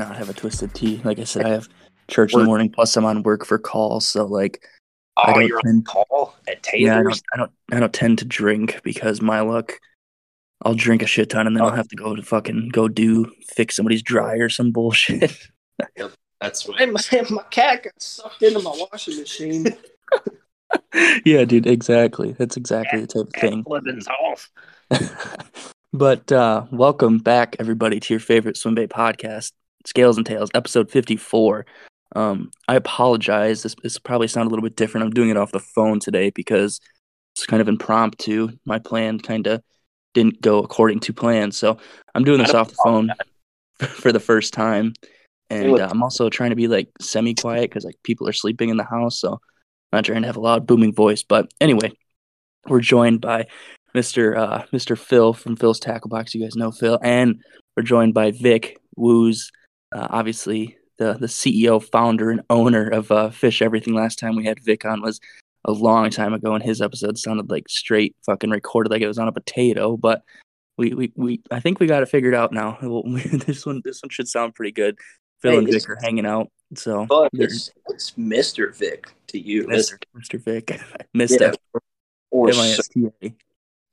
I, 0.00 0.04
I 0.04 0.06
do 0.06 0.10
not 0.10 0.16
have 0.18 0.28
a 0.30 0.34
twisted 0.34 0.74
tea. 0.74 1.00
Like 1.04 1.18
I 1.18 1.24
said, 1.24 1.46
I 1.46 1.50
have 1.50 1.68
church 2.08 2.32
in 2.34 2.40
the 2.40 2.44
morning. 2.46 2.70
Plus, 2.70 2.96
I'm 2.96 3.04
on 3.04 3.22
work 3.22 3.44
for 3.46 3.58
calls, 3.58 4.06
so 4.06 4.24
like 4.26 4.64
I 5.16 5.30
Oh, 5.30 5.34
don't 5.34 5.46
you're 5.48 5.58
on 5.58 5.64
tend- 5.64 5.86
call 5.86 6.34
at 6.48 6.62
Taylor's. 6.62 6.82
yeah, 6.84 6.98
I 6.98 7.02
don't, 7.02 7.22
I 7.32 7.36
don't 7.36 7.52
I 7.72 7.80
don't 7.80 7.92
tend 7.92 8.18
to 8.18 8.24
drink 8.24 8.80
because 8.82 9.20
my 9.22 9.40
luck. 9.40 9.78
I'll 10.64 10.74
drink 10.74 11.02
a 11.02 11.06
shit 11.06 11.28
ton 11.28 11.46
and 11.46 11.54
then 11.54 11.62
I'll 11.62 11.70
Oh. 11.72 11.74
have 11.74 11.88
to 11.88 11.96
go 11.96 12.14
to 12.16 12.22
fucking 12.22 12.70
go 12.72 12.88
do 12.88 13.30
fix 13.48 13.76
somebody's 13.76 14.02
dryer 14.02 14.44
or 14.44 14.48
some 14.48 14.70
bullshit. 14.72 15.36
That's 16.40 16.66
what 16.66 16.78
Hey, 16.78 16.86
my, 16.86 17.00
my 17.30 17.42
cat 17.50 17.82
got 17.82 18.00
sucked 18.00 18.42
into 18.42 18.60
my 18.60 18.70
washing 18.90 19.18
machine. 19.18 19.66
yeah, 21.26 21.44
dude, 21.44 21.66
exactly. 21.66 22.32
That's 22.38 22.56
exactly 22.56 23.00
the 23.00 23.06
type 23.06 23.26
of 23.26 23.32
thing. 23.34 23.64
Flippin's 23.64 24.06
off. 24.08 24.50
but 25.92 26.30
uh 26.32 26.64
welcome 26.70 27.18
back 27.18 27.56
everybody 27.58 28.00
to 28.00 28.14
your 28.14 28.20
favorite 28.20 28.56
swim 28.56 28.74
bait 28.74 28.88
podcast, 28.90 29.52
Scales 29.84 30.16
and 30.16 30.26
Tails, 30.26 30.50
episode 30.54 30.90
54. 30.90 31.66
Um 32.16 32.50
I 32.68 32.76
apologize. 32.76 33.62
This 33.62 33.74
this 33.82 33.98
probably 33.98 34.28
sound 34.28 34.46
a 34.46 34.50
little 34.50 34.62
bit 34.62 34.76
different. 34.76 35.04
I'm 35.04 35.12
doing 35.12 35.30
it 35.30 35.36
off 35.36 35.52
the 35.52 35.60
phone 35.60 36.00
today 36.00 36.30
because 36.30 36.80
it's 37.34 37.46
kind 37.46 37.60
of 37.60 37.68
impromptu. 37.68 38.50
My 38.64 38.78
plan 38.78 39.18
kind 39.18 39.46
of 39.46 39.62
didn't 40.14 40.40
go 40.40 40.60
according 40.60 41.00
to 41.00 41.12
plan. 41.12 41.50
So 41.52 41.78
I'm 42.14 42.24
doing 42.24 42.38
this 42.38 42.54
off 42.54 42.68
the 42.68 42.76
phone 42.84 43.10
for 43.78 44.12
the 44.12 44.20
first 44.20 44.54
time. 44.54 44.94
And 45.50 45.78
uh, 45.78 45.88
I'm 45.90 46.02
also 46.02 46.30
trying 46.30 46.50
to 46.50 46.56
be 46.56 46.68
like 46.68 46.88
semi 47.00 47.34
quiet 47.34 47.70
because 47.70 47.84
like 47.84 47.98
people 48.02 48.28
are 48.28 48.32
sleeping 48.32 48.70
in 48.70 48.76
the 48.76 48.84
house. 48.84 49.18
So 49.18 49.32
I'm 49.32 49.40
not 49.98 50.04
trying 50.04 50.22
to 50.22 50.26
have 50.28 50.36
a 50.36 50.40
loud 50.40 50.66
booming 50.66 50.94
voice. 50.94 51.22
But 51.22 51.52
anyway, 51.60 51.92
we're 52.66 52.80
joined 52.80 53.20
by 53.20 53.46
Mr. 53.94 54.36
Uh, 54.36 54.62
Mr. 54.72 54.96
Phil 54.96 55.32
from 55.32 55.56
Phil's 55.56 55.80
Tackle 55.80 56.08
Box. 56.08 56.34
You 56.34 56.42
guys 56.42 56.56
know 56.56 56.70
Phil, 56.70 56.98
and 57.02 57.42
we're 57.76 57.82
joined 57.82 58.14
by 58.14 58.30
Vic 58.30 58.78
Woos, 58.96 59.50
uh, 59.94 60.08
obviously 60.10 60.76
the 60.98 61.14
the 61.14 61.26
CEO, 61.26 61.82
founder, 61.82 62.30
and 62.30 62.42
owner 62.50 62.88
of 62.88 63.10
uh, 63.10 63.30
Fish 63.30 63.62
Everything. 63.62 63.94
Last 63.94 64.18
time 64.18 64.36
we 64.36 64.44
had 64.44 64.60
Vic 64.60 64.84
on 64.84 65.00
was 65.00 65.20
a 65.64 65.72
long 65.72 66.10
time 66.10 66.34
ago, 66.34 66.54
and 66.54 66.62
his 66.62 66.80
episode 66.80 67.18
sounded 67.18 67.50
like 67.50 67.68
straight 67.68 68.14
fucking 68.26 68.50
recorded, 68.50 68.90
like 68.90 69.02
it 69.02 69.08
was 69.08 69.18
on 69.18 69.28
a 69.28 69.32
potato. 69.32 69.96
But 69.96 70.22
we 70.76 70.94
we, 70.94 71.12
we 71.16 71.40
I 71.50 71.60
think 71.60 71.80
we 71.80 71.86
got 71.86 72.02
it 72.02 72.08
figured 72.08 72.34
out 72.34 72.52
now. 72.52 72.78
this 73.46 73.64
one 73.64 73.82
this 73.84 74.02
one 74.02 74.10
should 74.10 74.28
sound 74.28 74.54
pretty 74.54 74.72
good. 74.72 74.98
Phil 75.40 75.52
Hey, 75.52 75.58
and 75.58 75.68
Vic 75.68 75.88
are 75.88 75.98
hanging 76.02 76.26
out, 76.26 76.50
so 76.74 77.06
it's, 77.34 77.70
it's 77.88 78.12
Mr. 78.12 78.74
Vic 78.74 79.12
to 79.28 79.38
you. 79.38 79.66
Mr. 79.66 79.98
Mr. 80.16 80.40
Vic, 80.40 80.80
Mr. 81.16 81.40
Yeah. 81.40 81.80
Or 82.30 82.52
Sir, 82.52 82.82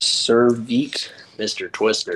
M-I-S-T-A. 0.01 0.05
Sir 0.05 0.49
Vic. 0.51 1.09
Mr. 1.37 1.71
Twister. 1.71 2.15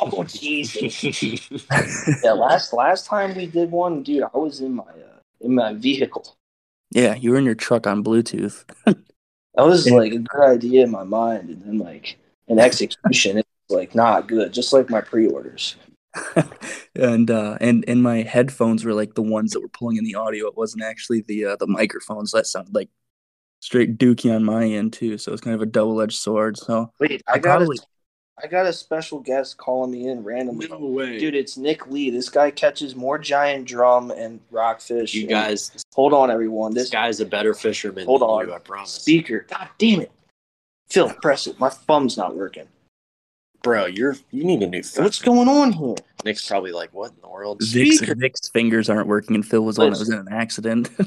Oh, 0.00 0.24
Jesus. 0.24 1.04
yeah, 2.24 2.32
last 2.32 2.72
last 2.72 3.06
time 3.06 3.36
we 3.36 3.46
did 3.46 3.70
one, 3.70 4.02
dude, 4.02 4.24
I 4.24 4.36
was 4.36 4.60
in 4.60 4.74
my 4.74 4.82
uh, 4.82 5.20
in 5.40 5.54
my 5.54 5.74
vehicle. 5.74 6.36
Yeah, 6.90 7.14
you 7.14 7.30
were 7.30 7.36
in 7.36 7.44
your 7.44 7.54
truck 7.54 7.86
on 7.86 8.02
Bluetooth. 8.02 8.64
That 8.84 8.96
was 9.66 9.86
Yeah. 9.86 9.94
like 9.94 10.12
a 10.12 10.18
good 10.18 10.42
idea 10.42 10.82
in 10.84 10.90
my 10.90 11.04
mind, 11.04 11.50
and 11.50 11.62
then 11.62 11.78
like 11.78 12.16
an 12.48 12.58
execution, 12.58 13.38
it's 13.38 13.48
like 13.68 13.94
not 13.94 14.26
good. 14.26 14.52
Just 14.52 14.72
like 14.72 14.90
my 14.90 15.00
pre-orders. 15.00 15.76
and 16.96 17.30
uh 17.30 17.58
and 17.60 17.84
and 17.86 18.02
my 18.02 18.22
headphones 18.22 18.84
were 18.84 18.94
like 18.94 19.14
the 19.14 19.22
ones 19.22 19.52
that 19.52 19.60
were 19.60 19.68
pulling 19.68 19.96
in 19.98 20.04
the 20.04 20.14
audio. 20.16 20.46
It 20.46 20.56
wasn't 20.56 20.82
actually 20.84 21.20
the 21.20 21.44
uh, 21.44 21.56
the 21.56 21.66
microphones. 21.68 22.32
That 22.32 22.46
sounded 22.46 22.74
like 22.74 22.88
straight 23.64 23.96
dookie 23.98 24.34
on 24.34 24.44
my 24.44 24.64
end 24.66 24.92
too. 24.92 25.16
So 25.18 25.32
it's 25.32 25.40
kind 25.40 25.54
of 25.54 25.62
a 25.62 25.66
double 25.66 26.00
edged 26.02 26.18
sword. 26.18 26.56
So 26.58 26.92
Wait, 27.00 27.22
I 27.26 27.32
I 27.34 27.38
got 27.38 27.56
probably- 27.58 27.78
a, 27.78 27.86
I 28.44 28.48
got 28.48 28.66
a 28.66 28.72
special 28.72 29.20
guest 29.20 29.56
calling 29.58 29.92
me 29.92 30.08
in 30.08 30.24
randomly. 30.24 30.66
way. 30.68 31.18
Dude, 31.20 31.36
it's 31.36 31.56
Nick 31.56 31.86
Lee. 31.86 32.10
This 32.10 32.28
guy 32.28 32.50
catches 32.50 32.96
more 32.96 33.16
giant 33.16 33.64
drum 33.66 34.10
and 34.10 34.40
rockfish. 34.50 35.14
you 35.14 35.22
and- 35.22 35.30
guys, 35.30 35.70
hold 35.94 36.12
on, 36.12 36.30
everyone. 36.30 36.74
this 36.74 36.84
This 36.84 36.90
guy's 36.90 37.20
a 37.20 37.26
better 37.26 37.54
fisherman 37.54 38.06
Hold 38.06 38.20
than 38.22 38.28
on. 38.28 38.46
you, 38.48 38.52
I 38.54 38.58
promise. 38.58 38.90
speaker. 38.90 39.46
God 39.48 39.68
damn 39.78 40.00
it, 40.00 40.12
Phil, 40.90 41.10
press 41.22 41.46
it. 41.46 41.58
My 41.60 41.68
thumb's 41.70 42.16
not 42.16 42.36
working. 42.36 42.66
Bro, 43.62 43.86
you're 43.86 44.16
you 44.30 44.44
need 44.44 44.62
a 44.62 44.66
new 44.66 44.82
phone. 44.82 45.04
What's 45.04 45.22
going 45.22 45.48
on 45.48 45.72
here? 45.72 45.94
Nick's 46.24 46.46
probably 46.46 46.72
like, 46.72 46.92
what 46.92 47.12
in 47.12 47.16
the 47.22 47.28
world? 47.28 47.60
Vic's, 47.62 47.96
Speaker. 47.98 48.14
Vic's 48.16 48.48
fingers 48.50 48.90
aren't 48.90 49.06
working, 49.06 49.36
and 49.36 49.46
Phil 49.46 49.64
was 49.64 49.76
the 49.76 49.82
one 49.82 49.92
that 49.92 49.98
was 50.00 50.10
in 50.10 50.18
an 50.18 50.28
accident. 50.30 50.90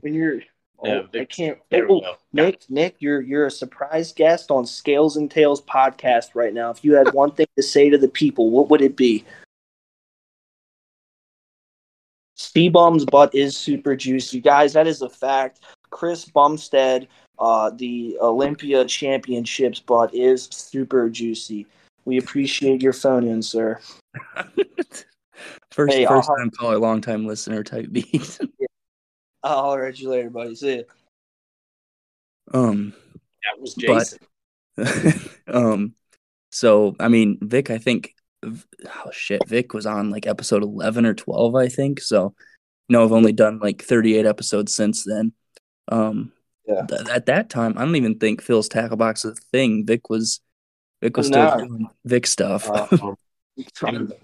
When 0.00 0.14
you're, 0.14 0.40
oh, 0.82 1.06
Yeah, 1.12 1.20
I 1.20 1.24
can't. 1.24 1.58
There 1.70 1.86
we 1.86 1.94
Oh, 1.94 2.00
go. 2.00 2.14
Nick, 2.32 2.62
Nick, 2.68 2.96
you're 2.98 3.20
you're 3.20 3.46
a 3.46 3.50
surprise 3.50 4.12
guest 4.12 4.50
on 4.50 4.66
Scales 4.66 5.16
and 5.16 5.30
Tails 5.30 5.60
podcast 5.62 6.34
right 6.34 6.52
now. 6.54 6.70
If 6.70 6.84
you 6.84 6.94
had 6.94 7.12
one 7.12 7.32
thing 7.32 7.46
to 7.56 7.62
say 7.62 7.90
to 7.90 7.98
the 7.98 8.08
people, 8.08 8.50
what 8.50 8.68
would 8.70 8.80
it 8.82 8.96
be? 8.96 9.24
CBum's 12.38 13.04
butt 13.04 13.34
is 13.34 13.56
super 13.56 13.94
juicy, 13.94 14.40
guys. 14.40 14.72
That 14.72 14.86
is 14.86 15.02
a 15.02 15.08
fact. 15.10 15.60
Chris 15.90 16.24
Bumstead, 16.24 17.06
uh, 17.38 17.70
the 17.70 18.16
Olympia 18.20 18.84
Championships 18.84 19.80
butt 19.80 20.14
is 20.14 20.48
super 20.50 21.10
juicy. 21.10 21.66
We 22.06 22.16
appreciate 22.18 22.80
your 22.82 22.94
phone 22.94 23.26
in, 23.26 23.42
sir. 23.42 23.78
first 25.70 25.92
Hey, 25.94 26.06
first 26.06 26.30
I'll- 26.30 26.36
time 26.36 26.50
caller, 26.50 26.78
long 26.78 27.00
time 27.02 27.26
listener 27.26 27.62
type 27.62 27.88
beat. 27.92 28.38
I'll 29.42 29.62
holler 29.62 29.84
at 29.86 29.98
you 30.00 30.10
later, 30.10 30.30
buddy. 30.30 30.54
See 30.54 30.76
ya. 30.78 30.82
um 32.52 32.92
That 33.42 33.60
was 33.60 33.74
But- 33.74 34.18
Jason. 34.78 35.30
um 35.48 35.94
so 36.52 36.96
i 36.98 37.08
mean 37.08 37.36
vic 37.42 37.70
i 37.70 37.76
think 37.76 38.14
oh 38.44 39.10
shit 39.12 39.46
vic 39.46 39.74
was 39.74 39.84
on 39.84 40.08
like 40.10 40.26
episode 40.26 40.62
11 40.62 41.04
or 41.04 41.12
12 41.12 41.54
i 41.54 41.68
think 41.68 42.00
so 42.00 42.34
no 42.88 43.04
i've 43.04 43.12
only 43.12 43.32
done 43.32 43.58
like 43.58 43.82
38 43.82 44.24
episodes 44.24 44.74
since 44.74 45.04
then 45.04 45.32
um 45.92 46.32
Yeah. 46.66 46.86
th- 46.86 47.08
at 47.08 47.26
that 47.26 47.50
time 47.50 47.76
i 47.76 47.84
don't 47.84 47.96
even 47.96 48.18
think 48.18 48.40
phil's 48.42 48.68
tackle 48.68 48.96
box 48.96 49.24
was 49.24 49.38
a 49.38 49.42
thing 49.52 49.84
vic 49.84 50.08
was 50.08 50.40
vic 51.02 51.16
was 51.16 51.26
still 51.26 51.58
doing 51.58 51.88
vic 52.06 52.26
stuff 52.26 52.68
Uh, 52.70 52.86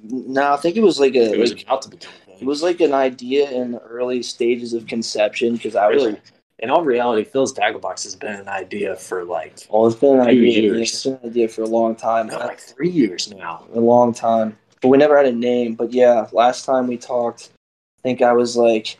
no, 0.02 0.52
I 0.54 0.56
think 0.56 0.76
it 0.76 0.82
was 0.82 0.98
like 0.98 1.14
a 1.16 1.34
it 1.34 1.38
was 1.38 1.52
like, 1.52 1.64
about 1.64 1.82
to 1.82 1.90
become 1.90 2.12
a 2.25 2.25
it 2.40 2.44
was 2.44 2.62
like 2.62 2.80
an 2.80 2.92
idea 2.92 3.50
in 3.50 3.72
the 3.72 3.80
early 3.80 4.22
stages 4.22 4.72
of 4.72 4.86
conception 4.86 5.54
because 5.54 5.76
I 5.76 5.88
was 5.88 6.04
really. 6.04 6.20
In 6.58 6.70
all 6.70 6.82
reality, 6.82 7.22
Phil's 7.22 7.52
tackle 7.52 7.80
box 7.80 8.04
has 8.04 8.16
been 8.16 8.34
an 8.34 8.48
idea 8.48 8.96
for 8.96 9.24
like 9.24 9.66
well, 9.68 9.86
it's 9.86 9.96
been 9.96 10.20
an 10.20 10.26
idea. 10.26 10.62
years. 10.62 10.90
It's 10.90 11.04
been 11.04 11.18
an 11.22 11.30
idea 11.30 11.48
for 11.48 11.62
a 11.62 11.66
long 11.66 11.94
time. 11.94 12.28
no, 12.28 12.38
like 12.38 12.60
three 12.60 12.88
years 12.88 13.30
now. 13.30 13.66
a 13.74 13.80
long 13.80 14.14
time. 14.14 14.56
But 14.80 14.88
we 14.88 14.96
never 14.96 15.16
had 15.18 15.26
a 15.26 15.32
name. 15.32 15.74
But 15.74 15.92
yeah, 15.92 16.28
last 16.32 16.64
time 16.64 16.86
we 16.86 16.96
talked, 16.96 17.50
I 17.98 18.02
think 18.02 18.22
I 18.22 18.32
was 18.32 18.56
like, 18.56 18.96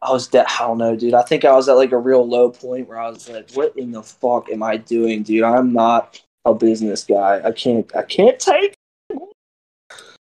I 0.00 0.10
was 0.12 0.28
de- 0.28 0.50
I 0.50 0.58
don't 0.60 0.78
know, 0.78 0.96
dude. 0.96 1.12
I 1.12 1.22
think 1.22 1.44
I 1.44 1.54
was 1.54 1.68
at 1.68 1.74
like 1.74 1.92
a 1.92 1.98
real 1.98 2.26
low 2.26 2.50
point 2.50 2.88
where 2.88 2.98
I 2.98 3.10
was 3.10 3.28
like, 3.28 3.50
what 3.52 3.76
in 3.76 3.92
the 3.92 4.02
fuck 4.02 4.50
am 4.50 4.62
I 4.62 4.78
doing, 4.78 5.22
dude? 5.22 5.44
I'm 5.44 5.74
not 5.74 6.22
a 6.46 6.54
business 6.54 7.04
guy. 7.04 7.40
I 7.44 7.52
can't 7.52 7.94
I 7.94 8.02
can't 8.02 8.38
take. 8.38 8.74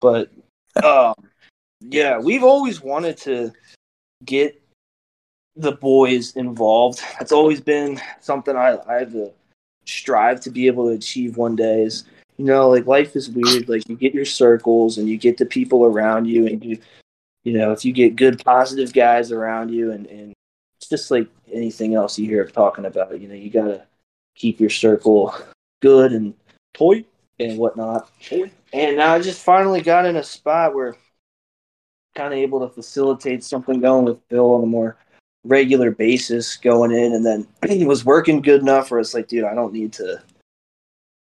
But 0.02 0.30
um, 0.84 1.16
yeah, 1.82 2.20
we've 2.20 2.44
always 2.44 2.82
wanted 2.82 3.18
to 3.18 3.52
get 4.24 4.62
the 5.56 5.74
boys 5.74 6.36
involved. 6.36 7.02
That's 7.20 7.32
always 7.32 7.62
been 7.62 8.00
something 8.22 8.56
I 8.56 8.78
I've 8.88 9.16
uh, 9.16 9.30
strive 9.86 10.42
to 10.42 10.50
be 10.50 10.68
able 10.68 10.88
to 10.88 10.96
achieve 10.96 11.38
one 11.38 11.56
day. 11.56 11.84
Is 11.84 12.06
you 12.38 12.46
know, 12.46 12.70
like 12.70 12.86
life 12.86 13.16
is 13.16 13.30
weird. 13.30 13.70
Like 13.70 13.88
you 13.88 13.96
get 13.96 14.14
your 14.14 14.26
circles 14.26 14.98
and 14.98 15.08
you 15.10 15.18
get 15.18 15.38
the 15.38 15.46
people 15.46 15.86
around 15.86 16.26
you, 16.26 16.48
and 16.48 16.64
you, 16.64 16.80
you 17.44 17.58
know, 17.58 17.72
if 17.72 17.86
you 17.86 17.94
get 17.94 18.16
good, 18.16 18.44
positive 18.44 18.94
guys 18.94 19.32
around 19.32 19.70
you, 19.70 19.92
and 19.92 20.08
and 20.08 20.34
it's 20.78 20.90
just 20.90 21.12
like 21.12 21.28
anything 21.52 21.96
else 21.96 22.20
you 22.20 22.28
hear 22.28 22.44
of 22.44 22.52
talking 22.52 22.86
about. 22.86 23.20
You 23.20 23.28
know, 23.28 23.36
you 23.36 23.50
gotta 23.50 23.86
keep 24.36 24.60
your 24.60 24.70
circle 24.70 25.34
good 25.82 26.12
and 26.12 26.34
toy 26.74 27.06
and 27.40 27.58
whatnot. 27.58 28.10
And 28.74 28.98
now 28.98 29.14
I 29.14 29.22
just 29.22 29.44
finally 29.44 29.82
got 29.82 30.06
in 30.06 30.18
a 30.18 30.24
spot 30.24 30.76
where 30.76 30.96
kind 32.16 32.34
of 32.34 32.40
able 32.40 32.60
to 32.62 32.74
facilitate 32.74 33.44
something 33.44 33.80
going 33.80 34.06
with 34.06 34.28
Bill 34.30 34.54
on 34.54 34.64
a 34.64 34.68
more 34.68 34.98
regular 35.44 35.92
basis 35.92 36.56
going 36.56 36.92
in. 36.92 37.14
And 37.14 37.26
then 37.26 37.48
it 37.64 37.88
was 37.88 38.06
working 38.06 38.42
good 38.42 38.62
enough 38.62 38.90
where 38.90 39.00
it's 39.00 39.14
like 39.14 39.28
dude 39.28 39.44
i 39.44 39.54
don't 39.54 39.74
need 39.74 39.94
to 39.94 40.22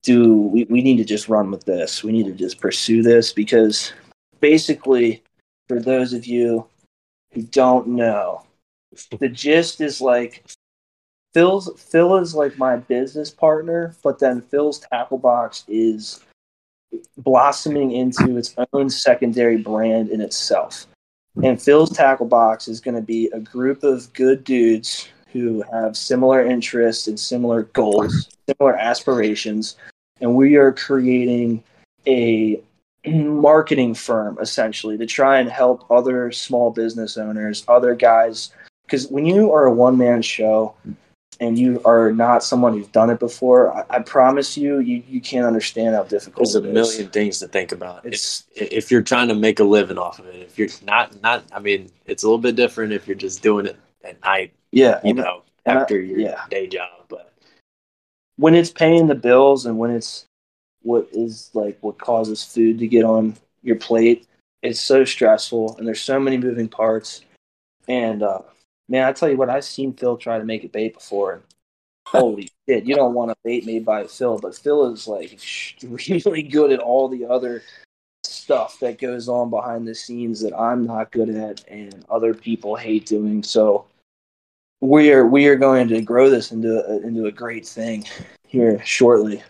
do 0.07 0.35
we, 0.35 0.65
we 0.65 0.83
need 0.83 0.97
to 0.99 1.05
just 1.05 1.29
run 1.29 1.51
with 1.51 1.65
this. 1.65 2.05
We 2.05 2.13
need 2.13 2.27
to 2.27 2.33
just 2.33 2.61
pursue 2.61 3.03
this 3.03 3.33
because 3.33 3.93
basically 4.41 5.23
for 5.67 5.81
those 5.81 6.13
of 6.13 6.27
you 6.27 6.65
who 7.33 7.43
don't 7.43 7.89
know 7.89 8.47
the 9.19 9.29
gist 9.29 9.81
is 9.81 10.01
like 10.01 10.45
phil's 11.35 11.69
phil 11.77 12.17
is 12.17 12.35
like 12.35 12.57
my 12.57 12.77
business 12.77 13.31
partner 13.31 13.95
but 14.03 14.19
then 14.19 14.41
phil's 14.41 14.79
tackle 14.79 15.19
box 15.19 15.65
is 15.69 16.25
blossoming 17.19 17.93
into 17.93 18.37
its 18.37 18.55
own 18.73 18.89
secondary 18.91 19.57
brand 19.57 20.11
in 20.11 20.21
itself 20.21 20.87
and 21.43 21.61
Phil's 21.61 21.91
tackle 21.91 22.27
box 22.27 22.69
is 22.69 22.81
going 22.81 22.95
to 22.95 23.03
be 23.03 23.29
a 23.33 23.41
group 23.41 23.83
of 23.83 24.13
good 24.15 24.45
dudes 24.45 25.09
who 25.33 25.63
have 25.71 25.97
similar 25.97 26.45
interests 26.45 27.09
and 27.09 27.21
similar 27.21 27.65
goals, 27.65 28.29
similar 28.49 28.77
aspirations, 28.77 29.77
and 30.21 30.35
we 30.35 30.57
are 30.57 30.73
creating 30.73 31.63
a 32.07 32.61
marketing 33.07 33.95
firm 33.95 34.39
essentially 34.41 34.97
to 34.97 35.05
try 35.05 35.39
and 35.39 35.51
help 35.51 35.91
other 35.91 36.33
small 36.33 36.71
business 36.71 37.19
owners, 37.19 37.65
other 37.69 37.95
guys. 37.95 38.51
Because 38.87 39.09
when 39.09 39.27
you 39.27 39.53
are 39.53 39.67
a 39.67 39.73
one 39.73 39.99
man 39.99 40.23
show 40.23 40.75
and 41.41 41.59
you 41.59 41.81
are 41.85 42.13
not 42.13 42.43
someone 42.43 42.73
who's 42.73 42.89
done 42.89 43.11
it 43.11 43.19
before, 43.19 43.73
I, 43.75 43.97
I 43.97 43.99
promise 44.01 44.57
you, 44.57 44.79
you, 44.79 45.03
you 45.09 45.21
can't 45.21 45.47
understand 45.47 45.95
how 45.95 46.05
difficult 46.05 46.47
it 46.47 46.49
is. 46.49 46.53
There's 46.55 46.65
a 46.65 46.69
is. 46.69 46.75
million 46.75 47.11
things 47.11 47.39
to 47.41 47.49
think 47.49 47.73
about. 47.73 48.05
It's 48.05 48.45
If, 48.55 48.73
if 48.73 48.91
you're 48.91 49.03
trying 49.03 49.29
to 49.29 49.35
make 49.35 49.61
a 49.61 49.65
living 49.65 49.99
off 49.99 50.19
of 50.19 50.27
it, 50.27 50.37
if 50.37 50.59
you're 50.59 50.69
not, 50.85 51.21
not, 51.23 51.45
I 51.53 51.59
mean, 51.59 51.91
it's 52.07 52.23
a 52.23 52.27
little 52.27 52.39
bit 52.39 52.57
different 52.57 52.93
if 52.93 53.07
you're 53.07 53.17
just 53.17 53.43
doing 53.43 53.67
it 53.67 53.77
at 54.05 54.23
night, 54.23 54.55
yeah, 54.73 55.01
you 55.05 55.15
know, 55.15 55.43
I- 55.67 55.73
after 55.73 56.01
your 56.01 56.19
yeah. 56.19 56.45
day 56.49 56.67
job. 56.67 56.91
But 57.09 57.33
when 58.37 58.55
it's 58.55 58.71
paying 58.71 59.07
the 59.07 59.15
bills 59.15 59.67
and 59.67 59.79
when 59.79 59.91
it's 59.91 60.27
what 60.83 61.09
is 61.13 61.51
like 61.55 61.77
what 61.81 61.99
causes 61.99 62.45
food 62.45 62.79
to 62.79 62.87
get 62.87 63.05
on 63.05 63.37
your 63.63 63.77
plate, 63.77 64.27
it's 64.63 64.81
so 64.81 65.05
stressful 65.05 65.77
and 65.77 65.87
there's 65.87 66.01
so 66.01 66.21
many 66.21 66.37
moving 66.37 66.69
parts. 66.69 67.25
And 67.89 68.23
uh, 68.23 68.43
man, 68.89 69.05
I 69.07 69.13
tell 69.13 69.29
you 69.29 69.37
what, 69.37 69.51
I've 69.51 69.65
seen 69.65 69.93
Phil 69.93 70.17
try 70.17 70.39
to 70.39 70.45
make 70.45 70.65
a 70.65 70.69
bait 70.69 70.95
before. 70.95 71.35
And 71.35 71.43
holy 72.07 72.51
shit, 72.69 72.85
you 72.85 72.95
don't 72.95 73.15
want 73.15 73.31
a 73.31 73.37
bait 73.45 73.67
made 73.67 73.85
by 73.85 74.05
Phil, 74.05 74.39
but 74.39 74.57
Phil 74.57 74.93
is 74.93 75.07
like 75.07 75.33
extremely 75.33 76.43
good 76.43 76.73
at 76.73 76.81
all 76.81 77.09
the 77.09 77.27
other 77.27 77.63
stuff 78.25 78.79
that 78.81 78.99
goes 78.99 79.29
on 79.29 79.51
behind 79.51 79.87
the 79.87 79.95
scenes 79.95 80.41
that 80.41 80.57
I'm 80.57 80.87
not 80.87 81.13
good 81.13 81.31
at 81.31 81.65
and 81.69 82.05
other 82.11 82.35
people 82.35 82.77
hate 82.77 83.07
doing. 83.07 83.43
So 83.43 83.87
we 84.81 85.13
are 85.13 85.27
we 85.27 85.47
are 85.47 85.57
going 85.57 85.89
to 85.89 86.01
grow 86.01 86.29
this 86.29 86.53
into 86.53 86.85
a, 86.85 87.01
into 87.01 87.27
a 87.27 87.33
great 87.33 87.67
thing 87.67 88.05
here 88.47 88.83
shortly. 88.85 89.43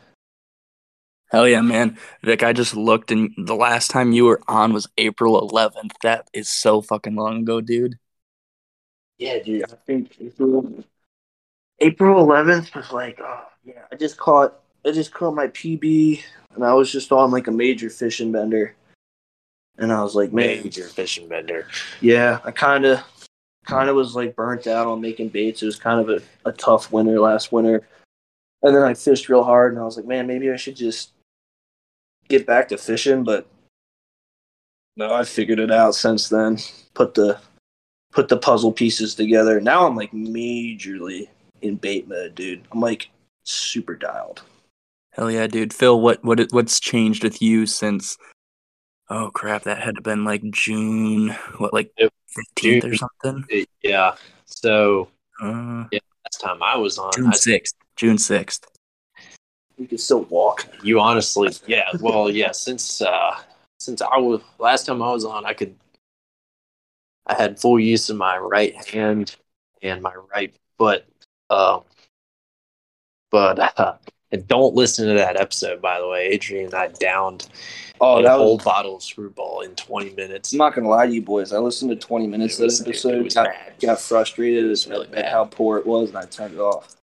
Hell 1.31 1.49
yeah, 1.49 1.61
man. 1.61 1.99
Vic, 2.23 2.43
I 2.43 2.53
just 2.53 2.77
looked 2.77 3.11
and 3.11 3.33
the 3.37 3.56
last 3.56 3.91
time 3.91 4.12
you 4.12 4.25
were 4.25 4.41
on 4.47 4.73
was 4.73 4.88
April 4.97 5.49
11th. 5.49 5.91
That 6.03 6.29
is 6.33 6.49
so 6.49 6.81
fucking 6.81 7.17
long 7.17 7.41
ago, 7.41 7.61
dude. 7.61 7.99
Yeah, 9.18 9.38
dude. 9.42 9.64
I 9.64 9.76
think 9.86 10.16
April 10.20 10.84
April 11.80 12.26
11th 12.26 12.74
was 12.74 12.92
like, 12.92 13.18
oh 13.22 13.44
yeah. 13.64 13.82
I 13.90 13.96
just 13.96 14.16
caught 14.16 14.60
I 14.84 14.92
just 14.92 15.12
caught 15.12 15.34
my 15.34 15.48
PB 15.48 16.22
and 16.54 16.64
I 16.64 16.74
was 16.74 16.90
just 16.90 17.12
on 17.12 17.30
like 17.30 17.46
a 17.46 17.52
major 17.52 17.90
fishing 17.90 18.32
bender, 18.32 18.74
and 19.78 19.92
I 19.92 20.02
was 20.02 20.14
like, 20.14 20.32
man, 20.32 20.62
major 20.62 20.84
fishing 20.84 21.28
bender. 21.28 21.66
yeah. 22.00 22.40
I 22.44 22.50
kind 22.50 22.84
of 22.84 23.00
kind 23.66 23.88
of 23.88 23.96
was 23.96 24.14
like 24.14 24.36
burnt 24.36 24.66
out 24.66 24.86
on 24.86 25.00
making 25.00 25.28
baits. 25.28 25.62
It 25.62 25.66
was 25.66 25.76
kind 25.76 26.00
of 26.00 26.08
a, 26.08 26.48
a 26.48 26.52
tough 26.52 26.92
winter 26.92 27.18
last 27.20 27.52
winter, 27.52 27.86
and 28.62 28.74
then 28.74 28.82
I 28.82 28.94
fished 28.94 29.28
real 29.28 29.44
hard, 29.44 29.72
and 29.72 29.80
I 29.80 29.84
was 29.84 29.96
like, 29.96 30.06
man, 30.06 30.26
maybe 30.26 30.50
I 30.50 30.56
should 30.56 30.76
just 30.76 31.12
get 32.28 32.46
back 32.46 32.68
to 32.68 32.78
fishing, 32.78 33.24
but 33.24 33.46
no, 34.96 35.12
I 35.12 35.24
figured 35.24 35.60
it 35.60 35.70
out 35.70 35.94
since 35.94 36.28
then. 36.28 36.58
Put 36.94 37.14
the 37.14 37.38
put 38.16 38.28
the 38.28 38.36
puzzle 38.38 38.72
pieces 38.72 39.14
together. 39.14 39.60
Now 39.60 39.86
I'm 39.86 39.94
like 39.94 40.10
majorly 40.12 41.28
in 41.60 41.76
bait 41.76 42.08
mode, 42.08 42.34
dude. 42.34 42.64
I'm 42.72 42.80
like 42.80 43.10
super 43.44 43.94
dialed. 43.94 44.42
Hell 45.12 45.30
yeah, 45.30 45.46
dude. 45.46 45.74
Phil, 45.74 46.00
what 46.00 46.24
what 46.24 46.40
what's 46.50 46.80
changed 46.80 47.22
with 47.22 47.42
you 47.42 47.66
since 47.66 48.16
Oh 49.10 49.30
crap, 49.32 49.64
that 49.64 49.82
had 49.82 49.96
to 49.96 50.00
been 50.02 50.24
like 50.24 50.42
June, 50.50 51.28
what 51.58 51.74
like 51.74 51.92
Yep. 51.98 52.12
15th 52.56 52.84
or 52.84 52.94
something? 52.96 53.44
It- 53.50 53.68
yeah. 53.82 54.16
So 54.46 55.08
Uh, 55.40 55.84
last 55.92 56.40
time 56.40 56.62
I 56.62 56.76
was 56.76 56.98
on, 56.98 57.12
June 57.12 57.26
I, 57.26 57.32
6th. 57.32 57.74
June 57.96 58.16
6th. 58.16 58.62
You 59.76 59.86
can 59.86 59.98
still 59.98 60.22
walk. 60.22 60.66
you 60.82 61.00
honestly, 61.00 61.50
yeah. 61.66 61.90
Well, 62.00 62.30
yeah. 62.30 62.52
Since 62.52 63.02
uh, 63.02 63.36
since 63.78 64.00
I 64.00 64.16
was 64.16 64.40
last 64.58 64.86
time 64.86 65.02
I 65.02 65.12
was 65.12 65.26
on, 65.26 65.44
I 65.44 65.52
could. 65.52 65.74
I 67.26 67.34
had 67.34 67.61
full 67.61 67.78
use 67.81 68.08
of 68.11 68.17
my 68.17 68.38
right 68.38 68.75
hand 68.87 69.37
and 69.82 70.02
my 70.02 70.14
right 70.34 70.55
foot. 70.78 71.05
Um, 71.50 71.82
but 73.31 73.78
uh, 73.78 73.94
and 74.32 74.46
don't 74.49 74.75
listen 74.75 75.08
to 75.08 75.14
that 75.14 75.40
episode, 75.40 75.81
by 75.82 76.00
the 76.00 76.08
way. 76.08 76.26
Adrian 76.28 76.67
and 76.67 76.75
I 76.75 76.88
downed 76.88 77.49
Oh, 77.99 78.19
a 78.19 78.23
that 78.25 78.37
whole 78.37 78.56
was. 78.56 78.64
bottle 78.64 78.96
of 78.96 79.02
Skrewball 79.02 79.64
in 79.64 79.75
20 79.75 80.11
minutes. 80.14 80.52
I'm 80.52 80.58
not 80.58 80.75
gonna 80.75 80.88
lie 80.88 81.06
to 81.06 81.12
you, 81.12 81.23
boys. 81.23 81.52
I 81.52 81.58
listened 81.58 81.90
to 81.90 81.96
20 81.96 82.26
minutes 82.26 82.61
of 82.61 82.69
that 82.69 82.87
episode. 82.87 83.32
got, 83.32 83.49
got 83.81 84.00
frustrated 84.00 84.70
at, 84.70 84.87
really 84.87 85.06
at 85.06 85.12
bad. 85.12 85.32
how 85.32 85.46
poor 85.46 85.78
it 85.78 85.87
was, 85.87 86.11
and 86.11 86.19
I 86.19 86.26
turned 86.26 86.55
it 86.55 86.61
off. 86.61 86.94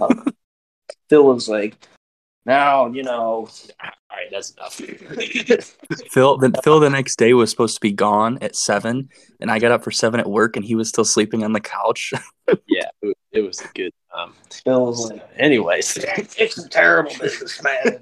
Um, 0.00 0.24
Phil 1.10 1.24
was 1.24 1.48
like, 1.48 1.76
"Now 2.46 2.86
you 2.86 3.02
know." 3.02 3.48
All 4.10 4.16
right, 4.16 4.26
that's 4.30 4.50
enough. 4.52 4.74
Phil 6.10 6.36
the, 6.38 6.60
Phil 6.64 6.80
the 6.80 6.90
next 6.90 7.16
day 7.16 7.32
was 7.32 7.50
supposed 7.50 7.76
to 7.76 7.80
be 7.80 7.92
gone 7.92 8.38
at 8.40 8.56
7 8.56 9.08
and 9.40 9.50
I 9.50 9.60
got 9.60 9.70
up 9.70 9.84
for 9.84 9.92
7 9.92 10.18
at 10.18 10.28
work 10.28 10.56
and 10.56 10.64
he 10.64 10.74
was 10.74 10.88
still 10.88 11.04
sleeping 11.04 11.44
on 11.44 11.52
the 11.52 11.60
couch. 11.60 12.12
yeah, 12.66 12.88
it 13.02 13.06
was, 13.06 13.14
it 13.30 13.40
was 13.42 13.60
a 13.60 13.68
good. 13.74 13.92
Um, 14.12 14.34
Phil 14.64 14.86
was 14.86 15.10
like, 15.10 15.22
anyways, 15.36 15.96
"It's 16.36 16.58
a 16.58 16.68
terrible 16.68 17.12
business, 17.20 17.62
man. 17.62 17.98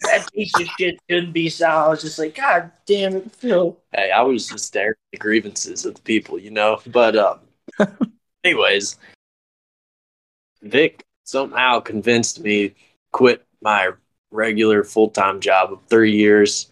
that 0.00 0.26
piece 0.32 0.58
of 0.58 0.66
shit 0.78 0.98
shouldn't 1.10 1.34
be 1.34 1.50
so." 1.50 1.66
I 1.68 1.88
was 1.88 2.00
just 2.00 2.18
like, 2.18 2.34
"God 2.34 2.72
damn 2.86 3.16
it, 3.16 3.30
Phil." 3.32 3.78
hey, 3.92 4.10
I 4.10 4.22
was 4.22 4.48
just 4.48 4.72
there 4.72 4.96
the 5.12 5.18
grievances 5.18 5.84
of 5.84 5.94
the 5.94 6.00
people, 6.00 6.38
you 6.38 6.50
know. 6.50 6.80
But 6.86 7.16
um, 7.16 7.40
anyways, 8.44 8.96
Vic 10.62 11.04
somehow 11.24 11.80
convinced 11.80 12.40
me 12.40 12.74
quit 13.12 13.44
my 13.60 13.90
regular 14.32 14.82
full 14.84 15.08
time 15.08 15.40
job 15.40 15.72
of 15.72 15.80
three 15.88 16.12
years. 16.12 16.70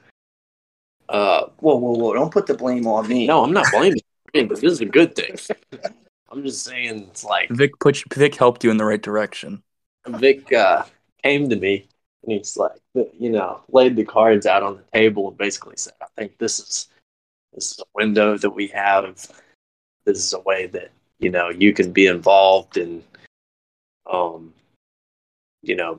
Uh, 1.08 1.46
Whoa, 1.58 1.76
whoa, 1.76 1.92
whoa! 1.92 2.14
Don't 2.14 2.32
put 2.32 2.46
the 2.46 2.54
blame 2.54 2.86
on 2.86 3.08
me. 3.08 3.26
no, 3.26 3.42
I'm 3.44 3.52
not 3.52 3.66
blaming. 3.72 4.00
you. 4.34 4.46
This 4.46 4.62
is 4.62 4.80
a 4.80 4.86
good 4.86 5.14
thing. 5.16 5.36
I'm 6.30 6.44
just 6.44 6.64
saying, 6.64 7.08
it's 7.10 7.24
like 7.24 7.48
Vic 7.50 7.78
put 7.80 7.98
you, 7.98 8.04
Vic 8.14 8.36
helped 8.36 8.62
you 8.62 8.70
in 8.70 8.76
the 8.76 8.84
right 8.84 9.02
direction. 9.02 9.62
Vic 10.06 10.52
uh, 10.52 10.84
came 11.24 11.48
to 11.48 11.56
me 11.56 11.88
and 12.22 12.32
he's 12.32 12.56
like, 12.56 12.72
you 12.94 13.30
know, 13.30 13.60
laid 13.72 13.96
the 13.96 14.04
cards 14.04 14.46
out 14.46 14.62
on 14.62 14.76
the 14.76 14.98
table 14.98 15.28
and 15.28 15.36
basically 15.36 15.74
said, 15.76 15.94
"I 16.00 16.06
think 16.16 16.38
this 16.38 16.60
is 16.60 16.88
this 17.52 17.72
is 17.72 17.80
a 17.80 17.84
window 17.94 18.38
that 18.38 18.50
we 18.50 18.68
have. 18.68 19.26
This 20.04 20.18
is 20.18 20.32
a 20.32 20.40
way 20.40 20.66
that 20.68 20.92
you 21.18 21.30
know 21.30 21.48
you 21.50 21.72
can 21.72 21.92
be 21.92 22.06
involved 22.06 22.76
and, 22.76 23.02
um, 24.10 24.54
you 25.62 25.74
know, 25.74 25.98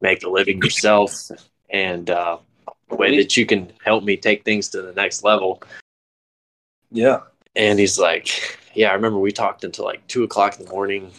make 0.00 0.22
a 0.24 0.28
living 0.28 0.58
yourself, 0.62 1.12
and 1.70 2.10
uh, 2.10 2.38
a 2.90 2.96
way 2.96 3.16
that 3.16 3.36
you 3.36 3.46
can 3.46 3.72
help 3.84 4.04
me 4.04 4.16
take 4.16 4.44
things 4.44 4.68
to 4.70 4.82
the 4.82 4.92
next 4.92 5.24
level." 5.24 5.62
Yeah, 6.90 7.20
And 7.54 7.78
he's 7.78 7.98
like, 7.98 8.58
"Yeah, 8.74 8.90
I 8.90 8.94
remember 8.94 9.18
we 9.18 9.32
talked 9.32 9.64
until 9.64 9.84
like 9.84 10.06
two 10.08 10.22
o'clock 10.24 10.58
in 10.58 10.64
the 10.66 10.70
morning 10.70 11.10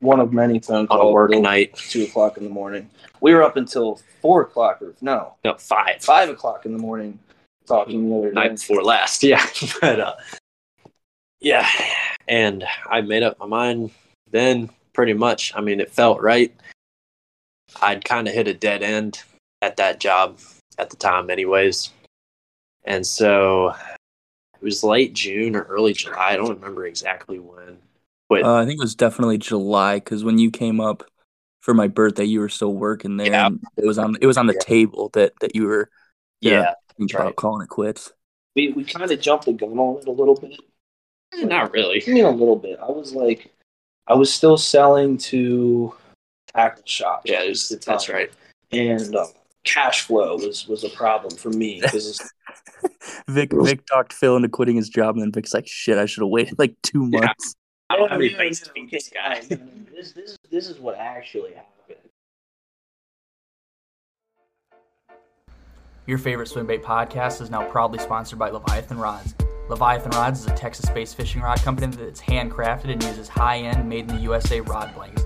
one 0.00 0.18
of 0.18 0.32
many 0.32 0.58
phone 0.58 0.86
calls. 0.86 0.98
on 1.00 1.06
a 1.06 1.10
work 1.10 1.30
night. 1.32 1.74
Two 1.76 2.04
o'clock 2.04 2.38
in 2.38 2.44
the 2.44 2.48
morning. 2.50 2.88
We 3.20 3.34
were 3.34 3.42
up 3.42 3.58
until 3.58 4.00
four 4.22 4.40
o'clock, 4.40 4.80
or 4.80 4.94
no, 5.02 5.34
No, 5.44 5.56
five. 5.58 6.02
five 6.02 6.30
o'clock 6.30 6.64
in 6.64 6.72
the 6.72 6.78
morning, 6.78 7.18
talking 7.66 8.08
the 8.08 8.16
other 8.16 8.32
night 8.32 8.48
day. 8.48 8.54
before 8.54 8.82
last. 8.82 9.22
Yeah, 9.30 9.44
but 9.82 10.00
uh, 10.00 10.14
yeah, 11.40 11.68
and 12.28 12.64
I 12.88 13.02
made 13.02 13.22
up 13.22 13.38
my 13.38 13.44
mind 13.46 13.90
then. 14.30 14.70
Pretty 14.94 15.12
much. 15.12 15.52
I 15.54 15.60
mean, 15.60 15.80
it 15.80 15.90
felt 15.92 16.20
right. 16.22 16.52
I'd 17.82 18.04
kind 18.04 18.28
of 18.28 18.34
hit 18.34 18.48
a 18.48 18.54
dead 18.54 18.82
end 18.82 19.22
at 19.62 19.76
that 19.76 20.00
job 20.00 20.38
at 20.78 20.90
the 20.90 20.96
time, 20.96 21.30
anyways, 21.30 21.90
and 22.84 23.06
so 23.06 23.74
it 24.54 24.62
was 24.62 24.84
late 24.84 25.12
June 25.14 25.56
or 25.56 25.62
early 25.62 25.92
July. 25.92 26.30
I 26.30 26.36
don't 26.36 26.50
remember 26.54 26.86
exactly 26.86 27.38
when. 27.38 27.78
But 28.28 28.44
Uh, 28.44 28.54
I 28.54 28.64
think 28.64 28.78
it 28.78 28.82
was 28.82 28.94
definitely 28.94 29.38
July 29.38 29.96
because 29.96 30.22
when 30.24 30.38
you 30.38 30.50
came 30.50 30.80
up 30.80 31.04
for 31.60 31.74
my 31.74 31.88
birthday, 31.88 32.24
you 32.24 32.40
were 32.40 32.48
still 32.48 32.72
working 32.74 33.16
there. 33.16 33.26
Yeah. 33.26 33.46
And 33.46 33.60
it 33.76 33.84
was 33.86 33.98
on 33.98 34.16
it 34.20 34.26
was 34.26 34.38
on 34.38 34.46
the 34.46 34.54
Yeah. 34.54 34.60
table 34.60 35.10
that 35.14 35.32
that 35.40 35.54
you 35.54 35.66
were 35.66 35.90
yeah, 36.40 36.74
thinking 36.96 37.16
right. 37.16 37.24
about 37.24 37.36
calling 37.36 37.62
it 37.62 37.68
quits. 37.68 38.12
We 38.56 38.72
we 38.72 38.84
kind 38.84 39.10
of 39.10 39.20
jumped 39.20 39.44
the 39.46 39.52
gun 39.52 39.78
on 39.78 39.98
it 39.98 40.06
a 40.06 40.10
little 40.10 40.34
bit. 40.34 40.58
not 41.34 41.72
really. 41.72 42.02
I 42.06 42.10
mean, 42.10 42.24
a 42.24 42.30
little 42.30 42.56
bit. 42.56 42.78
I 42.80 42.90
was 42.90 43.14
like, 43.14 43.52
I 44.06 44.14
was 44.14 44.32
still 44.32 44.56
selling 44.56 45.18
to 45.18 45.94
tackle 46.54 46.82
shops. 46.86 47.30
Yeah, 47.30 47.42
it 47.42 47.48
was, 47.50 47.68
that's 47.68 48.08
right. 48.08 48.30
And 48.72 49.14
um, 49.16 49.28
cash 49.64 50.02
flow 50.02 50.36
was 50.36 50.68
was 50.68 50.84
a 50.84 50.90
problem 50.90 51.36
for 51.36 51.50
me 51.50 51.80
because 51.80 52.20
Vic 53.28 53.50
Vic 53.52 53.84
talked 53.86 54.12
Phil 54.12 54.36
into 54.36 54.48
quitting 54.48 54.76
his 54.76 54.88
job, 54.88 55.16
and 55.16 55.22
then 55.22 55.32
Vic's 55.32 55.52
like, 55.54 55.66
"Shit, 55.66 55.98
I 55.98 56.06
should 56.06 56.22
have 56.22 56.30
waited 56.30 56.58
like 56.58 56.74
two 56.82 57.08
Yeah. 57.10 57.20
months." 57.20 57.54
I 57.88 57.96
don't 57.96 58.08
have 58.08 58.20
any 58.20 58.28
face 58.28 58.60
to 58.60 58.70
feed 58.70 58.84
okay, 58.86 58.96
this 58.96 59.10
guy. 59.10 59.40
this 59.92 60.12
this 60.12 60.36
this 60.50 60.68
is 60.68 60.78
what 60.78 60.96
actually 60.96 61.54
happened. 61.54 61.66
Your 66.06 66.18
favorite 66.18 66.48
swim 66.48 66.66
bait 66.66 66.82
podcast 66.82 67.40
is 67.40 67.50
now 67.50 67.68
proudly 67.68 67.98
sponsored 67.98 68.38
by 68.38 68.50
Leviathan 68.50 68.98
Rods. 68.98 69.34
Leviathan 69.68 70.10
Rods 70.12 70.40
is 70.40 70.46
a 70.46 70.54
Texas 70.54 70.88
based 70.90 71.16
fishing 71.16 71.42
rod 71.42 71.60
company 71.62 71.94
that's 71.94 72.20
handcrafted 72.20 72.90
and 72.90 73.02
uses 73.02 73.28
high 73.28 73.58
end, 73.58 73.88
made 73.88 74.10
in 74.10 74.16
the 74.16 74.22
USA 74.22 74.60
rod 74.60 74.92
blanks. 74.94 75.22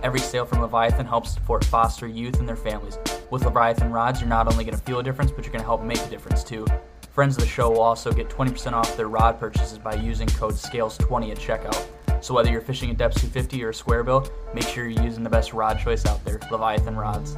Every 0.00 0.20
sale 0.20 0.44
from 0.44 0.60
Leviathan 0.60 1.06
helps 1.06 1.34
support 1.34 1.64
foster 1.64 2.06
youth 2.06 2.38
and 2.38 2.48
their 2.48 2.56
families. 2.56 2.98
With 3.30 3.44
Leviathan 3.44 3.90
rods, 3.90 4.20
you're 4.20 4.28
not 4.28 4.46
only 4.46 4.64
going 4.64 4.76
to 4.76 4.84
feel 4.84 5.00
a 5.00 5.02
difference, 5.02 5.32
but 5.32 5.44
you're 5.44 5.52
going 5.52 5.62
to 5.62 5.66
help 5.66 5.82
make 5.82 5.98
a 5.98 6.08
difference 6.08 6.44
too. 6.44 6.64
Friends 7.10 7.36
of 7.36 7.42
the 7.42 7.48
show 7.48 7.70
will 7.70 7.80
also 7.80 8.12
get 8.12 8.28
20% 8.28 8.72
off 8.74 8.96
their 8.96 9.08
rod 9.08 9.40
purchases 9.40 9.76
by 9.76 9.94
using 9.94 10.28
code 10.28 10.54
SCALES20 10.54 11.32
at 11.32 11.38
checkout. 11.38 11.84
So 12.22 12.32
whether 12.32 12.48
you're 12.48 12.60
fishing 12.60 12.90
a 12.90 12.94
depth 12.94 13.16
250 13.16 13.64
or 13.64 13.70
a 13.70 13.74
square 13.74 14.04
bill, 14.04 14.30
make 14.54 14.68
sure 14.68 14.88
you're 14.88 15.02
using 15.02 15.24
the 15.24 15.30
best 15.30 15.52
rod 15.52 15.80
choice 15.80 16.06
out 16.06 16.24
there, 16.24 16.38
Leviathan 16.50 16.96
rods. 16.96 17.36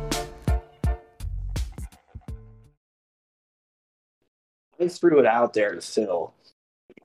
I 4.79 4.88
threw 4.88 5.19
it 5.19 5.26
out 5.26 5.55
there 5.55 5.75
to 5.75 5.81
Phil. 5.81 6.35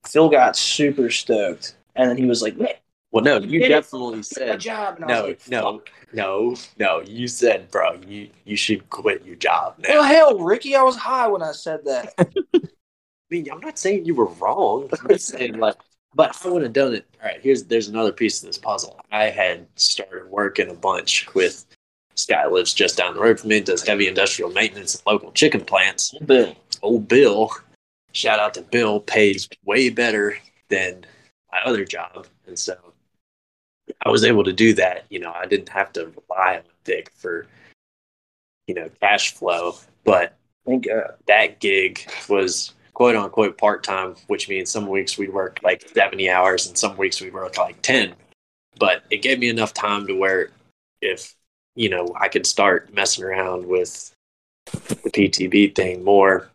Phil 0.06 0.30
got 0.30 0.58
super 0.58 1.10
stoked, 1.10 1.76
and 1.96 2.10
then 2.10 2.18
he 2.18 2.26
was 2.26 2.42
like, 2.42 2.58
"Man, 2.58 2.70
Well, 3.16 3.24
no, 3.24 3.40
you 3.40 3.62
Did 3.62 3.70
definitely 3.70 4.18
my 4.18 4.22
said 4.24 4.60
job." 4.60 5.00
No, 5.00 5.28
like, 5.28 5.48
no, 5.48 5.78
"Fuck." 5.78 5.90
no, 6.12 6.56
no. 6.78 7.00
You 7.00 7.30
said, 7.30 7.72
bro, 7.72 7.94
you 8.06 8.30
you 8.44 8.58
should 8.58 8.90
quit 8.90 9.24
your 9.24 9.38
job 9.38 9.76
now. 9.80 9.94
Well, 9.94 10.04
hell, 10.04 10.40
Ricky, 10.40 10.76
I 10.76 10.84
was 10.84 10.98
high 10.98 11.26
when 11.30 11.42
I 11.42 11.54
said 11.54 11.86
that. 11.86 12.14
I 12.18 12.60
mean, 13.30 13.50
I'm 13.50 13.62
not 13.62 13.80
saying 13.80 14.04
you 14.04 14.16
were 14.16 14.26
wrong. 14.26 14.90
I'm 15.02 15.08
just 15.08 15.28
saying 15.28 15.58
like, 15.58 15.78
but 16.14 16.38
I 16.44 16.50
would 16.50 16.64
have 16.64 16.74
done 16.74 16.94
it. 16.94 17.06
All 17.22 17.30
right, 17.30 17.40
here's 17.42 17.64
there's 17.64 17.88
another 17.88 18.12
piece 18.12 18.44
of 18.44 18.48
this 18.48 18.58
puzzle. 18.58 19.00
I 19.14 19.30
had 19.30 19.66
started 19.76 20.30
working 20.30 20.70
a 20.70 20.74
bunch 20.74 21.34
with 21.34 21.66
this 22.12 22.26
guy 22.26 22.46
lives 22.48 22.74
just 22.74 22.98
down 22.98 23.14
the 23.14 23.22
road 23.22 23.40
from 23.40 23.48
me, 23.48 23.62
does 23.62 23.88
heavy 23.88 24.10
industrial 24.10 24.52
maintenance 24.52 24.94
at 24.94 25.08
local 25.08 25.32
chicken 25.32 25.64
plants. 25.64 26.14
Oh, 26.16 26.26
but 26.26 26.58
Old 26.82 26.96
oh, 26.96 27.00
Bill, 27.00 27.52
shout 28.12 28.42
out 28.42 28.56
to 28.56 28.62
Bill, 28.62 29.00
pays 29.00 29.48
way 29.64 29.90
better 29.90 30.38
than 30.68 31.06
my 31.50 31.62
other 31.62 31.86
job, 31.86 32.28
and 32.46 32.60
so 32.60 32.76
I 34.06 34.10
was 34.10 34.24
able 34.24 34.44
to 34.44 34.54
do 34.54 34.74
that. 34.76 35.06
You 35.10 35.20
know, 35.20 35.34
I 35.34 35.46
didn't 35.48 35.70
have 35.70 35.92
to 35.94 36.12
rely 36.30 36.58
on 36.58 36.64
Dick 36.84 37.12
for 37.16 37.48
you 38.68 38.76
know 38.76 38.90
cash 39.02 39.34
flow, 39.34 39.76
but 40.04 40.38
thank 40.66 40.86
God. 40.86 41.16
that 41.28 41.60
gig 41.60 42.08
was 42.30 42.74
quote 42.96 43.16
unquote 43.16 43.58
part 43.60 43.84
time, 43.84 44.16
which 44.28 44.50
means 44.50 44.72
some 44.72 44.88
weeks 44.88 45.18
we 45.18 45.28
work 45.28 45.60
like 45.64 45.88
70 45.90 46.30
hours 46.30 46.66
and 46.66 46.76
some 46.76 46.98
weeks 46.98 47.22
we 47.22 47.30
work 47.30 47.58
like 47.58 47.80
10. 47.84 48.16
But 48.80 49.04
it 49.12 49.22
gave 49.22 49.38
me 49.38 49.50
enough 49.50 49.74
time 49.74 50.08
to 50.08 50.14
where 50.14 50.50
if, 51.02 51.36
you 51.76 51.90
know, 51.90 52.08
I 52.20 52.30
could 52.30 52.48
start 52.48 52.94
messing 52.94 53.24
around 53.24 53.68
with 53.68 54.12
the 54.66 55.12
PTB 55.12 55.76
thing 55.76 56.04
more. 56.04 56.50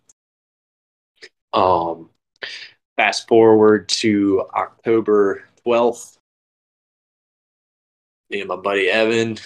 Um, 1.53 2.11
fast 2.97 3.29
forward 3.29 3.89
to 3.89 4.47
October 4.55 5.45
12th. 5.67 6.17
Me 8.31 8.41
and 8.41 8.49
my 8.49 8.57
buddy 8.57 8.89
Evan 8.89 9.39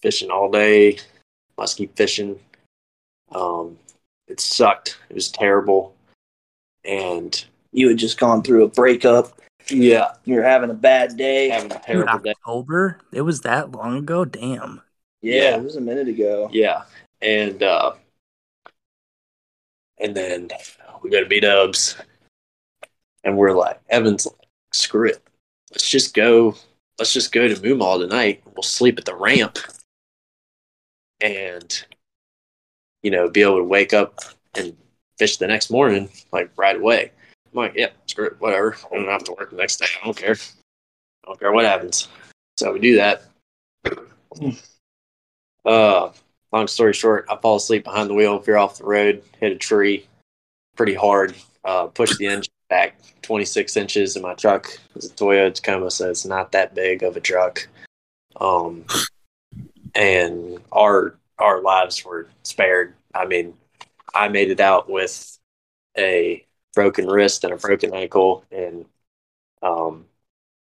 fishing 0.00 0.30
all 0.30 0.50
day, 0.50 0.98
musky 1.58 1.86
fishing. 1.96 2.38
Um, 3.32 3.78
it 4.28 4.40
sucked. 4.40 4.98
It 5.10 5.14
was 5.14 5.30
terrible. 5.30 5.94
And 6.84 7.44
You 7.72 7.88
had 7.88 7.98
just 7.98 8.18
gone 8.18 8.42
through 8.42 8.64
a 8.64 8.68
breakup. 8.68 9.40
yeah, 9.68 10.12
You 10.24 10.36
were 10.36 10.42
having 10.42 10.70
a 10.70 10.74
bad 10.74 11.16
day. 11.16 11.48
having 11.48 11.70
a 11.72 11.74
Dude, 11.74 11.82
terrible 11.84 12.18
day. 12.18 12.30
October? 12.30 12.98
It 13.12 13.22
was 13.22 13.40
that 13.42 13.72
long 13.72 13.98
ago? 13.98 14.24
Damn. 14.24 14.82
yeah, 15.20 15.34
Yeah. 15.42 15.56
it 15.56 15.62
was 15.64 15.76
a 15.76 15.80
minute 15.80 16.08
ago. 16.08 16.48
Yeah. 16.52 16.82
And 17.20 17.62
uh 17.62 17.92
and 19.98 20.16
then 20.16 20.48
we 21.02 21.10
go 21.10 21.20
to 21.22 21.28
B 21.28 21.38
dubs 21.40 21.96
and 23.24 23.36
we're 23.36 23.52
like, 23.52 23.80
Evan's 23.88 24.26
like, 24.26 24.34
screw 24.72 25.08
it. 25.08 25.22
Let's 25.70 25.88
just 25.88 26.14
go 26.14 26.56
let's 26.98 27.12
just 27.12 27.32
go 27.32 27.48
to 27.48 27.54
Moomaw 27.54 28.00
tonight. 28.00 28.42
We'll 28.44 28.62
sleep 28.62 28.98
at 28.98 29.04
the 29.04 29.14
ramp 29.14 29.58
and 31.20 31.84
you 33.02 33.10
know, 33.10 33.28
be 33.28 33.42
able 33.42 33.58
to 33.58 33.64
wake 33.64 33.92
up 33.92 34.20
and 34.54 34.76
fish 35.18 35.36
the 35.36 35.46
next 35.46 35.70
morning, 35.70 36.08
like 36.32 36.50
right 36.56 36.76
away. 36.76 37.10
I'm 37.52 37.56
like, 37.56 37.74
yeah, 37.74 37.88
screw 38.06 38.26
it, 38.26 38.40
whatever. 38.40 38.76
I 38.90 38.96
don't 38.96 39.08
have 39.08 39.24
to 39.24 39.32
work 39.32 39.50
the 39.50 39.56
next 39.56 39.78
day. 39.78 39.86
I 40.00 40.04
don't 40.04 40.16
care. 40.16 40.34
I 40.34 41.26
don't 41.26 41.40
care 41.40 41.52
what 41.52 41.64
happens. 41.64 42.08
So 42.56 42.72
we 42.72 42.78
do 42.78 42.96
that. 42.96 43.24
Uh 45.64 46.10
long 46.52 46.66
story 46.66 46.92
short, 46.92 47.26
I 47.30 47.36
fall 47.36 47.56
asleep 47.56 47.84
behind 47.84 48.10
the 48.10 48.14
wheel, 48.14 48.38
veer 48.38 48.56
off 48.56 48.78
the 48.78 48.84
road, 48.84 49.22
hit 49.40 49.52
a 49.52 49.56
tree 49.56 50.06
pretty 50.76 50.94
hard, 50.94 51.34
uh, 51.64 51.86
push 51.86 52.16
the 52.16 52.26
engine 52.26 52.51
back 52.72 52.96
26 53.20 53.76
inches 53.76 54.16
in 54.16 54.22
my 54.22 54.32
truck. 54.32 54.66
It's 54.96 55.04
a 55.04 55.10
Toyota 55.10 55.52
Tacoma, 55.52 55.90
so 55.90 56.08
it's 56.08 56.24
not 56.24 56.52
that 56.52 56.74
big 56.74 57.02
of 57.02 57.18
a 57.18 57.20
truck. 57.20 57.68
Um, 58.40 58.86
and 59.94 60.58
our 60.72 61.18
our 61.38 61.60
lives 61.60 62.02
were 62.02 62.28
spared. 62.44 62.94
I 63.14 63.26
mean, 63.26 63.52
I 64.14 64.28
made 64.28 64.50
it 64.50 64.58
out 64.58 64.88
with 64.88 65.38
a 65.98 66.46
broken 66.74 67.06
wrist 67.08 67.44
and 67.44 67.52
a 67.52 67.58
broken 67.58 67.92
ankle, 67.92 68.42
and 68.50 68.86
um, 69.62 70.06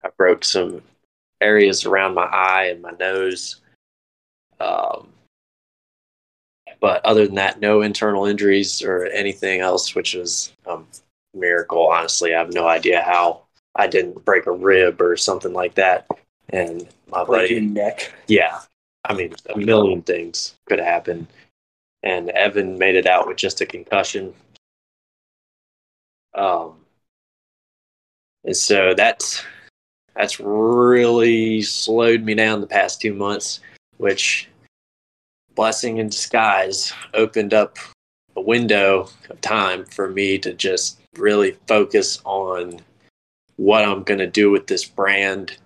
I 0.03 0.09
broke 0.17 0.43
some 0.43 0.81
areas 1.39 1.85
around 1.85 2.13
my 2.15 2.25
eye 2.25 2.65
and 2.65 2.81
my 2.81 2.91
nose. 2.99 3.61
Um, 4.59 5.07
but 6.81 7.05
other 7.05 7.25
than 7.25 7.35
that, 7.35 7.61
no 7.61 7.81
internal 7.81 8.25
injuries 8.25 8.81
or 8.81 9.05
anything 9.05 9.61
else, 9.61 9.95
which 9.95 10.13
was 10.13 10.51
um, 10.65 10.87
miracle. 11.33 11.87
Honestly, 11.87 12.33
I 12.33 12.39
have 12.39 12.53
no 12.53 12.67
idea 12.67 13.01
how 13.01 13.43
I 13.75 13.87
didn't 13.87 14.23
break 14.25 14.47
a 14.47 14.51
rib 14.51 15.01
or 15.01 15.15
something 15.17 15.53
like 15.53 15.75
that. 15.75 16.07
And 16.49 16.87
my 17.09 17.19
Like 17.19 17.27
buddy, 17.27 17.53
your 17.55 17.61
neck. 17.61 18.13
yeah, 18.27 18.61
I 19.05 19.13
mean, 19.13 19.33
a 19.53 19.57
million 19.57 20.01
things 20.01 20.55
could 20.65 20.79
happen. 20.79 21.27
And 22.03 22.29
Evan 22.31 22.77
made 22.77 22.95
it 22.95 23.05
out 23.05 23.27
with 23.27 23.37
just 23.37 23.61
a 23.61 23.65
concussion. 23.65 24.33
Um, 26.33 26.77
and 28.43 28.55
so 28.55 28.93
that's 28.95 29.43
that's 30.15 30.39
really 30.39 31.61
slowed 31.61 32.23
me 32.23 32.33
down 32.33 32.59
the 32.61 32.67
past 32.67 32.99
two 33.01 33.13
months, 33.13 33.59
which 33.97 34.49
blessing 35.55 35.97
in 35.97 36.09
disguise 36.09 36.91
opened 37.13 37.53
up 37.53 37.77
a 38.41 38.43
window 38.43 39.07
of 39.29 39.39
time 39.41 39.85
for 39.85 40.09
me 40.09 40.39
to 40.39 40.53
just 40.53 40.99
really 41.15 41.51
focus 41.67 42.19
on 42.25 42.79
what 43.57 43.83
I'm 43.83 44.03
going 44.03 44.19
to 44.19 44.27
do 44.27 44.49
with 44.49 44.65
this 44.65 44.83
brand, 44.83 45.57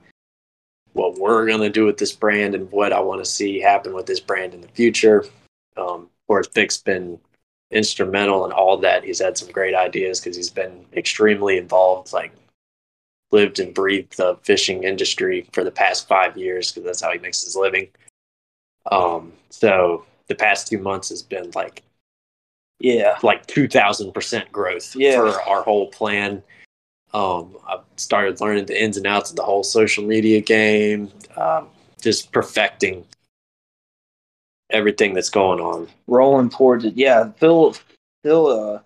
what 0.94 1.18
we're 1.18 1.48
going 1.48 1.62
to 1.62 1.70
do 1.70 1.86
with 1.86 1.98
this 1.98 2.12
brand, 2.12 2.54
and 2.54 2.70
what 2.72 2.92
I 2.92 3.00
want 3.00 3.24
to 3.24 3.30
see 3.30 3.62
happen 3.62 3.94
with 3.94 4.06
this 4.06 4.20
brand 4.20 4.54
in 4.54 4.62
the 4.62 4.68
future. 4.68 5.26
Um, 5.78 6.02
of 6.02 6.28
course, 6.28 6.48
Vic's 6.54 6.78
been 6.78 7.18
instrumental 7.72 8.46
in 8.46 8.52
all 8.52 8.78
that. 8.78 9.04
He's 9.04 9.22
had 9.22 9.38
some 9.38 9.52
great 9.52 9.74
ideas 9.74 10.20
because 10.20 10.36
he's 10.36 10.50
been 10.50 10.86
extremely 10.94 11.58
involved, 11.58 12.12
like 12.12 12.34
lived 13.32 13.60
and 13.60 13.74
breathed 13.74 14.18
the 14.18 14.38
fishing 14.44 14.84
industry 14.84 15.48
for 15.54 15.64
the 15.64 15.72
past 15.72 16.08
five 16.08 16.36
years 16.36 16.72
because 16.72 16.86
that's 16.86 17.02
how 17.02 17.12
he 17.14 17.20
makes 17.20 17.42
his 17.42 17.56
living. 17.56 17.88
Um, 18.92 19.32
so 19.50 20.06
the 20.28 20.36
past 20.36 20.68
two 20.68 20.80
months 20.80 21.10
has 21.10 21.24
been 21.24 21.52
like 21.56 21.82
Yeah. 22.80 23.18
like 23.24 23.46
two 23.48 23.68
thousand 23.68 24.14
percent 24.14 24.52
growth 24.52 24.96
Yeah. 24.96 25.18
for 25.18 25.42
our 25.42 25.64
whole 25.64 25.88
plan. 25.88 26.44
Um, 27.14 27.56
I've 27.68 27.80
started 27.96 28.42
learning 28.42 28.66
the 28.66 28.82
ins 28.82 28.98
and 28.98 29.08
outs 29.08 29.30
of 29.30 29.38
the 29.38 29.44
whole 29.44 29.64
social 29.64 30.04
media 30.04 30.42
game, 30.42 31.10
um, 31.38 31.70
just 32.02 32.32
perfecting 32.34 33.06
everything 34.70 35.14
that's 35.14 35.30
going 35.30 35.60
on. 35.62 35.88
rolling 36.08 36.50
towards 36.50 36.84
it. 36.84 36.96
Yeah, 36.98 37.32
Phil, 37.38 37.76
Phil, 38.24 38.48
uh, 38.48 38.80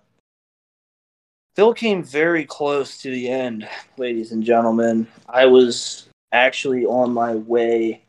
Phil 1.56 1.74
came 1.74 2.04
very 2.04 2.44
close 2.44 2.98
to 3.02 3.10
the 3.10 3.28
end, 3.28 3.68
ladies 3.96 4.30
and 4.30 4.44
gentlemen. 4.44 5.08
I 5.28 5.46
was 5.46 6.08
actually 6.32 6.86
on 6.86 7.12
my 7.12 7.34
way 7.34 8.02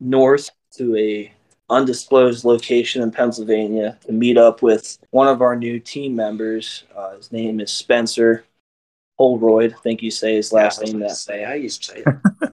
north 0.00 0.50
to 0.72 0.96
a 0.96 1.30
undisclosed 1.70 2.44
location 2.44 3.02
in 3.02 3.10
Pennsylvania 3.10 3.96
to 4.04 4.12
meet 4.12 4.36
up 4.36 4.60
with 4.60 4.98
one 5.10 5.28
of 5.28 5.40
our 5.40 5.56
new 5.56 5.78
team 5.78 6.14
members. 6.14 6.84
Uh, 6.94 7.16
his 7.16 7.32
name 7.32 7.60
is 7.60 7.72
Spencer 7.72 8.44
Holroyd. 9.18 9.74
I 9.74 9.80
think 9.80 10.02
you 10.02 10.10
say 10.10 10.34
his 10.34 10.52
last 10.52 10.82
name 10.82 10.98
that 11.00 11.12
say 11.12 11.44
I 11.44 11.54
used 11.54 11.84
to 11.84 11.92
say 11.92 12.04
it. 12.04 12.52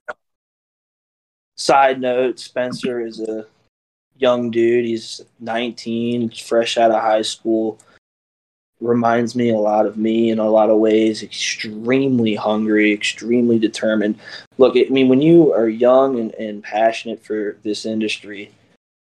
Side 1.56 2.00
note: 2.00 2.38
Spencer 2.38 3.00
is 3.00 3.20
a 3.20 3.46
young 4.16 4.50
dude. 4.50 4.84
He's 4.84 5.20
19, 5.40 6.30
fresh 6.30 6.78
out 6.78 6.90
of 6.90 7.02
high 7.02 7.22
school. 7.22 7.78
Reminds 8.80 9.34
me 9.34 9.50
a 9.50 9.56
lot 9.56 9.86
of 9.86 9.96
me 9.96 10.30
in 10.30 10.38
a 10.38 10.48
lot 10.48 10.70
of 10.70 10.78
ways. 10.78 11.24
Extremely 11.24 12.36
hungry, 12.36 12.92
extremely 12.92 13.58
determined. 13.58 14.20
Look, 14.56 14.76
I 14.76 14.86
mean, 14.88 15.08
when 15.08 15.20
you 15.20 15.52
are 15.52 15.68
young 15.68 16.20
and, 16.20 16.32
and 16.34 16.62
passionate 16.62 17.24
for 17.24 17.56
this 17.64 17.84
industry 17.84 18.52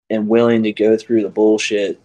and 0.10 0.28
willing 0.28 0.64
to 0.64 0.72
go 0.72 0.98
through 0.98 1.24
the 1.24 1.30
bullshit, 1.30 2.00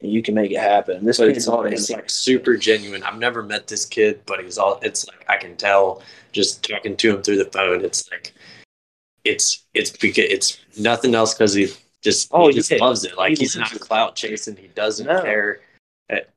and 0.00 0.10
you 0.12 0.22
can 0.22 0.34
make 0.34 0.50
it 0.50 0.58
happen. 0.60 1.04
This 1.04 1.18
but 1.18 1.28
it's 1.28 1.48
all 1.48 1.64
it's 1.64 1.90
like 1.90 2.08
super 2.10 2.56
genuine. 2.56 3.02
I've 3.02 3.18
never 3.18 3.42
met 3.42 3.66
this 3.66 3.84
kid, 3.84 4.20
but 4.26 4.42
he's 4.42 4.58
all 4.58 4.78
it's 4.82 5.06
like 5.08 5.24
I 5.28 5.36
can 5.36 5.56
tell 5.56 6.02
just 6.32 6.62
talking 6.68 6.96
to 6.96 7.16
him 7.16 7.22
through 7.22 7.38
the 7.38 7.50
phone. 7.50 7.84
It's 7.84 8.10
like 8.10 8.32
it's 9.24 9.64
it's 9.74 9.90
because 9.90 10.24
it's 10.30 10.58
nothing 10.78 11.14
else 11.14 11.34
because 11.34 11.54
he 11.54 11.68
just 12.02 12.28
Oh, 12.32 12.48
he 12.48 12.54
just 12.54 12.70
yeah. 12.70 12.78
loves 12.78 13.04
it. 13.04 13.16
Like 13.16 13.30
He 13.36 13.44
he's 13.44 13.56
not 13.56 13.70
clout 13.80 14.16
chasing. 14.16 14.56
He 14.56 14.68
doesn't 14.68 15.06
No. 15.06 15.22
care. 15.22 15.60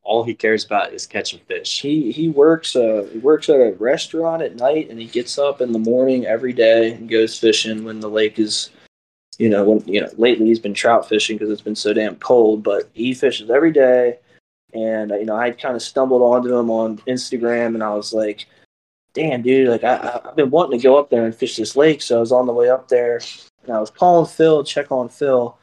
All 0.03 0.23
he 0.23 0.35
cares 0.35 0.65
about 0.65 0.93
is 0.93 1.07
catching 1.07 1.39
fish. 1.47 1.81
He 1.81 2.11
he 2.11 2.29
works 2.29 2.75
uh 2.75 3.07
he 3.11 3.17
works 3.19 3.49
at 3.49 3.55
a 3.55 3.73
restaurant 3.79 4.43
at 4.43 4.55
night 4.55 4.89
and 4.91 4.99
he 4.99 5.07
gets 5.07 5.39
up 5.39 5.61
in 5.61 5.71
the 5.71 5.79
morning 5.79 6.25
every 6.27 6.53
day 6.53 6.91
and 6.91 7.09
goes 7.09 7.39
fishing 7.39 7.83
when 7.83 7.99
the 7.99 8.09
lake 8.09 8.37
is 8.37 8.69
you 9.39 9.49
know 9.49 9.63
when 9.63 9.87
you 9.87 10.01
know 10.01 10.09
lately 10.17 10.45
he's 10.45 10.59
been 10.59 10.73
trout 10.73 11.07
fishing 11.07 11.37
because 11.37 11.51
it's 11.51 11.61
been 11.61 11.75
so 11.75 11.93
damn 11.93 12.15
cold 12.17 12.63
but 12.63 12.89
he 12.93 13.13
fishes 13.13 13.49
every 13.49 13.71
day 13.71 14.17
and 14.73 15.11
you 15.11 15.25
know 15.25 15.35
I 15.35 15.51
kind 15.51 15.75
of 15.75 15.81
stumbled 15.81 16.21
onto 16.21 16.55
him 16.55 16.69
on 16.69 16.97
Instagram 16.99 17.73
and 17.73 17.83
I 17.83 17.93
was 17.93 18.13
like 18.13 18.47
damn 19.13 19.41
dude 19.41 19.69
like 19.69 19.83
I 19.83 20.21
I've 20.25 20.35
been 20.35 20.49
wanting 20.49 20.79
to 20.79 20.83
go 20.83 20.97
up 20.97 21.09
there 21.09 21.25
and 21.25 21.35
fish 21.35 21.55
this 21.55 21.75
lake 21.75 22.01
so 22.01 22.17
I 22.17 22.19
was 22.19 22.31
on 22.31 22.45
the 22.45 22.53
way 22.53 22.69
up 22.69 22.87
there 22.87 23.21
and 23.63 23.75
I 23.75 23.79
was 23.79 23.89
calling 23.89 24.27
Phil 24.27 24.63
check 24.63 24.91
on 24.91 25.09
Phil 25.09 25.57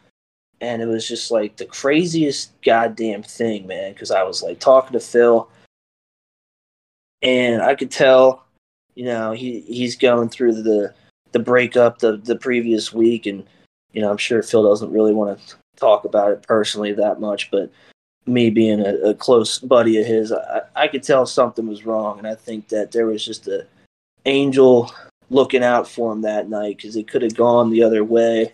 and 0.60 0.82
it 0.82 0.86
was 0.86 1.06
just 1.08 1.30
like 1.30 1.56
the 1.56 1.64
craziest 1.64 2.52
goddamn 2.62 3.22
thing, 3.22 3.66
man. 3.66 3.92
Because 3.92 4.10
I 4.10 4.22
was 4.22 4.42
like 4.42 4.58
talking 4.60 4.92
to 4.92 5.00
Phil, 5.00 5.48
and 7.22 7.62
I 7.62 7.74
could 7.74 7.90
tell, 7.90 8.44
you 8.94 9.04
know, 9.04 9.32
he 9.32 9.60
he's 9.60 9.96
going 9.96 10.28
through 10.28 10.62
the 10.62 10.94
the 11.32 11.38
breakup 11.38 11.98
the 11.98 12.18
the 12.18 12.36
previous 12.36 12.92
week, 12.92 13.26
and 13.26 13.46
you 13.92 14.00
know, 14.00 14.10
I'm 14.10 14.16
sure 14.16 14.42
Phil 14.42 14.62
doesn't 14.62 14.92
really 14.92 15.12
want 15.12 15.38
to 15.38 15.54
talk 15.76 16.04
about 16.04 16.32
it 16.32 16.42
personally 16.42 16.92
that 16.92 17.20
much, 17.20 17.50
but 17.50 17.70
me 18.26 18.50
being 18.50 18.80
a, 18.80 18.94
a 18.96 19.14
close 19.14 19.58
buddy 19.58 19.98
of 19.98 20.06
his, 20.06 20.32
I, 20.32 20.62
I 20.76 20.88
could 20.88 21.02
tell 21.02 21.26
something 21.26 21.66
was 21.66 21.86
wrong, 21.86 22.18
and 22.18 22.26
I 22.26 22.34
think 22.34 22.68
that 22.68 22.92
there 22.92 23.06
was 23.06 23.24
just 23.24 23.48
a 23.48 23.66
angel 24.26 24.92
looking 25.30 25.64
out 25.64 25.88
for 25.88 26.12
him 26.12 26.22
that 26.22 26.48
night 26.48 26.76
because 26.76 26.96
it 26.96 27.08
could 27.08 27.22
have 27.22 27.36
gone 27.36 27.70
the 27.70 27.82
other 27.82 28.04
way. 28.04 28.52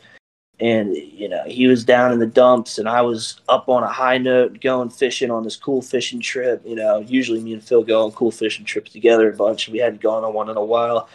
And 0.59 0.97
you 0.97 1.29
know 1.29 1.45
he 1.47 1.67
was 1.67 1.85
down 1.85 2.13
in 2.13 2.19
the 2.19 2.27
dumps 2.27 2.79
and 2.79 2.89
i 2.89 3.03
was 3.03 3.43
up 3.47 3.69
on 3.69 3.83
a 3.83 3.93
high 3.93 4.17
note 4.17 4.59
going 4.63 4.89
fishing 4.89 5.31
on 5.31 5.45
this 5.45 5.55
cool 5.55 5.83
fishing 5.83 6.19
trip. 6.19 6.63
You 6.65 6.77
know 6.77 7.01
usually 7.01 7.43
me 7.43 7.53
and 7.53 7.63
phil 7.63 7.85
go 7.85 8.07
on 8.07 8.13
cool 8.13 8.31
fishing 8.31 8.65
trips 8.65 8.91
together 8.91 9.31
a 9.31 9.37
bunch 9.37 9.69
we 9.69 9.81
hadn't 9.81 10.01
gone 10.01 10.25
on 10.25 10.33
one 10.33 10.49
in 10.49 10.57
a 10.57 10.65
while 10.65 11.11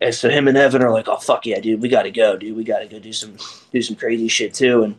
and 0.00 0.14
so 0.14 0.28
him 0.28 0.48
and 0.48 0.56
evan 0.56 0.82
are 0.82 0.92
like 0.92 1.08
oh 1.08 1.16
fuck 1.16 1.46
yeah 1.46 1.60
dude 1.60 1.80
we 1.80 1.88
gotta 1.88 2.10
go 2.10 2.36
dude 2.36 2.56
we 2.56 2.64
gotta 2.64 2.86
go 2.86 2.98
do 2.98 3.12
some 3.12 3.36
do 3.72 3.82
some 3.82 3.96
crazy 3.96 4.28
shit 4.28 4.54
too 4.54 4.82
and 4.82 4.98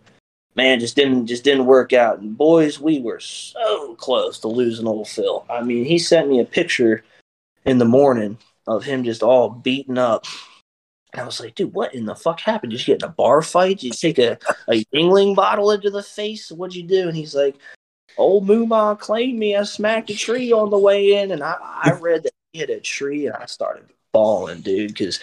man 0.56 0.80
just 0.80 0.96
didn't 0.96 1.28
just 1.28 1.44
didn't 1.44 1.66
work 1.66 1.94
out 1.94 2.20
and 2.20 2.38
boys 2.38 2.80
we 2.80 3.00
were 3.00 3.20
so 3.20 3.96
close 3.96 4.40
to 4.40 4.48
losing 4.48 4.88
old 4.88 5.08
phil 5.08 5.46
i 5.50 5.62
mean 5.62 5.86
he 5.86 5.98
sent 5.98 6.30
me 6.30 6.40
a 6.40 6.46
picture 6.46 7.04
in 7.66 7.78
the 7.78 7.86
morning 7.86 8.38
of 8.68 8.84
him 8.84 9.04
just 9.04 9.24
all 9.24 9.50
beaten 9.50 9.98
up 9.98 10.26
and 11.12 11.22
I 11.22 11.26
was 11.26 11.40
like, 11.40 11.56
dude, 11.56 11.74
what 11.74 11.96
in 11.96 12.06
the 12.06 12.16
fuck 12.16 12.40
happened? 12.40 12.72
Did 12.72 12.82
you 12.82 12.94
get 12.94 13.04
in 13.04 13.10
a 13.10 13.12
bar 13.12 13.42
fight? 13.42 13.80
Did 13.80 13.88
you 13.88 13.92
take 13.92 14.20
a, 14.20 14.38
a 14.68 14.86
Yuengling 14.86 15.36
bottle 15.36 15.72
into 15.72 15.90
the 15.90 16.04
face? 16.04 16.52
What'd 16.52 16.76
you 16.76 16.84
do? 16.84 17.08
And 17.08 17.18
he's 17.18 17.34
like, 17.34 17.56
old 18.18 18.48
Moomaw 18.48 19.00
claimed 19.00 19.40
me. 19.40 19.56
I 19.56 19.64
smacked 19.64 20.12
a 20.12 20.16
tree 20.16 20.52
on 20.52 20.70
the 20.70 20.78
way 20.78 21.16
in. 21.16 21.32
And 21.32 21.42
I, 21.42 21.56
I 21.60 21.94
read 22.00 22.24
that 22.24 22.34
he 22.54 22.60
hit 22.60 22.70
a 22.70 22.80
tree 22.80 23.26
and 23.26 23.36
I 23.36 23.48
started 23.48 23.86
bawling, 24.12 24.62
dude, 24.62 24.90
because 24.90 25.20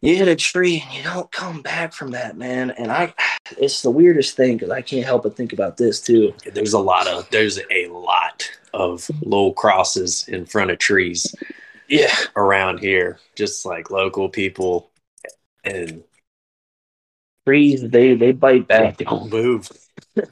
you 0.00 0.16
hit 0.16 0.28
a 0.28 0.36
tree 0.36 0.82
and 0.84 0.94
you 0.96 1.02
don't 1.02 1.30
come 1.30 1.62
back 1.62 1.92
from 1.92 2.10
that, 2.12 2.36
man. 2.36 2.70
And 2.72 2.90
I, 2.90 3.14
it's 3.58 3.82
the 3.82 3.90
weirdest 3.90 4.36
thing 4.36 4.56
because 4.56 4.70
I 4.70 4.82
can't 4.82 5.04
help 5.06 5.22
but 5.22 5.36
think 5.36 5.52
about 5.52 5.76
this 5.76 6.00
too. 6.00 6.34
There's 6.52 6.72
a 6.72 6.78
lot 6.78 7.06
of 7.06 7.28
there's 7.30 7.60
a 7.70 7.86
lot 7.88 8.50
of 8.74 9.08
low 9.24 9.52
crosses 9.52 10.26
in 10.28 10.44
front 10.46 10.70
of 10.70 10.78
trees 10.78 11.34
Yeah. 11.88 12.14
around 12.36 12.78
here, 12.80 13.18
just 13.36 13.64
like 13.66 13.90
local 13.90 14.28
people, 14.28 14.90
and 15.64 16.02
Trees, 17.46 17.82
they, 17.82 18.14
they 18.14 18.30
bite 18.32 18.68
back. 18.68 18.98
they 18.98 19.04
don't 19.04 19.30
move. 19.30 19.68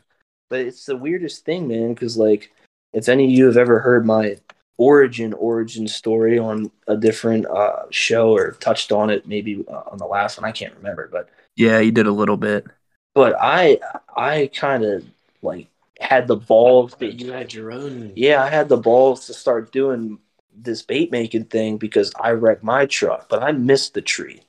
But 0.48 0.60
it's 0.62 0.84
the 0.84 0.96
weirdest 0.96 1.44
thing, 1.44 1.68
man, 1.68 1.94
because 1.94 2.16
like, 2.16 2.50
if 2.92 3.08
any 3.08 3.24
of 3.26 3.30
you 3.30 3.46
have 3.46 3.56
ever 3.56 3.78
heard 3.78 4.04
my 4.04 4.36
origin 4.80 5.34
origin 5.34 5.86
story 5.86 6.38
on 6.38 6.70
a 6.88 6.96
different 6.96 7.44
uh, 7.44 7.82
show 7.90 8.32
or 8.34 8.52
touched 8.52 8.92
on 8.92 9.10
it, 9.10 9.28
maybe 9.28 9.62
uh, 9.68 9.82
on 9.92 9.98
the 9.98 10.06
last 10.06 10.40
one, 10.40 10.48
I 10.48 10.52
can't 10.52 10.74
remember, 10.74 11.06
but 11.12 11.28
Yeah, 11.54 11.80
you 11.80 11.92
did 11.92 12.06
a 12.06 12.12
little 12.12 12.38
bit. 12.38 12.66
but 13.14 13.36
I 13.38 13.78
I 14.16 14.50
kind 14.54 14.82
of 14.82 15.04
like 15.42 15.66
had 16.00 16.26
the 16.26 16.36
balls 16.36 16.94
that 16.98 17.20
You 17.20 17.30
had 17.30 17.52
your 17.52 17.72
own. 17.72 18.12
yeah, 18.16 18.42
I 18.42 18.48
had 18.48 18.70
the 18.70 18.78
balls 18.78 19.26
to 19.26 19.34
start 19.34 19.70
doing 19.70 20.18
this 20.56 20.80
bait 20.80 21.12
making 21.12 21.44
thing 21.44 21.76
because 21.76 22.10
I 22.18 22.30
wrecked 22.30 22.64
my 22.64 22.86
truck, 22.86 23.28
but 23.28 23.42
I 23.42 23.52
missed 23.52 23.92
the 23.92 24.00
tree 24.00 24.40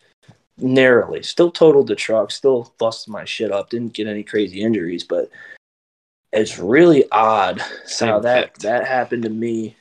narrowly. 0.57 1.23
Still 1.23 1.51
totaled 1.51 1.87
the 1.87 1.95
truck, 1.95 2.31
still 2.31 2.73
busted 2.79 3.11
my 3.11 3.25
shit 3.25 3.51
up, 3.51 3.69
didn't 3.69 3.93
get 3.93 4.07
any 4.07 4.23
crazy 4.23 4.61
injuries, 4.61 5.03
but 5.03 5.29
it's 6.31 6.57
really 6.57 7.03
odd 7.11 7.59
how 7.99 8.19
that 8.19 8.37
effect. 8.39 8.61
that 8.61 8.87
happened 8.87 9.23
to 9.23 9.29
me 9.29 9.75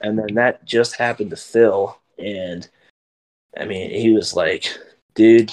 and 0.00 0.18
then 0.18 0.34
that 0.34 0.64
just 0.64 0.96
happened 0.96 1.30
to 1.30 1.36
Phil 1.36 1.96
and 2.18 2.68
I 3.58 3.64
mean, 3.64 3.90
he 3.90 4.12
was 4.12 4.34
like, 4.34 4.72
"Dude, 5.14 5.52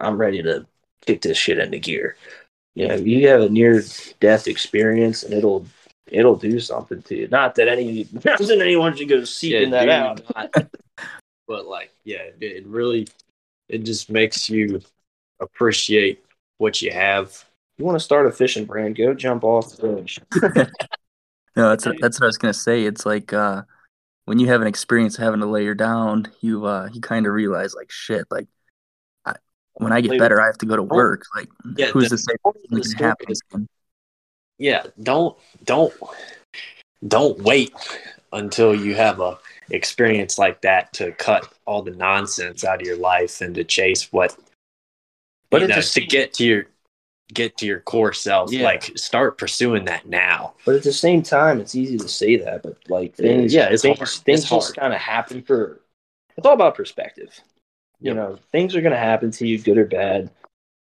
I'm 0.00 0.18
ready 0.18 0.42
to 0.42 0.66
kick 1.04 1.22
this 1.22 1.36
shit 1.36 1.58
into 1.58 1.78
gear." 1.78 2.16
You 2.74 2.88
know, 2.88 2.94
you 2.94 3.28
have 3.28 3.40
a 3.40 3.48
near 3.48 3.82
death 4.20 4.46
experience 4.46 5.24
and 5.24 5.34
it'll 5.34 5.66
it'll 6.06 6.36
do 6.36 6.60
something 6.60 7.02
to 7.02 7.16
you. 7.16 7.28
Not 7.28 7.54
that 7.56 7.68
any 7.68 8.06
not 8.24 8.38
that 8.38 8.60
anyone 8.60 8.96
should 8.96 9.08
go 9.08 9.24
seeking 9.24 9.70
that 9.70 9.86
do 9.86 9.90
out. 9.90 10.22
not. 10.34 10.70
but 11.48 11.66
like, 11.66 11.92
yeah, 12.04 12.18
it, 12.18 12.36
it 12.40 12.66
really, 12.66 13.08
it 13.68 13.78
just 13.78 14.10
makes 14.10 14.48
you 14.48 14.80
appreciate 15.40 16.24
what 16.58 16.80
you 16.80 16.92
have. 16.92 17.44
You 17.78 17.84
want 17.84 17.96
to 17.96 18.04
start 18.04 18.26
a 18.26 18.32
fishing 18.32 18.64
brand? 18.64 18.96
Go 18.96 19.14
jump 19.14 19.44
off 19.44 19.76
the 19.76 19.86
bridge. 19.86 20.20
No, 21.58 21.70
that's 21.70 21.84
that's 22.00 22.20
what 22.20 22.26
I 22.26 22.28
was 22.28 22.38
gonna 22.38 22.54
say. 22.54 22.84
It's 22.84 23.04
like 23.04 23.32
uh, 23.32 23.62
when 24.26 24.38
you 24.38 24.46
have 24.46 24.60
an 24.60 24.68
experience 24.68 25.16
having 25.16 25.40
to 25.40 25.46
lay 25.46 25.66
her 25.66 25.74
down, 25.74 26.30
you 26.40 26.64
uh, 26.64 26.88
you 26.92 27.00
kind 27.00 27.26
of 27.26 27.32
realize 27.32 27.74
like 27.74 27.90
shit. 27.90 28.26
Like 28.30 28.46
I, 29.26 29.34
when 29.74 29.92
I 29.92 30.00
get 30.00 30.16
better, 30.20 30.40
I 30.40 30.46
have 30.46 30.58
to 30.58 30.66
go 30.66 30.76
to 30.76 30.84
work. 30.84 31.24
Like 31.34 31.48
Yeah, 31.76 31.90
who's 31.90 32.10
the- 32.10 32.18
say 32.18 32.32
the 32.70 32.80
can 32.80 32.92
happen? 32.92 33.26
again? 33.50 33.68
Yeah, 34.58 34.84
don't 35.02 35.36
don't 35.64 35.92
don't 37.08 37.40
wait 37.40 37.74
until 38.32 38.72
you 38.72 38.94
have 38.94 39.18
a 39.18 39.38
experience 39.70 40.38
like 40.38 40.60
that 40.60 40.92
to 40.92 41.10
cut 41.12 41.52
all 41.64 41.82
the 41.82 41.90
nonsense 41.90 42.64
out 42.64 42.80
of 42.80 42.86
your 42.86 42.96
life 42.96 43.40
and 43.40 43.52
to 43.56 43.64
chase 43.64 44.12
what 44.12 44.36
But 45.50 45.62
you 45.62 45.68
know, 45.68 45.80
to 45.80 46.06
get 46.06 46.34
to 46.34 46.44
your 46.44 46.66
get 47.32 47.56
to 47.58 47.66
your 47.66 47.80
core 47.80 48.12
self 48.12 48.52
Yeah. 48.52 48.64
like 48.64 48.92
start 48.96 49.38
pursuing 49.38 49.84
that 49.86 50.06
now 50.06 50.54
But 50.64 50.76
at 50.76 50.82
the 50.82 50.92
same 50.92 51.22
time, 51.22 51.60
it's 51.60 51.74
easy 51.74 51.98
to 51.98 52.08
say 52.08 52.36
that, 52.36 52.62
but 52.62 52.78
like 52.88 53.14
things, 53.14 53.54
Yeah, 53.54 53.68
it's 53.68 53.82
things, 53.82 53.98
hard. 53.98 54.08
things 54.08 54.40
It's 54.40 54.50
just 54.50 54.76
kind 54.76 54.92
of 54.94 55.00
happen 55.00 55.42
for. 55.42 55.80
It's 56.36 56.46
all 56.46 56.54
about 56.54 56.74
perspective. 56.74 57.38
You 58.00 58.14
know, 58.14 58.38
things 58.52 58.76
are 58.76 58.80
going 58.80 58.92
to 58.92 58.98
happen 58.98 59.30
to 59.32 59.46
you, 59.46 59.58
good 59.58 59.76
or 59.76 59.84
bad, 59.84 60.30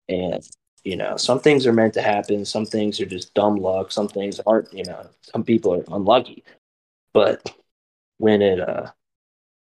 and 0.09 0.47
you 0.85 0.97
know, 0.97 1.17
some 1.17 1.41
things 1.41 1.67
are 1.67 1.73
meant 1.73 1.95
to 1.95 2.03
happen. 2.03 2.45
Some 2.45 2.67
things 2.67 3.01
are 3.01 3.07
just 3.07 3.35
dumb 3.35 3.57
luck. 3.57 3.91
Some 3.91 4.07
things 4.09 4.39
aren't. 4.47 4.73
You 4.73 4.85
know, 4.85 5.07
some 5.23 5.43
people 5.45 5.75
are 5.75 5.85
unlucky. 5.89 6.45
But 7.13 7.53
when 8.19 8.43
it 8.43 8.61
uh 8.61 8.93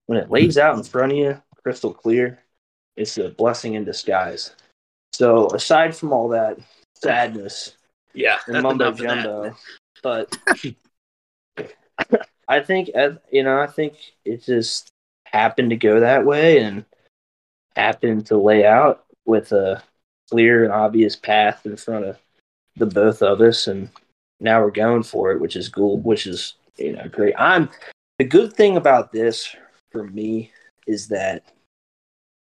when 0.06 0.18
it 0.18 0.30
lays 0.30 0.58
out 0.58 0.76
in 0.76 0.82
front 0.84 1.12
of 1.12 1.18
you, 1.18 1.42
crystal 1.62 1.92
clear, 1.94 2.42
it's 2.96 3.18
a 3.18 3.30
blessing 3.30 3.74
in 3.74 3.84
disguise. 3.84 4.54
So 5.12 5.48
aside 5.48 5.94
from 5.94 6.12
all 6.12 6.28
that 6.28 6.58
sadness 6.94 7.76
yeah 8.14 8.38
and 8.46 8.62
mumbo 8.62 8.92
jumbo. 8.92 9.56
But 10.02 10.36
I 12.48 12.60
think, 12.60 12.90
you 13.30 13.42
know, 13.42 13.60
I 13.60 13.66
think 13.66 13.94
it 14.24 14.42
just 14.42 14.88
happened 15.26 15.70
to 15.70 15.76
go 15.76 16.00
that 16.00 16.24
way 16.24 16.58
and 16.58 16.84
happened 17.76 18.26
to 18.26 18.36
lay 18.36 18.66
out 18.66 19.04
with 19.24 19.52
a 19.52 19.82
clear 20.30 20.64
and 20.64 20.72
obvious 20.72 21.16
path 21.16 21.64
in 21.64 21.76
front 21.76 22.04
of 22.04 22.18
the 22.76 22.86
both 22.86 23.22
of 23.22 23.40
us, 23.40 23.66
and 23.66 23.88
now 24.40 24.60
we're 24.60 24.70
going 24.70 25.02
for 25.02 25.32
it, 25.32 25.40
which 25.40 25.56
is 25.56 25.68
cool, 25.68 25.98
which 25.98 26.26
is 26.26 26.54
you 26.76 26.92
know 26.92 27.08
great. 27.08 27.34
I'm 27.38 27.70
the 28.18 28.24
good 28.24 28.52
thing 28.52 28.76
about 28.76 29.12
this 29.12 29.54
for 29.90 30.04
me 30.04 30.50
is 30.86 31.08
that 31.08 31.44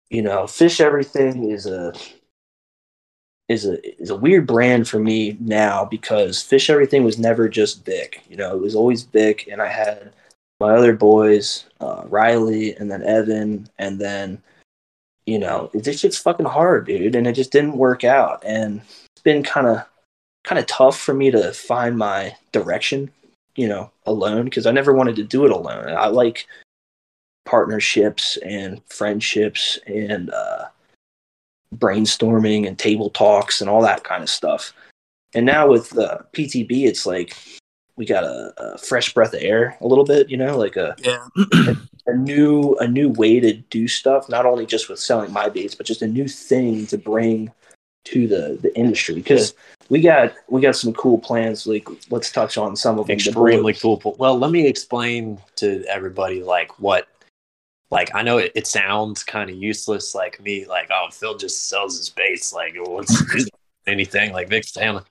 you 0.09 0.21
know, 0.21 0.47
fish 0.47 0.79
everything 0.79 1.49
is 1.49 1.65
a 1.65 1.93
is 3.49 3.65
a 3.65 4.01
is 4.01 4.09
a 4.09 4.15
weird 4.15 4.45
brand 4.45 4.87
for 4.87 4.99
me 4.99 5.37
now 5.39 5.85
because 5.85 6.41
Fish 6.41 6.69
Everything 6.69 7.03
was 7.03 7.17
never 7.17 7.47
just 7.47 7.85
Vic. 7.85 8.23
You 8.29 8.37
know, 8.37 8.55
it 8.55 8.61
was 8.61 8.75
always 8.75 9.03
Vic, 9.03 9.47
and 9.51 9.61
I 9.61 9.67
had 9.67 10.13
my 10.59 10.73
other 10.75 10.93
boys, 10.93 11.65
uh, 11.79 12.03
Riley, 12.07 12.75
and 12.75 12.91
then 12.91 13.03
Evan, 13.03 13.69
and 13.79 13.99
then 13.99 14.41
you 15.25 15.39
know, 15.39 15.69
it 15.73 15.81
just 15.81 16.23
fucking 16.23 16.45
hard, 16.45 16.87
dude, 16.87 17.15
and 17.15 17.27
it 17.27 17.33
just 17.33 17.51
didn't 17.51 17.77
work 17.77 18.03
out, 18.03 18.43
and 18.45 18.81
it's 19.15 19.23
been 19.23 19.43
kind 19.43 19.67
of 19.67 19.85
kind 20.43 20.59
of 20.59 20.65
tough 20.65 20.97
for 20.99 21.13
me 21.13 21.29
to 21.31 21.53
find 21.53 21.97
my 21.97 22.35
direction, 22.53 23.11
you 23.55 23.67
know, 23.67 23.91
alone 24.05 24.45
because 24.45 24.65
I 24.65 24.71
never 24.71 24.93
wanted 24.93 25.17
to 25.17 25.23
do 25.23 25.45
it 25.45 25.51
alone. 25.51 25.89
I 25.89 26.07
like 26.07 26.47
partnerships 27.45 28.37
and 28.37 28.81
friendships 28.87 29.79
and 29.87 30.29
uh 30.31 30.65
brainstorming 31.75 32.67
and 32.67 32.77
table 32.77 33.09
talks 33.09 33.61
and 33.61 33.69
all 33.69 33.81
that 33.81 34.03
kind 34.03 34.23
of 34.23 34.29
stuff. 34.29 34.73
And 35.33 35.45
now 35.45 35.67
with 35.67 35.97
uh, 35.97 36.19
PTB, 36.33 36.85
it's 36.85 37.05
like 37.05 37.35
we 37.95 38.05
got 38.05 38.23
a, 38.23 38.53
a 38.57 38.77
fresh 38.77 39.13
breath 39.13 39.33
of 39.33 39.41
air, 39.41 39.77
a 39.81 39.87
little 39.87 40.05
bit, 40.05 40.29
you 40.29 40.37
know, 40.37 40.57
like 40.57 40.75
a 40.77 40.95
Yeah. 40.99 41.27
a 42.07 42.15
new 42.15 42.75
a 42.79 42.87
new 42.87 43.09
way 43.09 43.39
to 43.39 43.53
do 43.53 43.87
stuff. 43.87 44.29
Not 44.29 44.45
only 44.45 44.65
just 44.65 44.89
with 44.89 44.99
selling 44.99 45.31
my 45.31 45.49
baits, 45.49 45.75
but 45.75 45.85
just 45.85 46.01
a 46.01 46.07
new 46.07 46.27
thing 46.27 46.87
to 46.87 46.97
bring 46.97 47.51
to 48.05 48.27
the 48.27 48.57
the 48.61 48.75
industry 48.77 49.15
because 49.15 49.53
we 49.89 49.99
got 49.99 50.33
we 50.47 50.61
got 50.61 50.75
some 50.75 50.93
cool 50.93 51.17
plans. 51.17 51.67
Like 51.67 51.87
let's 52.09 52.31
touch 52.31 52.57
on 52.57 52.75
some 52.75 52.97
of 52.97 53.07
them. 53.07 53.15
Extremely 53.15 53.73
cool. 53.73 54.01
Well, 54.17 54.39
let 54.39 54.51
me 54.51 54.65
explain 54.65 55.39
to 55.57 55.83
everybody 55.85 56.41
like 56.41 56.79
what, 56.79 57.07
like 57.89 58.13
I 58.13 58.21
know 58.21 58.37
it, 58.37 58.51
it 58.55 58.67
sounds 58.67 59.23
kind 59.23 59.49
of 59.49 59.55
useless, 59.55 60.13
like 60.13 60.41
me, 60.41 60.65
like 60.65 60.89
oh 60.91 61.07
Phil 61.11 61.37
just 61.37 61.69
sells 61.69 61.97
his 61.97 62.09
baits, 62.09 62.53
like 62.53 62.75
what's 62.77 63.23
anything 63.87 64.33
like 64.33 64.49
Vic 64.49 64.63
Stanley. 64.63 65.03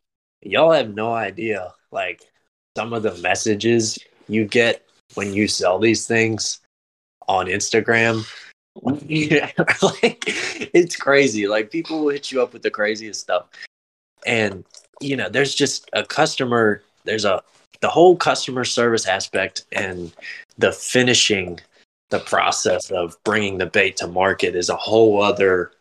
Y'all 0.43 0.73
have 0.73 0.95
no 0.95 1.13
idea, 1.13 1.73
like 1.91 2.23
some 2.77 2.93
of 2.93 3.03
the 3.03 3.15
messages 3.17 3.99
you 4.29 4.45
get 4.45 4.87
when 5.15 5.33
you 5.33 5.49
sell 5.49 5.79
these 5.79 6.07
things 6.07 6.61
on 7.29 7.47
Instagram. 7.47 8.25
like 8.83 10.23
it's 10.75 10.97
crazy. 10.97 11.49
Like 11.49 11.71
people 11.71 12.01
will 12.01 12.11
hit 12.11 12.31
you 12.31 12.43
up 12.43 12.53
with 12.53 12.61
the 12.61 12.71
craziest 12.71 13.21
stuff. 13.21 13.47
And 14.27 14.65
you 15.01 15.17
know, 15.17 15.31
there's 15.31 15.55
just 15.55 15.89
a 15.95 16.05
customer, 16.05 16.83
there's 17.05 17.25
a 17.25 17.43
the 17.81 17.89
whole 17.89 18.17
customer 18.17 18.65
service 18.65 19.07
aspect 19.07 19.65
and 19.73 20.13
the 20.59 20.73
finishing 20.73 21.59
the 22.11 22.21
process 22.21 22.91
of 22.91 23.17
bringing 23.25 23.59
the 23.59 23.67
bait 23.67 23.97
to 23.97 24.07
market 24.07 24.55
is 24.55 24.69
a 24.69 24.77
whole 24.77 25.23
other 25.23 25.73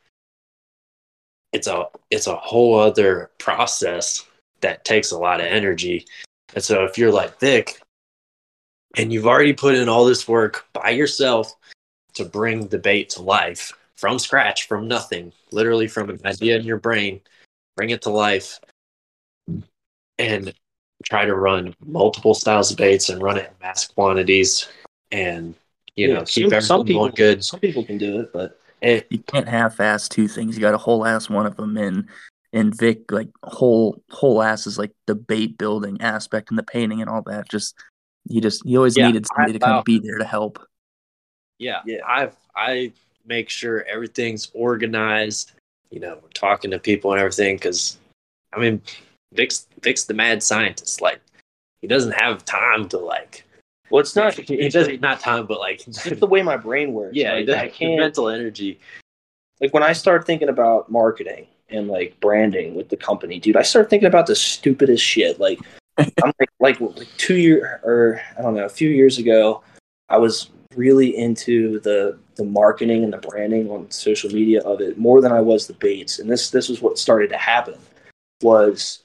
it's 1.53 1.67
a 1.67 1.85
it's 2.11 2.27
a 2.27 2.35
whole 2.35 2.79
other 2.79 3.31
process 3.37 4.25
that 4.61 4.83
takes 4.83 5.11
a 5.11 5.17
lot 5.17 5.39
of 5.39 5.45
energy. 5.45 6.05
And 6.53 6.63
so 6.63 6.83
if 6.83 6.97
you're 6.97 7.11
like 7.11 7.39
Vic 7.39 7.79
and 8.97 9.11
you've 9.11 9.27
already 9.27 9.53
put 9.53 9.75
in 9.75 9.87
all 9.87 10.05
this 10.05 10.27
work 10.27 10.65
by 10.73 10.89
yourself 10.89 11.55
to 12.15 12.25
bring 12.25 12.67
the 12.67 12.79
bait 12.79 13.09
to 13.11 13.21
life 13.21 13.71
from 13.95 14.19
scratch 14.19 14.67
from 14.67 14.87
nothing 14.87 15.31
literally 15.51 15.87
from 15.87 16.09
an 16.09 16.19
idea 16.25 16.57
in 16.57 16.65
your 16.65 16.77
brain 16.77 17.21
bring 17.77 17.89
it 17.89 18.01
to 18.01 18.09
life 18.09 18.59
and 20.17 20.53
try 21.03 21.25
to 21.25 21.35
run 21.35 21.73
multiple 21.85 22.33
styles 22.33 22.71
of 22.71 22.77
baits 22.77 23.09
and 23.09 23.21
run 23.21 23.37
it 23.37 23.49
in 23.49 23.55
mass 23.61 23.87
quantities 23.87 24.67
and 25.11 25.55
you 25.95 26.13
know 26.13 26.23
keep 26.25 26.49
some, 26.49 26.61
some 26.61 26.85
people 26.85 27.09
good 27.09 27.43
Some 27.43 27.59
people 27.59 27.83
can 27.83 27.97
do 27.97 28.19
it, 28.19 28.33
but 28.33 28.59
it, 28.81 29.07
You 29.09 29.19
can't 29.19 29.47
half-ass 29.47 30.09
two 30.09 30.27
things. 30.27 30.55
You 30.55 30.61
got 30.61 30.73
a 30.73 30.77
whole 30.77 31.05
ass 31.05 31.29
one 31.29 31.45
of 31.45 31.55
them, 31.55 31.77
and 31.77 32.07
and 32.53 32.75
Vic 32.75 33.11
like 33.11 33.29
whole 33.43 34.01
whole 34.11 34.41
ass 34.43 34.67
is 34.67 34.77
like 34.77 34.91
the 35.07 35.15
bait 35.15 35.57
building 35.57 35.99
aspect 36.01 36.49
and 36.49 36.59
the 36.59 36.63
painting 36.63 37.01
and 37.01 37.09
all 37.09 37.21
that. 37.23 37.49
Just 37.49 37.75
you 38.27 38.41
just 38.41 38.65
you 38.65 38.77
always 38.77 38.97
Yeah, 38.97 39.07
needed 39.07 39.25
somebody 39.27 39.51
I- 39.51 39.53
to 39.53 39.59
kind 39.59 39.73
wow. 39.73 39.79
of 39.79 39.85
be 39.85 39.97
uh, 39.97 40.01
there 40.03 40.17
to 40.17 40.25
help. 40.25 40.59
yeah, 41.59 41.81
Yeah. 41.85 41.99
I've 42.07 42.35
I 42.55 42.91
make 43.25 43.49
sure 43.49 43.83
everything's 43.85 44.51
organized. 44.53 45.53
You 45.89 45.99
know, 45.99 46.19
we're 46.21 46.29
talking 46.29 46.71
to 46.71 46.79
people 46.79 47.11
and 47.11 47.19
everything 47.19 47.55
because, 47.55 47.97
I 48.53 48.59
mean, 48.59 48.81
Vic's 49.33 49.67
Vic's 49.81 50.03
the 50.03 50.13
mad 50.13 50.43
scientist. 50.43 51.01
Like, 51.01 51.21
he 51.81 51.87
doesn't 51.87 52.13
have 52.13 52.43
time 52.45 52.87
to 52.89 52.97
like. 52.97 53.44
Well, 53.89 53.99
it's 54.01 54.15
not. 54.15 54.33
He 54.33 54.69
doesn't 54.69 55.01
not 55.01 55.19
time, 55.19 55.45
but 55.45 55.59
like, 55.59 55.87
It's 55.87 56.03
just 56.03 56.19
the 56.19 56.27
way 56.27 56.41
my 56.41 56.57
brain 56.57 56.93
works. 56.93 57.15
yeah, 57.15 57.33
like, 57.33 57.45
the, 57.45 57.59
I 57.59 57.67
can't. 57.69 57.99
mental 57.99 58.29
energy. 58.29 58.79
like 59.61 59.73
when 59.73 59.83
I 59.83 59.93
start 59.93 60.25
thinking 60.25 60.49
about 60.49 60.91
marketing 60.91 61.47
and 61.69 61.87
like 61.87 62.19
branding 62.19 62.75
with 62.75 62.89
the 62.89 62.97
company, 62.97 63.39
dude, 63.39 63.57
I 63.57 63.61
start 63.61 63.89
thinking 63.89 64.07
about 64.07 64.27
the 64.27 64.35
stupidest 64.35 65.03
shit. 65.03 65.39
Like 65.39 65.59
I'm 65.97 66.31
like 66.39 66.49
like 66.59 66.81
like 66.81 67.07
two 67.17 67.35
year 67.35 67.79
or 67.83 68.21
I 68.37 68.41
don't 68.41 68.55
know, 68.55 68.65
a 68.65 68.69
few 68.69 68.89
years 68.89 69.17
ago, 69.17 69.63
I 70.09 70.17
was 70.17 70.49
really 70.75 71.15
into 71.17 71.79
the 71.81 72.17
the 72.35 72.43
marketing 72.43 73.03
and 73.05 73.13
the 73.13 73.17
branding 73.17 73.69
on 73.71 73.89
social 73.89 74.29
media 74.29 74.61
of 74.63 74.81
it 74.81 74.97
more 74.97 75.21
than 75.21 75.31
I 75.31 75.39
was 75.39 75.67
the 75.67 75.73
baits. 75.73 76.19
And 76.19 76.29
this 76.29 76.49
this 76.49 76.67
was 76.69 76.81
what 76.81 76.97
started 76.99 77.29
to 77.29 77.37
happen 77.37 77.75
was 78.41 79.03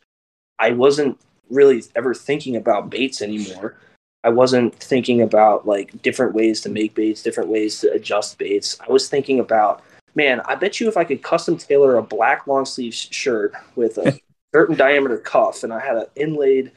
I 0.59 0.73
wasn't 0.73 1.19
really 1.49 1.83
ever 1.97 2.13
thinking 2.15 2.57
about 2.57 2.91
baits 2.91 3.23
anymore. 3.23 3.77
I 4.23 4.29
wasn't 4.29 4.75
thinking 4.75 5.23
about 5.23 5.67
like 5.67 6.03
different 6.03 6.35
ways 6.35 6.61
to 6.63 6.69
make 6.69 6.95
baits, 6.95 7.23
different 7.23 7.49
ways 7.49 7.81
to 7.81 7.91
adjust 7.93 8.39
baits. 8.39 8.79
I 8.87 8.91
was 8.93 9.09
thinking 9.09 9.41
about 9.41 9.83
man, 10.15 10.41
I 10.45 10.55
bet 10.57 10.81
you 10.81 10.89
if 10.89 10.97
I 10.97 11.05
could 11.05 11.23
custom 11.23 11.57
tailor 11.57 11.97
a 11.97 12.03
black 12.03 12.47
long 12.47 12.65
sleeve 12.65 12.93
sh- 12.95 13.09
shirt 13.11 13.55
with 13.77 13.97
a 13.99 14.19
certain 14.55 14.77
diameter 14.77 15.19
cuff 15.19 15.63
and 15.63 15.73
I 15.73 15.81
had 15.81 15.97
an 15.97 16.07
inlaid 16.17 16.73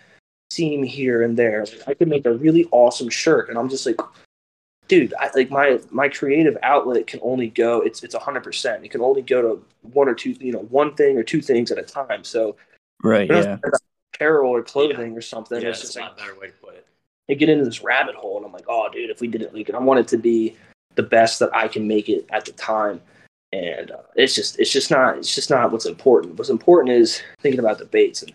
seam 0.51 0.83
here 0.83 1.23
and 1.23 1.35
there, 1.35 1.65
I 1.87 1.93
could 1.95 2.07
make 2.07 2.25
a 2.25 2.33
really 2.33 2.67
awesome 2.71 3.09
shirt. 3.09 3.49
And 3.49 3.57
I'm 3.57 3.69
just 3.69 3.85
like, 3.85 3.99
dude, 4.87 5.13
I, 5.19 5.29
like 5.35 5.49
my 5.49 5.79
my 5.91 6.07
creative 6.07 6.57
outlet 6.63 7.07
can 7.07 7.19
only 7.23 7.49
go. 7.49 7.81
It's 7.81 8.03
it's 8.03 8.15
hundred 8.15 8.43
percent. 8.43 8.85
It 8.85 8.91
can 8.91 9.01
only 9.01 9.21
go 9.21 9.41
to 9.41 9.65
one 9.81 10.07
or 10.07 10.13
two, 10.13 10.31
you 10.39 10.53
know, 10.53 10.59
one 10.69 10.95
thing 10.95 11.17
or 11.17 11.23
two 11.23 11.41
things 11.41 11.71
at 11.71 11.77
a 11.77 11.83
time. 11.83 12.23
So 12.23 12.55
Right? 13.01 13.29
Yeah. 13.29 13.57
apparel 14.13 14.51
or 14.51 14.61
clothing 14.61 15.17
or 15.17 15.21
something. 15.21 15.61
yeah, 15.61 15.69
it's 15.69 15.79
that's 15.79 15.93
just 15.93 15.97
a 15.97 16.01
like 16.01 16.09
lot 16.11 16.17
better 16.17 16.39
way 16.39 16.47
to 16.47 16.53
put 16.53 16.75
it. 16.75 16.87
I 17.29 17.35
get 17.35 17.49
into 17.49 17.65
this 17.65 17.83
rabbit 17.83 18.15
hole 18.15 18.37
and 18.37 18.45
I'm 18.45 18.51
like, 18.51 18.65
oh, 18.67 18.89
dude, 18.91 19.09
if 19.09 19.21
we 19.21 19.27
did 19.27 19.41
it, 19.41 19.53
like, 19.53 19.69
it, 19.69 19.75
I 19.75 19.79
want 19.79 19.99
it 19.99 20.07
to 20.09 20.17
be 20.17 20.57
the 20.95 21.03
best 21.03 21.39
that 21.39 21.55
I 21.55 21.67
can 21.67 21.87
make 21.87 22.09
it 22.09 22.25
at 22.29 22.45
the 22.45 22.51
time. 22.53 23.01
And 23.51 23.91
uh, 23.91 24.01
it's 24.15 24.35
just, 24.35 24.59
it's 24.59 24.71
just 24.71 24.91
not, 24.91 25.17
it's 25.17 25.33
just 25.33 25.49
not 25.49 25.71
what's 25.71 25.85
important. 25.85 26.37
What's 26.37 26.49
important 26.49 26.95
is 26.95 27.21
thinking 27.39 27.59
about 27.59 27.77
the 27.77 27.85
baits 27.85 28.23
and 28.23 28.33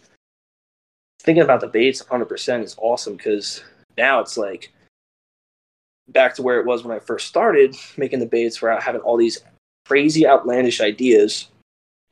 thinking 1.21 1.43
about 1.43 1.61
the 1.61 1.67
baits 1.67 2.03
100% 2.03 2.63
is 2.63 2.77
awesome 2.79 3.17
because 3.17 3.63
now 3.97 4.21
it's 4.21 4.39
like 4.39 4.73
back 6.09 6.35
to 6.37 6.43
where 6.43 6.61
it 6.61 6.67
was 6.67 6.85
when 6.85 6.97
I 6.97 7.01
first 7.01 7.27
started 7.27 7.77
making 7.97 8.21
the 8.21 8.27
baits, 8.27 8.63
where 8.63 8.73
I 8.73 8.81
having 8.81 9.03
all 9.03 9.17
these 9.17 9.43
crazy, 9.87 10.27
outlandish 10.27 10.81
ideas. 10.81 11.49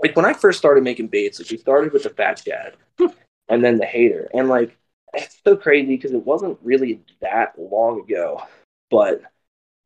Like 0.00 0.14
when 0.16 0.26
I 0.26 0.34
first 0.34 0.58
started 0.58 0.84
making 0.84 1.08
baits, 1.08 1.38
like 1.38 1.50
we 1.50 1.56
started 1.56 1.92
with 1.92 2.02
the 2.02 2.10
fat 2.10 2.42
chad 2.44 2.74
and 3.48 3.64
then 3.64 3.78
the 3.78 3.86
hater, 3.86 4.28
and 4.34 4.48
like 4.48 4.76
it's 5.14 5.38
so 5.44 5.56
crazy 5.56 5.96
because 5.96 6.12
it 6.12 6.24
wasn't 6.24 6.58
really 6.62 7.00
that 7.20 7.58
long 7.58 8.00
ago, 8.00 8.42
but 8.90 9.22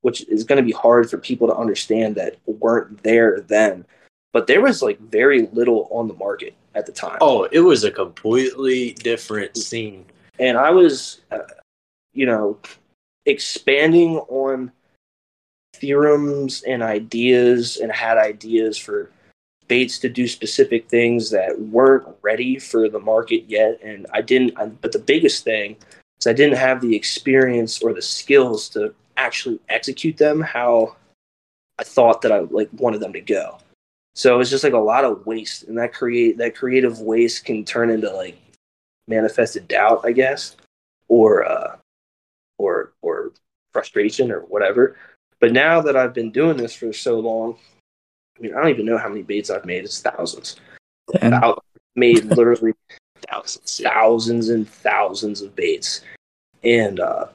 which 0.02 0.26
is 0.28 0.44
going 0.44 0.56
to 0.56 0.66
be 0.66 0.72
hard 0.72 1.10
for 1.10 1.18
people 1.18 1.46
to 1.48 1.56
understand 1.56 2.16
that 2.16 2.36
weren't 2.46 3.02
there 3.02 3.40
then. 3.40 3.84
But 4.32 4.46
there 4.46 4.60
was 4.60 4.82
like 4.82 4.98
very 5.00 5.48
little 5.52 5.88
on 5.90 6.08
the 6.08 6.14
market 6.14 6.54
at 6.74 6.86
the 6.86 6.92
time. 6.92 7.18
Oh, 7.20 7.44
it 7.50 7.60
was 7.60 7.84
a 7.84 7.90
completely 7.90 8.92
different 8.94 9.56
scene. 9.56 10.06
and 10.38 10.56
I 10.56 10.70
was, 10.70 11.20
uh, 11.30 11.38
you 12.12 12.26
know, 12.26 12.58
expanding 13.26 14.18
on 14.18 14.72
theorems 15.74 16.62
and 16.62 16.82
ideas 16.82 17.76
and 17.76 17.92
had 17.92 18.18
ideas 18.18 18.78
for 18.78 19.10
baits 19.70 20.00
to 20.00 20.08
do 20.08 20.26
specific 20.26 20.88
things 20.88 21.30
that 21.30 21.56
weren't 21.58 22.04
ready 22.22 22.58
for 22.58 22.88
the 22.88 22.98
market 22.98 23.44
yet. 23.46 23.78
And 23.84 24.04
I 24.12 24.20
didn't, 24.20 24.58
I, 24.58 24.66
but 24.66 24.90
the 24.90 24.98
biggest 24.98 25.44
thing 25.44 25.76
is 26.18 26.26
I 26.26 26.32
didn't 26.32 26.58
have 26.58 26.80
the 26.80 26.96
experience 26.96 27.80
or 27.80 27.94
the 27.94 28.02
skills 28.02 28.68
to 28.70 28.92
actually 29.16 29.60
execute 29.68 30.16
them 30.16 30.40
how 30.40 30.96
I 31.78 31.84
thought 31.84 32.20
that 32.22 32.32
I 32.32 32.40
like 32.40 32.68
wanted 32.72 33.00
them 33.00 33.12
to 33.12 33.20
go. 33.20 33.58
So 34.16 34.34
it 34.34 34.38
was 34.38 34.50
just 34.50 34.64
like 34.64 34.72
a 34.72 34.78
lot 34.78 35.04
of 35.04 35.24
waste, 35.24 35.62
and 35.62 35.78
that 35.78 35.94
create 35.94 36.36
that 36.38 36.56
creative 36.56 37.00
waste 37.00 37.44
can 37.44 37.64
turn 37.64 37.90
into 37.90 38.10
like 38.10 38.36
manifested 39.06 39.68
doubt, 39.68 40.00
I 40.04 40.10
guess, 40.10 40.56
or 41.06 41.44
uh, 41.44 41.76
or 42.58 42.92
or 43.02 43.32
frustration 43.72 44.32
or 44.32 44.40
whatever. 44.40 44.96
But 45.38 45.52
now 45.52 45.80
that 45.80 45.96
I've 45.96 46.12
been 46.12 46.32
doing 46.32 46.56
this 46.56 46.74
for 46.74 46.92
so 46.92 47.20
long, 47.20 47.56
I 48.40 48.42
mean, 48.42 48.54
I 48.54 48.60
don't 48.60 48.70
even 48.70 48.86
know 48.86 48.96
how 48.98 49.08
many 49.08 49.22
baits 49.22 49.50
I've 49.50 49.66
made. 49.66 49.84
It's 49.84 50.00
thousands. 50.00 50.56
And 51.20 51.34
Thou- 51.34 51.58
made 51.94 52.24
literally 52.36 52.72
Thousands. 53.30 53.80
thousands 53.84 54.48
and 54.48 54.66
thousands 54.68 55.42
of 55.42 55.54
baits, 55.54 56.00
and 56.64 56.98
uh, 57.00 57.26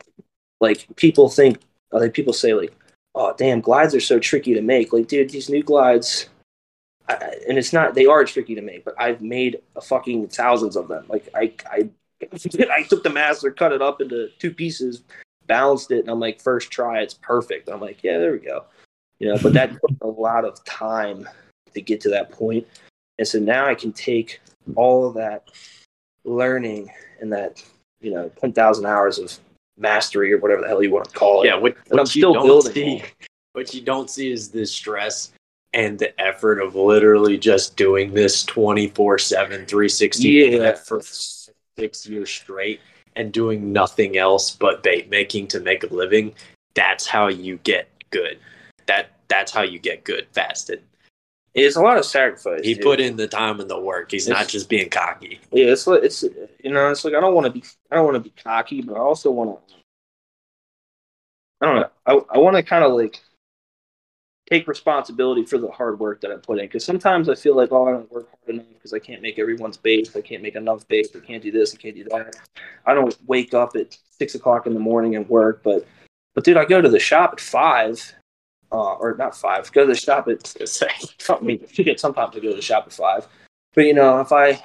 like 0.60 0.88
people 0.96 1.30
think, 1.30 1.60
like 1.92 2.14
people 2.14 2.34
say, 2.34 2.54
like, 2.56 2.74
"Oh, 3.14 3.36
damn, 3.38 3.62
glides 3.62 3.94
are 3.94 4.00
so 4.00 4.18
tricky 4.18 4.56
to 4.56 4.62
make." 4.62 4.92
Like, 4.92 5.08
dude, 5.08 5.30
these 5.30 5.48
new 5.48 5.62
glides, 5.62 6.28
I- 7.08 7.36
and 7.48 7.60
it's 7.60 7.72
not 7.72 7.94
they 7.94 8.08
are 8.08 8.26
tricky 8.26 8.56
to 8.56 8.62
make, 8.62 8.84
but 8.84 8.96
I've 9.00 9.22
made 9.22 9.62
a 9.76 9.82
fucking 9.82 10.30
thousands 10.30 10.76
of 10.76 10.88
them. 10.88 11.06
Like, 11.08 11.30
I 11.36 11.54
I 11.72 11.90
I 12.72 12.84
took 12.90 13.04
the 13.04 13.12
master, 13.14 13.52
cut 13.52 13.72
it 13.72 13.82
up 13.84 14.02
into 14.02 14.30
two 14.40 14.52
pieces, 14.54 15.04
balanced 15.46 15.92
it, 15.92 16.00
and 16.00 16.10
I'm 16.10 16.20
like, 16.20 16.42
first 16.42 16.72
try, 16.72 17.02
it's 17.02 17.14
perfect. 17.14 17.70
I'm 17.70 17.80
like, 17.80 18.04
yeah, 18.04 18.18
there 18.18 18.32
we 18.32 18.40
go. 18.40 18.66
You 19.20 19.30
know, 19.30 19.38
but 19.42 19.54
that 19.54 19.72
took 19.72 19.92
a 20.02 20.08
lot 20.08 20.46
of 20.46 20.64
time 20.66 21.28
to 21.74 21.82
get 21.82 22.02
to 22.02 22.10
that 22.10 22.32
point. 22.32 22.68
And 23.18 23.28
so 23.28 23.40
now 23.40 23.66
I 23.66 23.76
can 23.76 23.94
take 23.94 24.42
all 24.76 25.08
of 25.08 25.14
that 25.16 25.50
learning 26.26 26.92
and 27.22 27.32
that, 27.32 27.64
you 28.02 28.12
know, 28.12 28.30
10,000 28.42 28.86
hours 28.86 29.20
of 29.20 29.38
mastery 29.78 30.34
or 30.34 30.38
whatever 30.40 30.62
the 30.62 30.68
hell 30.68 30.84
you 30.84 30.92
want 30.92 31.06
to 31.10 31.12
call 31.16 31.44
it. 31.44 31.48
Yeah, 31.48 31.56
what, 31.56 31.78
And 31.92 32.00
I'm 32.00 32.06
you 32.06 32.22
still 32.22 32.34
don't 32.34 32.46
building 32.46 32.74
see, 32.74 33.04
what 33.54 33.74
you 33.74 33.82
don't 33.82 34.10
see 34.10 34.32
is 34.32 34.50
the 34.50 34.66
stress 34.66 35.32
and 35.74 36.00
the 36.00 36.20
effort 36.20 36.60
of 36.60 36.76
literally 36.76 37.38
just 37.38 37.76
doing 37.76 38.14
this 38.14 38.44
24 38.44 39.18
7 39.18 39.66
360 39.66 40.30
Yeah. 40.30 40.74
for 40.76 41.02
six 41.78 42.08
years 42.08 42.30
straight 42.30 42.80
and 43.16 43.32
doing 43.32 43.72
nothing 43.72 44.18
else 44.18 44.52
but 44.52 44.84
bait 44.84 45.10
making 45.10 45.48
to 45.48 45.60
make 45.60 45.84
a 45.84 45.94
living 45.94 46.34
that's 46.74 47.06
how 47.06 47.28
you 47.28 47.58
get 47.64 47.90
good 48.12 48.40
that 48.88 49.12
that's 49.28 49.52
how 49.52 49.62
you 49.62 49.80
get 49.80 50.04
good 50.04 50.28
fast 50.32 50.70
and 50.70 50.82
It's 51.54 51.76
a 51.76 51.82
lot 51.82 51.98
of 51.98 52.06
sacrifice. 52.06 52.62
he 52.64 52.74
dude. 52.76 52.84
put 52.84 53.00
in 53.00 53.16
the 53.18 53.28
time 53.28 53.60
and 53.60 53.70
the 53.70 53.80
work 53.80 54.12
he's 54.12 54.28
not 54.28 54.48
just 54.48 54.70
being 54.70 54.90
cocky 54.90 55.40
Yeah, 55.52 55.66
it's 55.68 55.88
like 55.88 56.04
it's 56.04 56.24
you 56.64 56.72
know, 56.72 56.90
it's 56.92 57.04
like 57.06 57.14
I 57.14 57.20
don't 57.20 57.34
want 57.34 57.46
to 57.46 57.52
be 57.52 57.64
I 57.92 57.96
don't 57.96 58.06
want 58.06 58.16
to 58.16 58.20
be 58.30 58.34
cocky, 58.42 58.82
but 58.82 58.96
I 58.96 59.00
also 59.00 59.32
want 59.32 59.60
to. 59.68 59.76
I 61.62 61.66
don't 61.66 61.76
know. 61.82 61.90
I 62.06 62.36
I 62.36 62.38
want 62.40 62.56
to 62.58 62.64
kind 62.64 62.84
of 62.84 62.92
like 62.94 63.22
take 64.50 64.68
responsibility 64.68 65.44
for 65.44 65.58
the 65.58 65.70
hard 65.72 66.00
work 66.00 66.22
that 66.22 66.32
I 66.32 66.36
put 66.36 66.60
in 66.60 66.66
because 66.66 66.86
sometimes 66.86 67.30
I 67.30 67.36
feel 67.36 67.56
like 67.56 67.72
oh 67.72 67.88
I 67.88 67.92
don't 67.94 68.12
work 68.12 68.28
hard 68.30 68.56
enough 68.56 68.68
because 68.74 68.94
I 68.94 69.00
can't 69.00 69.22
make 69.22 69.40
everyone's 69.40 69.78
base, 69.78 70.16
I 70.16 70.22
can't 70.22 70.44
make 70.44 70.56
enough 70.56 70.88
base, 70.88 71.10
I 71.16 71.20
can't 71.26 71.42
do 71.42 71.52
this, 71.52 71.74
I 71.74 71.78
can't 71.78 71.96
do 71.96 72.04
that. 72.06 72.36
I 72.86 72.94
don't 72.94 73.18
wake 73.26 73.54
up 73.54 73.76
at 73.76 73.98
six 74.12 74.36
o'clock 74.36 74.68
in 74.68 74.74
the 74.74 74.80
morning 74.80 75.16
and 75.16 75.28
work, 75.30 75.62
but 75.64 75.88
but 76.36 76.44
dude, 76.44 76.58
I 76.58 76.66
go 76.66 76.82
to 76.82 76.90
the 76.90 77.00
shop 77.00 77.32
at 77.34 77.40
five, 77.40 78.14
uh, 78.72 78.94
or 78.94 79.16
not 79.16 79.36
five. 79.36 79.72
Go 79.72 79.82
to 79.82 79.88
the 79.88 79.96
shop 79.96 80.28
at 80.28 80.54
I 81.30 81.40
mean, 81.42 81.66
shit, 81.72 82.00
sometimes 82.00 82.36
I 82.36 82.40
go 82.40 82.50
to 82.50 82.56
the 82.56 82.62
shop 82.62 82.84
at 82.88 82.94
five. 82.94 83.28
But 83.74 83.86
you 83.86 83.94
know, 83.94 84.20
if 84.20 84.32
I 84.32 84.62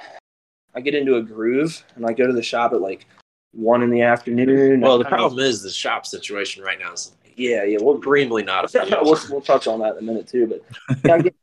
I 0.73 0.81
get 0.81 0.95
into 0.95 1.17
a 1.17 1.21
groove 1.21 1.83
and 1.95 2.05
I 2.05 2.13
go 2.13 2.27
to 2.27 2.33
the 2.33 2.43
shop 2.43 2.73
at 2.73 2.81
like 2.81 3.05
one 3.53 3.83
in 3.83 3.89
the 3.89 4.01
afternoon. 4.01 4.81
well 4.81 4.97
the 4.97 5.05
I 5.05 5.09
don't 5.09 5.11
know. 5.11 5.17
problem 5.17 5.45
is 5.45 5.61
the 5.61 5.69
shop 5.69 6.05
situation 6.05 6.63
right 6.63 6.79
now 6.79 6.93
is 6.93 7.11
yeah, 7.35 7.63
yeah, 7.63 7.77
we'll, 7.81 7.97
extremely 7.97 8.43
not 8.43 8.71
we'll 9.01 9.19
we'll 9.29 9.41
touch 9.41 9.67
on 9.67 9.79
that 9.79 9.93
in 9.93 9.99
a 9.99 10.01
minute 10.01 10.27
too. 10.27 10.47
But 10.47 10.99
yeah, 11.05 11.15
I, 11.15 11.21
get, 11.21 11.35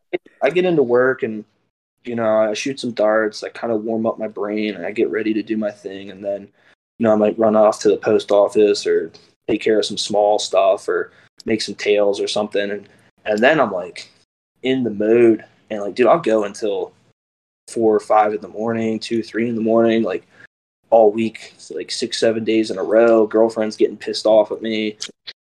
I 0.43 0.51
get 0.51 0.65
into 0.65 0.83
work 0.83 1.23
and 1.23 1.45
you 2.05 2.15
know 2.15 2.51
I 2.51 2.55
shoot 2.55 2.81
some 2.81 2.93
darts. 2.93 3.43
I 3.43 3.49
kind 3.49 3.73
of 3.73 3.85
warm 3.85 4.07
up 4.07 4.19
my 4.19 4.29
brain 4.29 4.75
and 4.75 4.87
I 4.87 4.93
get 4.93 5.11
ready 5.11 5.33
to 5.35 5.43
do 5.43 5.57
my 5.57 5.71
thing. 5.71 6.11
And 6.11 6.25
then 6.25 6.43
you 6.99 7.05
know 7.05 7.13
I 7.13 7.17
might 7.17 7.39
run 7.39 7.57
off 7.57 7.81
to 7.81 7.89
the 7.89 7.97
post 7.97 8.31
office 8.31 8.87
or 8.87 9.11
take 9.49 9.63
care 9.63 9.79
of 9.79 9.87
some 9.87 9.99
small 9.99 10.39
stuff 10.39 10.89
or 10.89 11.13
make 11.45 11.63
some 11.63 11.75
tails 11.75 12.21
or 12.21 12.29
something. 12.29 12.71
And 12.71 12.89
and 13.25 13.39
then 13.39 13.61
I'm 13.61 13.73
like 13.73 14.11
in 14.63 14.85
the 14.85 14.91
mode 14.91 15.45
and 15.71 15.83
like 15.83 15.95
dude, 15.95 16.07
I'll 16.07 16.19
go 16.19 16.45
until 16.45 16.93
four 17.69 17.95
or 17.95 18.01
five 18.01 18.33
in 18.33 18.41
the 18.41 18.49
morning, 18.49 18.99
two, 18.99 19.23
three 19.23 19.49
in 19.49 19.55
the 19.55 19.61
morning, 19.61 20.03
like 20.03 20.27
all 20.91 21.13
week, 21.13 21.55
like 21.71 21.91
six, 21.91 22.19
seven 22.19 22.45
days 22.45 22.71
in 22.71 22.79
a 22.79 22.83
row. 22.83 23.27
Girlfriend's 23.27 23.77
getting 23.77 23.97
pissed 23.97 24.27
off 24.27 24.51
at 24.51 24.63
me, 24.63 24.97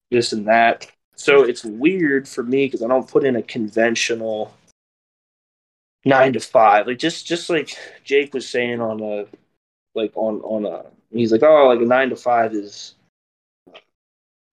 this 0.10 0.32
and 0.34 0.47
that. 0.47 0.89
So 1.15 1.43
it's 1.43 1.63
weird 1.63 2.27
for 2.27 2.43
me 2.43 2.65
because 2.65 2.82
I 2.82 2.88
don't 2.88 3.08
put 3.08 3.25
in 3.25 3.36
a 3.36 3.41
conventional 3.41 4.53
nine 6.06 6.34
to 6.34 6.39
five. 6.39 6.88
Like 6.88 6.99
just 6.99 7.25
just 7.25 7.49
like 7.49 7.75
Jake 8.03 8.34
was 8.34 8.47
saying 8.47 8.82
on 8.82 9.01
a 9.01 9.25
like 9.95 10.12
on 10.15 10.41
on 10.41 10.65
a 10.65 10.86
he's 11.12 11.32
like, 11.32 11.43
oh, 11.43 11.67
like 11.67 11.82
a 11.82 11.86
nine 11.86 12.10
to 12.10 12.15
five 12.15 12.53
is 12.53 12.95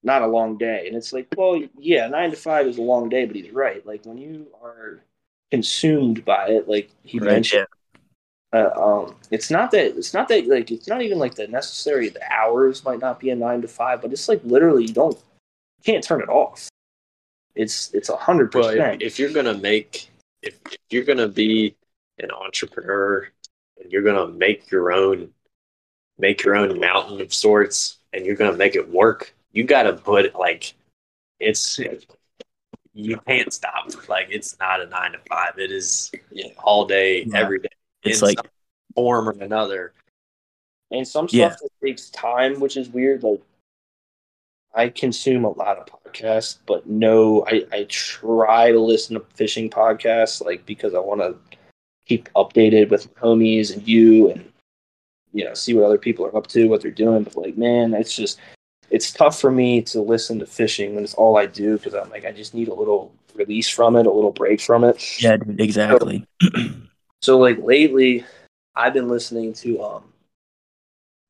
not 0.03 0.21
a 0.21 0.27
long 0.27 0.57
day. 0.57 0.87
And 0.87 0.95
it's 0.95 1.13
like, 1.13 1.27
well, 1.35 1.61
yeah, 1.77 2.07
nine 2.07 2.31
to 2.31 2.37
five 2.37 2.67
is 2.67 2.77
a 2.77 2.81
long 2.81 3.09
day, 3.09 3.25
but 3.25 3.35
he's 3.35 3.51
right. 3.51 3.85
Like 3.85 4.05
when 4.05 4.17
you 4.17 4.47
are 4.63 5.01
consumed 5.51 6.25
by 6.25 6.47
it, 6.49 6.67
like 6.67 6.89
he 7.03 7.19
Right, 7.19 7.33
mentioned, 7.33 7.67
uh, 8.53 8.69
um, 8.75 9.15
it's 9.29 9.49
not 9.49 9.71
that 9.71 9.97
it's 9.97 10.13
not 10.13 10.27
that 10.27 10.47
like 10.47 10.71
it's 10.71 10.87
not 10.87 11.01
even 11.01 11.19
like 11.19 11.35
the 11.35 11.47
necessary 11.47 12.09
the 12.09 12.21
hours 12.31 12.83
might 12.83 12.99
not 12.99 13.19
be 13.19 13.29
a 13.29 13.35
nine 13.35 13.61
to 13.61 13.67
five, 13.67 14.01
but 14.01 14.11
it's 14.11 14.27
like 14.27 14.41
literally 14.43 14.83
you 14.83 14.93
don't 14.93 15.15
you 15.15 15.83
can't 15.93 16.03
turn 16.03 16.21
it 16.21 16.29
off. 16.29 16.69
It's 17.55 17.93
it's 17.93 18.09
a 18.09 18.15
hundred 18.15 18.51
percent. 18.51 19.01
if 19.01 19.19
you're 19.19 19.31
gonna 19.31 19.53
make, 19.53 20.09
if, 20.41 20.55
if 20.65 20.79
you're 20.89 21.03
gonna 21.03 21.27
be 21.27 21.75
an 22.19 22.31
entrepreneur, 22.31 23.27
and 23.81 23.91
you're 23.91 24.03
gonna 24.03 24.27
make 24.27 24.69
your 24.71 24.91
own, 24.91 25.29
make 26.17 26.43
your 26.43 26.55
own 26.55 26.79
mountain 26.79 27.21
of 27.21 27.33
sorts, 27.33 27.97
and 28.13 28.25
you're 28.25 28.35
gonna 28.35 28.57
make 28.57 28.75
it 28.75 28.89
work, 28.89 29.33
you 29.53 29.63
gotta 29.63 29.93
put 29.93 30.33
like, 30.35 30.73
it's, 31.39 31.79
you 32.93 33.17
can't 33.27 33.51
stop. 33.53 33.87
Like 34.09 34.27
it's 34.29 34.57
not 34.59 34.81
a 34.81 34.85
nine 34.87 35.13
to 35.13 35.19
five. 35.29 35.57
It 35.57 35.71
is 35.71 36.11
all 36.63 36.85
day, 36.85 37.23
Yeah. 37.23 37.39
every 37.39 37.59
day. 37.59 37.69
It's 38.03 38.21
in 38.21 38.27
like 38.27 38.37
some 38.37 38.47
form 38.95 39.29
or 39.29 39.31
another. 39.31 39.93
And 40.91 41.07
some 41.07 41.27
stuff 41.27 41.37
Yeah. 41.37 41.49
that 41.49 41.69
takes 41.85 42.09
time, 42.09 42.59
which 42.59 42.75
is 42.77 42.89
weird. 42.89 43.23
Like 43.23 43.41
I 44.73 44.89
consume 44.89 45.45
a 45.45 45.51
lot 45.51 45.77
of 45.77 45.85
podcasts, 45.85 46.57
but 46.65 46.87
no, 46.87 47.45
I, 47.47 47.65
I 47.71 47.83
try 47.89 48.71
to 48.71 48.79
listen 48.79 49.15
to 49.15 49.25
fishing 49.35 49.69
podcasts, 49.69 50.43
like 50.43 50.65
because 50.65 50.93
I 50.93 50.99
want 50.99 51.21
to 51.21 51.35
keep 52.05 52.29
updated 52.33 52.89
with 52.89 53.07
my 53.15 53.21
homies 53.21 53.73
and 53.73 53.85
you, 53.87 54.31
and 54.31 54.49
you 55.33 55.43
know, 55.45 55.53
see 55.53 55.73
what 55.73 55.85
other 55.85 55.97
people 55.97 56.25
are 56.25 56.35
up 56.35 56.47
to, 56.47 56.67
what 56.67 56.81
they're 56.81 56.91
doing. 56.91 57.23
But 57.23 57.35
like, 57.37 57.57
man, 57.57 57.93
it's 57.93 58.15
just 58.15 58.39
it's 58.91 59.11
tough 59.11 59.39
for 59.41 59.51
me 59.51 59.81
to 59.83 60.01
listen 60.01 60.39
to 60.39 60.45
fishing 60.45 60.95
when 60.95 61.03
it's 61.03 61.15
all 61.15 61.37
I 61.37 61.47
do 61.47 61.77
because 61.77 61.95
I'm 61.95 62.09
like 62.11 62.25
I 62.25 62.31
just 62.33 62.53
need 62.53 62.67
a 62.69 62.73
little 62.73 63.13
release 63.35 63.69
from 63.69 63.95
it, 63.95 64.05
a 64.05 64.11
little 64.11 64.33
break 64.33 64.61
from 64.61 64.83
it. 64.83 65.01
yeah, 65.21 65.37
dude, 65.37 65.59
exactly. 65.61 66.27
So 67.21 67.39
like 67.39 67.59
lately, 67.59 68.25
I've 68.75 68.93
been 68.93 69.09
listening 69.09 69.53
to 69.53 69.83
um. 69.83 70.03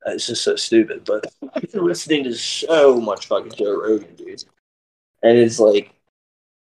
uh, 0.08 0.12
It's 0.12 0.28
just 0.28 0.43
so 0.43 0.56
stupid, 0.56 1.04
but 1.06 1.26
I've 1.54 1.71
been 1.71 1.86
listening 1.86 2.24
to 2.26 2.34
so 2.36 3.00
much 3.00 3.28
fucking 3.28 3.54
Joe 3.54 3.80
Rogan, 3.82 4.15
dude. 4.15 4.43
And 5.24 5.38
it's 5.38 5.60
like, 5.60 5.93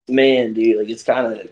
man, 0.08 0.54
dude, 0.54 0.80
like 0.80 0.90
it's 0.90 1.04
kind 1.04 1.28
of 1.40 1.50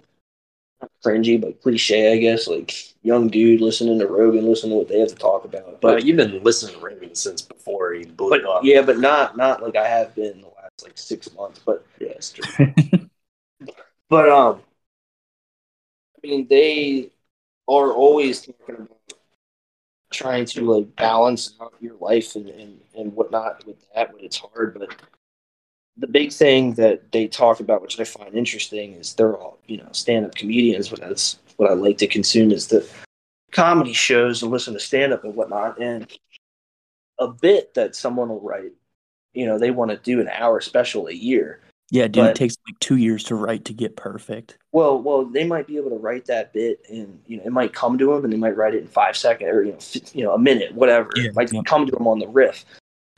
cringy, 1.06 1.40
but 1.40 1.62
cliche, 1.62 2.14
I 2.14 2.18
guess. 2.18 2.48
Like 2.48 2.95
young 3.06 3.28
dude 3.28 3.62
listening 3.62 4.00
to 4.00 4.08
Rogan, 4.08 4.46
listening 4.48 4.72
to 4.74 4.78
what 4.78 4.88
they 4.88 5.00
have 5.00 5.10
to 5.10 5.16
talk 5.16 5.46
about. 5.46 5.80
But 5.82 5.82
But 5.82 6.06
you've 6.06 6.18
been 6.18 6.44
listening 6.44 6.76
to 6.76 6.82
Rogan 6.82 7.16
since 7.16 7.42
before 7.42 7.94
he 7.94 8.06
blew 8.06 8.30
but 8.32 8.46
up. 8.46 8.64
yeah, 8.64 8.82
but 8.82 9.00
not 9.00 9.38
not 9.38 9.62
like 9.62 9.76
I 9.76 9.88
have 9.88 10.16
been 10.16 10.42
the 10.42 10.48
last 10.48 10.84
like 10.84 10.98
six 10.98 11.34
months. 11.36 11.60
But 11.66 11.86
yeah, 12.00 12.10
it's 12.10 12.32
true. 12.32 12.74
But 14.10 14.30
um, 14.30 14.62
I 16.24 16.28
mean, 16.28 16.48
they 16.48 17.10
are 17.68 17.92
always 17.92 18.42
talking 18.42 18.76
about 18.76 18.92
trying 20.12 20.46
to 20.46 20.62
like 20.74 20.96
balance 20.96 21.54
out 21.62 21.74
your 21.82 21.96
life 22.00 22.36
and, 22.36 22.50
and, 22.50 22.80
and 22.98 23.14
whatnot 23.14 23.66
with 23.66 23.78
that 23.94 24.14
when 24.14 24.24
it's 24.24 24.38
hard. 24.38 24.78
But 24.80 24.96
the 25.98 26.08
big 26.08 26.32
thing 26.32 26.74
that 26.76 27.12
they 27.12 27.28
talk 27.28 27.60
about, 27.60 27.82
which 27.82 28.00
I 28.00 28.04
find 28.04 28.36
interesting, 28.36 28.94
is 28.94 29.14
they're 29.14 29.36
all 29.38 29.60
you 29.68 29.78
know 29.78 29.90
stand 29.92 30.26
up 30.26 30.36
comedians. 30.36 30.90
But 30.90 31.02
that's 31.02 31.40
what 31.58 31.70
I 31.70 31.74
like 31.74 31.98
to 32.00 32.08
consume 32.08 32.52
is 32.52 32.68
the 32.68 32.88
comedy 33.52 33.94
shows 33.94 34.42
and 34.44 34.52
listen 34.52 34.74
to 34.74 34.80
stand 34.80 35.14
up 35.14 35.24
and 35.24 35.36
whatnot. 35.36 35.80
And 35.80 36.12
a 37.20 37.28
bit 37.28 37.74
that 37.76 37.96
someone 37.96 38.30
will 38.30 38.42
write, 38.42 38.74
you 39.34 39.46
know, 39.46 39.58
they 39.58 39.72
want 39.72 39.92
to 39.92 39.98
do 39.98 40.20
an 40.20 40.28
hour 40.30 40.60
special 40.62 41.08
a 41.08 41.14
year. 41.14 41.62
yeah, 41.92 42.08
dude, 42.08 42.24
But- 42.24 42.30
it 42.32 42.36
takes 42.36 42.58
like 42.68 42.80
two 42.80 42.98
years 42.98 43.24
to 43.26 43.36
write 43.36 43.66
to 43.66 43.74
get 43.74 43.96
perfect. 43.96 44.58
Well, 44.72 45.00
well, 45.02 45.24
they 45.24 45.46
might 45.46 45.68
be 45.68 45.78
able 45.78 45.92
to 45.92 45.98
write 45.98 46.26
that 46.26 46.52
bit, 46.52 46.82
and 46.90 47.22
you 47.28 47.38
know, 47.38 47.44
it 47.46 47.52
might 47.52 47.74
come 47.74 47.98
to 48.00 48.08
them, 48.14 48.24
and 48.24 48.34
they 48.34 48.38
might 48.38 48.58
write 48.58 48.74
it 48.74 48.82
in 48.82 48.88
five 48.88 49.16
seconds, 49.16 49.50
or 49.50 49.64
you 49.64 49.72
know, 49.72 49.78
f- 49.78 50.16
you 50.16 50.24
know, 50.24 50.34
a 50.34 50.40
minute, 50.40 50.74
whatever. 50.74 51.10
Yeah, 51.16 51.26
it 51.30 51.36
might 51.36 51.54
yeah. 51.54 51.62
come 51.66 51.86
to 51.86 51.92
them 51.92 52.08
on 52.08 52.20
the 52.20 52.28
riff, 52.28 52.66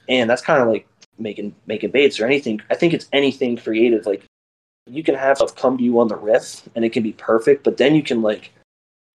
and 0.09 0.29
that's 0.29 0.41
kind 0.41 0.61
of 0.61 0.67
like 0.67 0.85
making 1.17 1.55
making 1.65 1.91
baits 1.91 2.19
or 2.19 2.25
anything. 2.25 2.61
I 2.69 2.75
think 2.75 2.93
it's 2.93 3.07
anything 3.13 3.57
creative. 3.57 4.05
Like 4.05 4.23
you 4.89 5.03
can 5.03 5.15
have 5.15 5.37
stuff 5.37 5.55
come 5.55 5.77
to 5.77 5.83
you 5.83 5.99
on 5.99 6.07
the 6.07 6.15
riff, 6.15 6.67
and 6.75 6.83
it 6.85 6.91
can 6.91 7.03
be 7.03 7.13
perfect, 7.13 7.63
but 7.63 7.77
then 7.77 7.95
you 7.95 8.03
can 8.03 8.21
like 8.21 8.51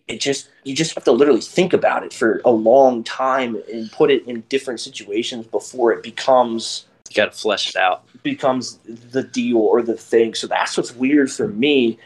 it 0.08 0.20
just 0.20 0.48
you 0.64 0.74
just 0.74 0.94
have 0.94 1.04
to 1.04 1.12
literally 1.12 1.40
think 1.40 1.72
about 1.72 2.04
it 2.04 2.12
for 2.12 2.40
a 2.44 2.50
long 2.50 3.04
time 3.04 3.60
and 3.72 3.90
put 3.92 4.10
it 4.10 4.26
in 4.26 4.42
different 4.48 4.80
situations 4.80 5.46
before 5.46 5.92
it 5.92 6.02
becomes 6.02 6.86
You 7.08 7.14
got 7.16 7.32
to 7.32 7.38
flesh 7.38 7.70
it 7.70 7.76
out. 7.76 8.04
becomes 8.22 8.78
the 8.84 9.22
deal 9.22 9.58
or 9.58 9.82
the 9.82 9.96
thing. 9.96 10.34
So 10.34 10.46
that's 10.46 10.76
what's 10.76 10.94
weird 10.94 11.30
for 11.30 11.48
me 11.48 11.98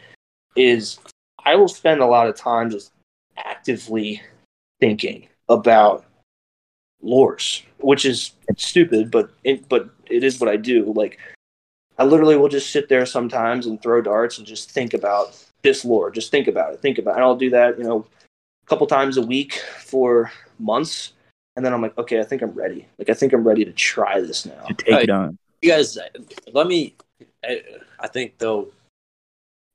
is 0.55 0.99
I 1.45 1.55
will 1.55 1.67
spend 1.67 2.01
a 2.01 2.05
lot 2.05 2.27
of 2.27 2.35
time 2.35 2.69
just 2.69 2.91
actively 3.37 4.21
thinking 4.79 5.27
about 5.49 6.05
lures, 7.01 7.63
which 7.79 8.05
is 8.05 8.31
stupid, 8.57 9.11
but 9.11 9.31
it, 9.43 9.67
but 9.69 9.89
it 10.05 10.23
is 10.23 10.39
what 10.39 10.49
I 10.49 10.57
do. 10.57 10.91
Like 10.93 11.19
I 11.97 12.03
literally 12.03 12.35
will 12.37 12.49
just 12.49 12.71
sit 12.71 12.89
there 12.89 13.05
sometimes 13.05 13.65
and 13.65 13.81
throw 13.81 14.01
darts 14.01 14.37
and 14.37 14.45
just 14.45 14.71
think 14.71 14.93
about 14.93 15.43
this 15.63 15.83
lore. 15.83 16.11
Just 16.11 16.31
think 16.31 16.47
about 16.47 16.73
it. 16.73 16.81
Think 16.81 16.97
about 16.99 17.11
it. 17.11 17.15
And 17.15 17.23
I'll 17.23 17.35
do 17.35 17.49
that, 17.49 17.77
you 17.77 17.83
know, 17.83 18.05
a 18.63 18.67
couple 18.67 18.85
times 18.87 19.17
a 19.17 19.21
week 19.21 19.53
for 19.79 20.31
months. 20.59 21.13
And 21.55 21.65
then 21.65 21.73
I'm 21.73 21.81
like, 21.81 21.97
okay, 21.97 22.19
I 22.19 22.23
think 22.23 22.43
I'm 22.43 22.51
ready. 22.51 22.85
Like 22.99 23.09
I 23.09 23.13
think 23.13 23.33
I'm 23.33 23.47
ready 23.47 23.65
to 23.65 23.71
try 23.73 24.21
this 24.21 24.45
now. 24.45 24.63
To 24.65 24.73
take 24.75 24.93
Right. 24.93 25.03
it 25.03 25.09
on. 25.09 25.37
You 25.61 25.71
guys, 25.71 25.97
let 26.53 26.67
me. 26.67 26.95
I, 27.43 27.63
I 27.99 28.07
think 28.07 28.37
they'll. 28.37 28.67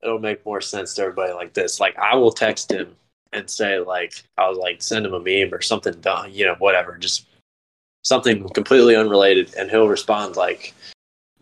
It'll 0.01 0.19
make 0.19 0.45
more 0.45 0.59
sense 0.61 0.93
to 0.95 1.01
everybody 1.01 1.33
like 1.33 1.53
this. 1.53 1.79
Like 1.79 1.97
I 1.97 2.15
will 2.15 2.31
text 2.31 2.71
him 2.71 2.95
and 3.33 3.49
say 3.49 3.79
like 3.79 4.23
I 4.37 4.47
was 4.47 4.57
like 4.57 4.81
send 4.81 5.05
him 5.05 5.13
a 5.13 5.19
meme 5.19 5.53
or 5.53 5.61
something 5.61 5.93
done, 6.01 6.33
you 6.33 6.45
know, 6.45 6.55
whatever, 6.59 6.97
just 6.97 7.25
something 8.03 8.47
completely 8.49 8.95
unrelated, 8.95 9.53
and 9.57 9.69
he'll 9.69 9.87
respond 9.87 10.35
like, 10.35 10.73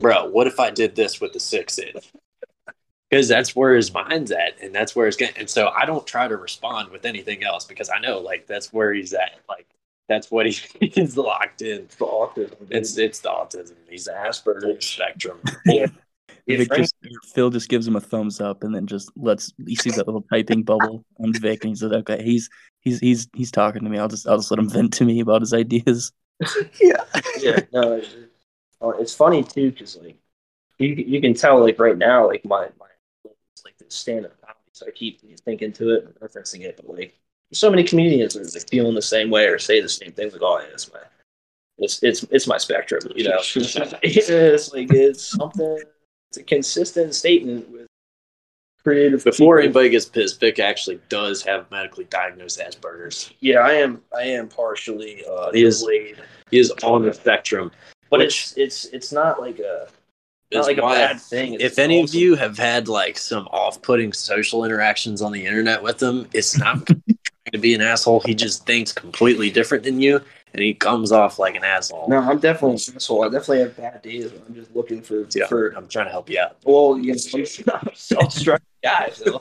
"Bro, 0.01 0.29
what 0.29 0.47
if 0.47 0.59
I 0.59 0.71
did 0.71 0.95
this 0.95 1.21
with 1.21 1.33
the 1.33 1.39
six 1.39 1.79
inch?" 1.79 2.11
because 3.11 3.27
that's 3.27 3.55
where 3.55 3.75
his 3.75 3.93
mind's 3.93 4.31
at, 4.31 4.59
and 4.61 4.73
that's 4.73 4.95
where 4.95 5.07
it's 5.07 5.17
getting. 5.17 5.37
And 5.37 5.49
so 5.49 5.67
I 5.67 5.85
don't 5.85 6.07
try 6.07 6.27
to 6.27 6.37
respond 6.37 6.91
with 6.91 7.05
anything 7.05 7.43
else 7.43 7.65
because 7.65 7.89
I 7.89 7.99
know 7.99 8.19
like 8.19 8.47
that's 8.47 8.71
where 8.71 8.93
he's 8.93 9.13
at. 9.13 9.39
Like 9.49 9.67
that's 10.07 10.31
what 10.31 10.45
he, 10.45 10.53
he's 10.93 11.17
locked 11.17 11.61
in. 11.61 11.81
It's 11.81 11.95
the 11.95 12.05
autism. 12.05 12.55
It's 12.69 12.97
it's 12.97 13.19
the 13.19 13.29
autism. 13.29 13.75
He's 13.89 14.05
the 14.05 14.13
Asperger's 14.13 14.85
spectrum. 14.85 15.39
Vic 16.47 16.71
just, 16.75 16.95
Phil 17.33 17.49
just 17.49 17.69
gives 17.69 17.87
him 17.87 17.95
a 17.95 18.01
thumbs 18.01 18.41
up 18.41 18.63
and 18.63 18.73
then 18.73 18.87
just 18.87 19.11
lets 19.15 19.53
he 19.65 19.75
sees 19.75 19.95
that 19.95 20.07
little 20.07 20.23
typing 20.23 20.63
bubble 20.63 21.05
on 21.19 21.33
Vic 21.33 21.63
and 21.63 21.71
he 21.71 21.75
says, 21.75 21.91
"Okay, 21.91 22.21
he's 22.23 22.49
he's 22.79 22.99
he's 22.99 23.27
he's 23.35 23.51
talking 23.51 23.83
to 23.83 23.89
me. 23.89 23.99
I'll 23.99 24.07
just 24.07 24.27
I'll 24.27 24.37
just 24.37 24.51
let 24.51 24.59
him 24.59 24.69
vent 24.69 24.93
to 24.93 25.05
me 25.05 25.19
about 25.19 25.41
his 25.41 25.53
ideas." 25.53 26.11
yeah, 26.81 27.03
yeah. 27.39 27.59
No, 27.71 28.01
it's, 28.81 28.99
it's 29.01 29.13
funny 29.15 29.43
too 29.43 29.71
because 29.71 29.95
like 29.97 30.17
you 30.79 30.89
you 30.89 31.21
can 31.21 31.33
tell 31.33 31.59
like 31.61 31.79
right 31.79 31.97
now 31.97 32.27
like 32.27 32.43
my 32.45 32.67
my 32.79 32.87
it's 33.53 33.63
like 33.65 33.77
this 33.77 33.93
stand 33.93 34.25
up 34.25 34.39
comedy, 34.41 34.59
so 34.73 34.87
I 34.87 34.91
keep 34.91 35.21
thinking 35.41 35.71
to 35.73 35.91
it 35.91 36.05
and 36.05 36.15
referencing 36.15 36.61
it, 36.61 36.77
but 36.77 36.89
like 36.97 37.17
so 37.53 37.69
many 37.69 37.83
comedians 37.83 38.35
are 38.37 38.43
like 38.43 38.69
feeling 38.69 38.95
the 38.95 39.01
same 39.01 39.29
way 39.29 39.45
or 39.47 39.59
say 39.59 39.81
the 39.81 39.89
same 39.89 40.11
things 40.13 40.33
like, 40.33 40.41
"Oh, 40.41 40.59
yeah, 40.59 40.67
it's 40.73 40.91
my 40.91 40.99
it's 41.79 42.01
it's 42.01 42.23
it's 42.31 42.47
my 42.47 42.57
spectrum," 42.57 43.01
you 43.15 43.25
know. 43.25 43.39
it's 43.55 44.73
like 44.73 44.91
it's 44.93 45.27
something. 45.27 45.77
It's 46.29 46.37
a 46.37 46.43
consistent 46.43 47.13
statement 47.13 47.69
with 47.69 47.87
creative. 48.83 49.23
Before 49.23 49.57
people. 49.57 49.63
anybody 49.65 49.89
gets 49.89 50.05
pissed, 50.05 50.39
Vic 50.39 50.59
actually 50.59 51.01
does 51.09 51.41
have 51.43 51.69
medically 51.71 52.05
diagnosed 52.05 52.59
Asperger's. 52.59 53.31
yeah, 53.41 53.59
I 53.59 53.73
am 53.73 54.01
I 54.15 54.23
am 54.23 54.47
partially 54.47 55.23
uh, 55.29 55.51
He 55.51 55.63
is- 55.63 55.81
delayed, 55.81 56.17
He 56.49 56.59
is 56.59 56.71
on 56.83 57.03
the 57.03 57.13
spectrum. 57.13 57.69
But 58.11 58.19
which 58.19 58.27
it's 58.27 58.57
it's 58.57 58.85
it's 58.85 59.11
not 59.11 59.39
like 59.41 59.57
a 59.57 59.87
not 60.53 60.67
like 60.67 60.77
a 60.77 60.81
bad 60.81 61.19
thing. 61.19 61.53
It's 61.55 61.63
if 61.63 61.79
any 61.79 62.03
of 62.03 62.13
you 62.13 62.35
have 62.35 62.57
had 62.57 62.87
like 62.87 63.17
some 63.17 63.47
off-putting 63.47 64.11
social 64.13 64.65
interactions 64.65 65.21
on 65.21 65.31
the 65.31 65.45
internet 65.45 65.81
with 65.81 66.03
him, 66.03 66.27
it's 66.33 66.57
not 66.57 66.85
trying 66.85 67.03
to 67.53 67.57
be 67.57 67.73
an 67.73 67.81
asshole. 67.81 68.19
He 68.19 68.35
just 68.35 68.65
thinks 68.65 68.91
completely 68.91 69.49
different 69.49 69.85
than 69.85 70.01
you, 70.01 70.19
and 70.53 70.61
he 70.61 70.73
comes 70.73 71.13
off 71.13 71.39
like 71.39 71.55
an 71.55 71.63
asshole. 71.63 72.09
No, 72.09 72.19
I'm 72.19 72.39
definitely 72.39 72.83
an 72.89 72.95
asshole. 72.97 73.23
I 73.23 73.29
definitely 73.29 73.59
have 73.59 73.77
bad 73.77 74.01
days. 74.01 74.29
I'm 74.45 74.53
just 74.53 74.75
looking 74.75 75.01
for 75.01 75.25
Yeah, 75.33 75.47
for 75.47 75.69
I'm 75.69 75.87
trying 75.87 76.07
to 76.07 76.11
help 76.11 76.29
you 76.29 76.41
out. 76.41 76.57
well, 76.65 76.95
know, 76.95 77.13
I'm 77.73 77.87
a 77.87 77.95
self-destructive 77.95 78.67
guy. 78.83 79.09
So. 79.13 79.39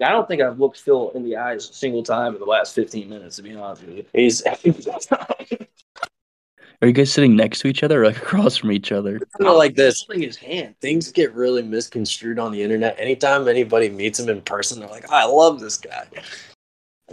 I 0.00 0.10
don't 0.10 0.28
think 0.28 0.42
I've 0.42 0.60
looked 0.60 0.78
Phil 0.80 1.10
in 1.14 1.24
the 1.24 1.36
eyes 1.36 1.68
a 1.68 1.72
single 1.72 2.02
time 2.02 2.34
in 2.34 2.40
the 2.40 2.46
last 2.46 2.74
15 2.74 3.08
minutes. 3.08 3.36
To 3.36 3.42
be 3.42 3.56
honest 3.56 3.82
with 3.84 3.96
you, 3.96 4.04
He's 4.12 4.42
Are 6.80 6.86
you 6.86 6.92
guys 6.94 7.12
sitting 7.12 7.34
next 7.34 7.58
to 7.60 7.68
each 7.68 7.82
other 7.82 8.02
or 8.02 8.06
like 8.06 8.16
across 8.22 8.56
from 8.56 8.70
each 8.70 8.92
other? 8.92 9.18
kind 9.18 9.48
of 9.50 9.56
like 9.56 9.74
this. 9.74 10.04
holding 10.06 10.22
his 10.22 10.36
hand. 10.36 10.74
Things 10.80 11.10
get 11.10 11.34
really 11.34 11.62
misconstrued 11.62 12.38
on 12.38 12.52
the 12.52 12.62
internet. 12.62 12.98
Anytime 12.98 13.48
anybody 13.48 13.88
meets 13.88 14.20
him 14.20 14.28
in 14.28 14.40
person, 14.42 14.80
they're 14.80 14.88
like, 14.88 15.06
"Oh, 15.08 15.14
"I 15.14 15.24
love 15.24 15.60
this 15.60 15.76
guy." 15.76 16.06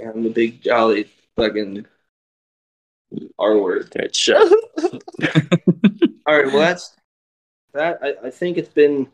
I'm 0.03 0.23
the 0.23 0.29
big 0.29 0.61
jolly 0.61 1.09
fucking 1.35 1.85
R 3.39 3.57
word. 3.57 3.89
Dude, 3.89 4.15
shut. 4.15 4.51
All 6.27 6.35
right, 6.35 6.47
well 6.47 6.59
that's 6.59 6.95
that. 7.73 7.99
I, 8.01 8.27
I 8.27 8.29
think 8.29 8.57
it's 8.57 8.69
been 8.69 9.07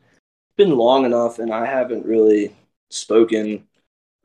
been 0.57 0.75
long 0.77 1.05
enough, 1.05 1.39
and 1.39 1.53
I 1.53 1.65
haven't 1.65 2.05
really 2.05 2.55
spoken 2.89 3.67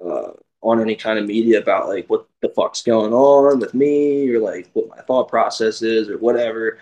uh, 0.04 0.32
on 0.66 0.80
any 0.80 0.96
kind 0.96 1.16
of 1.18 1.26
media 1.26 1.60
about 1.60 1.86
like 1.88 2.10
what 2.10 2.26
the 2.42 2.48
fuck's 2.48 2.82
going 2.82 3.12
on 3.12 3.60
with 3.60 3.72
me 3.72 4.28
or 4.34 4.40
like 4.40 4.68
what 4.72 4.88
my 4.88 5.00
thought 5.02 5.28
process 5.28 5.80
is 5.80 6.08
or 6.08 6.18
whatever 6.18 6.78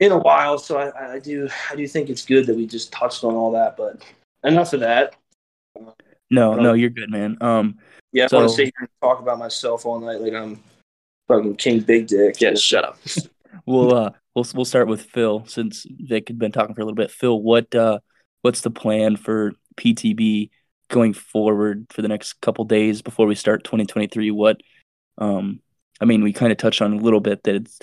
in 0.00 0.12
a 0.12 0.18
while. 0.18 0.56
So 0.58 0.78
I, 0.78 1.14
I 1.14 1.18
do 1.18 1.48
I 1.70 1.76
do 1.76 1.86
think 1.86 2.08
it's 2.08 2.24
good 2.24 2.46
that 2.46 2.56
we 2.56 2.66
just 2.66 2.90
touched 2.92 3.22
on 3.22 3.34
all 3.34 3.52
that. 3.52 3.76
But 3.76 4.02
enough 4.44 4.72
of 4.72 4.80
that. 4.80 5.14
No, 6.30 6.54
no, 6.54 6.72
you're 6.72 6.90
good, 6.90 7.10
man. 7.10 7.36
Um, 7.40 7.78
Yeah, 8.12 8.28
I 8.32 8.34
want 8.36 8.46
to 8.46 8.48
So- 8.48 8.56
sit 8.56 8.64
here 8.64 8.72
and 8.80 8.88
talk 9.02 9.20
about 9.20 9.38
myself 9.38 9.84
all 9.84 10.00
night 10.00 10.20
like 10.22 10.32
I'm 10.32 10.62
fucking 11.28 11.56
King 11.56 11.80
Big 11.80 12.06
Dick. 12.06 12.40
Yeah, 12.40 12.54
shut 12.54 12.84
up. 12.84 12.98
we'll 13.66 13.94
uh 13.94 14.10
we'll 14.34 14.46
we'll 14.54 14.64
start 14.64 14.88
with 14.88 15.02
Phil 15.02 15.44
since 15.46 15.84
Vic 15.88 16.28
had 16.28 16.38
been 16.38 16.52
talking 16.52 16.74
for 16.74 16.80
a 16.80 16.84
little 16.84 16.96
bit. 16.96 17.10
Phil, 17.10 17.40
what 17.40 17.74
uh 17.74 17.98
what's 18.40 18.62
the 18.62 18.70
plan 18.70 19.16
for 19.16 19.52
PTB 19.76 20.48
going 20.88 21.12
forward 21.12 21.86
for 21.90 22.02
the 22.02 22.08
next 22.08 22.34
couple 22.40 22.64
days 22.64 23.02
before 23.02 23.26
we 23.26 23.34
start 23.34 23.64
2023? 23.64 24.30
What 24.30 24.60
um 25.18 25.60
I 26.00 26.04
mean, 26.04 26.22
we 26.22 26.32
kind 26.32 26.52
of 26.52 26.58
touched 26.58 26.82
on 26.82 26.92
a 26.92 27.02
little 27.02 27.20
bit 27.20 27.42
that 27.44 27.54
it's 27.54 27.78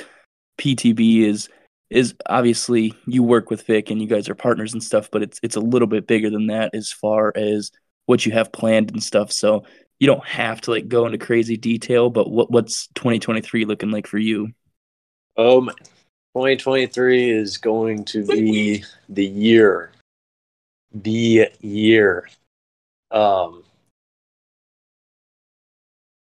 PTB 0.59 1.21
is 1.21 1.49
is 1.89 2.15
obviously 2.27 2.93
you 3.05 3.23
work 3.23 3.49
with 3.49 3.65
Vic 3.67 3.89
and 3.91 4.01
you 4.01 4.07
guys 4.07 4.27
are 4.29 4.35
partners 4.35 4.73
and 4.73 4.83
stuff, 4.83 5.09
but 5.11 5.21
it's 5.21 5.39
it's 5.43 5.55
a 5.55 5.61
little 5.61 5.87
bit 5.87 6.07
bigger 6.07 6.29
than 6.29 6.47
that 6.47 6.73
as 6.73 6.91
far 6.91 7.31
as 7.35 7.71
what 8.05 8.25
you 8.25 8.31
have 8.31 8.51
planned 8.51 8.91
and 8.91 9.01
stuff. 9.01 9.31
So 9.31 9.63
you 9.99 10.07
don't 10.07 10.25
have 10.25 10.61
to 10.61 10.71
like 10.71 10.87
go 10.87 11.05
into 11.05 11.17
crazy 11.17 11.57
detail, 11.57 12.09
but 12.09 12.29
what 12.29 12.51
what's 12.51 12.87
2023 12.95 13.65
looking 13.65 13.91
like 13.91 14.07
for 14.07 14.17
you? 14.17 14.51
Um, 15.37 15.71
2023 16.35 17.29
is 17.29 17.57
going 17.57 18.05
to 18.05 18.25
be 18.25 18.83
the 19.09 19.25
year. 19.25 19.91
The 20.93 21.49
year. 21.61 22.27
Um. 23.13 23.63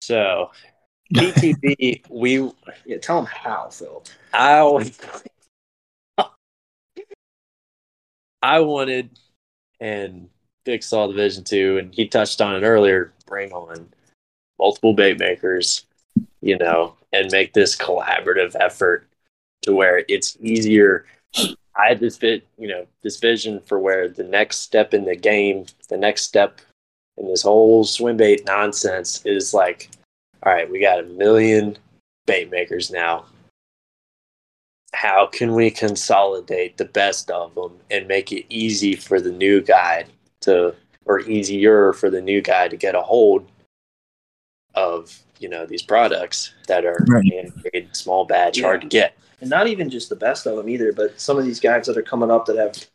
So, 0.00 0.50
PTB, 1.14 2.04
we 2.10 2.50
Yeah, 2.84 2.98
tell 2.98 3.16
them 3.16 3.26
how, 3.26 3.68
Phil. 3.70 4.04
I 4.32 4.62
was- 4.62 4.98
I 8.42 8.60
wanted, 8.60 9.10
and 9.80 10.28
Vic 10.64 10.82
saw 10.82 11.08
the 11.08 11.14
vision 11.14 11.42
too, 11.42 11.78
and 11.78 11.92
he 11.92 12.06
touched 12.06 12.40
on 12.40 12.54
it 12.54 12.64
earlier. 12.66 13.12
Bring 13.26 13.52
on 13.52 13.88
multiple 14.58 14.92
bait 14.92 15.18
makers, 15.18 15.86
you 16.40 16.56
know, 16.56 16.94
and 17.12 17.30
make 17.32 17.52
this 17.52 17.74
collaborative 17.76 18.54
effort 18.60 19.08
to 19.62 19.74
where 19.74 20.04
it's 20.08 20.36
easier. 20.40 21.06
I 21.74 21.88
had 21.88 21.98
this 21.98 22.16
bit, 22.18 22.46
you 22.56 22.68
know, 22.68 22.86
this 23.02 23.18
vision 23.18 23.60
for 23.60 23.78
where 23.80 24.08
the 24.08 24.24
next 24.24 24.58
step 24.58 24.94
in 24.94 25.04
the 25.04 25.16
game, 25.16 25.66
the 25.88 25.96
next 25.96 26.22
step 26.22 26.60
in 27.18 27.28
this 27.28 27.42
whole 27.42 27.84
swim 27.84 28.16
bait 28.16 28.44
nonsense 28.46 29.24
is 29.24 29.54
like, 29.54 29.90
all 30.42 30.52
right, 30.52 30.70
we 30.70 30.80
got 30.80 31.00
a 31.00 31.04
million 31.04 31.76
bait 32.26 32.50
makers 32.50 32.90
now. 32.90 33.24
How 34.92 35.26
can 35.26 35.54
we 35.54 35.70
consolidate 35.70 36.76
the 36.76 36.84
best 36.84 37.30
of 37.30 37.54
them 37.54 37.72
and 37.90 38.08
make 38.08 38.32
it 38.32 38.46
easy 38.48 38.94
for 38.94 39.20
the 39.20 39.32
new 39.32 39.60
guy 39.60 40.06
to 40.40 40.74
or 41.04 41.20
easier 41.20 41.92
for 41.92 42.10
the 42.10 42.20
new 42.20 42.40
guy 42.40 42.68
to 42.68 42.76
get 42.76 42.94
a 42.94 43.02
hold 43.02 43.48
of 44.74 45.18
you 45.38 45.48
know 45.48 45.66
these 45.66 45.82
products 45.82 46.52
that 46.66 46.84
are 46.84 47.04
Right. 47.08 47.32
handmade, 47.32 47.94
small 47.94 48.24
batch 48.24 48.60
hard 48.60 48.82
to 48.82 48.86
get? 48.86 49.16
And 49.40 49.50
not 49.50 49.66
even 49.66 49.90
just 49.90 50.08
the 50.08 50.16
best 50.16 50.46
of 50.46 50.56
them 50.56 50.68
either, 50.68 50.92
but 50.92 51.20
some 51.20 51.38
of 51.38 51.44
these 51.44 51.60
guys 51.60 51.86
that 51.86 51.98
are 51.98 52.02
coming 52.02 52.30
up 52.30 52.46
that 52.46 52.56
have 52.56 52.86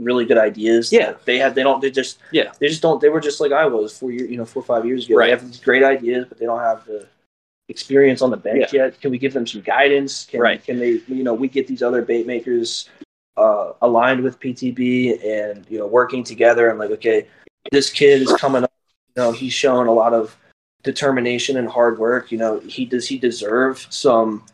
really 0.00 0.24
good 0.24 0.38
ideas. 0.38 0.92
Yeah. 0.92 1.14
they 1.24 1.38
have. 1.38 1.54
They 1.54 1.62
don't. 1.62 1.80
They 1.80 1.90
just. 1.90 2.18
Yeah. 2.32 2.52
They 2.58 2.68
just 2.68 2.82
don't. 2.82 3.00
They 3.00 3.08
were 3.08 3.20
just 3.20 3.40
like 3.40 3.52
I 3.52 3.66
was 3.66 3.96
four 3.96 4.10
years. 4.10 4.30
You 4.30 4.36
know, 4.36 4.44
four 4.44 4.62
or 4.62 4.66
five 4.66 4.84
years 4.86 5.06
ago. 5.06 5.16
Right. 5.16 5.26
They 5.26 5.30
have 5.32 5.46
these 5.46 5.60
great 5.60 5.82
ideas, 5.82 6.26
but 6.28 6.38
they 6.38 6.46
don't 6.46 6.60
have 6.60 6.84
the 6.86 7.06
experience 7.68 8.20
on 8.22 8.30
the 8.30 8.36
bench 8.36 8.72
yet. 8.72 9.00
Can 9.00 9.10
we 9.10 9.18
give 9.18 9.32
them 9.32 9.46
some 9.46 9.60
guidance? 9.60 10.26
Can, 10.26 10.40
Right. 10.40 10.62
Can 10.62 10.78
they? 10.78 11.00
You 11.06 11.22
know, 11.22 11.34
we 11.34 11.48
get 11.48 11.66
these 11.66 11.82
other 11.82 12.02
bait 12.02 12.26
makers 12.26 12.88
uh, 13.36 13.72
aligned 13.82 14.22
with 14.22 14.40
PTB 14.40 15.24
and 15.24 15.66
you 15.68 15.78
know 15.78 15.86
working 15.86 16.24
together. 16.24 16.68
And 16.68 16.78
like, 16.78 16.90
okay, 16.90 17.26
this 17.70 17.90
kid 17.90 18.22
is 18.22 18.32
coming 18.34 18.64
up. 18.64 18.72
You 19.16 19.22
know, 19.22 19.32
he's 19.32 19.52
showing 19.52 19.88
a 19.88 19.92
lot 19.92 20.14
of 20.14 20.36
determination 20.82 21.56
and 21.56 21.68
hard 21.68 21.98
work. 21.98 22.32
You 22.32 22.38
know, 22.38 22.60
he 22.60 22.84
does 22.84 23.06
he 23.06 23.18
deserve 23.18 23.86
some 23.90 24.44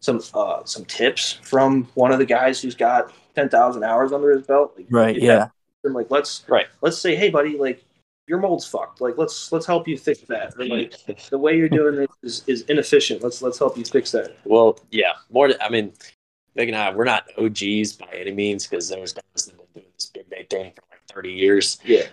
some 0.00 0.20
uh, 0.34 0.64
some 0.64 0.84
tips 0.84 1.32
from 1.42 1.84
one 1.94 2.12
of 2.12 2.18
the 2.18 2.26
guys 2.26 2.60
who's 2.60 2.74
got 2.74 3.12
ten 3.34 3.48
thousand 3.48 3.84
hours 3.84 4.12
under 4.12 4.30
his 4.30 4.46
belt. 4.46 4.74
Like, 4.76 4.86
Right, 4.90 5.16
yeah. 5.20 5.36
that- 5.38 5.50
And 5.84 5.94
like, 5.94 6.10
let's 6.10 6.44
Right. 6.48 6.66
let's 6.80 6.98
say, 6.98 7.14
hey, 7.14 7.30
buddy, 7.30 7.58
like 7.58 7.84
your 8.26 8.38
mold's 8.38 8.66
fucked. 8.66 9.00
Like, 9.02 9.18
let's 9.18 9.52
let's 9.52 9.66
help 9.66 9.86
you 9.86 9.98
fix 9.98 10.20
that. 10.22 10.54
Or 10.58 10.64
like 10.66 10.94
the 11.30 11.38
way 11.38 11.56
you're 11.58 11.68
doing 11.68 11.96
this 11.96 12.08
is, 12.22 12.44
is 12.46 12.62
inefficient. 12.70 13.22
Let's 13.22 13.42
let's 13.42 13.58
help 13.58 13.76
you 13.76 13.84
fix 13.84 14.10
that. 14.12 14.36
well 14.44 14.78
yeah 14.90 15.12
more 15.30 15.48
to, 15.48 15.64
i 15.64 15.68
mean 15.68 15.92
Vic 16.56 16.68
and 16.68 16.76
i 16.76 16.94
we're 16.94 17.04
not 17.04 17.26
og's 17.36 17.92
by 17.94 18.06
any 18.14 18.30
means 18.32 18.66
because 18.66 18.88
there's 18.88 19.12
guys 19.12 19.22
that 19.46 19.50
have 19.52 19.74
been 19.74 19.82
doing 19.82 19.92
this 19.96 20.06
big 20.06 20.30
bait 20.30 20.48
thing 20.48 20.72
for 20.74 20.82
like 20.90 21.00
30 21.12 21.32
years 21.32 21.78
Yeah. 21.84 22.04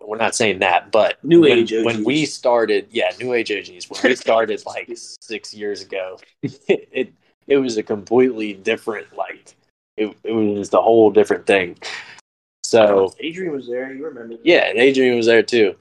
we're 0.00 0.16
not 0.16 0.34
saying 0.36 0.60
that 0.60 0.90
but 0.92 1.22
New 1.24 1.40
when, 1.42 1.58
age 1.58 1.72
when 1.72 2.04
we 2.04 2.24
started 2.24 2.86
yeah 2.90 3.10
new 3.18 3.32
age 3.34 3.50
og's 3.50 3.90
when 3.90 4.00
we 4.04 4.14
started 4.16 4.62
like 4.64 4.88
six 4.94 5.52
years 5.52 5.82
ago 5.82 6.18
it 6.42 7.12
it 7.48 7.56
was 7.58 7.76
a 7.76 7.82
completely 7.82 8.54
different 8.54 9.14
like 9.16 9.54
it, 9.96 10.16
it 10.24 10.32
was 10.32 10.70
the 10.70 10.80
whole 10.82 11.10
different 11.10 11.46
thing 11.46 11.76
so 12.64 13.12
Adrian 13.20 13.52
was 13.52 13.66
there. 13.68 13.92
You 13.92 14.04
remember? 14.06 14.36
yeah 14.42 14.68
and 14.68 14.78
adrian 14.78 15.16
was 15.16 15.26
there 15.26 15.42
too 15.42 15.74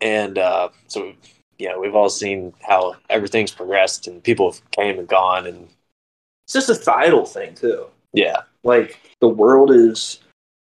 and 0.00 0.38
uh 0.38 0.68
so 0.88 1.12
yeah 1.58 1.76
we've 1.76 1.94
all 1.94 2.08
seen 2.08 2.52
how 2.62 2.96
everything's 3.10 3.50
progressed 3.52 4.06
and 4.06 4.22
people 4.22 4.50
have 4.52 4.70
came 4.70 4.98
and 4.98 5.08
gone 5.08 5.46
and 5.46 5.68
It's 6.46 6.52
just 6.54 6.68
a 6.70 6.74
societal 6.74 7.26
thing 7.26 7.54
too. 7.54 7.86
yeah 8.12 8.42
Like 8.64 8.98
the 9.20 9.28
world 9.28 9.70
is 9.70 10.20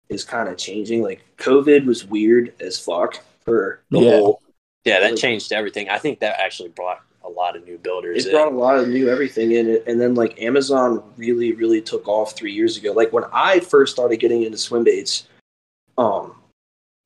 is 0.08 0.24
kind 0.24 0.48
of 0.48 0.56
changing. 0.56 1.02
Like 1.02 1.22
COVID 1.36 1.84
was 1.84 2.06
weird 2.06 2.54
as 2.60 2.78
fuck 2.78 3.20
for 3.44 3.80
the 3.90 4.00
Yeah. 4.00 4.10
whole. 4.20 4.40
Yeah, 4.86 5.00
that 5.00 5.10
Like- 5.10 5.20
changed 5.20 5.52
everything. 5.52 5.90
I 5.90 5.98
think 5.98 6.20
that 6.20 6.40
actually 6.40 6.70
brought 6.70 7.02
a 7.28 7.30
lot 7.30 7.54
of 7.56 7.64
new 7.64 7.78
builders 7.78 8.24
It 8.24 8.30
in. 8.30 8.34
brought 8.34 8.52
a 8.52 8.56
lot 8.56 8.78
of 8.78 8.88
new 8.88 9.08
everything 9.08 9.52
in 9.52 9.68
it, 9.68 9.84
and 9.86 10.00
then 10.00 10.14
like 10.14 10.40
Amazon 10.40 11.02
really, 11.16 11.52
really 11.52 11.80
took 11.80 12.08
off 12.08 12.34
three 12.34 12.52
years 12.52 12.76
ago. 12.76 12.92
Like 12.92 13.12
when 13.12 13.24
I 13.32 13.60
first 13.60 13.92
started 13.92 14.16
getting 14.18 14.42
into 14.42 14.58
swim 14.58 14.84
baits, 14.84 15.28
um, 15.98 16.34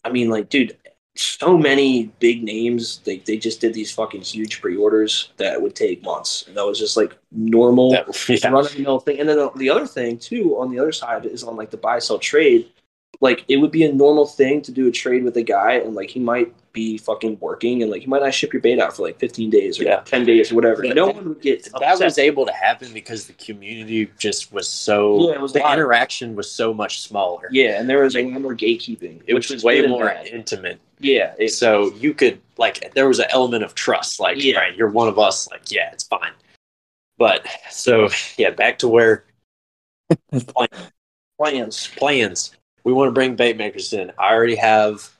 I 0.04 0.10
mean, 0.10 0.28
like, 0.30 0.48
dude, 0.48 0.76
so 1.14 1.58
many 1.58 2.04
big 2.20 2.42
names. 2.42 2.98
They 3.04 3.18
they 3.18 3.36
just 3.36 3.60
did 3.60 3.74
these 3.74 3.92
fucking 3.92 4.22
huge 4.22 4.60
pre-orders 4.60 5.30
that 5.36 5.60
would 5.60 5.74
take 5.74 6.02
months, 6.02 6.44
and 6.46 6.56
that 6.56 6.64
was 6.64 6.78
just 6.78 6.96
like 6.96 7.16
normal. 7.30 7.90
That- 7.92 8.28
yeah. 8.42 8.48
run 8.48 8.64
of 8.64 8.72
the 8.72 8.82
mill 8.82 9.00
thing. 9.00 9.20
And 9.20 9.28
then 9.28 9.36
the, 9.36 9.50
the 9.56 9.70
other 9.70 9.86
thing 9.86 10.18
too, 10.18 10.56
on 10.58 10.70
the 10.70 10.78
other 10.78 10.92
side, 10.92 11.26
is 11.26 11.44
on 11.44 11.56
like 11.56 11.70
the 11.70 11.76
buy 11.76 11.98
sell 11.98 12.18
trade. 12.18 12.70
Like 13.20 13.44
it 13.48 13.56
would 13.58 13.70
be 13.70 13.84
a 13.84 13.92
normal 13.92 14.26
thing 14.26 14.62
to 14.62 14.72
do 14.72 14.88
a 14.88 14.90
trade 14.92 15.22
with 15.24 15.36
a 15.36 15.42
guy, 15.42 15.74
and 15.74 15.94
like 15.94 16.10
he 16.10 16.20
might 16.20 16.54
be 16.72 16.96
fucking 16.96 17.36
working, 17.40 17.82
and 17.82 17.90
like 17.90 18.02
you 18.02 18.08
might 18.08 18.22
not 18.22 18.32
ship 18.32 18.52
your 18.52 18.62
bait 18.62 18.78
out 18.80 18.96
for 18.96 19.02
like 19.02 19.18
15 19.18 19.50
days 19.50 19.78
or 19.78 19.84
Yeah. 19.84 20.00
10 20.06 20.24
days 20.24 20.50
or 20.50 20.54
whatever. 20.54 20.82
But 20.82 20.96
no 20.96 21.06
that- 21.06 21.16
one 21.16 21.28
would 21.28 21.40
get 21.42 21.68
that 21.78 21.98
was 22.00 22.16
able 22.18 22.46
to 22.46 22.52
happen 22.52 22.92
because 22.94 23.26
the 23.26 23.34
community 23.34 24.10
just 24.18 24.52
was 24.52 24.66
so 24.68 25.28
Yeah, 25.28 25.34
it 25.34 25.40
was 25.40 25.52
the 25.52 25.60
live. 25.60 25.74
interaction 25.78 26.34
was 26.34 26.50
so 26.50 26.72
much 26.72 27.00
smaller. 27.02 27.48
yeah, 27.52 27.78
and 27.78 27.88
there 27.90 28.02
was 28.02 28.16
a 28.16 28.22
lot 28.22 28.40
more 28.40 28.54
gatekeeping, 28.54 29.20
It 29.26 29.34
which 29.34 29.48
was, 29.50 29.56
was 29.56 29.64
way 29.64 29.86
more 29.86 30.06
bad. 30.06 30.26
intimate. 30.28 30.78
Yeah, 30.98 31.34
it, 31.38 31.50
so 31.50 31.92
you 31.96 32.14
could 32.14 32.40
like 32.56 32.92
there 32.94 33.08
was 33.08 33.18
an 33.18 33.26
element 33.30 33.64
of 33.64 33.74
trust. 33.74 34.18
Like, 34.20 34.42
Yeah. 34.42 34.58
right, 34.58 34.74
you're 34.74 34.88
one 34.90 35.08
of 35.08 35.18
us. 35.18 35.50
Like, 35.50 35.70
yeah, 35.70 35.90
it's 35.92 36.04
fine. 36.04 36.32
But 37.18 37.46
so 37.70 38.08
yeah, 38.38 38.50
back 38.50 38.78
to 38.78 38.88
where 38.88 39.24
plans. 41.38 41.88
plans. 41.96 42.56
We 42.84 42.92
want 42.92 43.08
to 43.08 43.12
bring 43.12 43.36
bait 43.36 43.56
makers 43.56 43.92
in. 43.92 44.10
I 44.18 44.32
already 44.32 44.56
have 44.56 45.10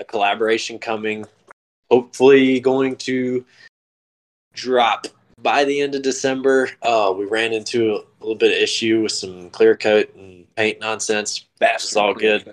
a 0.00 0.04
collaboration 0.04 0.78
coming. 0.78 1.26
Hopefully, 1.90 2.58
going 2.58 2.96
to 2.96 3.44
drop 4.54 5.06
by 5.42 5.64
the 5.64 5.80
end 5.80 5.94
of 5.94 6.02
December. 6.02 6.70
Uh, 6.82 7.14
we 7.16 7.26
ran 7.26 7.52
into 7.52 7.94
a 7.94 8.04
little 8.20 8.34
bit 8.34 8.52
of 8.56 8.62
issue 8.62 9.02
with 9.02 9.12
some 9.12 9.50
clear 9.50 9.76
coat 9.76 10.12
and 10.16 10.46
paint 10.56 10.80
nonsense. 10.80 11.46
That's 11.58 11.94
all 11.96 12.14
good. 12.14 12.52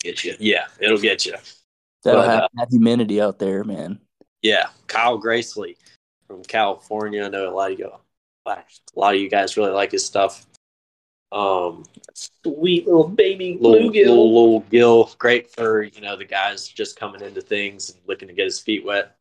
Get 0.00 0.22
you. 0.24 0.36
Yeah, 0.38 0.66
it'll 0.78 0.98
get 0.98 1.26
you. 1.26 1.34
That'll 2.04 2.22
But, 2.22 2.28
uh, 2.28 2.40
have 2.42 2.50
that 2.54 2.68
humidity 2.70 3.20
out 3.20 3.38
there, 3.38 3.64
man. 3.64 3.98
Yeah, 4.42 4.68
Kyle 4.86 5.18
Gracely 5.18 5.76
from 6.28 6.44
California. 6.44 7.24
I 7.24 7.28
know 7.28 7.50
a 7.50 7.54
lot 7.54 7.72
of 7.72 7.78
you, 7.78 7.90
a 8.46 8.62
lot 8.94 9.14
of 9.14 9.20
you 9.20 9.28
guys 9.28 9.56
really 9.56 9.72
like 9.72 9.90
his 9.90 10.04
stuff. 10.04 10.46
Um, 11.30 11.84
Sweet 12.14 12.86
little 12.86 13.08
baby 13.08 13.58
little, 13.60 13.90
bluegill. 13.90 13.94
little, 14.06 14.34
little 14.34 14.60
gill, 14.70 15.10
great 15.18 15.50
for 15.50 15.82
you 15.82 16.00
know 16.00 16.16
the 16.16 16.24
guys 16.24 16.66
just 16.66 16.98
coming 16.98 17.20
into 17.20 17.40
things 17.42 17.90
and 17.90 17.98
looking 18.06 18.28
to 18.28 18.34
get 18.34 18.44
his 18.44 18.58
feet 18.60 18.84
wet. 18.84 19.16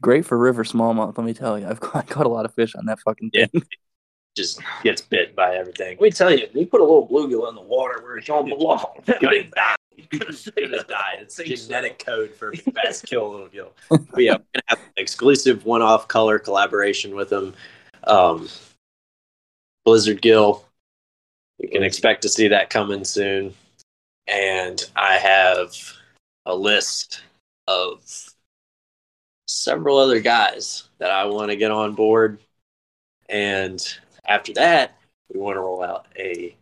Great 0.00 0.24
for 0.24 0.38
river 0.38 0.64
smallmouth, 0.64 1.16
let 1.18 1.26
me 1.26 1.34
tell 1.34 1.58
you. 1.58 1.66
I've 1.68 1.80
caught, 1.80 2.08
caught 2.08 2.24
a 2.24 2.30
lot 2.30 2.46
of 2.46 2.54
fish 2.54 2.74
on 2.74 2.86
that 2.86 2.98
fucking 3.00 3.30
Yeah. 3.34 3.46
thing. 3.46 3.62
Just 4.36 4.60
gets 4.84 5.02
bit 5.02 5.34
by 5.36 5.56
everything. 5.56 5.96
Let 6.00 6.00
me 6.02 6.10
tell 6.12 6.30
you, 6.32 6.46
we 6.54 6.64
put 6.64 6.80
a 6.80 6.84
little 6.84 7.06
bluegill 7.06 7.48
in 7.48 7.54
the 7.56 7.60
water 7.60 8.00
where 8.02 8.16
it 8.18 8.24
don't 8.24 8.48
belong. 8.48 8.86
Good 9.06 9.20
Gonna 10.56 10.84
die. 10.84 11.16
It's 11.20 11.36
genetic 11.36 11.98
code 11.98 12.32
for 12.34 12.54
best 12.72 13.04
kill 13.06 13.30
little 13.30 13.48
gill. 13.48 13.72
But 13.90 14.22
yeah, 14.22 14.32
we're 14.36 14.44
gonna 14.54 14.62
have 14.66 14.78
an 14.78 14.84
exclusive 14.96 15.66
one-off 15.66 16.08
color 16.08 16.38
collaboration 16.38 17.14
with 17.14 17.28
them. 17.28 17.54
Um, 18.04 18.48
Blizzard 19.84 20.22
Gill. 20.22 20.64
You 21.60 21.68
can 21.68 21.82
expect 21.82 22.22
to 22.22 22.28
see 22.28 22.48
that 22.48 22.70
coming 22.70 23.04
soon. 23.04 23.54
And 24.26 24.82
I 24.96 25.16
have 25.16 25.74
a 26.46 26.54
list 26.54 27.22
of 27.68 28.00
several 29.46 29.98
other 29.98 30.20
guys 30.20 30.84
that 30.98 31.10
I 31.10 31.26
want 31.26 31.50
to 31.50 31.56
get 31.56 31.70
on 31.70 31.94
board. 31.94 32.38
And 33.28 33.80
after 34.26 34.52
that, 34.54 34.96
we 35.32 35.38
want 35.38 35.56
to 35.56 35.60
roll 35.60 35.82
out 35.82 36.06
a 36.16 36.56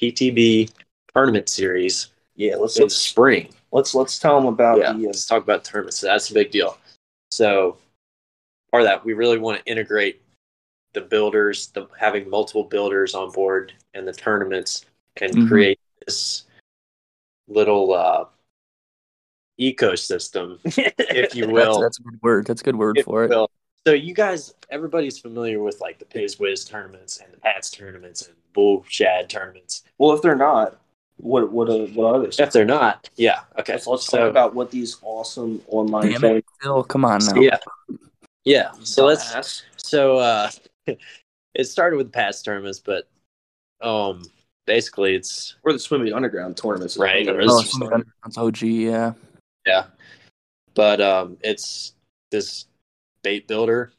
PTB 0.00 0.70
tournament 1.14 1.48
series 1.48 2.08
Yeah, 2.36 2.56
let's 2.56 2.76
in 2.76 2.84
let's 2.84 2.96
spring. 2.96 3.52
let's 3.72 3.94
let's 3.94 4.18
tell 4.18 4.36
them 4.40 4.46
about 4.46 4.78
Yeah, 4.78 4.92
the. 4.92 5.04
Uh, 5.04 5.06
let's 5.08 5.26
talk 5.26 5.42
about 5.42 5.64
tournaments. 5.64 6.00
That's 6.00 6.30
a 6.30 6.34
big 6.34 6.50
deal. 6.50 6.78
So 7.30 7.78
part 8.70 8.82
of 8.82 8.88
that, 8.88 9.04
we 9.04 9.12
really 9.12 9.38
want 9.38 9.58
to 9.58 9.70
integrate 9.70 10.22
the 10.92 11.00
builders, 11.00 11.68
the 11.68 11.86
having 11.98 12.28
multiple 12.28 12.64
builders 12.64 13.14
on 13.14 13.30
board 13.30 13.72
and 13.94 14.06
the 14.06 14.12
tournaments, 14.12 14.86
and 15.20 15.32
Mhm. 15.34 15.48
create 15.48 15.80
this 16.06 16.44
little 17.48 17.92
uh, 17.92 18.24
ecosystem, 19.60 20.58
if 20.64 21.34
you 21.34 21.48
will. 21.48 21.80
that's 21.80 21.98
a 21.98 22.02
good 22.02 22.22
word. 22.22 22.46
That's 22.46 22.60
a 22.60 22.64
good 22.64 22.76
word 22.76 22.98
if 22.98 23.04
for 23.04 23.24
it. 23.24 23.30
will. 23.30 23.50
So 23.86 23.94
you 23.94 24.14
guys, 24.14 24.54
everybody's 24.70 25.18
familiar 25.18 25.62
with 25.62 25.80
like 25.80 25.98
the 25.98 26.04
Piz 26.04 26.38
Wiz 26.38 26.64
tournaments 26.64 27.18
and 27.18 27.32
the 27.32 27.38
Pats 27.38 27.70
tournaments 27.70 28.26
and 28.26 28.36
Bull 28.52 28.84
Shad 28.88 29.30
tournaments. 29.30 29.84
well, 29.98 30.12
if 30.12 30.22
they're 30.22 30.36
not, 30.36 30.78
what 31.16 31.50
what 31.52 31.68
are, 31.68 31.86
what 31.86 32.14
are 32.14 32.22
they? 32.26 32.42
If 32.42 32.52
they're 32.52 32.64
not, 32.64 33.08
yeah, 33.16 33.40
okay. 33.58 33.74
Let's, 33.74 33.86
let's 33.86 34.06
so, 34.06 34.18
talk 34.18 34.30
about 34.30 34.54
what 34.54 34.70
these 34.70 34.96
awesome 35.02 35.62
online 35.68 36.10
Damn 36.10 36.24
it. 36.24 36.44
Phil, 36.62 36.82
come 36.84 37.04
on 37.04 37.24
now. 37.24 37.40
Yeah, 37.40 37.58
yeah. 38.44 38.72
So 38.82 39.06
let's 39.06 39.32
Dumbass. 39.32 39.62
So 39.76 40.16
uh 40.18 40.50
it 41.54 41.64
started 41.64 41.96
with 41.96 42.12
past 42.12 42.44
tournaments, 42.44 42.78
but 42.78 43.08
um 43.80 44.22
basically 44.66 45.14
it's 45.14 45.56
or 45.64 45.72
the 45.72 45.78
swimming 45.78 46.12
underground 46.12 46.56
tournaments, 46.56 46.96
Right, 46.96 47.26
or 47.28 47.40
Oh, 47.42 47.60
It's- 47.60 48.36
OG, 48.36 48.62
yeah. 48.62 49.12
yeah. 49.66 49.86
But 50.74 51.00
um 51.00 51.36
it's 51.42 51.94
this 52.30 52.66
bait 53.22 53.48
builder. 53.48 53.92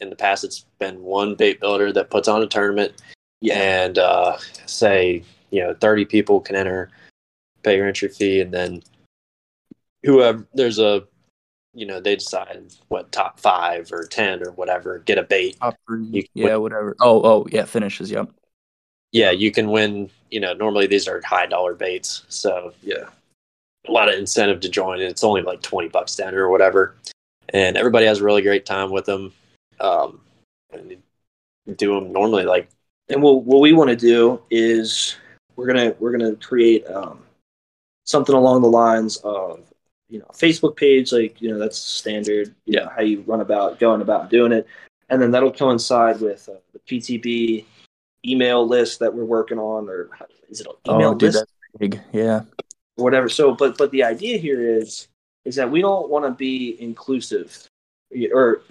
In 0.00 0.10
the 0.10 0.16
past 0.16 0.44
it's 0.44 0.66
been 0.78 1.02
one 1.02 1.34
bait 1.34 1.60
builder 1.60 1.92
that 1.92 2.10
puts 2.10 2.28
on 2.28 2.42
a 2.42 2.46
tournament 2.46 3.00
and 3.50 3.98
uh 3.98 4.36
say, 4.66 5.22
you 5.50 5.62
know, 5.62 5.74
30 5.74 6.04
people 6.04 6.40
can 6.40 6.56
enter, 6.56 6.90
pay 7.62 7.76
your 7.76 7.86
entry 7.86 8.08
fee 8.08 8.40
and 8.40 8.52
then 8.52 8.82
whoever 10.02 10.46
there's 10.54 10.78
a 10.78 11.04
you 11.76 11.84
know, 11.86 12.00
they 12.00 12.16
decide 12.16 12.64
what 12.88 13.12
top 13.12 13.38
5 13.38 13.92
or 13.92 14.06
10 14.06 14.42
or 14.42 14.52
whatever 14.52 15.00
get 15.00 15.18
a 15.18 15.22
bait 15.22 15.58
Top 15.60 15.76
three, 15.86 16.04
You- 16.06 16.24
yeah, 16.34 16.56
whatever. 16.56 16.96
Oh, 17.00 17.22
oh, 17.22 17.46
yeah, 17.52 17.66
finishes, 17.66 18.10
yep. 18.10 18.30
yeah, 19.12 19.30
you 19.30 19.50
can 19.52 19.70
win. 19.70 20.10
You 20.30 20.40
know, 20.40 20.54
normally 20.54 20.86
these 20.86 21.06
are 21.06 21.20
high 21.22 21.46
dollar 21.46 21.74
baits, 21.74 22.24
so 22.28 22.72
yeah. 22.82 23.10
a 23.86 23.92
lot 23.92 24.08
of 24.08 24.18
incentive 24.18 24.60
to 24.60 24.68
join. 24.68 25.00
And 25.00 25.10
it's 25.10 25.22
only 25.22 25.42
like 25.42 25.62
twenty 25.62 25.88
bucks 25.88 26.16
down 26.16 26.34
or 26.34 26.48
whatever, 26.48 26.96
and 27.50 27.76
everybody 27.76 28.06
has 28.06 28.20
a 28.20 28.24
really 28.24 28.42
great 28.42 28.66
time 28.66 28.90
with 28.90 29.04
them. 29.04 29.32
Um, 29.78 30.20
and 30.72 30.96
do 31.76 31.94
them 31.94 32.12
normally 32.12 32.44
like 32.44 32.68
And 33.08 33.22
what 33.22 33.44
what 33.44 33.60
we 33.60 33.72
want 33.72 33.90
to 33.90 33.96
do 33.96 34.40
is 34.50 35.16
we're 35.54 35.66
gonna 35.66 35.94
we're 36.00 36.12
gonna 36.12 36.34
create 36.36 36.86
um, 36.88 37.22
something 38.04 38.34
along 38.34 38.62
the 38.62 38.68
lines 38.68 39.18
of 39.18 39.60
you 40.08 40.18
know 40.18 40.30
Facebook 40.32 40.76
page 40.76 41.12
like 41.12 41.40
you 41.40 41.50
know 41.50 41.58
that's 41.58 41.78
standard 41.78 42.54
you 42.64 42.78
know 42.78 42.88
how 42.94 43.02
you 43.02 43.22
run 43.26 43.40
about 43.40 43.78
going 43.78 44.00
about 44.00 44.30
doing 44.30 44.52
it, 44.52 44.66
and 45.08 45.20
then 45.20 45.30
that'll 45.30 45.52
coincide 45.52 46.20
with 46.20 46.48
uh, 46.48 46.54
the 46.72 46.78
PTB 46.80 47.64
email 48.24 48.66
list 48.66 48.98
that 48.98 49.14
we're 49.14 49.24
working 49.24 49.58
on 49.58 49.88
or 49.88 50.10
is 50.48 50.60
it 50.60 50.66
an 50.66 50.94
email 50.94 51.10
Oh, 51.10 51.14
dude, 51.14 51.34
list 51.34 51.38
that's 51.38 51.52
big. 51.78 52.00
Yeah. 52.12 52.42
whatever. 52.96 53.28
So, 53.28 53.54
but 53.54 53.78
but 53.78 53.90
the 53.90 54.02
idea 54.02 54.38
here 54.38 54.78
is 54.78 55.08
is 55.44 55.54
that 55.56 55.70
we 55.70 55.80
don't 55.80 56.10
want 56.10 56.24
to 56.24 56.32
be 56.32 56.76
inclusive 56.80 57.68
or 58.32 58.62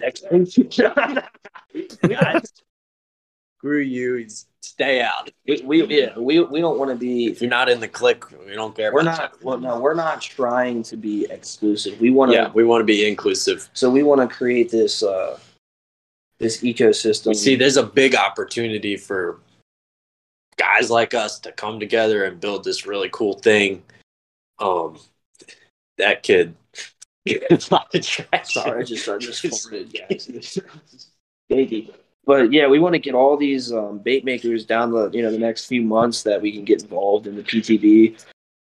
screw 3.66 3.80
you, 3.80 4.26
stay 4.62 5.00
out. 5.02 5.30
we, 5.46 5.60
we 5.62 5.84
yeah 5.86 6.16
we 6.18 6.40
we 6.40 6.60
don't 6.60 6.78
want 6.78 6.90
to 6.90 6.96
be 6.96 7.26
If 7.26 7.40
you're 7.40 7.50
not 7.50 7.68
in 7.68 7.80
the 7.80 7.88
click, 7.88 8.24
we 8.46 8.54
don't 8.54 8.74
care. 8.76 8.92
we're 8.92 9.00
about 9.00 9.18
not 9.18 9.42
well 9.42 9.58
no 9.58 9.80
we're 9.80 9.94
not 9.94 10.20
trying 10.22 10.82
to 10.84 10.96
be 10.96 11.26
exclusive. 11.30 12.00
We 12.00 12.10
want 12.10 12.30
to 12.32 12.36
Yeah, 12.36 12.52
we 12.52 12.64
want 12.64 12.80
to 12.82 12.84
be 12.84 13.06
inclusive. 13.08 13.68
so 13.72 13.90
we 13.90 14.02
want 14.02 14.20
to 14.28 14.34
create 14.34 14.70
this 14.70 15.02
uh 15.02 15.38
this 16.38 16.62
ecosystem. 16.62 17.28
We 17.28 17.34
see 17.34 17.56
there's 17.56 17.76
a 17.76 17.82
big 17.82 18.14
opportunity 18.14 18.96
for 18.96 19.40
guys 20.56 20.90
like 20.90 21.14
us 21.14 21.38
to 21.40 21.52
come 21.52 21.80
together 21.80 22.24
and 22.24 22.40
build 22.40 22.62
this 22.64 22.86
really 22.86 23.08
cool 23.10 23.34
thing. 23.34 23.82
Um, 24.58 24.98
that 25.98 26.22
could 26.22 26.54
get 27.26 27.50
a 27.50 27.74
lot 27.74 27.94
of. 27.94 28.04
Sorry, 28.04 28.80
I 28.80 28.82
just 28.84 29.08
I 29.08 29.18
just 29.18 29.42
farted, 29.44 29.92
guys. 30.08 30.58
Baby. 31.48 31.92
But 32.26 32.52
yeah, 32.52 32.66
we 32.66 32.78
want 32.80 32.94
to 32.94 32.98
get 32.98 33.14
all 33.14 33.36
these 33.36 33.72
um, 33.72 33.98
bait 33.98 34.24
makers 34.24 34.64
down 34.66 34.90
the 34.90 35.10
you 35.10 35.22
know 35.22 35.30
the 35.30 35.38
next 35.38 35.66
few 35.66 35.82
months 35.82 36.22
that 36.24 36.42
we 36.42 36.52
can 36.52 36.64
get 36.64 36.82
involved 36.82 37.26
in 37.28 37.36
the 37.36 37.42
PTB, 37.42 38.20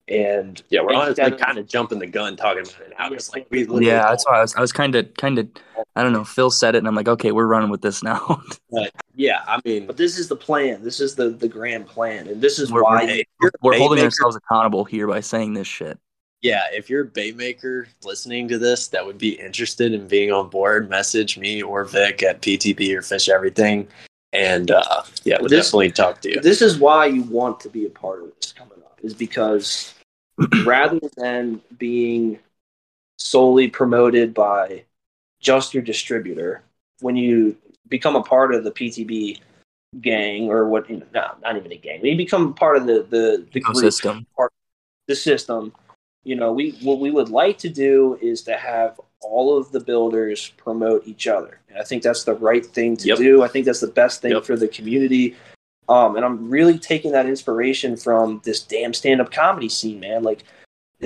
and 0.10 0.62
Yeah, 0.70 0.82
we're 0.82 0.94
honestly 0.94 1.10
Instead 1.24 1.34
of- 1.34 1.40
kind 1.40 1.58
of 1.58 1.68
jumping 1.68 2.00
the 2.00 2.08
gun 2.08 2.36
talking 2.36 2.64
about 2.64 2.82
it 2.82 2.94
now. 3.00 3.12
It's 3.14 3.34
like 3.34 3.48
we 3.50 3.66
Yeah, 3.86 4.06
that's 4.10 4.26
why 4.28 4.40
I 4.40 4.42
was 4.42 4.54
I 4.56 4.62
was 4.62 4.74
kinda 4.74 5.04
kinda 5.18 5.48
I 5.96 6.04
don't 6.04 6.12
know, 6.12 6.24
Phil 6.26 6.50
said 6.52 6.76
it 6.76 6.80
and 6.80 6.88
I'm 6.88 6.96
like, 6.96 7.08
okay, 7.08 7.32
we're 7.32 7.46
running 7.48 7.70
with 7.70 7.82
this 7.82 8.04
now. 8.04 8.42
Yeah, 9.16 9.42
I 9.48 9.62
mean, 9.64 9.86
But 9.86 9.96
this 9.98 10.18
is 10.18 10.28
the 10.28 10.36
plan. 10.36 10.84
This 10.84 11.00
is 11.00 11.14
the 11.16 11.30
the 11.30 11.48
grand 11.48 11.86
plan, 11.86 12.28
and 12.28 12.42
this 12.42 12.58
is 12.60 12.72
We're- 12.72 12.84
why. 12.84 13.06
we're- 13.06 13.18
you- 13.20 13.24
you're 13.42 13.50
a 13.50 13.60
We're 13.62 13.78
holding 13.78 13.98
maker- 13.98 14.06
ourselves 14.08 14.36
accountable 14.36 14.84
here 14.86 15.08
by 15.08 15.20
saying 15.22 15.54
this 15.54 15.68
shit. 15.68 15.98
Yeah, 16.44 16.64
if 16.74 16.90
you're 16.90 17.04
a 17.04 17.06
bait 17.06 17.38
maker 17.38 17.88
listening 18.04 18.50
to 18.50 18.58
this 18.58 18.90
that 18.90 19.06
would 19.06 19.18
be 19.18 19.40
interested 19.40 19.94
in 19.94 20.10
being 20.10 20.34
on 20.34 20.50
board, 20.50 20.90
message 20.90 21.38
me 21.38 21.64
or 21.64 21.86
Vic 21.86 22.22
at 22.22 22.42
PTB 22.42 22.94
or 22.98 23.02
Fish 23.02 23.30
Everything, 23.30 23.88
and 24.34 24.70
uh, 24.70 25.04
yeah, 25.24 25.38
we'll 25.40 25.48
This- 25.48 25.68
definitely 25.68 25.92
talk 25.92 26.20
to 26.22 26.30
you. 26.30 26.42
This 26.42 26.62
is 26.62 26.78
why 26.78 27.06
you 27.06 27.24
want 27.24 27.62
to 27.62 27.70
be 27.70 27.86
a 27.86 27.90
part 27.90 28.22
of 28.22 28.32
this 28.42 28.52
coming 28.52 28.78
up, 28.80 29.00
is 29.02 29.14
because 29.14 29.94
rather 30.66 31.00
than 31.16 31.62
being 31.78 32.40
solely 33.18 33.70
promoted 33.70 34.34
by 34.34 34.84
just 35.40 35.74
your 35.74 35.84
distributor, 35.84 36.62
when 37.00 37.16
you 37.16 37.56
become 37.88 38.18
a 38.18 38.24
part 38.24 38.54
of 38.54 38.66
the 38.66 38.72
PTB 38.72 39.40
gang 40.02 40.50
or 40.50 40.68
what, 40.68 40.90
you 40.90 40.98
know, 40.98 41.06
no, 41.14 41.32
not 41.42 41.56
even 41.56 41.72
a 41.72 41.78
gang, 41.78 42.02
when 42.02 42.12
you 42.12 42.18
become 42.18 42.54
part 42.54 42.76
of 42.76 42.86
the 42.86 43.06
the, 43.10 43.46
the 43.54 43.62
group, 43.62 43.78
Ecosystem. 43.78 44.26
the 45.08 45.16
system, 45.16 45.72
you 46.24 46.36
know, 46.36 46.52
we 46.54 46.72
what 46.82 47.00
we 47.00 47.12
would 47.12 47.30
like 47.30 47.58
to 47.60 47.70
do 47.70 48.18
is 48.22 48.42
to 48.44 48.56
have 48.58 49.00
all 49.22 49.58
of 49.58 49.72
the 49.72 49.80
builders 49.80 50.52
promote 50.58 51.08
each 51.08 51.28
other. 51.28 51.60
And 51.70 51.78
I 51.80 51.84
think 51.84 52.04
that's 52.04 52.24
the 52.24 52.34
right 52.36 52.66
thing 52.66 52.98
to 52.98 53.08
Yep. 53.10 53.18
do. 53.18 53.44
I 53.44 53.48
think 53.48 53.66
that's 53.66 53.80
the 53.80 53.88
best 53.88 54.22
thing 54.22 54.32
Yep. 54.32 54.44
for 54.46 54.56
the 54.58 54.68
community. 54.68 55.36
Um, 55.90 56.16
and 56.16 56.24
I'm 56.26 56.50
really 56.50 56.78
taking 56.80 57.12
that 57.12 57.26
inspiration 57.26 57.98
from 57.98 58.42
this 58.46 58.62
damn 58.62 58.94
stand-up 58.94 59.32
comedy 59.32 59.68
scene, 59.70 60.00
man. 60.00 60.24
Like, 60.24 60.44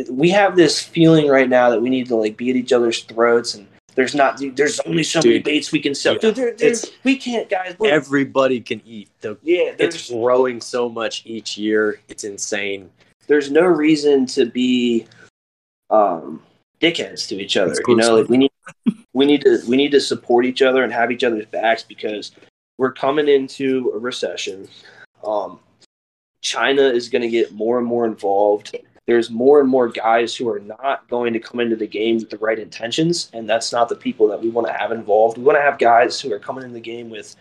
we 0.09 0.29
have 0.29 0.55
this 0.55 0.79
feeling 0.81 1.27
right 1.27 1.49
now 1.49 1.69
that 1.71 1.81
we 1.81 1.89
need 1.89 2.07
to 2.07 2.15
like 2.15 2.37
be 2.37 2.51
at 2.51 2.55
each 2.55 2.71
other's 2.71 3.01
throats, 3.03 3.55
and 3.55 3.67
there's 3.95 4.13
not, 4.13 4.39
there's 4.55 4.79
only 4.81 5.01
so 5.03 5.19
many 5.23 5.39
baits 5.39 5.71
we 5.71 5.79
can 5.79 5.95
sell. 5.95 6.13
Yeah. 6.13 6.19
Dude, 6.19 6.35
there, 6.35 6.53
there's, 6.53 6.91
we 7.03 7.17
can't, 7.17 7.49
guys. 7.49 7.75
we're- 7.79 7.91
Everybody 7.91 8.61
can 8.61 8.81
eat. 8.85 9.09
The, 9.21 9.37
yeah, 9.41 9.73
it's 9.79 10.11
growing 10.11 10.61
so 10.61 10.87
much 10.89 11.23
each 11.25 11.57
year. 11.57 11.99
It's 12.07 12.23
insane. 12.23 12.91
There's 13.27 13.51
no 13.51 13.63
reason 13.65 14.25
to 14.25 14.45
be 14.45 15.05
um 15.89 16.41
dickheads 16.81 17.27
to 17.27 17.39
each 17.39 17.57
other 17.57 17.75
you 17.87 17.95
know? 17.95 18.17
Like 18.17 18.29
we 18.29 18.37
need 18.37 18.51
we 19.13 19.25
need 19.25 19.41
to 19.41 19.59
we 19.67 19.77
need 19.77 19.91
to 19.91 20.01
support 20.01 20.45
each 20.45 20.61
other 20.61 20.83
and 20.83 20.91
have 20.91 21.11
each 21.11 21.23
other's 21.23 21.45
backs 21.45 21.83
because 21.83 22.31
we're 22.77 22.93
coming 22.93 23.27
into 23.27 23.91
a 23.95 23.99
recession. 23.99 24.67
Um 25.23 25.59
china 26.41 26.83
is 26.83 27.09
going 27.09 27.23
to 27.23 27.29
get 27.29 27.51
more 27.51 27.79
and 27.79 27.87
more 27.87 28.05
involved. 28.05 28.75
There's 29.07 29.29
more 29.29 29.59
and 29.59 29.67
more 29.67 29.87
guys 29.87 30.35
who 30.35 30.47
are 30.49 30.59
not 30.59 31.07
going 31.09 31.33
to 31.33 31.39
come 31.39 31.59
into 31.59 31.75
the 31.75 31.87
game 31.87 32.17
with 32.17 32.29
the 32.29 32.37
right 32.37 32.59
intentions 32.59 33.29
and 33.33 33.49
that's 33.49 33.71
not 33.71 33.89
the 33.89 33.95
people 33.95 34.27
that 34.27 34.41
we 34.41 34.49
want 34.49 34.67
to 34.67 34.73
have 34.73 34.91
involved. 34.91 35.37
We 35.37 35.43
want 35.43 35.57
to 35.57 35.61
have 35.61 35.79
guys 35.79 36.21
who 36.21 36.31
are 36.33 36.39
coming 36.39 36.63
in 36.63 36.73
the 36.73 36.79
game 36.79 37.09
with 37.09 37.35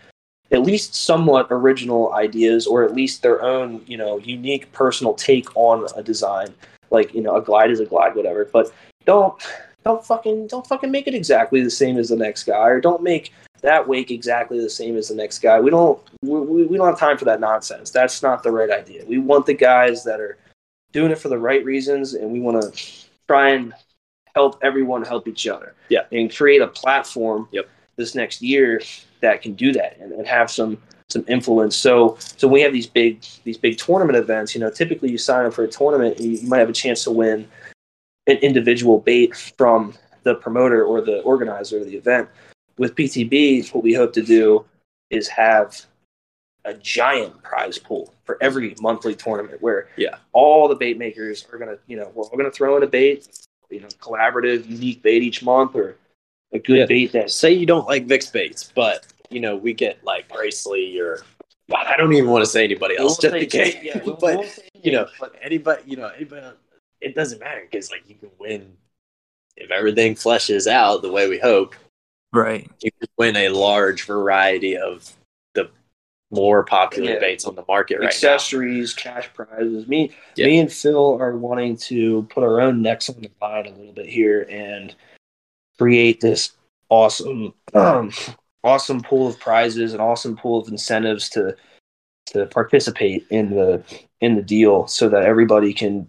at 0.51 0.61
least 0.61 0.95
somewhat 0.95 1.47
original 1.51 2.13
ideas 2.13 2.65
or 2.67 2.83
at 2.83 2.93
least 2.93 3.21
their 3.21 3.41
own 3.41 3.81
you 3.85 3.97
know 3.97 4.17
unique 4.19 4.71
personal 4.71 5.13
take 5.13 5.55
on 5.55 5.87
a 5.95 6.03
design. 6.03 6.53
Like 6.89 7.13
you 7.13 7.21
know 7.21 7.35
a 7.35 7.41
glide 7.41 7.71
is 7.71 7.79
a 7.79 7.85
glide 7.85 8.15
whatever. 8.15 8.45
But 8.45 8.71
don't 9.05 9.35
don't 9.83 10.05
fucking 10.05 10.47
don't 10.47 10.65
fucking 10.67 10.91
make 10.91 11.07
it 11.07 11.13
exactly 11.15 11.61
the 11.61 11.71
same 11.71 11.97
as 11.97 12.09
the 12.09 12.15
next 12.15 12.43
guy 12.43 12.67
or 12.67 12.79
don't 12.81 13.03
make 13.03 13.33
that 13.61 13.87
wake 13.87 14.11
exactly 14.11 14.59
the 14.59 14.69
same 14.69 14.95
as 14.97 15.07
the 15.09 15.15
next 15.15 15.39
guy. 15.39 15.59
We 15.59 15.69
don't 15.71 15.99
we, 16.21 16.65
we 16.65 16.77
don't 16.77 16.87
have 16.87 16.99
time 16.99 17.17
for 17.17 17.25
that 17.25 17.39
nonsense. 17.39 17.89
That's 17.91 18.21
not 18.21 18.43
the 18.43 18.51
right 18.51 18.69
idea. 18.69 19.03
We 19.05 19.17
want 19.17 19.45
the 19.45 19.53
guys 19.53 20.03
that 20.03 20.19
are 20.19 20.37
doing 20.91 21.11
it 21.11 21.19
for 21.19 21.29
the 21.29 21.37
right 21.37 21.63
reasons 21.65 22.13
and 22.13 22.31
we 22.31 22.39
want 22.39 22.61
to 22.61 22.83
try 23.27 23.49
and 23.49 23.73
help 24.35 24.59
everyone 24.63 25.03
help 25.03 25.27
each 25.27 25.47
other 25.47 25.73
Yeah. 25.89 26.01
and 26.11 26.33
create 26.33 26.61
a 26.61 26.67
platform 26.67 27.47
Yep. 27.51 27.67
This 27.97 28.15
next 28.15 28.41
year 28.41 28.81
that 29.21 29.41
can 29.41 29.53
do 29.53 29.73
that 29.73 29.97
and, 29.99 30.11
and 30.13 30.27
have 30.27 30.49
some 30.49 30.77
some 31.09 31.23
influence. 31.27 31.75
So 31.75 32.17
so 32.19 32.47
we 32.47 32.61
have 32.61 32.73
these 32.73 32.87
big 32.87 33.23
these 33.43 33.57
big 33.57 33.77
tournament 33.77 34.17
events. 34.17 34.53
You 34.55 34.61
know, 34.61 34.69
typically 34.69 35.09
you 35.09 35.17
sign 35.17 35.45
up 35.45 35.53
for 35.53 35.63
a 35.63 35.67
tournament, 35.67 36.19
you, 36.19 36.31
you 36.31 36.47
might 36.47 36.59
have 36.59 36.69
a 36.69 36.73
chance 36.73 37.03
to 37.05 37.11
win 37.11 37.47
an 38.27 38.37
individual 38.37 38.99
bait 38.99 39.35
from 39.35 39.93
the 40.23 40.35
promoter 40.35 40.83
or 40.83 41.01
the 41.01 41.21
organizer 41.21 41.79
of 41.79 41.85
the 41.85 41.95
event. 41.95 42.27
With 42.77 42.93
PTB, 42.95 43.73
what 43.73 43.83
we 43.83 43.93
hope 43.93 44.13
to 44.13 44.21
do 44.21 44.65
is 45.09 45.27
have 45.29 45.81
a 46.65 46.73
giant 46.73 47.41
prize 47.43 47.77
pool 47.77 48.13
for 48.25 48.37
every 48.41 48.75
monthly 48.81 49.15
tournament 49.15 49.61
where 49.61 49.87
Yeah. 49.95 50.17
all 50.33 50.67
the 50.67 50.75
bait 50.75 50.97
makers 50.97 51.45
are 51.51 51.57
gonna, 51.57 51.77
you 51.87 51.95
know, 51.95 52.11
we're 52.13 52.25
all 52.25 52.37
gonna 52.37 52.51
throw 52.51 52.75
in 52.75 52.83
a 52.83 52.87
bait, 52.87 53.25
you 53.69 53.79
know, 53.79 53.87
collaborative, 54.01 54.67
unique 54.67 55.01
bait 55.01 55.23
each 55.23 55.41
month 55.41 55.75
or 55.75 55.95
a 56.53 56.59
good 56.59 56.77
Yeah. 56.79 56.85
bait 56.85 57.11
that's 57.11 57.33
Say 57.33 57.51
you 57.53 57.65
don't 57.65 57.87
like 57.87 58.05
Vic's 58.05 58.27
baits, 58.29 58.71
but 58.75 59.05
you 59.29 59.39
know 59.39 59.55
we 59.55 59.73
get 59.73 60.03
like 60.03 60.27
Gracely 60.29 60.99
or 60.99 61.23
God, 61.69 61.85
I 61.87 61.97
don't 61.97 62.13
even 62.13 62.29
want 62.29 62.45
to 62.45 62.49
say 62.49 62.63
anybody 62.63 62.93
We 62.95 62.99
else 62.99 63.21
won't 63.21 63.21
just 63.21 63.51
say- 63.51 63.59
in 63.61 63.71
case. 63.71 63.83
yeah, 63.83 63.97
we 64.05 64.13
but 64.13 64.35
won't 64.37 64.47
say 64.47 64.69
you 64.81 64.91
know, 64.93 65.07
but 65.19 65.35
anybody, 65.41 65.81
you 65.85 65.97
know, 65.97 66.07
anybody, 66.15 66.45
it 67.01 67.13
doesn't 67.15 67.39
matter 67.39 67.67
because 67.69 67.91
like 67.91 68.07
you 68.07 68.15
can 68.15 68.29
win 68.39 68.77
if 69.57 69.71
everything 69.71 70.15
fleshes 70.15 70.67
out 70.67 71.01
the 71.01 71.11
way 71.11 71.27
we 71.27 71.39
hope. 71.39 71.75
Right. 72.31 72.69
You 72.81 72.91
can 72.91 73.07
win 73.17 73.35
a 73.35 73.49
large 73.49 74.03
variety 74.03 74.77
of 74.77 75.11
the 75.55 75.69
more 76.31 76.63
popular 76.63 77.13
Yeah. 77.13 77.19
baits 77.19 77.45
on 77.45 77.55
the 77.55 77.65
market 77.67 77.95
right 77.95 78.03
now. 78.03 78.07
accessories, 78.07 78.93
cash 78.93 79.29
prizes. 79.33 79.87
Me, 79.87 80.11
Yeah. 80.35 80.45
me 80.45 80.59
and 80.59 80.71
Phil 80.71 81.17
are 81.19 81.35
wanting 81.35 81.75
to 81.77 82.23
put 82.29 82.43
our 82.43 82.61
own 82.61 82.81
necks 82.81 83.09
on 83.09 83.19
the 83.21 83.31
line 83.41 83.65
a 83.65 83.71
little 83.71 83.93
bit 83.93 84.05
here 84.07 84.45
and 84.49 84.93
create 85.77 86.21
this 86.21 86.51
awesome, 86.89 87.53
um, 87.73 88.11
awesome 88.63 89.01
pool 89.01 89.27
of 89.27 89.39
prizes, 89.39 89.93
and 89.93 90.01
awesome 90.01 90.35
pool 90.37 90.59
of 90.61 90.67
incentives 90.67 91.29
to 91.29 91.55
to 92.27 92.45
participate 92.47 93.25
in 93.29 93.51
the 93.51 93.81
in 94.21 94.35
the 94.35 94.41
deal, 94.41 94.87
so 94.87 95.07
that 95.09 95.23
everybody 95.23 95.73
can 95.73 96.07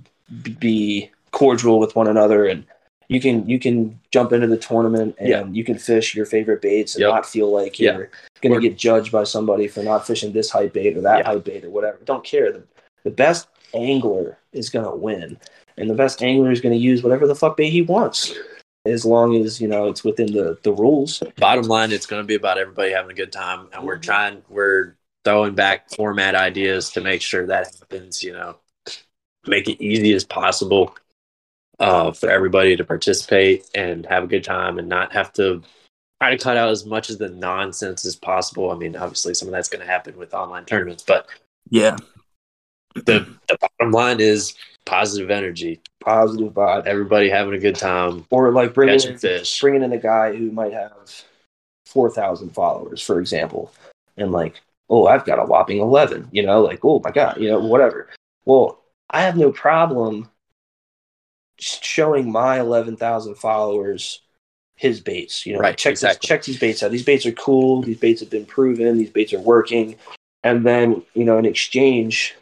be 0.59 1.11
cordial 1.33 1.79
with 1.79 1.95
one 1.97 2.09
another 2.09 2.47
and. 2.47 2.64
You 3.11 3.23
can 3.23 3.49
you 3.49 3.59
can 3.59 3.99
jump 4.11 4.35
into 4.35 4.47
the 4.47 4.59
tournament 4.59 5.16
and 5.19 5.29
Yeah. 5.31 5.47
you 5.51 5.64
can 5.64 5.79
fish 5.79 6.14
your 6.14 6.27
favorite 6.27 6.61
baits 6.61 6.95
and 6.95 7.01
Yep. 7.01 7.11
not 7.11 7.25
feel 7.25 7.51
like 7.51 7.81
you're 7.81 8.11
going 8.43 8.53
We're- 8.53 8.61
to 8.62 8.69
get 8.69 8.77
judged 8.77 9.11
by 9.11 9.25
somebody 9.25 9.66
for 9.66 9.83
not 9.83 10.07
fishing 10.07 10.31
this 10.33 10.51
hype 10.51 10.75
bait 10.75 10.95
or 10.95 11.01
that 11.01 11.21
Yeah. 11.21 11.25
hype 11.25 11.45
bait 11.45 11.64
or 11.64 11.71
whatever. 11.71 11.97
Don't 12.05 12.23
care. 12.23 12.53
The, 12.53 12.64
the 13.05 13.11
best 13.11 13.49
angler 13.73 14.37
is 14.53 14.69
going 14.69 14.85
to 14.85 14.95
win, 14.95 15.39
and 15.79 15.89
the 15.89 15.95
best 15.95 16.23
angler 16.23 16.51
is 16.51 16.61
going 16.61 16.75
to 16.75 16.79
use 16.79 17.03
whatever 17.03 17.27
the 17.27 17.35
fuck 17.35 17.57
bait 17.57 17.71
he 17.71 17.81
wants, 17.81 18.35
as 18.85 19.05
long 19.05 19.35
as 19.37 19.61
you 19.61 19.68
know 19.68 19.89
it's 19.89 20.05
within 20.05 20.33
the 20.33 20.59
the 20.62 20.72
rules. 20.72 21.22
bottom 21.37 21.66
line 21.66 21.93
it's 21.93 22.07
going 22.07 22.22
to 22.22 22.26
be 22.26 22.35
about 22.35 22.59
everybody 22.59 22.93
having 22.93 23.11
a 23.11 23.14
good 23.14 23.33
time 23.33 23.68
and 23.72 23.85
we're 23.85 23.99
trying 23.99 24.43
we're 24.49 24.95
throwing 25.24 25.55
back 25.55 25.91
format 25.91 26.35
ideas 26.35 26.91
to 26.91 27.01
make 27.01 27.20
sure 27.20 27.47
that 27.47 27.66
happens 27.81 28.22
you 28.22 28.33
know 28.33 28.57
make 29.47 29.68
it 29.68 29.83
easy 29.83 30.12
as 30.14 30.24
possible 30.24 30.95
uh, 31.81 32.11
for 32.12 32.29
everybody 32.31 32.76
to 32.76 32.85
participate 32.85 33.64
and 33.74 34.05
have 34.07 34.24
a 34.24 34.26
good 34.26 34.45
time 34.45 34.79
and 34.79 34.89
not 34.89 35.12
have 35.12 35.33
to 35.33 35.62
try 36.20 36.31
to 36.31 36.43
cut 36.43 36.57
out 36.57 36.70
as 36.70 36.85
much 36.87 37.11
of 37.11 37.18
the 37.18 37.29
nonsense 37.29 38.05
as 38.05 38.16
possible 38.16 38.70
i 38.70 38.74
mean 38.76 38.97
obviously 38.97 39.35
some 39.35 39.49
of 39.49 39.53
that's 39.53 39.68
going 39.68 39.81
to 39.85 39.91
happen 39.91 40.16
with 40.16 40.35
online 40.35 40.64
tournaments 40.64 41.03
but 41.07 41.26
Yeah. 41.70 41.97
the, 42.95 43.26
the 43.49 43.59
bottom 43.61 43.93
line 43.93 44.20
is 44.20 44.55
positive 44.89 45.30
energy 45.30 45.80
Positive 46.01 46.53
vibe, 46.53 46.86
everybody 46.86 47.28
having 47.28 47.55
a 47.55 47.59
good 47.59 47.74
time 47.74 48.24
or 48.30 48.53
like 48.53 48.72
bringing 48.72 49.01
in, 49.01 49.18
fish 49.18 49.61
bringing 49.61 49.82
in 49.82 49.93
a 49.93 49.99
guy 49.99 50.34
who 50.34 50.51
might 50.53 50.72
have 50.72 50.93
four 51.86 52.09
thousand 52.09 52.51
followers, 52.51 53.03
for 53.03 53.20
example, 53.20 53.72
and 54.16 54.30
like, 54.30 54.61
oh, 54.89 55.07
I've 55.07 55.24
got 55.24 55.41
a 55.41 55.45
whopping 55.45 55.78
eleven. 55.78 56.28
You 56.30 56.47
know, 56.47 56.62
like, 56.62 56.84
oh 56.84 57.01
my 57.05 57.11
god, 57.11 57.39
you 57.41 57.51
know, 57.51 57.59
whatever. 57.59 58.09
Well, 58.45 58.80
I 59.11 59.22
have 59.22 59.36
no 59.36 59.51
problem 59.51 60.30
showing 61.59 62.30
my 62.30 62.61
eleven 62.61 62.97
thousand 62.97 63.34
followers 63.34 64.22
his 64.76 65.01
baits. 65.01 65.45
You 65.45 65.55
know, 65.55 65.59
Right, 65.59 65.76
check 65.76 65.91
exactly. 65.91 66.18
this, 66.22 66.28
check 66.28 66.45
these 66.45 66.61
baits 66.61 66.82
out. 66.84 66.93
These 66.93 67.05
baits 67.05 67.26
are 67.26 67.32
cool. 67.32 67.82
These 67.82 67.99
baits 67.99 68.20
have 68.20 68.30
been 68.30 68.47
proven. 68.47 68.97
These 68.97 69.11
baits 69.11 69.32
are 69.34 69.41
working. 69.41 69.97
And 70.45 70.64
then 70.64 71.03
you 71.14 71.24
know, 71.24 71.39
in 71.39 71.45
exchange, 71.45 72.36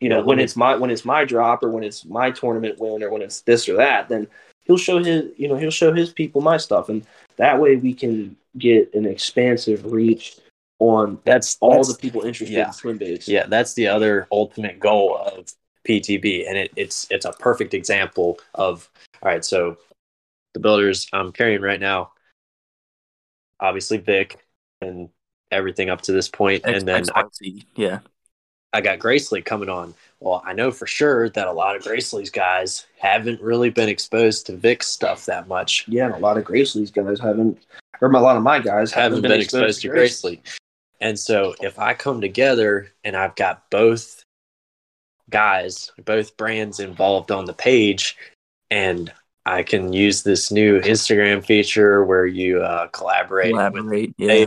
you 0.00 0.08
know, 0.08 0.18
Yeah, 0.18 0.24
when 0.24 0.40
it's 0.40 0.56
my 0.56 0.76
when 0.76 0.90
it's 0.90 1.04
my 1.04 1.24
drop 1.24 1.62
or 1.62 1.70
when 1.70 1.84
it's 1.84 2.04
my 2.04 2.30
tournament 2.30 2.78
win 2.78 3.02
or 3.02 3.10
when 3.10 3.22
it's 3.22 3.42
this 3.42 3.68
or 3.68 3.76
that, 3.76 4.08
then 4.08 4.26
he'll 4.64 4.78
show 4.78 4.98
his 4.98 5.30
you 5.36 5.48
know 5.48 5.56
he'll 5.56 5.70
show 5.70 5.92
his 5.92 6.12
people 6.12 6.40
my 6.40 6.56
stuff, 6.56 6.88
and 6.88 7.06
that 7.36 7.60
way 7.60 7.76
we 7.76 7.94
can 7.94 8.36
get 8.58 8.92
an 8.94 9.06
expansive 9.06 9.92
reach 9.92 10.38
on 10.78 11.18
that's 11.24 11.56
all 11.60 11.70
that's- 11.70 11.88
the 11.88 11.98
people 11.98 12.22
interested 12.22 12.54
yeah. 12.54 12.68
in 12.68 12.72
swim 12.72 12.98
baits. 12.98 13.28
Yeah, 13.28 13.46
that's 13.46 13.74
the 13.74 13.86
other 13.86 14.26
ultimate 14.32 14.80
goal 14.80 15.16
of 15.18 15.52
PTB, 15.86 16.48
and 16.48 16.56
it, 16.56 16.72
it's 16.76 17.06
it's 17.10 17.26
a 17.26 17.32
perfect 17.32 17.74
example 17.74 18.38
of 18.54 18.90
all 19.22 19.30
right. 19.30 19.44
So 19.44 19.76
the 20.54 20.60
builders 20.60 21.08
I'm 21.12 21.32
carrying 21.32 21.60
right 21.60 21.80
now, 21.80 22.12
obviously 23.60 23.98
Vic 23.98 24.38
and 24.80 25.10
everything 25.50 25.90
up 25.90 26.00
to 26.02 26.12
this 26.12 26.28
point, 26.28 26.62
and 26.64 26.86
then 26.86 27.04
I, 27.14 27.24
yeah. 27.76 28.00
I 28.72 28.80
got 28.80 28.98
Gracely 28.98 29.44
coming 29.44 29.68
on. 29.68 29.94
Well, 30.20 30.42
I 30.44 30.52
know 30.52 30.70
for 30.70 30.86
sure 30.86 31.28
that 31.30 31.48
a 31.48 31.52
lot 31.52 31.76
of 31.76 31.82
Gracely's 31.82 32.30
guys 32.30 32.86
haven't 32.98 33.40
really 33.40 33.70
been 33.70 33.88
exposed 33.88 34.46
to 34.46 34.56
Vic's 34.56 34.86
stuff 34.86 35.26
that 35.26 35.48
much. 35.48 35.86
yeah, 35.88 36.06
and 36.06 36.14
a 36.14 36.18
lot 36.18 36.36
of 36.36 36.44
Gracely's 36.44 36.90
guys 36.90 37.18
haven't, 37.18 37.58
or 38.00 38.10
a 38.10 38.20
lot 38.20 38.36
of 38.36 38.42
my 38.42 38.58
guys 38.60 38.92
Haven't 38.92 39.22
been 39.22 39.32
exposed 39.32 39.80
to 39.82 39.88
Grace. 39.88 40.20
Gracely. 40.20 40.42
And 41.00 41.18
so 41.18 41.54
if 41.60 41.78
I 41.78 41.94
come 41.94 42.20
together 42.20 42.92
and 43.04 43.16
I've 43.16 43.34
got 43.34 43.70
both 43.70 44.22
guys, 45.30 45.90
both 46.04 46.36
brands 46.36 46.80
involved 46.80 47.30
on 47.30 47.46
the 47.46 47.54
page, 47.54 48.16
and 48.70 49.10
I 49.46 49.62
can 49.62 49.92
use 49.92 50.22
this 50.22 50.50
new 50.50 50.80
Instagram 50.80 51.44
feature 51.44 52.04
where 52.04 52.26
you 52.26 52.60
uh, 52.62 52.88
collaborate, 52.88 53.52
with 53.52 53.72
Collaborate. 53.72 54.14
Yeah. 54.18 54.46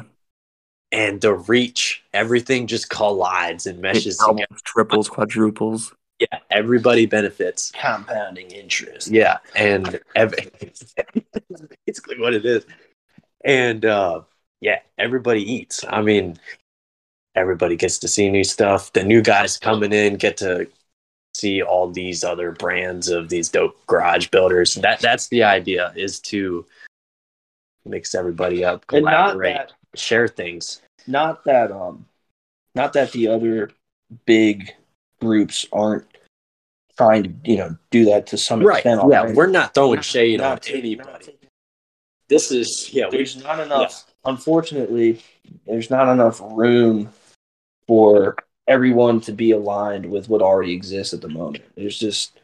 They- 0.93 1.07
and 1.07 1.21
the 1.21 1.33
reach, 1.33 2.03
everything 2.13 2.67
just 2.67 2.89
collides 2.89 3.65
and 3.67 3.79
meshes 3.79 4.17
doubles, 4.17 4.37
together. 4.41 4.59
triples, 4.63 5.09
quadruples. 5.09 5.93
Yeah, 6.19 6.39
everybody 6.51 7.05
benefits. 7.05 7.71
Compounding 7.71 8.49
interest. 8.51 9.09
Yeah, 9.09 9.39
and 9.55 9.99
ev- 10.15 10.33
basically 11.85 12.19
what 12.19 12.33
it 12.33 12.45
is. 12.45 12.65
And 13.43 13.83
uh, 13.83 14.21
yeah, 14.61 14.79
everybody 14.97 15.41
eats. 15.41 15.83
I 15.89 16.01
mean, 16.01 16.37
everybody 17.35 17.75
gets 17.75 17.97
to 17.99 18.07
see 18.07 18.29
new 18.29 18.43
stuff. 18.43 18.93
The 18.93 19.03
new 19.03 19.21
guys 19.21 19.57
coming 19.57 19.91
in 19.91 20.15
get 20.15 20.37
to 20.37 20.67
see 21.33 21.61
all 21.63 21.89
these 21.89 22.23
other 22.23 22.51
brands 22.51 23.09
of 23.09 23.27
these 23.27 23.49
dope 23.49 23.75
garage 23.87 24.27
builders. 24.27 24.75
That 24.75 24.99
that's 24.99 25.27
the 25.29 25.43
idea 25.43 25.91
is 25.95 26.19
to 26.21 26.65
mix 27.85 28.15
everybody 28.15 28.63
up, 28.63 28.85
And 28.93 29.03
not 29.03 29.31
collaborate, 29.31 29.55
that, 29.55 29.71
share 29.95 30.27
things. 30.27 30.82
Not 31.07 31.43
that, 31.45 31.71
um, 31.71 32.05
not 32.75 32.93
that 32.93 33.11
the 33.11 33.27
other 33.27 33.71
big 34.25 34.73
groups 35.21 35.65
aren't 35.71 36.05
trying 36.97 37.23
to, 37.23 37.33
you 37.51 37.57
know, 37.57 37.75
do 37.91 38.05
that 38.05 38.27
to 38.27 38.37
some 38.37 38.61
Right. 38.61 38.77
extent. 38.77 39.01
Yeah, 39.09 39.33
we're 39.33 39.47
not 39.47 39.73
throwing 39.73 40.01
shade 40.01 40.39
not 40.39 40.51
on 40.51 40.59
taking- 40.59 40.79
anybody. 40.81 41.25
taking- 41.25 41.49
This 42.29 42.51
is 42.51 42.93
yeah, 42.93 43.09
There's 43.09 43.35
not 43.43 43.59
enough. 43.59 44.05
Unfortunately, 44.25 45.21
there's 45.65 45.89
not 45.89 46.07
enough 46.11 46.39
room 46.41 47.11
for 47.87 48.35
everyone 48.67 49.19
to 49.21 49.33
be 49.33 49.51
aligned 49.51 50.09
with 50.09 50.29
what 50.29 50.41
already 50.41 50.73
exists 50.73 51.13
at 51.13 51.21
the 51.21 51.27
moment. 51.27 51.63
There's 51.75 51.97
just 51.99 52.39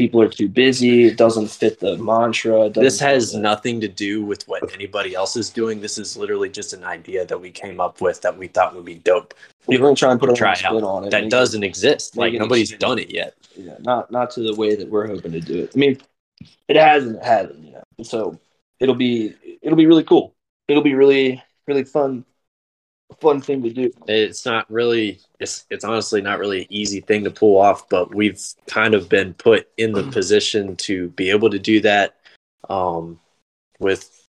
people 0.00 0.22
are 0.22 0.30
too 0.30 0.48
busy. 0.48 1.04
It 1.04 1.18
doesn't 1.18 1.48
fit 1.48 1.78
the 1.78 1.98
mantra. 1.98 2.70
This 2.70 2.98
has 3.00 3.34
nothing 3.34 3.82
to 3.82 3.88
do 3.88 4.24
with 4.24 4.48
what 4.48 4.72
anybody 4.72 5.14
else 5.14 5.36
is 5.36 5.50
doing. 5.50 5.82
This 5.82 5.98
is 5.98 6.16
literally 6.16 6.48
just 6.48 6.72
an 6.72 6.84
idea 6.84 7.26
that 7.26 7.38
we 7.38 7.50
came 7.50 7.80
up 7.80 8.00
with 8.00 8.22
that 8.22 8.34
we 8.38 8.48
thought 8.48 8.74
would 8.74 8.86
be 8.86 8.94
dope. 8.94 9.34
We're 9.66 9.78
going 9.78 9.94
to 9.94 9.98
try 9.98 10.10
and 10.10 10.18
put 10.18 10.30
a 10.30 10.32
Try 10.32 10.54
spin 10.54 10.84
on 10.84 11.04
it. 11.04 11.10
That 11.10 11.24
make 11.24 11.30
doesn't 11.30 11.62
exist. 11.62 12.16
Like 12.16 12.32
nobody's 12.32 12.72
done 12.78 12.98
it 12.98 13.10
yet. 13.10 13.34
yeah, 13.54 13.76
not 13.80 14.10
not 14.10 14.30
to 14.32 14.40
the 14.40 14.54
way 14.54 14.74
that 14.74 14.88
we're 14.88 15.06
hoping 15.06 15.32
to 15.32 15.40
do 15.40 15.64
it. 15.64 15.72
I 15.74 15.78
mean, 15.78 16.00
it 16.66 16.76
hasn't 16.76 17.16
it 17.18 17.24
hasn't, 17.24 17.62
you 17.62 17.72
know. 17.72 17.84
So 18.02 18.40
it'll 18.80 18.94
be 18.94 19.34
it'll 19.60 19.76
be 19.76 19.86
really 19.86 20.04
cool. 20.04 20.34
It'll 20.66 20.82
be 20.82 20.94
really 20.94 21.42
really 21.66 21.84
fun 21.84 22.24
fun 23.20 23.40
thing 23.40 23.62
to 23.62 23.70
do. 23.70 23.90
It's 24.06 24.44
not 24.46 24.70
really. 24.70 25.20
It's 25.38 25.66
it's 25.70 25.84
honestly 25.84 26.20
not 26.20 26.38
really 26.38 26.62
an 26.62 26.66
easy 26.70 27.00
thing 27.00 27.24
to 27.24 27.30
pull 27.30 27.56
off, 27.56 27.88
but 27.88 28.14
we've 28.14 28.40
kind 28.66 28.94
of 28.94 29.08
been 29.08 29.34
put 29.34 29.68
in 29.76 29.92
the 29.92 30.02
position 30.12 30.76
to 30.76 31.08
be 31.10 31.30
able 31.30 31.50
to 31.50 31.58
do 31.58 31.80
that. 31.80 32.16
Um, 32.68 33.18
with 33.80 34.26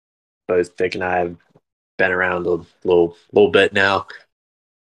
both 0.47 0.77
Vic 0.77 0.95
and 0.95 1.03
I 1.03 1.19
have 1.19 1.37
been 1.97 2.11
around 2.11 2.45
a 2.45 2.65
little 2.83 3.17
little 3.31 3.51
bit 3.51 3.73
now. 3.73 4.07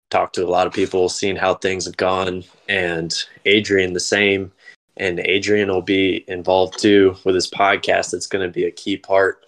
Talked 0.09 0.35
to 0.35 0.45
a 0.45 0.49
lot 0.49 0.67
of 0.67 0.73
people, 0.73 1.09
seen 1.09 1.35
how 1.35 1.55
things 1.55 1.85
have 1.85 1.97
gone, 1.97 2.43
and 2.69 3.13
Adrian 3.45 3.93
the 3.93 3.99
same. 3.99 4.51
And 4.97 5.19
Adrian 5.19 5.69
will 5.69 5.81
be 5.81 6.23
involved 6.27 6.79
too 6.79 7.15
with 7.23 7.33
his 7.33 7.49
podcast. 7.49 8.13
It's 8.13 8.27
going 8.27 8.47
to 8.47 8.53
be 8.53 8.65
a 8.65 8.71
key 8.71 8.95
part 8.95 9.43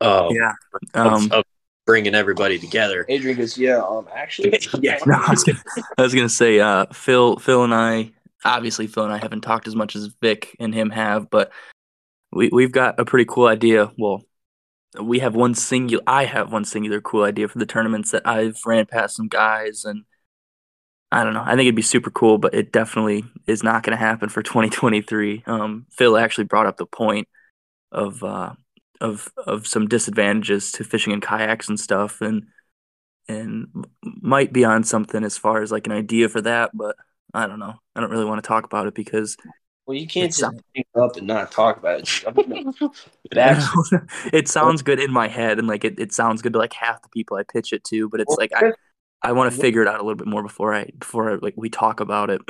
of, 0.00 0.32
Yeah. 0.34 0.52
of, 0.94 1.12
Um, 1.12 1.32
of 1.32 1.44
bringing 1.86 2.14
everybody 2.14 2.58
together. 2.58 3.04
Adrian 3.08 3.36
goes, 3.36 3.58
yeah, 3.58 3.78
um, 3.78 4.08
actually, 4.14 4.58
Yeah. 4.80 4.98
no, 5.06 5.14
I 5.14 5.30
was 5.30 5.44
gonna, 5.44 5.60
I 5.98 6.02
was 6.02 6.14
gonna 6.14 6.28
say, 6.28 6.60
uh, 6.60 6.86
Phil, 6.92 7.36
Phil 7.36 7.64
and 7.64 7.74
I, 7.74 8.12
obviously 8.44 8.86
Phil 8.86 9.04
and 9.04 9.12
I 9.12 9.18
haven't 9.18 9.42
talked 9.42 9.66
as 9.66 9.76
much 9.76 9.96
as 9.96 10.06
Vic 10.20 10.56
and 10.60 10.74
him 10.74 10.90
have, 10.90 11.30
but 11.30 11.50
we 12.32 12.50
we've 12.52 12.72
got 12.72 12.98
a 12.98 13.04
pretty 13.04 13.24
cool 13.26 13.46
idea. 13.46 13.92
Well, 13.98 14.22
we 15.00 15.20
have 15.20 15.34
one 15.34 15.54
singular. 15.54 16.02
I 16.06 16.24
have 16.24 16.52
one 16.52 16.64
singular 16.64 17.00
cool 17.00 17.24
idea 17.24 17.48
for 17.48 17.58
the 17.58 17.66
tournaments 17.66 18.10
that 18.10 18.26
I've 18.26 18.58
ran 18.66 18.86
past 18.86 19.16
some 19.16 19.28
guys, 19.28 19.84
and 19.84 20.04
I 21.12 21.22
don't 21.24 21.34
know. 21.34 21.42
I 21.44 21.50
think 21.50 21.62
it'd 21.62 21.74
be 21.76 21.82
super 21.82 22.10
cool, 22.10 22.38
but 22.38 22.54
it 22.54 22.72
definitely 22.72 23.24
is 23.46 23.62
not 23.62 23.82
going 23.82 23.96
to 23.96 24.04
happen 24.04 24.28
for 24.28 24.42
2023. 24.42 25.44
Um, 25.46 25.86
Phil 25.90 26.16
actually 26.16 26.44
brought 26.44 26.66
up 26.66 26.76
the 26.76 26.86
point 26.86 27.28
of 27.92 28.22
uh, 28.22 28.54
of 29.04 29.32
of 29.46 29.66
some 29.66 29.86
disadvantages 29.88 30.72
to 30.72 30.84
fishing 30.84 31.12
in 31.12 31.20
kayaks 31.20 31.68
and 31.68 31.78
stuff, 31.78 32.20
and 32.20 32.46
and 33.28 33.68
might 34.02 34.52
be 34.52 34.64
on 34.64 34.84
something 34.84 35.24
as 35.24 35.38
far 35.38 35.62
as 35.62 35.72
like 35.72 35.86
an 35.86 35.92
idea 35.92 36.28
for 36.28 36.40
that, 36.42 36.70
but 36.74 36.96
I 37.32 37.46
don't 37.46 37.58
know. 37.58 37.74
I 37.96 38.00
don't 38.00 38.10
really 38.10 38.24
want 38.24 38.42
to 38.42 38.48
talk 38.48 38.64
about 38.64 38.86
it 38.86 38.94
because 38.94 39.36
well, 39.86 39.96
you 39.96 40.06
can't 40.06 40.24
It 40.24 40.28
just 40.28 40.40
sounds- 40.40 40.62
pick 40.74 40.86
up 40.94 41.16
and 41.16 41.26
not 41.26 41.50
talk 41.52 41.76
about 41.76 42.00
it. 42.00 42.24
I 42.26 42.30
mean, 42.32 42.72
that's 43.30 43.66
it 44.32 44.48
sounds 44.48 44.82
good 44.82 45.00
in 45.00 45.10
my 45.12 45.28
head 45.28 45.58
and 45.58 45.68
like 45.68 45.84
it, 45.84 45.98
it 45.98 46.12
sounds 46.12 46.42
good 46.42 46.52
to 46.54 46.58
like 46.58 46.72
half 46.72 47.02
the 47.02 47.08
people 47.10 47.36
I 47.36 47.42
pitch 47.44 47.72
it 47.72 47.84
to, 47.84 48.08
but 48.08 48.20
it's 48.20 48.36
like 48.36 48.52
I, 48.54 48.72
I 49.22 49.32
want 49.32 49.52
to 49.52 49.58
figure 49.58 49.82
it 49.82 49.88
out 49.88 50.00
a 50.00 50.02
little 50.02 50.16
bit 50.16 50.26
more 50.26 50.42
before 50.42 50.74
I 50.74 50.90
before 50.98 51.32
I, 51.32 51.34
like 51.36 51.54
we 51.56 51.70
talk 51.70 52.00
about 52.00 52.30
it. 52.30 52.40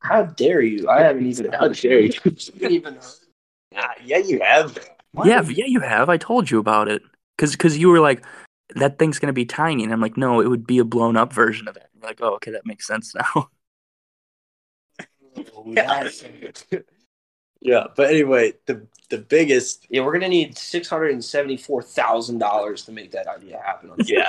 how 0.00 0.22
dare 0.24 0.60
you? 0.60 0.88
I 0.88 1.02
haven't 1.02 1.26
even 1.26 1.52
How 1.52 1.68
dare 1.68 2.00
you? 2.00 2.12
haven't 2.12 2.62
even 2.62 2.94
heard. 2.94 3.04
Ah, 3.76 3.92
yeah, 4.04 4.18
you 4.18 4.40
have. 4.40 4.78
Yeah, 5.24 5.42
yeah, 5.42 5.66
you 5.66 5.80
have. 5.80 6.08
I 6.08 6.16
told 6.16 6.50
you 6.50 6.58
about 6.58 6.88
it 6.88 7.02
because 7.36 7.52
because 7.52 7.76
you 7.76 7.88
were 7.88 8.00
like 8.00 8.24
that 8.74 8.98
thing's 8.98 9.18
gonna 9.18 9.32
be 9.32 9.44
tiny, 9.44 9.84
and 9.84 9.92
I'm 9.92 10.00
like, 10.00 10.16
no, 10.16 10.40
it 10.40 10.48
would 10.48 10.66
be 10.66 10.78
a 10.78 10.84
blown 10.84 11.16
up 11.16 11.32
version 11.32 11.68
of 11.68 11.76
it. 11.76 11.88
You're 11.94 12.08
like, 12.08 12.20
oh, 12.22 12.34
okay, 12.34 12.50
that 12.52 12.66
makes 12.66 12.86
sense 12.86 13.14
now. 13.36 13.48
Yeah. 15.66 16.08
yeah, 17.60 17.84
but 17.94 18.10
anyway, 18.10 18.54
the 18.66 18.86
the 19.10 19.18
biggest 19.18 19.86
Yeah, 19.90 20.02
we're 20.04 20.12
gonna 20.12 20.28
need 20.28 20.56
six 20.56 20.88
hundred 20.88 21.12
and 21.12 21.24
seventy-four 21.24 21.82
thousand 21.82 22.38
dollars 22.38 22.84
to 22.84 22.92
make 22.92 23.12
that 23.12 23.26
idea 23.26 23.60
happen. 23.64 23.92
yeah 24.06 24.28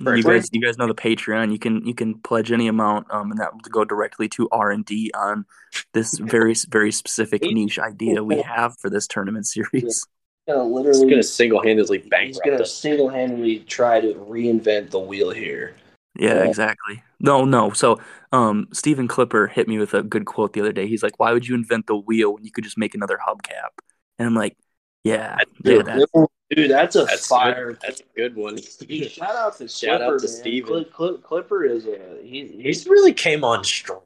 you 0.00 0.06
Right. 0.06 0.24
guys, 0.24 0.48
you 0.52 0.60
guys 0.60 0.76
know 0.78 0.86
the 0.86 0.94
Patreon. 0.94 1.52
You 1.52 1.58
can 1.58 1.84
you 1.86 1.94
can 1.94 2.18
pledge 2.20 2.52
any 2.52 2.68
amount, 2.68 3.10
um, 3.10 3.30
and 3.30 3.40
that 3.40 3.52
will 3.52 3.60
go 3.60 3.84
directly 3.84 4.28
to 4.30 4.48
R 4.50 4.70
and 4.70 4.84
D 4.84 5.10
on 5.14 5.46
this 5.94 6.18
very 6.18 6.54
very 6.68 6.92
specific 6.92 7.42
niche 7.42 7.78
idea 7.78 8.22
we 8.22 8.42
have 8.42 8.76
for 8.78 8.90
this 8.90 9.06
tournament 9.06 9.46
series. 9.46 10.06
He's 10.46 10.54
gonna 10.54 10.64
it's 10.66 10.74
literally, 10.74 11.10
gonna 11.10 11.22
single 11.22 11.62
handedly 11.62 12.04
he's 12.20 12.38
gonna 12.38 12.56
us. 12.62 12.72
single-handedly 12.74 13.60
try 13.60 14.00
to 14.00 14.14
reinvent 14.14 14.90
the 14.90 15.00
wheel 15.00 15.30
here. 15.30 15.74
Yeah, 16.18 16.34
Yeah. 16.34 16.44
exactly. 16.44 17.02
No, 17.18 17.44
no. 17.44 17.70
So, 17.72 17.98
um, 18.32 18.68
Stephen 18.72 19.08
Clipper 19.08 19.48
hit 19.48 19.66
me 19.66 19.78
with 19.78 19.92
a 19.94 20.02
good 20.02 20.24
quote 20.24 20.52
the 20.52 20.60
other 20.60 20.72
day. 20.72 20.86
He's 20.86 21.02
like, 21.02 21.18
"Why 21.18 21.32
would 21.32 21.48
you 21.48 21.54
invent 21.56 21.86
the 21.88 21.96
wheel 21.96 22.34
when 22.34 22.44
you 22.44 22.52
could 22.52 22.62
just 22.64 22.78
make 22.78 22.94
another 22.94 23.18
hubcap?" 23.26 23.70
And 24.18 24.28
I'm 24.28 24.34
like, 24.34 24.56
"Yeah, 25.02 25.36
That's 25.36 25.50
yeah, 25.64 25.72
good. 25.82 25.86
that, 25.86 26.28
Dude, 26.50 26.70
that's 26.70 26.94
a 26.94 27.04
That's 27.06 27.26
fire. 27.26 27.72
Good. 27.72 27.78
That's 27.82 28.00
a 28.00 28.04
good 28.16 28.36
one. 28.36 28.56
Shout 29.08 29.34
out 29.34 29.56
to 29.56 29.66
Shout 29.66 30.00
out 30.00 30.10
Clipper, 30.10 30.18
to 30.20 30.26
man. 30.28 30.36
Steven. 30.40 30.68
Cli- 30.68 30.84
Cli- 30.84 31.18
Clipper 31.22 31.64
is 31.64 31.86
a 31.86 31.98
he, 32.22 32.46
he's. 32.46 32.62
He's 32.62 32.86
really 32.86 33.12
came 33.12 33.42
on 33.42 33.64
strong 33.64 34.00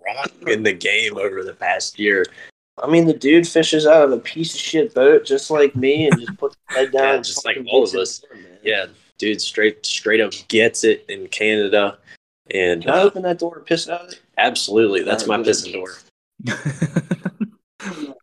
in 0.47 0.63
the 0.63 0.73
game 0.73 1.19
over 1.19 1.45
the 1.45 1.53
past 1.53 1.99
year. 1.99 2.25
I 2.83 2.87
mean, 2.89 3.07
the 3.07 3.13
dude 3.15 3.47
fishes 3.47 3.87
out 3.87 4.05
of 4.05 4.13
a 4.13 4.19
piece 4.19 4.55
of 4.55 4.61
shit 4.61 4.95
boat 4.95 5.25
just 5.25 5.51
like 5.51 5.77
me, 5.77 6.07
and 6.07 6.19
just 6.21 6.37
puts 6.39 6.57
his 6.69 6.77
head 6.77 6.93
down. 6.93 7.17
Yeah, 7.17 7.23
just 7.23 7.45
like 7.45 7.59
all 7.71 7.83
gets 7.83 7.95
of 7.95 8.01
us. 8.01 8.19
done. 8.21 8.47
Yeah, 8.63 8.87
dude, 9.19 9.41
straight 9.41 9.85
straight 9.85 10.21
up 10.21 10.33
gets 10.49 10.85
it 10.85 11.05
in 11.09 11.27
Canada, 11.29 11.99
and 12.51 12.83
Can 12.83 12.91
I 12.91 13.03
open 13.03 13.23
that 13.23 13.39
door 13.39 13.57
and 13.59 13.67
piss 13.67 13.87
it 13.87 13.93
out 13.93 14.03
of 14.07 14.13
it? 14.13 14.21
absolutely, 14.39 15.03
that's 15.03 15.27
my 15.27 15.35
Alright, 15.37 15.49
pissing 15.49 15.73
door. 15.75 15.93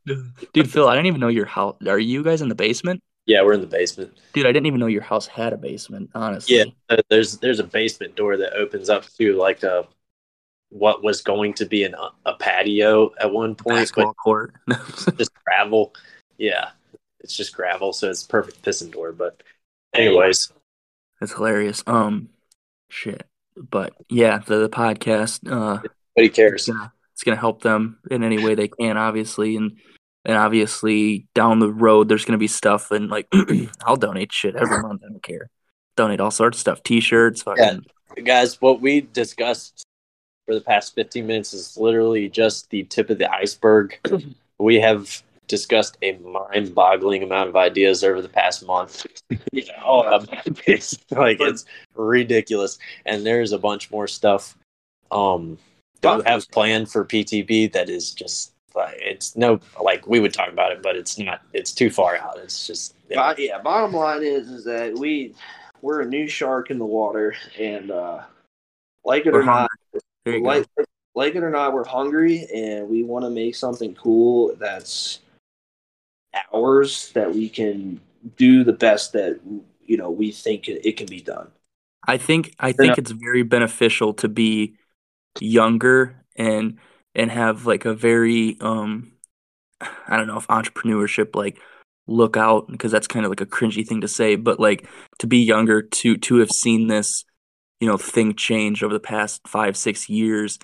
dude, 0.53 0.71
Phil, 0.71 0.87
I 0.87 0.95
didn't 0.95 1.07
even 1.07 1.21
know 1.21 1.27
your 1.27 1.45
house. 1.45 1.75
Are 1.87 1.99
you 1.99 2.23
guys 2.23 2.41
in 2.41 2.49
the 2.49 2.55
basement? 2.55 3.03
Yeah, 3.25 3.41
we're 3.43 3.53
in 3.53 3.61
the 3.61 3.67
basement. 3.67 4.17
Dude, 4.33 4.45
I 4.45 4.51
didn't 4.53 4.67
even 4.67 4.79
know 4.79 4.87
your 4.87 5.01
house 5.01 5.27
had 5.27 5.51
a 5.53 5.57
basement. 5.57 6.09
Honestly, 6.15 6.57
Yeah, 6.57 6.65
uh, 6.89 6.97
there's 7.09 7.37
there's 7.39 7.59
a 7.59 7.63
basement 7.65 8.15
door 8.15 8.37
that 8.37 8.53
opens 8.53 8.89
up 8.89 9.05
to 9.17 9.33
like 9.33 9.63
a 9.63 9.85
what 10.69 11.03
was 11.03 11.21
going 11.21 11.53
to 11.55 11.65
be 11.65 11.83
an, 11.83 11.95
a 12.25 12.33
patio 12.35 13.11
at 13.19 13.31
one 13.31 13.55
point, 13.55 13.77
basketball 13.77 14.13
court. 14.13 14.53
but 14.65 14.79
just 15.17 15.31
gravel. 15.45 15.93
Yeah, 16.37 16.69
it's 17.19 17.35
just 17.35 17.55
gravel, 17.55 17.93
so 17.93 18.09
it's 18.09 18.23
perfect 18.23 18.61
pissing 18.61 18.91
door. 18.91 19.11
But 19.11 19.41
anyways, 19.93 20.51
That's 21.19 21.33
hilarious. 21.33 21.83
Um, 21.87 22.29
shit. 22.89 23.25
But 23.55 23.93
yeah, 24.09 24.39
the, 24.39 24.59
the 24.59 24.69
podcast. 24.69 25.49
Uh, 25.49 25.75
nobody 25.75 25.91
it's 26.15 26.35
cares. 26.35 26.67
gonna 26.67 26.91
it's 27.13 27.23
gonna 27.23 27.37
help 27.37 27.61
them 27.61 27.99
in 28.11 28.23
any 28.23 28.43
way 28.43 28.55
they 28.55 28.67
can, 28.67 28.97
obviously, 28.97 29.55
and 29.55 29.77
and 30.25 30.37
obviously 30.37 31.27
down 31.33 31.59
the 31.59 31.71
road 31.71 32.09
there's 32.09 32.25
gonna 32.25 32.37
be 32.37 32.47
stuff 32.47 32.91
and 32.91 33.09
like 33.09 33.27
I'll 33.83 33.95
donate 33.95 34.31
shit 34.31 34.55
every 34.55 34.81
month. 34.81 35.01
I 35.03 35.09
don't 35.09 35.23
care. 35.23 35.49
Donate 35.95 36.19
all 36.19 36.29
sorts 36.29 36.57
of 36.57 36.61
stuff, 36.61 36.83
t-shirts, 36.83 37.41
fucking 37.41 37.83
Guys, 38.23 38.61
what 38.61 38.81
we 38.81 39.01
discussed 39.01 39.86
for 40.47 40.55
the 40.55 40.61
past 40.61 40.95
15 40.95 41.27
minutes 41.27 41.53
is 41.53 41.77
literally 41.77 42.29
just 42.29 42.69
the 42.69 42.83
tip 42.83 43.09
of 43.09 43.19
the 43.19 43.31
iceberg. 43.31 43.99
we 44.59 44.79
have 44.79 45.21
discussed 45.47 45.97
a 46.01 46.13
mind-boggling 46.13 47.21
amount 47.21 47.49
of 47.49 47.55
ideas 47.55 48.03
over 48.03 48.21
the 48.21 48.29
past 48.29 48.65
month. 48.65 49.05
Yeah, 49.51 49.63
oh, 49.83 50.03
Um, 50.03 50.27
it's 50.67 50.97
like 51.11 51.37
it's 51.41 51.65
ridiculous, 51.95 52.79
and 53.05 53.25
there's 53.25 53.51
a 53.51 53.57
bunch 53.57 53.91
more 53.91 54.07
stuff 54.07 54.57
um, 55.11 55.57
that 56.01 56.17
we 56.17 56.23
have 56.25 56.49
planned 56.51 56.89
for 56.89 57.03
PTB 57.03 57.71
that 57.73 57.89
is 57.89 58.13
just 58.13 58.53
like 58.75 58.95
it's 58.99 59.35
no 59.35 59.59
like 59.81 60.07
we 60.07 60.19
would 60.19 60.33
talk 60.33 60.49
about 60.49 60.71
it, 60.71 60.81
but 60.81 60.95
it's 60.95 61.17
not. 61.17 61.41
It's 61.53 61.73
too 61.73 61.89
far 61.89 62.17
out. 62.17 62.37
It's 62.37 62.67
just 62.67 62.95
yeah. 63.09 63.33
Bo- 63.33 63.41
yeah, 63.41 63.59
bottom 63.59 63.93
line 63.93 64.23
is 64.23 64.47
is 64.47 64.63
that 64.65 64.93
we 64.97 65.33
we're 65.81 66.01
a 66.01 66.05
new 66.05 66.27
shark 66.27 66.69
in 66.69 66.77
the 66.77 66.85
water, 66.85 67.35
and 67.59 67.89
uh, 67.91 68.21
like 69.03 69.25
it 69.25 69.33
We're 69.33 69.41
or 69.41 69.45
not, 69.45 69.69
There 70.27 70.35
you 70.35 70.43
go. 70.43 70.49
like 70.49 70.67
like 71.15 71.35
it 71.35 71.43
or 71.43 71.49
not, 71.49 71.73
we're 71.73 71.85
hungry, 71.85 72.47
and 72.53 72.89
we 72.89 73.03
want 73.03 73.23
to 73.23 73.29
make 73.29 73.55
something 73.55 73.95
cool 73.95 74.55
that's 74.59 75.19
ours 76.53 77.11
that 77.13 77.33
we 77.33 77.49
can 77.49 77.99
do 78.35 78.63
the 78.63 78.73
best 78.73 79.13
that 79.13 79.39
you 79.85 79.97
know 79.97 80.11
we 80.11 80.31
think 80.31 80.67
it, 80.67 80.85
it 80.85 80.97
can 80.97 81.07
be 81.07 81.21
done. 81.21 81.47
I 82.05 82.17
think 82.17 82.53
I 82.59 82.73
think 82.73 82.97
it's 82.97 83.11
very 83.11 83.43
beneficial 83.43 84.13
to 84.15 84.27
be 84.27 84.75
younger 85.39 86.25
and 86.35 86.77
and 87.15 87.31
have 87.31 87.65
like 87.65 87.85
a 87.85 87.93
very 87.93 88.57
um 88.59 89.13
I 89.79 90.17
don't 90.17 90.27
know 90.27 90.37
if 90.37 90.47
entrepreneurship 90.47 91.35
like 91.35 91.57
look 92.05 92.35
out 92.35 92.67
because 92.69 92.91
that's 92.91 93.07
kind 93.07 93.25
of 93.25 93.31
like 93.31 93.41
a 93.41 93.45
cringy 93.45 93.87
thing 93.87 94.01
to 94.01 94.07
say, 94.09 94.35
but 94.35 94.59
like 94.59 94.87
to 95.19 95.27
be 95.27 95.39
younger 95.39 95.81
to 95.81 96.17
to 96.17 96.35
have 96.39 96.51
seen 96.51 96.87
this 96.87 97.23
you 97.79 97.87
know 97.87 97.97
thing 97.97 98.35
change 98.35 98.83
over 98.83 98.93
the 98.93 98.99
past 98.99 99.47
five 99.47 99.77
six 99.77 100.09
years 100.09 100.59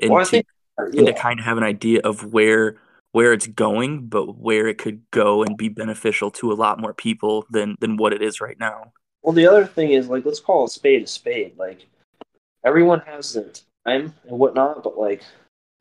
and, 0.00 0.10
Well, 0.10 0.24
to, 0.24 0.30
think 0.30 0.46
and 0.78 1.06
to 1.06 1.12
kind 1.12 1.38
of 1.38 1.44
have 1.44 1.56
an 1.58 1.64
idea 1.64 2.00
of 2.02 2.32
where 2.32 2.76
where 3.12 3.32
it's 3.32 3.46
going, 3.46 4.08
but 4.08 4.38
where 4.38 4.66
it 4.66 4.76
could 4.76 5.00
go 5.12 5.44
and 5.44 5.56
be 5.56 5.68
beneficial 5.68 6.32
to 6.32 6.50
a 6.50 6.54
lot 6.54 6.80
more 6.80 6.92
people 6.92 7.46
than 7.50 7.76
than 7.80 7.96
what 7.96 8.12
it 8.12 8.22
is 8.22 8.40
right 8.40 8.58
now. 8.58 8.92
Well, 9.22 9.32
the 9.32 9.46
other 9.46 9.66
thing 9.66 9.92
is 9.92 10.08
like 10.08 10.24
let's 10.24 10.40
call 10.40 10.64
a 10.64 10.68
spade 10.68 11.02
a 11.02 11.06
spade. 11.06 11.56
Like 11.56 11.86
everyone 12.64 13.00
has 13.00 13.32
their 13.32 13.50
time 13.86 14.14
and 14.26 14.38
whatnot, 14.38 14.82
but 14.82 14.98
like 14.98 15.22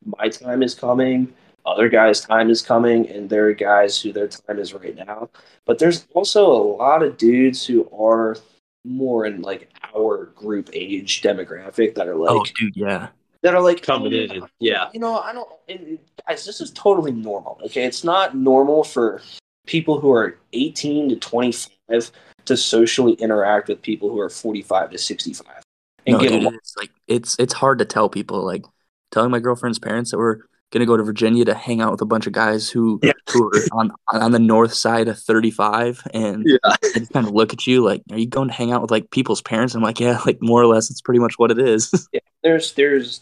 my 0.06 0.30
time 0.30 0.62
is 0.62 0.76
coming, 0.76 1.34
other 1.66 1.90
guys' 1.90 2.22
time 2.22 2.50
is 2.50 2.62
coming, 2.62 3.10
and 3.10 3.30
there 3.30 3.48
are 3.48 3.54
guys 3.54 4.00
who 4.00 4.12
their 4.12 4.28
time 4.28 4.60
is 4.60 4.74
right 4.74 4.96
now. 4.96 5.30
But 5.66 5.80
there's 5.80 6.06
also 6.14 6.46
a 6.46 6.64
lot 6.78 7.04
of 7.04 7.18
dudes 7.18 7.66
who 7.66 7.90
are 7.92 8.38
more 8.86 9.26
in 9.26 9.42
like 9.42 9.70
our 9.96 10.26
group 10.36 10.70
age 10.74 11.22
demographic 11.22 11.96
that 11.96 12.08
are 12.08 12.16
like 12.16 12.32
oh, 12.32 12.46
dude, 12.60 12.76
yeah. 12.76 13.08
that 13.42 13.56
are 13.56 13.62
like 13.62 13.82
coming 13.82 14.14
"Oh, 14.14 14.18
in. 14.18 14.32
And, 14.32 14.44
yeah, 14.60 14.90
you 14.94 15.00
know, 15.00 15.20
I 15.20 15.34
don't. 15.34 15.50
And 15.70 16.00
guys, 16.28 16.46
this 16.46 16.62
is 16.62 16.72
totally 16.72 17.12
normal. 17.12 17.60
Okay, 17.66 17.86
it's 17.86 18.04
not 18.04 18.36
normal 18.36 18.84
for 18.84 19.22
people 19.66 20.00
who 20.00 20.12
are 20.12 20.38
18 20.54 21.10
to 21.10 21.16
25 21.16 22.12
to 22.46 22.58
socially 22.58 23.14
interact 23.14 23.70
with 23.70 23.82
people 23.82 24.10
who 24.10 24.20
are 24.20 24.30
45 24.30 24.92
to 24.92 24.98
65 24.98 25.64
and 26.06 26.18
No, 26.18 26.20
get 26.20 26.30
dude, 26.30 26.54
it's 26.54 26.76
like 26.78 26.92
it's 27.08 27.36
it's 27.40 27.54
hard 27.54 27.80
to 27.80 27.86
tell 27.86 28.10
people. 28.10 28.44
Like 28.44 28.66
telling 29.12 29.32
my 29.32 29.40
girlfriend's 29.40 29.80
parents 29.80 30.12
that 30.12 30.18
we're 30.18 30.40
gonna 30.74 30.86
go 30.86 30.98
to 30.98 31.04
Virginia 31.04 31.46
to 31.46 31.54
hang 31.54 31.80
out 31.82 31.92
with 31.92 32.02
a 32.02 32.06
bunch 32.06 32.28
of 32.28 32.34
guys 32.34 32.70
who 32.70 33.00
Yeah. 33.04 33.14
who 33.32 33.46
are 33.48 33.52
on 33.72 33.92
on 34.12 34.32
the 34.32 34.40
north 34.40 34.74
side 34.74 35.08
of 35.08 35.18
35, 35.20 36.02
and 36.14 36.44
yeah. 36.46 36.58
they 36.82 37.00
just 37.00 37.14
kind 37.14 37.26
of 37.28 37.34
look 37.34 37.54
at 37.54 37.66
you 37.68 37.84
like, 37.84 38.02
"Are 38.12 38.18
you 38.18 38.28
going 38.28 38.48
to 38.50 38.54
hang 38.54 38.72
out 38.74 38.82
with 38.82 38.92
like 38.92 39.10
people's 39.12 39.42
parents?" 39.42 39.76
I'm 39.76 39.84
like, 39.84 40.00
"Yeah, 40.00 40.20
like 40.26 40.42
more 40.42 40.62
or 40.62 40.68
less, 40.68 40.90
it's 40.92 41.02
pretty 41.02 41.20
much 41.20 41.36
what 41.40 41.52
it 41.52 41.60
is." 41.60 42.10
There's 42.44 42.74
there's 42.74 43.22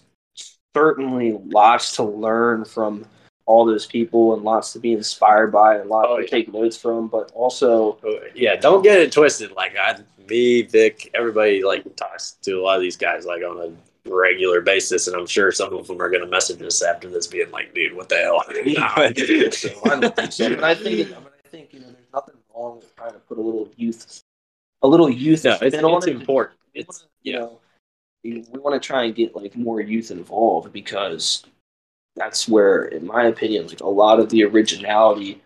certainly 0.76 1.38
lots 1.48 1.96
to 1.98 2.04
learn 2.04 2.66
from 2.66 3.06
all 3.46 3.66
those 3.66 3.86
people 3.86 4.34
and 4.34 4.44
lots 4.44 4.72
to 4.74 4.80
be 4.80 4.94
inspired 4.94 5.52
by 5.52 5.76
and 5.78 5.90
lots 5.90 6.08
Oh, 6.10 6.18
to 6.18 6.24
yeah. 6.24 6.30
take 6.30 6.54
notes 6.54 6.78
from. 6.78 7.08
But 7.08 7.32
also, 7.34 7.98
oh, 8.04 8.20
yeah. 8.34 8.56
Don't 8.56 8.82
get 8.82 9.00
it 9.00 9.12
twisted. 9.12 9.52
Like 9.52 9.74
I, 9.78 9.98
me, 10.30 10.62
Vic, 10.62 11.10
everybody 11.14 11.64
like 11.64 11.84
talks 11.96 12.34
to 12.44 12.54
a 12.54 12.62
lot 12.62 12.78
of 12.78 12.82
these 12.82 12.96
guys 12.98 13.26
like 13.26 13.44
on 13.44 13.58
a 13.58 13.72
regular 14.06 14.62
basis, 14.62 15.08
and 15.08 15.16
I'm 15.16 15.28
sure 15.28 15.52
some 15.52 15.74
of 15.74 15.88
them 15.88 16.02
are 16.02 16.10
going 16.10 16.24
to 16.24 16.30
message 16.30 16.62
us 16.62 16.82
after 16.82 17.10
this, 17.10 17.28
being 17.28 17.52
like, 17.52 17.74
"Dude, 17.74 17.96
what 17.96 18.10
the 18.10 18.18
hell?" 18.18 18.44
so 19.52 19.70
I 19.86 20.00
don't 20.00 20.16
think. 20.16 20.60
But 20.60 20.64
I 20.64 20.76
think 20.76 21.12
I 21.12 21.48
think 21.50 21.74
you 21.74 21.80
know 21.82 21.88
there's 21.88 22.14
nothing 22.14 22.36
wrong 22.54 22.78
with 22.78 22.96
trying 22.96 23.14
to 23.14 23.20
put 23.20 23.38
a 23.38 23.42
little 23.42 23.70
youth, 23.76 24.22
a 24.82 24.88
little 24.88 25.10
youth. 25.10 25.44
no, 25.44 25.58
it's, 25.62 25.76
it's 25.76 26.08
important. 26.08 26.60
we 26.74 26.82
It's 26.82 27.08
you 27.24 27.34
yeah. 27.34 27.40
know, 27.40 27.60
we, 28.24 28.46
we 28.52 28.60
want 28.60 28.82
to 28.82 28.86
try 28.86 29.04
and 29.04 29.16
get 29.16 29.36
like 29.36 29.56
more 29.56 29.82
youth 29.82 30.12
involved 30.12 30.74
because 30.74 31.44
that's 32.16 32.48
where, 32.48 32.86
in 32.86 33.06
my 33.06 33.26
opinion, 33.26 33.68
like 33.68 33.82
a 33.82 33.88
lot 33.88 34.20
of 34.20 34.30
the 34.30 34.44
originality 34.44 35.42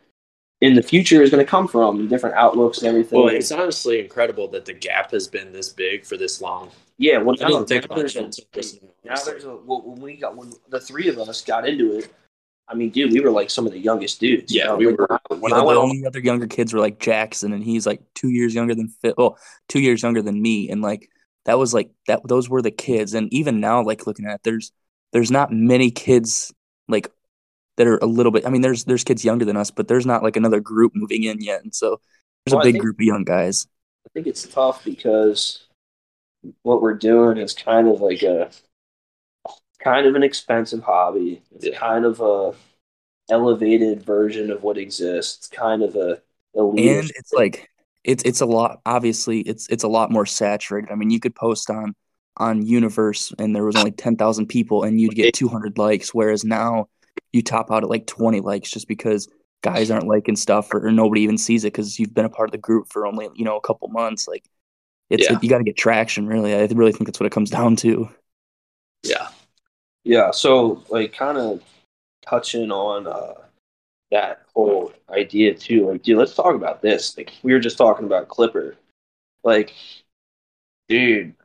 in 0.65 0.73
the 0.75 0.83
future 0.83 1.21
is 1.21 1.29
going 1.29 1.43
to 1.45 1.49
come 1.49 1.67
from, 1.67 2.07
different 2.07 2.35
outlooks 2.35 2.79
and 2.79 2.87
everything. 2.87 3.19
Well, 3.19 3.29
it's 3.33 3.51
honestly 3.51 3.99
incredible 3.99 4.47
that 4.49 4.65
the 4.65 4.73
gap 4.73 5.11
has 5.11 5.27
been 5.27 5.51
this 5.53 5.69
big 5.69 6.05
for 6.05 6.17
this 6.17 6.41
long. 6.41 6.71
yeah, 6.97 7.17
well, 7.19 7.35
I 7.41 7.47
didn't 7.47 7.67
think 7.67 7.83
now 7.83 7.85
about 7.85 7.97
there's 7.97 8.15
it. 8.15 8.83
now 9.03 9.15
there's 9.25 9.43
a 9.45 9.55
well, 9.55 9.81
when 9.83 10.01
we 10.01 10.15
got 10.17 10.35
when 10.35 10.51
the 10.69 10.79
three 10.79 11.07
of 11.07 11.17
us 11.19 11.41
got 11.43 11.67
into 11.67 11.97
it. 11.99 12.13
I 12.67 12.73
mean, 12.73 12.89
dude, 12.89 13.11
we 13.13 13.19
were 13.19 13.29
like 13.29 13.51
some 13.51 13.67
of 13.67 13.73
the 13.73 13.79
youngest 13.79 14.19
dudes. 14.19 14.51
you 14.51 14.61
Yeah, 14.61 14.67
know? 14.69 14.77
we 14.77 14.87
Like, 14.87 14.97
were- 14.97 15.07
When 15.07 15.19
I, 15.31 15.35
when 15.37 15.53
I 15.53 15.63
went 15.63 15.75
the 15.77 15.81
only 15.81 16.05
other 16.07 16.19
younger 16.19 16.47
kids 16.47 16.73
were 16.73 16.79
like 16.79 16.97
Jackson, 16.99 17.53
and 17.53 17.63
he's 17.63 17.85
like 17.85 18.01
two 18.15 18.29
years 18.31 18.55
younger 18.55 18.73
than 18.73 18.87
Phil. 19.01 19.13
Well, 19.17 19.37
two 19.69 19.79
years 19.79 20.01
younger 20.01 20.23
than 20.23 20.41
me, 20.41 20.69
and 20.71 20.81
like 20.81 21.07
that 21.45 21.59
was 21.59 21.73
like 21.75 21.91
that. 22.07 22.21
Those 22.27 22.49
were 22.49 22.63
the 22.63 22.71
kids, 22.71 23.13
and 23.13 23.31
even 23.31 23.59
now, 23.59 23.83
like 23.83 24.07
looking 24.07 24.25
at 24.25 24.35
it, 24.35 24.41
there's 24.43 24.71
there's 25.13 25.29
not 25.29 25.51
many 25.51 25.91
kids 25.91 26.51
like 26.87 27.11
that 27.77 27.87
are 27.87 27.97
a 27.97 28.05
little 28.05 28.31
bit. 28.31 28.45
I 28.45 28.49
mean, 28.49 28.61
there's 28.61 28.85
there's 28.85 29.03
kids 29.03 29.25
younger 29.25 29.45
than 29.45 29.57
us, 29.57 29.71
but 29.71 29.87
there's 29.87 30.05
not 30.05 30.23
like 30.23 30.35
another 30.37 30.59
group 30.59 30.93
moving 30.95 31.23
in 31.23 31.41
yet, 31.41 31.63
and 31.63 31.73
so 31.73 31.99
there's 32.45 32.53
Well, 32.53 32.61
a 32.61 32.63
big 32.63 32.73
think- 32.75 32.83
group 32.83 32.97
of 32.99 33.05
young 33.05 33.23
guys. 33.23 33.67
I 34.05 34.09
think 34.13 34.27
it's 34.27 34.47
tough 34.47 34.83
because 34.85 35.67
what 36.61 36.81
we're 36.81 36.93
doing 36.93 37.37
is 37.37 37.53
kind 37.53 37.87
of 37.87 38.01
like 38.01 38.21
a 38.21 38.51
kind 39.79 40.05
of 40.05 40.15
an 40.15 40.23
expensive 40.23 40.83
hobby. 40.83 41.41
It's 41.55 41.65
Yeah. 41.65 41.77
kind 41.77 42.05
of 42.05 42.21
a 42.21 42.53
elevated 43.29 44.03
version 44.03 44.51
of 44.51 44.61
what 44.63 44.77
exists. 44.77 45.37
It's 45.37 45.47
kind 45.47 45.81
of 45.83 45.95
a 45.95 46.21
elite. 46.53 46.87
and 46.87 47.11
it's 47.15 47.33
like 47.33 47.69
it's 48.03 48.23
it's 48.23 48.39
a 48.41 48.45
lot 48.45 48.79
obviously 48.85 49.39
it's 49.41 49.67
it's 49.69 49.83
a 49.83 49.87
lot 49.89 50.09
more 50.11 50.25
saturated 50.25 50.89
i 50.91 50.95
mean 50.95 51.09
you 51.09 51.19
could 51.19 51.35
post 51.35 51.69
on 51.69 51.93
on 52.37 52.65
universe 52.65 53.33
and 53.39 53.53
there 53.55 53.65
was 53.65 53.75
only 53.75 53.91
10,000 53.91 54.45
people 54.47 54.83
and 54.83 55.01
you'd 55.01 55.15
get 55.15 55.33
200 55.33 55.77
likes 55.77 56.13
whereas 56.13 56.45
now 56.45 56.87
you 57.35 57.43
top 57.43 57.71
out 57.71 57.83
at 57.83 57.89
like 57.89 58.07
20 58.07 58.39
likes 58.41 58.71
just 58.71 58.87
because 58.87 59.27
guys 59.61 59.91
aren't 59.91 60.07
liking 60.07 60.35
stuff 60.35 60.73
or, 60.73 60.87
or 60.87 60.91
nobody 60.91 61.21
even 61.21 61.37
sees 61.37 61.63
it 61.63 61.73
because 61.73 61.99
you've 61.99 62.13
been 62.13 62.25
a 62.25 62.29
part 62.29 62.47
of 62.47 62.51
the 62.51 62.57
group 62.57 62.87
for 62.89 63.05
only 63.05 63.27
you 63.35 63.45
know 63.45 63.57
a 63.57 63.61
couple 63.61 63.87
months 63.89 64.27
like 64.27 64.45
it's 65.09 65.29
Yeah. 65.29 65.37
you 65.41 65.49
got 65.49 65.59
to 65.59 65.63
get 65.63 65.77
traction 65.77 66.27
really 66.27 66.53
i 66.53 66.65
really 66.65 66.91
think 66.91 67.05
that's 67.07 67.19
what 67.19 67.27
it 67.27 67.31
comes 67.31 67.49
down 67.49 67.75
to 67.77 68.09
Yeah, 69.03 69.27
yeah. 70.03 70.31
So 70.31 70.83
like 70.89 71.13
kind 71.13 71.37
of 71.37 71.61
touching 72.25 72.71
on 72.71 73.07
uh, 73.07 73.33
that 74.11 74.41
whole 74.53 74.91
idea 75.09 75.53
too. 75.53 75.89
Like, 75.91 76.03
dude, 76.03 76.17
let's 76.17 76.33
talk 76.35 76.55
about 76.55 76.81
this. 76.81 77.17
Like 77.17 77.33
we 77.43 77.53
were 77.53 77.59
just 77.59 77.77
talking 77.77 78.05
about 78.05 78.29
Clipper. 78.29 78.77
Like, 79.43 79.73
dude, 80.89 81.35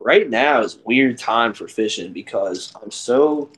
right 0.00 0.28
now 0.30 0.60
is 0.62 0.76
a 0.76 0.80
weird 0.84 1.18
time 1.18 1.52
for 1.52 1.68
fishing 1.68 2.12
because 2.12 2.72
I'm 2.82 2.90
so 2.90 3.50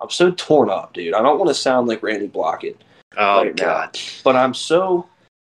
I'm 0.00 0.10
so 0.10 0.30
torn 0.32 0.70
up, 0.70 0.94
dude. 0.94 1.14
I 1.14 1.22
don't 1.22 1.38
want 1.38 1.48
to 1.48 1.54
sound 1.54 1.88
like 1.88 2.02
Randy 2.02 2.28
Blaukat, 2.28 2.76
Oh 3.16 3.42
Right 3.42 3.56
now. 3.56 3.64
God, 3.64 3.98
but 4.24 4.36
I'm 4.36 4.54
so 4.54 5.08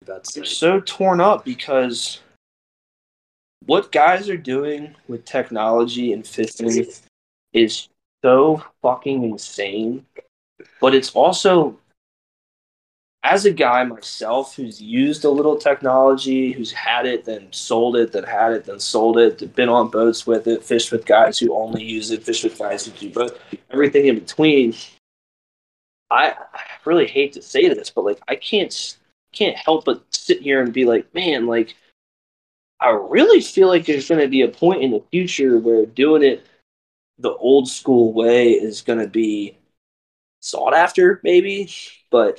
that's 0.04 0.36
I'm 0.36 0.44
so 0.44 0.80
torn 0.80 1.20
up 1.20 1.44
because 1.44 2.20
what 3.64 3.90
guys 3.90 4.28
are 4.28 4.36
doing 4.36 4.94
with 5.08 5.24
technology 5.24 6.12
and 6.12 6.26
fishing 6.26 6.86
is 7.52 7.88
so 8.22 8.62
fucking 8.82 9.24
insane. 9.24 10.06
But 10.80 10.94
it's 10.94 11.10
also 11.12 11.78
as 13.26 13.44
a 13.44 13.50
guy 13.50 13.82
myself 13.82 14.54
who's 14.54 14.80
used 14.80 15.24
a 15.24 15.30
little 15.30 15.56
technology, 15.56 16.52
who's 16.52 16.70
had 16.70 17.06
it, 17.06 17.24
then 17.24 17.48
sold 17.50 17.96
it, 17.96 18.12
then 18.12 18.22
had 18.22 18.52
it, 18.52 18.64
then 18.64 18.78
sold 18.78 19.18
it, 19.18 19.52
been 19.56 19.68
on 19.68 19.90
boats 19.90 20.28
with 20.28 20.46
it, 20.46 20.62
fished 20.62 20.92
with 20.92 21.04
guys 21.04 21.36
who 21.36 21.52
only 21.52 21.82
use 21.82 22.12
it, 22.12 22.22
fished 22.22 22.44
with 22.44 22.56
guys 22.56 22.86
who 22.86 22.92
do 22.92 23.10
both, 23.10 23.36
everything 23.70 24.06
in 24.06 24.20
between. 24.20 24.74
I, 26.08 26.34
I 26.54 26.60
really 26.84 27.08
hate 27.08 27.32
to 27.32 27.42
say 27.42 27.68
this, 27.68 27.90
but 27.90 28.04
like 28.04 28.20
I 28.28 28.36
can't 28.36 28.96
can't 29.32 29.56
help 29.56 29.84
but 29.84 30.04
sit 30.10 30.40
here 30.40 30.62
and 30.62 30.72
be 30.72 30.84
like, 30.84 31.12
man, 31.12 31.46
like 31.46 31.74
I 32.80 32.90
really 32.90 33.40
feel 33.40 33.66
like 33.66 33.86
there's 33.86 34.08
going 34.08 34.20
to 34.20 34.28
be 34.28 34.42
a 34.42 34.48
point 34.48 34.82
in 34.82 34.92
the 34.92 35.02
future 35.10 35.58
where 35.58 35.84
doing 35.84 36.22
it 36.22 36.46
the 37.18 37.34
old 37.34 37.68
school 37.68 38.12
way 38.12 38.52
is 38.52 38.82
going 38.82 39.00
to 39.00 39.08
be 39.08 39.58
sought 40.40 40.74
after, 40.74 41.20
maybe. 41.24 41.68
But 42.08 42.38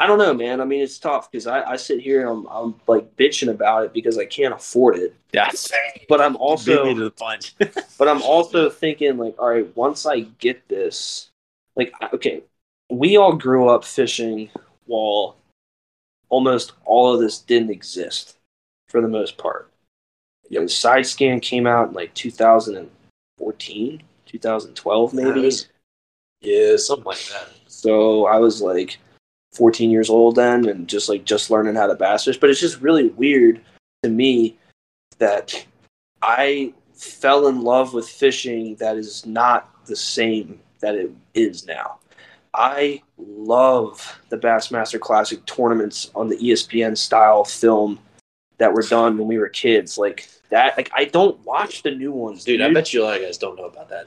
I 0.00 0.06
don't 0.06 0.18
know, 0.18 0.32
man. 0.32 0.60
I 0.60 0.64
mean, 0.64 0.80
it's 0.80 0.98
tough 0.98 1.30
because 1.30 1.46
I, 1.46 1.62
I 1.62 1.76
sit 1.76 2.00
here 2.00 2.20
and 2.20 2.30
I'm, 2.30 2.46
I'm 2.46 2.74
like 2.86 3.16
bitching 3.16 3.50
about 3.50 3.84
it 3.84 3.92
because 3.92 4.16
I 4.16 4.26
can't 4.26 4.54
afford 4.54 4.96
it. 4.96 5.14
that's 5.32 5.72
But 6.08 6.20
I'm 6.20 6.36
also 6.36 6.94
to 6.94 7.04
the 7.04 7.10
punch. 7.10 7.56
but 7.98 8.08
I'm 8.08 8.22
also 8.22 8.70
thinking 8.70 9.16
like, 9.16 9.34
all 9.38 9.48
right, 9.48 9.76
once 9.76 10.06
I 10.06 10.20
get 10.20 10.68
this, 10.68 11.30
like, 11.74 11.92
okay, 12.12 12.42
we 12.90 13.16
all 13.16 13.34
grew 13.34 13.68
up 13.68 13.84
fishing 13.84 14.50
while 14.86 15.36
almost 16.28 16.72
all 16.84 17.12
of 17.12 17.20
this 17.20 17.38
didn't 17.38 17.70
exist 17.70 18.36
for 18.88 19.00
the 19.00 19.08
most 19.08 19.36
part. 19.36 19.70
Know, 20.50 20.62
the 20.62 20.68
side 20.68 21.06
scan 21.06 21.40
came 21.40 21.66
out 21.66 21.88
in 21.88 21.94
like 21.94 22.14
2014, 22.14 24.02
2012 24.26 25.14
maybe. 25.14 25.50
Yeah, 26.40 26.76
something 26.76 27.04
like 27.04 27.24
that. 27.26 27.48
So 27.66 28.26
I 28.26 28.38
was 28.38 28.62
like 28.62 28.98
14 29.58 29.90
years 29.90 30.08
old 30.08 30.36
then 30.36 30.68
and 30.68 30.88
just 30.88 31.08
like 31.08 31.24
just 31.24 31.50
learning 31.50 31.74
how 31.74 31.86
to 31.88 31.94
bass 31.94 32.24
fish. 32.24 32.38
But 32.38 32.50
it's 32.50 32.60
just 32.60 32.80
really 32.80 33.08
weird 33.08 33.60
to 34.04 34.08
me 34.08 34.56
that 35.18 35.66
I 36.22 36.72
fell 36.94 37.48
in 37.48 37.62
love 37.62 37.92
with 37.92 38.08
fishing 38.08 38.76
that 38.76 38.96
is 38.96 39.26
not 39.26 39.84
the 39.86 39.96
same 39.96 40.60
that 40.80 40.94
it 40.94 41.10
is 41.34 41.66
now. 41.66 41.98
I 42.54 43.02
love 43.18 44.20
the 44.30 44.38
Bassmaster 44.38 44.98
Classic 44.98 45.44
tournaments 45.46 46.10
on 46.14 46.28
the 46.28 46.36
ESPN 46.36 46.96
style 46.96 47.44
film 47.44 47.98
that 48.58 48.72
were 48.72 48.82
done 48.82 49.18
when 49.18 49.28
we 49.28 49.38
were 49.38 49.48
kids. 49.48 49.98
Like 49.98 50.28
that, 50.50 50.76
like 50.76 50.90
I 50.94 51.04
don't 51.04 51.38
watch 51.44 51.82
the 51.82 51.90
new 51.90 52.10
ones, 52.12 52.44
Dude, 52.44 52.58
dude. 52.60 52.70
I 52.70 52.72
bet 52.72 52.92
you 52.92 53.02
a 53.02 53.04
lot 53.04 53.16
of 53.16 53.22
guys 53.22 53.38
don't 53.38 53.56
know 53.56 53.66
about 53.66 53.88
that. 53.90 54.06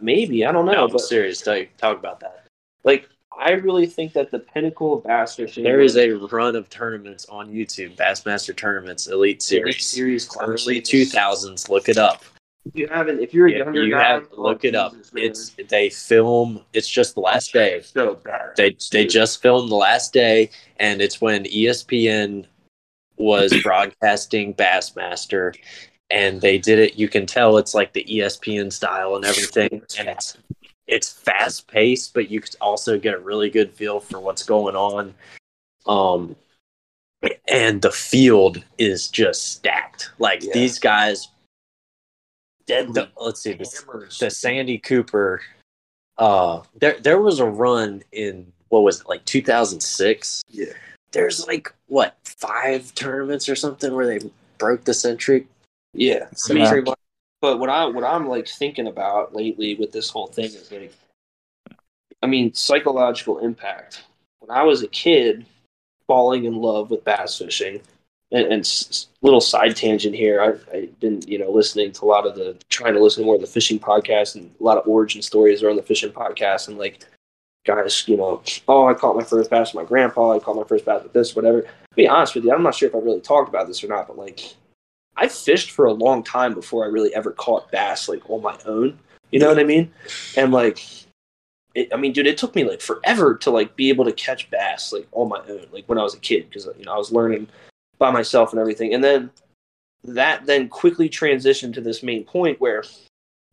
maybe 0.00 0.46
I 0.46 0.52
don't 0.52 0.66
know, 0.66 0.72
No, 0.72 0.86
but 0.86 0.94
but 0.94 1.00
serious. 1.02 1.40
Talk, 1.40 1.66
talk 1.76 1.98
about 1.98 2.20
that. 2.20 2.46
like 2.84 3.08
I 3.38 3.52
really 3.52 3.86
think 3.86 4.14
that 4.14 4.32
the 4.32 4.40
pinnacle 4.40 4.94
of 4.94 5.04
bass 5.04 5.36
fishing. 5.36 5.62
There 5.62 5.80
is 5.80 5.96
a 5.96 6.10
run 6.10 6.56
of 6.56 6.68
tournaments 6.68 7.24
on 7.26 7.48
YouTube, 7.48 7.94
Bassmaster 7.94 8.54
Tournaments 8.54 9.06
Elite 9.06 9.44
the 9.48 9.60
Elite 9.60 9.80
Series, 9.80 9.86
series 9.86 10.36
early 10.40 10.80
two 10.80 11.04
thousands. 11.04 11.68
Look 11.68 11.88
it 11.88 11.98
up. 11.98 12.24
If 12.66 12.74
you 12.74 12.88
haven't, 12.88 13.20
if 13.20 13.32
you're 13.32 13.46
a 13.46 13.58
younger 13.58 13.84
you 13.84 13.92
guy, 13.92 14.02
have 14.02 14.28
oh, 14.36 14.42
look 14.42 14.62
oh, 14.64 14.68
it 14.68 14.74
up. 14.74 14.92
Man. 14.92 15.02
It's 15.14 15.54
they 15.68 15.88
film. 15.88 16.62
It's 16.72 16.88
just 16.88 17.14
the 17.14 17.20
last 17.20 17.52
day. 17.52 17.80
so 17.80 18.16
bad. 18.16 18.56
They 18.56 18.76
they 18.90 19.06
just 19.06 19.40
filmed 19.40 19.70
the 19.70 19.76
last 19.76 20.12
day, 20.12 20.50
and 20.78 21.00
it's 21.00 21.20
when 21.20 21.44
ESPN 21.44 22.44
was 23.16 23.54
broadcasting 23.62 24.52
Bassmaster, 24.54 25.54
and 26.10 26.40
they 26.40 26.58
did 26.58 26.80
it. 26.80 26.98
You 26.98 27.08
can 27.08 27.24
tell 27.24 27.56
it's 27.56 27.74
like 27.74 27.92
the 27.92 28.04
ESPN 28.04 28.72
style 28.72 29.14
and 29.14 29.24
everything, 29.24 29.82
and 29.96 30.08
it's 30.08 30.36
it's 30.88 31.12
fast 31.12 31.68
paced, 31.68 32.14
but 32.14 32.30
you 32.30 32.40
could 32.40 32.56
also 32.60 32.98
get 32.98 33.14
a 33.14 33.18
really 33.18 33.50
good 33.50 33.72
feel 33.74 34.00
for 34.00 34.18
what's 34.18 34.42
going 34.42 34.74
on. 34.74 35.14
Um, 35.86 36.34
and 37.46 37.82
the 37.82 37.90
field 37.92 38.64
is 38.78 39.08
just 39.08 39.52
stacked. 39.52 40.10
Like 40.18 40.42
Yeah. 40.42 40.52
these 40.54 40.78
guys. 40.78 41.28
deadly. 42.66 42.92
The, 42.92 43.08
let's 43.16 43.40
see. 43.40 43.52
The, 43.54 44.08
the 44.20 44.30
Sandy 44.30 44.78
Cooper. 44.78 45.40
Uh, 46.18 46.62
there 46.74 46.98
there 47.00 47.20
was 47.20 47.38
a 47.38 47.46
run 47.46 48.02
in 48.12 48.52
what 48.68 48.80
was 48.80 49.00
it 49.00 49.08
like 49.08 49.24
2006? 49.24 50.42
Yeah. 50.50 50.66
There's 51.12 51.46
like 51.46 51.72
what 51.86 52.18
five 52.24 52.94
tournaments 52.94 53.48
or 53.48 53.56
something 53.56 53.94
where 53.94 54.06
they 54.06 54.30
broke 54.58 54.84
the 54.84 54.92
century 54.92 55.46
yeah. 55.94 56.28
century 56.32 56.82
mark. 56.82 56.98
But 57.40 57.58
what 57.58 57.70
I 57.70 57.86
what 57.86 58.04
I'm 58.04 58.28
like 58.28 58.48
thinking 58.48 58.86
about 58.86 59.34
lately 59.34 59.74
with 59.76 59.92
this 59.92 60.10
whole 60.10 60.26
thing 60.26 60.46
is 60.46 60.70
like, 60.72 60.92
I 62.22 62.26
mean, 62.26 62.52
psychological 62.54 63.38
impact. 63.38 64.04
When 64.40 64.56
I 64.56 64.62
was 64.62 64.82
a 64.82 64.88
kid, 64.88 65.46
falling 66.06 66.44
in 66.44 66.54
love 66.54 66.90
with 66.90 67.04
bass 67.04 67.38
fishing, 67.38 67.80
and, 68.32 68.46
and 68.52 69.06
little 69.22 69.40
side 69.40 69.76
tangent 69.76 70.14
here, 70.14 70.42
I, 70.42 70.76
I've 70.76 71.00
been 71.00 71.22
you 71.28 71.38
know 71.38 71.50
listening 71.50 71.92
to 71.92 72.04
a 72.04 72.06
lot 72.06 72.26
of 72.26 72.34
the 72.34 72.56
trying 72.70 72.94
to 72.94 73.02
listen 73.02 73.22
to 73.22 73.26
more 73.26 73.36
of 73.36 73.40
the 73.40 73.46
fishing 73.46 73.78
podcasts, 73.78 74.34
and 74.34 74.52
a 74.60 74.64
lot 74.64 74.78
of 74.78 74.88
origin 74.88 75.22
stories 75.22 75.62
are 75.62 75.70
on 75.70 75.76
the 75.76 75.82
fishing 75.82 76.10
podcast, 76.10 76.68
and 76.68 76.78
like 76.78 77.04
guys, 77.64 78.08
you 78.08 78.16
know, 78.16 78.42
oh, 78.66 78.86
I 78.86 78.94
caught 78.94 79.16
my 79.16 79.22
first 79.22 79.50
bass 79.50 79.74
with 79.74 79.82
my 79.82 79.88
grandpa, 79.88 80.32
I 80.32 80.38
caught 80.38 80.56
my 80.56 80.64
first 80.64 80.84
bass 80.84 81.02
with 81.02 81.12
this, 81.12 81.36
whatever. 81.36 81.62
To 81.62 81.68
be 81.94 82.08
honest 82.08 82.34
with 82.34 82.44
you, 82.44 82.52
I'm 82.52 82.62
not 82.62 82.74
sure 82.74 82.88
if 82.88 82.94
I 82.94 82.98
really 82.98 83.20
talked 83.20 83.48
about 83.48 83.66
this 83.66 83.84
or 83.84 83.88
not, 83.88 84.08
but 84.08 84.18
like 84.18 84.54
I 85.18 85.26
fished 85.28 85.72
for 85.72 85.84
a 85.84 85.92
long 85.92 86.22
time 86.22 86.54
before 86.54 86.84
I 86.84 86.88
really 86.88 87.14
ever 87.14 87.32
caught 87.32 87.70
bass 87.72 88.08
like 88.08 88.28
on 88.30 88.40
my 88.40 88.56
own. 88.66 88.98
You 89.32 89.40
know 89.40 89.48
what 89.48 89.58
I 89.58 89.64
mean? 89.64 89.92
And 90.36 90.52
like, 90.52 90.84
it, 91.74 91.92
I 91.92 91.96
mean, 91.96 92.12
dude, 92.12 92.28
it 92.28 92.38
took 92.38 92.54
me 92.54 92.64
like 92.64 92.80
forever 92.80 93.36
to 93.38 93.50
like 93.50 93.74
be 93.74 93.88
able 93.88 94.04
to 94.04 94.12
catch 94.12 94.48
bass 94.50 94.92
like 94.92 95.08
on 95.12 95.28
my 95.28 95.40
own, 95.48 95.66
like 95.72 95.88
when 95.88 95.98
I 95.98 96.04
was 96.04 96.14
a 96.14 96.20
kid, 96.20 96.48
because 96.48 96.66
you 96.78 96.84
know 96.84 96.94
I 96.94 96.98
was 96.98 97.12
learning 97.12 97.48
by 97.98 98.10
myself 98.12 98.52
and 98.52 98.60
everything. 98.60 98.94
And 98.94 99.02
then 99.02 99.30
that 100.04 100.46
then 100.46 100.68
quickly 100.68 101.08
transitioned 101.08 101.74
to 101.74 101.80
this 101.80 102.02
main 102.04 102.22
point 102.24 102.60
where 102.60 102.84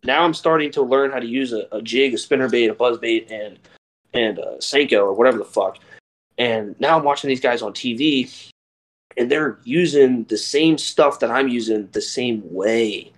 now 0.03 0.23
I'm 0.23 0.35
starting 0.35 0.71
to 0.73 0.83
learn 0.83 1.11
how 1.11 1.19
to 1.19 1.25
use 1.25 1.51
a, 1.51 1.67
a 1.71 1.81
jig, 1.81 2.13
a 2.13 2.17
spinner 2.17 2.47
bait, 2.47 2.67
a 2.67 2.75
buzz 2.75 2.99
bait, 2.99 3.31
and 3.31 3.57
and 4.13 4.37
a 4.37 4.57
Senko 4.59 4.99
or 4.99 5.13
whatever 5.13 5.39
the 5.39 5.45
fuck. 5.45 5.79
And 6.37 6.79
now 6.79 6.97
I'm 6.97 7.03
watching 7.03 7.27
these 7.27 7.41
guys 7.41 7.63
on 7.63 7.73
TV 7.73 8.51
and 9.17 9.31
they're 9.31 9.59
using 9.63 10.23
the 10.25 10.37
same 10.37 10.77
stuff 10.77 11.19
that 11.19 11.31
I'm 11.31 11.47
using 11.47 11.89
the 11.91 12.01
same 12.01 12.41
way. 12.53 13.11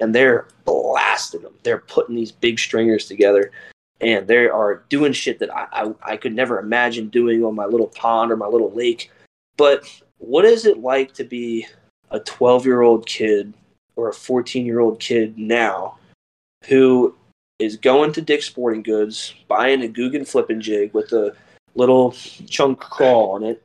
And 0.00 0.14
they're 0.14 0.46
blasting 0.64 1.42
them. 1.42 1.54
They're 1.64 1.78
putting 1.78 2.14
these 2.14 2.30
big 2.30 2.58
stringers 2.58 3.06
together 3.06 3.50
and 4.00 4.26
they 4.28 4.48
are 4.48 4.84
doing 4.88 5.12
shit 5.12 5.38
that 5.40 5.54
I, 5.54 5.66
I, 5.72 5.94
I 6.12 6.16
could 6.16 6.34
never 6.34 6.58
imagine 6.60 7.08
doing 7.08 7.44
on 7.44 7.54
my 7.54 7.66
little 7.66 7.88
pond 7.88 8.30
or 8.30 8.36
my 8.36 8.46
little 8.46 8.70
lake. 8.72 9.10
But 9.56 9.84
what 10.18 10.44
is 10.44 10.66
it 10.66 10.78
like 10.78 11.14
to 11.14 11.24
be 11.24 11.66
a 12.10 12.20
12 12.20 12.64
year 12.64 12.82
old 12.82 13.06
kid 13.06 13.52
or 13.96 14.08
a 14.08 14.14
14 14.14 14.64
year 14.64 14.80
old 14.80 15.00
kid 15.00 15.36
now 15.36 15.98
who 16.66 17.14
is 17.58 17.76
going 17.76 18.12
to 18.12 18.22
Dick's 18.22 18.46
Sporting 18.46 18.82
Goods, 18.82 19.34
buying 19.48 19.82
a 19.82 19.88
Googan 19.88 20.26
flipping 20.26 20.60
jig 20.60 20.94
with 20.94 21.12
a 21.12 21.34
little 21.74 22.12
chunk 22.48 22.78
crawl 22.78 23.32
on 23.32 23.42
it, 23.42 23.64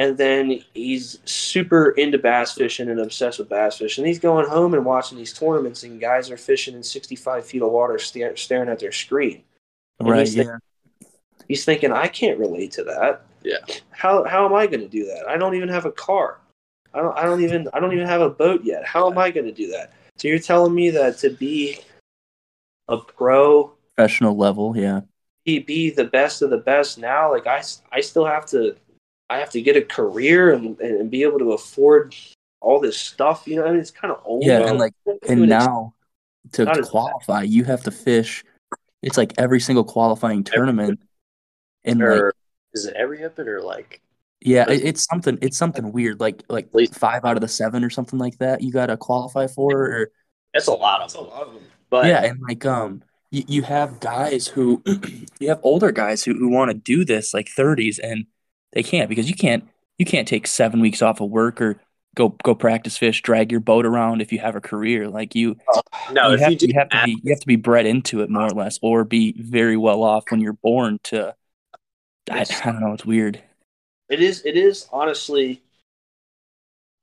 and 0.00 0.16
then 0.16 0.62
he's 0.72 1.18
super 1.26 1.90
into 1.90 2.16
bass 2.16 2.54
fishing 2.54 2.88
and 2.88 2.98
obsessed 2.98 3.38
with 3.38 3.50
bass 3.50 3.76
fishing. 3.76 4.06
He's 4.06 4.18
going 4.18 4.48
home 4.48 4.72
and 4.72 4.82
watching 4.82 5.18
these 5.18 5.34
tournaments, 5.34 5.82
and 5.82 6.00
guys 6.00 6.30
are 6.30 6.38
fishing 6.38 6.74
in 6.74 6.82
65 6.82 7.44
feet 7.44 7.60
of 7.60 7.70
water, 7.70 7.98
stare, 7.98 8.34
staring 8.34 8.70
at 8.70 8.78
their 8.78 8.92
screen. 8.92 9.42
And 9.98 10.08
Right. 10.08 10.20
he's 10.20 10.36
Yeah. 10.36 10.56
He's 11.48 11.66
thinking, 11.66 11.92
I 11.92 12.08
can't 12.08 12.38
relate 12.38 12.72
to 12.72 12.84
that. 12.84 13.26
Yeah. 13.42 13.58
How 13.90 14.24
how 14.24 14.46
am 14.46 14.54
I 14.54 14.66
going 14.66 14.80
to 14.80 14.88
do 14.88 15.04
that? 15.04 15.28
I 15.28 15.36
don't 15.36 15.54
even 15.54 15.68
have 15.68 15.84
a 15.84 15.92
car. 15.92 16.38
I 16.94 17.02
don't 17.02 17.18
I 17.18 17.24
don't 17.24 17.42
even 17.42 17.68
I 17.74 17.78
don't 17.80 17.92
even 17.92 18.06
have 18.06 18.22
a 18.22 18.30
boat 18.30 18.64
yet. 18.64 18.86
How 18.86 19.10
am 19.10 19.18
I 19.18 19.30
going 19.30 19.46
to 19.46 19.52
do 19.52 19.70
that? 19.72 19.92
So 20.16 20.28
you're 20.28 20.38
telling 20.38 20.74
me 20.74 20.88
that 20.90 21.18
to 21.18 21.28
be 21.28 21.78
a 22.88 22.96
pro 22.96 23.72
Professional 23.96 24.34
level. 24.34 24.74
Yeah. 24.74 25.02
be, 25.44 25.58
be 25.58 25.90
the 25.90 26.04
best 26.04 26.40
of 26.40 26.48
the 26.48 26.56
best 26.56 26.96
now 26.96 27.30
like 27.30 27.46
I 27.46 27.62
I 27.92 28.00
still 28.00 28.24
have 28.24 28.46
to 28.46 28.76
i 29.30 29.38
have 29.38 29.48
to 29.50 29.62
get 29.62 29.76
a 29.76 29.82
career 29.82 30.52
and, 30.52 30.78
and 30.80 31.10
be 31.10 31.22
able 31.22 31.38
to 31.38 31.52
afford 31.52 32.14
all 32.60 32.78
this 32.78 32.98
stuff 32.98 33.46
you 33.46 33.56
know 33.56 33.64
I 33.64 33.70
mean, 33.70 33.80
it's 33.80 33.90
kind 33.90 34.12
of 34.12 34.20
old 34.24 34.44
Yeah, 34.44 34.68
and 34.68 34.78
like 34.78 34.92
and 35.26 35.48
now 35.48 35.94
to, 36.52 36.64
not 36.64 36.74
to 36.74 36.80
as 36.80 36.86
bad. 36.86 36.90
qualify, 36.90 37.42
you 37.42 37.64
have 37.64 37.82
to 37.84 37.90
fish. 37.90 38.44
It's 39.02 39.16
like 39.16 39.32
every 39.38 39.60
single 39.60 39.84
qualifying 39.84 40.44
tournament, 40.44 41.00
and 41.84 42.00
like 42.00 42.34
is 42.74 42.84
it 42.86 42.94
every 42.96 43.24
open 43.24 43.48
or 43.48 43.62
like 43.62 44.02
yeah, 44.40 44.64
it, 44.70 44.84
it's 44.84 45.04
something. 45.04 45.38
It's 45.42 45.58
something 45.58 45.92
weird. 45.92 46.18
Like 46.20 46.42
like 46.48 46.72
least- 46.74 46.94
five 46.94 47.24
out 47.24 47.36
of 47.36 47.42
the 47.42 47.48
seven 47.48 47.84
or 47.84 47.90
something 47.90 48.18
like 48.18 48.38
that. 48.38 48.62
You 48.62 48.72
got 48.72 48.86
to 48.86 48.96
qualify 48.96 49.46
for, 49.46 49.72
or 49.72 50.10
that's 50.54 50.66
a 50.66 50.72
lot 50.72 51.02
of 51.02 51.12
them. 51.12 51.62
But 51.90 52.06
yeah, 52.06 52.24
and 52.24 52.40
like 52.40 52.64
um, 52.64 53.02
you, 53.30 53.44
you 53.46 53.62
have 53.62 54.00
guys 54.00 54.46
who 54.46 54.82
you 55.40 55.48
have 55.48 55.60
older 55.62 55.92
guys 55.92 56.24
who, 56.24 56.34
who 56.34 56.48
want 56.48 56.70
to 56.70 56.76
do 56.76 57.04
this 57.04 57.34
like 57.34 57.48
30s 57.56 57.98
and 58.02 58.26
they 58.72 58.82
can't 58.82 59.08
because 59.08 59.28
you 59.28 59.34
can't 59.34 59.68
you 59.98 60.04
can't 60.04 60.28
take 60.28 60.46
seven 60.46 60.80
weeks 60.80 61.02
off 61.02 61.20
of 61.20 61.30
work 61.30 61.60
or 61.60 61.80
go 62.14 62.30
go 62.42 62.54
practice 62.54 62.96
fish, 62.96 63.22
drag 63.22 63.50
your 63.50 63.60
boat 63.60 63.86
around 63.86 64.20
if 64.20 64.32
you 64.32 64.38
have 64.38 64.56
a 64.56 64.60
career. 64.60 65.08
Like 65.08 65.34
you, 65.34 65.56
oh, 65.68 65.80
no, 66.12 66.28
you 66.28 66.34
if 66.34 66.40
have, 66.40 66.50
you 66.52 66.58
do 66.58 66.66
you 66.66 66.74
have 66.74 66.88
to 66.90 67.02
be 67.04 67.20
you 67.22 67.32
have 67.32 67.40
to 67.40 67.46
be 67.46 67.56
bred 67.56 67.86
into 67.86 68.20
it 68.22 68.30
more 68.30 68.46
or 68.46 68.50
less, 68.50 68.78
or 68.82 69.04
be 69.04 69.34
very 69.40 69.76
well 69.76 70.02
off 70.02 70.24
when 70.28 70.40
you're 70.40 70.52
born 70.54 70.98
to. 71.04 71.34
I, 72.30 72.40
I 72.40 72.72
don't 72.72 72.80
know. 72.80 72.92
It's 72.92 73.04
weird. 73.04 73.42
it 74.08 74.20
is 74.20 74.44
it 74.44 74.56
is 74.56 74.88
honestly 74.92 75.62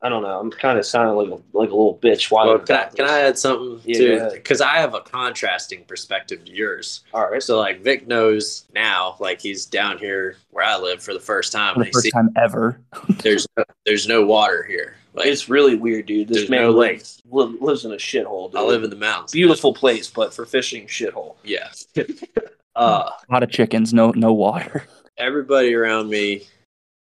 i 0.03 0.09
don't 0.09 0.21
know 0.21 0.39
i'm 0.39 0.51
kind 0.51 0.77
of 0.77 0.85
sounding 0.85 1.15
like 1.15 1.27
a, 1.39 1.57
like 1.57 1.69
a 1.69 1.75
little 1.75 1.97
bitch 2.01 2.29
why 2.29 2.45
Well, 2.45 2.59
can, 2.59 2.75
I, 2.75 2.83
can 2.85 3.05
I 3.05 3.19
add 3.21 3.37
something 3.37 3.81
Yeah, 3.83 3.97
too? 3.97 4.29
Because 4.33 4.61
I 4.61 4.75
have 4.77 4.93
a 4.93 5.01
contrasting 5.01 5.83
perspective 5.85 6.45
to 6.45 6.51
yours. 6.51 7.03
all 7.13 7.29
right 7.29 7.41
So 7.41 7.57
like 7.57 7.81
Vic 7.81 8.07
knows 8.07 8.65
now, 8.73 9.15
like 9.19 9.41
he's 9.41 9.65
down 9.65 9.97
here 9.97 10.37
where 10.51 10.65
I 10.65 10.77
live 10.77 11.01
for 11.01 11.13
the 11.13 11.19
first 11.19 11.51
time, 11.51 11.73
For 11.75 11.81
and 11.81 11.87
the 11.89 11.93
first 11.93 12.03
sees 12.03 12.13
time 12.13 12.29
ever. 12.37 12.79
there's 13.23 13.47
no, 13.57 13.63
there's 13.85 14.07
no 14.07 14.25
water 14.25 14.63
here. 14.63 14.95
Like 15.15 15.25
it's 15.27 15.49
really 15.49 15.73
weird 15.75 16.05
dude 16.05 16.27
this 16.27 16.47
man 16.47 16.61
no 16.61 16.69
lives, 16.71 17.19
li- 17.29 17.57
lives 17.59 17.83
in 17.85 17.91
a 17.91 17.95
shithole 17.95 18.51
dude. 18.51 18.59
I 18.59 18.63
live 18.63 18.83
in 18.83 18.91
the 18.91 18.95
mountains. 18.95 19.31
beautiful 19.31 19.73
place 19.73 20.07
but 20.11 20.31
for 20.33 20.45
fishing 20.45 20.85
shithole 20.85 21.35
Yeah. 21.43 21.69
uh, 22.75 23.09
A 23.27 23.33
lot 23.33 23.41
of 23.41 23.49
chickens, 23.49 23.93
no 23.95 24.11
no 24.11 24.31
water. 24.31 24.85
everybody 25.17 25.73
around 25.73 26.07
me, 26.09 26.43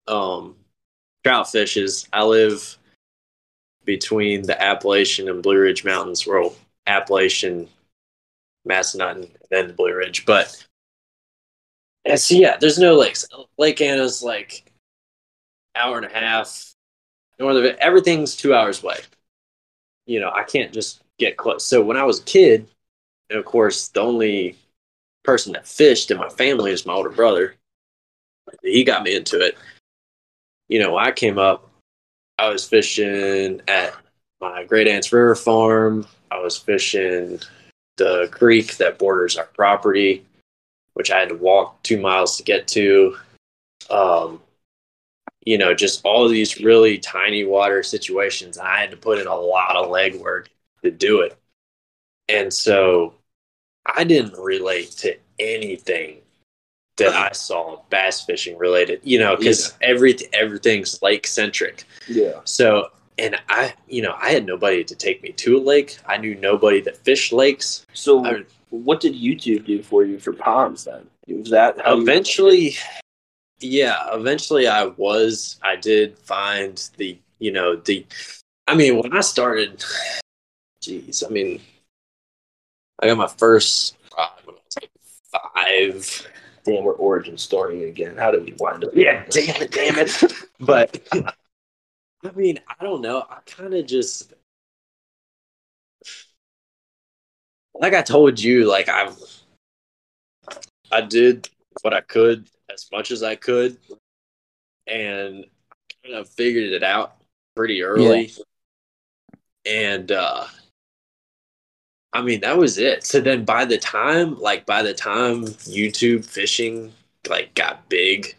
um, 0.08 0.56
trout 1.24 1.50
fishes. 1.52 2.08
I 2.14 2.24
live 2.24 2.78
between 3.86 4.44
the 4.44 4.62
Appalachian 4.62 5.30
and 5.30 5.44
Blue 5.44 5.60
Ridge 5.60 5.84
Mountains. 5.84 6.26
Well, 6.26 6.56
Appalachian, 6.88 7.68
Massanutten, 8.68 9.24
and 9.24 9.48
then 9.50 9.68
the 9.68 9.74
Blue 9.74 9.94
Ridge. 9.94 10.26
But 10.26 10.66
And 12.06 12.20
so 12.20 12.36
yeah, 12.36 12.58
there's 12.58 12.80
no 12.80 12.96
lakes. 12.96 13.26
Lake 13.58 13.82
Anna's 13.82 14.24
like 14.24 14.72
hour 15.76 15.98
and 15.98 16.06
a 16.06 16.10
half 16.10 16.74
north 17.40 17.58
of 17.58 17.66
it. 17.66 17.78
Everything's 17.80 18.36
two 18.36 18.54
hours 18.54 18.84
away. 18.84 19.00
You 20.06 20.20
know, 20.20 20.32
I 20.34 20.44
can't 20.44 20.74
just 20.74 21.02
get 21.18 21.38
close. 21.38 21.66
So 21.66 21.82
when 21.82 21.98
I 21.98 22.04
was 22.04 22.20
a 22.20 22.24
kid, 22.24 22.68
and 23.30 23.40
of 23.40 23.46
course, 23.46 23.88
the 23.88 24.02
only 24.02 24.58
person 25.24 25.54
that 25.54 25.68
fished 25.68 26.12
in 26.12 26.18
my 26.18 26.30
family 26.30 26.72
is 26.72 26.86
my 26.86 26.94
older 26.94 27.10
brother. 27.10 27.56
He 28.62 28.84
got 28.84 29.04
me 29.04 29.16
into 29.16 29.40
it. 29.40 29.58
You 30.68 30.80
know, 30.80 30.98
I 30.98 31.12
came 31.12 31.38
up, 31.40 31.70
I 32.38 32.50
was 32.50 32.68
fishing 32.68 33.62
at 33.68 33.94
my 34.42 34.64
great 34.64 34.88
aunt's 34.88 35.14
river 35.14 35.36
farm. 35.36 36.06
I 36.32 36.40
was 36.40 36.58
fishing 36.58 37.40
the 37.98 38.28
creek 38.32 38.78
that 38.78 38.98
borders 38.98 39.38
our 39.38 39.46
property, 39.46 40.26
which 40.94 41.12
I 41.12 41.20
had 41.20 41.30
to 41.30 41.36
walk 41.36 41.82
two 41.84 42.00
miles 42.00 42.38
to 42.38 42.44
get 42.44 42.68
to. 42.70 43.18
Um, 43.90 44.42
you 45.46 45.58
know, 45.58 45.74
just 45.74 46.04
all 46.06 46.28
these 46.28 46.60
really 46.62 46.98
tiny 46.98 47.44
water 47.44 47.84
situations. 47.84 48.58
I 48.58 48.80
had 48.80 48.92
to 48.92 48.98
put 48.98 49.20
in 49.20 49.28
a 49.28 49.36
lot 49.36 49.76
of 49.76 49.90
legwork 49.90 50.48
to 50.84 50.92
do 50.92 51.22
it. 51.22 51.38
And 52.30 52.54
so 52.54 53.16
I 53.86 54.04
didn't 54.06 54.38
relate 54.38 54.92
to 55.00 55.18
anything 55.40 56.23
that 56.98 57.14
I 57.14 57.32
saw 57.32 57.82
bass 57.90 58.22
fishing 58.26 58.58
related, 58.58 59.00
you 59.04 59.20
know, 59.20 59.36
because 59.36 59.76
every, 59.82 60.16
everything's 60.34 61.02
lake 61.02 61.26
centric. 61.26 61.86
Yeah. 62.08 62.42
So, 62.44 62.90
and 63.18 63.36
I, 63.50 63.74
you 63.88 64.02
know, 64.02 64.16
I 64.20 64.30
had 64.32 64.46
nobody 64.46 64.84
to 64.84 64.96
take 64.96 65.24
me 65.24 65.32
to 65.34 65.58
a 65.58 65.62
lake. 65.62 65.98
I 66.08 66.18
knew 66.18 66.36
nobody 66.36 66.82
that 66.82 66.98
fished 66.98 67.34
lakes. 67.34 67.86
So, 67.94 68.26
I- 68.26 68.44
what 68.70 69.00
did 69.02 69.14
YouTube 69.14 69.66
do 69.66 69.84
for 69.84 70.04
you 70.04 70.20
for 70.20 70.34
ponds 70.34 70.84
then? 70.86 71.08
Was 71.28 71.50
that 71.52 71.80
how 71.82 71.96
you- 71.96 72.02
eventually 72.02 72.76
yeah 73.60 74.14
eventually 74.14 74.68
i 74.68 74.84
was 74.86 75.58
i 75.62 75.74
did 75.74 76.18
find 76.20 76.90
the 76.98 77.18
you 77.40 77.50
know 77.50 77.78
the 77.78 78.06
i 78.68 78.76
mean 78.76 78.98
when 78.98 79.14
i 79.16 79.22
started 79.22 79.82
jeez 80.84 81.24
i 81.26 81.30
mean 81.30 81.62
i 83.02 83.08
got 83.08 83.16
my 83.18 83.28
first 83.28 83.96
rod 84.18 84.32
when 84.44 84.56
i 84.56 84.60
was 84.66 84.76
like 84.82 84.92
five 85.32 86.28
Damn, 86.64 86.84
we're 86.86 86.94
origin 86.94 87.38
story 87.38 87.90
again. 87.90 88.16
How 88.18 88.32
did 88.32 88.46
we 88.46 88.54
wind 88.58 88.86
up? 88.86 88.92
Yeah, 88.94 89.26
damn 89.30 89.62
it, 89.62 89.72
damn 89.72 89.98
it. 89.98 90.24
but 90.60 90.98
i 92.26 92.32
mean 92.32 92.60
i 92.80 92.84
don't 92.84 93.02
know 93.02 93.26
i 93.30 93.38
kind 93.46 93.74
of 93.74 93.86
just 93.86 94.34
like 97.74 97.94
i 97.94 98.02
told 98.02 98.40
you 98.40 98.66
like 98.66 98.88
i've 98.90 99.18
i 100.92 101.02
did 101.02 101.50
what 101.82 101.94
i 101.94 102.02
could 102.02 102.48
as 102.72 102.88
much 102.92 103.12
as 103.12 103.24
i 103.24 103.36
could 103.36 103.78
and 104.88 105.46
kind 106.04 106.16
of 106.16 106.30
figured 106.30 106.72
it 106.72 106.84
out 106.84 107.18
pretty 107.56 107.84
early 107.84 108.32
and 109.66 110.12
uh 110.12 110.46
i 112.14 112.22
mean 112.22 112.40
that 112.42 112.58
was 112.58 112.78
it 112.78 113.06
so 113.06 113.20
then 113.20 113.44
by 113.44 113.66
the 113.66 113.78
time 113.78 114.40
like 114.40 114.66
by 114.66 114.82
the 114.82 114.94
time 114.94 115.44
youtube 115.46 116.26
fishing 116.26 116.92
like 117.30 117.54
got 117.56 117.88
big 117.90 118.36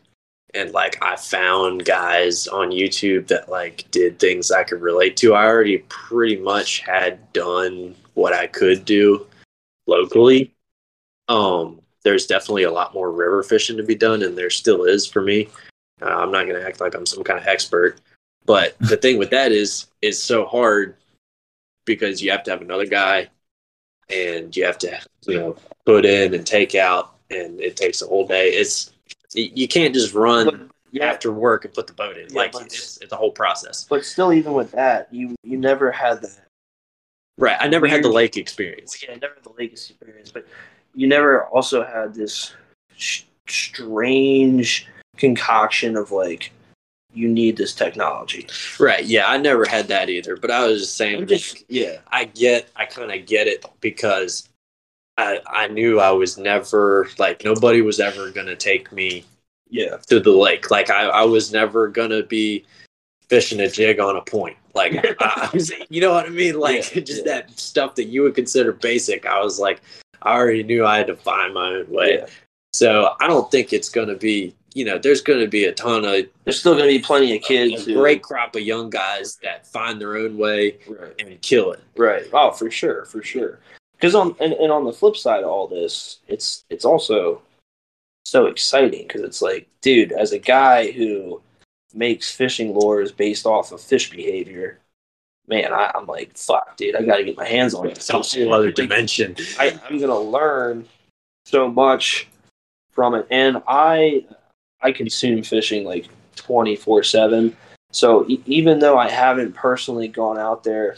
and 0.55 0.73
like 0.73 0.97
I 1.03 1.17
found 1.17 1.85
guys 1.85 2.47
on 2.47 2.71
YouTube 2.71 3.27
that 3.27 3.49
like 3.49 3.85
did 3.91 4.19
things 4.19 4.51
I 4.51 4.63
could 4.63 4.81
relate 4.81 5.17
to. 5.19 5.35
I 5.35 5.47
already 5.47 5.79
pretty 5.89 6.37
much 6.37 6.81
had 6.81 7.33
done 7.33 7.95
what 8.15 8.33
I 8.33 8.47
could 8.47 8.85
do 8.85 9.27
locally. 9.87 10.55
Um, 11.29 11.81
there's 12.05 12.27
definitely 12.27 12.65
a 12.65 12.71
lot 12.71 12.95
more 12.95 13.11
river 13.11 13.43
fishing 13.43 13.77
to 13.79 13.83
be 13.83 13.95
done, 13.95 14.23
and 14.23 14.37
there 14.37 14.51
still 14.51 14.85
is 14.85 15.07
for 15.07 15.23
me. 15.23 15.49
Uh, 16.01 16.07
I'm 16.07 16.31
not 16.31 16.47
gonna 16.47 16.61
act 16.61 16.81
like 16.81 16.95
I'm 16.95 17.07
some 17.07 17.25
kind 17.25 17.41
of 17.41 17.47
expert, 17.47 18.01
but 18.47 18.77
the 18.79 18.97
thing 18.97 19.19
with 19.19 19.31
that 19.31 19.53
is 19.53 19.87
is 20.03 20.23
so 20.23 20.47
hard 20.47 20.97
because 21.85 22.23
you 22.23 22.31
have 22.31 22.45
to 22.45 22.51
have 22.51 22.63
another 22.63 22.87
guy, 22.87 23.29
and 24.11 24.57
you 24.57 24.65
have 24.65 24.79
to 24.79 24.99
you 25.27 25.39
know 25.39 25.57
put 25.87 26.05
in 26.05 26.35
and 26.35 26.47
take 26.47 26.75
out, 26.75 27.15
and 27.31 27.61
it 27.61 27.77
takes 27.77 28.03
a 28.03 28.07
whole 28.07 28.27
day. 28.27 28.51
It's 28.51 28.93
you 29.35 29.67
can't 29.69 29.95
just 29.95 30.15
run 30.15 30.71
yeah, 30.93 31.07
after 31.07 31.33
work 31.33 31.65
and 31.65 31.75
put 31.75 31.87
the 31.87 31.93
boat 31.93 32.17
in. 32.17 32.29
Yeah, 32.31 32.39
like 32.39 32.55
it's, 32.55 32.99
it's 32.99 33.13
a 33.13 33.17
whole 33.17 33.33
process. 33.33 33.85
but 33.89 34.05
still, 34.05 34.33
even 34.33 34.53
with 34.53 34.71
that, 34.73 35.13
you 35.13 35.35
you 35.43 35.59
never 35.59 35.91
had 35.91 36.23
that. 36.23 36.41
Right. 37.37 37.57
I 37.61 37.67
never 37.67 37.89
had 37.89 38.05
the 38.05 38.09
lake 38.09 38.37
experience. 38.37 39.03
Yeah, 39.03 39.15
I 39.15 39.17
never 39.17 39.35
had 39.35 39.43
the 39.43 39.53
lake 39.59 39.73
experience, 39.73 40.31
but 40.31 40.47
you 40.95 41.09
never 41.09 41.47
also 41.47 41.85
had 41.85 42.15
this 42.15 42.55
sh- 42.97 43.25
strange 43.49 44.87
concoction 45.17 45.97
of 45.97 46.13
like 46.13 46.53
you 47.15 47.29
need 47.29 47.57
this 47.57 47.75
technology. 47.75 48.47
Right. 48.79 49.05
Yeah, 49.05 49.29
I 49.29 49.37
never 49.39 49.65
had 49.65 49.89
that 49.89 50.11
either. 50.11 50.37
But 50.37 50.51
I 50.51 50.67
was 50.67 50.81
just 50.81 50.97
saying, 50.97 51.27
just 51.27 51.65
yeah, 51.69 51.99
I 52.09 52.25
get, 52.25 52.69
I 52.77 52.85
kind 52.85 53.13
of 53.13 53.27
get 53.27 53.47
it 53.47 53.65
because 53.81 54.49
I, 55.17 55.41
I 55.47 55.69
knew 55.69 56.01
I 56.01 56.11
was 56.11 56.39
never 56.39 57.09
like 57.19 57.45
nobody 57.45 57.83
was 57.83 58.01
ever 58.01 58.31
gonna 58.31 58.57
take 58.57 58.93
me 58.93 59.25
yeah, 59.71 59.97
to 60.09 60.21
the 60.21 60.31
lake. 60.31 60.71
Like 60.71 60.91
I, 60.91 61.05
I 61.05 61.23
was 61.25 61.53
never 61.53 61.89
gonna 61.89 62.23
be 62.23 62.65
fishing 63.29 63.61
a 63.61 63.69
jig 63.69 64.01
on 64.01 64.17
a 64.17 64.23
point. 64.23 64.57
Like 64.75 64.95
I 65.21 65.51
was, 65.53 65.73
you 65.89 66.01
know 66.01 66.13
what 66.13 66.27
I 66.27 66.31
mean? 66.31 66.59
Like 66.59 66.95
Yeah, 66.95 67.03
just 67.03 67.25
yeah. 67.25 67.33
that 67.41 67.59
stuff 67.59 67.95
that 67.97 68.05
you 68.05 68.23
would 68.23 68.35
consider 68.35 68.73
basic. 68.73 69.27
I 69.27 69.41
was 69.43 69.59
like, 69.59 69.81
I 70.23 70.35
already 70.35 70.63
knew 70.63 70.85
I 70.85 70.99
had 70.99 71.07
to 71.09 71.17
find 71.17 71.55
my 71.55 71.69
own 71.69 71.91
way. 71.91 72.19
yeah. 72.19 72.27
So 72.73 73.15
I 73.21 73.29
don't 73.29 73.49
think 73.53 73.73
it's 73.73 73.89
going 73.89 74.09
to 74.09 74.17
be, 74.17 74.53
you 74.75 74.85
know, 74.85 74.99
there's 74.99 75.23
going 75.23 75.41
to 75.41 75.49
be 75.49 75.65
a 75.65 75.73
ton 75.73 76.05
of 76.05 76.27
There's 76.43 76.61
still 76.61 76.75
gonna 76.75 76.89
be 76.89 76.99
plenty 76.99 77.35
of 77.37 77.43
kids. 77.43 77.87
a 77.87 77.95
great 77.95 78.23
crop 78.23 78.55
of 78.57 78.63
young 78.63 78.91
guys 78.91 79.37
that 79.37 79.67
find 79.67 80.01
their 80.01 80.17
own 80.17 80.37
way 80.37 80.79
right, 80.89 81.15
and 81.19 81.41
kill 81.41 81.73
it. 81.73 81.81
right. 81.97 82.25
Oh, 82.33 82.51
for 82.51 82.71
sure, 82.71 83.05
for 83.07 83.23
sure. 83.23 83.61
Because 83.93 84.15
on 84.15 84.35
and, 84.41 84.53
and 84.53 84.73
on 84.73 84.85
the 84.85 84.93
flip 84.93 85.17
side 85.17 85.45
of 85.45 85.51
all 85.51 85.69
this, 85.69 86.19
it's 86.27 86.65
it's 86.69 86.85
also 86.85 87.41
so 88.25 88.47
exciting 88.47 89.07
because 89.07 89.23
it's 89.23 89.41
like, 89.41 89.69
dude, 89.81 90.13
as 90.13 90.33
a 90.33 90.39
guy 90.39 90.91
who 90.91 91.41
makes 91.95 92.35
fishing 92.35 92.75
lures 92.75 93.13
based 93.13 93.47
off 93.47 93.71
of 93.71 93.81
fish 93.81 94.11
behavior, 94.11 94.81
man, 95.47 95.73
I, 95.73 95.93
I'm 95.95 96.07
like, 96.07 96.37
fuck, 96.37 96.77
dude, 96.77 96.97
I 96.97 97.03
got 97.03 97.19
to 97.19 97.25
get 97.25 97.37
my 97.37 97.47
hands 97.47 97.75
on 97.75 97.87
it. 97.87 97.99
It's 97.99 98.11
a 98.11 98.21
whole 98.21 98.53
other 98.53 98.73
dimension. 98.73 99.37
I, 99.59 99.79
I'm 99.89 100.01
gonna 100.01 100.19
learn 100.19 100.89
so 101.47 101.71
much 101.71 102.27
from 102.91 103.15
it, 103.15 103.27
and 103.31 103.63
I 103.69 104.27
I 104.81 104.93
consume 104.93 105.43
fishing 105.43 105.85
like 105.85 106.09
24 106.37 107.03
seven. 107.03 107.57
So 107.93 108.27
e- 108.29 108.43
even 108.47 108.79
though 108.79 108.99
I 108.99 109.09
haven't 109.09 109.55
personally 109.55 110.09
gone 110.09 110.39
out 110.39 110.65
there 110.65 110.97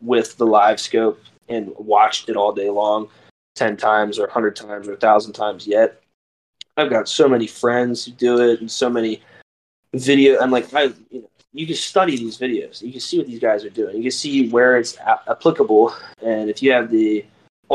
with 0.00 0.36
the 0.36 0.46
live 0.46 0.80
scope 0.80 1.20
and 1.48 1.72
watched 1.76 2.28
it 2.28 2.36
all 2.36 2.52
day 2.52 2.70
long, 2.70 3.08
10 3.56 3.76
times 3.76 4.18
or 4.18 4.22
100 4.22 4.56
times 4.56 4.88
or 4.88 4.92
1,000 4.92 5.32
times 5.32 5.66
yet, 5.66 6.02
I've 6.76 6.90
got 6.90 7.08
so 7.08 7.28
many 7.28 7.46
friends 7.46 8.04
who 8.04 8.12
do 8.12 8.40
it 8.40 8.60
and 8.60 8.70
so 8.70 8.90
many 8.90 9.22
video. 9.94 10.40
I'm 10.40 10.50
like, 10.50 10.72
I, 10.74 10.84
you 11.10 11.22
know, 11.22 11.30
you 11.52 11.66
can 11.66 11.76
study 11.76 12.16
these 12.16 12.36
videos. 12.36 12.82
You 12.82 12.90
can 12.90 13.00
see 13.00 13.18
what 13.18 13.28
these 13.28 13.38
guys 13.38 13.64
are 13.64 13.70
doing. 13.70 13.96
You 13.96 14.02
can 14.02 14.10
see 14.10 14.48
where 14.48 14.76
it's 14.76 14.96
a- 14.96 15.30
applicable. 15.30 15.94
And 16.20 16.50
if 16.50 16.62
you 16.62 16.72
have 16.72 16.90
the 16.90 17.24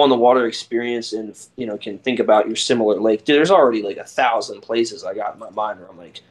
on 0.01 0.09
the 0.09 0.15
water 0.17 0.45
experience 0.45 1.13
and 1.13 1.35
you 1.55 1.65
know 1.65 1.77
can 1.77 1.97
think 1.99 2.19
about 2.19 2.47
your 2.47 2.55
similar 2.55 2.99
lake, 2.99 3.25
dude, 3.25 3.35
there's 3.37 3.51
already 3.51 3.81
like 3.81 3.97
a 3.97 4.03
thousand 4.03 4.61
places 4.61 5.03
I 5.03 5.13
got 5.13 5.33
in 5.33 5.39
my 5.39 5.49
mind 5.51 5.79
where 5.79 5.89
I'm 5.89 5.97
like, 5.97 6.21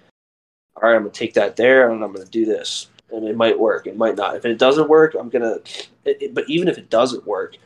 all 0.77 0.89
right, 0.89 0.95
I'm 0.97 1.03
gonna 1.03 1.11
take 1.11 1.35
that 1.35 1.57
there 1.57 1.91
and 1.91 2.03
I'm 2.03 2.13
gonna 2.13 2.25
do 2.27 2.45
this, 2.45 2.89
and 3.13 3.27
it 3.27 3.37
might 3.37 3.59
work, 3.59 3.87
it 3.87 3.97
might 3.97 4.17
not. 4.17 4.37
If 4.37 4.45
it 4.45 4.59
doesn't 4.59 4.89
work, 4.89 5.15
I'm 5.19 5.29
gonna. 5.29 5.59
It, 6.05 6.23
it- 6.23 6.35
but 6.35 6.49
even 6.49 6.69
if 6.69 6.79
it 6.79 6.91
doesn't 6.91 7.27
work, 7.27 7.57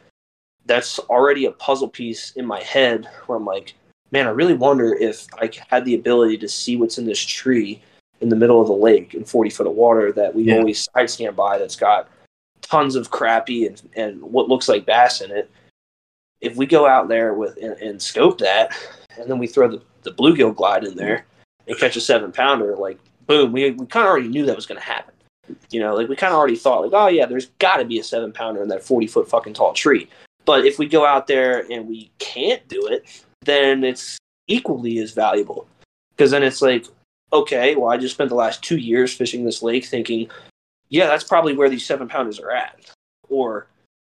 that's 0.66 0.98
already 1.00 1.46
a 1.46 1.52
puzzle 1.52 1.88
piece 1.88 2.32
in 2.32 2.46
my 2.46 2.60
head 2.62 3.08
where 3.26 3.36
I'm 3.38 3.44
like, 3.44 3.74
man, 4.12 4.26
I 4.26 4.30
really 4.30 4.54
wonder 4.54 4.94
if 4.94 5.26
I 5.40 5.50
had 5.68 5.84
the 5.84 5.94
ability 5.94 6.38
to 6.38 6.48
see 6.48 6.76
what's 6.76 6.98
in 6.98 7.06
this 7.06 7.20
tree 7.20 7.82
in 8.20 8.28
the 8.28 8.36
middle 8.36 8.60
of 8.60 8.68
the 8.68 8.72
lake 8.74 9.14
in 9.14 9.24
40 9.24 9.50
foot 9.50 9.66
of 9.66 9.72
water 9.74 10.12
that 10.12 10.32
we 10.34 10.44
Yeah. 10.44 10.58
always 10.58 10.88
side 10.94 11.10
scan 11.10 11.34
by 11.34 11.58
that's 11.58 11.74
got 11.74 12.08
tons 12.60 12.94
of 12.94 13.10
crappie 13.10 13.66
and, 13.66 13.82
and 13.96 14.22
what 14.22 14.48
looks 14.48 14.68
like 14.68 14.86
bass 14.86 15.20
in 15.20 15.32
it. 15.32 15.50
If 16.42 16.56
we 16.56 16.66
go 16.66 16.86
out 16.86 17.08
there 17.08 17.32
with 17.32 17.56
and, 17.56 17.72
and 17.80 18.02
scope 18.02 18.38
that, 18.38 18.76
and 19.18 19.30
then 19.30 19.38
we 19.38 19.46
throw 19.46 19.68
the, 19.68 19.82
the 20.02 20.12
bluegill 20.12 20.54
glide 20.54 20.84
in 20.84 20.96
there 20.96 21.24
and 21.66 21.78
catch 21.78 21.96
a 21.96 22.00
seven 22.00 22.32
pounder, 22.32 22.76
like 22.76 22.98
boom, 23.26 23.52
we, 23.52 23.70
we 23.70 23.86
kind 23.86 24.04
of 24.04 24.10
already 24.10 24.28
knew 24.28 24.44
that 24.46 24.56
was 24.56 24.66
going 24.66 24.80
to 24.80 24.86
happen. 24.86 25.14
You 25.70 25.80
know, 25.80 25.94
like 25.94 26.08
we 26.08 26.16
kind 26.16 26.32
of 26.32 26.38
already 26.38 26.56
thought, 26.56 26.82
like, 26.82 26.92
oh 26.92 27.08
yeah, 27.08 27.26
there's 27.26 27.46
got 27.58 27.76
to 27.76 27.84
be 27.84 27.98
a 27.98 28.04
seven 28.04 28.32
pounder 28.32 28.62
in 28.62 28.68
that 28.68 28.82
40 28.82 29.06
foot 29.06 29.28
fucking 29.28 29.54
tall 29.54 29.72
tree. 29.72 30.08
But 30.44 30.66
if 30.66 30.78
we 30.78 30.86
go 30.86 31.06
out 31.06 31.26
there 31.26 31.64
and 31.70 31.88
we 31.88 32.10
can't 32.18 32.66
do 32.68 32.86
it, 32.86 33.24
then 33.44 33.84
it's 33.84 34.18
equally 34.48 34.98
as 34.98 35.12
valuable. 35.12 35.66
Because 36.10 36.30
then 36.30 36.42
it's 36.42 36.62
like, 36.62 36.86
okay, 37.32 37.74
well, 37.74 37.90
I 37.90 37.96
just 37.96 38.14
spent 38.14 38.30
the 38.30 38.36
last 38.36 38.62
two 38.62 38.76
years 38.76 39.12
fishing 39.12 39.44
this 39.44 39.62
lake 39.62 39.84
thinking, 39.84 40.28
yeah, 40.88 41.06
that's 41.06 41.24
probably 41.24 41.56
where 41.56 41.68
these 41.68 41.86
seven 41.86 42.08
pounders 42.08 42.38
are 42.38 42.50
at. 42.50 42.90
Or 43.28 43.66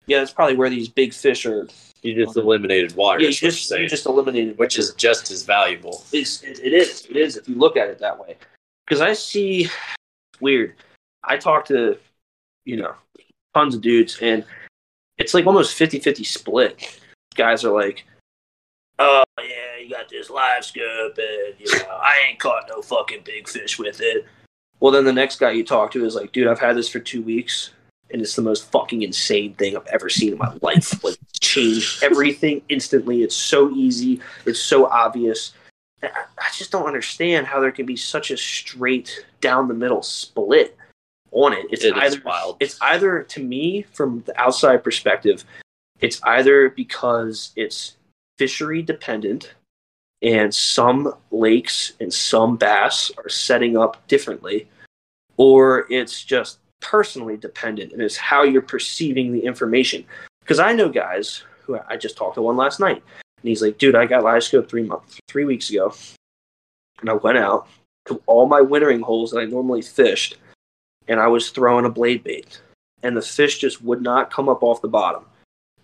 Yeah, 0.07 0.19
that's 0.19 0.33
probably 0.33 0.57
where 0.57 0.71
these 0.71 0.89
big 0.89 1.13
fish 1.13 1.47
are. 1.47 1.69
You 2.03 2.25
just 2.25 2.37
eliminated 2.37 2.97
water. 2.97 3.21
Yeah, 3.21 3.27
you 3.27 3.31
is 3.31 3.37
what 3.37 3.43
you're 3.43 3.51
just 3.51 3.71
you 3.71 3.89
just 3.89 4.07
eliminated, 4.07 4.59
which 4.59 4.79
is 4.79 4.93
just 4.95 5.31
as 5.31 5.45
valuable. 5.45 6.05
It's, 6.13 6.43
it, 6.43 6.59
it 6.59 6.73
is. 6.73 7.07
It 7.09 7.17
is 7.17 7.37
if 7.37 7.49
you 7.49 7.55
look 7.55 7.77
at 7.77 7.89
it 7.89 7.99
that 8.01 8.19
way. 8.19 8.37
Because 8.85 9.01
I 9.01 9.13
see 9.13 9.69
weird. 10.41 10.75
I 11.23 11.37
talk 11.37 11.65
to, 11.67 11.97
you 12.65 12.77
know, 12.77 12.95
tons 13.55 13.75
of 13.77 13.81
dudes, 13.81 14.19
and 14.21 14.45
it's 15.19 15.35
like 15.35 15.47
almost 15.47 15.77
50 15.77 16.01
50 16.01 16.25
split. 16.25 17.01
Guys 17.35 17.65
are 17.65 17.73
like, 17.73 18.05
oh, 18.99 19.23
yeah, 19.39 19.83
you 19.83 19.89
got 19.89 20.09
this 20.09 20.29
live 20.29 20.65
scope, 20.65 21.17
and, 21.17 21.55
you 21.59 21.79
know, 21.79 21.89
I 21.91 22.27
ain't 22.29 22.41
caught 22.41 22.65
no 22.69 22.83
fucking 22.83 23.23
big 23.25 23.49
fish 23.49 23.79
with 23.79 24.01
it. 24.01 24.27
Well, 24.81 24.93
then 24.93 25.05
the 25.05 25.13
next 25.13 25.39
guy 25.39 25.53
you 25.53 25.65
talk 25.65 25.93
to 25.93 26.05
is 26.05 26.17
like, 26.17 26.33
dude, 26.33 26.49
I've 26.49 26.59
had 26.59 26.77
this 26.77 26.89
for 26.89 26.99
two 26.99 27.23
weeks, 27.23 27.71
and 28.13 28.23
it's 28.23 28.37
the 28.37 28.43
most 28.43 28.71
fucking 28.71 29.03
insane 29.03 29.55
thing 29.55 29.77
I've 29.77 29.87
ever 29.87 30.09
seen 30.09 30.33
in 30.33 30.39
my 30.39 30.53
life. 30.63 31.03
Like, 31.03 31.17
it's 31.29 31.39
changed 31.41 32.03
everything 32.03 32.63
instantly. 32.69 33.23
It's 33.23 33.37
so 33.37 33.71
easy. 33.71 34.21
It's 34.47 34.61
so 34.61 34.87
obvious. 34.87 35.53
I 36.03 36.09
I 36.39 36.49
just 36.57 36.71
don't 36.71 36.87
understand 36.87 37.47
how 37.47 37.61
there 37.61 37.73
can 37.73 37.87
be 37.87 37.97
such 37.97 38.31
a 38.31 38.37
straight 38.37 39.25
down 39.41 39.69
the 39.69 39.75
middle 39.75 40.03
split 40.03 40.77
on 41.31 41.53
it. 41.53 41.67
It's 41.71 41.85
It 41.85 41.95
either 41.97 42.21
wild. 42.25 42.57
it's 42.61 42.79
either 42.83 43.23
to 43.23 43.43
me 43.43 43.83
from 43.93 44.23
the 44.27 44.39
outside 44.41 44.85
perspective, 44.85 45.45
it's 46.01 46.21
either 46.25 46.71
because 46.71 47.53
it's 47.57 47.97
fishery 48.39 48.83
dependent 48.83 49.55
and 50.21 50.55
some 50.55 51.15
lakes 51.31 51.93
and 52.01 52.13
some 52.13 52.57
bass 52.57 53.11
are 53.19 53.29
setting 53.29 53.77
up 53.77 54.07
differently, 54.09 54.69
or 55.37 55.87
it's 55.91 56.23
just 56.25 56.59
personally 56.83 57.37
dependent 57.37 57.93
and 57.93 58.03
it's 58.03 58.17
how 58.17 58.43
you're 58.43 58.61
perceiving 58.61 59.33
the 59.33 59.41
information. 59.41 60.05
Because 60.41 60.59
I 60.59 60.73
know 60.73 60.89
guys 60.89 61.45
who 61.63 61.79
I 61.89 61.97
just 61.97 62.17
talked 62.17 62.35
to 62.35 62.43
one 62.43 62.57
last 62.57 62.81
night, 62.81 62.97
and 62.97 63.49
he's 63.49 63.63
like, 63.63 63.79
"Dude, 63.79 63.95
I 63.95 64.07
got 64.07 64.25
live 64.25 64.45
scope 64.45 64.69
three 64.69 64.83
months, 64.83 65.19
three 65.29 65.45
weeks 65.45 65.71
ago, 65.71 65.95
and 67.01 67.09
I 67.09 67.15
went 67.15 67.39
out 67.39 67.69
to 68.07 68.21
all 68.27 68.47
my 68.47 68.61
wintering 68.61 69.01
holes 69.01 69.31
that 69.31 69.39
I 69.39 69.45
normally 69.45 69.83
fished, 69.83 70.37
and 71.09 71.21
I 71.21 71.29
was 71.29 71.51
throwing 71.51 71.85
a 71.85 71.91
blade 71.91 72.25
bait, 72.25 72.61
and 73.03 73.17
the 73.17 73.23
fish 73.23 73.59
just 73.59 73.83
would 73.83 74.03
not 74.03 74.33
come 74.33 74.49
up 74.49 74.63
off 74.63 74.83
the 74.83 74.89
bottom. 74.89 75.25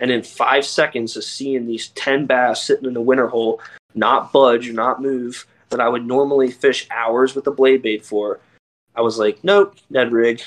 And 0.00 0.10
in 0.10 0.22
five 0.22 0.64
seconds 0.64 1.16
of 1.16 1.24
seeing 1.24 1.66
these 1.66 1.88
ten 1.88 2.26
bass 2.26 2.64
sitting 2.64 2.86
in 2.86 2.94
the 2.94 3.00
winter 3.00 3.28
hole, 3.28 3.60
not 3.94 4.32
budge, 4.32 4.70
not 4.70 5.02
move, 5.02 5.46
that 5.70 5.80
I 5.80 5.88
would 5.88 6.06
normally 6.06 6.50
fish 6.50 6.86
hours 6.90 7.34
with 7.34 7.44
the 7.44 7.50
blade 7.50 7.82
bait 7.82 8.04
for, 8.04 8.40
I 8.94 9.00
was 9.00 9.18
like, 9.18 9.42
nope, 9.44 9.76
Ned 9.90 10.12
rig, 10.12 10.42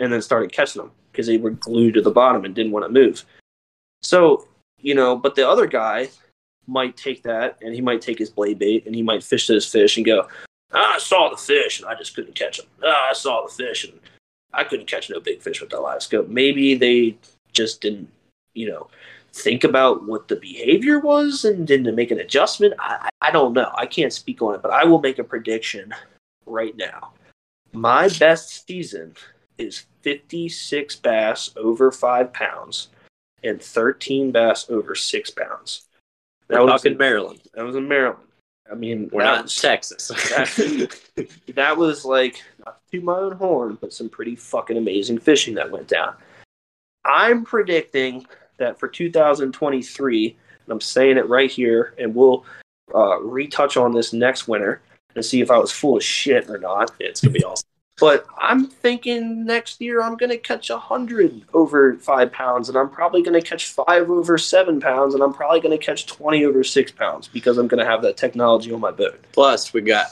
and 0.00 0.12
then 0.12 0.20
started 0.20 0.50
catching 0.52 0.82
them 0.82 0.90
because 1.12 1.26
they 1.26 1.36
were 1.36 1.50
glued 1.50 1.94
to 1.94 2.02
the 2.02 2.10
bottom 2.10 2.44
and 2.44 2.54
didn't 2.54 2.72
want 2.72 2.84
to 2.84 2.92
move. 2.92 3.24
So 4.02 4.48
you 4.82 4.94
know, 4.94 5.16
but 5.16 5.34
the 5.34 5.48
other 5.48 5.66
guy 5.66 6.08
might 6.66 6.96
take 6.96 7.22
that 7.22 7.58
and 7.62 7.74
he 7.74 7.80
might 7.80 8.00
take 8.00 8.18
his 8.18 8.30
blade 8.30 8.58
bait 8.58 8.86
and 8.86 8.94
he 8.94 9.02
might 9.02 9.22
fish 9.22 9.46
those 9.46 9.66
fish 9.66 9.96
and 9.96 10.06
go, 10.06 10.26
ah, 10.72 10.94
I 10.94 10.98
saw 10.98 11.28
the 11.28 11.36
fish 11.36 11.80
and 11.80 11.88
I 11.88 11.94
just 11.94 12.14
couldn't 12.14 12.34
catch 12.34 12.58
them. 12.58 12.66
Ah, 12.82 13.10
I 13.10 13.12
saw 13.12 13.46
the 13.46 13.52
fish 13.52 13.84
and 13.84 13.98
I 14.52 14.64
couldn't 14.64 14.86
catch 14.86 15.10
no 15.10 15.20
big 15.20 15.42
fish 15.42 15.60
with 15.60 15.70
that 15.70 15.80
live 15.80 16.02
scope. 16.02 16.28
Maybe 16.28 16.74
they 16.74 17.16
just 17.52 17.80
didn't, 17.80 18.08
you 18.54 18.68
know, 18.68 18.88
think 19.32 19.64
about 19.64 20.06
what 20.06 20.28
the 20.28 20.36
behavior 20.36 20.98
was 20.98 21.44
and 21.44 21.66
didn't 21.66 21.94
make 21.94 22.10
an 22.10 22.20
adjustment. 22.20 22.74
I, 22.78 23.08
I 23.20 23.30
don't 23.30 23.52
know. 23.52 23.70
I 23.76 23.86
can't 23.86 24.12
speak 24.12 24.42
on 24.42 24.54
it, 24.54 24.62
but 24.62 24.72
I 24.72 24.84
will 24.84 25.00
make 25.00 25.18
a 25.18 25.24
prediction 25.24 25.94
right 26.46 26.76
now. 26.76 27.12
My 27.72 28.08
best 28.08 28.66
season 28.66 29.14
is 29.60 29.86
56 30.02 30.96
bass 30.96 31.50
over 31.56 31.90
five 31.92 32.32
pounds 32.32 32.88
and 33.42 33.60
13 33.60 34.32
bass 34.32 34.68
over 34.70 34.94
six 34.94 35.30
pounds. 35.30 35.86
We're 36.48 36.66
talking 36.66 36.96
Maryland. 36.96 37.40
That 37.54 37.64
was 37.64 37.76
in 37.76 37.86
Maryland. 37.86 38.26
I 38.70 38.74
mean, 38.74 39.08
We're 39.12 39.22
that 39.22 39.30
not 39.30 39.40
in 39.42 39.48
Texas. 39.48 40.08
that, 40.08 41.28
that 41.54 41.76
was 41.76 42.04
like 42.04 42.42
not 42.64 42.80
to 42.90 43.00
my 43.00 43.16
own 43.16 43.32
horn, 43.32 43.78
but 43.80 43.92
some 43.92 44.08
pretty 44.08 44.36
fucking 44.36 44.76
amazing 44.76 45.18
fishing 45.18 45.54
that 45.54 45.70
went 45.70 45.88
down. 45.88 46.14
I'm 47.04 47.44
predicting 47.44 48.26
that 48.58 48.78
for 48.78 48.88
2023, 48.88 50.26
and 50.26 50.72
I'm 50.72 50.80
saying 50.80 51.18
it 51.18 51.28
right 51.28 51.50
here, 51.50 51.94
and 51.98 52.14
we'll 52.14 52.44
uh, 52.94 53.20
retouch 53.20 53.76
on 53.76 53.92
this 53.92 54.12
next 54.12 54.46
winter 54.46 54.82
and 55.14 55.24
see 55.24 55.40
if 55.40 55.50
I 55.50 55.58
was 55.58 55.72
full 55.72 55.96
of 55.96 56.04
shit 56.04 56.48
or 56.48 56.58
not. 56.58 56.92
it's 57.00 57.20
gonna 57.20 57.32
be 57.32 57.44
awesome. 57.44 57.69
But 58.00 58.26
I'm 58.38 58.66
thinking 58.66 59.44
next 59.44 59.80
year 59.80 60.02
I'm 60.02 60.16
going 60.16 60.30
to 60.30 60.38
catch 60.38 60.70
a 60.70 60.78
hundred 60.78 61.42
over 61.52 61.96
five 61.96 62.32
pounds, 62.32 62.68
and 62.68 62.78
I'm 62.78 62.88
probably 62.88 63.22
going 63.22 63.40
to 63.40 63.46
catch 63.46 63.66
five 63.66 64.08
over 64.10 64.38
seven 64.38 64.80
pounds, 64.80 65.14
and 65.14 65.22
I'm 65.22 65.34
probably 65.34 65.60
going 65.60 65.78
to 65.78 65.84
catch 65.84 66.06
twenty 66.06 66.44
over 66.44 66.64
six 66.64 66.90
pounds 66.90 67.28
because 67.28 67.58
I'm 67.58 67.68
going 67.68 67.84
to 67.84 67.90
have 67.90 68.02
that 68.02 68.16
technology 68.16 68.72
on 68.72 68.80
my 68.80 68.90
boat. 68.90 69.22
Plus, 69.32 69.72
we 69.72 69.82
got 69.82 70.06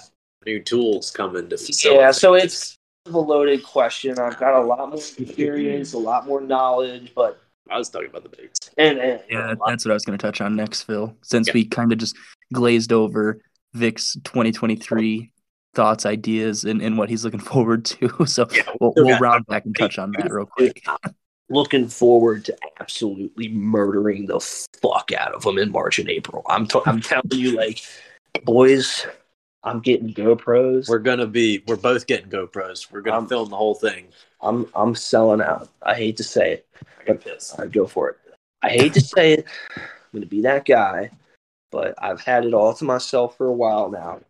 new 0.44 0.60
tools 0.62 1.10
coming 1.10 1.48
to 1.48 1.56
facilitate. 1.56 2.00
Yeah, 2.00 2.10
so 2.10 2.34
it's 2.34 2.76
a 3.06 3.18
loaded 3.18 3.62
question. 3.62 4.18
I've 4.18 4.38
got 4.38 4.54
a 4.54 4.64
lot 4.64 4.90
more 4.90 4.98
experience, 4.98 5.94
a 5.94 5.98
lot 5.98 6.26
more 6.26 6.40
knowledge, 6.40 7.12
but 7.14 7.40
I 7.70 7.78
was 7.78 7.88
talking 7.88 8.08
about 8.08 8.22
the 8.22 8.28
baits. 8.30 8.70
and, 8.76 8.98
and 8.98 9.20
Yeah, 9.30 9.54
that's 9.66 9.84
what 9.84 9.90
I 9.92 9.94
was 9.94 10.04
going 10.04 10.18
to 10.18 10.22
touch 10.22 10.40
on 10.40 10.56
next, 10.56 10.82
Phil. 10.82 11.16
Since 11.22 11.48
Yeah. 11.48 11.54
we 11.54 11.64
kind 11.64 11.92
of 11.92 11.98
just 11.98 12.16
glazed 12.52 12.92
over 12.92 13.40
Vic's 13.74 14.14
2023 14.24 15.30
thoughts, 15.78 16.04
ideas, 16.04 16.64
and, 16.64 16.82
and 16.82 16.98
what 16.98 17.08
he's 17.08 17.24
looking 17.24 17.38
forward 17.52 17.84
to. 17.86 18.10
So 18.26 18.48
Yeah, 18.50 18.62
we'll, 18.80 18.92
we'll 18.96 19.18
round 19.18 19.46
back 19.46 19.64
and 19.64 19.76
touch 19.76 19.96
on 19.98 20.10
that 20.12 20.32
real 20.32 20.44
quick. 20.46 20.84
looking 21.48 21.86
forward 21.86 22.44
to 22.46 22.56
absolutely 22.80 23.48
murdering 23.48 24.26
the 24.26 24.40
fuck 24.82 25.12
out 25.16 25.34
of 25.34 25.42
them 25.44 25.56
in 25.56 25.70
March 25.70 26.00
and 26.00 26.10
April. 26.10 26.42
I'm 26.48 26.66
t- 26.66 26.80
I'm 26.84 27.00
telling 27.00 27.30
you, 27.30 27.52
like, 27.56 27.80
boys, 28.44 29.06
I'm 29.62 29.78
getting 29.78 30.12
GoPros. 30.12 30.88
We're 30.88 30.98
gonna 30.98 31.28
be. 31.28 31.62
We're 31.68 31.76
both 31.76 32.08
getting 32.08 32.28
GoPros. 32.28 32.90
We're 32.90 33.02
gonna 33.02 33.18
Um, 33.18 33.28
film 33.28 33.50
the 33.50 33.56
whole 33.56 33.76
thing. 33.76 34.08
I'm 34.42 34.66
I'm 34.74 34.96
selling 34.96 35.40
out. 35.40 35.68
I 35.82 35.94
hate 35.94 36.16
to 36.16 36.24
say 36.24 36.54
it. 36.54 36.66
I 37.00 37.04
got 37.04 37.20
pissed. 37.20 37.58
I'd 37.60 37.72
go 37.72 37.86
for 37.86 38.10
it. 38.10 38.16
I 38.62 38.70
hate 38.70 38.94
to 38.94 39.00
say 39.00 39.34
it. 39.34 39.46
I'm 39.76 39.82
going 40.12 40.22
to 40.22 40.28
be 40.28 40.40
that 40.42 40.64
guy, 40.64 41.10
but 41.70 41.94
I've 41.98 42.20
had 42.20 42.44
it 42.44 42.54
all 42.54 42.74
to 42.74 42.84
myself 42.84 43.36
for 43.36 43.46
a 43.46 43.52
while 43.52 43.90
now, 43.90 44.20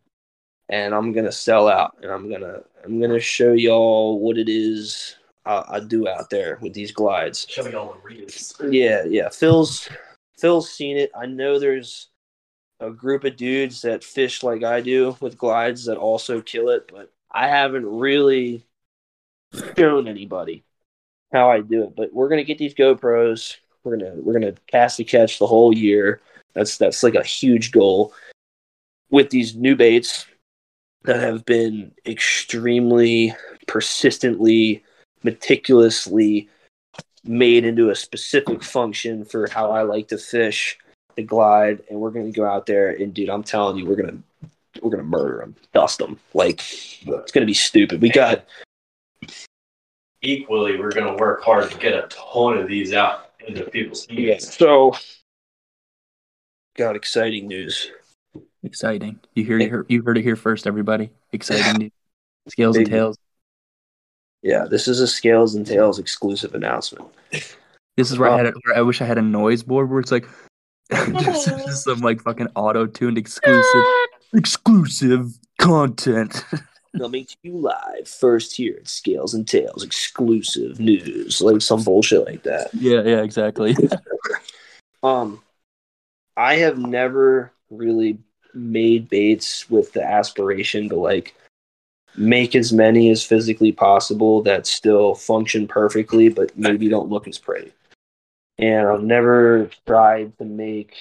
and 0.69 0.95
I'm 0.95 1.13
to 1.13 1.33
sell 1.33 1.69
out, 1.69 1.97
and 2.03 2.11
I'm 2.11 2.31
gonna 2.31 2.61
I'm 2.85 3.01
gonna 3.01 3.21
show 3.21 3.53
y'all 3.53 4.21
what 4.21 4.39
it 4.39 4.49
is 4.49 5.17
I, 5.45 5.65
I 5.69 5.81
do 5.81 6.07
out 6.09 6.31
there 6.31 6.59
with 6.61 6.75
these 6.75 6.93
glides. 6.93 7.47
Show 7.49 7.67
y'all 7.69 7.95
the 7.95 8.01
reels. 8.01 8.55
Yeah, 8.71 9.05
yeah. 9.05 9.29
Phil's 9.31 9.89
Phil's 10.39 10.71
seen 10.71 10.97
it. 10.97 11.11
I 11.17 11.27
know 11.27 11.59
there's 11.59 12.09
a 12.81 12.91
group 12.91 13.25
of 13.25 13.37
dudes 13.37 13.83
that 13.83 14.05
fish 14.05 14.43
like 14.43 14.63
I 14.63 14.81
do 14.81 15.17
with 15.21 15.39
glides 15.39 15.87
that 15.87 15.97
also 15.97 16.41
kill 16.41 16.69
it, 16.69 16.91
but 16.93 17.11
I 17.33 17.49
haven't 17.49 17.87
really 17.87 18.65
shown 19.77 20.07
anybody 20.07 20.65
how 21.33 21.51
I 21.51 21.61
do 21.61 21.85
it. 21.85 21.97
But 21.97 22.13
we're 22.13 22.29
gonna 22.29 22.45
get 22.45 22.59
these 22.59 22.75
GoPros. 22.75 23.57
We're 23.85 23.97
gonna 23.97 24.15
we're 24.17 24.35
gonna 24.35 24.55
cast 24.67 25.01
a 25.01 25.05
catch 25.05 25.39
the 25.39 25.47
whole 25.47 25.75
year. 25.75 26.21
That's 26.53 26.77
that's 26.77 27.03
like 27.03 27.15
a 27.15 27.23
huge 27.23 27.73
goal 27.73 28.13
with 29.11 29.31
these 29.31 29.55
new 29.55 29.75
baits 29.75 30.27
that 31.05 31.21
have 31.21 31.45
been 31.45 31.93
extremely 32.07 33.35
persistently 33.67 34.83
meticulously 35.23 36.49
made 37.25 37.65
into 37.65 37.91
a 37.91 37.95
specific 37.95 38.63
function 38.63 39.25
for 39.25 39.49
how 39.49 39.71
I 39.71 39.83
like 39.83 40.09
to 40.09 40.19
fish 40.19 40.79
the 41.17 41.23
glide, 41.23 41.83
and 41.91 41.99
we're 41.99 42.11
gonna 42.11 42.31
go 42.31 42.47
out 42.47 42.67
there 42.67 42.91
and 42.91 43.13
dude, 43.13 43.29
I'm 43.29 43.43
telling 43.43 43.77
you, 43.77 43.87
we're 43.87 43.97
gonna 43.97 44.19
we're 44.81 44.91
gonna 44.91 45.03
murder 45.03 45.39
them, 45.39 45.57
dust 45.73 45.99
them. 45.99 46.19
Like 46.35 46.61
it's 47.07 47.33
gonna 47.33 47.47
be 47.47 47.55
stupid. 47.55 48.01
We 48.01 48.11
got 48.11 48.45
Equally, 50.21 50.77
we're 50.77 50.91
gonna 50.91 51.17
work 51.17 51.43
hard 51.43 51.71
to 51.71 51.79
get 51.79 51.95
a 51.95 52.09
ton 52.09 52.59
of 52.59 52.69
these 52.69 52.93
out 52.93 53.31
into 53.47 53.65
people's 53.65 54.07
yeah. 54.11 54.33
hands. 54.33 54.57
So 54.57 54.95
got 56.77 56.97
exciting 56.97 57.47
news. 57.47 57.91
Exciting. 58.63 59.21
You 59.35 59.45
hear 59.45 59.59
you 59.59 59.71
heard, 59.71 59.87
you 59.89 60.03
heard 60.03 60.19
it 60.19 60.23
here 60.23 60.37
first, 60.37 60.67
everybody. 60.67 61.11
Exciting 61.33 61.79
news. 61.79 61.93
Scales 62.49 62.77
and 62.77 62.87
tails. 62.87 63.17
Yeah, 64.43 64.65
this 64.65 64.89
is 64.89 65.01
a 65.01 65.07
scales 65.07 65.55
and 65.55 65.67
tails 65.67 65.99
exclusive 65.99 66.55
announcement. 66.55 67.09
This 67.97 68.11
is 68.11 68.19
where 68.19 68.31
I 68.31 68.37
had. 68.37 68.47
A, 68.47 68.53
where 68.65 68.77
I 68.77 68.83
wish 68.83 69.01
I 69.01 69.05
had 69.05 69.19
a 69.19 69.23
noise 69.23 69.63
board 69.63 69.91
where 69.91 70.01
it's 70.01 70.13
like 70.13 70.27
just, 70.91 71.49
just 71.49 71.85
some 71.85 72.01
like 72.01 72.23
fucking 72.23 72.49
auto 72.55 72.87
tuned 72.87 73.19
exclusive 73.19 73.85
exclusive 74.33 75.39
content. 75.59 76.45
Coming 76.97 77.27
to 77.27 77.37
you 77.43 77.59
live 77.59 78.09
first 78.09 78.57
here 78.57 78.77
at 78.81 78.89
Scales 78.89 79.35
and 79.35 79.47
Tails 79.47 79.85
exclusive 79.85 80.81
news, 80.81 81.41
like 81.41 81.61
some 81.61 81.85
bullshit 81.85 82.25
like 82.25 82.43
that. 82.45 82.71
yeah, 82.73 83.03
yeah, 83.03 83.23
exactly. 83.23 83.77
Um, 85.03 85.43
I 86.37 86.57
have 86.57 86.79
never 86.79 87.53
really 87.71 88.19
made 88.55 89.09
baits 89.09 89.69
with 89.71 89.93
the 89.93 90.03
aspiration 90.03 90.89
to 90.89 90.97
like 90.97 91.35
make 92.17 92.57
as 92.57 92.73
many 92.73 93.11
as 93.11 93.25
physically 93.25 93.71
possible 93.73 94.43
that 94.43 94.67
still 94.67 95.15
function 95.15 95.69
perfectly, 95.69 96.29
but 96.29 96.57
maybe 96.59 96.89
don't 96.89 97.11
look 97.11 97.29
as 97.29 97.39
pretty. 97.39 97.73
and 98.59 98.89
I've 98.89 99.03
never 99.03 99.71
tried 99.87 100.37
to 100.39 100.45
make 100.45 100.95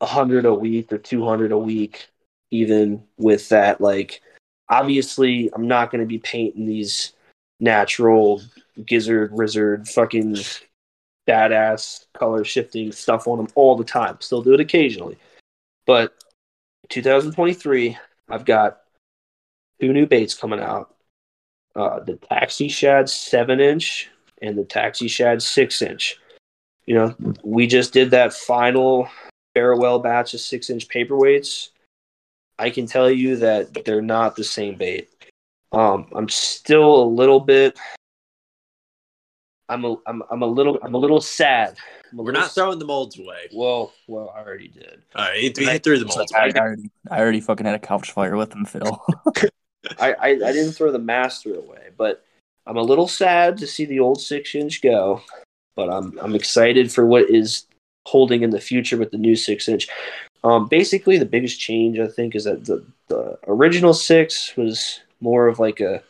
a 0.00 0.06
hundred 0.06 0.44
a 0.46 0.54
week 0.54 0.92
or 0.92 0.98
two 0.98 1.24
hundred 1.24 1.52
a 1.52 1.58
week, 1.58 2.08
even 2.50 3.02
with 3.18 3.48
that. 3.50 3.80
Like, 3.80 4.22
obviously, 4.68 5.50
I'm 5.52 5.66
not 5.66 5.90
going 5.90 6.00
to 6.00 6.06
be 6.06 6.18
painting 6.18 6.66
these 6.66 7.12
natural 7.58 8.42
gizzard, 8.86 9.32
lizard, 9.32 9.88
fucking 9.88 10.36
badass 11.28 12.06
color 12.14 12.44
shifting 12.44 12.92
stuff 12.92 13.26
on 13.28 13.38
them 13.38 13.48
all 13.54 13.76
the 13.76 13.84
time. 13.84 14.16
Still 14.20 14.42
do 14.42 14.54
it 14.54 14.60
occasionally, 14.60 15.18
but 15.90 16.14
2023, 16.90 17.98
I've 18.28 18.44
got 18.44 18.82
two 19.80 19.92
new 19.92 20.06
baits 20.06 20.34
coming 20.34 20.60
out. 20.60 20.94
Uh, 21.74 21.98
the 21.98 22.14
Taxi 22.14 22.68
Shad 22.68 23.08
7 23.08 23.58
inch 23.58 24.08
and 24.40 24.56
the 24.56 24.64
Taxi 24.64 25.08
Shad 25.08 25.42
6 25.42 25.82
inch. 25.82 26.16
You 26.86 26.94
know, 26.94 27.16
we 27.42 27.66
just 27.66 27.92
did 27.92 28.12
that 28.12 28.32
final 28.32 29.08
farewell 29.56 29.98
batch 29.98 30.32
of 30.32 30.38
6 30.38 30.70
inch 30.70 30.86
paperweights. 30.86 31.70
I 32.56 32.70
can 32.70 32.86
tell 32.86 33.10
you 33.10 33.34
that 33.38 33.84
they're 33.84 34.00
not 34.00 34.36
the 34.36 34.44
same 34.44 34.76
bait. 34.76 35.08
Um, 35.72 36.06
I'm 36.14 36.28
still 36.28 37.02
a 37.02 37.04
little 37.04 37.40
bit. 37.40 37.76
I'm 39.70 39.84
a, 39.84 39.96
I'm, 40.06 40.22
I'm 40.30 40.42
a 40.42 40.46
little 40.46 40.78
I'm 40.82 40.94
a 40.94 40.98
little 40.98 41.20
sad. 41.20 41.78
A 42.12 42.16
We're 42.16 42.24
little 42.24 42.40
not 42.40 42.52
throwing 42.52 42.78
the 42.80 42.84
molds 42.84 43.18
away. 43.18 43.48
Well, 43.54 43.92
well, 44.08 44.34
I 44.36 44.40
already 44.40 44.68
did. 44.68 45.02
All 45.14 45.28
right, 45.28 45.56
we 45.56 45.64
hit 45.64 45.84
through 45.84 46.00
the 46.00 46.06
molds. 46.06 46.32
I, 46.32 46.48
I 46.48 46.50
already, 46.58 46.90
I 47.10 47.20
already 47.20 47.40
fucking 47.40 47.64
had 47.64 47.76
a 47.76 47.78
couch 47.78 48.10
fire 48.10 48.36
with 48.36 48.52
him, 48.52 48.64
Phil. 48.64 49.02
I, 49.98 50.12
I, 50.12 50.28
I 50.28 50.52
didn't 50.52 50.72
throw 50.72 50.90
the 50.90 50.98
master 50.98 51.54
away, 51.54 51.90
but 51.96 52.24
I'm 52.66 52.76
a 52.76 52.82
little 52.82 53.08
sad 53.08 53.56
to 53.58 53.66
see 53.66 53.84
the 53.84 54.00
old 54.00 54.20
six 54.20 54.54
inch 54.54 54.82
go. 54.82 55.22
But 55.76 55.88
I'm 55.88 56.18
I'm 56.18 56.34
excited 56.34 56.92
for 56.92 57.06
what 57.06 57.30
is 57.30 57.64
holding 58.06 58.42
in 58.42 58.50
the 58.50 58.60
future 58.60 58.96
with 58.96 59.12
the 59.12 59.18
new 59.18 59.36
six 59.36 59.68
inch. 59.68 59.88
Um, 60.42 60.66
basically, 60.66 61.16
the 61.16 61.26
biggest 61.26 61.60
change 61.60 61.98
I 62.00 62.08
think 62.08 62.34
is 62.34 62.44
that 62.44 62.64
the 62.64 62.84
the 63.06 63.38
original 63.46 63.94
six 63.94 64.56
was 64.56 65.00
more 65.20 65.46
of 65.46 65.58
like 65.58 65.80
a 65.80 66.02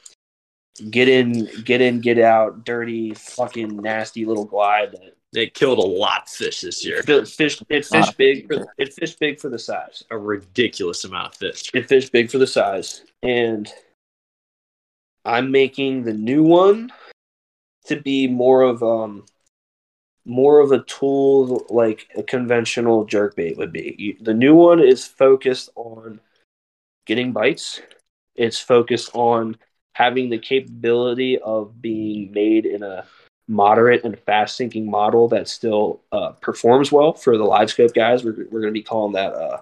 get 0.90 1.08
in, 1.08 1.48
get 1.64 1.80
in, 1.80 2.00
get 2.00 2.18
out, 2.18 2.64
dirty, 2.64 3.14
fucking 3.14 3.76
nasty 3.76 4.24
little 4.24 4.44
glide 4.44 4.92
that 4.92 5.16
It 5.40 5.54
killed 5.54 5.78
a 5.78 5.82
lot 5.82 6.22
of 6.22 6.28
fish 6.28 6.60
this 6.60 6.84
year. 6.84 7.02
it 7.06 7.28
fished 7.28 7.62
it 7.68 7.90
Lot 7.90 8.04
fished 8.06 8.10
of 8.10 8.16
big 8.16 8.46
for 8.46 8.74
it 8.78 8.94
fished 8.94 9.18
big 9.18 9.40
for 9.40 9.48
the 9.48 9.58
size. 9.58 10.04
A 10.10 10.18
ridiculous 10.18 11.04
amount 11.04 11.28
of 11.28 11.34
fish. 11.34 11.70
It 11.74 11.88
fished 11.88 12.12
big 12.12 12.30
for 12.30 12.38
the 12.38 12.46
size, 12.46 13.02
and 13.22 13.72
I'm 15.24 15.50
making 15.50 16.04
the 16.04 16.14
new 16.14 16.42
one 16.42 16.92
to 17.86 18.00
be 18.00 18.26
more 18.26 18.62
of 18.62 18.82
um 18.82 19.24
more 20.24 20.60
of 20.60 20.72
a 20.72 20.82
tool 20.84 21.66
like 21.70 22.08
a 22.16 22.22
conventional 22.22 23.04
jerk 23.04 23.36
bait 23.36 23.56
would 23.56 23.72
be. 23.72 23.94
You, 23.98 24.16
the 24.20 24.34
new 24.34 24.54
one 24.54 24.80
is 24.80 25.04
focused 25.04 25.70
on 25.76 26.20
getting 27.06 27.32
bites. 27.32 27.80
It's 28.36 28.58
focused 28.60 29.10
on 29.14 29.56
having 29.92 30.30
the 30.30 30.38
capability 30.38 31.38
of 31.38 31.80
being 31.80 32.32
made 32.32 32.66
in 32.66 32.82
a 32.82 33.04
moderate 33.48 34.04
and 34.04 34.18
fast 34.20 34.56
sinking 34.56 34.88
model 34.88 35.28
that 35.28 35.48
still 35.48 36.00
uh, 36.12 36.30
performs 36.40 36.92
well 36.92 37.12
for 37.12 37.36
the 37.36 37.44
LiveScope 37.44 37.94
guys. 37.94 38.24
We're, 38.24 38.46
we're 38.50 38.60
going 38.60 38.72
to 38.72 38.78
be 38.78 38.82
calling 38.82 39.14
that 39.14 39.32
uh, 39.34 39.60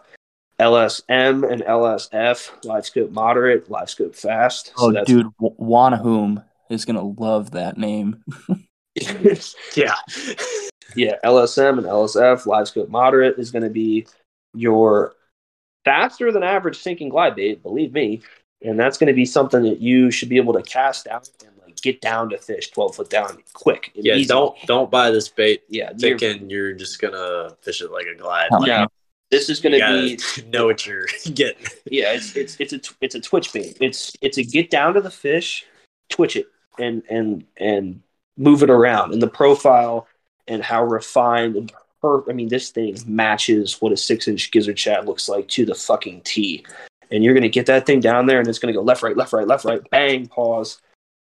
LSM 0.60 1.50
and 1.50 1.62
LSF, 1.62 2.50
LiveScope 2.64 3.12
moderate, 3.12 3.68
LiveScope 3.68 4.14
fast. 4.14 4.72
oh, 4.76 4.92
dude, 5.05 5.28
W- 5.40 5.56
Wanahum 5.59 6.44
is 6.68 6.84
gonna 6.84 7.02
love 7.02 7.52
that 7.52 7.78
name. 7.78 8.22
Yeah. 9.76 9.94
yeah, 10.96 11.16
LSM 11.24 11.78
and 11.78 11.86
LSF, 11.86 12.44
LiveScope 12.44 12.88
moderate 12.88 13.38
is 13.38 13.52
going 13.52 13.62
to 13.62 13.70
be 13.70 14.06
your 14.55 15.14
faster 15.84 16.32
than 16.32 16.42
average 16.42 16.78
sinking 16.78 17.09
glide 17.09 17.36
bait, 17.36 17.62
believe 17.62 17.92
me. 17.92 18.22
And 18.62 18.78
that's 18.78 18.98
going 18.98 19.06
to 19.09 19.12
be 19.14 19.24
something 19.24 19.62
that 19.62 19.80
you 19.80 20.10
should 20.10 20.28
be 20.28 20.36
able 20.36 20.52
to 20.55 20.62
cast 20.62 21.06
out 21.06 21.28
and 21.47 21.52
like 21.64 21.76
get 21.80 22.01
down 22.01 22.28
to 22.30 22.39
fish 22.39 22.70
12 22.70 22.97
foot 22.97 23.09
down 23.10 23.39
quick. 23.52 23.93
and 23.94 24.05
yeah, 24.05 24.14
easy. 24.14 24.28
don't 24.28 24.56
don't 24.66 24.90
buy 24.90 25.10
this 25.10 25.28
bait 25.28 25.62
Yeah, 25.68 25.93
you're- 25.97 26.18
thinking 26.18 26.51
you're 26.51 26.72
just 26.72 27.01
gonna 27.01 27.56
fish 27.62 27.80
it 27.82 27.93
like 27.93 28.06
a 28.06 28.16
glide. 28.16 28.48
Like, 28.51 28.66
yeah. 28.66 28.86
This 29.30 29.51
is 29.51 29.60
going 29.60 29.72
to 29.74 29.78
gotta 29.78 30.01
be 30.02 30.18
know 30.51 30.64
what 30.66 30.86
you're 30.86 31.06
getting. 31.35 31.66
yeah, 31.90 32.12
it's 32.14 32.35
it's 32.35 32.56
it's 32.59 32.72
a 32.72 32.80
it's 33.02 33.14
a 33.14 33.20
twitch 33.20 33.52
bait. 33.52 33.76
It's 33.80 34.12
it's 34.22 34.39
a 34.39 34.43
get 34.43 34.70
down 34.70 34.94
to 34.94 35.01
the 35.02 35.10
fish, 35.10 35.66
twitch 36.09 36.35
it, 36.35 36.47
and 36.78 37.02
and 37.10 37.44
and 37.59 38.01
move 38.39 38.62
it 38.62 38.70
around. 38.70 39.12
And 39.12 39.20
the 39.20 39.28
profile 39.28 40.09
and 40.48 40.62
how 40.62 40.82
refined 40.82 41.56
and 41.56 41.70
per- 42.01 42.28
I 42.28 42.32
mean, 42.32 42.48
this 42.48 42.70
thing 42.70 42.97
matches 43.06 43.82
what 43.82 43.93
a 43.93 43.97
six 43.98 44.26
inch 44.28 44.51
gizzard 44.51 44.78
shad 44.78 45.05
looks 45.06 45.28
like 45.28 45.47
to 45.48 45.66
the 45.66 45.74
fucking 45.74 46.22
T. 46.22 46.64
And 47.10 47.24
you're 47.24 47.35
gonna 47.35 47.48
get 47.48 47.66
that 47.66 47.86
thing 47.86 48.01
down 48.01 48.26
there, 48.26 48.39
and 48.39 48.48
it's 48.48 48.59
gonna 48.59 48.72
go 48.72 48.82
left, 48.82 49.02
right, 49.02 49.16
left, 49.16 49.32
right, 49.32 49.47
left, 49.47 49.64
right, 49.64 49.80
bang, 49.90 50.26
pause, 50.26 50.80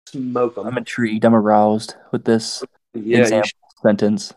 smoke 0.08 0.56
them. 0.56 0.68
I'm 0.68 0.78
intrigued. 0.78 1.26
I'm 1.26 1.36
aroused 1.36 1.96
with 2.12 2.26
this 2.26 2.64
Yeah, 2.94 3.20
example 3.20 3.52
sentence. 3.82 4.34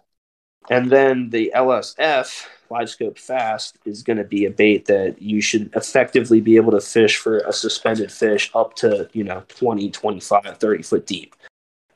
And 0.70 0.90
then 0.90 1.30
the 1.30 1.52
LSF, 1.54 2.46
live 2.70 2.88
scope 2.88 3.18
fast, 3.18 3.78
is 3.84 4.02
going 4.02 4.18
to 4.18 4.24
be 4.24 4.44
a 4.44 4.50
bait 4.50 4.86
that 4.86 5.20
you 5.20 5.40
should 5.40 5.70
effectively 5.74 6.40
be 6.40 6.56
able 6.56 6.72
to 6.72 6.80
fish 6.80 7.16
for 7.16 7.38
a 7.38 7.52
suspended 7.52 8.12
fish 8.12 8.50
up 8.54 8.74
to, 8.76 9.08
you 9.12 9.24
know, 9.24 9.42
20, 9.48 9.90
25, 9.90 10.58
30 10.58 10.82
foot 10.82 11.06
deep. 11.06 11.34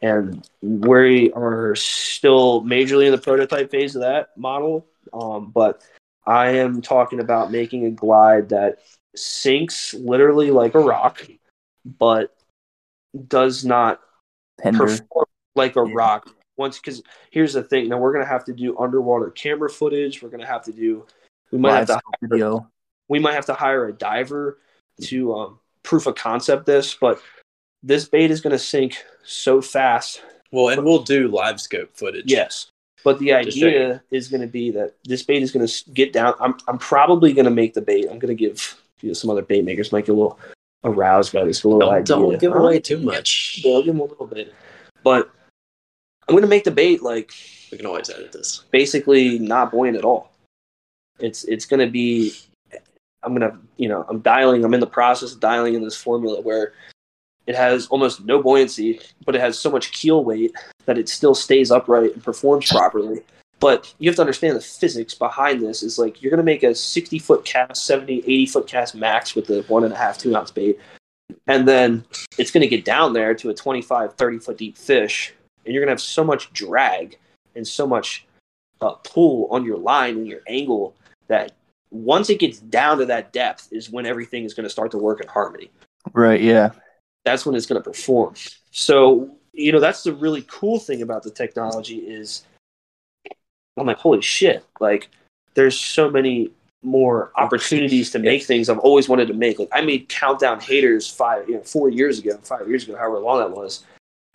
And 0.02 0.46
we 0.60 1.32
are 1.32 1.74
still 1.74 2.62
majorly 2.62 3.06
in 3.06 3.12
the 3.12 3.18
prototype 3.18 3.70
phase 3.70 3.94
of 3.94 4.02
that 4.02 4.36
model. 4.36 4.86
Um, 5.12 5.52
but 5.54 5.82
I 6.26 6.48
am 6.50 6.82
talking 6.82 7.20
about 7.20 7.52
making 7.52 7.86
a 7.86 7.90
glide 7.90 8.48
that 8.50 8.80
sinks 9.16 9.94
literally 9.94 10.50
like 10.50 10.74
a 10.74 10.80
rock, 10.80 11.26
but 11.84 12.34
does 13.28 13.64
not 13.64 14.00
Tender. 14.62 14.78
perform 14.86 15.26
like 15.54 15.76
a 15.76 15.84
Yeah. 15.86 15.92
rock 15.94 16.28
once 16.56 16.78
because 16.78 17.02
here's 17.30 17.52
the 17.54 17.62
thing 17.62 17.88
now 17.88 17.98
we're 17.98 18.12
gonna 18.12 18.26
have 18.26 18.44
to 18.44 18.52
do 18.52 18.78
underwater 18.78 19.30
camera 19.30 19.68
footage 19.70 20.22
we're 20.22 20.28
gonna 20.28 20.46
have 20.46 20.62
to 20.64 20.72
do 20.72 21.06
we 21.50 21.58
might 21.58 21.70
Live 21.70 21.78
have 21.78 21.86
to 21.88 21.92
scope 22.02 22.14
video. 22.22 22.70
we 23.08 23.18
might 23.18 23.34
have 23.34 23.46
to 23.46 23.54
hire 23.54 23.86
a 23.86 23.92
diver 23.92 24.58
to 25.02 25.34
um, 25.34 25.58
proof 25.82 26.06
of 26.06 26.14
concept 26.14 26.66
this 26.66 26.94
but 26.94 27.20
this 27.82 28.08
bait 28.08 28.30
is 28.30 28.40
gonna 28.40 28.58
sink 28.58 29.02
so 29.24 29.60
fast 29.62 30.22
Well, 30.50 30.68
and 30.70 30.82
we'll 30.84 31.02
do 31.02 31.28
live 31.28 31.60
scope 31.60 31.94
footage. 31.96 32.30
yes 32.30 32.70
but 33.04 33.18
the 33.18 33.32
idea 33.34 34.02
is 34.10 34.28
going 34.28 34.40
to 34.40 34.46
be 34.48 34.70
that 34.72 34.94
this 35.04 35.22
bait 35.22 35.40
is 35.42 35.52
going 35.52 35.64
to 35.66 35.90
get 35.92 36.12
down 36.12 36.34
I'm, 36.40 36.54
I'm 36.66 36.78
probably 36.78 37.32
going 37.34 37.44
to 37.44 37.50
make 37.52 37.72
the 37.74 37.80
bait 37.82 38.06
i'm 38.10 38.18
going 38.18 38.34
to 38.36 38.40
give 38.48 38.76
you 39.00 39.08
know, 39.10 39.14
some 39.14 39.30
other 39.30 39.42
bait 39.42 39.64
makers 39.64 39.92
might 39.92 40.06
get 40.06 40.12
a 40.12 40.18
little 40.18 40.38
aroused 40.84 41.32
by 41.32 41.44
this 41.44 41.64
little 41.64 41.80
Don't, 41.80 41.94
idea 41.94 42.16
don't 42.16 42.38
give 42.40 42.54
away 42.54 42.80
too 42.80 42.98
much. 42.98 43.60
Yeah, 43.64 43.74
I'll 43.74 43.82
give 43.82 43.94
them 43.94 44.00
a 44.00 44.04
little 44.04 44.26
bit 44.26 44.54
but 45.02 45.30
i'm 46.28 46.32
going 46.32 46.42
to 46.42 46.48
make 46.48 46.64
the 46.64 46.70
bait 46.72 47.00
like 47.00 47.32
We 47.70 47.78
can 47.78 47.86
always 47.86 48.10
edit 48.10 48.32
this. 48.32 48.64
basically 48.72 49.38
not 49.38 49.70
buoyant 49.70 49.96
at 49.96 50.04
all. 50.04 50.32
It's 51.20 51.44
it's 51.44 51.64
going 51.64 51.78
to 51.80 51.90
be 51.90 52.34
I'm 53.22 53.34
going 53.34 53.50
to, 53.50 53.56
you 53.76 53.88
know, 53.88 54.04
I'm 54.08 54.20
dialing 54.20 54.64
I'm 54.64 54.74
in 54.74 54.80
the 54.80 54.86
process 54.86 55.32
of 55.32 55.40
dialing 55.40 55.74
in 55.74 55.82
this 55.82 55.96
formula 55.96 56.40
where 56.40 56.72
it 57.46 57.54
has 57.54 57.86
almost 57.86 58.24
no 58.24 58.42
buoyancy, 58.42 59.00
but 59.24 59.34
it 59.36 59.40
has 59.40 59.56
so 59.58 59.70
much 59.70 59.92
keel 59.92 60.24
weight 60.24 60.52
that 60.86 60.98
it 60.98 61.08
still 61.08 61.34
stays 61.34 61.70
upright 61.70 62.14
and 62.14 62.24
performs 62.24 62.68
properly. 62.68 63.20
But 63.58 63.94
you 63.98 64.08
have 64.08 64.16
to 64.16 64.22
understand 64.22 64.56
the 64.56 64.60
physics 64.60 65.14
behind 65.14 65.62
this 65.62 65.82
is 65.82 65.98
like 65.98 66.22
you're 66.22 66.30
going 66.30 66.38
to 66.38 66.44
make 66.44 66.62
a 66.62 66.74
60 66.74 67.18
foot 67.18 67.44
cast, 67.44 67.86
70, 67.86 68.18
80 68.18 68.46
foot 68.46 68.66
cast 68.66 68.94
max 68.94 69.34
with 69.34 69.46
the 69.46 69.62
one 69.62 69.84
and 69.84 69.92
a 69.92 69.96
half, 69.96 70.18
two 70.18 70.36
ounce 70.36 70.50
bait. 70.50 70.78
And 71.46 71.66
then 71.66 72.04
it's 72.38 72.50
going 72.50 72.62
to 72.62 72.68
get 72.68 72.84
down 72.84 73.12
there 73.12 73.34
to 73.34 73.50
a 73.50 73.54
25, 73.54 74.14
30 74.14 74.38
foot 74.38 74.58
deep 74.58 74.76
fish. 74.76 75.32
And 75.64 75.72
you're 75.72 75.80
going 75.80 75.88
to 75.88 75.92
have 75.92 76.00
so 76.00 76.22
much 76.22 76.52
drag 76.52 77.18
and 77.54 77.66
so 77.66 77.86
much 77.86 78.26
uh, 78.80 78.92
pull 79.04 79.48
on 79.50 79.64
your 79.64 79.78
line 79.78 80.18
and 80.18 80.28
your 80.28 80.40
angle 80.46 80.94
that 81.28 81.52
once 81.90 82.28
it 82.28 82.38
gets 82.38 82.58
down 82.58 82.98
to 82.98 83.06
that 83.06 83.32
depth 83.32 83.68
is 83.72 83.90
when 83.90 84.06
everything 84.06 84.44
is 84.44 84.52
going 84.52 84.64
to 84.64 84.70
start 84.70 84.90
to 84.90 84.98
work 84.98 85.20
in 85.20 85.28
harmony. 85.28 85.70
Right. 86.12 86.40
Yeah. 86.40 86.72
That's 87.24 87.46
when 87.46 87.54
it's 87.54 87.66
going 87.66 87.82
to 87.82 87.90
perform. 87.90 88.34
So 88.70 89.36
you 89.56 89.72
know 89.72 89.80
that's 89.80 90.02
the 90.02 90.12
really 90.12 90.44
cool 90.48 90.78
thing 90.78 91.02
about 91.02 91.22
the 91.22 91.30
technology 91.30 91.96
is 91.96 92.44
I'm 93.76 93.86
like 93.86 93.98
holy 93.98 94.20
shit 94.22 94.64
like 94.80 95.08
there's 95.54 95.78
so 95.78 96.10
many 96.10 96.50
more 96.82 97.32
opportunities 97.36 98.10
to 98.12 98.18
make 98.18 98.44
things 98.44 98.68
I've 98.68 98.78
always 98.78 99.08
wanted 99.08 99.28
to 99.28 99.34
make. 99.34 99.58
Like 99.58 99.68
I 99.72 99.80
made 99.80 100.08
countdown 100.08 100.60
haters 100.60 101.10
five, 101.10 101.48
you 101.48 101.56
know, 101.56 101.62
four 101.62 101.88
years 101.88 102.18
ago, 102.18 102.38
five 102.42 102.68
years 102.68 102.84
ago, 102.84 102.96
however 102.96 103.18
long 103.18 103.38
that 103.38 103.50
was, 103.50 103.84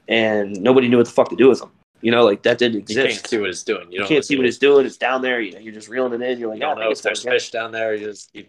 and 0.08 0.60
nobody 0.62 0.88
knew 0.88 0.98
what 0.98 1.06
the 1.06 1.12
fuck 1.14 1.30
to 1.30 1.36
do 1.36 1.48
with 1.48 1.60
them. 1.60 1.72
You 2.02 2.12
know, 2.12 2.26
like 2.26 2.42
that 2.44 2.58
didn't 2.58 2.80
exist. 2.80 2.98
You 2.98 3.04
exist. 3.04 3.22
can't 3.24 3.30
see 3.30 3.38
what 3.40 3.50
it's 3.50 3.64
doing. 3.64 3.92
You, 3.92 4.02
You 4.02 4.08
can't 4.08 4.26
see 4.26 4.36
what 4.36 4.46
it's 4.46 4.58
doing. 4.58 4.86
It's 4.86 4.98
down 4.98 5.22
there. 5.22 5.40
You 5.40 5.54
know, 5.54 5.60
you're 5.60 5.74
just 5.74 5.88
reeling 5.88 6.14
it 6.14 6.22
in. 6.22 6.40
You're 6.40 6.50
like, 6.50 6.60
You 6.60 6.66
"Oh, 6.66 6.72
I 6.72 6.76
don't 6.76 6.78
think 6.78 6.88
know 6.88 6.92
if 6.92 7.02
there's 7.02 7.24
fish 7.24 7.52
down 7.52 7.72
there. 7.72 7.94
You 7.96 8.06
just 8.08 8.36
you, 8.36 8.46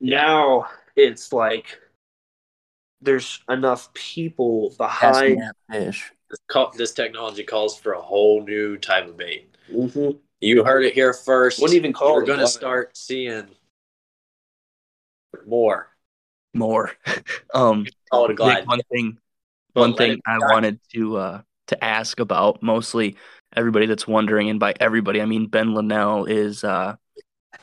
Now 0.00 0.68
it's 0.94 1.32
like 1.32 1.80
there's 3.00 3.40
enough 3.48 3.92
people 3.94 4.74
behind 4.76 5.42
fish. 5.70 6.12
This, 6.30 6.40
call, 6.48 6.72
this 6.76 6.92
technology 6.92 7.42
calls 7.42 7.78
for 7.78 7.92
a 7.92 8.00
whole 8.00 8.42
new 8.44 8.76
type 8.76 9.08
of 9.08 9.16
bait. 9.16 9.53
Mm-hmm. 9.72 10.18
You 10.40 10.64
heard 10.64 10.84
it 10.84 10.94
here 10.94 11.12
first. 11.12 11.60
Wouldn't 11.60 11.76
even 11.76 11.92
call 11.92 12.14
We're 12.16 12.26
going 12.26 12.38
to 12.40 12.46
start 12.46 12.96
seeing 12.96 13.46
more. 15.46 15.88
More. 16.52 16.92
um, 17.54 17.86
Call 18.10 18.26
it 18.26 18.30
a 18.32 18.34
glide. 18.34 18.58
Nick, 18.60 18.68
one 18.68 18.80
thing, 18.92 19.18
But 19.74 19.80
one 19.80 19.94
thing 19.96 20.20
I 20.26 20.38
die. 20.38 20.52
wanted 20.52 20.80
to 20.92 21.16
uh 21.16 21.42
to 21.68 21.82
ask 21.82 22.20
about 22.20 22.62
mostly 22.62 23.16
everybody 23.56 23.86
that's 23.86 24.06
wondering, 24.06 24.50
and 24.50 24.60
by 24.60 24.74
everybody 24.78 25.20
I 25.20 25.26
mean 25.26 25.46
Ben 25.48 25.74
Linnell 25.74 26.26
is 26.26 26.62
uh 26.62 26.94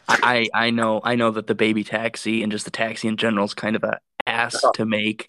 I 0.10 0.48
I 0.54 0.72
know 0.72 1.00
I 1.04 1.16
know 1.16 1.32
that 1.32 1.48
the 1.48 1.56
baby 1.56 1.84
taxi 1.84 2.44
and 2.44 2.52
just 2.52 2.66
the 2.66 2.72
taxi 2.72 3.08
in 3.08 3.16
general 3.18 3.46
is 3.46 3.54
kind 3.54 3.76
of 3.76 3.84
a 3.84 4.00
ass 4.28 4.60
Oh. 4.64 4.72
to 4.76 4.86
make. 4.86 5.28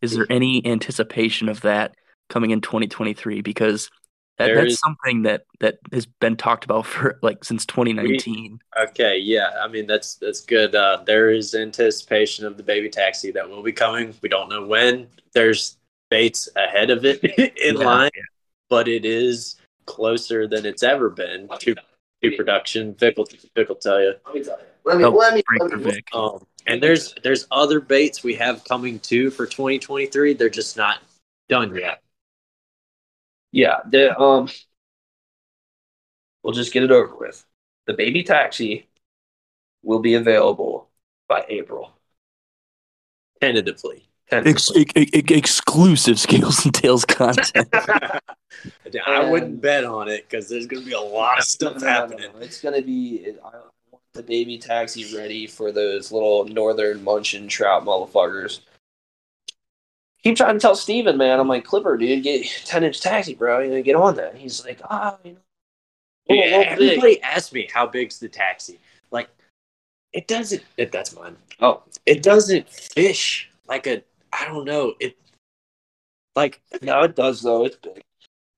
Is 0.00 0.14
there 0.14 0.26
any 0.30 0.64
anticipation 0.64 1.48
of 1.48 1.60
that 1.62 1.94
coming 2.28 2.50
in 2.52 2.60
2023? 2.60 3.40
Because 3.42 3.90
that, 4.42 4.46
There 4.54 4.56
that's 4.62 4.72
is- 4.74 4.80
something 4.80 5.22
that 5.22 5.46
that 5.60 5.78
has 5.92 6.06
been 6.06 6.36
talked 6.36 6.64
about 6.64 6.86
for 6.86 7.18
like 7.22 7.44
since 7.44 7.64
2019. 7.66 8.58
Okay, 8.88 9.18
yeah. 9.18 9.50
I 9.62 9.68
mean 9.68 9.86
that's 9.86 10.16
that's 10.16 10.40
good. 10.40 10.74
Uh, 10.74 11.02
there 11.06 11.30
is 11.30 11.54
anticipation 11.54 12.44
of 12.46 12.56
the 12.56 12.62
baby 12.62 12.88
taxi 12.88 13.30
that 13.32 13.48
will 13.48 13.62
be 13.62 13.72
coming. 13.72 14.14
We 14.22 14.28
don't 14.28 14.48
know 14.48 14.66
when. 14.66 15.08
There's 15.32 15.76
baits 16.10 16.48
ahead 16.56 16.90
of 16.90 17.04
it 17.04 17.22
in 17.58 17.76
Yeah. 17.78 17.84
line, 17.84 18.10
but 18.68 18.88
it 18.88 19.04
is 19.04 19.56
closer 19.86 20.46
than 20.46 20.64
it's 20.66 20.82
ever 20.82 21.08
been 21.10 21.48
to, 21.60 21.74
to 22.22 22.36
production. 22.36 22.94
Vic 22.94 23.16
will, 23.16 23.26
Vic 23.56 23.68
will 23.68 23.76
tell 23.76 24.00
you. 24.00 24.14
Let 24.26 24.34
me 24.34 24.44
tell 24.44 24.58
you. 24.58 24.64
Let 24.84 24.98
me 24.98 25.04
Oh, 25.04 25.10
let 25.10 25.34
me. 25.34 25.42
Let 25.60 25.78
me- 25.80 26.00
Um, 26.12 26.44
and 26.66 26.82
there's 26.82 27.14
there's 27.22 27.46
other 27.50 27.80
baits 27.80 28.22
we 28.22 28.34
have 28.34 28.62
coming 28.64 28.98
too 29.00 29.30
for 29.30 29.46
2023. 29.46 30.34
They're 30.34 30.48
just 30.48 30.76
not 30.76 30.98
done 31.48 31.74
yet. 31.74 32.00
Yeah, 33.52 33.80
the 33.88 34.18
um, 34.18 34.48
we'll 36.42 36.54
just 36.54 36.72
get 36.72 36.82
it 36.82 36.90
over 36.90 37.14
with. 37.14 37.44
The 37.86 37.92
baby 37.94 38.22
taxi 38.22 38.88
will 39.82 39.98
be 40.00 40.14
available 40.14 40.88
by 41.28 41.44
April. 41.48 41.92
Tentatively. 43.40 44.08
Ex- 44.30 44.70
ex- 44.74 44.92
ex- 44.96 45.30
exclusive 45.30 46.18
scales 46.18 46.64
and 46.64 46.72
tails 46.72 47.04
content. 47.04 47.68
I 49.06 49.28
wouldn't 49.28 49.60
bet 49.60 49.84
on 49.84 50.08
it 50.08 50.26
because 50.28 50.48
there's 50.48 50.66
gonna 50.66 50.84
be 50.84 50.92
a 50.92 51.00
lot 51.00 51.38
of 51.38 51.44
stuff 51.44 51.74
No, 51.74 51.80
no, 51.80 51.84
no, 51.86 51.90
happening. 51.90 52.30
no. 52.34 52.40
It's 52.40 52.60
gonna 52.62 52.80
be. 52.80 53.16
It, 53.16 53.40
I 53.44 53.50
want 53.90 54.02
the 54.14 54.22
baby 54.22 54.56
taxi 54.58 55.14
ready 55.16 55.46
for 55.46 55.72
those 55.72 56.12
little 56.12 56.44
northern 56.46 57.04
munchin 57.04 57.48
trout 57.48 57.84
motherfuckers. 57.84 58.60
Keep 60.22 60.36
trying 60.36 60.54
to 60.54 60.60
tell 60.60 60.76
Steven, 60.76 61.16
man. 61.16 61.40
I'm 61.40 61.48
like 61.48 61.64
Clipper, 61.64 61.96
dude, 61.96 62.22
get 62.22 62.46
ten 62.64 62.84
inch 62.84 63.00
taxi, 63.00 63.34
bro. 63.34 63.60
You 63.60 63.70
know, 63.70 63.82
get 63.82 63.96
on 63.96 64.14
that. 64.16 64.36
He's 64.36 64.64
like, 64.64 64.80
ah, 64.84 65.18
you 65.24 65.32
know. 65.32 65.38
Yeah, 66.28 66.58
little 66.58 66.58
big. 66.60 66.66
everybody 66.90 67.22
asked 67.22 67.52
me 67.52 67.68
how 67.72 67.86
big's 67.86 68.20
the 68.20 68.28
taxi. 68.28 68.78
Like, 69.10 69.28
it 70.12 70.28
doesn't. 70.28 70.62
It, 70.76 70.92
that's 70.92 71.14
mine. 71.14 71.36
Oh, 71.60 71.82
It 72.06 72.22
doesn't 72.22 72.68
fish 72.68 73.50
like 73.68 73.86
a. 73.86 74.02
I 74.32 74.46
don't 74.46 74.64
know. 74.64 74.94
It 75.00 75.16
like 76.36 76.60
no, 76.82 77.02
it 77.02 77.16
does 77.16 77.42
though. 77.42 77.64
It's 77.64 77.76
big. 77.76 78.02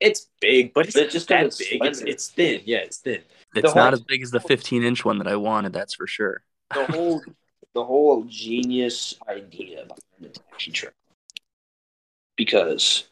it's 0.01 0.29
big, 0.41 0.75
but 0.75 0.87
it's 0.87 0.97
It 0.97 1.11
just 1.11 1.29
just 1.29 1.29
that 1.29 1.57
big. 1.59 1.83
It's, 1.85 2.01
it's 2.03 2.29
thin. 2.29 2.61
Yeah, 2.65 2.79
it's 2.79 2.99
thin. 2.99 3.23
It's 3.55 3.73
whole- 3.73 3.83
not 3.83 3.93
as 3.93 4.01
big 4.03 4.23
as 4.23 4.31
the 4.31 4.41
15 4.41 4.85
inch 4.85 5.05
one 5.05 5.19
that 5.19 5.27
I 5.27 5.37
wanted. 5.37 5.73
That's 5.73 5.95
for 5.95 6.07
sure. 6.07 6.43
the 6.75 6.85
whole 6.87 7.23
the 7.75 7.85
whole 7.85 8.25
genius 8.25 9.15
idea 9.29 9.85
behind 9.87 10.01
the 10.21 10.29
taxi 10.29 10.71
trout. 10.71 10.95
Because 12.37 13.05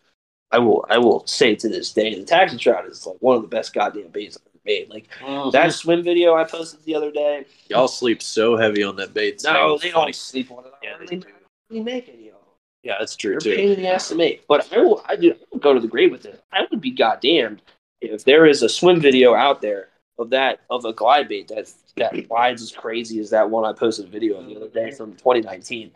I 0.50 0.58
will 0.58 0.84
I 0.88 0.98
will 0.98 1.26
say 1.26 1.54
to 1.56 1.68
this 1.68 1.92
day 1.92 2.14
the 2.14 2.24
taxi 2.24 2.58
trout 2.58 2.86
is 2.86 3.06
like 3.06 3.16
one 3.20 3.36
of 3.36 3.42
the 3.42 3.48
best 3.48 3.72
goddamn 3.72 4.08
baits 4.08 4.36
I've 4.36 4.50
ever 4.52 4.60
made. 4.64 4.90
Like 4.90 5.08
mm-hmm. 5.20 5.50
that 5.50 5.72
swim 5.72 6.02
video 6.02 6.34
I 6.34 6.44
posted 6.44 6.84
the 6.84 6.94
other 6.94 7.10
day. 7.10 7.46
Y'all 7.68 7.88
sleep 7.88 8.22
so 8.22 8.56
heavy 8.56 8.82
on 8.82 8.96
that 8.96 9.14
bait. 9.14 9.40
No, 9.44 9.76
so 9.76 9.82
they 9.82 9.90
funny. 9.90 10.06
don't 10.06 10.14
sleep 10.14 10.50
on 10.50 10.64
it. 10.64 10.72
Yeah, 10.82 10.94
I 11.00 11.06
they 11.06 11.16
really, 11.16 11.32
really 11.70 11.84
make 11.84 12.08
any 12.08 12.28
of 12.28 12.34
them. 12.34 12.42
Yeah, 12.82 12.96
that's 12.98 13.16
They're 13.16 13.38
true 13.38 13.40
too. 13.40 13.56
pain 13.56 13.70
in 13.70 13.80
the 13.80 13.88
ass 13.88 14.08
to 14.08 14.14
make. 14.14 14.46
But 14.46 14.70
I 14.72 14.78
will 14.78 15.02
I 15.06 15.16
do 15.16 15.32
I 15.32 15.36
will 15.50 15.60
go 15.60 15.74
to 15.74 15.80
the 15.80 15.88
grave 15.88 16.10
with 16.10 16.26
it. 16.26 16.42
I 16.52 16.66
would 16.70 16.80
be 16.80 16.90
goddamned 16.90 17.62
if 18.00 18.24
there 18.24 18.46
is 18.46 18.62
a 18.62 18.68
swim 18.68 19.00
video 19.00 19.34
out 19.34 19.62
there 19.62 19.88
of 20.18 20.30
that 20.30 20.60
of 20.68 20.84
a 20.84 20.92
glide 20.92 21.28
bait 21.28 21.48
that 21.48 21.72
that 21.96 22.28
glides 22.28 22.62
as 22.62 22.72
crazy 22.72 23.20
as 23.20 23.30
that 23.30 23.48
one 23.48 23.64
I 23.64 23.72
posted 23.72 24.06
a 24.06 24.08
video 24.08 24.38
of 24.38 24.46
the 24.46 24.56
other 24.56 24.68
day 24.68 24.90
from 24.90 25.12
2019. 25.12 25.92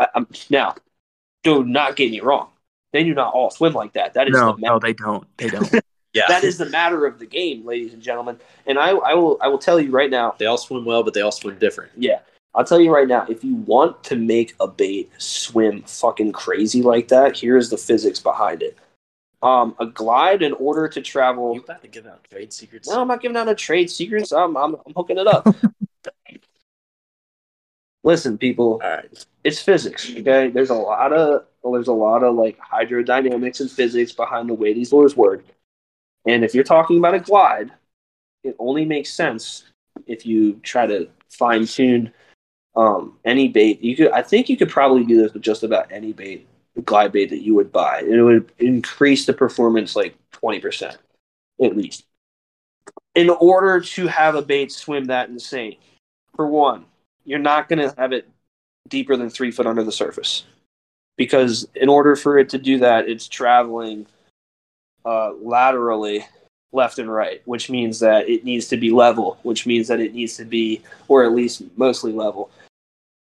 I, 0.00 0.08
I'm, 0.14 0.26
now, 0.50 0.74
do 1.42 1.64
not 1.64 1.96
get 1.96 2.10
me 2.10 2.20
wrong. 2.20 2.48
They 2.94 3.02
do 3.02 3.12
not 3.12 3.34
all 3.34 3.50
swim 3.50 3.72
like 3.74 3.92
that. 3.94 4.14
That 4.14 4.28
is 4.28 4.34
No, 4.34 4.52
the 4.52 4.58
ma- 4.58 4.68
no, 4.68 4.78
they 4.78 4.92
don't. 4.92 5.26
They 5.36 5.48
don't. 5.48 5.68
Yeah, 6.14 6.26
that 6.28 6.44
is 6.44 6.58
the 6.58 6.66
matter 6.66 7.06
of 7.06 7.18
the 7.18 7.26
game, 7.26 7.66
ladies 7.66 7.92
and 7.92 8.00
gentlemen. 8.00 8.38
And 8.68 8.78
I, 8.78 8.90
I 8.90 9.14
will 9.14 9.36
I 9.40 9.48
will 9.48 9.58
tell 9.58 9.80
you 9.80 9.90
right 9.90 10.08
now. 10.08 10.36
they 10.38 10.46
all 10.46 10.56
swim 10.56 10.84
well, 10.84 11.02
but 11.02 11.12
they 11.12 11.20
all 11.22 11.32
swim 11.32 11.58
different. 11.58 11.90
Yeah, 11.96 12.20
I'll 12.54 12.64
tell 12.64 12.80
you 12.80 12.94
right 12.94 13.08
now. 13.08 13.26
If 13.28 13.42
you 13.42 13.56
want 13.56 14.04
to 14.04 14.14
make 14.14 14.54
a 14.60 14.68
bait 14.68 15.10
swim 15.18 15.82
fucking 15.82 16.30
crazy 16.30 16.82
like 16.82 17.08
that, 17.08 17.36
here's 17.36 17.68
the 17.68 17.76
physics 17.76 18.20
behind 18.20 18.62
it. 18.62 18.78
Um, 19.42 19.74
a 19.80 19.86
glide 19.86 20.42
in 20.42 20.52
order 20.52 20.86
to 20.86 21.00
travel. 21.02 21.52
You 21.52 21.62
about 21.62 21.82
to 21.82 21.88
give 21.88 22.06
out 22.06 22.22
trade 22.30 22.52
secrets? 22.52 22.88
No, 22.88 23.00
I'm 23.02 23.08
not 23.08 23.20
giving 23.20 23.36
out 23.36 23.48
a 23.48 23.54
trade 23.56 23.90
secrets. 23.90 24.30
I'm 24.30 24.56
I'm, 24.56 24.76
I'm 24.86 24.92
hooking 24.96 25.18
it 25.18 25.26
up. 25.26 25.48
Listen, 28.04 28.38
people, 28.38 28.80
All 28.84 28.88
right. 28.90 29.26
it's 29.42 29.60
physics. 29.60 30.08
Okay, 30.08 30.48
there's 30.50 30.70
a 30.70 30.74
lot 30.74 31.12
of 31.12 31.46
there's 31.72 31.88
a 31.88 31.92
lot 31.92 32.22
of 32.22 32.34
like 32.34 32.58
hydrodynamics 32.58 33.60
and 33.60 33.70
physics 33.70 34.12
behind 34.12 34.48
the 34.48 34.54
way 34.54 34.72
these 34.72 34.92
lures 34.92 35.16
work. 35.16 35.44
And 36.26 36.44
if 36.44 36.54
you're 36.54 36.64
talking 36.64 36.98
about 36.98 37.14
a 37.14 37.20
glide, 37.20 37.70
it 38.42 38.56
only 38.58 38.84
makes 38.84 39.10
sense 39.10 39.64
if 40.06 40.26
you 40.26 40.54
try 40.62 40.86
to 40.86 41.08
fine 41.30 41.66
tune 41.66 42.12
um, 42.76 43.18
any 43.24 43.48
bait. 43.48 43.80
You 43.82 43.96
could, 43.96 44.10
I 44.10 44.22
think, 44.22 44.48
you 44.48 44.56
could 44.56 44.70
probably 44.70 45.04
do 45.04 45.20
this 45.20 45.32
with 45.32 45.42
just 45.42 45.62
about 45.62 45.92
any 45.92 46.12
bait, 46.12 46.46
glide 46.84 47.12
bait 47.12 47.30
that 47.30 47.42
you 47.42 47.54
would 47.54 47.72
buy, 47.72 48.00
and 48.00 48.14
it 48.14 48.22
would 48.22 48.52
increase 48.58 49.26
the 49.26 49.32
performance 49.32 49.96
like 49.96 50.14
twenty 50.32 50.60
percent 50.60 50.98
at 51.62 51.76
least. 51.76 52.04
In 53.14 53.30
order 53.30 53.80
to 53.80 54.06
have 54.08 54.34
a 54.34 54.42
bait 54.42 54.72
swim 54.72 55.04
that 55.06 55.28
insane, 55.28 55.76
for 56.34 56.46
one, 56.46 56.84
you're 57.24 57.38
not 57.38 57.68
going 57.68 57.78
to 57.78 57.94
have 57.96 58.12
it 58.12 58.28
deeper 58.88 59.16
than 59.16 59.30
three 59.30 59.50
foot 59.50 59.66
under 59.66 59.84
the 59.84 59.92
surface 59.92 60.44
because 61.16 61.66
in 61.74 61.88
order 61.88 62.16
for 62.16 62.38
it 62.38 62.48
to 62.48 62.58
do 62.58 62.78
that 62.78 63.08
it's 63.08 63.28
traveling 63.28 64.06
uh, 65.04 65.32
laterally 65.34 66.24
left 66.72 66.98
and 66.98 67.12
right 67.12 67.42
which 67.44 67.70
means 67.70 68.00
that 68.00 68.28
it 68.28 68.44
needs 68.44 68.66
to 68.66 68.76
be 68.76 68.90
level 68.90 69.38
which 69.42 69.66
means 69.66 69.86
that 69.88 70.00
it 70.00 70.14
needs 70.14 70.36
to 70.36 70.44
be 70.44 70.82
or 71.08 71.24
at 71.24 71.32
least 71.32 71.62
mostly 71.76 72.12
level. 72.12 72.50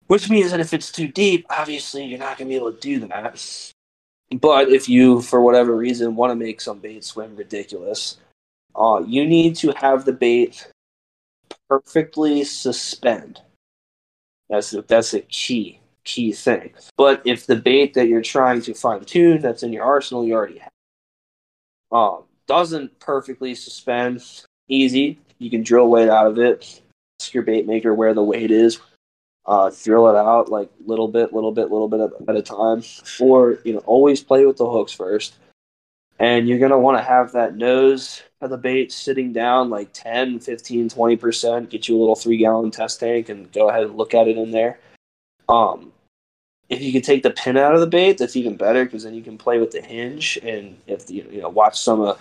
Which 0.09 0.29
means 0.29 0.51
that 0.51 0.59
if 0.61 0.75
it's 0.75 0.91
too 0.91 1.09
deep 1.09 1.47
obviously 1.49 2.05
you're 2.05 2.19
not 2.19 2.37
going 2.37 2.49
to 2.49 2.53
be 2.53 2.57
able 2.57 2.73
to 2.73 2.81
do 2.81 2.99
that. 3.07 3.73
But 4.41 4.69
if 4.69 4.89
you 4.89 5.23
for 5.23 5.41
whatever 5.41 5.77
reason 5.77 6.17
want 6.17 6.33
to 6.33 6.35
make 6.35 6.61
some 6.61 6.79
bait 6.79 7.05
swim 7.05 7.35
ridiculous 7.37 8.19
uh, 8.77 9.03
you 9.07 9.27
need 9.27 9.57
to 9.57 9.73
have 9.73 10.05
the 10.05 10.13
bait 10.13 10.69
perfectly 11.69 12.45
suspend. 12.45 13.41
That's 14.49 14.75
that's 14.89 15.15
a 15.15 15.21
key 15.21 15.80
key 16.11 16.33
thing. 16.33 16.73
But 16.97 17.23
if 17.25 17.47
the 17.47 17.57
bait 17.57 17.95
that 17.95 18.09
you're 18.09 18.23
trying 18.23 18.63
to 18.63 18.75
fine 18.75 19.05
tune 19.05 19.41
that's 19.41 19.63
in 19.63 19.73
your 19.73 19.85
arsenal 19.85 20.27
you 20.27 20.35
already 20.35 20.59
have 20.59 20.71
um, 21.93 22.25
doesn't 22.47 22.99
perfectly 23.01 23.55
suspend, 23.55 24.23
easy. 24.69 25.19
You 25.39 25.51
can 25.51 25.63
drill 25.63 25.89
weight 25.89 26.09
out 26.09 26.27
of 26.27 26.39
it. 26.39 26.83
Ask 27.21 27.35
your 27.35 27.43
bait 27.43 27.67
maker 27.67 27.95
where 27.95 28.15
the 28.15 28.23
weight 28.23 28.51
is. 28.51 28.81
Uh, 29.47 29.71
drill 29.83 30.09
it 30.09 30.17
out 30.17 30.49
like 30.49 30.71
little 30.85 31.09
bit, 31.09 31.33
little 31.33 31.53
bit, 31.53 31.71
little 31.71 31.89
bit 31.89 32.11
at 32.29 32.37
a 32.37 32.43
time. 32.43 32.83
Or 33.21 33.59
you 33.65 33.73
know, 33.73 33.81
always 33.81 34.23
play 34.23 34.45
with 34.45 34.57
the 34.57 34.71
hooks 34.71 34.93
first. 34.93 35.37
And 36.19 36.49
you're 36.49 36.59
gonna 36.59 36.79
want 36.79 36.99
to 36.99 37.03
have 37.03 37.33
that 37.33 37.57
nose 37.57 38.23
of 38.41 38.51
the 38.51 38.59
bait 38.59 38.93
sitting 38.93 39.33
down 39.33 39.71
like 39.71 39.93
10, 39.93 40.41
15, 40.41 40.89
20%. 40.89 41.71
Get 41.71 41.89
you 41.89 41.97
a 41.97 42.01
little 42.01 42.17
three 42.17 42.37
gallon 42.37 42.71
test 42.71 43.01
tank 43.01 43.29
and 43.29 43.51
go 43.53 43.69
ahead 43.69 43.85
and 43.85 43.97
look 43.97 44.15
at 44.15 44.29
it 44.29 44.37
in 44.37 44.51
there. 44.51 44.79
Um, 45.49 45.93
if 46.71 46.81
you 46.81 46.93
can 46.93 47.03
take 47.03 47.23
the 47.25 47.31
pin 47.31 47.57
out 47.57 47.75
of 47.75 47.81
the 47.81 47.87
bait, 47.87 48.17
that's 48.17 48.37
even 48.37 48.57
better 48.57 48.85
because 48.85 49.03
then 49.03 49.13
you 49.15 49.23
can 49.23 49.37
play 49.37 49.59
with 49.59 49.73
the 49.73 49.83
hinge 49.83 50.39
and 50.43 50.77
if 50.87 51.11
you 51.11 51.27
you 51.31 51.43
know 51.43 51.49
watch 51.49 51.79
some 51.79 52.01
uh, 52.01 52.15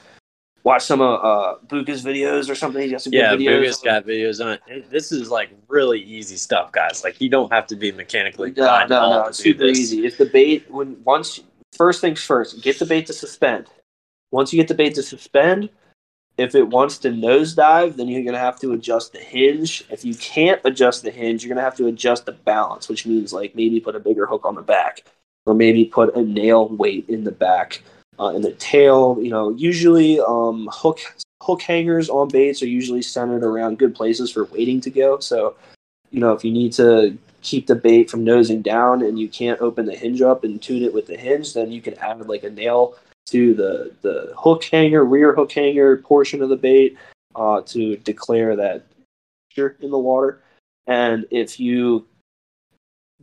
watch 0.64 0.84
some 0.84 1.02
of 1.02 1.24
uh, 1.24 1.56
Buka's 1.68 2.04
videos 2.04 2.50
or 2.50 2.56
something. 2.56 2.82
He's 2.82 2.92
got 2.92 3.02
some 3.02 3.14
Yeah, 3.14 3.36
good 3.36 3.42
videos. 3.42 3.62
Buga's 3.62 3.78
got 3.78 4.06
videos 4.06 4.44
on 4.44 4.60
it. 4.68 4.90
This 4.90 5.12
is 5.12 5.30
like 5.30 5.52
really 5.68 6.02
easy 6.02 6.36
stuff, 6.36 6.72
guys. 6.72 7.04
Like 7.04 7.22
you 7.22 7.30
don't 7.30 7.52
have 7.54 7.68
to 7.68 7.76
be 7.76 7.92
mechanically 7.92 8.54
No, 8.58 8.86
no, 8.88 9.10
no, 9.10 9.26
it's 9.28 9.38
super 9.38 9.66
this. 9.68 9.78
easy. 9.80 10.06
If 10.06 10.18
the 10.18 10.26
bait, 10.26 10.70
when 10.70 11.02
once 11.04 11.42
first 11.78 12.02
things 12.02 12.22
first, 12.24 12.62
get 12.64 12.80
the 12.80 12.86
bait 12.86 13.06
to 13.08 13.14
suspend. 13.14 13.68
Once 14.32 14.52
you 14.52 14.58
get 14.58 14.68
the 14.68 14.76
bait 14.76 14.96
to 14.96 15.04
suspend, 15.04 15.70
if 16.40 16.56
it 16.56 16.68
wants 16.68 16.98
to 17.00 17.10
nosedive, 17.10 17.96
then 17.96 18.08
you're 18.08 18.24
gonna 18.24 18.40
have 18.40 18.60
to 18.62 18.72
adjust 18.74 19.14
the 19.14 19.20
hinge. 19.20 19.84
If 19.90 20.06
you 20.06 20.16
can't 20.16 20.62
adjust 20.66 21.04
the 21.04 21.12
hinge, 21.12 21.44
you're 21.44 21.54
gonna 21.54 21.66
have 21.66 21.78
to 21.78 21.88
adjust 21.88 22.26
the 22.26 22.32
balance, 22.32 22.90
which 22.90 23.06
means 23.06 23.34
like 23.34 23.56
maybe 23.56 23.80
put 23.80 23.96
a 23.96 24.00
bigger 24.00 24.26
hook 24.26 24.46
on 24.46 24.56
the 24.56 24.62
back, 24.62 25.04
or 25.46 25.54
maybe 25.54 25.86
put 25.86 26.16
a 26.16 26.22
nail 26.24 26.70
weight 26.70 27.06
in 27.10 27.24
the 27.24 27.32
back. 27.32 27.82
uh, 28.20 28.30
in 28.36 28.42
the 28.42 28.52
tail. 28.54 29.18
You 29.22 29.30
know, 29.30 29.50
usually 29.52 30.20
um, 30.20 30.70
hook 30.72 31.00
hook 31.42 31.62
hangers 31.62 32.10
on 32.10 32.28
baits 32.28 32.62
are 32.62 32.68
usually 32.68 33.02
centered 33.02 33.44
around 33.44 33.80
good 33.80 33.96
places 33.96 34.32
for 34.32 34.46
waiting 34.46 34.82
to 34.82 34.90
go. 34.90 35.20
So, 35.20 35.56
you 36.12 36.20
know, 36.20 36.34
if 36.34 36.44
you 36.44 36.52
need 36.52 36.74
to 36.74 37.18
keep 37.42 37.68
the 37.68 37.76
bait 37.76 38.10
from 38.10 38.26
nosing 38.26 38.62
down 38.62 39.02
and 39.02 39.18
you 39.18 39.30
can't 39.30 39.62
open 39.62 39.86
the 39.86 39.96
hinge 39.96 40.22
up 40.22 40.44
and 40.44 40.62
tune 40.62 40.84
it 40.84 40.94
with 40.94 41.08
the 41.08 41.16
hinge, 41.16 41.54
then 41.54 41.72
you 41.72 41.82
can 41.82 41.98
add 42.00 42.28
like 42.28 42.44
a 42.44 42.50
nail 42.50 42.96
to 43.30 43.54
the 43.54 43.92
the 44.02 44.34
hook 44.38 44.64
hanger, 44.64 45.04
rear 45.04 45.34
hook 45.34 45.52
hanger 45.52 45.98
portion 45.98 46.42
of 46.42 46.50
the 46.50 46.58
bait 46.58 46.98
uh, 47.36 47.62
to 47.62 47.98
declare 47.98 48.56
that 48.56 48.86
you're 49.56 49.76
in 49.80 49.92
the 49.92 49.98
water. 49.98 50.42
And 50.88 51.26
if 51.32 51.60
you 51.60 52.06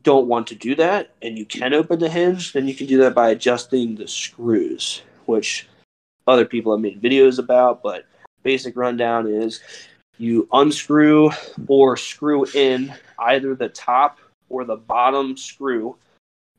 don't 0.03 0.29
want 0.29 0.47
to 0.49 0.55
do 0.55 0.75
that 0.77 1.11
and 1.23 1.37
you 1.37 1.45
can 1.45 1.75
open 1.75 1.99
the 1.99 2.09
hinge, 2.09 2.53
then 2.53 2.69
you 2.69 2.75
can 2.75 2.87
do 2.87 2.99
that 2.99 3.15
by 3.15 3.31
adjusting 3.31 3.97
the 3.97 4.07
screws, 4.07 5.03
which 5.25 5.67
other 6.27 6.45
people 6.45 6.73
have 6.73 6.81
made 6.81 7.03
videos 7.03 7.39
about. 7.39 7.83
But 7.83 8.07
basic 8.43 8.77
rundown 8.77 9.27
is 9.27 9.61
you 10.19 10.49
unscrew 10.53 11.31
or 11.67 11.97
screw 11.97 12.47
in 12.55 12.93
either 13.19 13.55
the 13.55 13.69
top 13.69 14.19
or 14.49 14.65
the 14.65 14.77
bottom 14.77 15.37
screw 15.37 15.97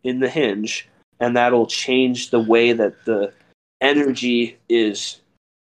in 0.04 0.20
the 0.20 0.30
hinge, 0.30 0.88
and 1.20 1.36
that'll 1.36 1.68
change 1.68 2.30
the 2.30 2.40
way 2.40 2.74
that 2.74 3.06
the 3.06 3.34
energy 3.82 4.58
is, 4.70 5.22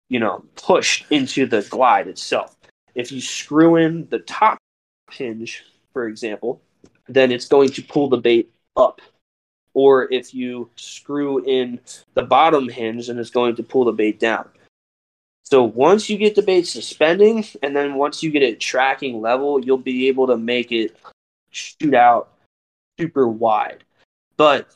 you 0.08 0.20
know, 0.20 0.44
pushed 0.56 1.10
into 1.10 1.46
the 1.46 1.62
glide 1.62 2.08
itself. 2.08 2.56
If 2.94 3.12
you 3.12 3.20
screw 3.20 3.76
in 3.76 4.06
the 4.10 4.18
top 4.20 4.58
hinge, 5.10 5.64
for 5.92 6.06
example, 6.06 6.60
then 7.08 7.32
it's 7.32 7.48
going 7.48 7.70
to 7.70 7.82
pull 7.82 8.08
the 8.08 8.18
bait 8.18 8.52
up. 8.76 9.00
Or 9.74 10.12
if 10.12 10.34
you 10.34 10.68
screw 10.76 11.42
in 11.44 11.80
the 12.14 12.22
bottom 12.22 12.68
hinge, 12.68 13.06
then 13.06 13.18
it's 13.18 13.30
going 13.30 13.56
to 13.56 13.62
pull 13.62 13.84
the 13.84 13.92
bait 13.92 14.20
down. 14.20 14.48
So 15.44 15.64
once 15.64 16.08
you 16.08 16.16
get 16.16 16.34
the 16.34 16.42
bait 16.42 16.66
suspending, 16.66 17.44
and 17.62 17.74
then 17.76 17.94
once 17.94 18.22
you 18.22 18.30
get 18.30 18.42
it 18.42 18.60
tracking 18.60 19.20
level, 19.20 19.62
you'll 19.62 19.78
be 19.78 20.08
able 20.08 20.26
to 20.28 20.36
make 20.36 20.72
it 20.72 20.96
shoot 21.50 21.94
out 21.94 22.32
super 22.98 23.26
wide. 23.28 23.84
But 24.36 24.74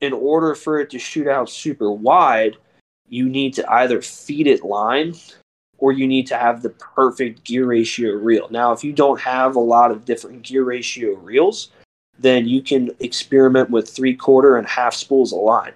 in 0.00 0.12
order 0.12 0.54
for 0.54 0.80
it 0.80 0.90
to 0.90 0.98
shoot 0.98 1.26
out 1.26 1.48
super 1.48 1.90
wide, 1.90 2.56
you 3.08 3.28
need 3.28 3.54
to 3.54 3.72
either 3.72 4.02
feed 4.02 4.46
it 4.46 4.64
line 4.64 5.14
or 5.78 5.92
you 5.92 6.06
need 6.06 6.26
to 6.26 6.36
have 6.36 6.62
the 6.62 6.70
perfect 6.70 7.44
gear 7.44 7.66
ratio 7.66 8.12
reel. 8.12 8.48
Now, 8.50 8.72
if 8.72 8.82
you 8.82 8.92
don't 8.92 9.20
have 9.20 9.56
a 9.56 9.60
lot 9.60 9.90
of 9.90 10.04
different 10.04 10.42
gear 10.42 10.64
ratio 10.64 11.14
reels, 11.14 11.70
then 12.18 12.46
you 12.46 12.62
can 12.62 12.90
experiment 13.00 13.70
with 13.70 13.88
three 13.88 14.14
quarter 14.14 14.56
and 14.56 14.66
half 14.66 14.94
spools 14.94 15.32
of 15.32 15.40
line. 15.40 15.74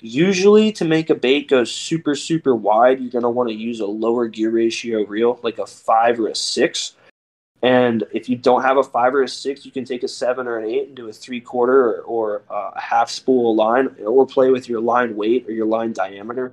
Usually, 0.00 0.70
to 0.72 0.84
make 0.84 1.10
a 1.10 1.14
bait 1.14 1.48
go 1.48 1.64
super, 1.64 2.14
super 2.14 2.54
wide, 2.54 3.00
you're 3.00 3.10
going 3.10 3.22
to 3.22 3.30
want 3.30 3.48
to 3.48 3.54
use 3.54 3.80
a 3.80 3.86
lower 3.86 4.28
gear 4.28 4.50
ratio 4.50 5.04
reel, 5.04 5.40
like 5.42 5.58
a 5.58 5.66
five 5.66 6.20
or 6.20 6.28
a 6.28 6.34
six. 6.34 6.94
And 7.62 8.04
if 8.12 8.28
you 8.28 8.36
don't 8.36 8.62
have 8.62 8.76
a 8.76 8.84
five 8.84 9.14
or 9.14 9.22
a 9.22 9.28
six, 9.28 9.66
you 9.66 9.72
can 9.72 9.84
take 9.84 10.04
a 10.04 10.08
seven 10.08 10.46
or 10.46 10.58
an 10.58 10.70
eight 10.70 10.88
and 10.88 10.96
do 10.96 11.08
a 11.08 11.12
three 11.12 11.40
quarter 11.40 11.90
or, 11.90 12.02
or 12.02 12.42
uh, 12.50 12.70
a 12.74 12.80
half 12.80 13.10
spool 13.10 13.56
line, 13.56 13.94
or 14.04 14.26
play 14.26 14.50
with 14.50 14.68
your 14.68 14.80
line 14.80 15.16
weight 15.16 15.46
or 15.48 15.52
your 15.52 15.66
line 15.66 15.92
diameter. 15.92 16.52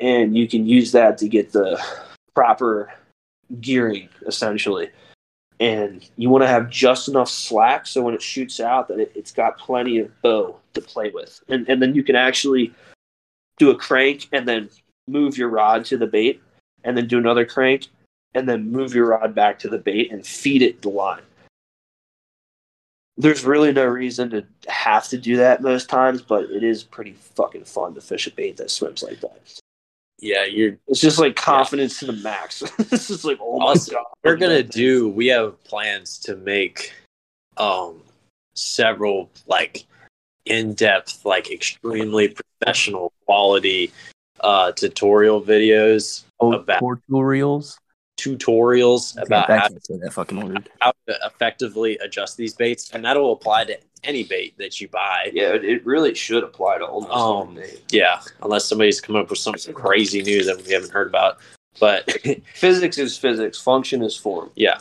And 0.00 0.36
you 0.36 0.48
can 0.48 0.66
use 0.66 0.90
that 0.92 1.18
to 1.18 1.28
get 1.28 1.52
the 1.52 1.80
proper 2.34 2.92
gearing 3.60 4.08
essentially. 4.26 4.90
And 5.60 6.08
you 6.16 6.30
want 6.30 6.42
to 6.42 6.48
have 6.48 6.68
just 6.68 7.08
enough 7.08 7.28
slack 7.28 7.86
so 7.86 8.02
when 8.02 8.14
it 8.14 8.22
shoots 8.22 8.58
out 8.58 8.88
that 8.88 8.98
it, 8.98 9.12
has 9.14 9.30
got 9.30 9.56
plenty 9.56 9.98
of 9.98 10.10
bow 10.20 10.58
to 10.74 10.80
play 10.80 11.10
with. 11.10 11.40
And, 11.48 11.68
and 11.68 11.80
then 11.80 11.94
you 11.94 12.02
can 12.02 12.16
actually 12.16 12.74
do 13.58 13.70
a 13.70 13.76
crank 13.76 14.28
and 14.32 14.48
then 14.48 14.68
move 15.06 15.38
your 15.38 15.48
rod 15.48 15.84
to 15.84 15.96
the 15.96 16.08
bait 16.08 16.42
and 16.82 16.96
then 16.96 17.06
do 17.06 17.18
another 17.18 17.46
crank 17.46 17.86
and 18.34 18.48
then 18.48 18.70
move 18.70 18.94
your 18.94 19.08
rod 19.08 19.34
back 19.34 19.58
to 19.58 19.68
the 19.68 19.78
bait 19.78 20.10
and 20.12 20.26
feed 20.26 20.62
it 20.62 20.82
the 20.82 20.88
line 20.88 21.22
there's 23.16 23.44
really 23.44 23.72
no 23.72 23.84
reason 23.84 24.28
to 24.30 24.44
have 24.68 25.06
to 25.08 25.16
do 25.16 25.36
that 25.36 25.62
most 25.62 25.88
times 25.88 26.22
but 26.22 26.44
it 26.50 26.62
is 26.62 26.82
pretty 26.82 27.12
fucking 27.12 27.64
fun 27.64 27.94
to 27.94 28.00
fish 28.00 28.26
a 28.26 28.30
bait 28.30 28.56
that 28.56 28.70
swims 28.70 29.02
like 29.02 29.20
that 29.20 29.60
yeah, 30.20 30.44
you're. 30.44 30.78
It's 30.86 31.00
just 31.00 31.18
like 31.18 31.36
confidence 31.36 32.00
yeah. 32.00 32.06
to 32.06 32.12
the 32.12 32.22
max. 32.22 32.60
this 32.88 33.10
is 33.10 33.24
like, 33.24 33.38
oh 33.42 33.58
my 33.58 33.66
also, 33.66 33.92
god. 33.92 34.04
We're 34.22 34.36
gonna 34.36 34.62
do. 34.62 35.08
We 35.08 35.26
have 35.26 35.62
plans 35.64 36.18
to 36.20 36.36
make, 36.36 36.94
um, 37.56 38.00
several 38.54 39.30
like 39.46 39.84
in-depth, 40.46 41.24
like 41.24 41.50
extremely 41.50 42.34
professional 42.60 43.12
quality, 43.26 43.92
uh, 44.40 44.72
tutorial 44.72 45.42
videos 45.42 46.24
oh, 46.40 46.52
about 46.52 46.80
tutorials 46.82 47.78
tutorials 48.16 49.16
okay, 49.16 49.26
about 49.26 49.48
how, 49.48 49.68
that 49.68 50.12
fucking 50.12 50.40
word. 50.40 50.70
how 50.80 50.92
to 51.06 51.18
effectively 51.24 51.98
adjust 51.98 52.36
these 52.36 52.54
baits, 52.54 52.90
and 52.92 53.04
that'll 53.04 53.32
apply 53.32 53.64
to 53.64 53.78
any 54.04 54.24
bait 54.24 54.56
that 54.58 54.80
you 54.80 54.88
buy. 54.88 55.30
Yeah, 55.32 55.54
it 55.54 55.84
really 55.84 56.14
should 56.14 56.44
apply 56.44 56.78
to 56.78 56.84
almost 56.84 57.12
um, 57.12 57.58
Yeah, 57.90 58.20
unless 58.42 58.66
somebody's 58.66 59.00
come 59.00 59.16
up 59.16 59.30
with 59.30 59.38
something 59.38 59.74
crazy 59.74 60.22
new 60.22 60.44
that 60.44 60.64
we 60.64 60.72
haven't 60.72 60.92
heard 60.92 61.08
about. 61.08 61.38
But 61.80 62.10
physics 62.54 62.98
is 62.98 63.18
physics, 63.18 63.60
function 63.60 64.02
is 64.02 64.16
form. 64.16 64.50
Yeah, 64.54 64.78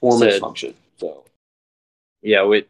form 0.00 0.20
so, 0.20 0.26
is 0.26 0.38
function. 0.38 0.74
So 0.98 1.24
yeah, 2.22 2.44
we 2.44 2.64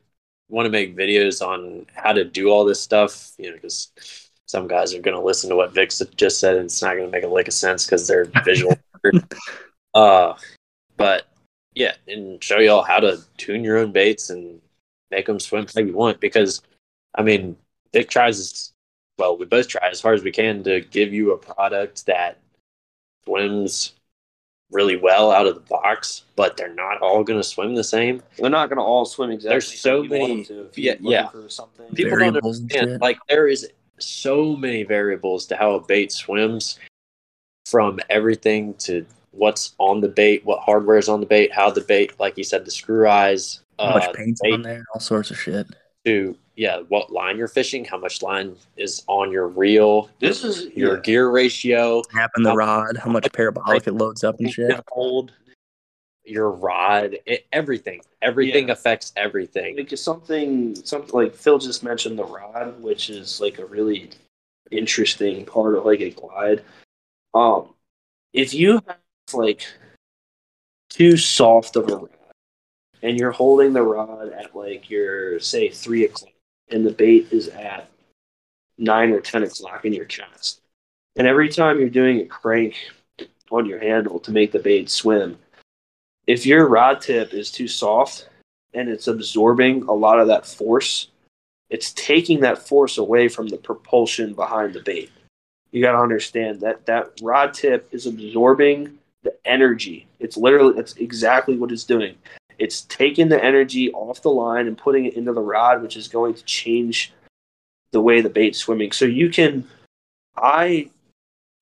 want 0.49 0.67
to 0.67 0.71
make 0.71 0.97
videos 0.97 1.47
on 1.47 1.87
how 1.95 2.13
to 2.13 2.25
do 2.25 2.49
all 2.49 2.65
this 2.65 2.81
stuff. 2.81 3.33
You 3.39 3.51
know, 3.51 3.57
because 3.57 4.31
some 4.47 4.67
guys 4.67 4.95
are 4.95 5.03
going 5.03 5.17
to 5.17 5.23
listen 5.23 5.51
to 5.51 5.57
what 5.57 5.75
Vic 5.75 5.93
just 6.17 6.41
said, 6.41 6.57
and 6.57 6.65
it's 6.65 6.83
not 6.83 6.95
going 6.95 7.07
to 7.07 7.13
make 7.13 7.25
a 7.25 7.29
lick 7.29 7.49
of 7.49 7.55
sense 7.55 7.85
because 7.85 8.07
they're 8.07 8.31
visual. 8.45 8.75
uh, 9.99 10.37
but 10.97 11.27
yeah, 11.75 11.95
and 12.07 12.43
show 12.43 12.59
y'all 12.59 12.83
how 12.83 13.01
to 13.01 13.21
tune 13.37 13.65
your 13.65 13.79
own 13.79 13.91
baits 13.91 14.31
and 14.31 14.61
make 15.11 15.27
them 15.27 15.41
swim 15.41 15.67
how 15.75 15.81
you 15.81 15.93
want. 15.93 16.21
Because, 16.21 16.63
I 17.15 17.23
mean, 17.23 17.57
Vic 17.93 18.09
tries, 18.09 18.73
well, 19.19 19.37
we 19.37 19.45
both 19.45 19.67
try 19.67 19.89
as 19.89 20.01
hard 20.01 20.17
as 20.17 20.23
we 20.23 20.31
can 20.31 20.63
to 20.65 20.81
give 20.83 21.13
you 21.13 21.33
a 21.33 21.39
product 21.39 22.07
that 22.07 22.39
swims 23.25 23.95
really 24.71 24.97
well 24.97 25.33
out 25.33 25.47
of 25.47 25.55
the 25.55 25.61
box, 25.63 26.23
but 26.37 26.57
they're 26.57 26.75
not 26.75 27.01
all 27.01 27.25
going 27.25 27.41
to 27.41 27.45
swim 27.45 27.75
the 27.75 27.83
same. 27.83 28.23
They're 28.37 28.51
not 28.51 28.69
going 28.69 28.77
to 28.77 28.85
all 28.85 29.05
swim 29.05 29.31
exactly. 29.31 29.55
There's 29.55 29.81
so 29.81 30.05
many. 30.05 30.47
yeah, 30.75 30.95
yeah. 31.01 31.29
People 31.95 32.19
don't 32.19 32.37
understand. 32.37 33.01
Like 33.01 33.19
there 33.29 33.49
is 33.49 33.69
so 33.99 34.55
many 34.55 34.85
variables 34.85 35.47
to 35.47 35.57
how 35.57 35.73
a 35.73 35.81
bait 35.81 36.13
swims, 36.13 36.79
from 37.69 38.01
everything 38.09 38.75
to 38.75 39.05
what's 39.33 39.75
on 39.79 40.01
the 40.01 40.09
bait, 40.09 40.45
what 40.45 40.61
hardware 40.61 40.99
is 40.99 41.09
on 41.09 41.21
the 41.21 41.27
bait, 41.27 41.53
how 41.53 41.71
the 41.71 41.81
bait, 41.81 42.19
like 42.19 42.37
you 42.39 42.45
said, 42.45 42.65
the 42.65 42.71
screw 42.71 43.09
eyes, 43.09 43.61
how 43.79 43.95
much 43.95 44.05
uh, 44.05 44.13
paint's 44.13 44.41
on 44.53 44.63
there, 44.63 44.85
all 44.95 45.01
sorts 45.01 45.31
of 45.31 45.39
shit. 45.39 45.67
To 46.05 46.37
yeah, 46.57 46.81
what 46.89 47.13
line 47.13 47.37
you're 47.37 47.49
fishing, 47.49 47.85
how 47.85 47.99
much 47.99 48.23
line 48.23 48.57
is 48.77 49.05
on 49.07 49.31
your 49.31 49.49
reel. 49.49 50.11
This 50.19 50.43
is 50.43 50.67
your 50.75 50.97
yeah. 50.97 51.03
gear 51.03 51.31
ratio. 51.31 52.03
Snap 52.11 52.31
in 52.37 52.43
the 52.43 52.55
rod, 52.55 52.97
how 52.97 53.11
much 53.11 53.33
parabolic 53.33 53.87
it 53.87 53.93
loads 53.93 54.25
up 54.25 54.41
and 54.41 54.51
shit. 54.51 54.81
Hold 54.89 55.33
your 56.29 56.51
rod, 56.51 57.17
it, 57.27 57.47
everything, 57.53 58.01
everything 58.23 58.69
yeah. 58.69 58.73
affects 58.73 59.13
everything. 59.17 59.77
Because 59.77 60.03
something, 60.03 60.75
something 60.85 61.15
like 61.15 61.35
Phil 61.35 61.59
just 61.59 61.83
mentioned 61.83 62.19
the 62.19 62.25
rod, 62.25 62.81
which 62.83 63.11
is 63.11 63.41
like 63.41 63.59
a 63.59 63.65
really 63.65 64.11
interesting 64.71 65.45
part 65.45 65.75
of 65.75 65.85
like 65.85 66.01
a 66.01 66.11
glide. 66.11 66.63
Um, 67.35 67.75
if 68.33 68.53
you 68.53 68.75
have 68.87 68.99
like 69.35 69.67
too 70.91 71.17
soft 71.17 71.77
of 71.77 71.89
a 71.89 71.97
rod, 71.97 72.11
and 73.03 73.19
you're 73.19 73.31
holding 73.31 73.73
the 73.73 73.83
rod 73.83 74.33
at 74.33 74.55
like 74.55 74.91
your 74.91 75.39
say 75.41 75.69
three 75.69 76.05
o'clock, 76.05 76.33
and 76.71 76.85
the 76.85 76.91
bait 76.91 77.29
is 77.31 77.49
at 77.49 77.89
nine 78.79 79.11
or 79.11 79.21
ten 79.21 79.43
o'clock 79.43 79.85
in 79.85 79.93
your 79.93 80.05
chest, 80.05 80.61
and 81.17 81.27
every 81.27 81.49
time 81.49 81.79
you're 81.79 81.89
doing 81.89 82.21
a 82.21 82.27
crank 82.27 82.77
on 83.51 83.67
your 83.67 83.81
handle 83.81 84.19
to 84.21 84.31
make 84.31 84.53
the 84.53 84.59
bait 84.59 84.91
swim, 84.91 85.39
if 86.27 86.45
your 86.45 86.69
rod 86.69 87.01
tip 87.01 87.33
is 87.33 87.51
too 87.51 87.69
soft 87.69 88.29
and 88.75 88.89
it's 88.89 89.09
absorbing 89.09 89.83
a 89.85 89.93
lot 89.93 90.21
of 90.21 90.29
that 90.29 90.47
force, 90.47 91.09
it's 91.71 91.93
taking 91.93 92.41
that 92.41 92.59
force 92.59 92.99
away 92.99 93.29
from 93.29 93.49
the 93.49 93.57
propulsion 93.57 94.35
behind 94.35 94.75
the 94.75 94.81
bait. 94.81 95.11
You 95.71 95.83
got 95.83 95.93
to 95.93 95.99
understand 95.99 96.61
that 96.61 96.87
that 96.87 97.19
rod 97.23 97.55
tip 97.55 97.89
is 97.93 98.07
absorbing 98.07 98.98
the 99.23 99.35
energy. 99.45 100.07
It's 100.21 100.37
literally 100.37 100.75
that's 100.75 100.95
exactly 100.95 101.57
what 101.57 101.73
it's 101.73 101.85
doing. 101.85 102.17
It's 102.59 102.83
taking 102.83 103.29
the 103.29 103.43
energy 103.43 103.93
off 103.93 104.23
the 104.23 104.31
line 104.31 104.67
and 104.67 104.77
putting 104.77 105.05
it 105.05 105.15
into 105.15 105.33
the 105.33 105.41
rod, 105.41 105.83
which 105.83 105.97
is 105.97 106.09
going 106.09 106.35
to 106.35 106.45
change 106.45 107.13
the 107.93 108.01
way 108.01 108.21
the 108.21 108.29
bait's 108.29 108.59
swimming. 108.59 108.93
So 108.93 109.05
you 109.05 109.31
can, 109.31 109.65
I, 110.37 110.91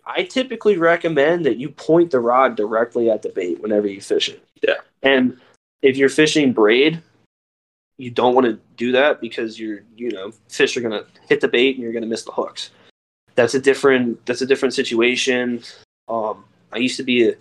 I 0.06 0.24
typically 0.24 0.78
recommend 0.78 1.44
that 1.46 1.58
you 1.58 1.68
point 1.68 2.10
the 2.10 2.20
rod 2.20 2.56
directly 2.56 3.10
at 3.10 3.22
the 3.22 3.28
bait 3.28 3.60
whenever 3.60 3.86
you 3.86 4.00
fish 4.00 4.28
it. 4.28 4.42
Yeah. 4.62 4.76
And 5.02 5.38
if 5.82 5.96
you're 5.96 6.08
fishing 6.08 6.52
braid, 6.52 7.02
you 7.98 8.10
don't 8.10 8.34
want 8.34 8.46
to 8.46 8.58
do 8.76 8.92
that 8.92 9.20
because 9.20 9.58
you're, 9.60 9.80
you 9.96 10.10
know, 10.10 10.32
fish 10.48 10.76
are 10.76 10.80
going 10.80 10.92
to 10.92 11.06
hit 11.28 11.40
the 11.40 11.48
bait 11.48 11.76
and 11.76 11.82
you're 11.82 11.92
going 11.92 12.02
to 12.02 12.08
miss 12.08 12.24
the 12.24 12.32
hooks. 12.32 12.70
that's 13.36 13.54
a 13.54 13.60
different 13.60 14.24
that's 14.26 14.40
a 14.40 14.46
different 14.46 14.74
situation. 14.74 15.62
Um, 16.08 16.44
I 16.72 16.78
used 16.78 16.96
to 16.96 17.04
be 17.04 17.28
a 17.28 17.34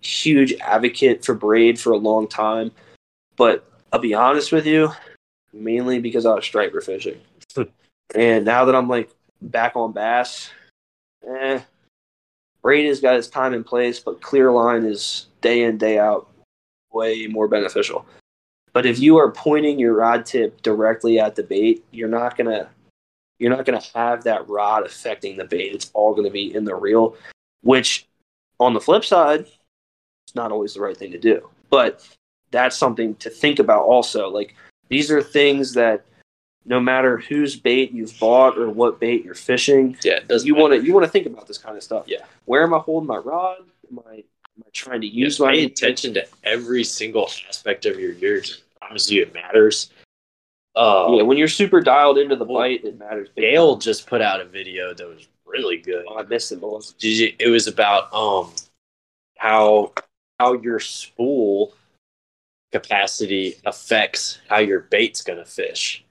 huge 0.00 0.54
advocate 0.60 1.24
for 1.24 1.34
braid 1.34 1.78
for 1.78 1.92
a 1.92 1.98
long 1.98 2.26
time, 2.28 2.70
but 3.36 3.64
I'll 3.92 4.00
be 4.00 4.14
honest 4.14 4.52
with 4.52 4.66
you, 4.66 4.90
mainly 5.52 5.98
because 5.98 6.26
I 6.26 6.34
was 6.34 6.44
striper 6.44 6.80
fishing, 6.80 7.20
and 8.14 8.44
now 8.44 8.64
that 8.64 8.74
I'm 8.74 8.88
like 8.88 9.10
back 9.42 9.76
on 9.76 9.92
bass, 9.92 10.50
eh, 11.28 11.60
braid 12.62 12.86
has 12.86 13.00
got 13.00 13.16
its 13.16 13.28
time 13.28 13.54
and 13.54 13.64
place, 13.64 14.00
but 14.00 14.20
clear 14.20 14.50
line 14.52 14.84
is 14.84 15.26
day 15.40 15.62
in 15.62 15.78
day 15.78 15.98
out 15.98 16.28
way 16.92 17.26
more 17.26 17.48
beneficial. 17.48 18.04
But 18.72 18.86
if 18.86 18.98
you 19.00 19.16
are 19.16 19.32
pointing 19.32 19.78
your 19.78 19.94
rod 19.94 20.26
tip 20.26 20.62
directly 20.62 21.18
at 21.18 21.34
the 21.34 21.42
bait, 21.42 21.84
you're 21.90 22.08
not 22.08 22.36
gonna 22.36 22.68
you're 23.38 23.54
not 23.54 23.64
gonna 23.64 23.82
have 23.94 24.24
that 24.24 24.48
rod 24.48 24.84
affecting 24.84 25.36
the 25.36 25.44
bait. 25.44 25.72
It's 25.72 25.90
all 25.94 26.14
gonna 26.14 26.30
be 26.30 26.54
in 26.54 26.64
the 26.64 26.74
reel, 26.74 27.16
which 27.62 28.06
on 28.58 28.74
the 28.74 28.80
flip 28.80 29.04
side, 29.04 29.46
it's 30.30 30.36
not 30.36 30.52
always 30.52 30.74
the 30.74 30.80
right 30.80 30.96
thing 30.96 31.10
to 31.10 31.18
do. 31.18 31.48
But 31.70 32.06
that's 32.52 32.76
something 32.76 33.16
to 33.16 33.28
think 33.28 33.58
about 33.58 33.82
also. 33.82 34.28
Like 34.28 34.54
these 34.88 35.10
are 35.10 35.20
things 35.20 35.74
that 35.74 36.04
no 36.64 36.78
matter 36.78 37.18
whose 37.18 37.56
bait 37.56 37.90
you've 37.90 38.16
bought 38.20 38.56
or 38.56 38.70
what 38.70 39.00
bait 39.00 39.24
you're 39.24 39.34
fishing, 39.34 39.96
Yeah, 40.04 40.20
you 40.42 40.54
want 40.54 40.72
to 40.72 40.84
you 40.84 40.94
want 40.94 41.04
to 41.04 41.10
think 41.10 41.26
about 41.26 41.48
this 41.48 41.58
kind 41.58 41.76
of 41.76 41.82
stuff. 41.82 42.04
Yeah. 42.06 42.24
Where 42.44 42.62
am 42.62 42.72
I 42.72 42.78
holding 42.78 43.08
my 43.08 43.16
rod? 43.16 43.58
Am 43.90 43.98
I 44.08 44.14
am 44.14 44.62
I 44.64 44.68
trying 44.72 45.00
to 45.00 45.08
use 45.08 45.38
Just 45.38 45.40
my 45.40 45.52
pay 45.52 45.64
attention 45.64 46.14
to 46.14 46.26
every 46.44 46.84
single 46.84 47.28
aspect 47.48 47.86
of 47.86 47.98
your 47.98 48.12
gear? 48.12 48.40
I 48.80 48.86
promise 48.86 49.10
you, 49.10 49.22
it 49.22 49.34
matters. 49.34 49.90
Uh, 50.76 51.08
Yeah, 51.10 51.22
when 51.24 51.38
you're 51.38 51.48
super 51.48 51.80
dialed 51.80 52.18
into 52.18 52.36
the 52.36 52.44
Well, 52.44 52.60
bite, 52.60 52.84
it 52.84 52.96
matters. 53.00 53.30
Dale 53.36 53.76
just 53.78 54.06
put 54.06 54.20
out 54.20 54.40
a 54.40 54.44
video 54.44 54.94
that 54.94 55.08
was 55.08 55.26
really 55.44 55.78
good. 55.78 56.04
Oh, 56.08 56.18
I 56.18 56.22
missed 56.22 56.52
it. 56.52 56.60
Was 56.60 56.90
it? 56.90 57.00
Did 57.00 57.18
you, 57.18 57.34
it 57.40 57.48
was 57.48 57.66
about 57.66 58.14
um 58.14 58.52
how 59.38 59.92
how 60.40 60.54
your 60.54 60.80
spool 60.80 61.74
capacity 62.72 63.56
affects 63.66 64.38
how 64.48 64.58
your 64.58 64.80
bait's 64.80 65.20
gonna 65.22 65.44
fish 65.44 66.02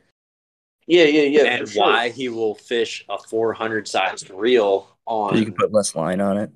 Yeah, 0.86 1.06
yeah, 1.06 1.22
yeah. 1.24 1.44
and 1.46 1.68
sure. 1.70 1.82
why 1.84 2.10
he 2.10 2.30
will 2.30 2.54
fish 2.54 3.04
a 3.10 3.18
400 3.18 3.88
sized 3.88 4.30
reel 4.30 4.88
on 5.08 5.36
You 5.36 5.46
can 5.46 5.54
put 5.56 5.74
less 5.74 5.96
line 5.96 6.22
on 6.22 6.38
it. 6.38 6.52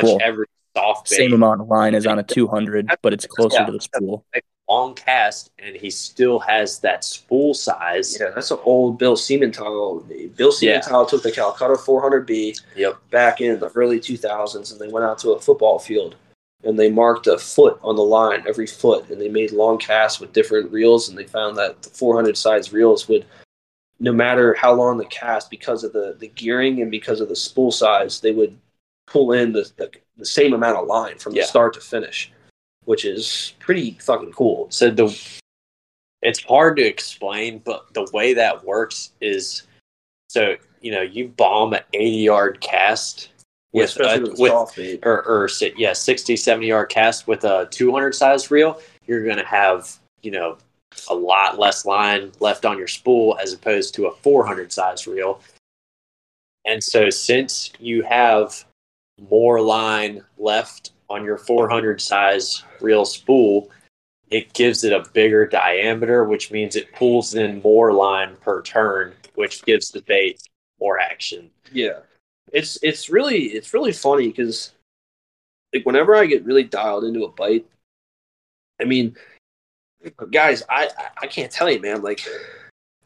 cool. 0.00 0.18
every 0.22 0.46
soft 0.76 1.08
bait, 1.10 1.16
Same 1.16 1.32
amount 1.34 1.60
of 1.60 1.68
line 1.68 1.94
as 1.94 2.06
on 2.06 2.18
a 2.18 2.22
200, 2.36 2.90
but 3.02 3.12
it's 3.12 3.26
closer 3.26 3.58
Yeah. 3.60 3.66
to 3.66 3.72
the 3.72 3.80
spool. 3.80 4.24
long 4.68 4.94
cast, 4.94 5.50
and 5.58 5.76
he 5.76 5.90
still 5.90 6.38
has 6.38 6.78
that 6.78 7.04
spool 7.04 7.52
size. 7.52 8.16
Yeah, 8.18 8.30
that's 8.34 8.50
an 8.52 8.58
old 8.64 8.96
Bill 8.98 9.16
Siemantel. 9.16 10.08
Bill 10.34 10.52
Yeah. 10.62 10.80
Siemantel 10.80 11.08
took 11.10 11.22
the 11.22 11.30
Calcutta 11.30 11.74
400B 11.74 12.58
Yep. 12.74 12.96
back 13.10 13.40
in 13.42 13.60
the 13.60 13.68
early 13.74 14.00
2000s, 14.00 14.72
and 14.72 14.80
they 14.80 14.88
went 14.88 15.04
out 15.04 15.18
to 15.18 15.32
a 15.32 15.40
football 15.40 15.78
field 15.78 16.16
and 16.64 16.78
they 16.78 16.90
marked 16.90 17.26
a 17.26 17.38
foot 17.38 17.78
on 17.82 17.96
the 17.96 18.02
line 18.02 18.44
every 18.46 18.66
foot, 18.66 19.10
and 19.10 19.20
they 19.20 19.28
made 19.28 19.52
long 19.52 19.78
casts 19.78 20.20
with 20.20 20.32
different 20.32 20.70
reels, 20.70 21.08
and 21.08 21.18
they 21.18 21.24
found 21.24 21.56
that 21.58 21.82
the 21.82 21.90
400 21.90 22.36
size 22.36 22.72
reels 22.72 23.08
would, 23.08 23.24
no 24.00 24.12
matter 24.12 24.54
how 24.54 24.72
long 24.72 24.98
the 24.98 25.04
cast, 25.06 25.50
because 25.50 25.84
of 25.84 25.92
the 25.92 26.16
the 26.18 26.28
gearing 26.28 26.80
and 26.82 26.90
because 26.90 27.20
of 27.20 27.28
the 27.28 27.36
spool 27.36 27.72
size, 27.72 28.20
they 28.20 28.32
would 28.32 28.56
pull 29.06 29.32
in 29.32 29.52
the 29.52 29.70
the, 29.76 29.90
the 30.16 30.26
same 30.26 30.52
amount 30.54 30.76
of 30.78 30.86
line 30.86 31.18
from 31.18 31.34
Yeah. 31.34 31.42
the 31.42 31.48
start 31.48 31.74
to 31.74 31.80
finish, 31.80 32.30
which 32.84 33.04
is 33.04 33.54
pretty 33.58 33.96
fucking 34.00 34.32
cool. 34.32 34.66
So 34.70 34.90
the 34.90 35.16
it's 36.22 36.42
hard 36.44 36.76
to 36.76 36.82
explain, 36.82 37.58
but 37.64 37.92
the 37.94 38.08
way 38.12 38.32
that 38.34 38.64
works 38.64 39.10
is 39.20 39.64
so 40.28 40.56
you 40.80 40.92
know 40.92 41.02
you 41.02 41.28
bomb 41.28 41.72
an 41.74 41.82
80 41.92 42.16
yard 42.18 42.60
cast 42.60 43.30
with 43.72 43.90
especially 43.90 44.12
uh, 44.12 44.26
a, 44.26 44.30
with, 44.30 44.38
with 44.38 44.50
soft 44.52 44.76
bait. 44.76 45.00
or, 45.04 45.22
or 45.26 45.48
yeah 45.76 45.92
60 45.92 46.36
70 46.36 46.66
yard 46.66 46.88
cast 46.88 47.26
with 47.26 47.44
a 47.44 47.68
200 47.70 48.14
size 48.14 48.50
reel 48.50 48.80
you're 49.06 49.24
going 49.24 49.38
to 49.38 49.44
have 49.44 49.98
you 50.22 50.30
know 50.30 50.58
a 51.08 51.14
lot 51.14 51.58
less 51.58 51.84
line 51.84 52.32
left 52.40 52.64
on 52.64 52.78
your 52.78 52.86
spool 52.86 53.38
as 53.42 53.52
opposed 53.52 53.94
to 53.94 54.06
a 54.06 54.12
400 54.16 54.72
size 54.72 55.06
reel. 55.06 55.40
And 56.64 56.82
so 56.82 57.10
since 57.10 57.72
you 57.78 58.02
have 58.02 58.64
more 59.30 59.60
line 59.60 60.22
left 60.38 60.92
on 61.10 61.24
your 61.24 61.36
400 61.36 62.00
size 62.00 62.64
reel 62.80 63.04
spool 63.04 63.70
it 64.30 64.52
gives 64.54 64.82
it 64.82 64.92
a 64.92 65.06
bigger 65.12 65.46
diameter 65.46 66.24
which 66.24 66.50
means 66.50 66.74
it 66.74 66.92
pulls 66.94 67.34
in 67.34 67.60
more 67.62 67.92
line 67.92 68.34
per 68.40 68.62
turn 68.62 69.12
which 69.34 69.62
gives 69.64 69.90
the 69.90 70.00
bait 70.02 70.40
more 70.80 70.98
action. 70.98 71.50
Yeah, 71.70 72.00
it's 72.52 72.78
it's 72.82 73.08
really 73.08 73.44
it's 73.46 73.74
really 73.74 73.92
funny 73.92 74.28
because 74.28 74.72
like 75.74 75.84
whenever 75.86 76.14
I 76.14 76.26
get 76.26 76.44
really 76.44 76.64
dialed 76.64 77.04
into 77.04 77.24
a 77.24 77.28
bite, 77.28 77.66
I 78.80 78.84
mean, 78.84 79.16
guys, 80.30 80.62
I 80.68 80.88
I, 81.20 81.26
can't 81.26 81.50
tell 81.50 81.70
you, 81.70 81.80
man. 81.80 82.02
Like, 82.02 82.20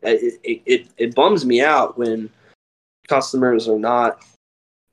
it, 0.02 0.40
it 0.42 0.62
it 0.66 0.88
it 0.96 1.14
bums 1.14 1.44
me 1.44 1.62
out 1.62 1.96
when 1.96 2.28
customers 3.08 3.68
are 3.68 3.78
not 3.78 4.24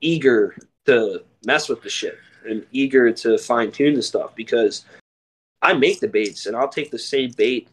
eager 0.00 0.56
to 0.86 1.24
mess 1.44 1.68
with 1.68 1.82
the 1.82 1.90
shit 1.90 2.18
and 2.46 2.64
eager 2.72 3.10
to 3.10 3.38
fine 3.38 3.72
tune 3.72 3.94
the 3.94 4.02
stuff 4.02 4.34
because 4.36 4.84
I 5.62 5.72
make 5.72 6.00
the 6.00 6.08
baits 6.08 6.46
and 6.46 6.54
I'll 6.54 6.68
take 6.68 6.90
the 6.90 6.98
same 6.98 7.32
bait. 7.32 7.68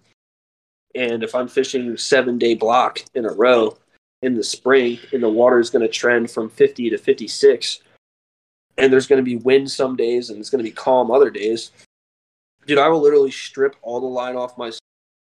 And 0.95 1.24
if 1.24 1.36
I'm 1.36 1.48
fishing 1.48 1.95
seven 1.98 2.38
day 2.38 2.56
block 2.56 3.03
in 3.14 3.26
a 3.26 3.32
row, 3.32 3.78
in 4.22 4.35
the 4.35 4.43
spring 4.43 4.99
and 5.14 5.23
the 5.23 5.30
water 5.30 5.60
is 5.60 5.69
going 5.69 5.81
to 5.81 5.88
trend 5.91 6.30
from 6.30 6.49
50 6.49 6.89
to 6.91 6.98
56 6.98 7.81
and 8.77 8.91
there's 8.91 9.07
going 9.07 9.18
to 9.18 9.23
be 9.23 9.38
wind 9.38 9.69
some 9.69 9.95
days 9.95 10.30
and 10.30 10.39
it's 10.39 10.49
going 10.49 10.64
to 10.64 10.69
be 10.69 10.76
calm 10.76 11.11
other 11.11 11.30
days. 11.30 11.72
Dude 12.68 12.77
i 12.77 12.88
will 12.88 13.02
literally 13.02 13.31
strip 13.31 13.76
all 13.81 13.99
the 13.99 14.06
line 14.06 14.35
off 14.35 14.57
my 14.57 14.72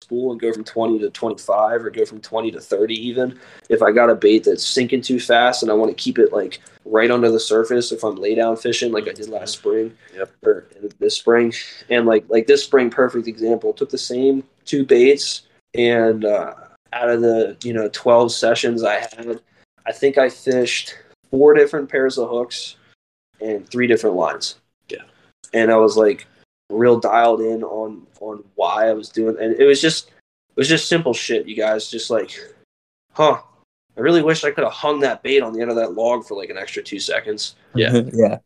spool 0.02 0.32
and 0.32 0.40
go 0.40 0.52
from 0.52 0.64
20 0.64 0.98
to 0.98 1.10
25 1.10 1.84
or 1.84 1.90
go 1.90 2.04
from 2.04 2.20
20 2.20 2.50
to 2.50 2.60
30 2.60 2.94
even 2.94 3.38
if 3.70 3.82
i 3.82 3.92
got 3.92 4.10
a 4.10 4.14
bait 4.16 4.42
that's 4.44 4.66
sinking 4.66 5.00
too 5.00 5.20
fast 5.20 5.62
and 5.62 5.70
i 5.70 5.74
want 5.74 5.88
to 5.88 5.94
keep 6.02 6.18
it 6.18 6.32
like 6.32 6.60
right 6.84 7.10
under 7.12 7.30
the 7.30 7.38
surface 7.38 7.92
if 7.92 8.02
i'm 8.02 8.16
lay 8.16 8.34
down 8.34 8.56
fishing 8.56 8.90
like 8.92 9.08
i 9.08 9.12
did 9.12 9.28
last 9.28 9.52
spring 9.54 9.96
Yep. 10.14 10.30
or 10.44 10.66
this 10.98 11.16
spring. 11.16 11.52
And 11.88 12.04
like 12.04 12.24
like 12.28 12.46
this 12.48 12.64
spring 12.64 12.90
perfect 12.90 13.28
example 13.28 13.72
took 13.72 13.90
the 13.90 13.96
same 13.96 14.42
two 14.64 14.84
baits 14.84 15.42
and 15.74 16.24
uh 16.24 16.52
out 16.92 17.08
of 17.08 17.20
the 17.20 17.56
you 17.62 17.72
know 17.72 17.88
12 17.92 18.32
sessions 18.32 18.82
I 18.82 19.00
had, 19.00 19.40
I 19.86 19.92
think 19.92 20.18
I 20.18 20.28
fished 20.28 20.94
four 21.30 21.54
different 21.54 21.88
pairs 21.88 22.18
of 22.18 22.28
hooks 22.28 22.76
and 23.40 23.68
three 23.68 23.86
different 23.86 24.16
lines. 24.16 24.56
Yeah. 24.88 25.02
And 25.52 25.70
I 25.70 25.76
was 25.76 25.96
like 25.96 26.26
real 26.70 26.98
dialed 26.98 27.40
in 27.40 27.62
on 27.62 28.06
on 28.20 28.44
why 28.54 28.88
I 28.88 28.92
was 28.92 29.08
doing 29.08 29.36
and 29.40 29.54
it 29.58 29.64
was 29.64 29.80
just 29.80 30.08
it 30.08 30.56
was 30.56 30.68
just 30.68 30.88
simple 30.88 31.14
shit, 31.14 31.48
you 31.48 31.56
guys. 31.56 31.90
Just 31.90 32.10
like, 32.10 32.38
huh. 33.12 33.40
I 33.96 34.00
really 34.00 34.22
wish 34.22 34.42
I 34.42 34.50
could 34.50 34.64
have 34.64 34.72
hung 34.72 35.00
that 35.00 35.22
bait 35.22 35.42
on 35.42 35.52
the 35.52 35.60
end 35.60 35.70
of 35.70 35.76
that 35.76 35.92
log 35.92 36.24
for 36.24 36.34
like 36.36 36.48
an 36.48 36.56
extra 36.56 36.82
two 36.82 36.98
seconds. 36.98 37.56
Yeah. 37.74 37.92
yeah. 38.14 38.38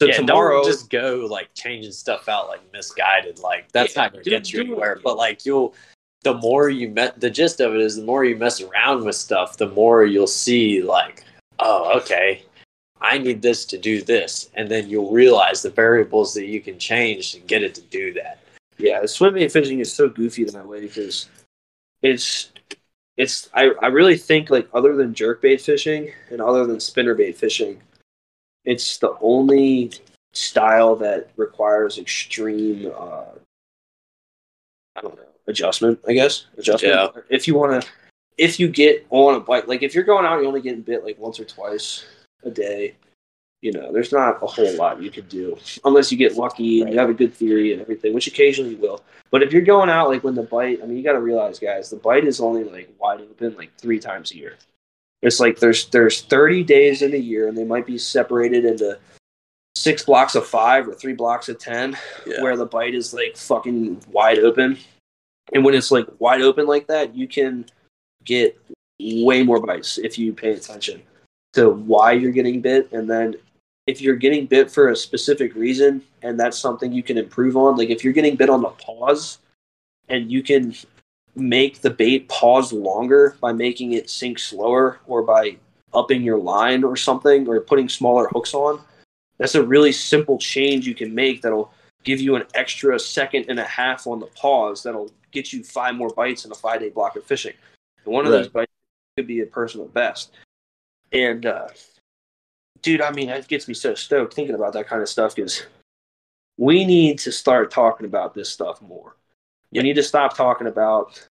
So 0.00 0.08
yeah, 0.08 0.16
tomorrow 0.16 0.62
don't 0.62 0.66
just 0.66 0.90
go 0.90 1.26
like 1.30 1.54
changing 1.54 1.92
stuff 1.92 2.28
out 2.28 2.48
like 2.48 2.60
misguided. 2.72 3.38
Like 3.38 3.70
that's 3.72 3.94
Yeah, 3.94 4.02
not 4.02 4.12
gonna 4.12 4.24
do- 4.24 4.30
get 4.30 4.52
you 4.52 4.60
anywhere. 4.60 4.98
But 5.02 5.16
like 5.16 5.46
you'll, 5.46 5.74
the 6.22 6.34
more 6.34 6.70
you 6.70 6.88
met, 6.88 7.20
the 7.20 7.30
gist 7.30 7.60
of 7.60 7.74
it 7.74 7.80
is 7.80 7.96
the 7.96 8.04
more 8.04 8.24
you 8.24 8.36
mess 8.36 8.60
around 8.60 9.04
with 9.04 9.16
stuff, 9.16 9.56
the 9.56 9.68
more 9.70 10.04
you'll 10.04 10.26
see 10.26 10.82
like, 10.82 11.24
oh, 11.58 11.98
okay, 11.98 12.44
I 13.00 13.18
need 13.18 13.42
this 13.42 13.64
to 13.66 13.78
do 13.78 14.02
this, 14.02 14.50
and 14.54 14.68
then 14.70 14.88
you'll 14.88 15.10
realize 15.10 15.62
the 15.62 15.70
variables 15.70 16.34
that 16.34 16.46
you 16.46 16.60
can 16.60 16.78
change 16.78 17.32
to 17.32 17.40
get 17.40 17.62
it 17.62 17.74
to 17.74 17.82
do 17.82 18.12
that. 18.14 18.38
Yeah, 18.78 19.04
swimming 19.06 19.42
and 19.42 19.52
fishing 19.52 19.80
is 19.80 19.92
so 19.92 20.08
goofy 20.08 20.42
in 20.42 20.52
that 20.54 20.66
way 20.66 20.80
because 20.80 21.28
it's 22.02 22.52
it's 23.16 23.50
I, 23.54 23.70
I 23.82 23.88
really 23.88 24.16
think 24.16 24.50
like 24.50 24.68
other 24.72 24.96
than 24.96 25.14
jerkbait 25.14 25.60
fishing 25.60 26.12
and 26.30 26.40
other 26.40 26.66
than 26.66 26.76
spinnerbait 26.76 27.36
fishing, 27.36 27.80
it's 28.64 28.98
the 28.98 29.16
only 29.20 29.92
style 30.32 30.96
that 30.96 31.30
requires 31.36 31.98
extreme 31.98 32.90
uh 32.96 33.24
I 34.96 35.00
don't 35.00 35.16
know, 35.16 35.31
adjustment, 35.46 35.98
I 36.06 36.12
guess. 36.12 36.46
Adjustment. 36.58 36.94
Yeah. 36.94 37.22
If 37.30 37.46
you 37.48 37.54
wanna 37.54 37.82
if 38.38 38.58
you 38.58 38.68
get 38.68 39.06
on 39.10 39.34
a 39.34 39.40
bite 39.40 39.68
like 39.68 39.82
if 39.82 39.94
you're 39.94 40.04
going 40.04 40.24
out 40.24 40.34
and 40.34 40.42
you're 40.42 40.48
only 40.48 40.62
getting 40.62 40.82
bit 40.82 41.04
like 41.04 41.18
once 41.18 41.38
or 41.38 41.44
twice 41.44 42.04
a 42.44 42.50
day, 42.50 42.94
you 43.60 43.72
know, 43.72 43.92
there's 43.92 44.10
not 44.12 44.42
a 44.42 44.46
whole 44.46 44.74
lot 44.76 45.00
you 45.02 45.10
can 45.10 45.26
do 45.28 45.56
unless 45.84 46.10
you 46.10 46.18
get 46.18 46.36
lucky 46.36 46.80
and 46.82 46.92
you 46.92 46.98
have 46.98 47.10
a 47.10 47.14
good 47.14 47.32
theory 47.32 47.72
and 47.72 47.80
everything, 47.80 48.12
which 48.14 48.26
occasionally 48.26 48.72
you 48.72 48.78
will. 48.78 49.02
But 49.30 49.42
if 49.42 49.52
you're 49.52 49.62
going 49.62 49.88
out 49.88 50.08
like 50.08 50.24
when 50.24 50.34
the 50.34 50.42
bite, 50.42 50.80
I 50.82 50.86
mean, 50.86 50.96
you 50.96 51.02
got 51.02 51.12
to 51.12 51.20
realize, 51.20 51.58
guys, 51.58 51.88
the 51.88 51.96
bite 51.96 52.24
is 52.24 52.40
only 52.40 52.64
like 52.64 52.92
wide 52.98 53.20
open 53.20 53.54
like 53.56 53.70
three 53.78 53.98
times 53.98 54.32
a 54.32 54.36
year. 54.36 54.56
It's 55.22 55.38
like 55.38 55.58
there's 55.60 55.86
there's 55.86 56.22
30 56.22 56.64
days 56.64 57.02
in 57.02 57.14
a 57.14 57.18
year, 57.18 57.46
and 57.48 57.56
they 57.56 57.64
might 57.64 57.86
be 57.86 57.96
separated 57.96 58.64
into 58.64 58.98
six 59.76 60.04
blocks 60.04 60.34
of 60.34 60.46
five 60.46 60.88
or 60.88 60.94
three 60.94 61.12
blocks 61.14 61.48
of 61.48 61.58
ten, 61.58 61.96
Yeah. 62.26 62.42
where 62.42 62.56
the 62.56 62.66
bite 62.66 62.94
is 62.94 63.14
like 63.14 63.36
fucking 63.36 64.02
wide 64.10 64.40
open. 64.40 64.78
And 65.52 65.64
when 65.64 65.74
it's 65.74 65.90
like 65.90 66.06
wide 66.18 66.42
open 66.42 66.66
like 66.66 66.86
that, 66.86 67.14
you 67.14 67.28
can 67.28 67.66
get 68.24 68.58
way 69.00 69.42
more 69.42 69.60
bites 69.60 69.98
if 69.98 70.18
you 70.18 70.32
pay 70.32 70.52
attention. 70.52 71.02
to 71.54 71.70
why 71.70 72.12
you're 72.12 72.32
getting 72.32 72.62
bit, 72.62 72.90
and 72.92 73.10
then 73.10 73.34
if 73.86 74.00
you're 74.00 74.16
getting 74.16 74.46
bit 74.46 74.70
for 74.70 74.88
a 74.88 74.96
specific 74.96 75.54
reason 75.54 76.02
and 76.22 76.38
that's 76.38 76.58
something 76.58 76.92
you 76.92 77.02
can 77.02 77.18
improve 77.18 77.56
on, 77.56 77.76
like 77.76 77.90
if 77.90 78.04
you're 78.04 78.12
getting 78.12 78.36
bit 78.36 78.48
on 78.48 78.62
the 78.62 78.68
pause 78.68 79.38
and 80.08 80.30
you 80.30 80.42
can 80.42 80.74
make 81.34 81.80
the 81.80 81.90
bait 81.90 82.28
pause 82.28 82.72
longer 82.72 83.36
by 83.40 83.52
making 83.52 83.92
it 83.92 84.08
sink 84.08 84.38
slower 84.38 85.00
or 85.06 85.22
by 85.22 85.56
upping 85.94 86.22
your 86.22 86.38
line 86.38 86.84
or 86.84 86.96
something 86.96 87.46
or 87.48 87.60
putting 87.60 87.88
smaller 87.88 88.28
hooks 88.32 88.54
on, 88.54 88.80
that's 89.38 89.54
a 89.54 89.62
really 89.62 89.92
simple 89.92 90.38
change 90.38 90.86
you 90.86 90.94
can 90.94 91.14
make 91.14 91.42
that'll 91.42 91.72
give 92.04 92.20
you 92.20 92.36
an 92.36 92.44
extra 92.54 92.98
second 92.98 93.46
and 93.48 93.58
a 93.58 93.64
half 93.64 94.06
on 94.06 94.20
the 94.20 94.26
pause 94.26 94.82
that'll 94.82 95.10
get 95.32 95.52
you 95.52 95.64
five 95.64 95.94
more 95.94 96.10
bites 96.10 96.44
in 96.44 96.52
a 96.52 96.54
five 96.54 96.80
day 96.80 96.90
block 96.90 97.16
of 97.16 97.24
fishing. 97.24 97.54
And 98.04 98.14
one 98.14 98.26
of 98.26 98.32
those 98.32 98.48
bites 98.48 98.72
could 99.16 99.26
be 99.26 99.40
a 99.40 99.46
personal 99.46 99.88
best. 99.88 100.32
And 101.12 101.46
uh, 101.46 101.68
dude, 102.82 103.00
I 103.00 103.10
mean, 103.10 103.28
it 103.28 103.48
gets 103.48 103.68
me 103.68 103.74
so 103.74 103.94
stoked 103.94 104.34
thinking 104.34 104.54
about 104.54 104.72
that 104.74 104.86
kind 104.86 105.02
of 105.02 105.08
stuff 105.08 105.34
because 105.34 105.64
we 106.58 106.84
need 106.84 107.18
to 107.20 107.32
start 107.32 107.70
talking 107.70 108.06
about 108.06 108.34
this 108.34 108.48
stuff 108.48 108.80
more. 108.82 109.16
You 109.70 109.82
need 109.82 109.94
to 109.94 110.02
stop 110.02 110.36
talking 110.36 110.66
about, 110.66 111.26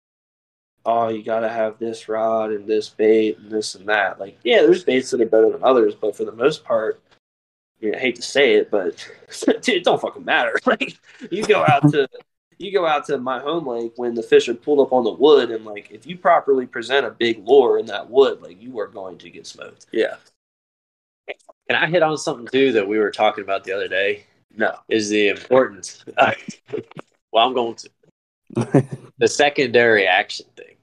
oh, 0.85 1.09
you 1.09 1.25
got 1.25 1.41
to 1.41 1.49
have 1.49 1.79
this 1.79 2.09
rod 2.09 2.53
and 2.53 2.67
this 2.67 2.89
bait 2.89 3.39
and 3.39 3.51
this 3.51 3.75
and 3.75 3.87
that. 3.89 4.21
Like, 4.21 4.39
yeah, 4.45 4.63
there's 4.63 4.85
baits 4.85 5.11
that 5.11 5.21
are 5.21 5.27
better 5.27 5.51
than 5.51 5.65
others, 5.65 5.95
but 5.95 6.17
for 6.17 6.25
the 6.25 6.33
most 6.33 6.65
part, 6.65 7.01
you 7.81 7.91
know, 7.91 7.99
I 7.99 8.01
hate 8.01 8.17
to 8.17 8.23
say 8.23 8.55
it, 8.55 8.71
but 8.71 9.09
dude, 9.45 9.69
it 9.69 9.85
don't 9.85 10.01
fucking 10.01 10.25
matter. 10.25 10.59
Like, 10.67 10.99
you 11.31 11.45
go 11.45 11.65
out 11.67 11.91
to 11.91 12.09
you 12.59 12.73
go 12.73 12.87
out 12.87 13.07
to 13.07 13.19
my 13.19 13.39
home 13.39 13.67
lake 13.67 13.93
when 13.97 14.15
the 14.15 14.23
fish 14.23 14.49
are 14.49 14.55
pulled 14.55 14.81
up 14.81 14.93
on 14.93 15.05
the 15.05 15.13
wood, 15.13 15.51
and 15.51 15.65
like 15.65 15.91
if 15.91 16.07
you 16.07 16.17
properly 16.19 16.67
present 16.67 17.07
a 17.07 17.11
big 17.11 17.47
lure 17.47 17.79
in 17.79 17.87
that 17.87 18.09
wood, 18.11 18.43
like 18.43 18.61
you 18.61 18.79
are 18.81 18.87
going 18.89 19.19
to 19.19 19.31
get 19.31 19.47
smoked. 19.47 19.87
Yeah. 19.93 20.17
Can 21.69 21.77
I 21.77 21.87
hit 21.87 22.03
on 22.03 22.17
something 22.17 22.47
too 22.47 22.73
that 22.73 22.87
we 22.89 22.99
were 22.99 23.11
talking 23.11 23.45
about 23.45 23.65
the 23.65 23.73
other 23.73 23.89
day? 23.89 24.25
No, 24.57 24.75
Is 24.89 25.09
the 25.11 25.29
importance. 25.29 26.05
well, 26.17 27.47
I'm 27.47 27.55
going 27.55 27.77
to 27.77 27.91
the 29.19 29.29
secondary 29.29 30.07
action 30.07 30.47
thing. 30.57 30.75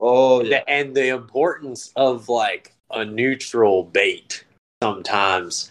oh 0.00 0.40
yeah, 0.42 0.60
The- 0.60 0.70
and 0.70 0.94
the 0.96 1.08
importance 1.08 1.92
of 1.96 2.28
like 2.28 2.72
a 2.90 3.04
neutral 3.04 3.84
bait 3.84 4.44
sometimes 4.82 5.70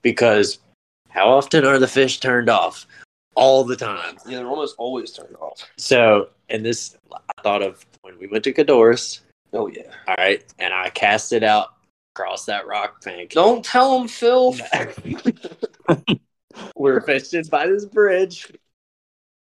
because 0.00 0.58
how 1.10 1.28
often 1.28 1.64
are 1.66 1.78
the 1.78 1.86
fish 1.88 2.20
turned 2.20 2.48
off 2.48 2.86
all 3.34 3.64
the 3.64 3.76
time 3.76 4.16
yeah, 4.26 4.38
they're 4.38 4.46
almost 4.48 4.74
always 4.78 5.12
turned 5.12 5.34
off. 5.36 5.62
so 5.76 6.28
and 6.50 6.64
this 6.64 6.96
i 7.12 7.42
thought 7.42 7.62
of 7.62 7.84
when 8.02 8.18
we 8.18 8.26
went 8.26 8.44
to 8.44 8.52
Codorus, 8.52 9.20
Oh 9.52 9.66
yeah, 9.68 9.90
all 10.08 10.14
right 10.18 10.44
and 10.58 10.72
i 10.74 10.88
cast 10.90 11.32
it 11.32 11.42
out 11.42 11.74
across 12.14 12.44
that 12.46 12.66
rock 12.66 13.02
bank 13.04 13.30
don't 13.32 13.64
tell 13.64 13.98
them, 13.98 14.08
Phil. 14.08 14.54
we're 16.76 17.00
fishing 17.00 17.44
by 17.50 17.66
this 17.66 17.84
bridge 17.86 18.52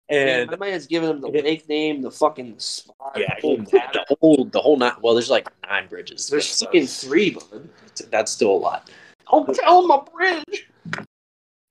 And 0.08 0.50
and 0.50 0.50
my 0.50 0.56
man's 0.68 0.86
giving 0.86 1.08
them 1.08 1.20
the 1.20 1.28
lake 1.28 1.68
name, 1.68 2.02
the 2.02 2.10
fucking 2.10 2.58
spot. 2.58 3.12
yeah 3.16 3.34
the 3.36 3.40
whole 3.42 3.56
the 3.58 4.16
whole 4.20 4.44
the 4.46 4.60
whole 4.60 4.76
nine 4.76 4.92
well 5.02 5.14
there's 5.14 5.30
like 5.30 5.48
nine 5.68 5.86
bridges 5.88 6.28
There's 6.28 6.46
so 6.48 6.66
fucking 6.66 6.86
three, 6.86 7.30
bud. 7.30 7.68
that's 8.10 8.32
still 8.32 8.50
a 8.52 8.56
lot 8.58 8.90
Don't 9.30 9.54
tell 9.54 9.82
them 9.82 9.90
a 9.92 10.02
bridge. 10.10 10.68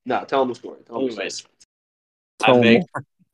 No, 0.06 0.24
tell 0.24 0.40
them 0.40 0.48
the 0.48 0.54
story. 0.54 0.78
Tell 0.86 1.00
'em 1.00 1.14
the 1.14 1.28
story. 1.30 1.52
I 2.44 2.56
make, 2.58 2.82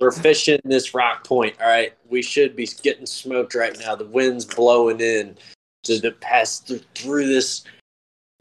we're 0.01 0.10
fishing 0.10 0.60
this 0.64 0.94
rock 0.94 1.24
point. 1.26 1.55
All 1.60 1.66
right, 1.68 1.93
we 2.09 2.22
should 2.22 2.56
be 2.56 2.66
getting 2.82 3.06
smoked 3.06 3.55
right 3.55 3.78
now. 3.78 3.94
The 3.94 4.06
wind's 4.06 4.44
blowing 4.44 5.01
in 5.01 5.36
to 5.85 5.98
the 5.98 6.12
pass 6.12 6.60
through, 6.60 6.81
through 6.94 7.26
this 7.28 7.64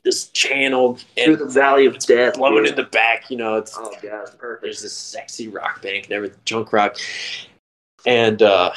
this 0.03 0.27
channel 0.30 0.98
through 1.18 1.38
the 1.38 1.45
valley 1.45 1.85
of 1.85 1.98
death. 1.99 2.34
blowing 2.34 2.65
in 2.65 2.76
the 2.76 2.84
back. 2.84 3.30
You 3.30 3.38
know, 3.38 3.56
it's 3.56 3.76
Oh 3.77 3.94
god, 4.02 4.30
perfect. 4.38 4.61
there's 4.64 4.81
this 4.81 4.95
sexy 4.95 5.48
rock 5.48 5.81
bank 5.81 6.06
and 6.06 6.14
everything, 6.14 6.40
junk 6.45 6.73
rock, 6.73 6.98
and 8.06 8.41
uh, 8.41 8.72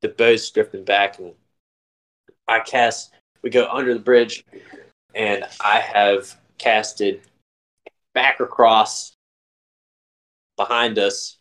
the 0.00 0.08
boat's 0.08 0.48
drifting 0.50 0.84
back, 0.84 1.18
and 1.18 1.32
I 2.48 2.60
cast. 2.60 3.12
We 3.42 3.50
go 3.50 3.66
under 3.68 3.92
the 3.94 4.00
bridge, 4.00 4.44
and 5.14 5.44
I 5.60 5.80
have 5.80 6.36
casted 6.58 7.22
back 8.14 8.38
across 8.38 9.11
behind 10.66 10.98
us 10.98 11.38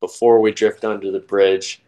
before 0.00 0.40
we 0.40 0.52
drift 0.52 0.84
under 0.84 1.10
the 1.10 1.18
bridge, 1.20 1.82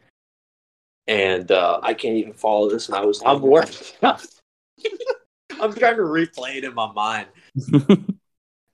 and 1.07 1.51
uh, 1.53 1.81
I 1.83 1.95
can't 1.95 2.17
even 2.17 2.33
follow 2.33 2.69
this, 2.71 2.89
and 2.89 2.97
I 2.97 3.05
was. 3.05 3.23
I'm 3.25 3.41
working. 3.41 3.77
I'm 4.03 5.73
trying 5.75 5.97
to 5.97 6.03
replay 6.03 6.57
it 6.57 6.65
in 6.65 6.75
my 6.75 6.91
mind. 6.93 7.27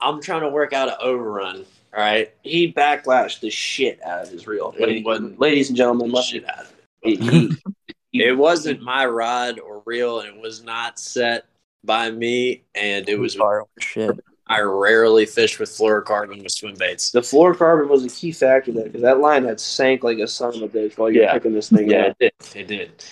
I'm 0.00 0.20
trying 0.22 0.42
to 0.42 0.48
work 0.48 0.72
out 0.72 0.88
an 0.88 0.94
overrun. 1.00 1.64
All 1.94 2.02
right, 2.02 2.32
He 2.42 2.72
backlashed 2.72 3.40
the 3.40 3.48
shit 3.50 4.02
out 4.02 4.24
of 4.24 4.28
his 4.30 4.46
reel. 4.46 4.74
But 4.78 4.90
he 4.90 5.02
wasn't- 5.02 5.40
Ladies 5.40 5.68
and 5.68 5.76
gentlemen, 5.76 6.12
let 6.12 6.24
shit 6.24 6.46
out 6.48 6.60
of 6.66 6.74
it. 7.02 7.18
he, 7.20 7.30
he, 7.30 7.48
he- 7.48 7.56
It 8.24 8.32
wasn't 8.36 8.80
my 8.82 9.04
rod 9.06 9.58
or 9.58 9.82
reel, 9.84 10.20
and 10.20 10.36
it 10.36 10.40
was 10.42 10.62
not 10.62 10.98
set 10.98 11.46
by 11.84 12.10
me. 12.10 12.62
And 12.74 13.08
it 13.08 13.18
was 13.18 13.36
Borrow 13.36 13.68
shit. 13.78 14.18
I 14.48 14.60
rarely 14.60 15.26
fish 15.26 15.58
with 15.58 15.70
fluorocarbon 15.70 16.42
with 16.42 16.52
swim 16.52 16.74
baits. 16.76 17.10
the 17.10 17.20
fluorocarbon 17.20 17.88
was 17.88 18.04
a 18.04 18.08
key 18.08 18.30
factor 18.32 18.70
there 18.72 18.84
because 18.84 19.02
that 19.02 19.18
line 19.18 19.44
had 19.44 19.58
sank 19.60 20.04
like 20.04 20.18
a 20.18 20.28
son 20.28 20.54
of 20.54 20.62
a 20.62 20.68
bitch 20.68 20.96
while 20.96 21.10
you're 21.10 21.24
Yeah. 21.24 21.32
picking 21.32 21.52
this 21.52 21.68
thing 21.70 21.90
Yeah, 21.90 22.06
up. 22.06 22.16
it 22.20 22.32
did. 22.40 22.56
It 22.56 22.66
did. 22.68 23.04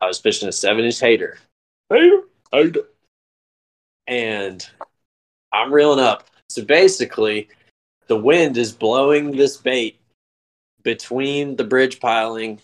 I 0.00 0.06
was 0.06 0.18
fishing 0.18 0.48
a 0.48 0.52
seven 0.52 0.84
inch 0.84 0.98
hater, 1.00 1.38
Hater, 1.90 2.22
hater. 2.50 2.88
and 4.06 4.66
I'm 5.52 5.72
reeling 5.72 6.00
up. 6.00 6.28
So 6.48 6.64
basically, 6.64 7.48
the 8.06 8.16
wind 8.16 8.56
is 8.56 8.72
blowing 8.72 9.30
this 9.36 9.56
bait 9.58 9.98
between 10.82 11.56
the 11.56 11.64
bridge 11.64 12.00
piling 12.00 12.58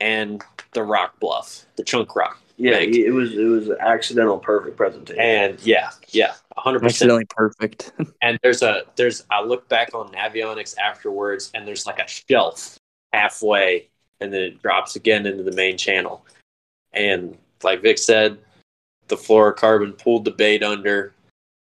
and 0.00 0.42
the 0.72 0.82
rock 0.82 1.20
bluff, 1.20 1.66
the 1.76 1.84
chunk 1.84 2.16
rock. 2.16 2.40
Yeah, 2.56 2.72
Bank. 2.72 2.94
it 2.94 3.10
was 3.10 3.34
it 3.34 3.44
was 3.44 3.68
an 3.68 3.76
accidental 3.80 4.38
perfect 4.38 4.76
presentation. 4.76 5.20
And 5.20 5.60
yeah, 5.66 5.90
yeah, 6.10 6.34
100%. 6.56 6.84
Accidentally 6.84 7.24
perfect. 7.24 7.92
and 8.22 8.38
there's 8.42 8.62
a 8.62 8.82
there's 8.96 9.24
I 9.30 9.42
look 9.42 9.68
back 9.68 9.94
on 9.94 10.08
Navionics 10.12 10.78
afterwards, 10.78 11.50
and 11.54 11.66
there's 11.66 11.86
like 11.86 11.98
a 11.98 12.06
shelf 12.06 12.78
halfway, 13.12 13.88
and 14.20 14.32
then 14.32 14.40
it 14.40 14.62
drops 14.62 14.94
again 14.96 15.26
into 15.26 15.42
the 15.42 15.52
main 15.52 15.76
channel. 15.76 16.24
And 16.92 17.36
like 17.62 17.82
Vic 17.82 17.98
said, 17.98 18.38
the 19.08 19.16
fluorocarbon 19.16 19.98
pulled 19.98 20.24
the 20.24 20.30
bait 20.30 20.62
under, 20.62 21.12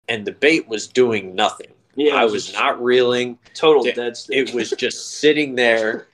and 0.09 0.25
the 0.25 0.33
bait 0.33 0.67
was 0.69 0.87
doing 0.87 1.35
nothing. 1.35 1.69
yeah, 1.97 2.15
I 2.15 2.25
it 2.25 2.31
was 2.31 2.53
not 2.55 2.83
reeling. 2.83 3.39
total 3.53 3.85
it- 3.87 3.95
dead 3.95 4.17
stick. 4.17 4.49
It 4.49 4.55
was 4.55 4.71
just 4.71 5.19
sitting 5.19 5.55
there 5.55 6.09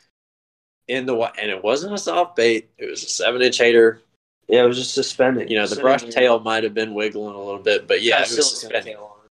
in 0.88 1.06
the 1.06 1.14
and 1.40 1.50
it 1.50 1.62
wasn't 1.62 1.94
a 1.94 1.98
soft 1.98 2.34
bait. 2.34 2.70
It 2.76 2.90
was 2.90 3.04
a 3.04 3.08
seven 3.08 3.40
inch 3.40 3.58
hater. 3.58 4.00
Yeah, 4.48 4.64
it 4.64 4.68
was 4.68 4.78
just 4.78 4.94
suspended. 4.94 5.50
You 5.50 5.58
know, 5.58 5.66
the 5.66 5.80
brush 5.80 6.04
tail 6.04 6.40
might 6.40 6.64
have 6.64 6.74
been 6.74 6.94
wiggling 6.94 7.34
a 7.34 7.38
little 7.38 7.62
bit, 7.62 7.86
but 7.86 8.02
yeah, 8.02 8.22
it 8.22 8.30
was 8.30 8.50
suspended. 8.50 8.84
tail 8.84 9.10
on. 9.12 9.28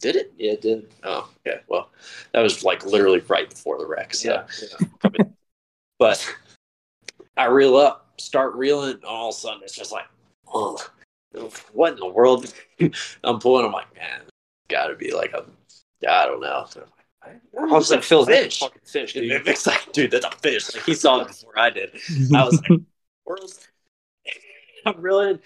Did 0.00 0.16
it? 0.16 0.32
Yeah, 0.38 0.52
it 0.52 0.60
did. 0.62 0.88
Oh, 1.02 1.28
okay. 1.46 1.60
Well, 1.68 1.90
that 2.32 2.40
was 2.40 2.62
like 2.62 2.86
literally 2.86 3.20
right 3.28 3.50
before 3.50 3.78
the 3.78 3.86
wreck. 3.86 4.14
So. 4.14 4.44
Yeah, 5.02 5.24
But 5.98 6.36
I 7.36 7.46
reel 7.46 7.76
up, 7.76 8.12
start 8.18 8.54
reeling, 8.54 8.94
and 8.94 9.04
all 9.04 9.30
of 9.30 9.34
a 9.34 9.38
sudden 9.38 9.60
it's 9.64 9.74
just 9.74 9.90
like, 9.90 10.06
oh, 10.46 10.78
what 11.72 11.94
in 11.94 11.98
the 11.98 12.06
world? 12.06 12.52
I'm 13.24 13.40
pulling. 13.40 13.66
I'm 13.66 13.72
like, 13.72 13.92
man, 13.96 14.20
got 14.68 14.86
to 14.86 14.94
be 14.94 15.12
like 15.12 15.32
a, 15.32 15.44
I 16.08 16.26
don't 16.26 16.40
know. 16.40 16.66
I 17.24 17.64
was 17.64 17.90
like, 17.90 18.00
that's 18.00 18.12
a 18.12 18.26
fish. 18.26 18.60
fucking 18.60 18.80
fish, 18.84 19.12
dude. 19.14 19.48
It's 19.48 19.66
like, 19.66 19.92
dude, 19.92 20.12
that's 20.12 20.24
a 20.24 20.30
fish. 20.30 20.74
Like 20.74 20.84
he 20.84 20.94
saw 20.94 21.20
it 21.20 21.28
before 21.28 21.58
I 21.58 21.70
did. 21.70 21.90
I 22.34 22.44
was 22.44 22.62
like, 22.70 22.80
world's, 23.26 23.68
I'm 24.96 25.02
reeling. 25.02 25.38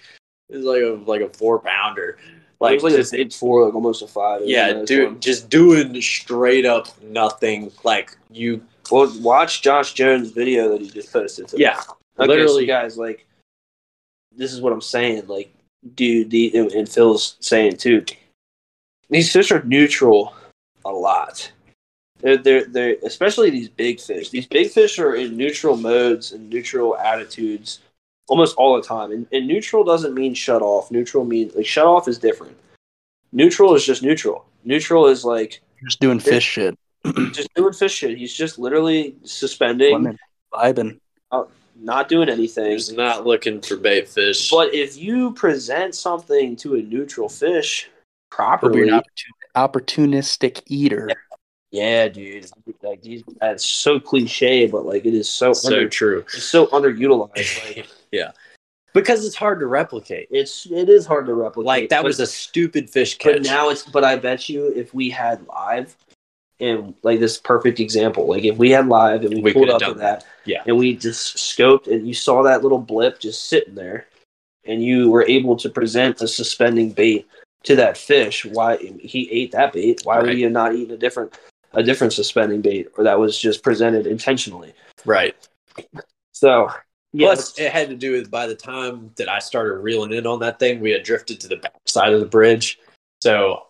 It's 0.49 0.65
like 0.65 0.83
a 0.83 1.01
like 1.07 1.21
a 1.23 1.29
four 1.31 1.61
pounder. 1.61 2.19
Like, 2.61 2.75
it 2.75 2.83
was 2.85 2.93
like 2.93 3.01
just, 3.01 3.15
a 3.15 3.29
four, 3.39 3.65
like 3.65 3.75
almost 3.75 4.03
a 4.03 4.07
five. 4.07 4.43
Yeah, 4.45 4.85
dude, 4.87 5.07
one. 5.09 5.21
just 5.21 5.51
doing 5.51 6.01
straight 6.01 6.65
up 6.65 6.87
nothing. 7.03 7.73
Like 7.83 8.17
you, 8.31 8.65
Well, 8.89 9.13
watch 9.21 9.63
Josh 9.63 9.95
Jones' 9.95 10.31
video 10.31 10.69
that 10.69 10.81
he 10.81 10.89
just 10.89 11.13
posted. 11.13 11.49
Today. 11.49 11.65
yeah, 11.65 11.81
Okay, 12.21 12.29
literally. 12.29 12.63
so 12.63 12.67
guys, 12.69 12.97
like, 12.97 13.27
this 14.37 14.53
is 14.53 14.61
what 14.61 14.73
I'm 14.73 14.81
saying. 14.81 15.27
Like, 15.27 15.53
dude, 15.97 16.31
the 16.31 16.57
and, 16.57 16.71
and 16.71 16.89
Phil's 16.89 17.37
saying 17.41 17.79
too. 17.79 18.05
These 19.11 19.33
fish 19.33 19.51
are 19.51 19.65
neutral 19.65 20.33
a 20.85 20.91
lot. 20.91 21.51
They're, 22.21 22.37
they're, 22.37 22.65
they're 22.67 22.97
especially 23.05 23.51
these 23.51 23.69
big 23.69 24.01
fish. 24.01 24.31
These 24.31 24.47
big 24.47 24.71
fish 24.71 25.01
are 25.01 25.17
in 25.17 25.37
neutral 25.37 25.77
modes 25.77 26.31
and 26.31 26.49
neutral 26.49 26.97
attitudes 26.97 27.81
almost 28.33 28.57
all 28.57 28.75
the 28.77 28.83
time. 28.83 29.13
And, 29.13 29.27
and 29.31 29.47
neutral 29.47 29.85
doesn't 29.85 30.15
mean 30.15 30.33
shut 30.33 30.63
off. 30.63 30.91
Neutral 30.91 31.27
means 31.27 31.55
like 31.55 31.67
shut 31.67 31.85
off 31.85 32.09
is 32.09 32.19
different. 32.19 32.57
Neutral 33.31 33.75
is 33.75 33.85
just 33.85 34.03
neutral. 34.03 34.47
Neutral 34.65 35.07
is 35.07 35.23
like 35.23 35.61
Just 35.85 36.01
doing 36.01 36.19
fish 36.19 36.43
shit. 36.43 36.79
just 37.33 37.53
doing 37.55 37.75
fish 37.75 37.93
shit. 37.93 38.17
He's 38.17 38.33
just 38.33 38.59
literally 38.59 39.17
suspending. 39.23 39.91
Swimming, 39.91 40.19
vibing. 40.51 40.99
Uh, 41.31 41.45
not 41.79 42.09
doing 42.09 42.31
anything. 42.31 42.71
He's 42.71 42.91
not 42.91 43.27
looking 43.27 43.61
for 43.61 43.77
bait 43.77 44.09
fish. 44.09 44.51
But 44.51 44.73
if 44.73 44.97
you 44.97 45.35
present 45.35 45.95
something 45.95 46.57
to 46.57 46.77
a 46.77 46.81
neutral 46.81 47.29
fish 47.29 47.91
properly, 48.31 48.89
an 48.89 49.01
opportun- 49.55 49.55
opportunistic 49.57 50.63
eater. 50.69 51.11
Yeah, 51.73 52.07
dude, 52.07 52.49
like 52.83 53.03
these, 53.03 53.25
that's 53.41 53.69
so 53.69 53.99
cliche, 53.99 54.67
but 54.67 54.85
like 54.87 55.05
it 55.07 55.15
is 55.15 55.29
so 55.29 55.53
so 55.55 55.69
under, 55.75 55.89
true. 55.89 56.21
it's 56.35 56.45
so 56.45 56.67
underutilized. 56.69 57.77
Like 57.77 57.89
yeah. 58.13 58.31
Because 58.95 59.25
it's 59.25 59.35
hard 59.35 59.59
to 59.61 59.67
replicate. 59.67 60.29
it's 60.31 60.67
it 60.71 60.91
is 60.91 61.07
hard 61.07 61.25
to 61.27 61.33
replicate. 61.35 61.67
Like 61.67 61.89
that 61.89 62.03
but- 62.03 62.09
was 62.09 62.21
a 62.21 62.27
stupid 62.27 62.91
fish 62.91 63.17
catch. 63.17 63.33
But 63.37 63.43
now 63.45 63.71
it's. 63.71 63.85
But 63.85 64.05
I 64.05 64.17
bet 64.17 64.51
you, 64.51 64.67
if 64.77 64.93
we 64.93 65.09
had 65.09 65.47
live, 65.47 65.97
and 66.61 66.93
like 67.03 67.19
this 67.19 67.39
perfect 67.39 67.81
example, 67.81 68.27
like 68.29 68.45
if 68.45 68.59
we 68.59 68.71
had 68.71 68.87
live 68.89 69.25
and 69.25 69.33
we, 69.37 69.41
We 69.41 69.53
pulled 69.55 69.71
up 69.71 69.81
with 69.89 69.97
that, 69.99 70.27
Yeah. 70.45 70.63
and 70.67 70.77
we 70.77 70.95
just 70.95 71.39
scoped 71.39 71.87
and 71.91 72.07
you 72.07 72.13
saw 72.13 72.43
that 72.43 72.63
little 72.63 72.79
blip 72.79 73.19
just 73.19 73.47
sitting 73.49 73.75
there, 73.75 74.09
and 74.67 74.83
you 74.85 75.11
were 75.11 75.25
able 75.27 75.57
to 75.57 75.71
present 75.71 76.21
a 76.21 76.29
suspending 76.29 76.91
bait 76.93 77.27
to 77.63 77.75
that 77.77 77.97
fish. 77.97 78.45
Why 78.45 78.77
he 78.77 79.27
ate 79.31 79.53
that 79.53 79.73
bait? 79.73 80.03
Why 80.05 80.19
would 80.19 80.27
Right. 80.27 80.37
he 80.37 80.43
have 80.43 80.53
not 80.53 80.75
eaten 80.75 80.93
a 80.95 80.99
different 80.99 81.33
a 81.75 81.83
different 81.83 82.13
suspending 82.13 82.61
bait, 82.61 82.89
or 82.97 83.05
that 83.05 83.19
was 83.19 83.39
just 83.39 83.63
presented 83.63 84.07
intentionally? 84.07 84.75
right. 85.05 85.37
So 86.33 86.69
yeah, 87.13 87.29
Plus, 87.29 87.59
it 87.59 87.71
had 87.71 87.89
to 87.91 87.97
do 87.97 88.13
with 88.13 88.31
by 88.31 88.47
the 88.47 88.55
time 88.55 89.11
that 89.17 89.29
I 89.29 89.39
started 89.39 89.79
reeling 89.79 90.13
in 90.13 90.27
on 90.27 90.41
that 90.41 90.59
thing, 90.59 90.81
we 90.81 90.91
had 90.91 91.03
drifted 91.03 91.41
to 91.41 91.49
the 91.49 91.57
back 91.57 91.77
side 91.87 92.13
of 92.13 92.21
the 92.21 92.27
bridge. 92.27 92.79
So 93.21 93.65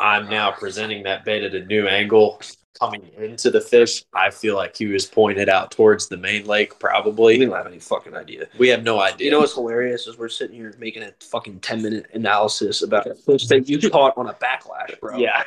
I'm 0.00 0.28
now 0.28 0.50
presenting 0.50 1.04
that 1.04 1.24
bait 1.24 1.44
at 1.44 1.54
a 1.54 1.64
new 1.64 1.86
angle 1.86 2.40
coming 2.78 3.08
into 3.16 3.50
the 3.50 3.60
fish. 3.60 4.04
I 4.12 4.30
feel 4.30 4.56
like 4.56 4.76
he 4.76 4.86
was 4.86 5.06
pointed 5.06 5.48
out 5.48 5.70
towards 5.70 6.08
the 6.08 6.16
main 6.16 6.46
lake, 6.46 6.78
probably. 6.78 7.38
we 7.38 7.46
don't 7.46 7.54
have 7.54 7.66
any 7.66 7.78
fucking 7.78 8.14
idea. 8.14 8.48
We 8.58 8.68
have 8.68 8.82
no 8.82 9.00
idea. 9.00 9.26
You 9.26 9.30
know 9.30 9.40
what's 9.40 9.54
hilarious 9.54 10.06
is 10.06 10.18
we're 10.18 10.28
sitting 10.28 10.56
here 10.56 10.74
making 10.78 11.04
a 11.04 11.12
fucking 11.20 11.60
ten 11.60 11.82
minute 11.82 12.06
analysis 12.14 12.82
about 12.82 13.06
a 13.06 13.14
fish 13.14 13.46
that 13.46 13.68
you 13.68 13.78
caught 13.90 14.16
on 14.16 14.28
a 14.28 14.34
backlash, 14.34 14.98
bro. 15.00 15.18
Yeah. 15.18 15.44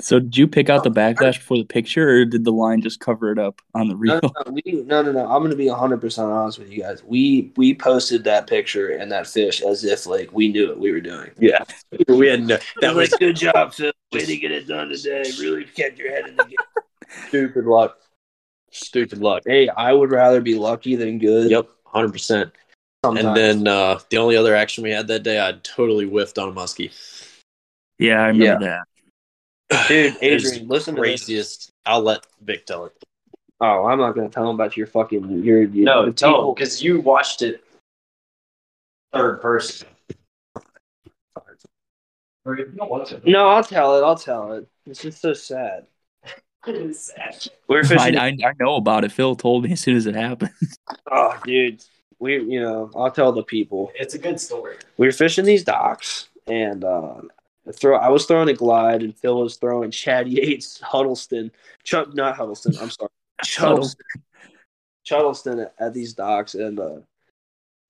So 0.00 0.18
did 0.20 0.36
you 0.36 0.48
pick 0.48 0.68
out 0.70 0.84
the 0.84 0.90
backlash 0.90 1.38
before 1.38 1.58
the 1.58 1.64
picture, 1.64 2.08
or 2.08 2.24
did 2.24 2.44
the 2.44 2.52
line 2.52 2.80
just 2.82 3.00
cover 3.00 3.30
it 3.32 3.38
up 3.38 3.60
on 3.74 3.88
the 3.88 3.94
No, 3.94 4.00
reel? 4.00 4.20
no, 4.22 4.30
no, 4.46 4.52
we, 4.52 4.62
no, 4.82 5.02
no, 5.02 5.12
no. 5.12 5.26
I'm 5.26 5.42
gonna 5.42 5.56
be 5.56 5.68
100 5.68 6.00
percent 6.00 6.30
honest 6.30 6.58
with 6.58 6.70
you 6.70 6.82
guys. 6.82 7.02
We 7.04 7.52
we 7.56 7.74
posted 7.74 8.24
that 8.24 8.46
picture 8.46 8.90
and 8.90 9.10
that 9.12 9.26
fish 9.26 9.62
as 9.62 9.84
if 9.84 10.06
like 10.06 10.32
we 10.32 10.48
knew 10.48 10.68
what 10.68 10.78
we 10.78 10.92
were 10.92 11.00
doing. 11.00 11.30
Yeah. 11.38 11.64
We 12.08 12.28
had 12.28 12.42
no, 12.46 12.58
that 12.80 12.94
was 12.94 13.10
good 13.10 13.36
job, 13.36 13.74
Phil. 13.74 13.92
Way 14.12 14.24
to 14.24 14.36
get 14.36 14.52
it 14.52 14.68
done 14.68 14.88
today. 14.88 15.24
Really 15.40 15.64
kept 15.64 15.98
your 15.98 16.10
head 16.10 16.28
in 16.28 16.36
the 16.36 16.44
game. 16.44 16.56
stupid 17.28 17.64
luck. 17.64 17.98
Stupid 18.70 19.18
luck. 19.18 19.42
Hey, 19.46 19.68
I 19.68 19.92
would 19.92 20.10
rather 20.10 20.40
be 20.40 20.56
lucky 20.56 20.96
than 20.96 21.18
good. 21.18 21.50
Yep, 21.50 21.68
100%. 21.94 22.50
Sometimes. 23.04 23.26
And 23.26 23.36
then 23.36 23.68
uh, 23.68 24.00
the 24.10 24.16
only 24.18 24.36
other 24.36 24.54
action 24.54 24.82
we 24.82 24.90
had 24.90 25.06
that 25.08 25.22
day, 25.22 25.40
I 25.40 25.52
totally 25.62 26.06
whiffed 26.06 26.38
on 26.38 26.48
a 26.48 26.52
muskie. 26.52 26.90
Yeah, 27.98 28.22
I 28.22 28.28
remember 28.28 28.64
that. 28.66 28.82
Dude, 29.88 30.16
Adrian, 30.22 30.68
listen 30.68 30.94
to 30.94 31.00
this. 31.00 31.08
craziest. 31.22 31.70
I'll 31.86 32.02
let 32.02 32.24
Vic 32.42 32.66
tell 32.66 32.86
it. 32.86 32.92
Oh, 33.60 33.84
I'm 33.86 33.98
not 33.98 34.14
gonna 34.14 34.28
tell 34.28 34.48
him 34.48 34.54
about 34.56 34.76
your 34.76 34.86
fucking 34.86 35.42
your, 35.42 35.62
your 35.62 35.84
No, 35.84 36.06
the 36.06 36.12
tell 36.12 36.30
people- 36.32 36.54
because 36.54 36.82
you 36.82 37.00
watched 37.00 37.42
it 37.42 37.62
third 39.12 39.40
person. 39.40 39.86
No, 43.24 43.48
I'll 43.48 43.64
tell 43.64 43.96
it. 43.98 44.02
I'll 44.04 44.16
tell 44.16 44.52
it. 44.52 44.68
It's 44.86 45.00
just 45.00 45.20
so 45.22 45.32
sad. 45.32 45.86
We're 46.66 47.80
I, 47.80 47.82
fishing. 47.82 48.18
I, 48.18 48.28
I 48.28 48.52
know 48.58 48.76
about 48.76 49.04
it. 49.04 49.12
Phil 49.12 49.34
told 49.36 49.64
me 49.64 49.72
as 49.72 49.80
soon 49.80 49.96
as 49.96 50.06
it 50.06 50.14
happened. 50.14 50.52
oh, 51.10 51.38
dude. 51.44 51.82
We, 52.18 52.40
you 52.42 52.60
know, 52.60 52.90
I'll 52.94 53.10
tell 53.10 53.32
the 53.32 53.42
people. 53.42 53.92
It's 53.94 54.14
a 54.14 54.18
good 54.18 54.40
story. 54.40 54.76
we 54.96 55.06
were 55.06 55.12
fishing 55.12 55.44
these 55.44 55.64
docks 55.64 56.28
and 56.46 56.84
uh, 56.84 57.20
throw. 57.72 57.96
I 57.96 58.08
was 58.08 58.26
throwing 58.26 58.48
a 58.48 58.54
glide 58.54 59.02
and 59.02 59.16
Phil 59.16 59.40
was 59.40 59.56
throwing 59.56 59.90
Chad 59.90 60.28
Yates, 60.28 60.80
Huddleston, 60.82 61.50
Chuck, 61.82 62.14
not 62.14 62.36
Huddleston. 62.36 62.76
I'm 62.80 62.90
sorry, 62.90 63.10
Chuddleston, 63.44 63.96
Chuddleston 65.06 65.62
at, 65.62 65.74
at 65.78 65.94
these 65.94 66.12
docks 66.12 66.54
and 66.54 66.78
uh, 66.78 66.98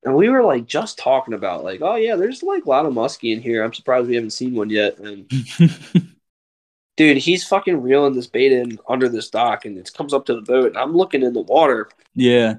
and 0.05 0.15
we 0.15 0.29
were 0.29 0.43
like 0.43 0.67
just 0.67 0.99
talking 0.99 1.35
about 1.35 1.65
like, 1.65 1.81
oh 1.81 1.97
yeah, 1.97 2.17
there's 2.17 2.43
like 2.43 2.67
a 2.67 2.69
lot 2.69 2.87
of 2.87 2.93
muskie 2.93 3.33
in 3.33 3.41
here. 3.41 3.65
I'm 3.65 3.73
surprised 3.73 4.07
we 4.07 4.17
haven't 4.17 4.31
seen 4.31 4.55
one 4.55 4.69
yet. 4.69 4.99
And 4.99 5.29
dude, 6.97 7.17
he's 7.17 7.47
fucking 7.47 7.81
reeling 7.81 8.15
this 8.15 8.27
bait 8.27 8.53
in 8.53 8.79
under 8.89 9.09
this 9.09 9.31
dock 9.31 9.65
and 9.65 9.79
it 9.79 9.91
comes 9.95 10.13
up 10.13 10.27
to 10.27 10.35
the 10.35 10.43
boat 10.43 10.67
and 10.67 10.79
I'm 10.79 10.95
looking 10.95 11.23
in 11.23 11.33
the 11.33 11.41
water 11.41 11.89
yeah. 12.15 12.57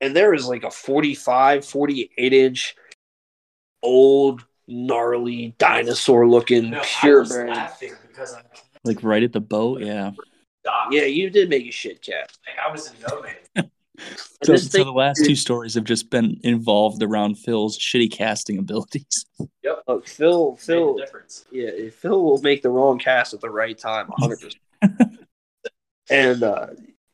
and 0.00 0.16
there 0.16 0.32
is 0.32 0.46
like 0.46 0.64
a 0.64 0.70
45 0.70 1.64
48 1.64 2.32
inch 2.32 2.76
old 3.82 4.44
gnarly 4.68 5.54
dinosaur 5.58 6.28
looking 6.28 6.74
purebred 7.00 7.56
because 8.08 8.34
I 8.34 8.42
Like 8.84 9.02
right 9.02 9.22
at 9.22 9.32
the 9.32 9.40
boat. 9.40 9.80
Yeah. 9.82 10.12
yeah 10.90 11.02
you 11.04 11.30
did 11.30 11.48
make 11.48 11.66
a 11.66 11.70
shit 11.70 12.02
cat 12.02 12.30
Like 12.46 12.58
I 12.66 12.70
was 12.70 12.90
in 12.90 12.96
no 13.08 13.22
man. 13.22 13.70
So, 14.42 14.54
so 14.56 14.68
thing- 14.68 14.84
the 14.84 14.92
last 14.92 15.24
two 15.24 15.34
stories 15.34 15.74
have 15.74 15.84
just 15.84 16.10
been 16.10 16.38
involved 16.44 17.02
around 17.02 17.36
Phil's 17.36 17.78
shitty 17.78 18.12
casting 18.12 18.58
abilities. 18.58 19.24
look 19.88 20.06
phil 20.06 20.56
phil 20.56 20.96
difference. 20.96 21.44
yeah 21.50 21.70
phil 21.90 22.22
will 22.22 22.40
make 22.42 22.60
the 22.62 22.68
wrong 22.68 22.98
cast 22.98 23.32
at 23.34 23.40
the 23.40 23.48
right 23.50 23.78
time 23.78 24.08
100% 24.20 24.54
and 26.10 26.42
uh 26.42 26.66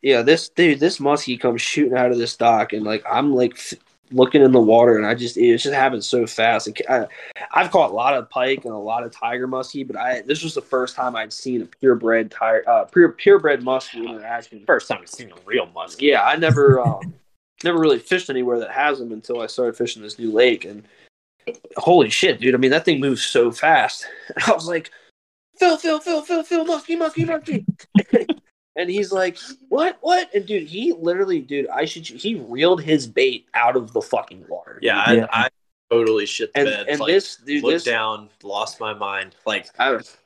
yeah 0.02 0.22
this 0.22 0.48
dude 0.48 0.80
this 0.80 0.98
muskie 0.98 1.38
comes 1.38 1.60
shooting 1.62 1.96
out 1.96 2.10
of 2.10 2.18
this 2.18 2.36
dock 2.36 2.72
and 2.72 2.84
like 2.84 3.02
i'm 3.10 3.32
like 3.34 3.52
f- 3.54 3.74
looking 4.12 4.42
in 4.42 4.52
the 4.52 4.60
water 4.60 4.96
and 4.96 5.06
i 5.06 5.14
just 5.14 5.36
it 5.36 5.56
just 5.56 5.74
happened 5.74 6.04
so 6.04 6.26
fast. 6.26 6.68
I, 6.88 7.06
i've 7.52 7.70
caught 7.70 7.90
a 7.90 7.94
lot 7.94 8.14
of 8.14 8.28
pike 8.30 8.64
and 8.64 8.72
a 8.74 8.78
lot 8.78 9.02
of 9.04 9.12
tiger 9.12 9.48
muskie 9.48 9.86
but 9.86 9.96
i 9.96 10.22
this 10.22 10.42
was 10.42 10.54
the 10.54 10.62
first 10.62 10.94
time 10.94 11.16
i'd 11.16 11.32
seen 11.32 11.62
a 11.62 11.66
purebred 11.66 12.30
tiger 12.30 12.68
uh 12.68 12.84
pure 12.84 13.10
purebred 13.12 13.62
muskie 13.62 14.66
First 14.66 14.88
time 14.88 14.98
I've 15.02 15.08
seen 15.08 15.30
a 15.30 15.34
real 15.46 15.66
muskie. 15.68 16.02
yeah 16.02 16.22
i 16.22 16.36
never 16.36 16.80
um 16.80 17.14
never 17.64 17.78
really 17.78 17.98
fished 17.98 18.30
anywhere 18.30 18.58
that 18.58 18.70
has 18.70 18.98
them 18.98 19.12
until 19.12 19.40
i 19.40 19.46
started 19.46 19.76
fishing 19.76 20.02
this 20.02 20.18
new 20.18 20.30
lake 20.32 20.64
and 20.64 20.84
holy 21.76 22.10
shit 22.10 22.40
dude 22.40 22.54
i 22.54 22.58
mean 22.58 22.70
that 22.70 22.84
thing 22.84 23.00
moves 23.00 23.22
so 23.22 23.50
fast. 23.50 24.06
And 24.34 24.44
i 24.46 24.52
was 24.52 24.66
like 24.66 24.90
phil 25.58 25.76
phil 25.76 26.00
phil 26.00 26.22
phil 26.22 26.42
phil 26.42 26.64
muskie 26.64 26.96
muskie 26.98 27.26
muskie 27.26 28.26
and 28.76 28.88
he's 28.90 29.12
like 29.12 29.38
what 29.68 29.98
what 30.00 30.32
and 30.34 30.46
dude 30.46 30.66
he 30.66 30.92
literally 30.92 31.40
dude 31.40 31.68
i 31.68 31.84
should 31.84 32.04
he 32.06 32.34
reeled 32.36 32.82
his 32.82 33.06
bait 33.06 33.46
out 33.54 33.76
of 33.76 33.92
the 33.92 34.00
fucking 34.02 34.44
water 34.48 34.78
Yeah, 34.82 35.02
I, 35.06 35.12
Yeah. 35.14 35.26
I 35.30 35.48
totally 35.90 36.26
shit 36.26 36.52
the 36.54 36.60
and 36.60 36.66
bed. 36.68 36.86
and 36.88 37.00
like, 37.00 37.08
this 37.08 37.36
dude 37.36 37.62
looked 37.62 37.72
this 37.74 37.84
down, 37.84 38.30
lost 38.42 38.80
my 38.80 38.94
mind. 38.94 39.34
Like 39.46 39.68
I've, 39.78 40.16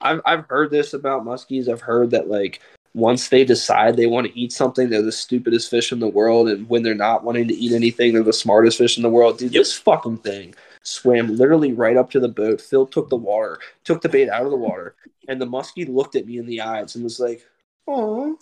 I've 0.00 0.20
I've 0.26 0.44
heard 0.48 0.70
this 0.70 0.92
about 0.94 1.24
muskies. 1.24 1.68
I've 1.68 1.80
heard 1.80 2.10
that 2.10 2.28
like 2.28 2.60
once 2.94 3.28
they 3.28 3.44
decide 3.44 3.96
they 3.96 4.06
want 4.06 4.26
to 4.26 4.36
eat 4.38 4.50
something, 4.52 4.88
they're 4.90 5.02
the 5.02 5.12
stupidest 5.12 5.70
fish 5.70 5.92
in 5.92 6.00
the 6.00 6.08
world, 6.08 6.48
and 6.48 6.68
when 6.68 6.82
they're 6.82 6.94
not 6.96 7.22
wanting 7.22 7.46
to 7.46 7.54
eat 7.54 7.72
anything, 7.72 8.12
they're 8.12 8.22
the 8.24 8.32
smartest 8.32 8.78
fish 8.78 8.96
in 8.96 9.02
the 9.04 9.08
world. 9.10 9.38
Dude, 9.38 9.52
Yep. 9.54 9.60
this 9.60 9.74
fucking 9.74 10.18
thing 10.18 10.54
swam 10.82 11.36
literally 11.36 11.72
right 11.72 11.96
up 11.96 12.10
to 12.10 12.18
the 12.20 12.28
boat. 12.28 12.60
Phil 12.60 12.86
took 12.86 13.08
the 13.08 13.16
water, 13.16 13.58
took 13.84 14.00
the 14.02 14.08
bait 14.08 14.28
out 14.30 14.44
of 14.44 14.50
the 14.50 14.56
water, 14.56 14.94
and 15.28 15.40
the 15.40 15.46
muskie 15.46 15.88
looked 15.88 16.16
at 16.16 16.26
me 16.26 16.38
in 16.38 16.46
the 16.46 16.60
eyes 16.60 16.94
and 16.96 17.04
was 17.04 17.20
like, 17.20 17.44
"Oh, 17.88 18.38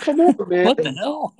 come 0.00 0.20
over, 0.20 0.46
man." 0.46 0.64
What 0.66 0.76
the 0.78 0.92
hell? 0.92 1.34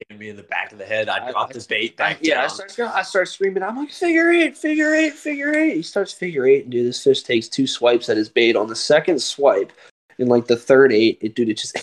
hitting 0.00 0.18
me 0.20 0.28
in 0.30 0.36
the 0.36 0.42
back 0.44 0.70
of 0.72 0.78
the 0.78 0.84
head. 0.84 1.08
I 1.08 1.26
I- 1.26 1.30
dropped 1.32 1.54
his 1.54 1.66
bait 1.66 1.96
back 1.96 2.18
yeah, 2.22 2.44
I 2.44 2.46
start, 2.46 2.70
screaming- 2.70 2.92
I 2.94 3.02
start 3.02 3.28
screaming. 3.28 3.62
I'm 3.62 3.76
like, 3.76 3.90
figure 3.90 4.30
eight, 4.30 4.56
figure 4.56 4.94
eight, 4.94 5.14
figure 5.14 5.54
eight. 5.54 5.74
He 5.76 5.82
starts 5.82 6.12
figure 6.12 6.46
eight, 6.46 6.64
and 6.64 6.72
dude, 6.72 6.86
this 6.86 7.02
fish 7.02 7.22
takes 7.22 7.48
two 7.48 7.66
swipes 7.66 8.08
at 8.08 8.16
his 8.16 8.28
bait. 8.28 8.56
On 8.56 8.68
the 8.68 8.76
second 8.76 9.20
swipe, 9.20 9.72
in 10.18 10.28
like 10.28 10.46
the 10.46 10.56
third 10.56 10.92
eight, 10.92 11.18
it 11.20 11.34
dude, 11.34 11.48
it 11.48 11.58
just 11.58 11.76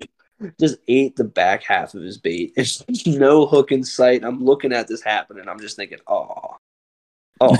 just 0.60 0.76
ate 0.88 1.16
the 1.16 1.24
back 1.24 1.62
half 1.62 1.94
of 1.94 2.02
his 2.02 2.18
bait. 2.18 2.52
There's 2.56 2.84
no 3.06 3.46
hook 3.46 3.72
in 3.72 3.84
sight. 3.84 4.24
I'm 4.24 4.44
looking 4.44 4.72
at 4.72 4.88
this 4.88 5.02
happening. 5.02 5.48
I'm 5.48 5.60
just 5.60 5.76
thinking, 5.76 5.98
oh, 6.06 6.56
oh, 7.40 7.56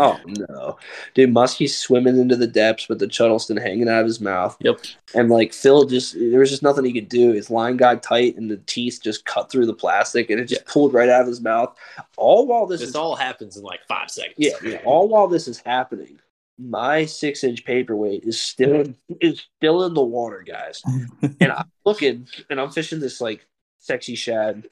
oh 0.02 0.18
no, 0.26 0.78
dude, 1.14 1.30
Muskie's 1.34 1.76
swimming 1.76 2.18
into 2.18 2.36
the 2.36 2.46
depths 2.46 2.88
with 2.88 2.98
the 2.98 3.06
Chuddleston 3.06 3.60
hanging 3.60 3.88
out 3.88 4.00
of 4.00 4.06
his 4.06 4.20
mouth. 4.20 4.56
Yep. 4.60 4.80
And 5.14 5.28
like 5.28 5.52
Phil 5.52 5.84
just 5.84 6.14
there 6.18 6.40
was 6.40 6.50
just 6.50 6.62
nothing 6.62 6.84
he 6.84 6.92
could 6.92 7.08
do. 7.08 7.32
His 7.32 7.50
line 7.50 7.76
got 7.76 8.02
tight 8.02 8.36
and 8.36 8.50
the 8.50 8.56
teeth 8.66 9.00
just 9.02 9.24
cut 9.26 9.50
through 9.50 9.66
the 9.66 9.74
plastic 9.74 10.30
and 10.30 10.40
it 10.40 10.46
just 10.46 10.64
pulled 10.64 10.94
right 10.94 11.08
out 11.08 11.20
of 11.22 11.26
his 11.26 11.40
mouth. 11.40 11.76
All 12.16 12.46
while 12.46 12.66
this, 12.66 12.80
This 12.80 12.90
is 12.90 12.96
all 12.96 13.14
happens 13.14 13.56
in 13.56 13.62
like 13.62 13.80
five 13.86 14.10
seconds. 14.10 14.36
yeah, 14.38 14.52
yeah, 14.64 14.80
all 14.84 15.08
while 15.08 15.28
this 15.28 15.46
is 15.46 15.58
happening, 15.58 16.18
my 16.58 17.04
six 17.04 17.44
inch 17.44 17.64
paperweight 17.64 18.24
is 18.24 18.40
still 18.40 18.84
is 19.20 19.44
still 19.58 19.84
in 19.84 19.94
the 19.94 20.02
water, 20.02 20.42
guys. 20.46 20.82
And 21.40 21.52
I'm 21.52 21.70
looking 21.84 22.26
and 22.48 22.60
I'm 22.60 22.70
fishing 22.70 23.00
this 23.00 23.20
like 23.20 23.46
sexy 23.78 24.14
shad 24.14 24.66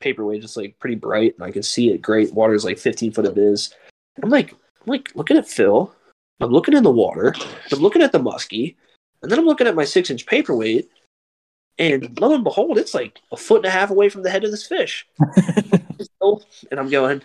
paperweight, 0.00 0.42
just 0.42 0.56
like 0.56 0.78
pretty 0.78 0.96
bright, 0.96 1.34
and 1.34 1.44
I 1.44 1.50
can 1.50 1.62
see 1.62 1.90
it 1.90 2.02
great. 2.02 2.32
Water's 2.34 2.64
like 2.64 2.78
15 2.78 3.12
foot 3.12 3.24
of 3.26 3.34
biz. 3.34 3.72
I'm 4.22 4.30
like, 4.30 4.52
I'm 4.52 4.86
like 4.86 5.10
looking 5.14 5.36
at 5.36 5.48
Phil. 5.48 5.92
I'm 6.40 6.50
looking 6.50 6.74
in 6.74 6.82
the 6.82 6.90
water. 6.90 7.34
I'm 7.72 7.78
looking 7.78 8.02
at 8.02 8.12
the 8.12 8.18
muskie, 8.18 8.76
and 9.22 9.30
then 9.30 9.38
I'm 9.38 9.46
looking 9.46 9.66
at 9.66 9.74
my 9.74 9.84
six 9.84 10.10
inch 10.10 10.26
paperweight, 10.26 10.90
And 11.78 12.18
lo 12.20 12.34
and 12.34 12.44
behold, 12.44 12.78
it's 12.78 12.94
like 12.94 13.20
a 13.32 13.36
foot 13.36 13.58
and 13.58 13.66
a 13.66 13.70
half 13.70 13.90
away 13.90 14.08
from 14.08 14.22
the 14.22 14.30
head 14.30 14.44
of 14.44 14.50
this 14.50 14.66
fish. 14.66 15.06
and 16.70 16.80
I'm 16.80 16.90
going, 16.90 17.22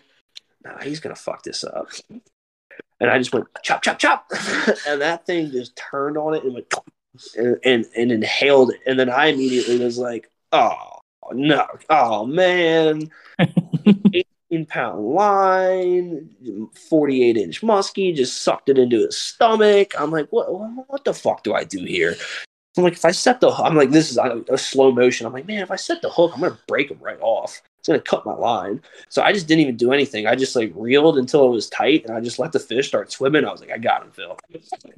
nah, 0.64 0.80
he's 0.82 1.00
gonna 1.00 1.16
fuck 1.16 1.44
this 1.44 1.64
up. 1.64 1.90
And 3.00 3.10
I 3.10 3.18
just 3.18 3.34
went 3.34 3.48
chop, 3.64 3.82
chop, 3.82 4.00
chop, 4.00 4.32
and 4.88 5.02
that 5.02 5.26
thing 5.26 5.52
just 5.52 5.76
turned 5.76 6.18
on 6.18 6.36
it 6.36 6.44
and 6.44 6.54
went 6.54 6.74
and, 7.36 7.58
and, 7.66 7.86
and 7.98 8.12
inhaled 8.12 8.72
it. 8.72 8.80
And 8.86 9.00
then 9.00 9.10
I 9.10 9.28
immediately 9.28 9.84
was 9.84 9.98
like, 9.98 10.30
oh 10.52 11.00
no, 11.34 11.66
oh 11.90 12.26
man, 12.26 13.10
18 14.52 14.66
pound 14.66 15.06
line, 15.06 16.30
48 16.90 17.38
inch 17.38 17.62
muskie, 17.62 18.16
just 18.16 18.44
sucked 18.44 18.70
it 18.70 18.78
into 18.78 18.98
his 18.98 19.18
stomach. 19.18 19.94
I'm 19.98 20.12
like, 20.12 20.28
what, 20.30 20.48
what 20.88 21.06
the 21.06 21.14
fuck 21.14 21.44
do 21.44 21.54
I 21.54 21.64
do 21.64 21.84
here? 21.84 22.16
I'm 22.78 22.84
like, 22.84 22.94
if 22.94 23.04
I 23.04 23.12
set 23.12 23.42
the, 23.42 23.50
I'm 23.50 23.76
like, 23.76 23.92
this 23.92 24.12
is 24.12 24.18
a, 24.18 24.44
a 24.50 24.58
slow 24.58 24.92
motion. 24.92 25.26
I'm 25.26 25.34
like, 25.34 25.48
man, 25.48 25.62
if 25.62 25.72
I 25.72 25.76
set 25.76 26.02
the 26.02 26.10
hook, 26.10 26.32
I'm 26.34 26.42
gonna 26.42 26.58
break 26.68 26.90
him 26.90 27.00
right 27.02 27.20
off. 27.20 27.62
It's 27.80 27.88
gonna 27.88 28.00
cut 28.00 28.26
my 28.26 28.34
line. 28.34 28.82
So 29.10 29.22
I 29.22 29.34
just 29.34 29.48
didn't 29.48 29.62
even 29.62 29.76
do 29.76 29.92
anything. 29.92 30.28
I 30.28 30.36
just 30.36 30.56
like 30.56 30.72
reeled 30.76 31.18
until 31.18 31.46
it 31.48 31.52
was 31.52 31.70
tight, 31.70 32.06
and 32.06 32.16
I 32.16 32.22
just 32.22 32.40
let 32.40 32.52
the 32.52 32.60
fish 32.60 32.88
start 32.88 33.12
swimming. 33.12 33.44
I 33.44 33.52
was 33.52 33.60
like, 33.60 33.72
I 33.72 33.78
got 33.78 34.04
him, 34.04 34.12
Phil. 34.12 34.38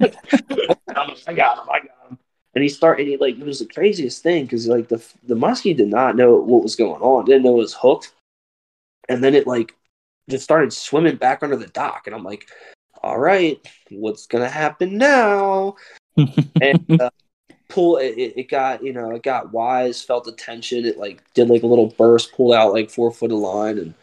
I 0.00 1.32
got 1.34 1.58
him. 1.58 1.68
I 1.68 1.78
got 1.80 2.10
him. 2.10 2.18
And 2.54 2.62
he 2.62 2.68
started. 2.68 3.08
He 3.08 3.16
like 3.16 3.38
it 3.38 3.44
was 3.44 3.58
the 3.58 3.66
craziest 3.66 4.22
thing 4.22 4.44
because 4.44 4.68
like 4.68 4.88
the 4.88 5.04
the 5.24 5.34
muskie 5.34 5.76
did 5.76 5.88
not 5.88 6.14
know 6.14 6.36
what 6.36 6.62
was 6.62 6.76
going 6.76 7.02
on. 7.02 7.24
Didn't 7.24 7.42
know 7.42 7.54
it 7.54 7.58
was 7.58 7.74
hooked. 7.74 8.12
And 9.08 9.22
then 9.22 9.34
it 9.34 9.46
like 9.46 9.74
just 10.30 10.44
started 10.44 10.72
swimming 10.72 11.16
back 11.16 11.42
under 11.42 11.56
the 11.56 11.66
dock, 11.68 12.06
and 12.06 12.14
I'm 12.14 12.24
like, 12.24 12.48
all 13.02 13.18
right, 13.18 13.58
what's 13.90 14.26
gonna 14.26 14.48
happen 14.48 14.96
now? 14.98 15.76
and 16.60 17.00
uh, 17.00 17.10
pull 17.68 17.96
it, 17.96 18.14
it 18.16 18.48
got 18.48 18.82
you 18.84 18.92
know 18.92 19.10
it 19.10 19.22
got 19.22 19.52
wise 19.52 20.02
felt 20.02 20.24
the 20.24 20.32
tension 20.32 20.84
it 20.84 20.98
like 20.98 21.22
did 21.34 21.48
like 21.48 21.62
a 21.62 21.66
little 21.66 21.92
burst 21.98 22.32
pulled 22.32 22.54
out 22.54 22.72
like 22.72 22.90
four 22.90 23.10
foot 23.10 23.32
of 23.32 23.38
line 23.38 23.78
and 23.78 23.94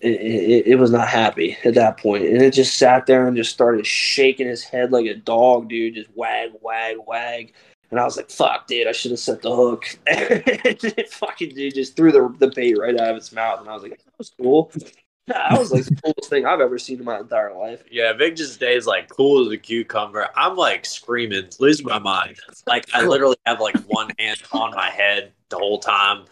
it, 0.00 0.20
it, 0.20 0.66
it, 0.68 0.74
was 0.76 0.90
not 0.92 1.08
happy 1.08 1.56
at 1.64 1.74
that 1.74 1.98
point 1.98 2.24
and 2.24 2.40
it 2.40 2.52
just 2.52 2.78
sat 2.78 3.06
there 3.06 3.26
and 3.26 3.36
just 3.36 3.52
started 3.52 3.84
shaking 3.84 4.46
his 4.46 4.64
head 4.64 4.92
like 4.92 5.06
a 5.06 5.14
dog 5.14 5.68
dude 5.68 5.94
just 5.94 6.08
wag 6.14 6.50
wag 6.60 6.96
wag 7.06 7.52
and 7.90 7.98
I 7.98 8.04
was 8.04 8.16
like, 8.16 8.30
"Fuck, 8.30 8.66
dude! 8.66 8.86
I 8.86 8.92
should 8.92 9.10
have 9.10 9.20
set 9.20 9.42
the 9.42 9.54
hook." 9.54 9.98
and 10.06 11.08
fucking 11.08 11.54
dude 11.54 11.74
just 11.74 11.96
threw 11.96 12.12
the, 12.12 12.34
the 12.38 12.52
bait 12.54 12.78
right 12.78 12.98
out 12.98 13.10
of 13.10 13.16
its 13.16 13.32
mouth, 13.32 13.60
and 13.60 13.68
I 13.68 13.74
was 13.74 13.82
like, 13.82 13.98
"That 13.98 14.18
was 14.18 14.32
cool." 14.40 14.72
That 15.28 15.58
was 15.58 15.70
like 15.70 15.84
the 15.84 15.94
coolest 15.94 16.30
thing 16.30 16.46
I've 16.46 16.60
ever 16.60 16.78
seen 16.78 17.00
in 17.00 17.04
my 17.04 17.18
entire 17.18 17.54
life. 17.54 17.84
Yeah, 17.90 18.14
Vic 18.14 18.34
just 18.34 18.54
stays 18.54 18.86
like 18.86 19.10
cool 19.10 19.46
as 19.46 19.52
a 19.52 19.58
cucumber. 19.58 20.26
I'm 20.34 20.56
like 20.56 20.86
screaming, 20.86 21.48
losing 21.60 21.84
my 21.84 21.98
mind. 21.98 22.38
Like 22.66 22.86
I 22.94 23.04
literally 23.04 23.36
have 23.44 23.60
like 23.60 23.76
one 23.88 24.08
hand 24.18 24.42
on 24.52 24.70
my 24.74 24.88
head 24.88 25.32
the 25.50 25.58
whole 25.58 25.80
time. 25.80 26.24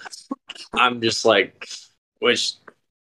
I'm 0.72 1.02
just 1.02 1.26
like, 1.26 1.68
which 2.20 2.54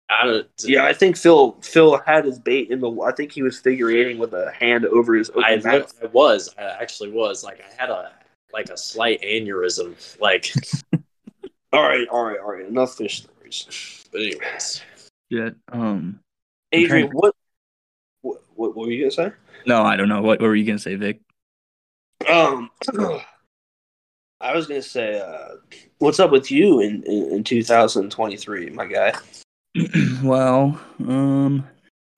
I 0.09 0.25
don't. 0.25 0.47
Yeah, 0.63 0.85
I 0.85 0.93
think 0.93 1.17
Phil 1.17 1.57
Phil 1.61 1.97
had 2.05 2.25
his 2.25 2.39
bait 2.39 2.69
in 2.69 2.79
the. 2.79 2.91
I 3.01 3.11
think 3.11 3.31
he 3.31 3.41
was 3.41 3.59
figure 3.59 3.89
eighting 3.89 4.17
with 4.17 4.33
a 4.33 4.51
hand 4.51 4.85
over 4.85 5.15
his. 5.15 5.29
I, 5.37 5.61
I 5.65 5.85
was. 6.11 6.53
I 6.57 6.63
actually 6.63 7.11
was. 7.11 7.43
Like 7.43 7.61
I 7.61 7.81
had 7.81 7.89
a 7.89 8.11
like 8.57 8.69
a 8.69 8.77
slight 8.77 9.21
aneurysm. 9.21 9.95
Like. 10.19 10.51
all 11.73 11.83
right, 11.83 12.07
all 12.09 12.23
right, 12.25 12.39
all 12.39 12.53
right. 12.53 12.65
Enough 12.65 12.95
fish 12.95 13.23
stories. 13.23 14.05
But 14.11 14.21
anyways. 14.21 14.81
Yeah. 15.29 15.49
Um. 15.71 16.19
Adrian, 16.73 17.09
what, 17.11 17.33
what 18.21 18.41
what 18.55 18.75
were 18.75 18.91
you 18.91 19.03
gonna 19.03 19.11
say? 19.11 19.31
No, 19.65 19.83
I 19.83 19.95
don't 19.95 20.09
know. 20.09 20.21
What, 20.21 20.41
what 20.41 20.47
were 20.47 20.55
you 20.55 20.65
gonna 20.65 20.79
say, 20.79 20.95
Vic? 20.95 21.21
Um. 22.27 22.71
I 24.39 24.55
was 24.55 24.67
gonna 24.67 24.81
say, 24.81 25.19
uh, 25.19 25.55
what's 25.97 26.19
up 26.19 26.31
with 26.31 26.51
you 26.51 26.79
in, 26.79 27.01
in, 27.03 27.31
in 27.33 27.43
2023, 27.43 28.69
my 28.69 28.85
guy? 28.85 29.13
well, 30.23 30.79
um, 30.99 31.67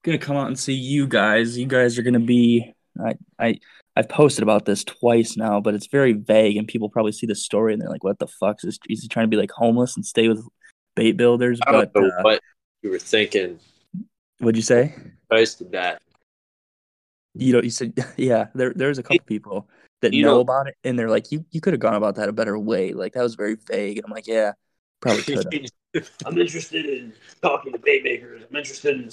gonna 0.04 0.18
come 0.18 0.36
out 0.36 0.48
and 0.48 0.60
see 0.60 0.74
you 0.74 1.08
guys. 1.08 1.58
You 1.58 1.66
guys 1.66 1.98
are 1.98 2.04
gonna 2.04 2.20
be. 2.20 2.74
I 3.02 3.14
I 3.38 3.60
I've 4.00 4.08
posted 4.08 4.44
about 4.44 4.64
this 4.64 4.86
twice 4.86 5.36
now, 5.36 5.60
but 5.60 5.76
it's 5.76 5.88
very 5.88 6.14
vague, 6.14 6.56
and 6.56 6.66
people 6.66 6.88
probably 6.88 7.12
see 7.12 7.28
the 7.28 7.36
story 7.36 7.74
and 7.74 7.82
they're 7.82 7.90
like, 7.90 8.06
"What 8.06 8.18
the 8.18 8.28
fuck 8.28 8.64
is, 8.64 8.80
is 8.90 9.02
he 9.02 9.10
trying 9.10 9.26
to 9.26 9.30
be 9.30 9.36
like 9.36 9.52
homeless 9.52 9.98
and 9.98 10.06
stay 10.06 10.30
with 10.30 10.42
bait 10.96 11.18
builders?" 11.18 11.60
I 11.68 11.74
don't 11.74 11.92
but, 11.92 12.04
know 12.04 12.08
uh, 12.08 12.22
what 12.22 12.42
you 12.82 12.92
were 12.92 13.00
thinking. 13.00 13.60
What'd 14.38 14.56
you 14.56 14.64
say? 14.64 14.96
Posted 15.30 15.74
that. 15.74 16.02
You 17.36 17.52
know, 17.52 17.62
you 17.62 17.70
said 17.70 17.94
yeah. 18.18 18.48
There, 18.56 18.72
there's 18.74 19.00
a 19.00 19.04
couple 19.04 19.20
people 19.26 19.68
that 20.02 20.14
you 20.14 20.24
know, 20.24 20.36
know 20.36 20.40
about 20.40 20.70
it, 20.70 20.76
and 20.86 20.98
they're 20.98 21.10
like, 21.10 21.30
"You, 21.34 21.44
you 21.52 21.60
could 21.60 21.74
have 21.74 21.82
gone 21.82 21.96
about 21.96 22.16
that 22.16 22.30
a 22.30 22.32
better 22.32 22.58
way." 22.58 22.94
Like 22.94 23.12
that 23.16 23.24
was 23.24 23.36
very 23.36 23.58
vague, 23.68 23.98
and 23.98 24.06
I'm 24.06 24.14
like, 24.14 24.28
"Yeah, 24.28 24.54
probably 25.02 25.24
could. 25.24 25.72
I'm 26.26 26.38
interested 26.38 26.86
in 26.86 27.12
talking 27.42 27.74
to 27.74 27.80
bait 27.80 28.06
makers. 28.06 28.44
I'm 28.50 28.56
interested 28.56 28.96
in 28.96 29.12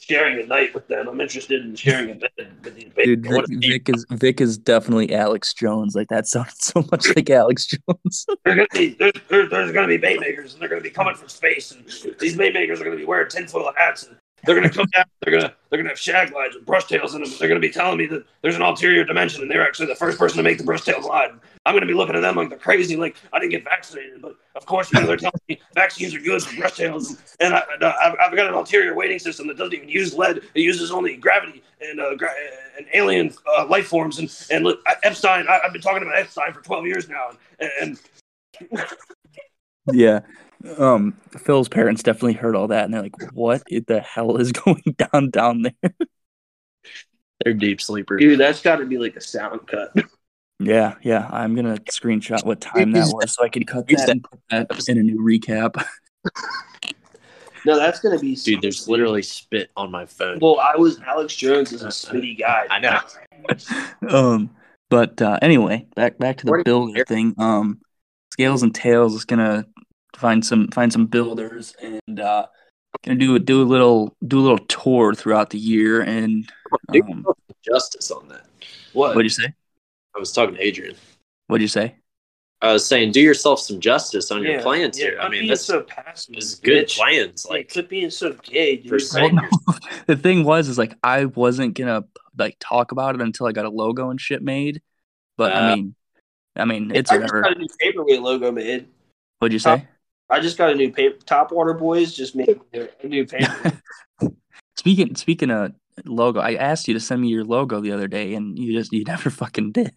sharing 0.00 0.42
a 0.42 0.46
night 0.46 0.74
with 0.74 0.88
them. 0.88 1.08
I'm 1.08 1.20
interested 1.20 1.64
in 1.64 1.74
sharing 1.74 2.10
a 2.10 2.14
bed 2.14 2.30
with 2.64 2.74
these 2.74 2.90
Dude, 3.04 3.26
Vic, 3.26 3.44
Vic 3.48 3.88
is 3.88 4.06
Vic 4.10 4.40
is 4.40 4.58
definitely 4.58 5.14
Alex 5.14 5.54
Jones. 5.54 5.94
Like 5.94 6.08
that 6.08 6.26
sounded 6.26 6.54
so 6.58 6.84
much 6.90 7.14
like 7.14 7.28
Alex 7.30 7.66
Jones. 7.66 8.26
there's 8.44 8.56
gonna 8.56 8.66
be 8.72 8.88
there's, 8.94 9.12
there's, 9.28 9.50
there's 9.50 9.72
gonna 9.72 9.86
be 9.86 9.98
bait 9.98 10.20
makers, 10.20 10.54
and 10.54 10.62
they're 10.62 10.68
gonna 10.68 10.80
be 10.80 10.90
coming 10.90 11.14
from 11.14 11.28
space, 11.28 11.72
and 11.72 11.84
these 12.18 12.36
bait 12.36 12.54
makers 12.54 12.80
are 12.80 12.84
gonna 12.84 12.96
be 12.96 13.04
wearing 13.04 13.28
tinfoil 13.28 13.72
hats, 13.76 14.06
and 14.06 14.16
they're 14.44 14.54
gonna 14.54 14.70
come 14.70 14.86
down. 14.92 15.04
They're 15.20 15.38
gonna 15.38 15.54
they're 15.68 15.78
gonna 15.78 15.90
have 15.90 15.98
shag 15.98 16.30
glides 16.30 16.54
with 16.54 16.66
brush 16.66 16.86
tails 16.86 17.14
in 17.14 17.22
them. 17.22 17.32
They're 17.38 17.48
gonna 17.48 17.60
be 17.60 17.70
telling 17.70 17.98
me 17.98 18.06
that 18.06 18.24
there's 18.42 18.56
an 18.56 18.62
ulterior 18.62 19.04
dimension, 19.04 19.42
and 19.42 19.50
they're 19.50 19.66
actually 19.66 19.86
the 19.86 19.94
first 19.94 20.18
person 20.18 20.36
to 20.38 20.42
make 20.42 20.58
the 20.58 20.64
brush 20.64 20.82
tail 20.82 21.00
glide. 21.00 21.30
I'm 21.66 21.74
gonna 21.74 21.86
be 21.86 21.94
looking 21.94 22.16
at 22.16 22.20
them 22.20 22.36
like 22.36 22.48
they're 22.48 22.58
crazy. 22.58 22.96
Like 22.96 23.16
I 23.32 23.38
didn't 23.38 23.52
get 23.52 23.64
vaccinated, 23.64 24.22
but 24.22 24.36
of 24.56 24.66
course, 24.66 24.92
you 24.92 25.00
know 25.00 25.06
they're 25.06 25.16
telling 25.16 25.40
me 25.48 25.60
vaccines 25.74 26.14
are 26.14 26.20
good 26.20 26.42
for 26.42 26.56
brush 26.56 26.76
tails, 26.76 27.16
and 27.40 27.54
I, 27.54 27.62
have 27.80 28.34
got 28.34 28.46
an 28.46 28.54
ulterior 28.54 28.94
weighting 28.94 29.18
system 29.18 29.46
that 29.48 29.56
doesn't 29.56 29.74
even 29.74 29.88
use 29.88 30.16
lead. 30.16 30.38
It 30.38 30.60
uses 30.60 30.90
only 30.90 31.16
gravity 31.16 31.62
and 31.80 32.00
uh, 32.00 32.14
gra- 32.14 32.34
and 32.76 32.86
alien 32.94 33.34
uh, 33.56 33.66
life 33.66 33.88
forms. 33.88 34.18
And 34.18 34.34
and 34.50 34.64
look, 34.64 34.80
Epstein. 35.02 35.46
I, 35.48 35.60
have 35.62 35.72
been 35.72 35.82
talking 35.82 36.02
about 36.02 36.16
Epstein 36.18 36.52
for 36.52 36.62
12 36.62 36.86
years 36.86 37.08
now, 37.08 37.30
and, 37.58 37.70
and 37.80 37.98
yeah. 39.92 40.20
Um, 40.78 41.14
Phil's 41.38 41.68
parents 41.68 42.02
definitely 42.02 42.34
heard 42.34 42.54
all 42.54 42.68
that, 42.68 42.84
and 42.84 42.94
they're 42.94 43.02
like, 43.02 43.32
"What 43.32 43.62
the 43.68 44.00
hell 44.00 44.36
is 44.36 44.52
going 44.64 44.96
down 44.96 45.30
down 45.30 45.62
there?" 45.62 45.92
they're 47.44 47.54
deep 47.54 47.80
sleepers, 47.80 48.20
dude. 48.20 48.38
That's 48.38 48.60
got 48.60 48.76
to 48.76 48.86
be 48.86 48.98
like 48.98 49.16
a 49.16 49.20
sound 49.20 49.66
cut. 49.66 49.94
Yeah, 50.58 50.96
yeah. 51.02 51.26
I'm 51.30 51.54
gonna 51.54 51.78
screenshot 51.90 52.44
what 52.44 52.60
time 52.60 52.92
that 52.92 53.10
was 53.14 53.34
so 53.34 53.44
I 53.44 53.48
can 53.48 53.64
cut 53.64 53.88
that 53.88 54.08
and 54.10 54.22
put 54.22 54.40
that 54.50 54.88
in 54.88 54.98
a 54.98 55.02
new 55.02 55.20
recap. 55.20 55.82
No, 57.66 57.76
that's 57.76 58.00
gonna 58.00 58.18
be. 58.18 58.34
Dude, 58.36 58.62
there's 58.62 58.88
literally 58.88 59.22
spit 59.22 59.70
on 59.76 59.90
my 59.90 60.06
phone. 60.06 60.38
Well, 60.40 60.58
I 60.58 60.76
was 60.76 60.98
Alex 61.00 61.36
Jones 61.36 61.72
is 61.72 61.82
a 61.82 61.88
spitty 61.88 62.38
guy. 62.38 62.66
I 62.70 62.78
know. 62.78 63.00
um, 64.08 64.50
but 64.88 65.20
uh, 65.20 65.38
anyway, 65.42 65.86
back 65.94 66.18
back 66.18 66.38
to 66.38 66.46
the 66.46 66.62
building 66.64 67.04
thing. 67.04 67.34
Um, 67.38 67.80
Scales 68.32 68.62
and 68.62 68.74
Tails 68.74 69.14
is 69.14 69.24
gonna 69.24 69.66
find 70.16 70.44
some 70.44 70.68
find 70.68 70.92
some 70.92 71.06
builders 71.06 71.74
and 71.82 72.20
uh, 72.20 72.46
gonna 73.04 73.18
do 73.18 73.38
do 73.38 73.62
a 73.62 73.64
little 73.64 74.16
do 74.26 74.38
a 74.38 74.42
little 74.42 74.58
tour 74.66 75.14
throughout 75.14 75.50
the 75.50 75.58
year 75.58 76.02
and 76.02 76.50
um, 76.88 77.24
justice 77.66 78.10
on 78.10 78.28
that. 78.28 78.46
What? 78.92 79.14
What'd 79.14 79.24
you 79.24 79.44
say? 79.44 79.52
I 80.14 80.18
was 80.18 80.32
talking 80.32 80.56
to 80.56 80.62
Adrian. 80.62 80.96
What'd 81.46 81.62
you 81.62 81.68
say? 81.68 81.96
I 82.62 82.72
was 82.74 82.84
saying, 82.84 83.12
do 83.12 83.20
yourself 83.20 83.58
some 83.60 83.80
justice 83.80 84.30
on 84.30 84.42
yeah, 84.42 84.50
your 84.50 84.62
plans 84.62 84.98
yeah, 84.98 85.06
here. 85.06 85.18
I 85.20 85.30
mean, 85.30 85.46
that's 85.46 85.64
so 85.64 85.82
passive. 85.82 86.34
This 86.34 86.44
is 86.44 86.54
good 86.56 86.88
bitch. 86.88 86.98
plans. 86.98 87.46
Like, 87.48 87.68
yeah, 87.68 87.72
quit 87.72 87.88
being 87.88 88.10
so 88.10 88.36
gay. 88.42 88.76
Dude. 88.76 89.02
Well, 89.14 89.32
no. 89.32 89.42
the 90.06 90.16
thing 90.16 90.44
was, 90.44 90.68
is 90.68 90.76
like 90.76 90.94
I 91.02 91.24
wasn't 91.24 91.74
gonna 91.74 92.04
like 92.36 92.56
talk 92.60 92.92
about 92.92 93.14
it 93.14 93.22
until 93.22 93.46
I 93.46 93.52
got 93.52 93.64
a 93.64 93.70
logo 93.70 94.10
and 94.10 94.20
shit 94.20 94.42
made. 94.42 94.82
But 95.38 95.52
uh, 95.52 95.56
I 95.56 95.74
mean, 95.74 95.94
I 96.56 96.64
mean, 96.66 96.92
it's 96.94 97.10
I 97.10 97.16
whatever. 97.16 97.40
got 97.42 97.56
a 97.56 97.58
new 97.58 97.68
paperweight 97.80 98.20
logo 98.20 98.52
made. 98.52 98.86
What'd 99.38 99.54
you 99.54 99.58
say? 99.58 99.88
I 100.30 100.40
just 100.40 100.56
got 100.56 100.70
a 100.70 100.74
new 100.74 100.92
paper. 100.92 101.18
Top 101.26 101.52
Water 101.52 101.74
Boys 101.74 102.14
just 102.14 102.36
made 102.36 102.60
a 102.74 103.06
new 103.06 103.26
paper. 103.26 103.72
speaking 104.76 105.14
speaking 105.16 105.50
of 105.50 105.72
logo, 106.04 106.40
I 106.40 106.54
asked 106.54 106.88
you 106.88 106.94
to 106.94 107.00
send 107.00 107.20
me 107.20 107.28
your 107.28 107.44
logo 107.44 107.80
the 107.80 107.92
other 107.92 108.08
day, 108.08 108.34
and 108.34 108.58
you 108.58 108.72
just 108.72 108.92
you 108.92 109.04
never 109.06 109.30
fucking 109.30 109.72
did. 109.72 109.92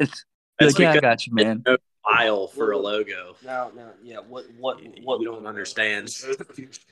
like, 0.60 0.80
yeah, 0.80 0.92
I 0.92 1.00
got 1.00 1.26
you, 1.28 1.34
man. 1.34 1.64
No 1.66 1.78
file 2.04 2.48
for 2.48 2.72
a 2.72 2.78
logo. 2.78 3.36
No, 3.46 3.72
no, 3.76 3.92
yeah. 4.04 4.18
What, 4.28 4.46
what, 4.60 4.82
what? 5.04 5.22
You 5.22 5.28
don't 5.28 5.46
understand, 5.46 6.14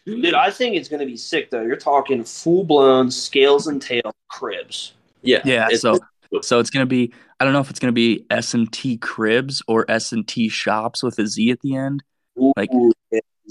dude. 0.05 0.33
I 0.33 0.51
think 0.51 0.75
it's 0.75 0.89
gonna 0.89 1.05
be 1.05 1.17
sick 1.17 1.49
though. 1.49 1.61
You're 1.61 1.75
talking 1.75 2.23
full 2.23 2.63
blown 2.63 3.11
scales 3.11 3.67
and 3.67 3.81
tail 3.81 4.13
cribs. 4.29 4.93
Yeah, 5.21 5.41
yeah. 5.45 5.67
So, 5.75 5.99
so 6.41 6.59
it's 6.59 6.69
gonna 6.69 6.85
be. 6.85 7.13
I 7.39 7.43
don't 7.43 7.53
know 7.53 7.59
if 7.59 7.69
it's 7.69 7.79
gonna 7.79 7.91
be 7.91 8.25
S 8.29 8.53
and 8.53 8.71
T 8.71 8.97
cribs 8.97 9.61
or 9.67 9.89
S 9.89 10.11
and 10.11 10.27
T 10.27 10.47
shops 10.47 11.03
with 11.03 11.19
a 11.19 11.27
Z 11.27 11.51
at 11.51 11.59
the 11.61 11.75
end. 11.75 12.03
Ooh, 12.39 12.53
like 12.55 12.69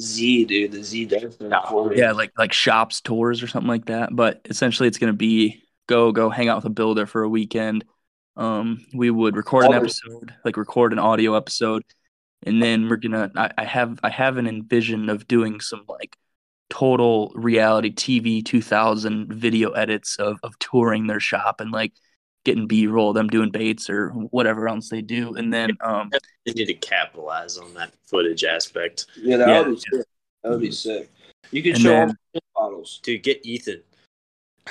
Z, 0.00 0.44
dude. 0.46 0.72
The 0.72 0.82
Z 0.82 1.06
does 1.06 1.36
Yeah, 1.96 2.12
like 2.12 2.32
like 2.38 2.52
shops 2.52 3.00
tours 3.00 3.42
or 3.42 3.46
something 3.46 3.68
like 3.68 3.86
that. 3.86 4.14
But 4.14 4.40
essentially, 4.46 4.88
it's 4.88 4.98
gonna 4.98 5.12
be 5.12 5.62
go 5.86 6.12
go 6.12 6.30
hang 6.30 6.48
out 6.48 6.56
with 6.56 6.66
a 6.66 6.70
builder 6.70 7.06
for 7.06 7.22
a 7.22 7.28
weekend. 7.28 7.84
Um, 8.36 8.84
we 8.94 9.10
would 9.10 9.36
record 9.36 9.66
an 9.66 9.74
episode, 9.74 10.34
like 10.44 10.56
record 10.56 10.92
an 10.92 10.98
audio 10.98 11.34
episode, 11.34 11.82
and 12.42 12.62
then 12.62 12.88
we're 12.88 12.96
gonna. 12.96 13.30
I, 13.36 13.50
I 13.58 13.64
have 13.64 13.98
I 14.02 14.10
have 14.10 14.36
an 14.36 14.46
envision 14.46 15.08
of 15.10 15.28
doing 15.28 15.60
some 15.60 15.84
like 15.88 16.16
total 16.70 17.32
reality 17.34 17.92
TV 17.92 18.44
2000 18.44 19.32
video 19.34 19.70
edits 19.72 20.16
of 20.16 20.38
of 20.42 20.58
touring 20.60 21.08
their 21.08 21.20
shop 21.20 21.60
and 21.60 21.72
like 21.72 21.92
getting 22.44 22.66
B 22.66 22.86
roll, 22.86 23.12
them 23.12 23.28
doing 23.28 23.50
baits 23.50 23.90
or 23.90 24.10
whatever 24.10 24.68
else 24.68 24.88
they 24.88 25.02
do, 25.02 25.34
and 25.34 25.52
then 25.52 25.70
um 25.82 26.10
They 26.46 26.52
need 26.52 26.66
to 26.66 26.74
capitalize 26.74 27.58
on 27.58 27.74
that 27.74 27.92
footage 28.04 28.44
aspect. 28.44 29.06
Yeah, 29.16 29.36
that 29.38 29.48
Yeah. 29.48 29.60
would 29.62 29.74
be 29.74 29.80
sick. 29.80 30.06
That 30.42 30.50
would 30.50 30.60
be 30.60 30.70
sick. 30.70 31.10
You 31.50 31.62
could 31.62 31.74
And 31.74 31.82
show 31.82 31.88
then- 31.90 32.08
them 32.08 32.42
bottles. 32.54 33.00
To 33.02 33.18
get 33.18 33.44
Ethan. 33.44 33.82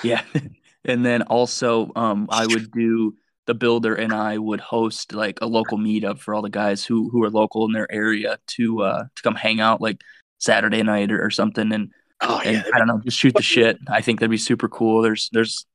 Yeah. 0.03 0.23
and 0.85 1.05
then 1.05 1.21
also 1.23 1.91
um 1.95 2.27
I 2.31 2.47
would 2.47 2.71
do 2.71 3.15
the 3.45 3.53
builder 3.53 3.95
and 3.95 4.13
I 4.13 4.37
would 4.37 4.59
host 4.59 5.13
like 5.13 5.39
a 5.41 5.47
local 5.47 5.77
meetup 5.77 6.19
for 6.19 6.33
all 6.35 6.41
the 6.41 6.49
guys 6.49 6.85
who 6.85 7.09
who 7.09 7.23
are 7.23 7.29
local 7.31 7.65
in 7.65 7.71
their 7.71 7.91
area 7.91 8.37
to 8.47 8.81
uh 8.83 9.03
to 9.15 9.21
come 9.23 9.35
hang 9.35 9.59
out 9.59 9.81
like 9.81 10.01
Saturday 10.39 10.81
night 10.83 11.11
or, 11.11 11.23
or 11.23 11.29
something 11.31 11.71
and, 11.71 11.91
Oh 12.21 12.41
and 12.43 12.65
I 12.73 12.77
don't 12.77 12.87
know 12.87 12.99
just 13.03 13.17
shoot 13.17 13.33
the 13.33 13.41
shit. 13.41 13.77
I 13.87 14.01
think 14.01 14.19
that'd 14.19 14.29
be 14.29 14.37
super 14.37 14.67
cool. 14.67 15.01
There's 15.01 15.29
there's 15.31 15.65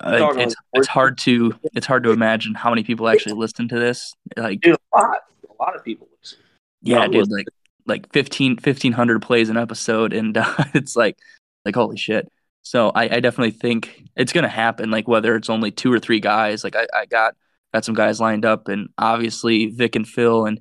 uh, 0.00 0.32
it's 0.36 0.54
it's 0.74 0.88
hard 0.88 1.18
to 1.18 1.54
it's 1.74 1.86
hard 1.86 2.04
to 2.04 2.10
imagine 2.10 2.54
how 2.54 2.70
many 2.70 2.82
people 2.82 3.08
actually 3.08 3.34
listen 3.34 3.68
to 3.68 3.78
this. 3.78 4.14
Like 4.36 4.60
Dude, 4.60 4.76
a 4.94 4.98
lot. 4.98 5.18
A 5.48 5.62
lot 5.62 5.76
of 5.76 5.84
people 5.84 6.08
listen. 6.20 6.38
yeah, 6.82 7.04
dude, 7.06 7.16
listening. 7.16 7.36
like 7.38 7.46
like 7.86 8.12
15 8.12 8.58
1500 8.62 9.22
plays 9.22 9.48
an 9.48 9.56
episode 9.56 10.12
and 10.12 10.36
uh, 10.38 10.54
it's 10.74 10.94
like 10.96 11.18
like 11.64 11.74
holy 11.74 11.96
shit. 11.96 12.30
So 12.62 12.90
I, 12.94 13.04
I 13.04 13.20
definitely 13.20 13.52
think 13.52 14.04
it's 14.14 14.32
gonna 14.32 14.48
happen. 14.48 14.90
Like 14.90 15.08
whether 15.08 15.34
it's 15.34 15.50
only 15.50 15.70
two 15.70 15.92
or 15.92 15.98
three 15.98 16.20
guys, 16.20 16.64
like 16.64 16.76
I, 16.76 16.86
I 16.94 17.06
got 17.06 17.34
got 17.72 17.84
some 17.84 17.94
guys 17.94 18.20
lined 18.20 18.44
up, 18.44 18.68
and 18.68 18.88
obviously 18.98 19.66
Vic 19.66 19.96
and 19.96 20.06
Phil 20.06 20.46
and 20.46 20.60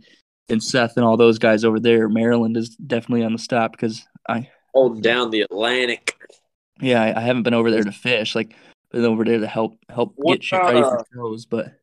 and 0.49 0.63
Seth 0.63 0.95
and 0.95 1.05
all 1.05 1.17
those 1.17 1.37
guys 1.37 1.65
over 1.65 1.79
there. 1.79 2.07
Maryland 2.07 2.55
is 2.55 2.69
definitely 2.77 3.25
on 3.25 3.33
the 3.33 3.39
stop 3.39 3.71
because 3.71 4.05
I 4.29 4.49
Holding 4.73 5.01
down 5.01 5.31
the 5.31 5.41
Atlantic. 5.41 6.15
yeah 6.79 7.01
I, 7.01 7.17
I 7.17 7.21
haven't 7.21 7.43
been 7.43 7.53
over 7.53 7.71
there 7.71 7.83
to 7.83 7.91
fish. 7.91 8.35
Like 8.35 8.55
been 8.91 9.05
over 9.05 9.23
there 9.23 9.39
to 9.39 9.47
help 9.47 9.77
help 9.89 10.13
What 10.15 10.35
get 10.35 10.43
shit 10.43 10.61
ready 10.61 10.81
for 10.81 10.87
about, 10.87 10.99
uh, 11.01 11.03
shows. 11.13 11.45
But 11.45 11.73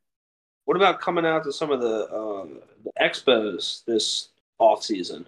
What 0.65 0.77
about 0.77 0.99
coming 1.01 1.25
out 1.25 1.43
to 1.43 1.51
some 1.53 1.71
of 1.71 1.81
the 1.81 2.11
um, 2.13 2.59
the 2.83 2.91
expos 3.01 3.83
this 3.85 4.29
off 4.59 4.83
season? 4.83 5.25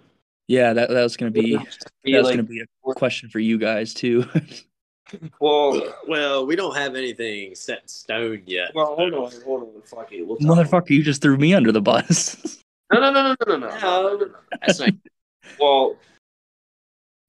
yeah, 0.48 0.72
that 0.72 0.88
that 0.90 1.02
was 1.02 1.16
gonna 1.16 1.30
be 1.30 1.56
that 1.56 1.66
Be 2.04 2.14
was 2.16 2.24
like, 2.24 2.34
gonna 2.36 2.42
be 2.42 2.60
a 2.62 2.94
question 2.94 3.28
for 3.28 3.38
you 3.38 3.58
guys 3.58 3.94
too. 3.94 4.24
well, 5.40 5.94
Well, 6.06 6.46
we 6.46 6.56
don't 6.56 6.76
have 6.76 6.94
anything 6.94 7.54
set 7.54 7.82
in 7.82 7.88
stone 7.88 8.42
yet. 8.46 8.70
well, 8.74 8.94
hold 8.96 9.14
on, 9.14 9.32
hold 9.44 9.62
on, 9.62 9.82
fuck 9.82 10.12
it. 10.12 10.26
We'll. 10.26 10.36
Motherfucker, 10.38 10.90
you 10.90 11.02
just 11.02 11.22
threw 11.22 11.36
me 11.36 11.54
under 11.54 11.72
the 11.72 11.80
bus. 11.82 12.62
No, 12.92 13.00
no, 13.00 13.10
no, 13.12 13.22
no, 13.22 13.36
no, 13.46 13.56
no, 13.58 13.68
no. 13.68 14.16
No, 14.16 14.30
that's 14.62 14.80
not. 14.80 14.90
Well, 15.60 15.96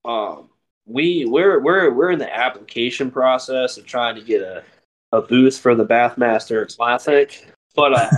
um, 0.05 0.49
we 0.89 1.25
we're 1.25 1.59
we're 1.61 1.91
we're 1.93 2.11
in 2.11 2.19
the 2.19 2.35
application 2.35 3.11
process 3.11 3.77
of 3.77 3.85
trying 3.85 4.15
to 4.15 4.21
get 4.21 4.41
a 4.41 4.63
a 5.11 5.21
booth 5.21 5.57
for 5.57 5.73
the 5.75 5.85
Bassmaster 5.85 6.75
Classic, 6.75 7.47
but 7.75 7.93
uh, 7.93 8.09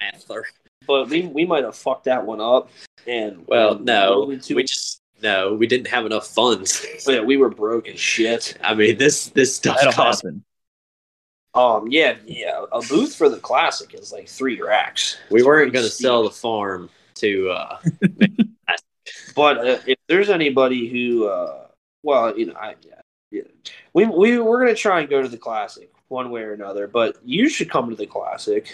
Antler. 0.00 0.44
but 0.86 1.08
we 1.08 1.26
we 1.26 1.44
might 1.46 1.64
have 1.64 1.76
fucked 1.76 2.04
that 2.04 2.24
one 2.24 2.40
up. 2.40 2.70
And 3.06 3.44
Well, 3.46 3.76
and 3.76 3.84
no, 3.84 4.24
we, 4.26 4.40
we 4.54 4.62
just 4.64 5.00
no, 5.22 5.54
we 5.54 5.66
didn't 5.66 5.86
have 5.88 6.04
enough 6.06 6.26
funds. 6.26 6.84
yeah, 7.06 7.20
we 7.20 7.36
were 7.36 7.48
broke 7.50 7.88
as 7.88 7.98
shit. 8.00 8.56
I 8.62 8.74
mean, 8.74 8.96
this 8.98 9.26
this 9.28 9.54
stuff 9.56 9.76
That'll 9.78 9.92
costs. 9.92 10.22
happen. 10.22 10.44
Um, 11.54 11.86
yeah, 11.88 12.16
yeah, 12.26 12.64
a 12.72 12.80
booth 12.82 13.14
for 13.14 13.28
the 13.28 13.38
Classic 13.38 13.94
is 13.94 14.12
like 14.12 14.28
three 14.28 14.60
racks. 14.60 15.18
We 15.30 15.38
It's 15.40 15.46
weren't 15.46 15.72
going 15.72 15.84
to 15.84 15.90
steep. 15.90 16.04
sell 16.04 16.24
the 16.24 16.30
farm 16.30 16.90
to. 17.16 17.50
uh 17.50 17.78
But 19.36 19.58
uh, 19.58 19.78
if 19.86 19.98
there's 20.08 20.30
anybody 20.30 20.88
who, 20.88 21.26
uh, 21.28 21.66
well, 22.04 22.38
you 22.38 22.46
know, 22.46 22.54
I, 22.54 22.74
yeah, 22.82 23.00
yeah. 23.32 23.42
we 23.94 24.06
we 24.06 24.38
we're 24.38 24.60
gonna 24.60 24.74
try 24.74 25.00
and 25.00 25.08
go 25.10 25.22
to 25.22 25.28
the 25.28 25.38
classic 25.38 25.90
one 26.08 26.30
way 26.30 26.42
or 26.42 26.52
another. 26.52 26.86
But 26.86 27.16
you 27.24 27.48
should 27.48 27.70
come 27.70 27.90
to 27.90 27.96
the 27.96 28.06
classic. 28.06 28.72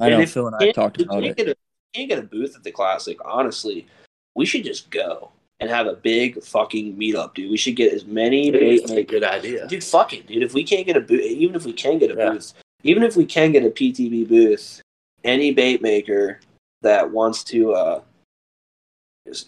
I 0.00 0.06
And 0.08 0.16
know 0.16 0.20
if 0.22 0.32
Phil 0.32 0.48
and 0.48 0.54
you 0.54 0.56
I 0.58 0.64
can't- 0.66 0.74
talked 0.74 0.98
you 0.98 1.04
about 1.04 1.22
can't 1.22 1.26
it. 1.26 1.36
Get 1.36 1.48
a, 1.48 1.56
can't 1.94 2.08
get 2.08 2.18
a 2.18 2.22
booth 2.22 2.56
at 2.56 2.64
the 2.64 2.72
classic. 2.72 3.18
Honestly, 3.24 3.86
we 4.34 4.44
should 4.44 4.64
just 4.64 4.90
go 4.90 5.30
and 5.60 5.70
have 5.70 5.86
a 5.86 5.94
big 5.94 6.42
fucking 6.42 6.96
meetup, 6.96 7.34
dude. 7.34 7.50
We 7.50 7.56
should 7.56 7.76
get 7.76 7.92
as 7.94 8.04
many 8.04 8.50
bait 8.50 8.90
a 8.90 9.04
good 9.04 9.22
idea. 9.22 9.68
Dude, 9.68 9.84
fuck 9.84 10.12
it, 10.12 10.26
dude. 10.26 10.42
If 10.42 10.54
we 10.54 10.64
can't 10.64 10.86
get 10.86 10.96
a 10.96 11.00
booth, 11.00 11.20
even 11.22 11.54
if 11.54 11.64
we 11.64 11.72
can 11.72 11.98
get 11.98 12.10
a 12.10 12.14
Yeah. 12.18 12.30
booth, 12.30 12.52
even 12.82 13.04
if 13.04 13.16
we 13.16 13.24
can 13.24 13.52
get 13.52 13.64
a 13.64 13.70
PTB 13.70 14.24
booth, 14.28 14.80
any 15.22 15.52
bait 15.52 15.80
maker 15.80 16.40
that 16.80 17.08
wants 17.08 17.44
to, 17.44 17.72
uh, 17.74 18.00
just, 18.00 18.11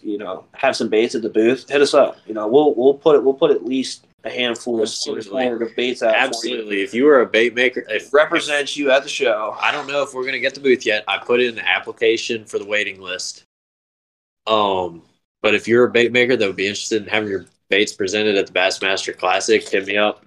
you 0.01 0.17
know, 0.17 0.45
have 0.53 0.75
some 0.75 0.89
baits 0.89 1.15
at 1.15 1.21
the 1.21 1.29
booth, 1.29 1.69
hit 1.69 1.81
us 1.81 1.93
up. 1.93 2.17
You 2.25 2.33
know, 2.33 2.47
we'll 2.47 2.73
we'll 2.75 2.93
put 2.93 3.15
it. 3.15 3.23
We'll 3.23 3.33
put 3.33 3.51
at 3.51 3.65
least 3.65 4.05
a 4.23 4.29
handful 4.29 4.77
of 4.77 4.83
Absolutely. 4.83 5.45
of 5.47 5.75
baits 5.75 6.01
out. 6.01 6.15
Absolutely. 6.15 6.81
If 6.81 6.93
you 6.93 7.05
were 7.05 7.21
a 7.21 7.25
bait 7.25 7.53
maker, 7.53 7.85
you. 7.87 7.95
if 7.95 8.13
Represents 8.13 8.75
you 8.75 8.89
at 8.91 9.03
the 9.03 9.09
show. 9.09 9.55
I 9.61 9.71
don't 9.71 9.87
know 9.87 10.01
if 10.01 10.13
we're 10.13 10.25
gonna 10.25 10.39
get 10.39 10.55
the 10.55 10.61
booth 10.61 10.85
yet. 10.85 11.03
I 11.07 11.17
put 11.17 11.41
in 11.41 11.55
the 11.55 11.67
application 11.67 12.45
for 12.45 12.57
the 12.57 12.65
waiting 12.65 13.01
list. 13.01 13.43
Um, 14.47 15.01
but 15.41 15.53
if 15.55 15.67
you're 15.67 15.85
a 15.85 15.91
bait 15.91 16.11
maker 16.11 16.35
that 16.35 16.47
would 16.47 16.55
be 16.55 16.67
interested 16.67 17.03
in 17.03 17.09
having 17.09 17.29
your 17.29 17.45
baits 17.69 17.93
presented 17.93 18.35
at 18.35 18.47
the 18.47 18.53
Bassmaster 18.53 19.15
Classic, 19.17 19.67
hit 19.67 19.85
me 19.87 19.97
up, 19.97 20.25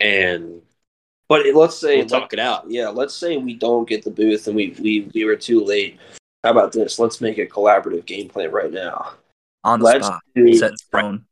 and 0.00 0.60
But 1.28 1.46
let's 1.54 1.76
say, 1.78 1.98
we'll 1.98 2.06
talk 2.06 2.32
it 2.32 2.38
out. 2.38 2.68
yeah, 2.70 2.88
let's 2.88 3.14
say 3.14 3.36
we 3.38 3.54
don't 3.54 3.88
get 3.88 4.04
the 4.04 4.10
booth 4.10 4.46
and 4.46 4.54
we 4.54 4.76
we 4.80 5.10
we 5.14 5.24
were 5.24 5.36
too 5.36 5.64
late. 5.64 5.98
How 6.44 6.50
about 6.50 6.72
this? 6.72 6.98
Let's 6.98 7.22
make 7.22 7.38
a 7.38 7.46
collaborative 7.46 8.04
game 8.04 8.28
plan 8.28 8.50
right 8.52 8.70
now. 8.70 9.14
On 9.64 9.78
the 9.80 9.86
Let's 9.86 10.06
spot, 10.06 10.20
do 10.34 10.54
set 10.54 10.78
stone. 10.78 11.24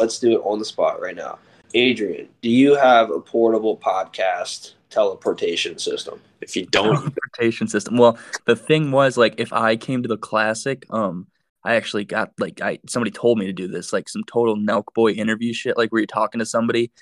let's 0.00 0.18
do 0.18 0.32
it 0.32 0.40
on 0.42 0.58
the 0.58 0.64
spot 0.64 0.98
right 0.98 1.14
now. 1.14 1.38
Adrian, 1.74 2.26
do 2.40 2.48
you 2.48 2.74
have 2.74 3.10
a 3.10 3.20
portable 3.20 3.76
podcast 3.76 4.72
teleportation 4.88 5.76
system? 5.76 6.18
If 6.40 6.56
you 6.56 6.64
don't, 6.64 6.96
Transportation 6.96 7.68
system. 7.68 7.98
Well, 7.98 8.18
the 8.46 8.56
thing 8.56 8.92
was 8.92 9.18
like 9.18 9.34
if 9.36 9.52
I 9.52 9.76
came 9.76 10.02
to 10.02 10.08
the 10.08 10.16
classic, 10.16 10.86
um, 10.88 11.26
I 11.62 11.74
actually 11.74 12.06
got 12.06 12.32
like 12.38 12.62
I 12.62 12.78
somebody 12.88 13.10
told 13.10 13.38
me 13.38 13.44
to 13.44 13.52
do 13.52 13.68
this, 13.68 13.92
like 13.92 14.08
some 14.08 14.24
total 14.24 14.56
Nelk 14.56 14.84
boy 14.94 15.10
interview 15.10 15.52
shit, 15.52 15.76
like 15.76 15.92
where 15.92 16.00
you're 16.00 16.06
talking 16.06 16.38
to 16.38 16.46
somebody, 16.46 16.92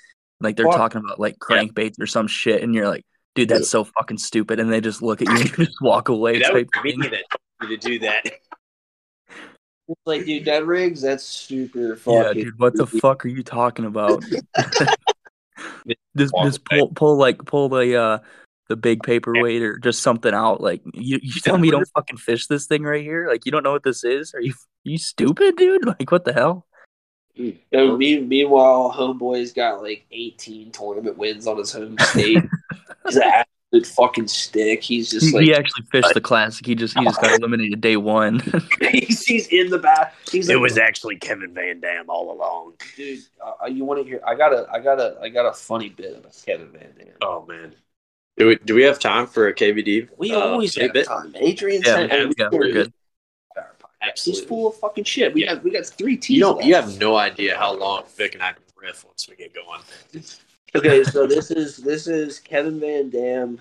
like 0.41 0.57
they're 0.57 0.65
Fuck. 0.65 0.75
talking 0.75 0.99
about 0.99 1.21
like 1.21 1.37
crankbaits 1.39 2.01
or 2.01 2.05
some 2.05 2.27
shit, 2.27 2.63
and 2.63 2.75
you're 2.75 2.89
like, 2.89 3.05
dude, 3.33 3.47
that's 3.47 3.69
so 3.69 3.85
fucking 3.85 4.17
stupid, 4.17 4.59
and 4.59 4.69
they 4.69 4.81
just 4.81 5.01
look 5.01 5.21
at 5.21 5.29
you 5.29 5.35
and 5.37 5.53
just 5.55 5.81
walk 5.81 6.09
away. 6.09 6.39
that 6.39 6.51
would 6.51 6.67
be 6.83 6.97
that 6.97 7.23
told 7.67 7.81
to 7.81 7.87
do 7.87 7.99
that. 7.99 8.25
It's 9.87 10.01
like, 10.05 10.25
dude, 10.25 10.45
that 10.45 10.65
rigs, 10.65 11.01
that's 11.01 11.23
super 11.23 11.95
fucking. 11.95 12.21
Yeah, 12.21 12.33
dude, 12.33 12.59
what 12.59 12.75
the 12.75 12.87
fuck 12.87 13.23
are 13.25 13.29
you 13.29 13.43
talking 13.43 13.85
about? 13.85 14.23
just 16.17 16.33
just 16.43 16.65
pull 16.65 16.89
pull 16.89 17.17
like 17.17 17.45
pull 17.45 17.69
the 17.69 17.95
uh 17.95 18.19
the 18.67 18.75
big 18.75 19.03
paperweight 19.03 19.61
or 19.61 19.77
just 19.77 20.01
something 20.01 20.33
out. 20.33 20.59
Like 20.59 20.81
you 20.93 21.19
you 21.21 21.39
tell 21.41 21.57
me 21.57 21.67
you 21.67 21.71
don't 21.71 21.87
fucking 21.93 22.17
fish 22.17 22.47
this 22.47 22.65
thing 22.65 22.83
right 22.83 23.03
here? 23.03 23.27
Like 23.27 23.45
you 23.45 23.51
don't 23.51 23.63
know 23.63 23.73
what 23.73 23.83
this 23.83 24.03
is? 24.03 24.33
Are 24.33 24.41
you 24.41 24.53
you 24.83 24.97
stupid, 24.97 25.55
dude? 25.55 25.85
Like 25.99 26.11
what 26.11 26.25
the 26.25 26.33
hell? 26.33 26.65
So, 27.37 27.97
me- 27.97 28.21
meanwhile, 28.21 28.93
Homeboy's 28.95 29.51
got 29.51 29.81
like 29.81 30.05
18 30.09 30.71
tournament 30.71 31.17
wins 31.17 31.47
on 31.47 31.57
his 31.57 31.71
home 31.71 31.97
state. 31.99 32.43
He's 33.05 33.17
an 33.17 33.43
absolute 33.75 33.87
fucking 33.87 34.27
stick. 34.27 34.83
He's 34.83 35.09
just 35.11 35.27
He, 35.27 35.33
like, 35.33 35.43
he 35.43 35.53
actually 35.53 35.85
fished 35.91 36.13
the 36.13 36.21
classic. 36.21 36.65
He 36.65 36.75
just 36.75 36.97
he 36.97 37.05
just 37.05 37.19
got 37.21 37.31
eliminated 37.39 37.81
day 37.81 37.97
one. 37.97 38.41
he's, 38.91 39.25
he's 39.25 39.47
in 39.47 39.69
the 39.69 39.77
back. 39.79 40.15
He's 40.31 40.49
it 40.49 40.53
like, 40.55 40.61
was 40.61 40.77
actually 40.77 41.17
Kevin 41.17 41.53
Van 41.53 41.79
Dam 41.79 42.05
all 42.09 42.31
along. 42.31 42.73
dude, 42.95 43.19
uh, 43.43 43.65
you 43.67 43.85
want 43.85 44.01
to 44.01 44.07
hear? 44.07 44.21
I 44.25 44.35
got 44.35 44.53
a, 44.53 44.67
I 44.71 44.79
got 44.79 44.99
a, 44.99 45.17
I 45.21 45.29
got 45.29 45.45
a 45.45 45.53
funny 45.53 45.89
bit 45.89 46.17
about 46.17 46.41
Kevin 46.45 46.69
Van 46.71 46.93
Dam. 46.97 47.13
Oh 47.21 47.45
man, 47.45 47.73
do 48.37 48.47
we 48.47 48.55
do 48.57 48.75
we 48.75 48.83
have 48.83 48.99
time 48.99 49.27
for 49.27 49.47
a 49.47 49.53
KVD? 49.53 50.09
We 50.17 50.33
uh, 50.33 50.39
always 50.39 50.75
have 50.75 50.93
tidbit? 50.93 51.07
time. 51.07 51.33
Adrian 51.35 51.81
Yeah, 51.85 51.93
said, 51.93 52.09
yeah, 52.11 52.31
yeah, 52.37 52.49
we're 52.51 52.71
good. 52.71 52.93
He's 54.23 54.41
full 54.41 54.67
of 54.67 54.75
fucking 54.75 55.03
shit. 55.03 55.33
We 55.33 55.43
Yeah. 55.43 55.55
got, 55.55 55.63
we 55.63 55.71
got 55.71 55.85
three 55.87 56.15
teams. 56.15 56.37
You 56.37 56.41
don't. 56.41 56.57
left. 56.57 56.67
You 56.67 56.75
have 56.75 56.99
no 56.99 57.15
idea 57.17 57.57
how 57.57 57.73
long 57.73 58.03
Vic 58.15 58.35
and 58.35 58.43
I 58.43 58.53
can 58.53 58.61
riff 58.77 59.03
once 59.03 59.27
we 59.27 59.35
get 59.35 59.53
going. 59.53 59.81
Okay, 60.73 61.03
so 61.03 61.27
this 61.27 61.51
is 61.51 61.77
this 61.77 62.07
is 62.07 62.39
Kevin 62.39 62.79
Van 62.79 63.09
Dam 63.09 63.59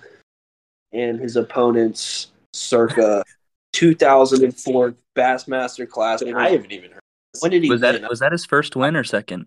and 0.92 1.18
his 1.20 1.36
opponents 1.36 2.32
circa 2.52 3.24
2004 3.72 4.94
Bassmaster 5.16 5.88
Classic. 5.88 6.34
I 6.34 6.50
haven't 6.50 6.72
even 6.72 6.90
heard. 6.92 7.00
when 7.40 7.50
did 7.50 7.62
he 7.62 7.70
Was 7.70 7.82
win? 7.82 8.00
that 8.02 8.08
was 8.10 8.20
that 8.20 8.32
his 8.32 8.44
first 8.44 8.76
win 8.76 8.96
or 8.96 9.04
second? 9.04 9.46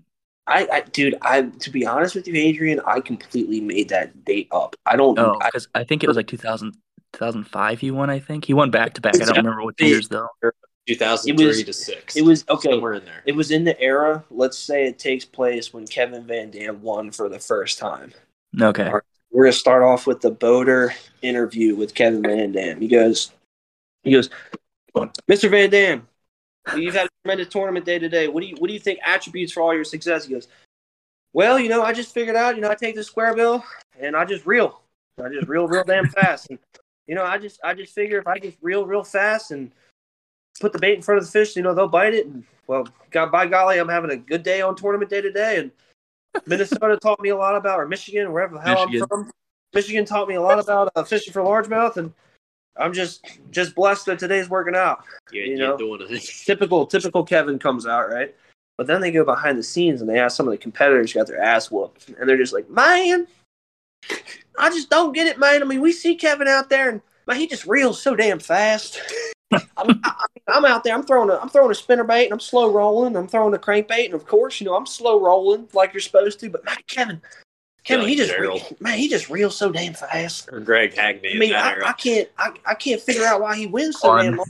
I, 0.50 0.68
I, 0.72 0.82
dude, 0.82 1.18
I 1.22 1.42
to 1.42 1.70
be 1.70 1.86
honest 1.86 2.16
with 2.16 2.28
you, 2.28 2.36
Adrian, 2.36 2.80
I 2.86 3.02
completely 3.02 3.60
made 3.60 3.90
that 3.90 4.24
date 4.24 4.48
up. 4.52 4.76
I 4.86 4.96
don't. 4.96 5.20
Oh, 5.20 5.38
I, 5.42 5.48
because 5.48 5.68
I 5.76 5.84
think 5.84 6.04
it 6.04 6.08
was 6.08 6.16
like 6.16 6.28
2000, 6.28 6.74
2005 7.14 7.80
he 7.82 7.92
won. 7.92 8.10
I 8.10 8.20
think 8.20 8.46
he 8.46 8.54
won 8.54 8.72
back 8.72 8.94
to 8.94 9.02
back. 9.02 9.16
I 9.16 9.26
don't 9.26 9.38
remember 9.38 9.64
what 9.64 9.80
years 9.82 10.08
though. 10.08 10.30
2003 10.88 11.44
It 11.44 11.48
was- 11.48 11.64
to 11.64 11.74
six. 11.74 12.16
it 12.16 12.22
was 12.24 12.46
okay. 12.50 12.72
somewhere 12.72 12.94
in 12.94 13.06
there. 13.06 13.22
It 13.26 13.36
was 13.36 13.52
in 13.52 13.64
the 13.64 13.80
era. 13.80 14.24
Let's 14.32 14.58
say 14.58 14.88
it 14.88 14.98
takes 15.00 15.26
place 15.26 15.74
when 15.74 15.86
Kevin 15.86 16.26
Van 16.26 16.50
Dam 16.50 16.82
won 16.82 17.12
for 17.12 17.30
the 17.30 17.40
first 17.40 17.78
time. 17.78 18.14
Okay. 18.60 18.90
We're 19.32 19.44
gonna 19.44 19.54
start 19.54 19.84
off 19.84 20.08
with 20.08 20.22
the 20.22 20.32
boater 20.32 20.94
interview 21.22 21.76
with 21.76 21.94
Kevin 21.94 22.24
Van 22.24 22.52
Dam. 22.54 22.80
He 22.80 22.88
goes, 22.88 23.32
he 24.04 24.12
goes, 24.12 24.30
Mr. 24.96 25.50
Van 25.52 25.70
Dam, 25.70 26.08
you've 26.76 26.96
had 26.96 27.08
a 27.08 27.10
tremendous 27.24 27.50
tournament 27.50 27.86
day 27.86 28.00
today. 28.00 28.28
What 28.30 28.42
do 28.42 28.48
you 28.48 28.56
what 28.58 28.68
do 28.68 28.74
you 28.74 28.80
think 28.80 29.00
attributes 29.06 29.52
for 29.52 29.62
all 29.62 29.76
your 29.76 29.84
success? 29.84 30.26
He 30.26 30.34
goes, 30.34 30.48
Well, 31.34 31.60
you 31.60 31.70
know, 31.70 31.84
I 31.84 31.94
just 31.94 32.14
figured 32.14 32.36
out, 32.38 32.56
you 32.56 32.62
know, 32.62 32.70
I 32.72 32.76
take 32.76 32.96
the 32.96 33.04
square 33.04 33.36
bill 33.36 33.64
and 34.00 34.16
I 34.16 34.24
just 34.26 34.46
reel. 34.46 34.82
I 35.24 35.30
just 35.30 35.48
reel 35.48 35.68
real 35.68 35.84
damn 35.84 36.08
fast. 36.10 36.50
And, 36.50 36.58
you 37.06 37.16
know, 37.16 37.24
I 37.26 37.38
just 37.38 37.60
I 37.64 37.74
just 37.74 37.94
figure 37.94 38.18
if 38.18 38.28
I 38.28 38.40
just 38.40 38.58
reel 38.62 38.86
real 38.86 39.04
fast 39.04 39.52
and 39.52 39.72
put 40.60 40.74
the 40.74 40.80
bait 40.80 40.96
in 40.96 41.02
front 41.02 41.20
of 41.20 41.26
the 41.26 41.32
fish, 41.32 41.56
you 41.56 41.62
know, 41.62 41.74
they'll 41.74 41.88
bite 41.88 42.14
it. 42.14 42.26
And 42.26 42.44
well, 42.68 42.88
God 43.12 43.32
by 43.32 43.48
golly, 43.48 43.80
I'm 43.80 43.90
having 43.90 44.12
a 44.12 44.18
good 44.18 44.44
day 44.44 44.62
on 44.62 44.76
tournament 44.76 45.10
day 45.10 45.22
today. 45.22 45.58
And 45.60 45.72
Minnesota 46.46 46.98
taught 46.98 47.22
me 47.22 47.30
a 47.30 47.38
lot 47.38 47.56
about, 47.56 47.80
or 47.80 47.88
Michigan, 47.88 48.32
wherever 48.32 48.56
the 48.56 48.62
hell 48.62 48.86
Michigan. 48.86 49.02
I'm 49.04 49.08
from. 49.08 49.32
Michigan 49.74 50.06
taught 50.06 50.28
me 50.28 50.36
a 50.36 50.42
lot 50.42 50.60
about 50.60 50.92
uh, 50.96 51.04
fishing 51.04 51.34
for 51.34 51.42
largemouth, 51.42 51.98
and 51.98 52.14
I'm 52.78 52.94
just 52.94 53.40
just 53.52 53.76
blessed 53.76 54.06
that 54.06 54.20
today's 54.20 54.50
working 54.50 54.76
out. 54.76 55.04
You, 55.32 55.44
You 55.44 55.58
know? 55.58 55.78
Typical, 56.46 56.88
typical 56.88 57.24
Kevin 57.24 57.60
comes 57.60 57.86
out 57.86 58.10
right, 58.10 58.34
but 58.78 58.88
then 58.88 59.02
they 59.02 59.12
go 59.12 59.26
behind 59.26 59.58
the 59.58 59.64
scenes 59.64 60.02
and 60.02 60.10
they 60.10 60.20
ask 60.20 60.38
some 60.38 60.48
of 60.48 60.52
the 60.52 60.58
competitors 60.58 61.12
who 61.12 61.20
got 61.20 61.28
their 61.28 61.42
ass 61.42 61.70
whooped, 61.70 62.10
and 62.10 62.30
they're 62.30 62.38
just 62.38 62.54
like, 62.54 62.70
"Man, 62.70 63.28
I 64.58 64.70
just 64.70 64.90
don't 64.90 65.14
get 65.14 65.28
it, 65.28 65.40
man. 65.40 65.62
I 65.62 65.66
mean, 65.66 65.82
we 65.82 65.92
see 65.92 66.16
Kevin 66.16 66.48
out 66.48 66.70
there, 66.70 66.90
and 66.90 67.02
man, 67.28 67.38
he 67.38 67.48
just 67.48 67.66
reels 67.66 68.02
so 68.02 68.16
damn 68.16 68.40
fast. 68.40 69.00
I'm, 69.52 70.00
I, 70.04 70.26
I'm 70.48 70.66
out 70.66 70.84
there. 70.84 70.94
I'm 70.94 71.04
throwing 71.04 71.30
a 71.30 71.38
I'm 71.38 71.50
throwing 71.50 71.72
a 71.72 71.76
spinner 71.76 72.04
bait, 72.04 72.26
and 72.26 72.34
I'm 72.34 72.40
slow 72.40 72.72
rolling. 72.72 73.16
I'm 73.16 73.28
throwing 73.28 73.54
a 73.54 73.58
crankbait, 73.58 74.06
and 74.06 74.14
of 74.14 74.26
course, 74.26 74.60
you 74.60 74.66
know, 74.66 74.76
I'm 74.76 74.86
slow 74.86 75.20
rolling 75.20 75.68
like 75.74 75.94
you're 75.94 76.02
supposed 76.02 76.40
to. 76.42 76.50
But 76.50 76.66
man, 76.66 76.78
Kevin, 76.88 77.22
Kevin, 77.84 78.08
he 78.08 78.16
just 78.16 78.38
re- 78.38 78.64
man, 78.80 78.98
he 78.98 79.08
just 79.08 79.30
reels 79.30 79.56
so 79.56 79.72
damn 79.72 79.94
fast. 79.94 80.50
Or 80.52 80.60
Greg 80.60 80.94
Hackney. 80.94 81.36
I 81.36 81.38
mean, 81.38 81.54
I. 81.54 81.82
I 81.86 81.94
can't 81.94 82.30
I, 82.38 82.52
I 82.66 82.74
can't 82.74 83.02
figure 83.02 83.26
out 83.26 83.42
why 83.42 83.56
he 83.56 83.68
wins 83.68 84.00
so 84.00 84.10
Fun. 84.10 84.26
damn 84.26 84.36
long. 84.38 84.46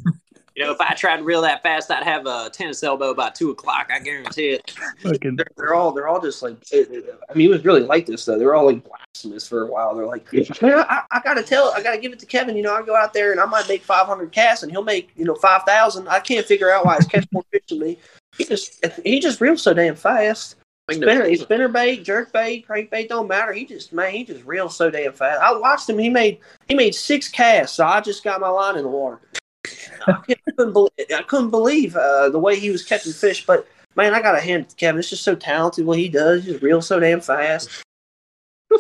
You 0.58 0.64
know, 0.64 0.72
if 0.72 0.82
I 0.82 0.96
tried 0.96 1.18
to 1.18 1.24
reel 1.24 1.44
that 1.44 1.62
fast, 1.62 1.92
I'd 1.92 2.04
have 2.04 2.26
a 2.26 2.50
tennis 2.50 2.82
elbow 2.82 3.14
by 3.14 3.30
two 3.30 3.52
o'clock. 3.52 3.92
I 3.94 4.00
guarantee 4.00 4.50
it. 4.50 4.76
Fucking 5.04 5.36
they're, 5.36 5.46
they're 5.56 5.76
all 5.76 5.92
they're 5.92 6.08
all 6.08 6.20
just 6.20 6.42
like 6.42 6.58
I 6.74 7.34
mean 7.36 7.46
it 7.46 7.54
was 7.54 7.64
really 7.64 7.82
like 7.82 8.08
this 8.08 8.26
though. 8.26 8.40
They 8.40 8.46
were 8.46 8.56
all 8.56 8.66
like 8.66 8.84
blasphemous 8.84 9.48
for 9.48 9.62
a 9.62 9.68
while. 9.68 9.94
They're 9.94 10.08
like, 10.08 10.34
man, 10.34 10.80
I, 10.80 11.04
I 11.12 11.22
gotta 11.24 11.44
tell, 11.44 11.72
I 11.76 11.84
gotta 11.84 12.00
give 12.00 12.12
it 12.12 12.18
to 12.20 12.26
Kevin. 12.26 12.58
You 12.58 12.64
know, 12.64 12.74
I 12.74 12.82
go 12.82 12.96
out 12.96 13.14
there 13.14 13.32
and 13.32 13.40
I 13.40 13.46
might 13.46 13.68
make 13.68 13.84
500 13.84 14.32
casts 14.32 14.64
and 14.64 14.72
he'll 14.72 14.84
make 14.84 15.12
you 15.16 15.26
know 15.26 15.36
5,000. 15.36 16.08
I 16.08 16.20
can't 16.22 16.46
figure 16.46 16.72
out 16.72 16.86
why 16.86 16.96
he's 16.96 17.06
catching 17.06 17.30
more 17.32 17.46
fish 17.52 17.62
than 17.70 17.78
me. 17.78 18.00
He 18.36 18.44
just 18.44 18.84
he 19.04 19.20
just 19.20 19.40
reels 19.40 19.62
so 19.62 19.76
damn 19.76 19.96
fast. 19.96 20.56
Spinner, 20.90 21.36
spinner 21.36 21.68
bait, 21.68 22.04
jerk 22.04 22.32
bait, 22.32 22.66
crank 22.66 22.90
bait 22.90 23.10
don't 23.10 23.28
matter. 23.28 23.54
He 23.54 23.64
just 23.64 23.94
man, 23.94 24.12
he 24.12 24.24
just 24.24 24.44
reels 24.44 24.76
so 24.76 24.90
damn 24.90 25.14
fast. 25.14 25.40
I 25.40 25.56
watched 25.56 25.88
him. 25.88 26.00
He 26.00 26.10
made 26.10 26.40
he 26.68 26.74
made 26.74 26.96
six 26.96 27.28
casts. 27.28 27.76
So 27.76 27.86
I 27.86 28.02
just 28.02 28.24
got 28.24 28.42
my 28.42 28.50
line 28.50 28.78
in 28.78 28.84
the 28.84 28.90
water. 28.90 29.20
I 30.08 30.22
couldn't 30.58 30.74
believe, 30.74 30.92
I 31.16 31.22
couldn't 31.24 31.50
believe 31.50 31.96
uh, 31.96 32.30
the 32.30 32.40
way 32.40 32.58
he 32.60 32.70
was 32.70 32.84
catching 32.84 33.12
fish, 33.14 33.46
but 33.46 33.68
man, 33.96 34.14
I 34.14 34.22
got 34.22 34.34
to 34.34 34.40
hand 34.42 34.64
it 34.64 34.70
to 34.70 34.76
Kevin. 34.76 35.00
It's 35.00 35.10
just 35.10 35.24
so 35.24 35.36
talented 35.36 35.86
what 35.86 35.98
he 35.98 36.10
does. 36.10 36.44
He 36.46 36.52
just 36.52 36.64
reels 36.64 36.88
so 36.88 37.00
damn 37.00 37.22
fast. 37.22 37.70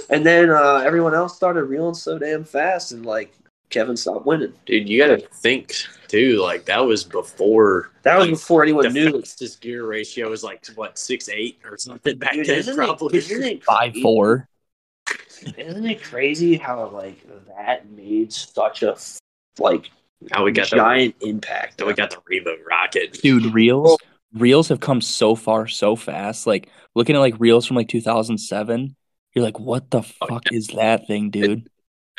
and 0.09 0.25
then 0.25 0.49
uh, 0.49 0.83
everyone 0.85 1.13
else 1.13 1.35
started 1.35 1.63
reeling 1.65 1.95
so 1.95 2.17
damn 2.19 2.43
fast, 2.43 2.91
and 2.91 3.05
like 3.05 3.33
Kevin 3.69 3.97
stopped 3.97 4.25
winning. 4.25 4.53
Dude, 4.65 4.87
you 4.87 4.99
got 5.05 5.07
to 5.17 5.27
think 5.27 5.73
too. 6.07 6.39
Like 6.41 6.65
that 6.65 6.79
was 6.79 7.03
before 7.03 7.91
That 8.03 8.15
was 8.17 8.25
Like, 8.27 8.33
before 8.35 8.63
anyone 8.63 8.83
the 8.83 8.89
knew. 8.91 9.19
fastest 9.21 9.59
gear 9.61 9.85
ratio 9.85 10.29
was 10.29 10.43
like 10.43 10.65
what 10.75 10.97
six 10.97 11.27
eight 11.29 11.59
or 11.65 11.77
something 11.77 12.17
back 12.17 12.33
Dude, 12.33 12.47
then. 12.47 12.59
isn't, 12.59 12.75
Probably. 12.75 13.17
it, 13.17 13.31
isn't 13.31 13.43
it 13.43 13.63
five 13.63 13.93
four. 14.01 14.47
Isn't 15.57 15.85
it 15.85 16.03
crazy 16.03 16.55
how 16.57 16.87
like 16.89 17.25
that 17.57 17.89
made 17.91 18.31
such 18.33 18.83
a 18.83 18.97
like 19.59 19.89
Now 20.21 20.43
we 20.43 20.51
got 20.51 20.69
the 20.69 20.77
giant 20.77 21.15
impact? 21.21 21.79
now 21.79 21.85
we 21.87 21.93
got 21.93 22.09
the 22.09 22.17
remote 22.27 22.59
rocket. 22.69 23.13
Dude, 23.21 23.45
reels 23.53 23.97
reels 24.33 24.67
have 24.69 24.79
come 24.79 25.01
so 25.01 25.35
far 25.35 25.67
so 25.67 25.95
fast. 25.95 26.47
Like 26.47 26.69
looking 26.95 27.15
at 27.15 27.19
like 27.19 27.35
reels 27.39 27.65
from 27.65 27.75
like 27.77 27.87
2007, 27.87 28.95
you're 29.33 29.45
like, 29.45 29.59
what 29.59 29.89
the 29.91 29.99
Oh, 30.21 30.27
fuck 30.27 30.51
is 30.51 30.67
that 30.67 31.07
thing, 31.07 31.29
dude? 31.29 31.69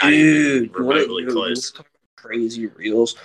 Not 0.02 0.10
dude, 0.10 0.70
what 0.72 0.80
remotely 0.80 1.24
you 1.24 1.28
close. 1.30 1.72
crazy 2.16 2.66
reels. 2.66 3.16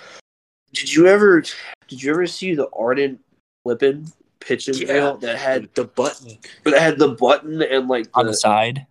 Did 0.72 0.92
you 0.92 1.06
ever? 1.06 1.42
Did 1.88 2.02
you 2.02 2.10
ever 2.10 2.26
see 2.26 2.54
the 2.54 2.68
Ardent 2.76 3.20
flipping 3.62 4.10
pitching 4.40 4.74
Yeah. 4.74 4.92
reel 4.92 5.16
that 5.18 5.38
had 5.38 5.72
the 5.74 5.84
button. 5.84 6.36
But 6.64 6.72
that 6.72 6.82
had 6.82 6.98
the 6.98 7.08
button 7.08 7.62
and 7.62 7.88
like 7.88 8.08
On 8.14 8.26
the 8.26 8.32
the, 8.32 8.36
side. 8.36 8.86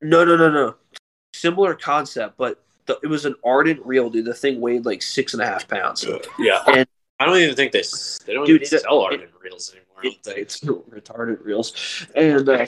no 0.00 0.24
no 0.24 0.36
no 0.36 0.48
no 0.50 0.76
similar 1.34 1.74
concept, 1.74 2.36
but 2.38 2.62
the, 2.86 2.98
it 3.02 3.06
was 3.06 3.24
an 3.24 3.34
Ardent 3.44 3.84
reel, 3.86 4.10
dude. 4.10 4.24
The 4.24 4.34
thing 4.34 4.60
weighed 4.60 4.84
like 4.86 5.02
six 5.02 5.32
and 5.34 5.42
a 5.42 5.46
half 5.46 5.68
pounds. 5.68 6.04
Yeah, 6.38 6.62
And- 6.66 6.86
I 7.20 7.26
don't 7.26 7.38
even 7.38 7.54
think 7.54 7.70
they 7.72 7.82
they 8.26 8.34
don't 8.34 8.46
Dude, 8.46 8.62
even 8.62 8.76
it- 8.78 8.80
sell 8.82 9.00
it- 9.02 9.04
Ardent 9.12 9.30
reels 9.40 9.70
anymore. 9.72 9.86
I 9.98 10.02
don't 10.02 10.36
It, 10.36 10.40
it's 10.40 10.60
retarded 10.60 11.44
reels, 11.44 12.06
and 12.16 12.48
uh, 12.48 12.66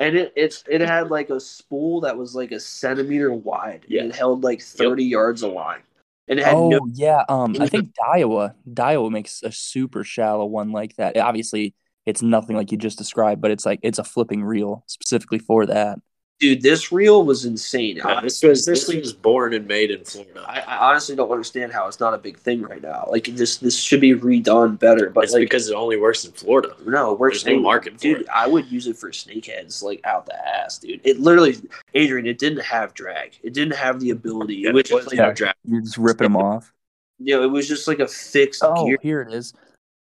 and 0.00 0.16
it 0.16 0.32
it's 0.36 0.64
it 0.68 0.80
had 0.80 1.10
like 1.10 1.28
a 1.30 1.38
spool 1.38 2.00
that 2.02 2.16
was 2.16 2.34
like 2.34 2.52
a 2.52 2.60
centimeter 2.60 3.32
wide. 3.32 3.84
Yeah. 3.88 4.02
and 4.02 4.10
it 4.10 4.16
held 4.16 4.42
like 4.42 4.62
thirty 4.62 5.04
yards 5.04 5.42
of 5.42 5.52
line, 5.52 5.80
and 6.28 6.38
it 6.40 6.46
had 6.46 6.54
Oh 6.54 6.68
no 6.70 6.88
yeah, 6.94 7.24
um, 7.28 7.56
I 7.60 7.66
think 7.68 7.90
Daiwa 7.94 8.54
Daiwa 8.68 9.10
makes 9.10 9.42
a 9.42 9.52
super 9.52 10.02
shallow 10.02 10.46
one 10.46 10.72
like 10.72 10.96
that. 10.96 11.18
Obviously, 11.18 11.74
it's 12.06 12.22
nothing 12.22 12.56
like 12.56 12.72
you 12.72 12.78
just 12.78 12.96
described, 12.96 13.42
but 13.42 13.50
it's 13.50 13.66
like 13.66 13.80
it's 13.82 13.98
a 13.98 14.04
flipping 14.04 14.42
reel 14.44 14.82
specifically 14.86 15.38
for 15.40 15.66
that. 15.66 15.98
Dude. 16.38 16.60
This 16.60 16.92
reel 16.92 17.24
was 17.24 17.46
insane. 17.46 17.96
Yeah, 17.96 18.20
this 18.20 18.42
was 18.42 18.66
this 18.66 18.84
honestly- 18.84 19.00
was 19.00 19.14
born 19.14 19.54
and 19.54 19.66
made 19.66 19.90
in 19.90 20.04
Florida. 20.04 20.44
I, 20.46 20.60
I 20.60 20.88
honestly 20.90 21.16
don't 21.16 21.30
understand 21.30 21.72
how 21.72 21.88
it's 21.88 21.98
not 21.98 22.12
a 22.12 22.18
big 22.18 22.36
thing 22.38 22.60
right 22.60 22.82
now. 22.82 23.08
Like 23.10 23.24
this 23.24 23.56
this 23.56 23.78
should 23.78 24.02
be 24.02 24.14
redone 24.14 24.78
better, 24.78 25.08
but 25.08 25.24
it's 25.24 25.32
like 25.32 25.40
because 25.40 25.70
it 25.70 25.74
only 25.74 25.96
works 25.96 26.26
in 26.26 26.32
Florida. 26.32 26.76
no, 26.84 27.14
we're 27.14 27.30
there's 27.30 27.46
no 27.46 27.58
market 27.58 27.94
for 27.94 28.00
dude. 28.00 28.20
it. 28.22 28.28
I 28.28 28.46
would 28.46 28.66
use 28.70 28.86
it 28.86 28.98
for 28.98 29.10
snakeheads 29.10 29.82
like 29.82 30.02
out 30.04 30.26
the 30.26 30.34
ass, 30.46 30.78
dude. 30.78 31.00
It 31.04 31.18
literally, 31.20 31.56
Adrian, 31.94 32.26
it 32.26 32.38
didn't 32.38 32.62
have 32.64 32.92
drag. 32.92 33.38
It 33.42 33.54
didn't 33.54 33.74
have 33.76 33.98
the 34.00 34.10
ability. 34.10 34.56
Yeah, 34.56 34.68
it 34.70 34.74
was 34.74 34.84
just 34.84 35.06
like, 35.08 35.16
no 35.16 35.28
Yeah. 35.28 35.32
draft. 35.32 35.58
You're 35.64 35.80
just 35.80 35.96
ripping 35.96 36.26
them 36.26 36.36
off. 36.36 36.70
you 37.18 37.34
know, 37.34 37.44
it 37.44 37.50
was 37.50 37.66
just 37.66 37.88
like 37.88 37.98
a 38.00 38.06
fixed 38.06 38.62
Oh, 38.62 38.84
gear. 38.84 38.98
here 39.00 39.22
it 39.22 39.32
is. 39.32 39.54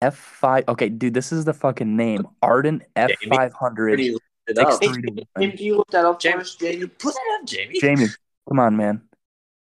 F 0.00 0.16
five. 0.16 0.64
Okay, 0.66 0.88
dude, 0.88 1.12
this 1.12 1.30
is 1.30 1.44
the 1.44 1.52
fucking 1.52 1.94
name. 1.94 2.26
Ardent 2.42 2.82
F 2.96 3.10
five 3.28 3.52
hundred. 3.52 4.00
Pretty 4.47 4.60
it 4.60 4.66
up. 4.66 4.82
X 4.82 4.93
three 4.93 5.02
to 5.02 5.27
one. 5.35 5.52
You 5.56 5.77
look 5.77 5.90
that 5.90 6.05
up, 6.05 6.20
Jamie, 6.20 6.44
Jamie, 6.59 6.86
put 6.86 7.14
that 7.14 7.39
up, 7.40 7.47
Jamie. 7.47 7.78
Jamie, 7.81 8.06
come 8.48 8.59
on, 8.59 8.77
man. 8.77 9.02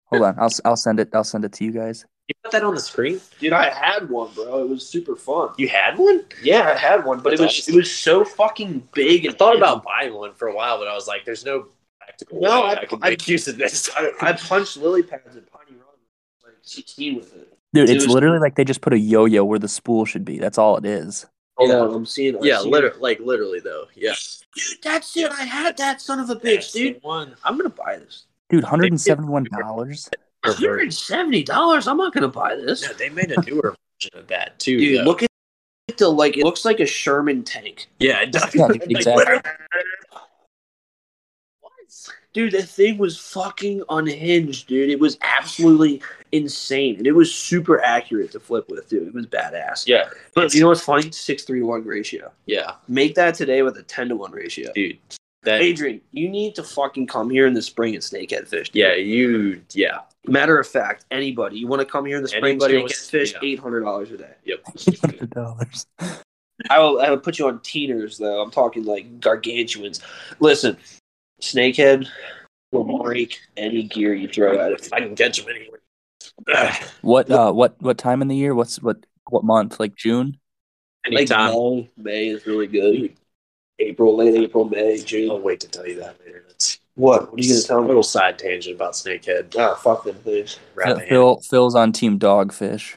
Hold 0.05 0.23
on, 0.23 0.35
I'll 0.39 0.49
I'll 0.65 0.75
send 0.75 0.99
it. 0.99 1.09
I'll 1.13 1.23
send 1.23 1.45
it 1.45 1.53
to 1.53 1.63
you 1.65 1.71
guys. 1.71 2.05
You 2.27 2.35
put 2.43 2.51
that 2.51 2.63
on 2.63 2.75
the 2.75 2.79
screen. 2.81 3.19
dude, 3.39 3.53
I 3.53 3.69
had 3.71 4.07
one, 4.09 4.31
bro. 4.35 4.61
It 4.61 4.69
was 4.69 4.87
super 4.87 5.15
fun. 5.15 5.49
You 5.57 5.67
had 5.67 5.97
one. 5.97 6.25
Yeah, 6.43 6.69
I 6.69 6.75
had 6.77 7.03
one, 7.03 7.19
but 7.21 7.33
it 7.33 7.39
was 7.39 7.67
it 7.67 7.75
was 7.75 7.91
so 7.91 8.23
fucking 8.23 8.87
big. 8.93 9.27
I 9.27 9.31
thought 9.31 9.55
about 9.57 9.83
buying 9.83 10.13
one 10.13 10.33
for 10.33 10.47
a 10.47 10.55
while, 10.55 10.77
but 10.77 10.87
I 10.87 10.93
was 10.95 11.07
like, 11.07 11.25
"There's 11.25 11.43
no 11.45 11.67
practical 11.99 12.39
No, 12.41 12.61
way 12.61 12.67
I- 12.67 12.71
I, 12.81 12.85
can 12.85 12.99
I- 13.01 13.09
make 13.11 13.27
use 13.27 13.47
of 13.47 13.57
this." 13.57 13.89
I, 13.95 14.11
I 14.21 14.33
punched 14.33 14.77
lily 14.77 15.03
pads 15.03 15.35
at 15.35 15.51
Piney 15.51 15.71
Run, 15.77 15.95
like 16.43 16.53
sixteen 16.61 17.15
with 17.15 17.35
it. 17.35 17.57
Dude, 17.73 17.89
It 17.89 17.95
it's 17.97 18.05
was- 18.05 18.13
literally 18.15 18.39
like 18.39 18.55
they 18.55 18.63
just 18.63 18.81
put 18.81 18.93
a 18.93 18.99
yo-yo 18.99 19.43
where 19.43 19.59
the 19.59 19.67
spool 19.67 20.05
should 20.05 20.25
be. 20.25 20.37
That's 20.39 20.57
all 20.57 20.77
it 20.77 20.85
is. 20.85 21.25
Oh, 21.59 21.67
yeah, 21.67 21.95
I'm 21.95 22.05
seeing. 22.05 22.35
I'm 22.37 22.43
yeah, 22.43 22.59
seeing- 22.59 22.71
literally, 22.71 22.99
like 22.99 23.19
literally 23.19 23.59
though. 23.59 23.85
Yeah, 23.95 24.13
Dude, 24.55 24.77
that's 24.81 25.15
it. 25.17 25.31
I 25.31 25.43
had 25.43 25.77
that 25.77 26.01
son 26.01 26.19
of 26.19 26.29
a 26.29 26.35
bitch, 26.35 26.71
the 26.73 26.93
dude. 26.93 27.03
one. 27.03 27.35
I'm 27.43 27.57
gonna 27.57 27.69
buy 27.69 27.97
this. 27.97 28.25
Dude, 28.49 28.63
hundred 28.63 28.91
and 28.91 28.99
seventy-one 29.01 29.45
dollars. 29.59 30.09
hundred 30.45 30.81
and 30.81 30.93
seventy 30.93 31.43
dollars. 31.43 31.87
I'm 31.87 31.97
not 31.97 32.13
gonna 32.13 32.27
buy 32.29 32.55
this. 32.55 32.81
Yeah, 32.83 32.93
they 32.97 33.09
made 33.09 33.31
a 33.31 33.41
newer 33.41 33.75
version 34.01 34.11
of 34.19 34.27
that 34.27 34.57
too. 34.59 34.77
Dude, 34.79 34.99
though. 34.99 35.03
look 35.03 35.21
at 35.23 35.29
the 35.97 36.07
like. 36.09 36.37
It 36.37 36.43
looks 36.45 36.65
like 36.65 36.79
a 36.79 36.85
Sherman 36.85 37.43
tank. 37.43 37.87
Yeah, 37.99 38.21
it 38.21 38.31
does. 38.31 38.55
Yeah, 38.55 38.67
exactly. 38.81 39.51
Dude, 42.33 42.51
that 42.53 42.69
thing 42.69 42.97
was 42.99 43.17
fucking 43.17 43.81
unhinged, 43.89 44.67
dude. 44.67 44.89
It 44.91 44.99
was 44.99 45.17
absolutely 45.21 46.01
insane, 46.31 46.97
and 46.97 47.07
it 47.07 47.13
was 47.13 47.33
super 47.33 47.81
accurate 47.81 48.31
to 48.33 48.39
flip 48.39 48.69
with, 48.69 48.87
dude. 48.87 49.07
It 49.07 49.13
was 49.15 49.25
badass. 49.25 49.87
Yeah, 49.87 50.09
But 50.35 50.53
you 50.53 50.61
know 50.61 50.67
what's 50.67 50.81
funny? 50.81 51.11
Six 51.11 51.43
three 51.43 51.63
one 51.63 51.83
ratio. 51.83 52.31
yeah, 52.45 52.73
Make 52.87 53.15
that 53.15 53.33
today 53.33 53.63
with 53.63 53.77
a 53.77 53.83
ten 53.83 54.09
to 54.09 54.15
one 54.15 54.31
ratio. 54.31 54.71
dude. 54.73 54.99
That 55.43 55.61
Adrian, 55.61 56.01
you 56.11 56.27
need 56.29 56.53
to 56.55 56.63
fucking 56.63 57.07
come 57.07 57.29
here 57.29 57.47
in 57.47 57.53
the 57.53 57.61
spring 57.61 57.95
and 57.95 58.03
snakehead 58.03 58.47
fish. 58.47 58.69
dude. 58.69 58.75
yeah, 58.81 58.93
you 58.95 59.61
yeah. 59.73 59.99
Matter 60.27 60.59
of 60.59 60.67
fact, 60.67 61.05
anybody 61.11 61.57
you 61.57 61.65
want 61.67 61.79
to 61.79 61.85
come 61.85 62.05
here 62.05 62.17
in 62.17 62.21
the 62.23 62.27
spring 62.29 62.43
Anybody 62.45 62.73
snakehead 62.75 62.81
wants- 62.81 63.09
fish, 63.09 63.33
yeah. 63.33 63.39
eight 63.41 63.57
hundred 63.59 63.81
dollars 63.81 64.11
a 64.11 64.17
day. 64.17 64.33
Yep. 64.45 64.59
Eight 64.87 64.99
hundred 64.99 65.29
dollars. 65.31 65.87
I 66.69 66.77
will. 66.77 67.01
I 67.01 67.09
will 67.09 67.17
put 67.19 67.39
you 67.39 67.47
on 67.47 67.59
teeners 67.59 68.17
though. 68.19 68.41
I'm 68.41 68.51
talking 68.51 68.83
like 68.83 69.21
gargantuans. 69.21 70.01
Listen, 70.41 70.75
snakehead 71.39 72.07
will 72.71 72.99
break 73.03 73.39
any 73.57 73.83
gear 73.83 74.13
you 74.13 74.27
throw 74.27 74.59
at 74.59 74.71
it. 74.71 74.89
I 74.93 74.99
can 74.99 75.15
catch 75.15 75.43
them 75.43 75.53
anywhere. 75.55 75.79
What 77.01 77.29
uh 77.31 77.51
what 77.51 77.81
what 77.81 77.97
time 77.97 78.21
in 78.21 78.27
the 78.27 78.35
year? 78.35 78.53
What's 78.53 78.81
what 78.81 79.05
what 79.29 79.43
month? 79.43 79.79
Like 79.79 79.95
June? 79.95 80.39
Like 81.05 81.31
Anytime. 81.31 81.53
May, 81.53 81.89
May 81.97 82.27
is 82.27 82.45
really 82.45 82.67
good. 82.67 83.15
April, 83.79 84.17
late 84.17 84.35
April, 84.35 84.65
May, 84.65 84.99
June. 85.01 85.31
I'll 85.31 85.39
wait 85.39 85.61
to 85.61 85.67
tell 85.69 85.87
you 85.87 85.95
that 85.99 86.17
later. 86.25 86.43
That's 86.47 86.79
What? 86.95 87.31
What 87.31 87.39
are 87.39 87.43
you 87.43 87.53
gonna 87.53 87.61
tell 87.61 87.81
me? 87.81 87.87
Little 87.87 88.03
side 88.03 88.37
tangent 88.37 88.75
about 88.75 88.93
snakehead. 88.93 89.55
Ah, 89.57 89.75
fuck 89.75 90.03
them, 90.03 90.15
please. 90.17 90.59
Rappahannock. 90.75 91.07
Phil 91.07 91.41
Phil's 91.49 91.75
on 91.75 91.93
team 91.93 92.19
dogfish. 92.19 92.95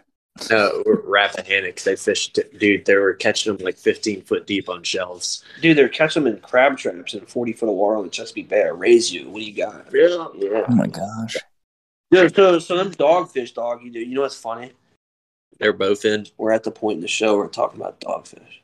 No, 0.50 0.82
Rappahannock. 0.86 1.82
They 1.82 1.94
fished, 1.96 2.38
dude. 2.58 2.84
They 2.86 2.96
were 2.96 3.14
catching 3.14 3.54
them 3.54 3.64
like 3.64 3.76
15 3.76 4.22
foot 4.22 4.46
deep 4.46 4.68
on 4.68 4.82
shelves. 4.82 5.44
Dude, 5.60 5.76
they're 5.76 5.88
catching 5.88 6.24
them 6.24 6.34
in 6.34 6.40
crab 6.40 6.78
traps 6.78 7.14
in 7.14 7.26
40 7.26 7.52
foot 7.52 7.68
of 7.68 7.74
water 7.74 7.96
on 7.96 8.04
the 8.04 8.10
Chesapeake 8.10 8.48
Bay. 8.48 8.62
I 8.62 8.68
raise 8.68 9.12
you. 9.12 9.28
What 9.28 9.40
do 9.40 9.44
you 9.44 9.56
got? 9.56 9.86
Yeah, 9.92 10.26
Yeah. 10.34 10.64
Oh 10.68 10.74
my 10.74 10.86
gosh. 10.86 11.36
Yeah, 12.10 12.28
so, 12.28 12.58
so 12.58 12.76
them 12.76 12.92
dogfish, 12.92 13.54
doggy, 13.54 13.90
dude. 13.90 14.08
You 14.08 14.14
know 14.14 14.22
what's 14.22 14.36
funny? 14.36 14.72
they're 15.58 15.72
both 15.72 16.04
in. 16.04 16.26
We're 16.38 16.50
at 16.52 16.64
the 16.64 16.72
point 16.72 16.96
in 16.96 17.02
the 17.02 17.08
show 17.08 17.36
where 17.36 17.44
we're 17.44 17.50
talking 17.50 17.80
about 17.80 18.00
dogfish. 18.00 18.62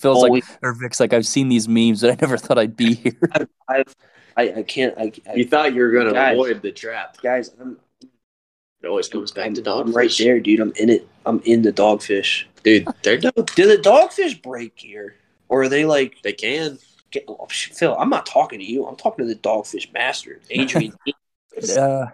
Phil's 0.00 0.22
Oh, 0.22 0.26
like, 0.28 0.44
or 0.62 0.72
Vic's 0.72 1.00
like, 1.00 1.12
I've 1.12 1.26
seen 1.26 1.48
these 1.48 1.66
memes, 1.66 2.02
but 2.02 2.10
I 2.10 2.16
never 2.20 2.36
thought 2.36 2.56
I'd 2.56 2.76
be 2.76 2.94
here. 2.94 3.18
I've, 3.32 3.48
I've 3.68 3.96
I, 4.36 4.52
I 4.58 4.62
can't. 4.62 4.96
I, 4.96 5.10
I 5.28 5.34
You 5.34 5.44
thought 5.44 5.74
you 5.74 5.80
were 5.82 5.90
going 5.90 6.12
to 6.12 6.32
avoid 6.32 6.62
the 6.62 6.70
trap. 6.70 7.16
guys, 7.20 7.50
I'm, 7.60 7.78
It 8.84 8.88
always 8.88 9.08
comes 9.08 9.32
back 9.32 9.46
I'm, 9.46 9.54
to 9.54 9.70
I'm 9.70 9.92
right 9.92 10.12
there, 10.18 10.38
dude. 10.40 10.60
I'm 10.60 10.72
in 10.76 10.90
it. 10.90 11.08
I'm 11.24 11.40
in 11.44 11.62
the 11.62 11.72
dogfish. 11.72 12.44
dude. 12.62 12.86
They're 13.02 13.16
dope. 13.16 13.54
Do 13.54 13.66
the 13.66 13.78
dogfish 13.78 14.42
break 14.42 14.74
here, 14.76 15.14
or 15.48 15.62
are 15.62 15.68
they 15.68 15.86
like? 15.86 16.20
They 16.22 16.34
can. 16.34 16.78
Get, 17.10 17.24
oh, 17.28 17.46
Phil, 17.48 17.96
I'm 17.98 18.10
not 18.10 18.26
talking 18.26 18.58
to 18.58 18.64
you. 18.64 18.86
I'm 18.86 18.96
talking 18.96 19.26
to 19.26 19.32
the 19.32 19.40
dogfish 19.40 19.92
master, 19.92 20.40
Adrian. 20.50 20.94
Uh, 21.78 22.06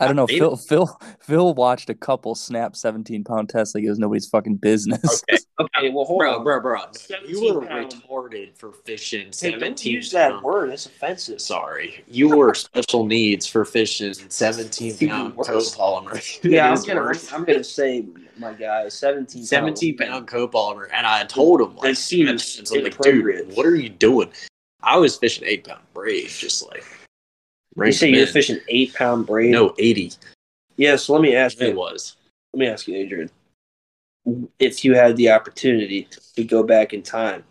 I 0.00 0.06
don't 0.06 0.16
know. 0.16 0.26
Maybe. 0.26 0.38
Phil 0.40 0.56
Phil 0.56 1.00
Phil 1.20 1.54
watched 1.54 1.90
a 1.90 1.94
couple 1.94 2.34
snap 2.34 2.74
17 2.74 3.22
pound 3.24 3.48
tests 3.50 3.74
like 3.74 3.84
it 3.84 3.88
was 3.90 3.98
nobody's 3.98 4.26
fucking 4.28 4.56
business. 4.56 5.22
Okay, 5.28 5.38
okay, 5.60 5.90
well, 5.90 6.04
hold 6.06 6.20
bro, 6.20 6.38
on. 6.38 6.44
bro, 6.44 6.60
bro. 6.60 6.80
You 7.28 7.36
17 7.36 7.54
were 7.54 7.66
pound. 7.66 7.92
retarded 8.08 8.56
for 8.56 8.72
fishing 8.72 9.26
Hey, 9.38 9.50
don't 9.52 9.60
17. 9.60 9.92
use 9.92 10.10
that 10.12 10.32
pound- 10.32 10.44
word. 10.44 10.70
That's 10.70 10.86
offensive. 10.86 11.40
Sorry, 11.40 12.02
you 12.08 12.34
were 12.34 12.54
special 12.54 13.04
needs 13.06 13.46
for 13.46 13.64
fishing 13.64 14.14
17 14.14 14.88
Even 14.92 15.08
pound 15.08 15.36
worse. 15.36 15.48
copolymer. 15.76 16.40
Yeah, 16.50 16.70
I'm 16.72 16.82
gonna. 16.82 17.12
I'm 17.32 17.44
gonna 17.44 17.62
say, 17.62 18.06
my 18.38 18.52
guy, 18.54 18.88
17. 18.88 19.44
17 19.44 19.96
pound 19.98 20.26
copolymer, 20.26 20.88
and 20.92 21.06
I 21.06 21.24
told 21.24 21.60
him 21.60 21.76
like, 21.76 21.82
That 21.90 21.96
seems 21.96 22.72
I'm 22.74 22.82
like, 22.82 22.98
dude, 22.98 23.54
what 23.54 23.66
are 23.66 23.76
you 23.76 23.90
doing? 23.90 24.30
I 24.82 24.96
was 24.96 25.16
fishing 25.18 25.44
eight 25.46 25.64
pound 25.64 25.82
braid, 25.92 26.28
just 26.28 26.66
like. 26.68 26.84
You 27.76 27.92
say 27.92 28.06
them 28.10 28.16
you're 28.16 28.26
fishing 28.26 28.58
eight 28.68 28.94
pound 28.94 29.26
braid? 29.26 29.50
No, 29.52 29.74
80. 29.78 30.12
Yeah. 30.76 30.96
So 30.96 31.12
let 31.12 31.22
me 31.22 31.34
ask 31.36 31.60
It 31.60 31.70
you. 31.70 31.76
was. 31.76 32.16
Let 32.52 32.60
me 32.60 32.66
ask 32.66 32.88
you, 32.88 32.96
Adrian. 32.96 33.30
If 34.58 34.84
you 34.84 34.94
had 34.94 35.16
the 35.16 35.30
opportunity 35.30 36.08
to 36.36 36.44
go 36.44 36.62
back 36.62 36.92
in 36.92 37.02
time, 37.02 37.44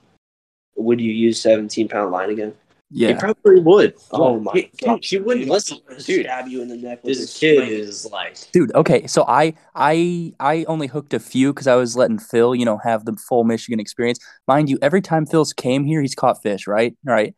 would 0.75 1.01
you 1.01 1.11
use 1.11 1.41
17 1.41 1.87
pound 1.87 2.11
line 2.11 2.29
again? 2.29 2.53
He 2.91 3.05
Yeah. 3.07 3.19
probably 3.19 3.59
would. 3.59 3.93
Oh 4.11 4.39
my 4.39 4.51
He- 4.53 4.71
god! 4.81 5.03
He 5.03 5.19
wouldn't 5.19 5.45
Dude, 5.45 5.51
listen. 5.51 5.77
Dude, 6.05 6.25
stab 6.25 6.47
you 6.47 6.61
in 6.63 6.67
the 6.69 6.75
neck. 6.75 7.03
with 7.03 7.11
this 7.13 7.19
this 7.19 7.39
kid 7.39 7.59
knife. 7.59 7.69
is 7.69 8.05
like. 8.11 8.37
Dude, 8.51 8.73
okay, 8.75 9.05
so 9.07 9.25
I 9.27 9.53
I 9.75 10.33
I 10.39 10.63
only 10.67 10.87
hooked 10.87 11.13
a 11.13 11.19
few 11.19 11.53
because 11.53 11.67
I 11.67 11.75
was 11.75 11.95
letting 11.95 12.17
Phil, 12.17 12.55
you 12.55 12.65
know, 12.65 12.77
have 12.79 13.05
the 13.05 13.13
full 13.13 13.43
Michigan 13.43 13.79
experience. 13.79 14.19
Mind 14.47 14.69
you, 14.69 14.79
every 14.81 15.01
time 15.01 15.25
Phil's 15.27 15.53
came 15.53 15.85
here, 15.85 16.01
he's 16.01 16.15
caught 16.15 16.41
fish, 16.41 16.65
right? 16.65 16.95
Right. 17.03 17.35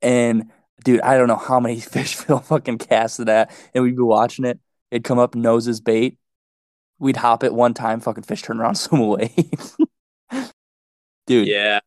And 0.00 0.50
dude, 0.84 1.00
I 1.00 1.16
don't 1.16 1.28
know 1.28 1.36
how 1.36 1.60
many 1.60 1.80
fish 1.80 2.14
Phil 2.16 2.38
fucking 2.38 2.78
casted 2.78 3.28
at, 3.28 3.50
and 3.74 3.84
we'd 3.84 3.96
be 3.96 4.02
watching 4.02 4.44
it. 4.44 4.58
It'd 4.90 5.04
come 5.04 5.18
up, 5.18 5.34
nose 5.34 5.66
his 5.66 5.80
bait. 5.80 6.16
We'd 6.98 7.16
hop 7.16 7.44
it 7.44 7.54
one 7.54 7.74
time, 7.74 8.00
fucking 8.00 8.24
fish 8.24 8.42
turn 8.42 8.60
around, 8.60 8.74
swim 8.76 9.00
away. 9.02 9.32
dude, 11.26 11.46
Yeah, 11.46 11.80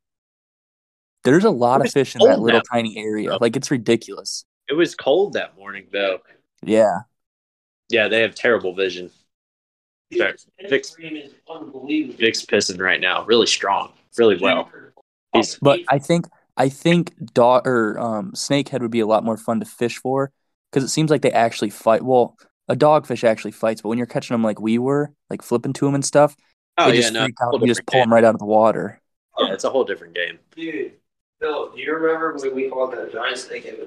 there's 1.23 1.43
a 1.43 1.49
lot 1.49 1.85
of 1.85 1.91
fish 1.91 2.15
in 2.15 2.21
that 2.21 2.39
little 2.39 2.59
that 2.59 2.65
tiny 2.71 2.97
area. 2.97 3.29
bro. 3.29 3.37
Like 3.41 3.55
it's 3.55 3.71
ridiculous. 3.71 4.45
it 4.69 4.73
was 4.73 4.95
cold 4.95 5.33
that 5.33 5.57
morning 5.57 5.87
though. 5.91 6.19
Yeah. 6.63 6.99
Yeah, 7.89 8.07
they 8.07 8.21
have 8.21 8.35
terrible 8.35 8.73
vision. 8.73 9.11
Sorry. 10.15 10.33
Vic's, 10.69 10.89
Stream 10.89 11.15
is 11.15 11.33
unbelievable. 11.49 12.17
Vic's 12.19 12.45
pissing 12.45 12.79
right 12.79 12.99
now, 12.99 13.25
really 13.25 13.47
strong, 13.47 13.91
really 14.17 14.37
well. 14.37 14.69
He's 15.33 15.57
But 15.61 15.79
I 15.89 15.99
think 15.99 16.25
I 16.57 16.69
think 16.69 17.13
dog 17.33 17.67
or 17.67 17.99
um, 17.99 18.31
snakehead 18.33 18.81
would 18.81 18.91
be 18.91 18.99
a 18.99 19.07
lot 19.07 19.23
more 19.23 19.37
fun 19.37 19.59
to 19.59 19.65
fish 19.65 19.97
for 19.97 20.31
because 20.71 20.83
it 20.83 20.89
seems 20.89 21.09
like 21.09 21.21
they 21.21 21.31
actually 21.31 21.69
fight. 21.69 22.03
Well, 22.03 22.37
a 22.67 22.75
dogfish 22.75 23.23
actually 23.23 23.51
fights, 23.51 23.81
but 23.81 23.89
when 23.89 23.97
you're 23.97 24.07
catching 24.07 24.33
them 24.33 24.43
like 24.43 24.59
we 24.59 24.77
were, 24.77 25.11
like 25.29 25.41
flipping 25.41 25.73
to 25.73 25.85
them 25.85 25.95
and 25.95 26.05
stuff, 26.05 26.35
oh 26.77 26.87
they 26.87 26.95
yeah, 26.95 27.01
just 27.01 27.13
no, 27.13 27.25
freak 27.25 27.35
out 27.41 27.49
whole 27.51 27.59
and 27.59 27.67
just 27.67 27.79
different 27.79 27.87
pull 27.87 27.99
them 28.01 28.13
right 28.13 28.23
out 28.23 28.35
of 28.35 28.39
the 28.39 28.45
water. 28.45 29.01
Yeah, 29.39 29.53
it's 29.53 29.63
a 29.63 29.69
whole 29.69 29.83
different 29.83 30.13
game. 30.13 30.39
Dude, 30.55 30.93
Phil, 31.39 31.71
do 31.71 31.81
you 31.81 31.93
remember 31.93 32.35
when 32.37 32.55
we 32.55 32.69
called 32.69 32.93
that 32.93 33.11
giant 33.11 33.37
snake 33.37 33.65
head? 33.65 33.77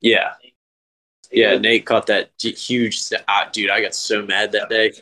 Yeah, 0.00 0.34
yeah. 1.30 1.58
Nate 1.58 1.84
caught 1.84 2.06
that 2.06 2.30
huge. 2.38 3.00
st- 3.00 3.22
ah, 3.28 3.48
dude, 3.52 3.70
I 3.70 3.80
got 3.82 3.94
so 3.94 4.22
mad 4.22 4.52
that 4.52 4.68
day 4.68 4.92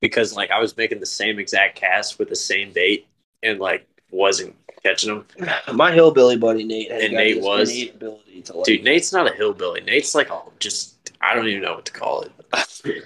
because 0.00 0.36
like 0.36 0.50
I 0.50 0.58
was 0.58 0.76
making 0.76 1.00
the 1.00 1.06
same 1.06 1.38
exact 1.38 1.76
cast 1.76 2.18
with 2.18 2.28
the 2.28 2.36
same 2.36 2.72
bait 2.72 3.06
and 3.42 3.58
like 3.58 3.86
wasn't 4.10 4.54
catching 4.84 5.24
them. 5.38 5.48
My 5.76 5.92
hillbilly 5.92 6.36
buddy 6.36 6.64
Nate 6.64 6.90
has 6.92 7.04
And 7.04 7.12
Nate 7.14 7.40
was- 7.40 7.70
ability 7.70 8.42
to 8.42 8.56
like 8.56 8.66
Dude, 8.66 8.84
Nate's 8.84 9.12
not 9.12 9.30
a 9.30 9.34
hillbilly. 9.34 9.80
Nate's 9.80 10.14
like 10.14 10.30
a 10.30 10.40
just. 10.60 10.90
I 11.20 11.34
don't 11.34 11.46
even 11.48 11.62
know 11.62 11.74
what 11.74 11.86
to 11.86 11.92
call 11.92 12.22
it. 12.22 12.32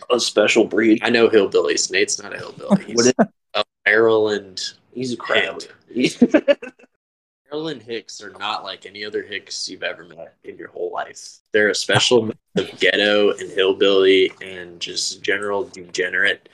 a 0.11 0.19
special 0.21 0.65
breed. 0.65 1.01
I 1.03 1.11
know 1.11 1.29
hillbillies. 1.29 1.91
Nate's 1.91 2.21
not 2.23 2.35
a 2.35 2.39
hillbilly. 2.39 2.85
He's 2.85 2.97
What 2.97 3.07
is- 3.07 3.15
a 3.55 3.65
Maryland. 3.87 4.61
He's 4.93 5.13
a 5.13 5.17
crab. 5.17 5.63
Maryland 7.51 7.83
Hicks 7.83 8.21
are 8.23 8.31
not 8.39 8.63
like 8.65 8.85
any 8.85 9.05
other 9.05 9.23
Hicks 9.23 9.69
you've 9.69 9.83
ever 9.83 10.05
met 10.05 10.35
in 10.45 10.57
your 10.59 10.69
whole 10.69 10.91
life. 10.93 11.39
They're 11.53 11.71
a 11.71 11.75
special 11.75 12.23
mix 12.23 12.39
of 12.57 12.79
ghetto 12.81 13.31
and 13.31 13.51
hillbilly 13.51 14.33
and 14.43 14.79
just 14.81 15.23
general 15.23 15.65
degenerate, 15.65 16.49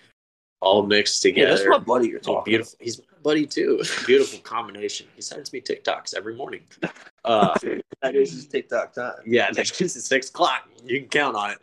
all 0.61 0.87
mixed 0.87 1.25
yeah, 1.25 1.31
together. 1.33 1.57
that's 1.57 1.69
my 1.69 1.79
buddy 1.79 2.09
you're 2.09 2.21
talking. 2.21 2.53
beautiful. 2.53 2.79
He's 2.81 3.01
buddy 3.25 3.47
too. 3.47 3.83
Beautiful 4.07 4.39
combination. 4.41 5.09
He 5.17 5.23
sends 5.23 5.53
me 5.53 5.61
TikToks 5.61 6.15
every 6.15 6.37
morning. 6.37 6.61
Uh, 7.27 7.55
That 8.03 8.15
is 8.17 8.33
his 8.33 8.47
TikTok 8.47 8.93
time. 8.93 9.15
yeah, 9.25 9.49
next 9.57 9.81
is 9.81 10.05
six 10.05 10.29
o'clock. 10.29 10.69
You 10.85 11.01
can 11.01 11.09
count 11.09 11.35
on 11.35 11.53
it. 11.53 11.59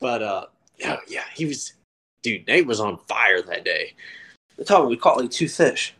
But 0.00 0.22
uh, 0.24 0.46
yeah, 0.76 0.96
yeah, 1.06 1.22
he 1.36 1.44
was, 1.46 1.74
dude. 2.24 2.48
Nate 2.48 2.66
was 2.66 2.80
on 2.80 2.98
fire 3.06 3.40
that 3.42 3.64
day. 3.64 3.94
We're 4.58 4.64
talking. 4.64 4.88
We 4.88 4.96
caught 4.96 5.18
like 5.20 5.30
two 5.30 5.48
fish. 5.48 5.94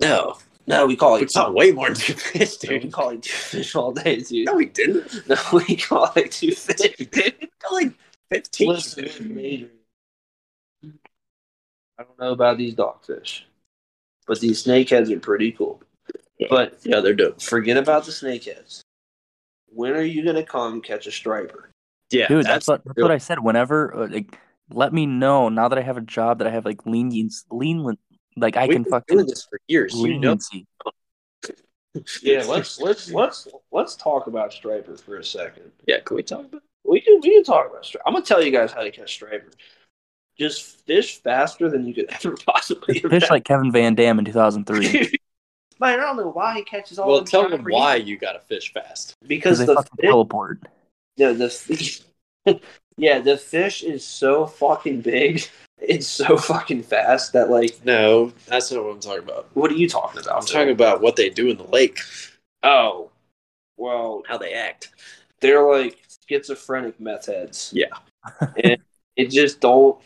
No, 0.00 0.38
No, 0.66 0.86
we 0.86 0.96
caught 0.96 1.16
we 1.20 1.26
like 1.26 1.32
caught 1.34 1.52
way 1.52 1.72
more 1.72 1.88
than 1.88 1.96
two 1.96 2.14
fish, 2.14 2.56
No, 2.64 2.70
we 2.72 2.78
dude. 2.78 2.90
caught 2.92 3.06
like 3.08 3.20
two 3.20 3.36
fish 3.36 3.74
all 3.76 3.92
day, 3.92 4.20
dude. 4.20 4.46
No, 4.46 4.54
we 4.54 4.64
didn't. 4.64 5.28
No, 5.28 5.36
we 5.52 5.76
caught 5.76 6.16
like 6.16 6.30
two 6.30 6.52
fish. 6.52 6.94
We 6.98 7.04
got 7.04 7.34
like 7.72 7.92
fifteen. 8.30 8.68
Listen, 8.70 9.04
Adrian, 9.38 9.70
I 11.98 12.04
don't 12.04 12.18
know 12.18 12.32
about 12.32 12.56
these 12.56 12.74
dogfish, 12.74 13.42
but 14.28 14.38
these 14.40 14.62
snakeheads 14.62 15.10
are 15.10 15.18
pretty 15.18 15.50
cool. 15.52 15.82
But 16.48 16.78
Yeah, 16.84 17.00
they're 17.00 17.14
dope. 17.14 17.42
forget 17.42 17.76
about 17.76 18.04
the 18.04 18.12
snakeheads. 18.12 18.82
When 19.70 19.92
are 19.94 20.02
you 20.02 20.24
gonna 20.24 20.44
come 20.44 20.80
catch 20.80 21.06
a 21.06 21.10
striper? 21.10 21.70
Yeah, 22.10 22.28
Dude, 22.28 22.46
that's, 22.46 22.68
what 22.68 22.84
that's 22.84 23.02
what 23.02 23.10
I 23.10 23.18
said. 23.18 23.40
Whenever, 23.40 23.94
uh, 23.94 24.08
like, 24.08 24.38
let 24.70 24.92
me 24.92 25.04
know 25.04 25.48
now 25.48 25.68
that 25.68 25.78
I 25.78 25.82
have 25.82 25.96
a 25.96 26.02
job 26.02 26.38
that 26.38 26.46
I 26.46 26.50
have 26.50 26.64
like 26.64 26.86
lenience, 26.86 27.44
lean, 27.50 27.96
like 28.36 28.56
I 28.56 28.66
We've 28.66 28.76
can 28.76 28.82
been 28.84 28.90
fucking 28.92 29.16
doing 29.16 29.26
this 29.26 29.44
for 29.44 29.60
years. 29.66 29.94
You 29.94 30.18
know. 30.18 30.38
Yeah, 32.22 32.44
let's 32.46 32.78
let's 32.80 33.10
let's 33.10 33.48
let's 33.72 33.96
talk 33.96 34.28
about 34.28 34.52
striper 34.52 34.96
for 34.96 35.16
a 35.16 35.24
second. 35.24 35.72
yeah. 35.86 35.98
Can 36.04 36.16
we 36.16 36.22
talk 36.22 36.44
about? 36.44 36.62
We 36.84 37.00
can 37.00 37.20
we 37.20 37.30
can 37.34 37.42
talk 37.42 37.68
about 37.68 37.84
striper. 37.84 38.06
I'm 38.06 38.12
gonna 38.12 38.24
tell 38.24 38.42
you 38.42 38.52
guys 38.52 38.70
how 38.70 38.82
to 38.82 38.90
catch 38.92 39.12
striper. 39.14 39.50
Just 40.38 40.80
fish 40.86 41.18
faster 41.18 41.68
than 41.68 41.86
you 41.86 41.94
could 41.94 42.06
ever 42.10 42.36
possibly 42.46 43.00
Fish 43.00 43.28
like 43.30 43.44
Kevin 43.44 43.72
Van 43.72 43.94
Dam 43.94 44.18
in 44.18 44.24
2003 44.24 45.12
Man, 45.80 45.92
I 46.00 46.02
don't 46.02 46.16
know 46.16 46.28
why 46.30 46.54
he 46.56 46.62
catches 46.64 46.98
all. 46.98 47.06
Well, 47.08 47.16
them 47.18 47.26
tell 47.26 47.42
them 47.42 47.52
striper 47.60 47.70
why 47.70 47.94
you 47.96 48.16
got 48.18 48.32
to 48.32 48.40
fish 48.40 48.72
fast. 48.72 49.14
Because 49.26 49.58
because 49.58 49.58
they 49.60 49.66
the 49.66 49.74
fucking 49.76 49.96
fish, 50.00 50.10
teleport. 50.10 50.58
no, 51.18 51.32
the 51.34 51.48
fish, 51.48 52.00
yeah, 52.96 53.20
the 53.20 53.36
fish 53.36 53.82
is 53.84 54.04
so 54.04 54.46
fucking 54.46 55.02
big. 55.02 55.44
It's 55.80 56.08
so 56.08 56.36
fucking 56.36 56.82
fast 56.82 57.32
that 57.34 57.50
like, 57.50 57.78
No, 57.84 58.32
that's 58.46 58.72
not 58.72 58.82
what 58.82 58.94
I'm 58.94 59.00
talking 59.00 59.22
about. 59.22 59.46
what 59.54 59.70
are 59.70 59.76
you 59.76 59.88
talking 59.88 60.20
about? 60.20 60.36
I'm 60.42 60.46
talking 60.46 60.70
about 60.70 61.00
what 61.00 61.14
they 61.14 61.30
do 61.30 61.48
in 61.48 61.56
the 61.56 61.62
lake, 61.68 62.00
Oh, 62.64 63.10
well, 63.76 64.24
how 64.26 64.36
they 64.38 64.54
act. 64.54 64.90
they're 65.40 65.62
like 65.70 65.96
schizophrenic 66.28 66.98
meth 66.98 67.26
heads. 67.26 67.70
Yeah. 67.72 67.86
and 68.64 68.78
it 69.14 69.30
just 69.30 69.60
don't. 69.60 69.96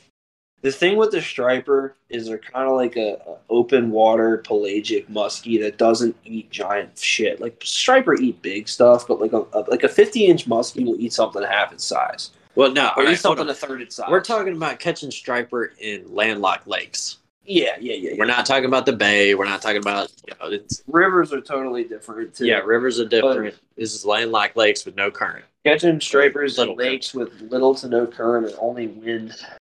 The 0.62 0.70
thing 0.70 0.97
with 0.97 1.10
the 1.10 1.20
striper 1.20 1.97
is 2.09 2.26
they're 2.28 2.39
kind 2.39 2.68
of 2.68 2.76
like 2.76 2.97
a, 2.97 3.14
a 3.26 3.36
open 3.51 3.90
water 3.90 4.39
pelagic 4.39 5.09
muskie 5.09 5.60
that 5.60 5.76
doesn't 5.76 6.16
eat 6.24 6.51
giant 6.51 6.97
shit. 6.97 7.40
Like 7.40 7.60
striper 7.64 8.14
eat 8.14 8.40
big 8.43 8.68
stuff, 8.68 9.09
but 9.09 9.20
like 9.20 9.32
a, 9.32 9.44
a 9.52 9.60
like 9.68 9.82
a 9.82 9.89
fifty 9.89 10.26
inch 10.26 10.48
muskie 10.48 10.86
will 10.86 11.01
eat 11.01 11.12
something 11.12 11.43
half 11.43 11.72
its 11.72 11.84
size, 11.84 12.30
Well, 12.55 12.70
no, 12.70 12.93
or 12.97 13.02
right, 13.05 13.12
eat 13.14 13.18
something 13.18 13.48
a 13.48 13.55
third 13.55 13.82
its 13.82 13.97
size. 13.97 14.06
We're 14.09 14.20
talking 14.20 14.55
about 14.55 14.78
catching 14.78 15.10
striper 15.10 15.72
in 15.80 16.14
landlocked 16.14 16.68
lakes. 16.68 17.18
Yeah, 17.44 17.74
yeah, 17.80 17.94
yeah. 17.94 18.10
yeah. 18.10 18.16
We're 18.18 18.26
not 18.26 18.47
talking 18.47 18.66
about 18.66 18.86
the 18.86 18.93
bay. 18.93 19.34
We're 19.34 19.47
not 19.47 19.62
talking 19.62 19.78
about 19.78 20.12
you 20.28 20.34
know. 20.40 20.52
It's 20.52 20.84
Rivers 20.86 21.32
are 21.32 21.40
totally 21.40 21.82
different 21.82 22.36
too. 22.36 22.47
yeah, 22.47 22.59
rivers 22.59 23.01
are 23.01 23.05
different. 23.05 23.56
this 23.76 23.94
is 23.94 24.05
landlocked 24.05 24.56
lakes 24.56 24.84
with 24.84 24.94
no 24.94 25.10
current. 25.10 25.44
Catching 25.64 26.01
stripers 26.01 26.56
in 26.60 26.76
lakes 26.76 27.14
with 27.14 27.32
little 27.40 27.74
to 27.74 27.89
no 27.89 28.06
current 28.06 28.47
and 28.47 28.55
only 28.60 28.86
wind 28.86 29.34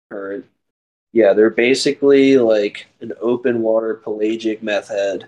current. 0.09 0.45
Yeah, 1.17 1.33
they're 1.33 1.49
basically 1.49 2.37
like 2.37 2.85
an 3.01 3.11
open 3.19 3.63
water 3.63 3.95
pelagic 3.95 4.61
meth 4.61 4.89
head 4.89 5.25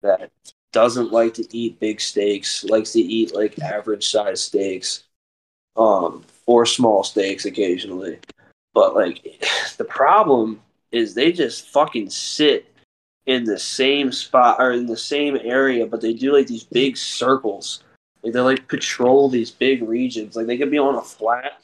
that 0.00 0.30
doesn't 0.72 1.10
like 1.10 1.34
to 1.34 1.56
eat 1.56 1.80
big 1.80 2.00
steaks, 2.00 2.62
likes 2.62 2.92
to 2.92 3.00
eat 3.00 3.34
like 3.34 3.58
average 3.58 4.08
size 4.08 4.40
steaks, 4.40 5.02
um, 5.74 6.24
or 6.46 6.64
small 6.64 7.02
steaks 7.02 7.44
occasionally. 7.44 8.20
But 8.72 8.94
like 8.94 9.44
the 9.78 9.84
problem 9.84 10.60
is 10.92 11.12
they 11.12 11.32
just 11.32 11.70
fucking 11.70 12.10
sit 12.10 12.72
in 13.26 13.42
the 13.42 13.58
same 13.58 14.12
spot 14.12 14.58
or 14.60 14.70
in 14.70 14.86
the 14.86 14.96
same 14.96 15.36
area, 15.42 15.88
but 15.88 16.00
they 16.00 16.14
do 16.14 16.36
like 16.36 16.46
these 16.46 16.62
big 16.62 16.96
circles. 16.96 17.82
Like 18.22 18.32
they 18.32 18.38
like 18.38 18.68
patrol 18.68 19.28
these 19.28 19.50
big 19.50 19.82
regions. 19.82 20.36
Like 20.36 20.46
they 20.46 20.56
could 20.56 20.70
be 20.70 20.78
on 20.78 20.94
a 20.94 21.02
flat, 21.02 21.60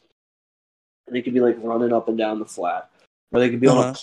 and 1.06 1.14
they 1.14 1.22
could 1.22 1.32
be 1.32 1.40
like 1.40 1.58
running 1.62 1.92
up 1.92 2.08
and 2.08 2.18
down 2.18 2.40
the 2.40 2.44
flat, 2.44 2.90
or 3.32 3.40
they 3.40 3.50
could 3.50 3.60
be 3.60 3.66
on 3.68 3.76
a 3.76 3.80
Uh-huh. 3.80 3.94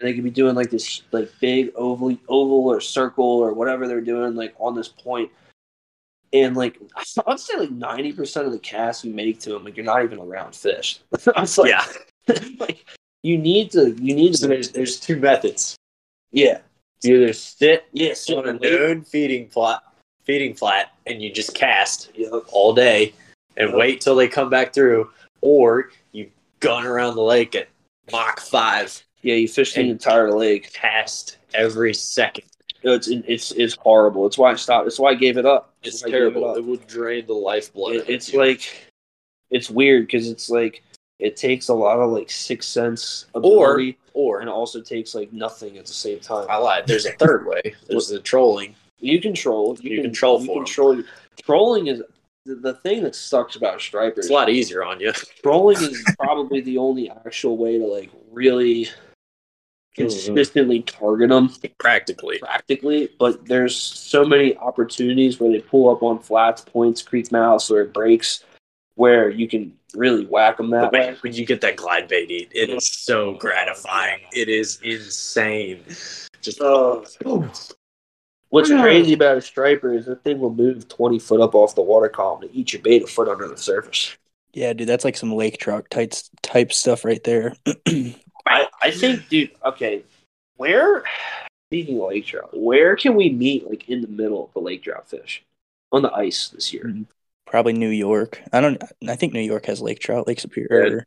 and 0.00 0.08
they 0.08 0.14
could 0.14 0.24
be 0.24 0.30
doing 0.30 0.54
like 0.54 0.70
this 0.70 1.02
like 1.12 1.30
big 1.40 1.72
oval 1.76 2.16
oval 2.28 2.66
or 2.68 2.80
circle 2.80 3.24
or 3.24 3.52
whatever 3.54 3.86
they're 3.88 4.00
doing 4.00 4.34
like 4.34 4.54
on 4.58 4.74
this 4.74 4.88
point 4.88 5.30
and 6.32 6.56
like 6.56 6.78
i'd 7.26 7.40
say 7.40 7.56
like 7.56 7.70
90% 7.70 8.46
of 8.46 8.52
the 8.52 8.58
casts 8.58 9.04
we 9.04 9.10
make 9.12 9.40
to 9.40 9.50
them 9.50 9.64
like 9.64 9.76
you're 9.76 9.86
not 9.86 10.02
even 10.02 10.18
around 10.18 10.54
fish 10.54 11.00
i 11.36 11.40
was 11.42 11.56
like, 11.58 11.70
yeah. 11.70 11.86
like 12.58 12.84
you 13.22 13.38
need 13.38 13.70
to 13.70 13.90
you 14.00 14.14
need 14.14 14.36
So 14.36 14.42
to 14.46 14.48
there's 14.48 14.70
there's 14.70 15.00
two 15.00 15.16
methods. 15.16 15.76
yeah 16.32 16.58
You 17.02 17.16
either 17.16 17.32
sit 17.32 17.84
yeah 17.92 18.14
sit 18.14 18.36
on 18.36 18.46
a 18.46 18.50
and 18.50 18.60
wait. 18.60 18.72
known 18.72 19.02
feeding 19.02 19.48
flat, 19.48 19.82
feeding 20.24 20.54
flat, 20.54 20.92
and 21.06 21.22
you 21.22 21.32
just 21.32 21.54
cast 21.54 22.10
Yep. 22.14 22.32
all 22.52 22.74
day 22.74 23.14
and 23.56 23.70
Yep. 23.70 23.78
wait 23.78 24.00
till 24.00 24.14
they 24.16 24.26
come 24.28 24.50
back 24.50 24.72
through, 24.74 25.10
or 25.40 25.90
you 26.12 26.30
gun 26.60 26.84
around 26.86 27.14
the 27.14 27.22
lake 27.22 27.54
at 27.54 27.68
Mach 28.12 28.40
five, 28.40 29.02
yeah 29.22 29.34
you 29.34 29.48
fish 29.48 29.74
the 29.74 29.88
entire 29.88 30.32
lake 30.36 30.72
cast 30.72 31.38
every 31.54 31.94
second. 31.94 32.44
it's 32.82 33.08
it's 33.08 33.52
it's 33.52 33.74
horrible 33.76 34.26
it's 34.26 34.36
why 34.36 34.52
i 34.52 34.54
stopped 34.54 34.86
it's 34.86 34.98
why 34.98 35.10
i 35.10 35.14
gave 35.14 35.38
it 35.38 35.46
up 35.46 35.72
It's 35.82 36.02
why 36.02 36.08
I 36.08 36.10
gave 36.10 36.14
it 36.16 36.18
terrible. 36.20 36.50
up. 36.50 36.56
It 36.58 36.64
would 36.64 36.86
drain 36.86 37.24
the 37.26 37.32
lifeblood. 37.32 37.96
It- 37.96 38.08
it's 38.10 38.34
like 38.34 38.90
it's 39.50 39.70
weird 39.70 40.06
because 40.06 40.28
it's 40.28 40.50
like 40.50 40.82
it 41.20 41.36
takes 41.36 41.68
a 41.68 41.74
lot 41.74 41.98
of 42.00 42.10
like 42.10 42.30
sixth 42.30 42.68
sense 42.68 43.26
or 43.34 43.38
ability 43.40 43.98
or 44.14 44.40
and 44.40 44.50
also 44.50 44.80
takes 44.80 45.14
like 45.14 45.32
nothing 45.32 45.78
at 45.78 45.86
the 45.86 45.92
same 45.92 46.18
time. 46.20 46.46
I 46.50 46.56
lied. 46.56 46.86
There's 46.86 47.06
a 47.06 47.12
third 47.12 47.46
way. 47.46 47.62
There's 47.88 48.08
the 48.08 48.18
trolling. 48.20 48.74
You 48.98 49.20
control. 49.20 49.76
You, 49.80 49.90
You 49.90 49.96
can 49.98 50.06
control 50.10 50.40
You 50.40 50.46
for 50.46 50.64
control. 50.64 51.02
Trolling 51.42 51.86
is 51.86 52.02
the, 52.44 52.54
the 52.56 52.74
thing 52.74 53.02
that 53.04 53.14
sucks 53.14 53.56
about 53.56 53.80
stripers. 53.80 54.26
It's 54.26 54.30
a 54.30 54.32
lot 54.32 54.48
easier 54.48 54.84
on 54.84 55.00
you. 55.00 55.12
Trolling 55.42 55.78
is 55.78 56.04
probably 56.18 56.60
the 56.60 56.78
only 56.78 57.10
actual 57.10 57.56
way 57.56 57.78
to 57.78 57.84
like 57.84 58.10
really 58.30 58.84
mm-hmm. 58.84 59.94
consistently 59.94 60.82
target 60.82 61.30
them 61.30 61.50
Practically. 61.78 62.38
practically. 62.38 63.08
But 63.18 63.46
there's 63.46 63.76
so 63.76 64.24
many 64.24 64.56
opportunities 64.56 65.40
where 65.40 65.50
they 65.50 65.60
pull 65.60 65.90
up 65.90 66.02
on 66.02 66.18
flats, 66.18 66.62
points, 66.62 67.02
creek 67.02 67.32
mouths, 67.32 67.70
or 67.70 67.82
it 67.82 67.92
breaks, 67.94 68.44
where 68.96 69.30
you 69.30 69.48
can 69.48 69.72
really 69.94 70.26
whack 70.26 70.56
them 70.56 70.70
that 70.70 70.90
But 70.90 70.92
way. 70.92 71.16
when 71.20 71.32
you 71.32 71.46
get 71.46 71.60
that 71.62 71.76
glide 71.76 72.08
bait 72.08 72.30
eat, 72.30 72.50
it 72.54 72.70
is 72.70 72.88
so 72.92 73.34
gratifying. 73.34 74.20
It 74.32 74.48
is 74.48 74.80
insane. 74.82 75.82
Just 76.40 76.60
Oh. 76.60 77.04
What's 78.54 78.70
hmm. 78.70 78.80
crazy 78.80 79.14
about 79.14 79.36
a 79.36 79.40
striper 79.40 79.92
is 79.94 80.06
that 80.06 80.22
thing 80.22 80.38
will 80.38 80.54
move 80.54 80.86
20 80.86 81.18
foot 81.18 81.40
up 81.40 81.56
off 81.56 81.74
the 81.74 81.82
water 81.82 82.08
column 82.08 82.42
to 82.42 82.56
eat 82.56 82.72
your 82.72 82.82
bait 82.82 83.02
a 83.02 83.06
foot 83.08 83.26
under 83.26 83.48
the 83.48 83.56
surface. 83.56 84.16
Yeah, 84.52 84.72
dude, 84.72 84.88
that's 84.88 85.04
like 85.04 85.16
some 85.16 85.32
lake 85.32 85.58
trout 85.58 85.90
type 85.90 86.12
type 86.40 86.72
stuff 86.72 87.04
right 87.04 87.22
there. 87.24 87.56
I, 88.46 88.68
I 88.80 88.92
think, 88.92 89.28
dude, 89.28 89.50
okay, 89.64 90.04
where, 90.54 91.02
speaking 91.66 92.00
of 92.00 92.10
lake 92.10 92.26
trout, 92.26 92.50
where 92.52 92.94
can 92.94 93.16
we 93.16 93.28
meet, 93.30 93.68
like, 93.68 93.88
in 93.88 94.02
the 94.02 94.06
middle 94.06 94.44
of 94.44 94.52
the 94.52 94.60
lake 94.60 94.84
trout 94.84 95.10
fish? 95.10 95.44
On 95.90 96.02
the 96.02 96.12
ice 96.12 96.50
this 96.50 96.72
year. 96.72 96.84
Mm-hmm. 96.84 97.02
Probably 97.48 97.72
New 97.72 97.88
York. 97.88 98.40
I 98.52 98.60
don't. 98.60 98.80
I 99.08 99.16
think 99.16 99.32
New 99.32 99.40
York 99.40 99.66
has 99.66 99.80
lake 99.80 99.98
trout, 99.98 100.28
Lake 100.28 100.38
Yeah. 100.38 100.42
Superior. 100.42 101.06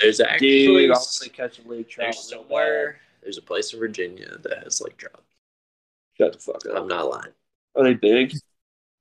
there's 0.00 0.20
actually 0.20 0.48
Dude, 0.48 0.90
I 0.92 0.94
want 0.94 1.08
to 1.20 1.28
catch 1.28 1.58
a 1.58 1.68
lake 1.68 1.90
trout. 1.90 2.14
there's 2.14 2.30
somewhere 2.30 3.00
there's 3.22 3.36
a 3.36 3.42
place 3.42 3.74
in 3.74 3.80
Virginia 3.80 4.38
that 4.38 4.64
has 4.64 4.80
lake 4.80 4.96
trout. 4.96 5.22
Shut 6.18 6.32
the 6.32 6.38
fuck 6.38 6.62
I'm 6.74 6.88
not 6.88 7.08
lying. 7.10 7.32
Are 7.76 7.84
they 7.84 7.94
big? 7.94 8.34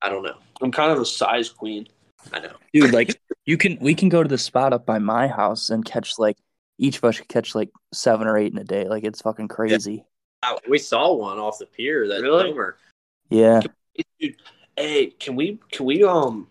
I 0.02 0.10
don't 0.10 0.24
know. 0.24 0.36
I'm 0.62 0.72
kind 0.72 0.92
of 0.92 1.00
a 1.00 1.06
size 1.06 1.50
queen. 1.50 1.88
I 2.34 2.40
know. 2.40 2.54
Dude, 2.74 2.92
like 2.94 3.20
you 3.46 3.58
can 3.58 3.78
we 3.80 3.94
can 3.94 4.10
go 4.10 4.22
to 4.24 4.30
the 4.30 4.38
spot 4.38 4.74
up 4.74 4.86
by 4.86 5.00
my 5.00 5.28
house 5.28 5.70
and 5.70 5.86
catch 5.86 6.18
like 6.18 6.38
each 6.78 6.98
of 6.98 7.04
us 7.06 7.18
could 7.18 7.28
catch 7.30 7.56
like 7.56 7.70
seven 7.94 8.28
or 8.28 8.38
eight 8.38 8.52
in 8.52 8.58
a 8.58 8.64
day. 8.64 8.86
Like 8.88 9.04
it's 9.04 9.22
fucking 9.22 9.48
crazy. 9.48 10.04
I- 10.44 10.58
we 10.68 10.78
saw 10.78 11.14
one 11.14 11.40
off 11.40 11.60
the 11.60 11.66
pier 11.66 12.08
that 12.08 12.22
Really? 12.22 12.50
summer. 12.52 12.78
Yeah. 13.30 13.62
Dude, 14.20 14.36
hey, 14.76 15.08
can 15.08 15.36
we, 15.36 15.60
can 15.72 15.86
we, 15.86 16.04
um, 16.04 16.48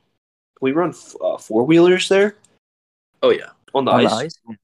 can 0.57 0.63
we 0.63 0.73
run 0.73 0.93
uh, 1.21 1.37
four 1.39 1.65
wheelers 1.65 2.09
there 2.09 2.37
Oh 3.23 3.31
yeah. 3.31 3.51
on 3.75 3.85
the 3.85 3.93
On 3.93 4.03
the 4.03 4.11
ice? 4.11 4.37
ice? 4.49 4.57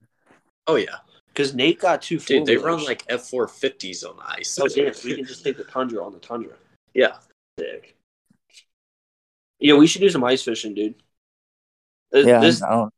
Oh 0.66 0.76
yeah. 0.76 0.96
Because 1.32 1.54
Nate 1.54 1.78
got 1.80 2.02
two 2.02 2.18
Dude, 2.18 2.44
they 2.44 2.56
run 2.56 2.84
like 2.84 3.04
F 3.08 3.28
four 3.28 3.46
fifties 3.46 4.02
on 4.04 4.16
the 4.16 4.24
ice. 4.28 4.58
Oh, 4.60 4.66
damn. 4.66 4.92
We 5.04 5.14
can 5.14 5.24
just 5.24 5.44
take 5.44 5.56
the 5.56 5.64
Tundra 5.64 6.04
on 6.04 6.12
the 6.12 6.18
Tundra. 6.18 6.54
yeah. 6.94 7.16
Sick. 7.58 7.96
Yeah, 9.58 9.74
we 9.74 9.86
should 9.86 10.00
do 10.00 10.08
some 10.08 10.24
ice 10.24 10.42
fishing, 10.42 10.74
dude. 10.74 10.94
This, 12.10 12.26
Yeah. 12.26 12.40
this, 12.40 12.62
I 12.62 12.88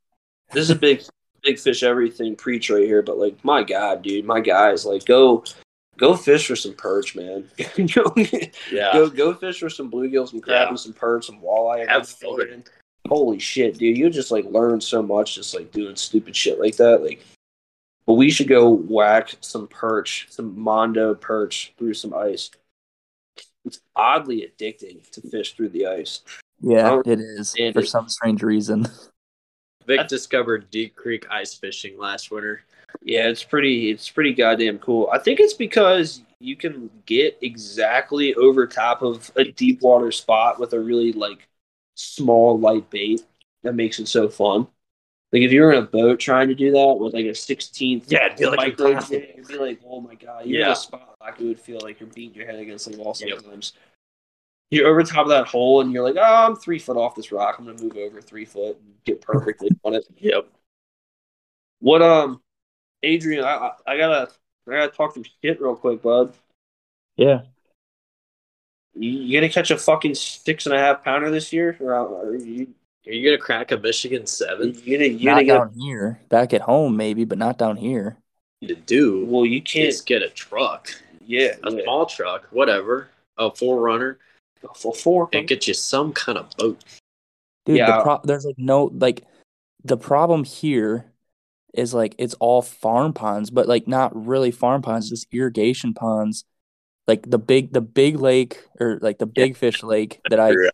this 0.53 0.63
is 0.63 0.69
a 0.69 0.75
big, 0.75 1.03
big 1.43 1.59
fish 1.59 1.83
everything 1.83 2.35
preach 2.35 2.69
right 2.69 2.85
here. 2.85 3.01
But 3.01 3.17
like, 3.17 3.43
my 3.43 3.63
God, 3.63 4.01
dude, 4.01 4.25
my 4.25 4.39
guys, 4.39 4.85
like, 4.85 5.03
go, 5.05 5.43
go 5.97 6.15
fish 6.15 6.47
for 6.47 6.55
some 6.55 6.73
perch, 6.73 7.15
man. 7.15 7.49
go, 7.93 8.13
Yeah. 8.71 8.93
go, 8.93 9.09
go 9.09 9.33
fish 9.33 9.59
for 9.59 9.69
some 9.69 9.91
bluegills, 9.91 10.29
some 10.29 10.39
crab, 10.41 10.65
Yeah. 10.65 10.69
and 10.69 10.79
some 10.79 10.93
perch, 10.93 11.25
some 11.25 11.41
walleye. 11.41 11.87
Have 11.87 12.07
fun. 12.07 12.63
Holy 13.09 13.37
shit, 13.37 13.77
dude! 13.77 13.97
You 13.97 14.09
just 14.09 14.31
like 14.31 14.45
learn 14.45 14.79
so 14.79 15.03
much 15.03 15.35
just 15.35 15.53
like 15.53 15.73
doing 15.73 15.97
stupid 15.97 16.33
shit 16.33 16.57
like 16.57 16.77
that. 16.77 17.03
Like, 17.03 17.19
but 18.05 18.13
we 18.13 18.29
should 18.29 18.47
go 18.47 18.69
whack 18.69 19.35
some 19.41 19.67
perch, 19.67 20.27
some 20.29 20.59
mondo 20.59 21.15
perch 21.15 21.73
through 21.77 21.93
some 21.93 22.13
ice. 22.13 22.51
It's 23.65 23.81
oddly 23.95 24.47
addicting 24.47 25.09
to 25.11 25.21
fish 25.21 25.53
through 25.53 25.69
the 25.69 25.87
ice. 25.87 26.21
yeah, 26.61 26.99
it 27.05 27.19
is 27.19 27.53
understand 27.55 27.73
for 27.73 27.79
it. 27.81 27.87
some 27.87 28.09
strange 28.09 28.43
reason. 28.43 28.87
Vic 29.85 30.07
discovered 30.07 30.69
Deep 30.71 30.95
Creek 30.95 31.25
ice 31.29 31.53
fishing 31.53 31.97
last 31.97 32.31
winter. 32.31 32.61
Yeah, 33.01 33.27
it's 33.27 33.43
pretty. 33.43 33.89
It's 33.91 34.09
pretty 34.09 34.33
goddamn 34.33 34.79
cool. 34.79 35.09
I 35.11 35.19
think 35.19 35.39
it's 35.39 35.53
because 35.53 36.21
you 36.39 36.55
can 36.55 36.89
get 37.05 37.37
exactly 37.41 38.33
over 38.35 38.67
top 38.67 39.01
of 39.01 39.31
a 39.35 39.45
deep 39.45 39.81
water 39.81 40.11
spot 40.11 40.59
with 40.59 40.73
a 40.73 40.79
really 40.79 41.13
like 41.13 41.47
small 41.95 42.59
light 42.59 42.89
bait 42.89 43.25
that 43.63 43.75
makes 43.75 43.99
it 43.99 44.07
so 44.07 44.29
fun. 44.29 44.67
Like 45.33 45.41
if 45.41 45.51
you 45.51 45.61
were 45.63 45.73
in 45.73 45.79
a 45.83 45.87
boat 45.87 46.19
trying 46.19 46.47
to 46.49 46.53
do 46.55 46.71
that 46.71 46.93
with 46.99 47.15
like 47.15 47.25
a 47.25 47.33
sixteenth, 47.33 48.11
Yeah, 48.11 48.27
it'd 48.27 48.37
be 48.37 48.45
like 48.45 48.57
micro 48.57 48.99
jig, 49.01 49.31
it'd 49.33 49.47
be 49.47 49.57
like, 49.57 49.79
oh 49.85 49.99
my 49.99 50.13
god, 50.13 50.45
you're 50.45 50.61
in 50.61 50.67
Yeah. 50.67 50.73
a 50.73 50.75
spot 50.75 51.15
like 51.19 51.41
it 51.41 51.45
would 51.45 51.59
feel 51.59 51.79
like 51.81 51.99
you're 51.99 52.09
beating 52.09 52.35
your 52.35 52.45
head 52.45 52.59
against 52.59 52.89
the 52.91 52.95
wall 52.97 53.15
Yep. 53.19 53.39
sometimes. 53.41 53.73
You're 54.69 54.87
over 54.87 55.01
top 55.01 55.23
of 55.25 55.29
that 55.29 55.47
hole 55.47 55.81
and 55.81 55.91
you're 55.91 56.03
like, 56.03 56.17
oh, 56.17 56.21
I'm 56.47 56.55
three 56.55 56.77
foot 56.77 56.97
off 56.97 57.15
this 57.15 57.31
rock. 57.31 57.55
I'm 57.57 57.65
gonna 57.65 57.81
move 57.81 57.97
over 57.97 58.21
three 58.21 58.45
foot 58.45 58.77
and 58.79 58.93
get 59.05 59.21
perfectly 59.21 59.69
on 59.83 59.95
it. 59.95 60.05
Yep. 60.17 60.47
What 61.79 62.03
um, 62.03 62.39
Adrian, 63.01 63.43
I 63.43 63.55
I, 63.55 63.71
I 63.87 63.97
gotta 63.97 64.31
I 64.67 64.71
gotta 64.71 64.91
talk 64.91 65.15
some 65.15 65.25
shit 65.41 65.59
real 65.59 65.75
quick, 65.75 66.03
bud. 66.03 66.33
Yeah. 67.17 67.41
You, 68.93 69.09
you 69.09 69.39
gonna 69.39 69.51
catch 69.51 69.71
a 69.71 69.77
fucking 69.79 70.13
six 70.13 70.67
and 70.67 70.75
a 70.75 70.79
half 70.79 71.03
pounder 71.03 71.31
this 71.31 71.51
year? 71.51 71.75
Or, 71.79 71.93
are 71.95 72.35
you 72.35 72.67
Are 73.05 73.11
you 73.11 73.25
gonna 73.29 73.37
crack 73.37 73.71
a 73.71 73.77
Michigan 73.77 74.25
seven? 74.25 74.73
you 74.83 74.97
gonna 74.97 75.09
you 75.09 75.25
Not 75.25 75.31
gonna 75.35 75.43
get? 75.45 75.57
down 75.57 75.73
here. 75.73 76.19
Back 76.29 76.53
at 76.53 76.61
home 76.61 76.95
maybe, 76.95 77.25
but 77.25 77.37
not 77.37 77.57
down 77.57 77.75
here. 77.75 78.17
To 78.65 78.75
do 78.75 79.25
Well, 79.25 79.45
you 79.45 79.61
can't. 79.61 79.89
is 79.89 80.01
get 80.01 80.21
a 80.21 80.29
truck, 80.29 80.89
Yeah, 81.25 81.55
a 81.63 81.71
yeah. 81.73 81.83
small 81.83 82.05
truck, 82.05 82.47
whatever, 82.51 83.09
a 83.37 83.49
4Runner, 83.51 84.17
for 84.75 84.93
four. 84.93 85.29
and 85.33 85.45
get 85.47 85.67
you 85.67 85.73
some 85.73 86.13
kind 86.13 86.37
of 86.37 86.49
boat. 86.57 86.81
Dude, 87.65 87.77
Yeah. 87.77 87.97
the 87.97 88.03
pro- 88.03 88.21
there's 88.23 88.45
like 88.45 88.57
no 88.57 88.85
like 88.93 89.23
the 89.83 89.97
problem 89.97 90.45
here 90.45 91.05
is 91.73 91.93
like 91.93 92.15
it's 92.17 92.35
all 92.35 92.61
farm 92.61 93.11
ponds, 93.13 93.49
but 93.49 93.67
like 93.67 93.85
not 93.87 94.11
really 94.27 94.51
farm 94.51 94.81
ponds, 94.81 95.09
just 95.09 95.27
irrigation 95.33 95.93
ponds. 95.93 96.45
Like 97.05 97.29
the 97.29 97.37
big 97.39 97.73
the 97.73 97.81
big 97.81 98.15
lake 98.17 98.63
or 98.79 98.97
like 99.01 99.17
the 99.17 99.25
big 99.25 99.57
fish 99.57 99.83
lake 99.83 100.21
that 100.29 100.39
I 100.39 100.51
Yeah. 100.51 100.69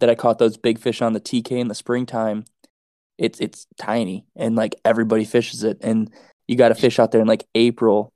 That 0.00 0.10
I 0.10 0.14
caught 0.14 0.38
those 0.38 0.56
big 0.56 0.78
fish 0.78 1.02
on 1.02 1.12
the 1.12 1.20
TK 1.20 1.52
in 1.52 1.68
the 1.68 1.74
springtime. 1.74 2.44
It's 3.18 3.40
it's 3.40 3.66
tiny 3.78 4.24
and 4.36 4.56
like 4.56 4.74
everybody 4.84 5.24
fishes 5.24 5.62
it 5.64 5.78
and 5.80 6.10
you 6.48 6.56
got 6.56 6.68
to 6.68 6.74
fish 6.74 6.98
out 6.98 7.12
there 7.12 7.20
in 7.20 7.26
like 7.28 7.46
April, 7.54 8.12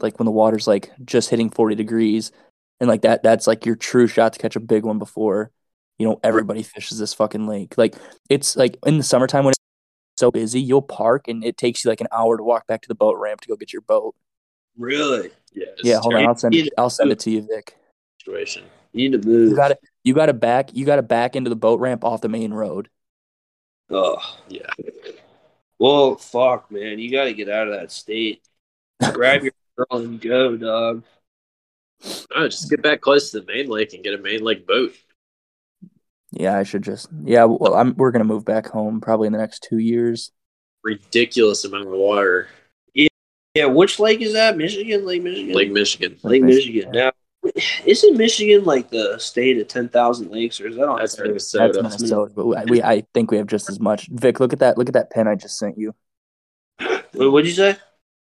like 0.00 0.18
when 0.18 0.24
the 0.24 0.32
water's 0.32 0.66
like 0.66 0.92
just 1.04 1.30
hitting 1.30 1.50
40 1.50 1.74
degrees 1.74 2.32
and 2.80 2.88
like 2.88 3.02
that 3.02 3.22
that's 3.22 3.46
like 3.46 3.66
your 3.66 3.76
true 3.76 4.06
shot 4.06 4.32
to 4.32 4.38
catch 4.38 4.56
a 4.56 4.60
big 4.60 4.84
one 4.84 4.98
before 4.98 5.50
you 5.98 6.06
know 6.06 6.20
everybody 6.22 6.62
fishes 6.62 6.98
this 6.98 7.14
fucking 7.14 7.46
lake 7.46 7.78
like 7.78 7.94
it's 8.28 8.56
like 8.56 8.76
in 8.84 8.98
the 8.98 9.02
summertime 9.02 9.44
when 9.44 9.52
it's 9.52 9.58
so 10.18 10.30
busy 10.30 10.60
you'll 10.60 10.82
park 10.82 11.26
and 11.28 11.44
it 11.44 11.56
takes 11.56 11.84
you 11.84 11.90
like 11.90 12.00
an 12.00 12.08
hour 12.12 12.36
to 12.36 12.42
walk 12.42 12.66
back 12.66 12.82
to 12.82 12.88
the 12.88 12.94
boat 12.94 13.16
ramp 13.18 13.40
to 13.40 13.48
go 13.48 13.56
get 13.56 13.72
your 13.72 13.82
boat 13.82 14.14
Really? 14.78 15.30
Yeah, 15.54 15.64
yeah 15.82 15.98
hold 16.00 16.14
on 16.14 16.26
i'll 16.26 16.36
send 16.36 16.54
it 16.54 16.72
i'll 16.76 16.90
send 16.90 17.10
it 17.10 17.18
to 17.20 17.30
you 17.30 17.42
vic 17.42 17.76
situation. 18.26 18.64
You 18.92 19.08
need 19.08 19.22
to 19.22 19.28
move. 19.28 19.50
you 19.50 19.56
got 19.56 19.68
to 19.68 19.78
you 20.06 20.14
got 20.14 20.26
to 20.26 20.32
back 20.32 20.70
you 20.74 20.86
got 20.86 20.96
to 20.96 21.02
back 21.02 21.36
into 21.36 21.50
the 21.50 21.56
boat 21.56 21.80
ramp 21.80 22.04
off 22.04 22.20
the 22.22 22.28
main 22.28 22.54
road 22.54 22.88
Oh, 23.90 24.16
Yeah, 24.48 24.66
well, 25.78 26.16
fuck, 26.16 26.70
man. 26.72 26.98
You 26.98 27.10
got 27.12 27.24
to 27.24 27.34
get 27.34 27.48
out 27.48 27.68
of 27.68 27.74
that 27.74 27.92
state. 27.92 28.42
Grab 29.12 29.42
your 29.44 29.52
girl 29.76 30.00
and 30.00 30.20
go, 30.20 30.56
dog. 30.56 31.04
no, 32.34 32.48
just 32.48 32.68
get 32.68 32.82
back 32.82 33.00
close 33.00 33.30
to 33.30 33.40
the 33.40 33.46
main 33.46 33.68
lake 33.68 33.92
and 33.94 34.02
get 34.02 34.14
a 34.14 34.18
main 34.18 34.42
lake 34.42 34.66
boat. 34.66 34.94
yeah 36.32 36.56
i 36.58 36.62
should 36.64 36.82
just 36.82 37.08
yeah 37.24 37.44
well 37.44 37.74
i'm 37.74 37.94
we're 37.96 38.10
gonna 38.10 38.24
move 38.24 38.44
back 38.44 38.66
home 38.66 39.00
probably 39.00 39.26
in 39.26 39.32
the 39.32 39.38
next 39.38 39.62
two 39.62 39.78
years 39.78 40.32
Ridiculous 40.82 41.64
amount 41.64 41.88
of 41.88 41.94
water. 41.94 42.46
Yeah, 42.94 43.08
yeah. 43.54 43.64
which 43.66 43.98
lake 43.98 44.20
is 44.20 44.34
that? 44.34 44.56
Michigan? 44.56 45.04
Lake 45.04 45.22
Michigan? 45.22 45.52
Lake 45.54 45.72
Michigan. 45.72 46.16
Lake 46.22 46.42
Michigan. 46.44 46.92
Now, 46.92 47.10
isn't 47.84 48.16
Michigan 48.16 48.64
like 48.64 48.90
the 48.90 49.18
state 49.18 49.58
of 49.58 49.68
10,000 49.68 50.30
lakes, 50.30 50.60
or 50.60 50.68
is 50.68 50.76
that 50.76 50.88
on 50.88 50.98
That's 50.98 51.16
there? 51.16 51.26
Minnesota. 51.26 51.82
That's 51.82 51.98
Minnesota, 51.98 52.32
but 52.34 52.46
we, 52.46 52.56
we 52.68 52.82
I 52.82 53.04
think 53.14 53.30
we 53.30 53.36
have 53.36 53.46
just 53.46 53.68
as 53.68 53.80
much. 53.80 54.08
Vic, 54.08 54.40
look 54.40 54.52
at 54.52 54.58
that! 54.60 54.78
Look 54.78 54.88
at 54.88 54.94
that 54.94 55.10
pen 55.10 55.28
I 55.28 55.34
just 55.34 55.58
sent 55.58 55.78
you. 55.78 55.94
What'd 57.12 57.46
you 57.46 57.54
say? 57.54 57.76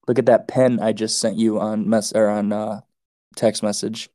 Look 0.06 0.18
at 0.18 0.26
that 0.26 0.48
pen 0.48 0.78
I 0.80 0.92
just 0.92 1.18
sent 1.18 1.36
you 1.36 1.58
on 1.58 1.88
mess 1.88 2.12
or 2.12 2.28
on 2.28 2.52
uh, 2.52 2.80
text 3.34 3.62
message. 3.62 4.08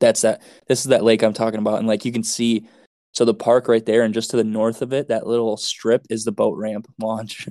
That's 0.00 0.22
that. 0.22 0.42
This 0.66 0.80
is 0.80 0.86
that 0.86 1.04
lake 1.04 1.22
I'm 1.22 1.32
talking 1.32 1.60
about, 1.60 1.78
and 1.78 1.86
like 1.86 2.04
you 2.04 2.12
can 2.12 2.24
see, 2.24 2.66
so 3.12 3.24
the 3.24 3.34
park 3.34 3.68
right 3.68 3.84
there, 3.84 4.02
and 4.02 4.14
just 4.14 4.30
to 4.30 4.36
the 4.36 4.44
north 4.44 4.82
of 4.82 4.92
it, 4.92 5.08
that 5.08 5.26
little 5.26 5.56
strip 5.56 6.06
is 6.10 6.24
the 6.24 6.32
boat 6.32 6.56
ramp 6.56 6.88
launch. 7.00 7.48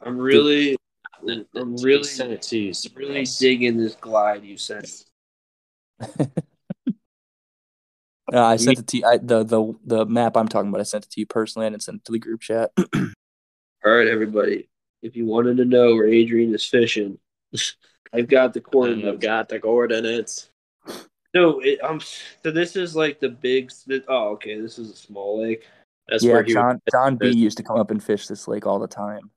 I'm 0.00 0.18
really, 0.18 0.76
I'm 1.54 1.76
really, 1.76 2.04
sent 2.04 2.32
it 2.32 2.42
to 2.42 2.58
you. 2.58 2.72
really 2.94 3.26
digging 3.38 3.76
this 3.76 3.94
glide 3.94 4.44
you 4.44 4.56
sent. 4.56 5.04
Uh, 8.32 8.46
I 8.46 8.56
sent 8.56 8.78
it 8.78 8.86
to 8.86 8.96
you. 8.98 9.04
I, 9.04 9.18
the 9.18 9.44
the 9.44 9.74
the 9.84 10.06
map 10.06 10.36
I'm 10.36 10.48
talking 10.48 10.68
about. 10.70 10.80
I 10.80 10.84
sent 10.84 11.04
it 11.04 11.10
to 11.10 11.20
you 11.20 11.26
personally. 11.26 11.66
I 11.66 11.70
didn't 11.70 11.82
send 11.82 11.98
it 11.98 12.04
to 12.06 12.12
the 12.12 12.18
group 12.18 12.40
chat. 12.40 12.70
All 13.84 13.92
right, 13.92 14.08
everybody. 14.08 14.68
If 15.02 15.16
you 15.16 15.26
wanted 15.26 15.58
to 15.58 15.64
know 15.64 15.94
where 15.94 16.08
Adrian 16.08 16.54
is 16.54 16.64
fishing, 16.64 17.18
I've 18.12 18.28
got 18.28 18.54
the 18.54 18.60
And 18.60 18.70
coordinates. 18.70 19.08
I've 19.08 19.20
got 19.20 19.48
the 19.48 19.60
coordinates. 19.60 20.48
No, 21.34 21.60
it, 21.60 21.82
um, 21.82 22.00
so 22.00 22.50
this 22.50 22.76
is 22.76 22.94
like 22.96 23.20
the 23.20 23.28
big. 23.28 23.70
Oh, 24.08 24.28
okay. 24.30 24.60
This 24.60 24.78
is 24.78 24.90
a 24.90 24.96
small 24.96 25.42
lake. 25.42 25.66
That's 26.08 26.24
yeah, 26.24 26.34
where 26.34 26.42
he 26.42 26.52
John 26.54 26.80
John 26.90 27.16
B 27.16 27.30
used 27.30 27.56
to 27.58 27.62
come 27.62 27.78
up 27.78 27.90
and 27.90 28.02
fish 28.02 28.28
this 28.28 28.48
lake 28.48 28.66
all 28.66 28.78
the 28.78 28.88
time. 28.88 29.30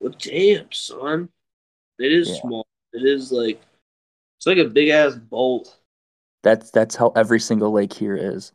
Well, 0.00 0.14
damn, 0.18 0.70
son. 0.72 1.28
It 1.98 2.12
is 2.12 2.28
Yeah. 2.28 2.40
small. 2.40 2.66
It 2.92 3.04
is 3.04 3.32
like 3.32 3.60
it's 4.38 4.46
like 4.46 4.58
a 4.58 4.64
big 4.64 4.88
ass 4.88 5.16
bolt. 5.16 5.76
That's 6.42 6.70
that's 6.70 6.96
how 6.96 7.08
every 7.16 7.40
single 7.40 7.70
lake 7.72 7.92
here 7.92 8.16
is. 8.16 8.52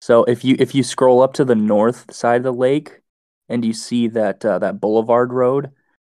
So 0.00 0.24
if 0.24 0.44
you 0.44 0.56
if 0.58 0.74
you 0.74 0.82
scroll 0.82 1.22
up 1.22 1.32
to 1.34 1.44
the 1.44 1.54
north 1.54 2.12
side 2.14 2.38
of 2.38 2.42
the 2.44 2.52
lake 2.52 3.00
and 3.48 3.64
you 3.64 3.72
see 3.72 4.08
that 4.08 4.44
uh, 4.44 4.58
that 4.58 4.80
Boulevard 4.80 5.32
Road, 5.32 5.70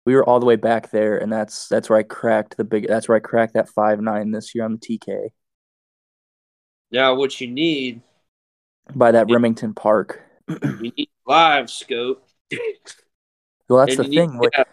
we 0.05 0.15
were 0.15 0.27
all 0.27 0.39
the 0.39 0.45
way 0.45 0.55
back 0.55 0.89
there, 0.91 1.17
and 1.17 1.31
that's 1.31 1.67
that's 1.67 1.89
where 1.89 1.99
I 1.99 2.03
cracked 2.03 2.57
the 2.57 2.63
big. 2.63 2.87
That's 2.87 3.07
where 3.07 3.17
I 3.17 3.19
cracked 3.21 3.53
that 3.53 3.69
five 3.69 4.01
nine 4.01 4.31
this 4.31 4.55
year 4.55 4.63
on 4.65 4.73
the 4.73 4.77
TK 4.99 5.27
Now, 6.91 7.13
what 7.15 7.39
you 7.39 7.47
need, 7.47 8.01
by 8.95 9.11
that 9.11 9.29
Remington 9.29 9.73
Park. 9.75 10.21
you 10.47 10.91
need 10.97 11.09
live 11.27 11.69
scope. 11.69 12.27
Well, 13.67 13.85
that's 13.85 13.97
And 13.97 14.05
the 14.07 14.11
you 14.13 14.21
need- 14.21 14.29
thing. 14.29 14.37
like, 14.39 14.51
yeah, 14.57 14.63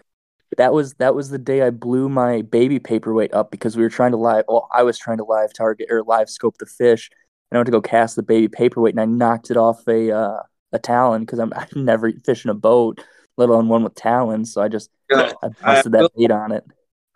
that 0.57 0.73
was 0.73 0.95
that 0.95 1.15
was 1.15 1.31
the 1.31 1.39
day 1.39 1.63
I 1.63 1.71
blew 1.71 2.09
my 2.09 2.43
baby 2.43 2.79
paperweight 2.79 3.33
up 3.33 3.51
because 3.51 3.77
we 3.77 3.83
were 3.83 3.91
trying 3.91 4.13
to 4.13 4.17
live. 4.17 4.45
Well, 4.49 4.69
I 4.73 4.83
was 4.83 4.99
trying 4.99 5.19
to 5.19 5.25
live 5.25 5.53
target 5.53 5.89
or 5.91 6.03
live 6.03 6.29
scope 6.29 6.59
the 6.59 6.67
fish, 6.67 7.11
and 7.51 7.57
I 7.57 7.61
went 7.61 7.67
to 7.67 7.73
go 7.73 7.81
cast 7.81 8.17
the 8.17 8.23
baby 8.23 8.49
paperweight, 8.49 8.95
and 8.95 9.01
I 9.01 9.05
knocked 9.05 9.51
it 9.51 9.57
off 9.57 9.87
a 9.89 10.11
uh, 10.11 10.43
a 10.73 10.79
talon 10.79 11.23
because 11.23 11.39
I'm 11.39 11.53
I've 11.57 11.75
never 11.75 12.13
fishing 12.25 12.51
a 12.51 12.55
boat, 12.55 13.05
let 13.37 13.49
alone 13.49 13.69
one 13.69 13.85
with 13.85 13.95
talons. 13.95 14.53
So 14.53 14.63
I 14.63 14.69
just 14.69 14.91
no, 15.11 15.33
I 15.43 15.49
busted 15.49 15.93
that 15.93 16.11
bait 16.17 16.31
on 16.31 16.53
it. 16.53 16.65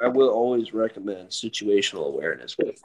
I 0.00 0.08
will 0.08 0.28
always 0.28 0.74
recommend 0.74 1.30
situational 1.30 2.06
awareness. 2.06 2.56
with 2.58 2.80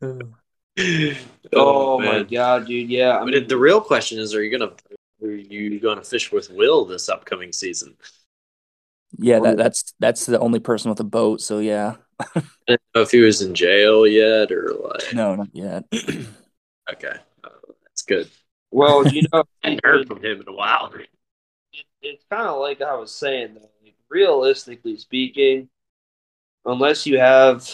Oh, 1.52 1.98
my 1.98 2.22
god, 2.22 2.66
dude! 2.66 2.88
Yeah, 2.88 3.18
I 3.18 3.24
mean, 3.24 3.48
the 3.48 3.56
real 3.56 3.80
question 3.80 4.18
is: 4.18 4.34
Are 4.34 4.42
you 4.42 4.56
gonna 4.56 4.72
are 5.22 5.30
you 5.30 5.80
gonna 5.80 6.04
fish 6.04 6.32
with 6.32 6.50
Will 6.50 6.84
this 6.84 7.08
upcoming 7.08 7.52
season? 7.52 7.96
Yeah, 9.16 9.40
that, 9.40 9.56
that's 9.56 9.94
that's 9.98 10.26
the 10.26 10.38
only 10.38 10.60
person 10.60 10.90
with 10.90 11.00
a 11.00 11.04
boat. 11.04 11.40
So 11.40 11.58
yeah, 11.58 11.96
I 12.20 12.42
don't 12.66 12.80
know 12.94 13.02
if 13.02 13.10
he 13.10 13.20
was 13.20 13.42
in 13.42 13.54
jail 13.54 14.06
yet 14.06 14.52
or 14.52 14.74
like. 14.74 15.14
no, 15.14 15.34
not 15.34 15.48
yet. 15.52 15.84
Okay, 16.90 17.16
uh, 17.44 17.50
that's 17.82 18.00
good. 18.00 18.30
well, 18.70 19.06
you 19.06 19.22
know, 19.30 19.44
I 19.62 19.68
haven't 19.68 19.84
heard 19.84 20.06
from 20.06 20.24
him 20.24 20.40
in 20.40 20.48
a 20.48 20.52
while. 20.52 20.90
it, 20.94 21.84
it's 22.00 22.24
kind 22.30 22.48
of 22.48 22.60
like 22.60 22.80
I 22.80 22.94
was 22.94 23.12
saying, 23.14 23.54
though. 23.54 23.70
Like, 23.84 23.94
realistically 24.08 24.96
speaking, 24.96 25.68
unless 26.64 27.04
you 27.04 27.18
have 27.18 27.68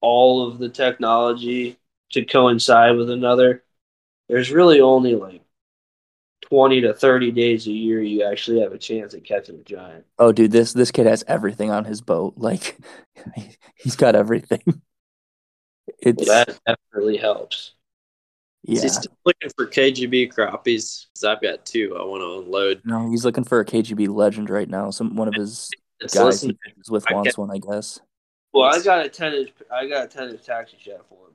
all 0.00 0.48
of 0.48 0.58
the 0.58 0.68
technology 0.68 1.76
to 2.10 2.24
coincide 2.24 2.96
with 2.96 3.10
another, 3.10 3.62
there's 4.28 4.50
really 4.50 4.80
only 4.80 5.14
like 5.14 5.42
20 6.50 6.80
to 6.82 6.94
30 6.94 7.30
days 7.30 7.66
a 7.66 7.70
year 7.70 8.02
you 8.02 8.24
actually 8.24 8.60
have 8.60 8.72
a 8.72 8.78
chance 8.78 9.14
at 9.14 9.24
catching 9.24 9.56
a 9.56 9.62
giant. 9.62 10.04
oh, 10.18 10.32
dude, 10.32 10.50
this 10.50 10.72
this 10.72 10.90
kid 10.90 11.06
has 11.06 11.24
everything 11.28 11.70
on 11.70 11.84
his 11.84 12.00
boat. 12.00 12.34
Like 12.36 12.76
he's 13.76 13.96
got 13.96 14.14
everything. 14.14 14.62
It's 15.98 16.24
So 16.24 16.32
that 16.32 16.58
definitely 16.64 17.16
helps. 17.16 17.72
Is 18.64 18.76
yeah. 18.76 18.82
he 18.82 18.88
still 18.88 19.12
looking 19.24 19.50
for 19.56 19.66
KGB 19.66 20.32
crappies? 20.32 21.06
Because 21.08 21.24
I've 21.24 21.42
got 21.42 21.66
two. 21.66 21.96
I 21.98 22.04
want 22.04 22.22
to 22.22 22.38
unload. 22.38 22.82
No, 22.84 23.10
he's 23.10 23.24
looking 23.24 23.42
for 23.42 23.58
a 23.58 23.64
KGB 23.64 24.08
legend 24.08 24.50
right 24.50 24.68
now. 24.68 24.90
Some 24.90 25.16
one 25.16 25.26
of 25.26 25.34
his 25.34 25.68
It's 25.98 26.14
guys 26.14 26.24
listen, 26.24 26.58
he 26.64 26.92
with 26.92 27.04
wants 27.10 27.36
one, 27.36 27.50
I 27.50 27.58
guess. 27.58 27.98
Well, 28.52 28.64
I 28.72 28.80
got 28.82 29.04
a 29.04 29.08
10 29.08 29.32
inch, 29.34 29.50
I 29.72 29.88
got 29.88 30.04
a 30.04 30.08
10 30.08 30.28
inch 30.28 30.44
taxi 30.44 30.76
shad 30.80 31.00
for 31.08 31.26
him. 31.26 31.34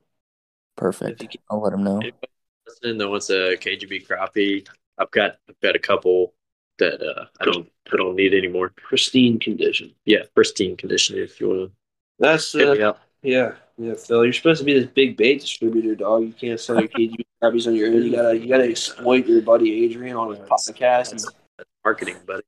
Perfect. 0.77 1.19
Can- 1.19 1.41
I'll 1.49 1.61
let 1.61 1.73
him 1.73 1.83
know. 1.83 1.97
anybody 1.97 2.27
listening 2.67 2.97
that 2.97 3.09
wants 3.09 3.29
a 3.29 3.57
KGB 3.57 4.07
crappie, 4.07 4.65
I've 4.97 5.11
got 5.11 5.38
I've 5.49 5.59
got 5.61 5.76
a 5.76 5.80
couple 5.80 6.34
that 6.80 7.01
uh, 7.01 7.26
I 7.39 7.45
don't 7.45 7.69
I 7.91 7.97
don't 7.97 8.15
need 8.15 8.34
anymore. 8.34 8.72
Pristine 8.76 9.39
condition. 9.39 9.93
Yeah, 10.05 10.23
pristine 10.34 10.77
condition. 10.77 11.17
If 11.17 11.39
you 11.39 11.49
want 11.49 11.72
That's 12.19 12.51
to 12.51 12.57
hit 12.57 12.81
uh. 12.81 12.93
Yeah, 13.22 13.53
yeah, 13.77 13.95
Phil. 13.95 14.23
You're 14.23 14.34
supposed 14.34 14.59
to 14.59 14.65
be 14.65 14.80
this 14.80 14.89
big 14.89 15.17
bait 15.17 15.41
distributor, 15.41 15.95
dog. 15.95 16.23
You 16.23 16.34
can't 16.34 16.59
sell 16.59 16.80
your 16.80 16.89
KGB 16.89 17.26
crappies 17.41 17.67
on 17.67 17.76
your 17.76 17.88
own. 17.88 18.03
You 18.03 18.11
gotta, 18.11 18.38
you 18.38 18.47
gotta 18.47 18.69
exploit 18.69 19.26
your 19.26 19.41
buddy 19.41 19.84
Adrian 19.84 20.15
on 20.15 20.30
his 20.30 20.39
podcast. 20.39 21.11
That's, 21.11 21.31
that's 21.57 21.69
marketing, 21.84 22.17
buddy. 22.26 22.43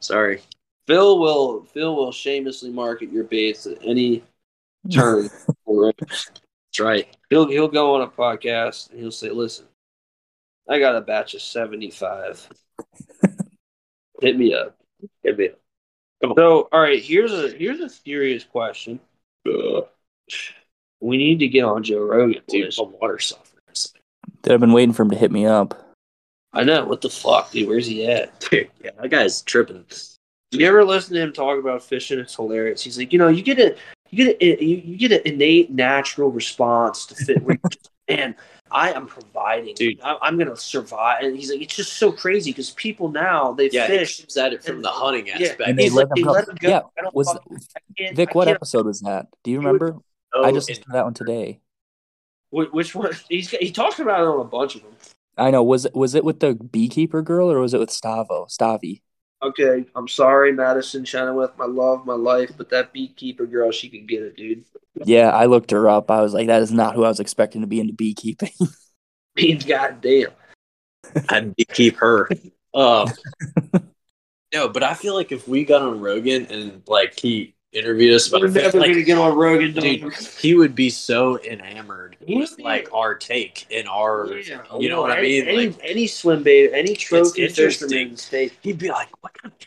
Sorry. 0.00 0.42
Phil 0.86 1.18
will, 1.18 1.64
Phil 1.64 1.96
will 1.96 2.12
shamelessly 2.12 2.70
market 2.70 3.10
your 3.10 3.24
baits 3.24 3.66
at 3.66 3.78
any 3.82 4.22
turn. 4.90 5.30
That's 5.66 6.80
right. 6.80 7.06
he'll, 7.30 7.48
he'll 7.48 7.68
go 7.68 7.94
on 7.94 8.02
a 8.02 8.08
podcast 8.08 8.90
and 8.90 8.98
he'll 8.98 9.10
say, 9.10 9.30
"Listen, 9.30 9.66
I 10.72 10.78
got 10.78 10.96
a 10.96 11.00
batch 11.00 11.34
of 11.34 11.42
seventy-five. 11.42 12.48
Hit 14.20 14.36
me 14.36 14.54
up." 14.54 14.76
Hit 15.22 15.38
me 15.38 15.48
up. 15.48 16.34
So, 16.36 16.68
all 16.72 16.80
right, 16.80 17.02
here's 17.02 17.32
a 17.32 17.50
here's 17.50 17.80
a 17.80 17.88
serious 17.88 18.44
question. 18.44 19.00
Ugh. 19.46 19.86
We 21.00 21.16
need 21.16 21.40
to 21.40 21.48
get 21.48 21.64
on 21.64 21.82
Joe 21.82 22.00
Rogan. 22.00 22.42
Dude, 22.46 22.66
boys. 22.66 22.78
my 22.78 22.84
water 22.84 23.18
softens. 23.18 23.92
Dude, 24.42 24.52
I've 24.52 24.60
been 24.60 24.72
waiting 24.72 24.92
for 24.92 25.02
him 25.02 25.10
to 25.10 25.16
hit 25.16 25.32
me 25.32 25.46
up. 25.46 25.74
I 26.52 26.62
know. 26.64 26.84
What 26.84 27.00
the 27.00 27.10
fuck, 27.10 27.50
dude? 27.50 27.68
Where's 27.68 27.86
he 27.86 28.06
at? 28.06 28.38
Dude, 28.40 28.70
yeah, 28.84 28.90
that 29.00 29.10
guy's 29.10 29.42
tripping. 29.42 29.84
You 30.52 30.66
ever 30.66 30.84
listen 30.84 31.14
to 31.14 31.22
him 31.22 31.32
talk 31.32 31.58
about 31.58 31.82
fishing? 31.82 32.18
It's 32.18 32.36
hilarious. 32.36 32.82
He's 32.84 32.98
like, 32.98 33.12
you 33.12 33.18
know, 33.18 33.28
you 33.28 33.42
get 33.42 33.58
a, 33.58 33.74
you 34.10 34.24
get 34.24 34.36
a, 34.40 34.64
you, 34.64 34.76
you 34.76 34.96
get 34.96 35.12
an 35.12 35.22
innate 35.24 35.70
natural 35.70 36.30
response 36.30 37.06
to 37.06 37.14
fit. 37.14 37.42
where 37.42 37.58
Man, 38.08 38.36
I 38.72 38.92
am 38.92 39.06
providing. 39.06 39.74
Dude. 39.74 40.00
I, 40.02 40.16
I'm 40.22 40.38
gonna 40.38 40.56
survive. 40.56 41.22
And 41.24 41.36
he's 41.36 41.50
like, 41.50 41.60
it's 41.62 41.76
just 41.76 41.94
so 41.94 42.10
crazy 42.12 42.50
because 42.50 42.70
people 42.70 43.08
now 43.10 43.52
they 43.52 43.68
Yeah, 43.70 43.86
he 43.86 43.98
fish. 43.98 44.20
comes 44.20 44.36
at 44.36 44.52
it 44.52 44.64
from 44.64 44.82
the 44.82 44.88
hunting 44.90 45.26
Yeah, 45.26 45.34
aspect. 45.34 45.60
And 45.68 45.78
they 45.78 45.88
let 45.90 46.08
like, 46.10 46.18
him 46.18 46.22
they 46.22 46.22
go. 46.22 46.32
let 46.32 46.48
him 46.48 46.56
go. 46.60 46.68
Yeah, 46.68 46.80
was 47.12 47.28
fuck- 47.32 48.14
Vic? 48.14 48.34
What 48.34 48.48
episode 48.48 48.86
was 48.86 49.00
that? 49.00 49.26
Do 49.44 49.50
you 49.50 49.60
He 49.60 49.66
would- 49.66 49.80
remember? 49.80 50.00
Oh, 50.34 50.44
I 50.44 50.50
just 50.52 50.68
listened 50.68 50.86
to 50.86 50.92
that 50.92 51.04
one 51.04 51.14
today. 51.14 51.60
Which 52.50 52.94
one? 52.94 53.12
He's 53.28 53.50
he 53.50 53.70
talks 53.70 53.98
about 53.98 54.20
it 54.20 54.26
on 54.26 54.40
a 54.40 54.44
bunch 54.44 54.74
of 54.76 54.82
them. 54.82 54.92
I 55.38 55.50
know. 55.50 55.62
Was 55.62 55.84
it 55.86 55.94
was 55.94 56.14
it 56.14 56.24
with 56.24 56.40
the 56.40 56.54
beekeeper 56.54 57.22
girl 57.22 57.50
or 57.50 57.58
was 57.60 57.72
it 57.74 57.80
with 57.80 57.88
Stavo? 57.90 58.50
Stavi? 58.50 59.00
Okay, 59.42 59.84
I'm 59.96 60.06
sorry, 60.06 60.52
Madison 60.52 61.04
Chenoweth, 61.04 61.58
my 61.58 61.64
love, 61.64 62.06
my 62.06 62.14
life, 62.14 62.52
but 62.56 62.70
that 62.70 62.92
beekeeper 62.92 63.44
girl, 63.44 63.72
she 63.72 63.88
could 63.88 64.06
get 64.06 64.22
it, 64.22 64.36
dude. 64.36 64.64
Yeah, 65.04 65.30
I 65.30 65.46
looked 65.46 65.72
her 65.72 65.88
up. 65.88 66.10
I 66.10 66.20
was 66.20 66.32
like, 66.32 66.46
that 66.46 66.62
is 66.62 66.70
not 66.70 66.94
who 66.94 67.04
I 67.04 67.08
was 67.08 67.18
expecting 67.18 67.62
to 67.62 67.66
be 67.66 67.80
into 67.80 67.92
beekeeping. 67.92 68.52
Means 69.36 69.64
goddamn. 69.64 70.30
I'd 71.28 71.54
keep 71.68 71.96
her. 71.96 72.28
Um, 72.74 73.06
no, 74.54 74.66
but 74.66 74.82
I 74.82 74.94
feel 74.94 75.14
like 75.14 75.30
if 75.30 75.46
we 75.46 75.66
got 75.66 75.82
on 75.82 76.00
Rogan 76.00 76.46
and 76.46 76.82
like 76.86 77.20
he 77.20 77.54
interviewed 77.72 78.14
us 78.14 78.28
about 78.28 78.42
We're 78.42 78.48
never 78.48 78.78
like, 78.80 78.90
gonna 78.92 79.02
get 79.02 79.18
on 79.18 79.36
Rogan, 79.36 79.72
dude, 79.72 80.12
he 80.38 80.54
would 80.54 80.74
be 80.74 80.90
so 80.90 81.38
enamored 81.42 82.16
He 82.26 82.36
with 82.36 82.56
be. 82.56 82.62
like 82.62 82.88
our 82.92 83.14
take 83.14 83.66
and 83.70 83.88
our, 83.88 84.28
Yeah, 84.36 84.62
you 84.78 84.88
oh, 84.88 84.90
know 84.90 85.00
what 85.02 85.10
I 85.12 85.20
mean? 85.22 85.46
Any, 85.48 85.66
Like, 85.68 85.80
any 85.82 86.06
swim 86.06 86.42
bait, 86.42 86.72
any 86.72 86.94
trophy 86.96 87.42
interesting. 87.44 87.88
fisherman 87.88 88.16
state. 88.16 88.52
he'd 88.62 88.78
be 88.78 88.90
like, 88.90 89.08
"What 89.22 89.32
kind 89.34 89.52
of 89.54 89.66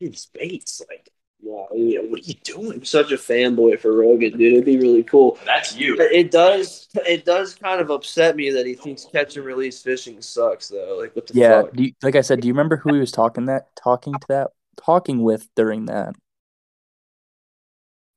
these 0.00 0.26
baits? 0.34 0.82
Like, 0.88 1.08
Yeah, 1.42 1.64
yeah, 1.74 2.00
what 2.00 2.20
are 2.20 2.22
you 2.24 2.34
doing?" 2.44 2.72
I'm 2.72 2.84
such 2.84 3.12
a 3.12 3.16
fanboy 3.16 3.78
for 3.80 3.92
Rogan, 3.96 4.36
dude. 4.38 4.52
It'd 4.54 4.64
be 4.64 4.78
really 4.78 5.02
cool. 5.04 5.38
That's 5.44 5.74
you. 5.76 5.96
But 5.96 6.12
it 6.12 6.30
does 6.30 6.88
it 7.06 7.24
does 7.24 7.54
kind 7.54 7.80
of 7.80 7.90
upset 7.90 8.36
me 8.36 8.50
that 8.50 8.66
he 8.66 8.74
thinks 8.74 9.06
catch 9.12 9.36
and 9.36 9.44
release 9.46 9.82
fishing 9.82 10.20
sucks 10.22 10.68
though. 10.68 10.98
Like 11.00 11.14
what 11.16 11.26
the 11.26 11.34
yeah, 11.34 11.62
fuck? 11.62 11.72
do 11.74 11.84
you, 11.84 11.92
like 12.02 12.16
I 12.16 12.20
said, 12.22 12.40
do 12.40 12.48
you 12.48 12.54
remember 12.54 12.76
who 12.76 12.92
he 12.94 13.00
was 13.00 13.12
talking 13.12 13.46
that 13.46 13.74
talking 13.76 14.18
to 14.20 14.26
that 14.28 14.48
talking 14.82 15.22
with 15.22 15.48
during 15.56 15.86
that? 15.86 16.14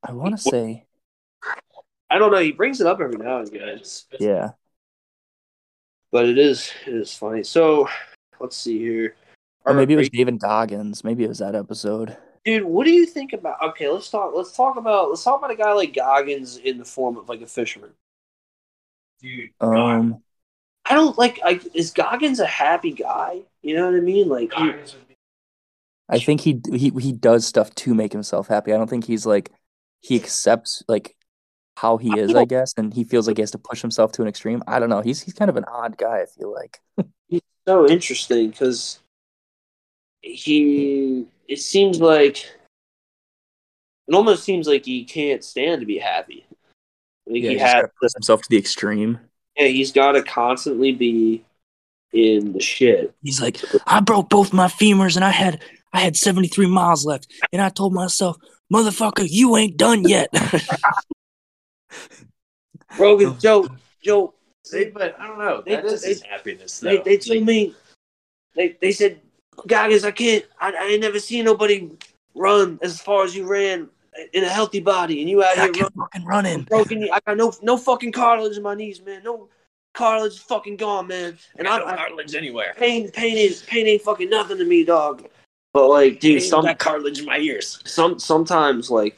I 0.04 0.12
want 0.12 0.36
to 0.38 0.42
say, 0.42 0.86
I 2.10 2.18
don't 2.18 2.32
know. 2.32 2.40
He 2.40 2.52
brings 2.52 2.82
it 2.82 2.88
up 2.88 3.00
every 3.00 3.18
now 3.18 3.40
and 3.40 3.48
again, 3.48 3.82
yeah. 4.20 4.52
but 6.12 6.26
it 6.28 6.38
is 6.38 6.72
it 6.86 6.94
is 6.94 7.14
funny. 7.14 7.44
So 7.44 7.88
let's 8.40 8.58
see 8.58 8.78
here. 8.80 9.16
Or 9.66 9.74
maybe 9.74 9.94
it 9.94 9.98
was 9.98 10.10
David 10.10 10.40
Goggins. 10.40 11.04
Maybe 11.04 11.24
it 11.24 11.30
was 11.30 11.40
that 11.40 11.56
episode. 11.56 12.18
dude. 12.44 12.66
What 12.66 12.86
do 12.86 12.92
you 12.92 13.06
think 13.06 13.32
about? 13.32 13.62
Okay, 13.64 13.88
let's 13.90 14.10
talk. 14.10 14.34
Let's 14.36 14.52
talk 14.52 14.76
about 14.78 15.10
let's 15.10 15.24
talk 15.24 15.40
about 15.40 15.52
a 15.52 15.56
guy 15.56 15.72
like 15.72 15.96
Goggins 15.96 16.58
in 16.58 16.78
the 16.78 16.86
form 16.86 17.18
of 17.18 17.30
like 17.30 17.42
a 17.42 17.48
fisherman. 17.48 17.92
Dude, 19.22 19.52
Um, 19.62 20.22
I 20.86 20.96
don't 20.96 21.18
like. 21.18 21.40
I, 21.46 21.62
is 21.74 21.92
Goggins 21.92 22.42
a 22.42 22.46
happy 22.46 22.92
guy? 22.92 23.40
You 23.62 23.78
know 23.78 23.86
what 23.86 23.96
I 23.96 24.02
mean? 24.02 24.28
Like, 24.28 24.54
he- 24.54 24.74
I 26.10 26.20
think 26.20 26.42
he 26.42 26.62
he 26.74 26.90
he 27.00 27.14
does 27.14 27.48
stuff 27.48 27.74
to 27.76 27.96
make 27.96 28.12
himself 28.12 28.50
happy. 28.50 28.74
I 28.74 28.78
don't 28.78 28.90
think 28.90 29.06
he's 29.06 29.26
like 29.26 29.50
he 30.04 30.18
accepts 30.18 30.84
like 30.88 31.16
how 31.78 31.98
he 31.98 32.20
is, 32.20 32.36
I 32.36 32.46
guess, 32.46 32.74
and 32.78 32.94
he 32.94 33.04
feels 33.04 33.28
like 33.28 33.38
he 33.38 33.42
has 33.42 33.52
to 33.52 33.58
push 33.58 33.82
himself 33.82 34.12
to 34.14 34.22
an 34.22 34.28
extreme. 34.28 34.62
I 34.68 34.78
don't 34.78 34.90
know. 34.90 35.02
He's 35.02 35.22
he's 35.22 35.34
kind 35.34 35.50
of 35.50 35.58
an 35.58 35.66
odd 35.66 35.98
guy. 35.98 36.22
I 36.22 36.26
feel 36.26 36.54
like. 36.54 36.80
he's 37.28 37.42
so 37.68 37.88
interesting 37.88 38.50
because 38.50 39.00
he. 40.22 41.26
It 41.48 41.60
seems 41.60 42.00
like 42.00 42.46
it 44.08 44.14
almost 44.14 44.44
seems 44.44 44.68
like 44.68 44.86
he 44.86 45.04
can't 45.06 45.44
stand 45.44 45.82
to 45.82 45.88
be 45.88 45.98
happy. 45.98 46.46
Like 47.26 47.42
Yeah, 47.42 47.52
he 47.52 47.58
has, 47.58 47.74
gotta 47.74 47.92
push 48.02 48.12
himself 48.14 48.42
to 48.42 48.50
the 48.50 48.58
extreme. 48.58 49.20
yeah, 49.58 49.68
he's 49.68 49.92
got 49.92 50.14
to 50.14 50.24
constantly 50.24 50.92
be 50.92 51.46
in 52.12 52.54
the 52.54 52.60
shit. 52.60 53.14
He's 53.24 53.42
like, 53.42 53.60
I 53.88 54.00
broke 54.02 54.30
both 54.30 54.54
my 54.54 54.68
femurs 54.68 55.16
and 55.16 55.26
I 55.26 55.32
had 55.32 55.62
I 55.94 56.00
had 56.00 56.18
73 56.18 56.68
miles 56.68 57.06
left. 57.06 57.32
And 57.52 57.62
I 57.62 57.70
told 57.70 57.94
myself, 57.94 58.38
motherfucker, 58.74 59.28
you 59.30 59.56
ain't 59.58 59.78
done 59.78 60.04
yet. 60.04 60.30
Rogan, 62.98 63.30
oh. 63.30 63.38
Joe, 63.40 63.70
Joe, 64.04 64.34
See, 64.66 64.86
but 64.86 65.20
I 65.20 65.28
don't 65.28 65.40
know. 65.40 65.62
They- 65.66 65.76
That 65.76 65.86
is 65.86 66.22
they- 66.22 66.28
happiness. 66.28 66.80
they, 66.80 66.98
though. 66.98 67.04
they 67.04 67.18
told 67.18 67.44
me, 67.44 67.76
they, 68.56 68.78
they 68.82 68.92
said, 68.92 69.20
Goggins, 69.68 70.04
I 70.06 70.12
can't, 70.12 70.46
I, 70.60 70.72
I 70.74 70.84
ain't 70.86 71.02
never 71.02 71.20
seen 71.20 71.46
nobody 71.46 71.90
run 72.34 72.80
as 72.82 73.00
far 73.02 73.24
as 73.24 73.36
you 73.36 73.46
ran 73.46 73.90
in 74.34 74.44
a 74.44 74.50
healthy 74.50 74.80
body, 74.80 75.22
and 75.22 75.30
you 75.30 75.44
out 75.44 75.58
I 75.58 75.64
here 75.66 75.74
kept 75.74 75.96
fucking 75.96 76.26
running. 76.26 76.64
broken. 76.64 77.08
I 77.12 77.20
got 77.26 77.38
no 77.38 77.54
no 77.62 77.78
fucking 77.78 78.12
cartilage 78.12 78.58
in 78.58 78.64
my 78.64 78.76
knees, 78.76 79.02
man. 79.02 79.24
No 79.24 79.50
cartilage 79.94 80.40
fucking 80.40 80.78
gone, 80.78 81.08
man. 81.08 81.38
And 81.58 81.68
I 81.68 81.76
I, 81.76 81.80
got 81.80 81.88
no 81.90 81.96
cartilage 81.98 82.36
anywhere. 82.36 82.74
pain 82.78 83.10
pain 83.12 83.38
is 83.38 83.64
pain 83.64 83.88
ain't 83.88 84.02
fucking 84.02 84.30
nothing 84.30 84.58
to 84.60 84.66
me, 84.66 84.84
dog. 84.84 85.28
But 85.74 85.88
like, 85.90 86.20
dude, 86.20 86.42
Ain't 86.42 86.50
some 86.50 86.66
got 86.66 86.78
cartilage 86.78 87.20
in 87.20 87.26
my 87.26 87.40
ears. 87.40 87.80
some 87.86 88.20
sometimes 88.20 88.92
like 88.92 89.18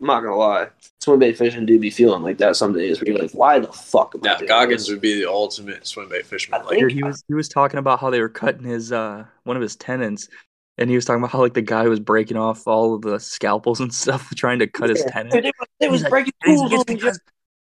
I'm 0.00 0.08
not 0.08 0.20
gonna 0.22 0.36
lie, 0.36 0.68
swim 1.00 1.18
bait 1.20 1.38
fishing 1.38 1.64
do 1.64 1.78
be 1.78 1.90
feeling 1.90 2.22
like 2.22 2.38
that 2.38 2.56
some 2.56 2.72
days 2.74 3.00
where 3.00 3.08
you're 3.10 3.18
like, 3.18 3.30
why 3.32 3.60
the 3.60 3.72
fuck 3.72 4.14
am 4.14 4.20
I 4.26 4.44
Goggins 4.44 4.82
this? 4.82 4.90
would 4.90 5.00
be 5.00 5.20
the 5.20 5.30
ultimate 5.30 5.86
swim 5.86 6.08
bait 6.08 6.26
fisherman. 6.26 6.64
Like, 6.66 6.90
he 6.90 7.02
was 7.02 7.22
he 7.28 7.34
was 7.34 7.48
talking 7.48 7.78
about 7.78 8.00
how 8.00 8.10
they 8.10 8.20
were 8.20 8.28
cutting 8.28 8.64
his 8.64 8.92
uh 8.92 9.24
one 9.44 9.56
of 9.56 9.62
his 9.62 9.76
tendons, 9.76 10.28
and 10.76 10.90
he 10.90 10.96
was 10.96 11.04
talking 11.06 11.22
about 11.22 11.30
how 11.30 11.40
like 11.40 11.54
the 11.54 11.62
guy 11.62 11.88
was 11.88 12.00
breaking 12.00 12.36
off 12.36 12.66
all 12.66 12.94
of 12.94 13.02
the 13.02 13.18
scalpels 13.18 13.80
and 13.80 13.94
stuff 14.02 14.28
trying 14.34 14.58
to 14.58 14.66
cut 14.66 14.90
his 14.90 15.02
Yeah. 15.06 15.12
tendon. 15.12 15.32
Dude, 15.36 15.44
they 15.44 15.52
was, 15.58 15.68
they 15.80 15.88
was 15.88 16.04
breaking 16.04 16.32
And 16.42 16.58
like, 16.58 16.72
it's 16.72 16.88
me. 16.88 16.94
because, 16.96 17.20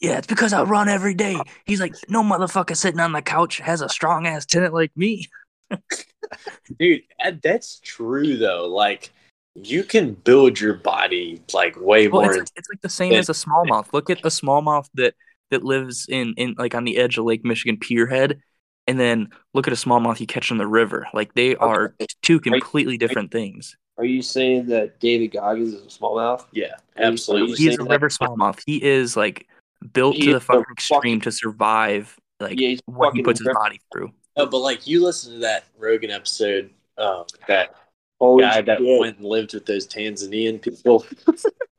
yeah, 0.01 0.19
it's 0.19 0.27
because 0.29 0.53
I 0.53 0.63
run 0.63 0.89
every 0.89 1.15
day. 1.15 1.41
He's 1.65 1.81
like, 1.81 1.95
no 2.09 2.23
motherfucker 2.23 2.77
sitting 2.77 3.01
on 3.01 3.13
the 3.13 3.23
couch 3.23 3.59
has 3.59 3.81
a 3.81 3.89
strong 3.89 4.27
ass 4.27 4.47
tenant 4.47 4.75
like 4.75 4.93
me. 4.97 5.29
dude, 6.79 7.03
that's 7.43 7.81
true 7.81 8.37
though. 8.37 8.67
Like, 8.67 9.13
you 9.55 9.85
can 9.85 10.15
build 10.15 10.59
your 10.61 10.75
body 10.75 11.43
like 11.53 11.79
way 11.81 12.09
Well, 12.09 12.23
more. 12.23 12.31
it's 12.33 12.39
like, 12.41 12.49
it's 12.57 12.69
like 12.71 12.81
the 12.81 12.89
same 12.89 13.11
than- 13.11 13.19
as 13.19 13.29
a 13.29 13.33
smallmouth. 13.33 13.93
Look 13.93 14.11
at 14.11 14.21
a 14.21 14.29
smallmouth 14.29 14.89
that 14.95 15.15
that 15.51 15.63
lives 15.65 16.07
in 16.09 16.35
in 16.37 16.55
like 16.59 16.75
on 16.75 16.85
the 16.85 16.97
edge 16.97 17.19
of 17.19 17.25
Lake 17.27 17.45
Michigan 17.45 17.77
Pierhead, 17.77 18.41
and 18.87 18.99
then 18.99 19.29
look 19.55 19.67
at 19.67 19.73
a 19.73 19.77
smallmouth 19.77 20.21
you 20.21 20.27
catch 20.27 20.51
in 20.51 20.57
the 20.59 20.67
river. 20.67 21.07
Like 21.13 21.35
they 21.35 21.55
are 21.57 21.95
two 22.23 22.41
completely 22.41 22.97
different 22.97 23.31
things. 23.31 23.77
Are 23.99 24.07
you 24.07 24.23
saying 24.23 24.67
that 24.69 24.99
David 25.01 25.29
Goggins 25.33 25.75
is 25.75 25.83
a 25.83 25.99
smallmouth? 26.01 26.47
yeah, 26.53 26.77
absolutely. 26.97 27.53
are 27.53 27.57
He 27.57 27.69
is 27.69 27.79
a 27.79 27.85
river 27.85 28.09
that- 28.09 28.19
smallmouth. 28.19 28.61
He 28.65 28.83
is 28.83 29.17
like 29.19 29.47
built 29.93 30.15
He 30.17 30.23
to 30.23 30.31
the 30.31 30.37
is 30.37 30.43
a 30.43 30.47
fucking 30.47 30.61
fucking- 30.63 30.73
extreme 30.73 31.21
to 31.21 31.31
survive 31.31 32.17
like 32.41 32.59
Yeah, 32.59 32.77
what 32.87 33.15
he 33.15 33.23
puts 33.23 33.41
his 33.41 33.47
river- 33.47 33.59
body 33.59 33.81
through. 33.93 34.11
No, 34.37 34.47
but 34.47 34.59
like 34.59 34.87
you 34.87 35.05
listen 35.05 35.35
to 35.35 35.39
that 35.41 35.65
Rogan 35.79 36.11
episode, 36.11 36.71
um, 36.99 37.25
that 37.49 37.75
Holy 38.21 38.45
guy 38.45 38.63
that 38.63 38.81
went 38.81 39.19
and 39.19 39.27
lived 39.27 39.55
with 39.55 39.67
those 39.67 39.87
Tanzanian 39.87 40.61
people. 40.63 41.05
you 41.27 41.35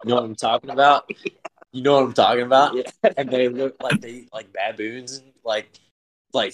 know 0.06 0.16
what 0.16 0.24
I'm 0.24 0.36
talking 0.36 0.70
about? 0.70 1.10
You 1.72 1.82
know 1.82 1.96
what 1.96 2.04
I'm 2.04 2.14
talking 2.14 2.44
about? 2.44 2.76
Yeah. 2.76 2.84
And 3.18 3.30
they 3.30 3.48
look 3.50 3.82
like 3.82 4.00
they 4.02 4.28
like 4.32 4.52
baboons 4.54 5.18
and 5.18 5.32
like 5.44 5.70
like 6.34 6.54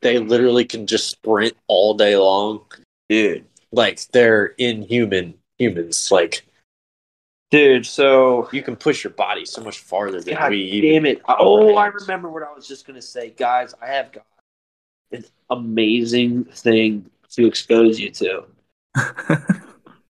they 0.00 0.18
literally 0.18 0.64
can 0.64 0.86
just 0.86 1.08
sprint 1.08 1.54
all 1.66 1.94
day 1.94 2.16
long. 2.16 2.64
dude. 3.08 3.44
Like 3.70 4.00
they're 4.12 4.46
inhuman 4.58 5.34
humans. 5.58 6.10
Like 6.10 6.44
Dude, 7.50 7.86
so 7.86 8.48
you 8.52 8.62
can 8.62 8.76
push 8.76 9.02
your 9.04 9.12
body 9.12 9.46
so 9.46 9.62
much 9.62 9.78
farther 9.78 10.20
than 10.20 10.34
God 10.34 10.50
we 10.50 10.58
even. 10.58 10.90
damn 10.90 11.06
it. 11.06 11.22
Oh, 11.28 11.76
I 11.76 11.86
remember 11.86 12.28
what 12.28 12.42
I 12.42 12.52
was 12.52 12.66
just 12.68 12.86
gonna 12.86 13.00
say. 13.00 13.30
Guys, 13.30 13.74
I 13.80 13.86
have 13.86 14.12
got 14.12 14.26
an 15.12 15.24
amazing 15.50 16.44
thing 16.44 17.10
to 17.30 17.46
expose 17.46 17.98
you 17.98 18.10
to. 18.10 18.44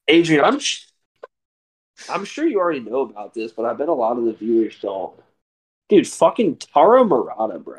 Adrian, 0.09 0.45
I'm 0.45 0.59
sh- 0.59 0.87
I'm 2.09 2.25
sure 2.25 2.47
you 2.47 2.59
already 2.59 2.81
know 2.81 3.03
about 3.03 3.33
this, 3.35 3.53
but 3.53 3.65
I 3.65 3.75
bet 3.75 3.89
a 3.89 3.93
lot 3.93 4.19
of 4.19 4.25
the 4.25 4.33
viewers 4.33 4.79
don't. 4.81 5.15
Dude, 5.89 6.09
fucking 6.09 6.57
Taro 6.57 7.05
Murata, 7.05 7.59
bro. 7.59 7.79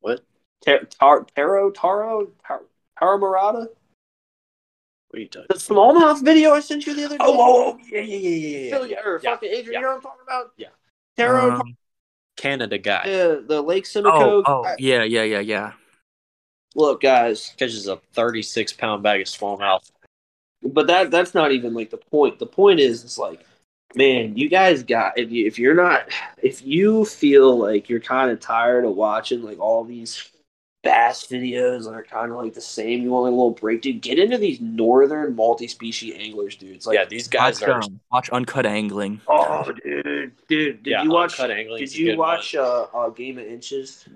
What? 0.00 0.24
Tar- 0.64 0.84
tar- 0.84 1.26
Taro 1.36 1.70
Taro 1.70 2.28
Tar- 2.46 2.62
Taro 2.98 3.18
Murata? 3.18 3.68
What 5.08 5.18
are 5.18 5.20
you 5.20 5.28
talking? 5.28 5.46
The 5.48 5.54
smallmouth 5.56 6.24
video 6.24 6.52
I 6.52 6.60
sent 6.60 6.86
you 6.86 6.94
the 6.94 7.04
other 7.04 7.18
day. 7.18 7.24
Oh, 7.24 7.36
oh, 7.38 7.72
oh, 7.74 7.78
yeah, 7.90 8.00
yeah, 8.00 8.16
yeah, 8.16 8.28
yeah, 8.58 8.70
Phil, 8.70 8.86
yeah. 8.86 8.96
yeah, 9.00 9.08
or 9.08 9.20
Yeah, 9.22 9.30
fucking 9.32 9.48
Adrian, 9.50 9.72
yeah. 9.72 9.78
you 9.78 9.84
know 9.84 9.88
what 9.90 9.96
I'm 9.96 10.02
talking 10.02 10.22
about? 10.26 10.52
Yeah. 10.56 10.68
Taro, 11.16 11.50
Um, 11.52 11.76
Canada 12.44 12.76
guy 12.76 13.04
the, 13.06 13.42
the 13.46 13.62
Lake 13.62 13.84
oh, 13.84 13.88
Simcoe. 13.88 14.42
oh, 14.46 14.62
guy. 14.64 14.76
yeah, 14.78 15.02
yeah, 15.02 15.22
yeah, 15.22 15.40
yeah. 15.40 15.72
Look, 16.74 17.00
guys, 17.00 17.54
catches 17.56 17.88
a 17.88 17.96
36 18.12 18.74
pound 18.74 19.02
bag 19.02 19.22
of 19.22 19.28
smallmouth. 19.28 19.90
but 20.62 20.86
that 20.88 21.10
that's 21.10 21.32
not 21.32 21.52
even 21.52 21.72
like 21.72 21.90
the 21.90 21.96
point. 21.96 22.38
The 22.38 22.46
point 22.46 22.80
is, 22.80 23.02
it's 23.02 23.16
like, 23.16 23.46
man, 23.94 24.36
you 24.36 24.50
guys 24.50 24.82
got 24.82 25.18
if 25.18 25.30
you 25.30 25.46
if 25.46 25.58
you're 25.58 25.74
not 25.74 26.08
if 26.42 26.64
you 26.66 27.06
feel 27.06 27.56
like 27.56 27.88
you're 27.88 28.00
kind 28.00 28.30
of 28.30 28.40
tired 28.40 28.84
of 28.84 28.94
watching 28.94 29.42
like 29.42 29.58
all 29.58 29.82
these 29.82 30.30
bass 30.84 31.26
videos 31.26 31.84
that 31.84 31.94
are 31.94 32.04
kind 32.04 32.30
of 32.30 32.38
like 32.38 32.54
the 32.54 32.60
same, 32.60 33.02
you 33.02 33.10
want 33.10 33.24
like 33.24 33.32
a 33.32 33.34
little 33.34 33.50
break, 33.50 33.82
dude. 33.82 34.00
Get 34.02 34.18
into 34.18 34.38
these 34.38 34.60
northern 34.60 35.34
multi-species 35.34 36.14
anglers, 36.16 36.56
dude. 36.56 36.76
It's 36.76 36.86
like, 36.86 36.94
yeah, 36.94 37.04
these 37.06 37.26
guys 37.26 37.60
Watch, 37.60 37.70
are. 37.70 37.82
um, 37.82 38.00
watch 38.12 38.30
uncut 38.30 38.66
angling. 38.66 39.20
oh, 39.28 39.72
dude, 39.84 40.32
dude, 40.48 40.82
did 40.82 40.90
yeah, 40.90 41.02
you 41.02 41.10
watch? 41.10 41.40
uncut 41.40 41.50
angling's 41.56 41.92
Did 41.92 41.98
you 41.98 42.16
watch 42.16 42.54
uh, 42.54 42.86
uh, 42.94 43.08
Game 43.08 43.38
of 43.38 43.46
Inches? 43.46 44.06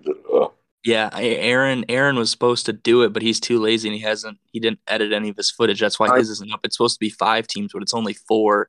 Yeah, 0.85 1.11
Aaron 1.13 1.85
Aaron 1.89 2.17
was 2.17 2.31
supposed 2.31 2.67
to 2.67 2.73
do 2.73 3.03
it, 3.03 3.13
but 3.13 3.23
he's 3.23 3.41
too 3.41 3.59
lazy 3.59 3.89
and 3.89 3.95
he 3.97 4.01
hasn't 4.03 4.39
he 4.53 4.61
didn't 4.61 4.79
edit 4.87 5.13
any 5.13 5.29
of 5.29 5.37
his 5.37 5.51
footage. 5.51 5.81
That's 5.81 5.99
why 5.99 6.09
I- 6.09 6.19
his 6.19 6.31
isn't 6.31 6.53
up. 6.53 6.61
It's 6.65 6.77
supposed 6.77 6.95
to 6.95 7.01
be 7.01 7.11
five 7.11 7.47
teams, 7.47 7.73
but 7.73 7.83
it's 7.83 7.95
only 7.95 8.15
four 8.15 8.69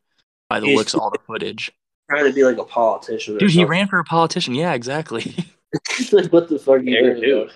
by 0.49 0.59
the 0.59 0.75
looks 0.75 0.93
of 0.93 1.01
all 1.01 1.11
the 1.11 1.19
footage. 1.27 1.71
Trying 2.09 2.25
to 2.25 2.33
be 2.33 2.43
like 2.43 2.57
a 2.57 2.63
politician. 2.63 3.35
Or 3.35 3.39
Dude, 3.39 3.51
he 3.51 3.63
ran 3.63 3.87
for 3.87 3.99
a 3.99 4.03
politician. 4.03 4.55
Yeah, 4.55 4.73
exactly. 4.73 5.35
like, 6.11 6.33
what 6.33 6.49
the 6.49 6.57
fuck 6.57 6.77
are 6.77 6.79
you 6.79 6.97
Aaron 6.97 7.21
doing? 7.21 7.49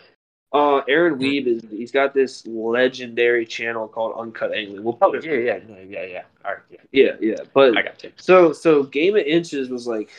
Uh, 0.53 0.81
Aaron 0.87 1.17
Weeb 1.17 1.47
is 1.47 1.63
he's 1.71 1.91
got 1.91 2.13
this 2.13 2.45
legendary 2.45 3.45
channel 3.45 3.87
called 3.87 4.15
Uncut 4.17 4.53
Angling. 4.53 4.83
We'll 4.83 4.97
Oh 5.01 5.11
put 5.11 5.25
yeah, 5.25 5.33
yeah, 5.33 5.59
no, 5.67 5.77
yeah, 5.79 6.05
yeah. 6.05 6.23
All 6.45 6.51
right, 6.51 6.61
yeah. 6.69 6.77
yeah, 6.91 7.11
yeah. 7.19 7.43
But 7.53 7.75
I 7.75 7.81
got 7.81 8.03
you. 8.03 8.11
so 8.17 8.53
so 8.53 8.83
Game 8.83 9.15
of 9.15 9.23
Inches 9.23 9.69
was 9.69 9.87
like 9.87 10.11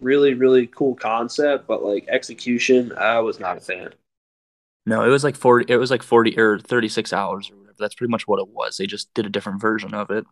really 0.00 0.34
really 0.34 0.66
cool 0.66 0.94
concept, 0.94 1.66
but 1.66 1.82
like 1.82 2.06
execution, 2.08 2.92
I 2.98 3.20
was 3.20 3.40
not 3.40 3.56
a 3.56 3.60
fan. 3.60 3.94
No, 4.86 5.04
it 5.04 5.08
was 5.08 5.24
like 5.24 5.36
forty. 5.36 5.72
It 5.72 5.76
was 5.76 5.90
like 5.90 6.02
forty 6.02 6.38
or 6.38 6.58
thirty-six 6.58 7.12
hours 7.12 7.50
or 7.50 7.56
whatever. 7.56 7.76
That's 7.78 7.94
pretty 7.94 8.10
much 8.10 8.26
what 8.26 8.40
it 8.40 8.48
was. 8.48 8.76
They 8.76 8.86
just 8.86 9.12
did 9.14 9.26
a 9.26 9.30
different 9.30 9.60
version 9.60 9.94
of 9.94 10.10
it. 10.10 10.24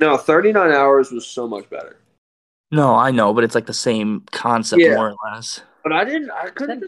No, 0.00 0.16
thirty 0.16 0.52
nine 0.52 0.72
hours 0.72 1.10
was 1.12 1.26
so 1.26 1.46
much 1.48 1.68
better. 1.70 1.96
No, 2.70 2.94
I 2.94 3.10
know, 3.10 3.32
but 3.32 3.44
it's 3.44 3.54
like 3.54 3.66
the 3.66 3.72
same 3.74 4.22
concept 4.32 4.82
Yeah. 4.82 4.94
more 4.94 5.10
or 5.10 5.16
less. 5.32 5.60
But 5.84 5.92
I 5.92 6.02
didn't. 6.04 6.30
I 6.30 6.48
couldn't. 6.48 6.82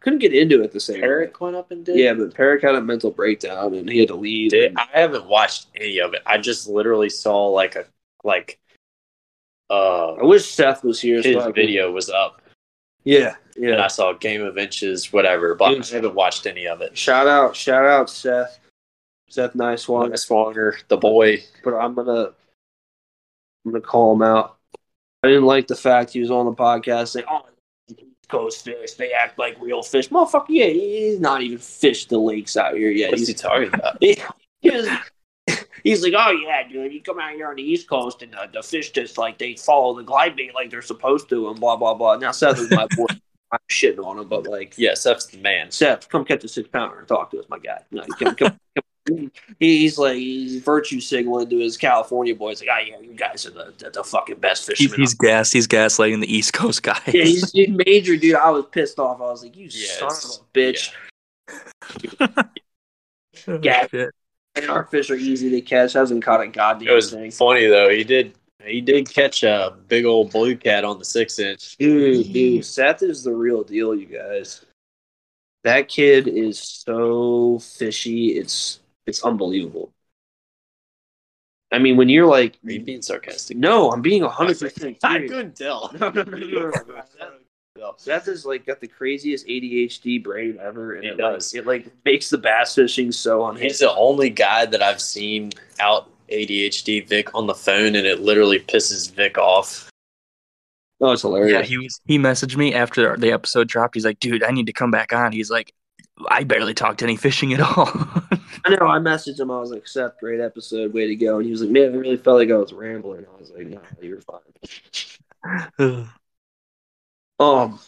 Couldn't 0.00 0.18
get 0.18 0.32
into 0.32 0.62
it 0.62 0.72
the 0.72 0.80
same. 0.80 1.02
way. 1.02 1.06
Eric 1.06 1.38
went 1.40 1.54
up 1.54 1.70
and 1.70 1.84
did. 1.84 1.96
Yeah, 1.98 2.14
but 2.14 2.32
Perrick 2.34 2.62
had 2.62 2.74
a 2.74 2.80
mental 2.80 3.10
breakdown 3.10 3.74
and 3.74 3.88
he 3.88 3.98
had 3.98 4.08
to 4.08 4.14
leave. 4.14 4.50
Dude, 4.52 4.70
and- 4.70 4.78
I 4.78 4.88
haven't 5.00 5.26
watched 5.26 5.66
any 5.76 5.98
of 6.00 6.14
it. 6.14 6.22
I 6.26 6.38
just 6.38 6.66
literally 6.66 7.10
saw 7.10 7.48
like 7.48 7.76
a 7.76 7.84
like 8.24 8.58
uh 9.70 10.14
I 10.14 10.24
wish 10.24 10.50
Seth 10.50 10.82
was 10.82 11.00
here. 11.00 11.16
his 11.20 11.34
so 11.34 11.40
I 11.40 11.44
could- 11.46 11.54
video 11.56 11.92
was 11.92 12.08
up 12.08 12.40
Yeah, 13.04 13.34
and 13.56 13.64
yeah. 13.66 13.84
I 13.84 13.88
saw 13.88 14.12
Game 14.14 14.42
of 14.42 14.56
Inches, 14.56 15.12
whatever, 15.12 15.54
but 15.54 15.68
Dude. 15.74 15.84
I 15.92 15.94
haven't 15.96 16.14
watched 16.14 16.46
any 16.46 16.66
of 16.66 16.80
it. 16.80 16.96
Shout 16.96 17.26
out, 17.26 17.54
shout 17.54 17.84
out, 17.84 18.08
Seth. 18.08 18.58
Seth, 19.28 19.54
nice 19.54 19.86
one. 19.88 20.16
Swanger, 20.16 20.78
the 20.88 20.96
boy. 20.96 21.42
But 21.64 21.74
I'm 21.74 21.94
gonna, 21.94 22.32
I'm 23.66 23.72
gonna 23.72 23.80
call 23.82 24.14
him 24.14 24.22
out. 24.22 24.56
I 25.22 25.28
didn't 25.28 25.44
like 25.44 25.66
the 25.68 25.76
fact 25.76 26.12
he 26.12 26.20
was 26.20 26.30
on 26.30 26.46
the 26.46 26.52
podcast 26.52 27.08
saying, 27.08 27.26
"Oh, 27.30 27.38
East 27.40 27.51
Coast 28.32 28.64
fish, 28.64 28.94
they 28.94 29.12
act 29.12 29.38
like 29.38 29.56
real 29.60 29.82
fish." 29.82 30.08
Motherfucker, 30.08 30.46
yeah, 30.48 30.66
he's 30.66 31.20
not 31.20 31.42
even 31.42 31.58
fished 31.58 32.08
the 32.08 32.18
lakes 32.18 32.56
out 32.56 32.74
here 32.74 32.90
yet. 32.90 33.10
What's 33.10 33.26
he 33.26 33.32
He's, 33.32 33.40
talking 33.40 33.68
about? 33.72 33.98
he 34.00 34.16
was- 34.64 34.88
he's 35.84 36.02
like, 36.02 36.14
"Oh 36.16 36.30
yeah, 36.32 36.66
dude, 36.68 36.92
you 36.92 37.02
come 37.02 37.18
out 37.20 37.32
here 37.32 37.48
on 37.48 37.56
the 37.56 37.62
East 37.62 37.88
Coast 37.88 38.22
and 38.22 38.34
uh, 38.34 38.46
the 38.52 38.62
fish 38.62 38.90
just 38.90 39.18
like 39.18 39.38
they 39.38 39.54
follow 39.56 39.94
the 39.96 40.02
glide 40.02 40.36
bait 40.36 40.54
like 40.54 40.70
they're 40.70 40.82
supposed 40.82 41.28
to, 41.28 41.48
and 41.48 41.60
blah 41.60 41.76
blah 41.76 41.94
blah." 41.94 42.16
Now 42.16 42.32
Seth 42.32 42.58
is 42.58 42.70
my 42.70 42.86
boy. 42.96 43.06
I'm 43.52 43.58
shitting 43.70 44.02
on 44.02 44.18
him, 44.18 44.28
but 44.28 44.46
like, 44.46 44.72
Yeah, 44.78 44.94
Seth's 44.94 45.26
the 45.26 45.36
man. 45.36 45.70
Seth, 45.70 46.08
come 46.08 46.24
catch 46.24 46.42
a 46.42 46.48
six 46.48 46.68
pounder 46.68 46.98
and 47.00 47.06
talk 47.06 47.30
to 47.32 47.38
us, 47.38 47.44
my 47.50 47.58
guy. 47.58 47.82
No, 47.90 48.02
come, 48.18 48.34
come, 48.34 48.58
come. 48.74 48.84
He- 49.08 49.30
He's 49.58 49.98
like 49.98 50.14
he's 50.16 50.62
virtue 50.62 51.00
signaling 51.00 51.48
to 51.50 51.58
his 51.58 51.76
California 51.76 52.34
boys, 52.36 52.60
like, 52.60 52.68
oh 52.72 52.84
yeah, 52.86 53.00
you 53.00 53.14
guys 53.14 53.44
are 53.46 53.50
the 53.50 53.74
the, 53.78 53.90
the 53.90 54.04
fucking 54.04 54.36
best 54.36 54.68
He's, 54.68 54.78
fishermen. 54.78 55.00
he's 55.00 55.14
gas. 55.14 55.50
He's 55.52 55.66
gaslighting 55.66 56.20
the 56.20 56.32
East 56.32 56.52
Coast 56.52 56.82
guys. 56.82 57.00
yeah, 57.06 57.24
he's, 57.24 57.50
he's 57.52 57.68
major, 57.68 58.16
dude. 58.16 58.36
I 58.36 58.50
was 58.50 58.66
pissed 58.70 58.98
off. 58.98 59.18
I 59.20 59.24
was 59.24 59.42
like, 59.42 59.56
you 59.56 59.64
Yes. 59.70 59.98
son 59.98 60.08
of 60.10 60.46
a 60.46 60.58
bitch. 60.58 60.92
Oh, 63.48 63.58
Yeah. 63.62 63.86
shit. 63.90 64.10
And 64.54 64.68
our 64.70 64.84
fish 64.84 65.10
are 65.10 65.14
easy 65.16 65.50
to 65.50 65.60
catch. 65.62 65.96
I 65.96 66.00
Hasn't 66.00 66.22
caught 66.22 66.40
a 66.42 66.46
goddamn 66.48 66.88
It 66.88 66.92
was 66.92 67.10
thing. 67.10 67.30
funny 67.30 67.66
though. 67.66 67.88
He 67.88 68.04
did 68.04 68.34
he 68.64 68.80
did 68.80 69.08
catch 69.10 69.42
a 69.42 69.76
big 69.88 70.04
old 70.04 70.30
blue 70.30 70.56
cat 70.56 70.84
on 70.84 70.98
the 70.98 71.04
six 71.04 71.38
inch. 71.40 71.76
Dude, 71.78 72.32
dude, 72.32 72.64
Seth 72.64 73.02
is 73.02 73.24
the 73.24 73.32
real 73.32 73.64
deal, 73.64 73.94
you 73.94 74.06
guys. 74.06 74.64
That 75.64 75.88
kid 75.88 76.28
is 76.28 76.58
so 76.60 77.58
fishy. 77.60 78.36
It's 78.38 78.78
it's 79.06 79.22
unbelievable. 79.24 79.92
I 81.72 81.78
mean, 81.78 81.96
when 81.96 82.08
you're 82.08 82.26
like, 82.26 82.58
Are 82.66 82.70
you 82.72 82.80
being 82.80 83.02
sarcastic? 83.02 83.56
no, 83.56 83.90
I'm 83.90 84.02
being 84.02 84.22
hundred 84.22 84.58
percent 84.60 84.98
I 85.02 85.20
couldn't 85.20 85.56
tell. 85.56 85.90
No, 85.98 86.10
no, 86.10 86.22
no, 86.22 86.36
no, 86.36 86.70
no. 87.78 87.94
Seth 87.96 88.28
is 88.28 88.44
like 88.44 88.66
got 88.66 88.80
the 88.80 88.86
craziest 88.88 89.46
ADHD 89.46 90.22
brain 90.22 90.58
ever, 90.60 90.94
and 90.94 91.04
He 91.04 91.10
it, 91.10 91.18
like, 91.18 91.34
does. 91.34 91.54
it 91.54 91.66
like 91.66 91.86
makes 92.04 92.28
the 92.30 92.38
bass 92.38 92.74
fishing 92.74 93.10
so 93.10 93.42
on. 93.42 93.56
He's 93.56 93.78
the 93.78 93.92
only 93.94 94.28
guy 94.30 94.66
that 94.66 94.82
I've 94.82 95.00
seen 95.00 95.50
out 95.80 96.10
ADHD 96.28 97.08
Vic 97.08 97.34
on 97.34 97.46
the 97.46 97.54
phone, 97.54 97.94
and 97.96 98.06
it 98.06 98.20
literally 98.20 98.58
pisses 98.60 99.10
Vic 99.10 99.38
off. 99.38 99.88
Oh, 101.00 101.12
it's 101.12 101.22
hilarious. 101.22 101.52
Yeah, 101.52 101.62
he 101.62 101.78
was. 101.78 102.00
He 102.04 102.18
messaged 102.18 102.56
me 102.56 102.74
after 102.74 103.16
the 103.16 103.32
episode 103.32 103.66
dropped. 103.66 103.94
He's 103.94 104.04
like, 104.04 104.20
"Dude, 104.20 104.44
I 104.44 104.50
need 104.50 104.66
to 104.66 104.72
come 104.72 104.90
back 104.90 105.12
on." 105.12 105.32
He's 105.32 105.50
like, 105.50 105.72
"I 106.28 106.44
barely 106.44 106.74
talked 106.74 107.02
any 107.02 107.16
fishing 107.16 107.52
at 107.54 107.60
all." 107.60 107.90
I 108.64 108.70
know. 108.70 108.86
I 108.86 108.98
messaged 108.98 109.40
him. 109.40 109.50
I 109.50 109.58
was 109.58 109.70
like, 109.70 109.88
"Seth, 109.88 110.18
great 110.20 110.40
episode, 110.40 110.92
way 110.92 111.06
to 111.06 111.16
go." 111.16 111.36
And 111.38 111.46
he 111.46 111.50
was 111.50 111.62
like, 111.62 111.70
"Man, 111.70 111.92
I 111.92 111.96
really 111.96 112.16
felt 112.16 112.38
like 112.38 112.50
I 112.50 112.56
was 112.56 112.72
rambling." 112.72 113.26
I 113.26 113.40
was 113.40 113.50
like, 113.50 113.66
"No, 113.66 113.80
you're 114.00 114.20
fine." 114.20 116.08
Um, 117.40 117.80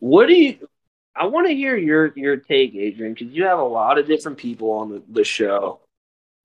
what 0.00 0.26
do 0.26 0.34
you? 0.34 0.68
I 1.14 1.26
want 1.26 1.46
to 1.46 1.54
hear 1.54 1.76
your 1.76 2.12
your 2.16 2.36
take, 2.36 2.74
Adrian, 2.74 3.14
because 3.14 3.28
you 3.28 3.44
have 3.44 3.60
a 3.60 3.64
lot 3.64 3.98
of 3.98 4.08
different 4.08 4.38
people 4.38 4.72
on 4.72 4.90
the, 4.90 5.02
the 5.08 5.22
show, 5.22 5.80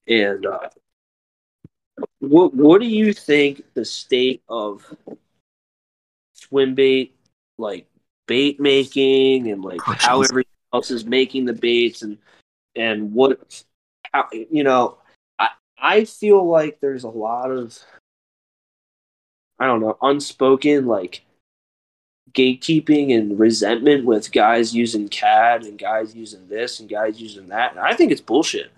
and 0.07 0.45
uh, 0.45 0.69
what 2.19 2.53
what 2.53 2.81
do 2.81 2.87
you 2.87 3.13
think 3.13 3.63
the 3.73 3.85
state 3.85 4.43
of 4.47 4.85
swim 6.33 6.75
bait, 6.75 7.15
like 7.57 7.87
bait 8.27 8.59
making, 8.59 9.49
and 9.49 9.63
like 9.63 9.81
how 9.81 10.21
everyone 10.21 10.45
else 10.73 10.91
is 10.91 11.05
making 11.05 11.45
the 11.45 11.53
baits, 11.53 12.03
and 12.03 12.19
and 12.77 13.13
what 13.13 13.63
how 14.13 14.27
you 14.31 14.63
know? 14.63 14.97
I 15.39 15.49
I 15.77 16.05
feel 16.05 16.47
like 16.47 16.79
there's 16.79 17.03
a 17.03 17.09
lot 17.09 17.51
of 17.51 17.77
I 19.59 19.65
don't 19.65 19.81
know, 19.81 19.97
unspoken 20.01 20.85
like 20.85 21.23
gatekeeping 22.31 23.15
and 23.17 23.39
resentment 23.39 24.05
with 24.05 24.31
guys 24.31 24.75
using 24.75 25.07
CAD 25.09 25.63
and 25.65 25.79
guys 25.79 26.15
using 26.15 26.47
this 26.47 26.79
and 26.79 26.89
guys 26.89 27.19
using 27.19 27.47
that. 27.47 27.71
And 27.71 27.79
I 27.79 27.93
think 27.93 28.11
it's 28.11 28.21
bullshit. 28.21 28.71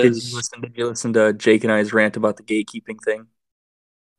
did 0.00 0.22
you 0.22 0.22
Because 0.22 0.34
listen? 0.34 0.60
Did 0.60 0.76
you 0.76 0.88
listen 0.88 1.12
to 1.14 1.32
Jake 1.32 1.64
and 1.64 1.72
I's 1.72 1.92
rant 1.92 2.16
about 2.16 2.36
the 2.36 2.42
gatekeeping 2.42 3.02
thing? 3.04 3.26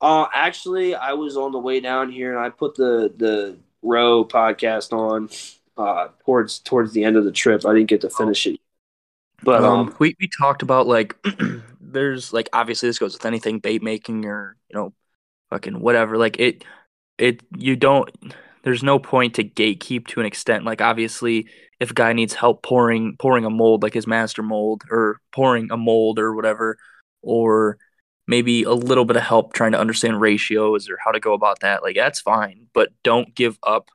uh, 0.02 0.28
actually, 0.34 0.96
I 0.96 1.14
was 1.14 1.38
on 1.38 1.52
the 1.52 1.60
way 1.60 1.80
down 1.80 2.12
here 2.12 2.32
and 2.36 2.40
I 2.40 2.50
put 2.50 2.76
the 2.76 3.14
the 3.18 3.58
row 3.82 4.26
podcast 4.26 4.94
on 4.94 5.30
uh, 5.78 6.10
towards 6.26 6.60
towards 6.60 6.94
the 6.94 7.04
end 7.04 7.18
of 7.18 7.26
the 7.26 7.32
trip. 7.32 7.66
I 7.66 7.74
didn't 7.74 7.90
get 7.90 8.02
to 8.02 8.10
finish 8.10 8.48
it, 8.48 8.60
but 9.44 9.64
um, 9.64 9.80
um, 9.80 9.96
we 10.00 10.16
we 10.20 10.28
talked 10.28 10.62
about 10.62 10.88
like 10.88 11.16
there's 11.82 12.34
like 12.34 12.50
obviously 12.54 12.90
this 12.90 13.00
goes 13.00 13.14
with 13.14 13.26
anything 13.26 13.60
bait 13.60 13.84
making 13.84 14.26
or 14.26 14.58
you 14.70 14.76
know 14.76 14.94
fucking 15.50 15.80
whatever. 15.80 16.18
Like 16.18 16.40
it 16.40 16.64
it 17.18 17.42
you 17.58 17.76
don't 17.76 18.10
there's 18.64 18.84
no 18.84 19.00
point 19.00 19.36
to 19.36 19.44
gatekeep 19.44 20.08
to 20.08 20.20
an 20.20 20.26
extent. 20.26 20.66
Like 20.66 20.82
obviously 20.82 21.48
if 21.80 21.92
a 21.92 21.94
guy 21.94 22.14
needs 22.14 22.34
help 22.34 22.64
pouring 22.64 23.16
pouring 23.20 23.46
a 23.46 23.50
mold 23.50 23.84
like 23.84 23.94
his 23.94 24.08
master 24.08 24.44
mold 24.44 24.84
or 24.90 25.20
pouring 25.32 25.72
a 25.72 25.78
mold 25.78 26.20
or 26.20 26.34
whatever 26.34 26.78
or 27.22 27.78
maybe 28.26 28.64
a 28.64 28.72
little 28.72 29.06
bit 29.06 29.18
of 29.18 29.24
help 29.24 29.54
trying 29.54 29.74
to 29.74 29.80
understand 29.80 30.22
ratios 30.22 30.90
or 30.90 30.98
how 31.04 31.12
to 31.12 31.20
go 31.20 31.34
about 31.34 31.60
that 31.60 31.84
like 31.84 31.96
that's 31.96 32.22
fine. 32.22 32.68
But 32.74 32.90
don't 33.04 33.34
give 33.36 33.58
up 33.64 33.90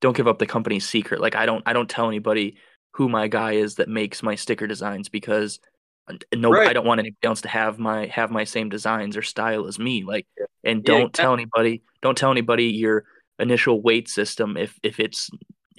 don't 0.00 0.16
give 0.16 0.28
up 0.28 0.38
the 0.38 0.46
company's 0.46 0.88
secret. 0.88 1.20
Like 1.20 1.34
i 1.34 1.46
don't 1.46 1.62
i 1.66 1.72
don't 1.72 1.88
tell 1.90 2.08
anybody 2.08 2.56
who 2.92 3.08
my 3.08 3.28
guy 3.28 3.52
is 3.52 3.76
that 3.76 3.88
makes 3.88 4.22
my 4.22 4.34
sticker 4.34 4.66
designs 4.66 5.08
because 5.08 5.60
uh, 6.08 6.14
no 6.34 6.50
Right. 6.50 6.68
I 6.68 6.72
don't 6.72 6.86
want 6.86 6.98
anybody 7.00 7.18
else 7.26 7.40
to 7.42 7.48
have 7.48 7.78
my 7.78 8.06
have 8.06 8.30
my 8.30 8.44
same 8.44 8.68
designs 8.68 9.16
or 9.16 9.22
style 9.22 9.66
as 9.66 9.78
me 9.78 10.04
like 10.04 10.26
and 10.64 10.82
Yeah, 10.86 10.98
don't 10.98 11.12
tell 11.12 11.32
anybody 11.32 11.82
don't 12.02 12.16
tell 12.18 12.30
anybody 12.30 12.64
your 12.66 13.04
initial 13.38 13.80
weight 13.82 14.08
system 14.08 14.56
if 14.56 14.78
if 14.82 15.00
it's 15.00 15.30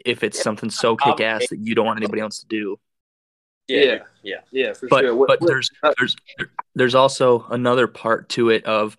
if 0.06 0.24
it's 0.24 0.38
Yeah, 0.38 0.44
something 0.44 0.70
so 0.70 0.96
kick 0.96 1.22
ass 1.22 1.48
that 1.50 1.60
you 1.60 1.76
don't 1.76 1.86
want 1.86 1.98
anybody 2.00 2.22
else 2.22 2.40
to 2.40 2.48
do 2.48 2.78
Yeah. 3.68 4.00
yeah. 4.24 4.38
yeah, 4.52 4.74
for 4.74 4.88
but 4.88 5.02
sure. 5.02 5.16
What- 5.16 5.28
but 5.28 5.42
what- 5.42 5.48
there's 5.48 5.70
uh, 5.84 5.94
there's 5.98 6.16
there's 6.76 6.96
also 6.96 7.46
another 7.50 7.88
part 7.88 8.30
to 8.30 8.50
it 8.50 8.66
of 8.66 8.98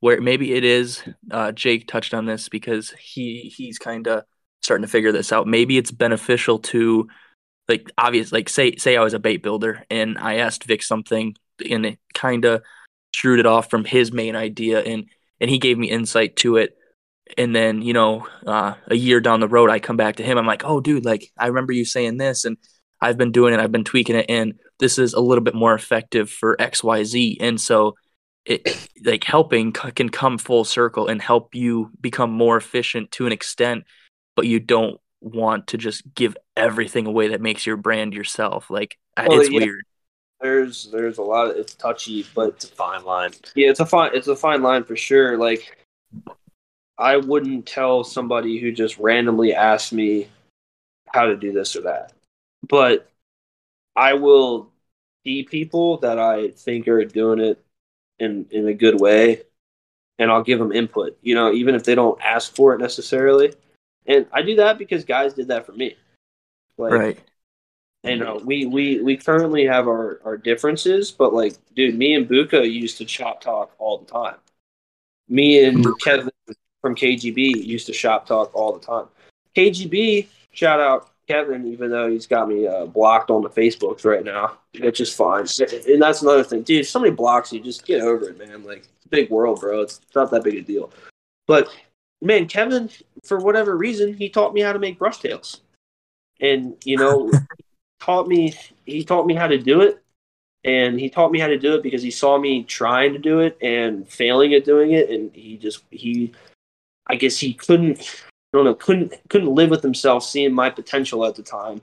where 0.00 0.20
maybe 0.20 0.52
it 0.52 0.62
is 0.64 1.02
uh, 1.30 1.52
Jake 1.52 1.88
touched 1.88 2.12
on 2.12 2.26
this 2.26 2.48
because 2.50 2.90
he 3.00 3.52
he's 3.56 3.78
kind 3.78 4.06
of 4.06 4.24
starting 4.62 4.82
to 4.84 4.90
figure 4.90 5.10
this 5.12 5.32
out. 5.32 5.46
Maybe 5.46 5.78
it's 5.78 5.90
beneficial 5.90 6.58
to 6.58 7.08
like 7.68 7.90
obvious 7.98 8.32
like 8.32 8.48
say 8.48 8.76
say 8.76 8.96
I 8.96 9.02
was 9.02 9.14
a 9.14 9.18
bait 9.18 9.42
builder 9.42 9.84
and 9.90 10.18
I 10.18 10.36
asked 10.36 10.64
Vic 10.64 10.82
something 10.82 11.36
and 11.68 11.86
it 11.86 11.98
kind 12.14 12.44
of 12.44 12.62
screwed 13.14 13.40
it 13.40 13.46
off 13.46 13.70
from 13.70 13.84
his 13.84 14.12
main 14.12 14.36
idea 14.36 14.80
and 14.80 15.06
and 15.40 15.50
he 15.50 15.58
gave 15.58 15.78
me 15.78 15.90
insight 15.90 16.36
to 16.36 16.56
it. 16.56 16.76
And 17.36 17.54
then 17.54 17.82
you 17.82 17.92
know 17.92 18.28
uh, 18.46 18.74
a 18.86 18.94
year 18.94 19.20
down 19.20 19.40
the 19.40 19.48
road 19.48 19.70
I 19.70 19.80
come 19.80 19.96
back 19.96 20.16
to 20.16 20.22
him. 20.22 20.38
I'm 20.38 20.46
like 20.46 20.64
oh 20.64 20.80
dude 20.80 21.04
like 21.04 21.32
I 21.38 21.48
remember 21.48 21.72
you 21.72 21.84
saying 21.84 22.18
this 22.18 22.44
and 22.44 22.56
I've 23.00 23.18
been 23.18 23.32
doing 23.32 23.52
it. 23.52 23.60
I've 23.60 23.72
been 23.72 23.84
tweaking 23.84 24.16
it 24.16 24.26
and 24.28 24.54
this 24.78 24.98
is 24.98 25.14
a 25.14 25.20
little 25.20 25.44
bit 25.44 25.54
more 25.54 25.74
effective 25.74 26.30
for 26.30 26.56
XYZ 26.56 27.38
and 27.40 27.60
so 27.60 27.96
it 28.44 28.88
like 29.04 29.24
helping 29.24 29.72
can 29.72 30.08
come 30.08 30.38
full 30.38 30.64
circle 30.64 31.08
and 31.08 31.20
help 31.20 31.54
you 31.54 31.90
become 32.00 32.30
more 32.30 32.56
efficient 32.56 33.10
to 33.10 33.26
an 33.26 33.32
extent 33.32 33.84
but 34.36 34.46
you 34.46 34.60
don't 34.60 35.00
want 35.26 35.68
to 35.68 35.78
just 35.78 36.02
give 36.14 36.36
everything 36.56 37.06
away 37.06 37.28
that 37.28 37.40
makes 37.40 37.66
your 37.66 37.76
brand 37.76 38.14
yourself 38.14 38.70
like 38.70 38.98
Well, 39.16 39.40
it's 39.40 39.50
yeah. 39.50 39.60
weird 39.60 39.84
there's 40.40 40.90
there's 40.90 41.18
a 41.18 41.22
lot 41.22 41.50
of 41.50 41.56
it's 41.56 41.74
touchy, 41.74 42.26
but 42.34 42.50
It's 42.50 42.64
a 42.66 42.68
fine 42.68 43.04
line. 43.04 43.30
Yeah, 43.54 43.70
it's 43.70 43.80
a 43.80 43.86
fine 43.86 44.10
it's 44.14 44.28
a 44.28 44.36
fine 44.36 44.62
line 44.62 44.84
for 44.84 44.96
sure. 44.96 45.38
Like 45.38 45.76
I 46.98 47.16
wouldn't 47.16 47.66
tell 47.66 48.04
somebody 48.04 48.58
who 48.58 48.72
just 48.72 48.98
randomly 48.98 49.54
asked 49.54 49.92
me 49.92 50.28
how 51.12 51.26
to 51.26 51.36
do 51.36 51.52
this 51.52 51.76
or 51.76 51.82
that. 51.82 52.12
But 52.68 53.10
I 53.94 54.14
will 54.14 54.70
see 55.24 55.42
people 55.42 55.98
that 55.98 56.18
I 56.18 56.48
think 56.48 56.88
are 56.88 57.04
doing 57.04 57.40
it 57.40 57.62
in 58.18 58.46
in 58.50 58.68
a 58.68 58.74
good 58.74 59.00
way, 59.00 59.42
and 60.18 60.30
I'll 60.30 60.42
give 60.42 60.58
them 60.58 60.72
input. 60.72 61.18
You 61.22 61.34
know, 61.34 61.52
even 61.52 61.74
if 61.74 61.84
they 61.84 61.94
don't 61.94 62.20
ask 62.22 62.54
for 62.54 62.74
it 62.74 62.78
necessarily. 62.78 63.54
And 64.06 64.26
I 64.32 64.42
do 64.42 64.56
that 64.56 64.78
because 64.78 65.04
guys 65.04 65.34
did 65.34 65.48
that 65.48 65.66
for 65.66 65.72
me. 65.72 65.96
Like, 66.78 66.92
right. 66.92 67.18
you 68.04 68.16
know, 68.16 68.40
we 68.44 68.66
we 68.66 69.00
we 69.00 69.16
currently 69.16 69.64
have 69.64 69.88
our 69.88 70.20
our 70.24 70.36
differences, 70.36 71.10
but 71.10 71.32
like, 71.32 71.54
dude, 71.74 71.96
me 71.96 72.14
and 72.14 72.28
Buka 72.28 72.70
used 72.70 72.98
to 72.98 73.08
shop 73.08 73.40
talk 73.40 73.72
all 73.78 73.98
the 73.98 74.06
time. 74.06 74.36
Me 75.28 75.64
and 75.64 75.84
Kevin 76.00 76.30
from 76.80 76.94
KGB 76.94 77.64
used 77.64 77.86
to 77.86 77.92
shop 77.92 78.26
talk 78.26 78.54
all 78.54 78.72
the 78.72 78.84
time. 78.84 79.06
KGB, 79.56 80.28
shout 80.52 80.78
out 80.78 81.10
Kevin, 81.26 81.66
even 81.66 81.90
though 81.90 82.08
he's 82.08 82.26
got 82.26 82.48
me 82.48 82.66
uh, 82.66 82.86
blocked 82.86 83.30
on 83.30 83.42
the 83.42 83.50
Facebooks 83.50 84.04
right 84.04 84.24
now, 84.24 84.58
which 84.78 85.00
is 85.00 85.12
fine. 85.12 85.46
And 85.88 86.00
that's 86.00 86.22
another 86.22 86.44
thing, 86.44 86.62
dude. 86.62 86.82
If 86.82 86.88
somebody 86.88 87.14
blocks 87.14 87.52
you, 87.52 87.60
just 87.60 87.84
get 87.84 88.02
over 88.02 88.28
it, 88.28 88.38
man. 88.38 88.62
Like, 88.62 88.86
it's 88.94 89.06
a 89.06 89.08
big 89.08 89.30
world, 89.30 89.60
bro. 89.60 89.80
It's 89.80 90.00
not 90.14 90.30
that 90.30 90.44
big 90.44 90.54
a 90.54 90.62
deal. 90.62 90.92
But 91.46 91.68
man, 92.22 92.46
Kevin, 92.46 92.90
for 93.24 93.38
whatever 93.38 93.76
reason, 93.76 94.14
he 94.14 94.28
taught 94.28 94.54
me 94.54 94.60
how 94.60 94.72
to 94.72 94.78
make 94.78 94.98
brush 94.98 95.18
tails, 95.18 95.60
and 96.40 96.76
you 96.84 96.96
know, 96.96 97.30
taught 98.00 98.28
me 98.28 98.54
he 98.84 99.04
taught 99.04 99.26
me 99.26 99.34
how 99.34 99.46
to 99.46 99.58
do 99.58 99.80
it, 99.82 100.02
and 100.64 100.98
he 100.98 101.08
taught 101.10 101.32
me 101.32 101.38
how 101.38 101.46
to 101.48 101.58
do 101.58 101.74
it 101.74 101.82
because 101.82 102.02
he 102.02 102.10
saw 102.10 102.38
me 102.38 102.62
trying 102.64 103.12
to 103.12 103.18
do 103.18 103.40
it 103.40 103.56
and 103.60 104.08
failing 104.08 104.54
at 104.54 104.64
doing 104.64 104.92
it, 104.92 105.10
and 105.10 105.34
he 105.34 105.56
just 105.56 105.82
he, 105.90 106.32
I 107.06 107.16
guess 107.16 107.38
he 107.38 107.54
couldn't, 107.54 108.00
I 108.52 108.56
don't 108.56 108.64
know, 108.64 108.74
couldn't 108.74 109.14
couldn't 109.28 109.54
live 109.54 109.70
with 109.70 109.82
himself 109.82 110.24
seeing 110.24 110.52
my 110.52 110.70
potential 110.70 111.24
at 111.24 111.34
the 111.34 111.42
time, 111.42 111.80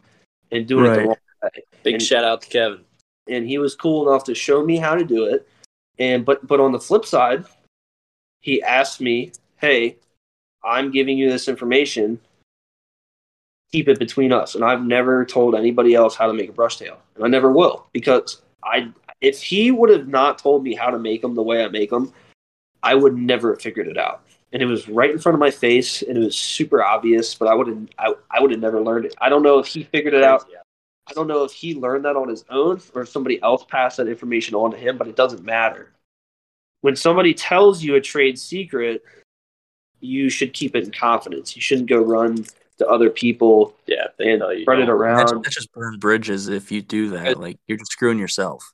and 0.51 0.67
doing 0.67 0.85
it 0.85 0.95
the 0.95 0.99
wrong 0.99 1.07
way. 1.43 1.49
Big 1.83 1.95
And- 1.95 2.03
shout 2.03 2.23
out 2.23 2.41
to 2.43 2.49
Kevin. 2.49 2.79
and 3.27 3.47
he 3.47 3.57
was 3.57 3.75
cool 3.75 4.07
enough 4.09 4.23
to 4.25 4.35
show 4.35 4.63
me 4.65 4.77
how 4.77 4.95
to 4.95 5.03
do 5.03 5.25
it. 5.25 5.47
And 5.99 6.25
but 6.25 6.45
but 6.47 6.59
on 6.59 6.71
the 6.71 6.79
flip 6.79 7.05
side, 7.05 7.45
he 8.41 8.63
asked 8.63 8.99
me, 8.99 9.31
"Hey, 9.57 9.97
I'm 10.64 10.92
giving 10.92 11.17
you 11.17 11.30
this 11.30 11.48
information. 11.48 12.19
Keep 13.72 13.90
it 13.90 14.00
between 14.00 14.32
us." 14.32 14.56
And 14.56 14.64
I've 14.64 14.83
never 14.83 15.25
told 15.25 15.56
anybody 15.56 15.95
else 15.95 16.16
how 16.16 16.27
to 16.27 16.33
make 16.33 16.50
a 16.50 16.53
brush 16.53 16.77
tail, 16.77 17.00
and 17.16 17.24
I 17.24 17.27
never 17.27 17.51
will 17.51 17.88
because 17.92 18.42
I 18.64 18.92
if 19.22 19.42
he 19.42 19.72
would 19.72 19.90
have 19.90 20.08
not 20.08 20.38
told 20.38 20.64
me 20.64 20.75
how 20.75 20.90
to 20.90 21.00
make 21.00 21.22
them 21.22 21.35
the 21.35 21.43
way 21.43 21.64
I 21.64 21.69
make 21.69 21.90
them, 21.90 22.14
I 22.82 22.95
would 22.95 23.16
never 23.16 23.51
have 23.51 23.61
figured 23.61 23.88
it 23.88 23.98
out. 23.98 24.24
And 24.51 24.61
it 24.61 24.66
was 24.66 24.88
right 24.88 25.09
in 25.09 25.17
front 25.17 25.35
of 25.35 25.40
my 25.40 25.50
face, 25.50 26.03
and 26.03 26.17
it 26.17 26.24
was 26.24 26.38
super 26.38 26.83
obvious. 26.83 27.33
But 27.33 27.48
I 27.48 27.56
would 27.56 27.67
have 27.67 27.88
I, 27.98 28.14
I 28.30 28.42
would 28.42 28.51
have 28.51 28.59
never 28.59 28.82
learned 28.82 29.06
it. 29.06 29.16
I 29.19 29.30
don't 29.30 29.43
know 29.43 29.59
if 29.59 29.67
he 29.67 29.83
figured 29.83 30.14
it 30.14 30.24
out 30.24 30.48
I 31.08 31.14
don't 31.14 31.27
know 31.27 31.43
if 31.43 31.51
he 31.51 31.75
learned 31.75 32.06
that 32.06 32.16
on 32.16 32.30
his 32.30 32.45
own 32.50 32.82
or 32.93 33.01
if 33.01 33.09
somebody 33.09 33.42
else 33.42 33.66
passed 33.66 33.98
that 33.98 34.08
information 34.08 34.56
on 34.56 34.72
to 34.72 34.77
him, 34.77 34.98
but 34.98 35.08
it 35.08 35.16
doesn't 35.16 35.43
matter. 35.43 35.92
When 36.82 36.95
somebody 36.95 37.33
tells 37.33 37.83
you 37.83 37.95
a 37.95 38.01
trade 38.01 38.40
secret, 38.40 39.03
you 40.03 40.30
should 40.30 40.53
keep 40.53 40.75
it 40.75 40.83
in 40.83 40.91
confidence. 40.91 41.56
You 41.56 41.61
shouldn't 41.61 41.90
go 41.90 42.01
run 42.01 42.45
to 42.80 42.88
other 42.88 43.09
people 43.09 43.75
Yeah, 43.85 44.07
they 44.17 44.32
and 44.32 44.41
tell 44.41 44.53
you 44.53 44.64
spread 44.64 44.80
it 44.80 44.85
don't. 44.85 44.99
That's, 44.99 45.32
around. 45.32 45.43
that's 45.43 45.56
just 45.56 45.72
burn 45.73 45.99
bridges 45.99 46.48
if 46.48 46.72
you 46.72 46.82
do 46.82 47.09
that. 47.11 47.40
Like 47.40 47.57
you're 47.67 47.77
just 47.77 47.91
screwing 47.91 48.19
yourself. 48.19 48.73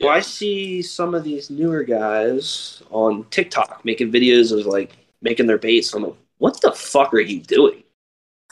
Well, 0.00 0.10
I 0.10 0.20
see 0.20 0.80
some 0.82 1.14
of 1.14 1.24
these 1.24 1.50
newer 1.50 1.82
guys 1.82 2.82
on 2.90 3.24
TikTok 3.30 3.84
making 3.84 4.12
videos 4.12 4.58
of 4.58 4.66
like 4.66 4.96
making 5.22 5.46
their 5.46 5.58
baits. 5.58 5.92
I'm 5.92 6.04
like, 6.04 6.14
what 6.38 6.60
the 6.60 6.72
fuck 6.72 7.12
are 7.14 7.20
you 7.20 7.40
doing? 7.40 7.82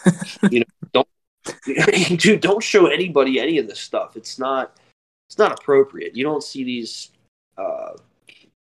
you 0.51 0.61
know, 0.61 0.67
don't 0.93 1.09
dude, 2.19 2.41
don't 2.41 2.63
show 2.63 2.87
anybody 2.87 3.39
any 3.39 3.59
of 3.59 3.69
this 3.69 3.81
stuff. 3.81 4.17
It's 4.17 4.39
not 4.39 4.77
it's 5.29 5.39
not 5.39 5.53
appropriate. 5.53 6.17
You 6.17 6.25
don't 6.25 6.43
see 6.43 6.65
these 6.65 7.11
uh, 7.57 7.95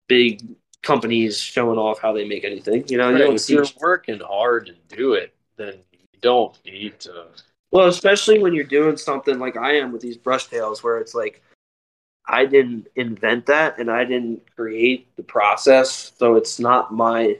big 0.08 0.42
companies 0.82 1.38
showing 1.38 1.78
off 1.78 1.98
how 2.00 2.12
they 2.12 2.26
make 2.26 2.44
anything. 2.44 2.84
You 2.88 2.98
know, 2.98 3.10
you 3.10 3.18
don't 3.18 3.34
if 3.34 3.42
see 3.42 3.54
you're 3.54 3.66
working 3.80 4.20
hard 4.20 4.66
to 4.66 4.96
do 4.96 5.14
it, 5.14 5.34
then 5.56 5.74
you 5.92 5.98
don't 6.20 6.58
need 6.64 6.98
to. 7.00 7.26
Well, 7.70 7.88
especially 7.88 8.38
when 8.38 8.54
you're 8.54 8.64
doing 8.64 8.96
something 8.96 9.38
like 9.38 9.56
I 9.56 9.76
am 9.76 9.92
with 9.92 10.00
these 10.00 10.16
brush 10.16 10.46
tails, 10.46 10.82
where 10.82 10.98
it's 10.98 11.14
like 11.14 11.42
I 12.26 12.46
didn't 12.46 12.88
invent 12.96 13.46
that 13.46 13.78
and 13.78 13.90
I 13.90 14.04
didn't 14.04 14.42
create 14.54 15.14
the 15.16 15.22
process, 15.22 16.12
so 16.18 16.36
it's 16.36 16.58
not 16.58 16.92
my 16.92 17.38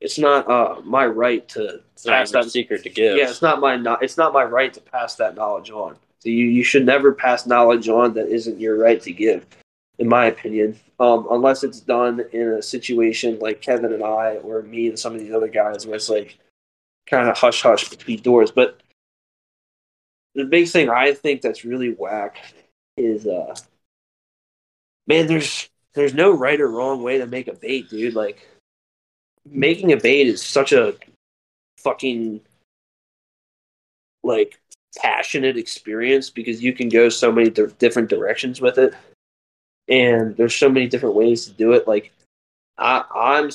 it's 0.00 0.18
not 0.18 0.48
uh 0.50 0.80
my 0.82 1.06
right 1.06 1.46
to 1.50 1.80
It's 1.92 2.04
pass 2.04 2.30
that. 2.32 2.50
secret 2.50 2.82
to 2.84 2.90
give. 2.90 3.16
Yeah, 3.16 3.28
it's 3.30 3.42
not 3.42 3.60
my 3.60 3.76
no- 3.76 3.98
it's 4.00 4.16
not 4.16 4.32
my 4.32 4.44
right 4.44 4.72
to 4.74 4.80
pass 4.80 5.14
that 5.16 5.34
knowledge 5.34 5.70
on. 5.70 5.96
So 6.20 6.28
you 6.28 6.46
you 6.46 6.64
should 6.64 6.84
never 6.86 7.12
pass 7.12 7.46
knowledge 7.46 7.88
on 7.88 8.14
that 8.14 8.28
isn't 8.28 8.60
your 8.60 8.78
right 8.78 9.00
to 9.02 9.12
give, 9.12 9.46
in 10.00 10.08
my 10.08 10.24
opinion. 10.26 10.80
Um, 10.98 11.28
unless 11.30 11.62
it's 11.62 11.80
done 11.80 12.22
in 12.32 12.48
a 12.48 12.62
situation 12.62 13.38
like 13.38 13.60
Kevin 13.60 13.92
and 13.92 14.02
I, 14.02 14.36
or 14.36 14.62
me 14.62 14.88
and 14.88 14.98
some 14.98 15.14
of 15.14 15.20
these 15.20 15.32
other 15.32 15.48
guys, 15.48 15.86
where 15.86 15.96
it's 15.96 16.08
like 16.08 16.38
kind 17.06 17.28
of 17.28 17.36
hush 17.36 17.62
hush 17.62 17.88
between 17.88 18.20
doors. 18.20 18.50
But 18.50 18.82
the 20.34 20.44
big 20.44 20.68
thing 20.68 20.90
I 20.90 21.12
think 21.12 21.42
that's 21.42 21.64
really 21.64 21.92
whack 21.92 22.38
is 22.96 23.26
uh 23.26 23.54
man, 25.06 25.26
there's 25.26 25.68
there's 25.94 26.14
no 26.14 26.32
right 26.32 26.60
or 26.60 26.68
wrong 26.68 27.02
way 27.02 27.18
to 27.18 27.26
make 27.26 27.48
a 27.48 27.54
bait, 27.54 27.90
dude. 27.90 28.14
Like 28.14 28.48
making 29.46 29.92
a 29.92 29.96
bait 29.96 30.26
is 30.26 30.42
such 30.42 30.72
a 30.72 30.94
fucking 31.78 32.40
like 34.22 34.58
passionate 34.96 35.56
experience 35.56 36.30
because 36.30 36.62
you 36.62 36.72
can 36.72 36.88
go 36.88 37.08
so 37.08 37.30
many 37.30 37.50
di- 37.50 37.66
different 37.78 38.08
directions 38.08 38.60
with 38.60 38.78
it 38.78 38.94
and 39.90 40.36
there's 40.36 40.54
so 40.54 40.68
many 40.68 40.86
different 40.86 41.16
ways 41.16 41.44
to 41.46 41.52
do 41.52 41.72
it. 41.72 41.86
Like 41.86 42.12
I, 42.80 43.04
i'm 43.14 43.50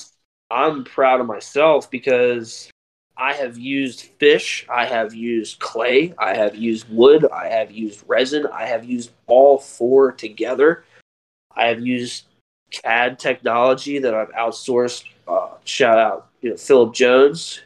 i'm 0.51 0.83
proud 0.83 1.19
of 1.19 1.25
myself 1.25 1.89
because 1.89 2.69
i 3.17 3.33
have 3.33 3.57
used 3.57 4.01
fish 4.19 4.65
i 4.69 4.85
have 4.85 5.13
used 5.13 5.59
clay 5.59 6.13
i 6.19 6.35
have 6.35 6.55
used 6.55 6.87
wood 6.89 7.25
i 7.33 7.47
have 7.47 7.71
used 7.71 8.03
resin 8.07 8.45
i 8.53 8.65
have 8.65 8.85
used 8.85 9.11
all 9.27 9.57
four 9.57 10.11
together. 10.11 10.85
I 11.57 11.67
have 11.67 11.79
used 11.79 12.25
cad 12.69 13.17
technology 13.17 13.99
that 13.99 14.13
i've 14.13 14.31
outsourced. 14.33 15.05
Uh, 15.27 15.51
shout 15.63 15.97
out 15.97 16.29
you 16.41 16.51
know 16.51 16.57
philip 16.57 16.93
jones. 16.93 17.61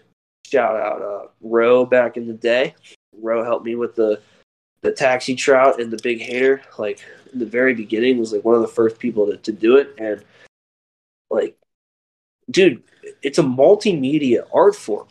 Shout 0.45 0.75
out 0.75 1.01
uh, 1.01 1.27
roe 1.41 1.85
back 1.85 2.15
in 2.15 2.27
the 2.27 2.33
day. 2.33 2.75
Roe 3.19 3.43
helped 3.43 3.65
me 3.65 3.75
with 3.75 3.95
the 3.95 4.21
the 4.81 4.91
taxi 4.91 5.35
trout 5.35 5.79
and 5.79 5.91
the 5.91 5.99
big 6.01 6.21
hater. 6.21 6.61
Like 6.77 7.03
in 7.31 7.39
the 7.39 7.45
very 7.45 7.73
beginning, 7.73 8.17
was 8.17 8.33
like 8.33 8.43
one 8.43 8.55
of 8.55 8.61
the 8.61 8.67
first 8.67 8.99
people 8.99 9.27
to, 9.27 9.37
to 9.37 9.51
do 9.51 9.77
it, 9.77 9.95
and 9.97 10.23
like, 11.29 11.57
dude, 12.49 12.83
it's 13.21 13.39
a 13.39 13.43
multimedia 13.43 14.47
art 14.53 14.75
form. 14.75 15.07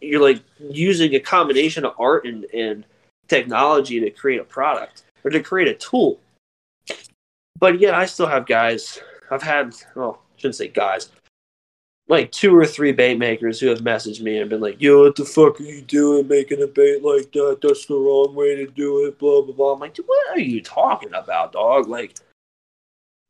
You're 0.00 0.22
like 0.22 0.42
using 0.58 1.14
a 1.14 1.20
combination 1.20 1.84
of 1.84 1.94
art 1.98 2.26
and, 2.26 2.44
and 2.52 2.84
technology 3.28 4.00
to 4.00 4.10
create 4.10 4.40
a 4.40 4.44
product 4.44 5.04
or 5.24 5.30
to 5.30 5.40
create 5.40 5.68
a 5.68 5.74
tool. 5.74 6.20
But 7.58 7.80
yet, 7.80 7.94
I 7.94 8.06
still 8.06 8.26
have 8.26 8.46
guys. 8.46 9.00
I've 9.30 9.42
had, 9.42 9.74
well, 9.94 10.20
I 10.22 10.40
shouldn't 10.40 10.56
say 10.56 10.68
guys 10.68 11.10
like 12.08 12.30
two 12.30 12.56
or 12.56 12.64
three 12.66 12.92
bait 12.92 13.18
makers 13.18 13.58
who 13.58 13.66
have 13.68 13.80
messaged 13.80 14.20
me 14.20 14.38
and 14.38 14.48
been 14.50 14.60
like, 14.60 14.80
"Yo, 14.80 15.02
what 15.02 15.16
the 15.16 15.24
fuck 15.24 15.60
are 15.60 15.64
you 15.64 15.82
doing 15.82 16.28
making 16.28 16.62
a 16.62 16.66
bait 16.66 17.02
like 17.02 17.32
that? 17.32 17.58
That's 17.62 17.86
the 17.86 17.96
wrong 17.96 18.34
way 18.34 18.54
to 18.56 18.66
do 18.66 19.06
it." 19.06 19.18
Blah 19.18 19.42
blah 19.42 19.54
blah. 19.54 19.72
I'm 19.74 19.80
like, 19.80 19.94
"Dude, 19.94 20.06
what 20.06 20.36
are 20.36 20.40
you 20.40 20.62
talking 20.62 21.12
about, 21.14 21.52
dog? 21.52 21.88
Like, 21.88 22.16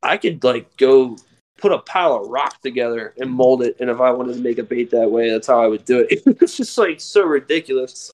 I 0.02 0.16
could 0.18 0.44
like 0.44 0.76
go 0.76 1.16
put 1.58 1.72
a 1.72 1.78
pile 1.78 2.16
of 2.16 2.28
rock 2.28 2.60
together 2.60 3.14
and 3.18 3.30
mold 3.30 3.62
it, 3.62 3.76
and 3.80 3.90
if 3.90 4.00
I 4.00 4.10
wanted 4.10 4.34
to 4.34 4.40
make 4.40 4.58
a 4.58 4.62
bait 4.62 4.90
that 4.90 5.10
way, 5.10 5.30
that's 5.30 5.46
how 5.46 5.62
I 5.62 5.68
would 5.68 5.84
do 5.84 6.00
it. 6.08 6.22
it's 6.42 6.56
just 6.56 6.76
like 6.78 7.00
so 7.00 7.24
ridiculous. 7.24 8.10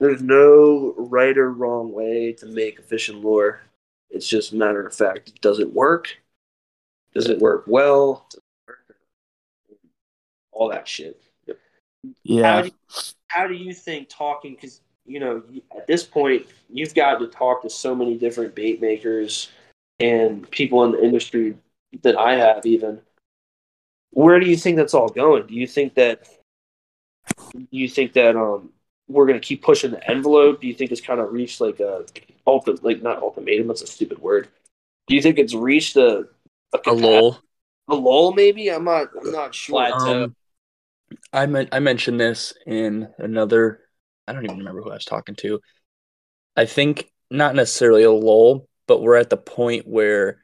There's 0.00 0.22
no 0.22 0.94
right 0.96 1.36
or 1.36 1.50
wrong 1.52 1.92
way 1.92 2.32
to 2.34 2.46
make 2.46 2.78
a 2.78 2.82
fishing 2.82 3.20
lure. 3.22 3.60
It's 4.10 4.28
just 4.28 4.52
a 4.52 4.56
matter 4.56 4.86
of 4.86 4.94
fact. 4.94 5.40
Does 5.40 5.58
it 5.58 5.72
work? 5.72 6.16
Does 7.14 7.28
it 7.28 7.40
work 7.40 7.64
well? 7.66 8.28
All 10.58 10.68
that 10.68 10.88
shit. 10.88 11.22
How 11.46 11.54
Yeah. 12.24 12.62
do 12.62 12.66
you, 12.66 12.74
how 13.28 13.46
do 13.46 13.54
you 13.54 13.72
think 13.72 14.08
talking? 14.08 14.54
Because 14.54 14.80
you 15.06 15.20
know, 15.20 15.42
at 15.74 15.86
this 15.86 16.04
point, 16.04 16.46
you've 16.68 16.94
got 16.94 17.18
to 17.18 17.28
talk 17.28 17.62
to 17.62 17.70
so 17.70 17.94
many 17.94 18.18
different 18.18 18.54
bait 18.54 18.80
makers 18.80 19.50
and 20.00 20.48
people 20.50 20.84
in 20.84 20.92
the 20.92 21.02
industry 21.02 21.56
that 22.02 22.18
I 22.18 22.34
have. 22.34 22.66
Even 22.66 23.00
where 24.10 24.38
do 24.38 24.46
you 24.50 24.56
think 24.56 24.76
that's 24.76 24.94
all 24.94 25.08
going? 25.08 25.46
Do 25.46 25.54
you 25.54 25.66
think 25.66 25.94
that 25.94 26.28
do 27.52 27.66
you 27.70 27.88
think 27.88 28.12
that 28.14 28.36
um 28.36 28.70
we're 29.06 29.26
gonna 29.26 29.40
keep 29.40 29.62
pushing 29.62 29.92
the 29.92 30.10
envelope? 30.10 30.60
Do 30.60 30.66
you 30.66 30.74
think 30.74 30.90
it's 30.90 31.00
kind 31.00 31.20
of 31.20 31.32
reached 31.32 31.60
like 31.60 31.80
a 31.80 32.04
ultimate, 32.46 32.84
like 32.84 33.02
not 33.02 33.22
ultimatum? 33.22 33.68
That's 33.68 33.82
a 33.82 33.86
stupid 33.86 34.18
word. 34.18 34.48
Do 35.06 35.14
you 35.14 35.22
think 35.22 35.38
it's 35.38 35.54
reached 35.54 35.96
a 35.96 36.28
a, 36.74 36.78
A 36.86 36.92
lull. 36.92 37.40
A 37.88 37.94
lull, 37.94 38.32
maybe. 38.32 38.68
I'm 38.68 38.84
not. 38.84 39.08
I'm 39.18 39.32
not 39.32 39.54
sure. 39.54 39.94
Um, 39.94 40.36
I 41.32 41.68
I 41.72 41.80
mentioned 41.80 42.20
this 42.20 42.54
in 42.66 43.08
another 43.18 43.80
I 44.26 44.32
don't 44.32 44.44
even 44.44 44.58
remember 44.58 44.82
who 44.82 44.90
I 44.90 44.94
was 44.94 45.06
talking 45.06 45.34
to. 45.36 45.60
I 46.56 46.66
think 46.66 47.10
not 47.30 47.54
necessarily 47.54 48.02
a 48.02 48.10
lull, 48.12 48.68
but 48.86 49.00
we're 49.00 49.16
at 49.16 49.30
the 49.30 49.36
point 49.36 49.86
where 49.86 50.42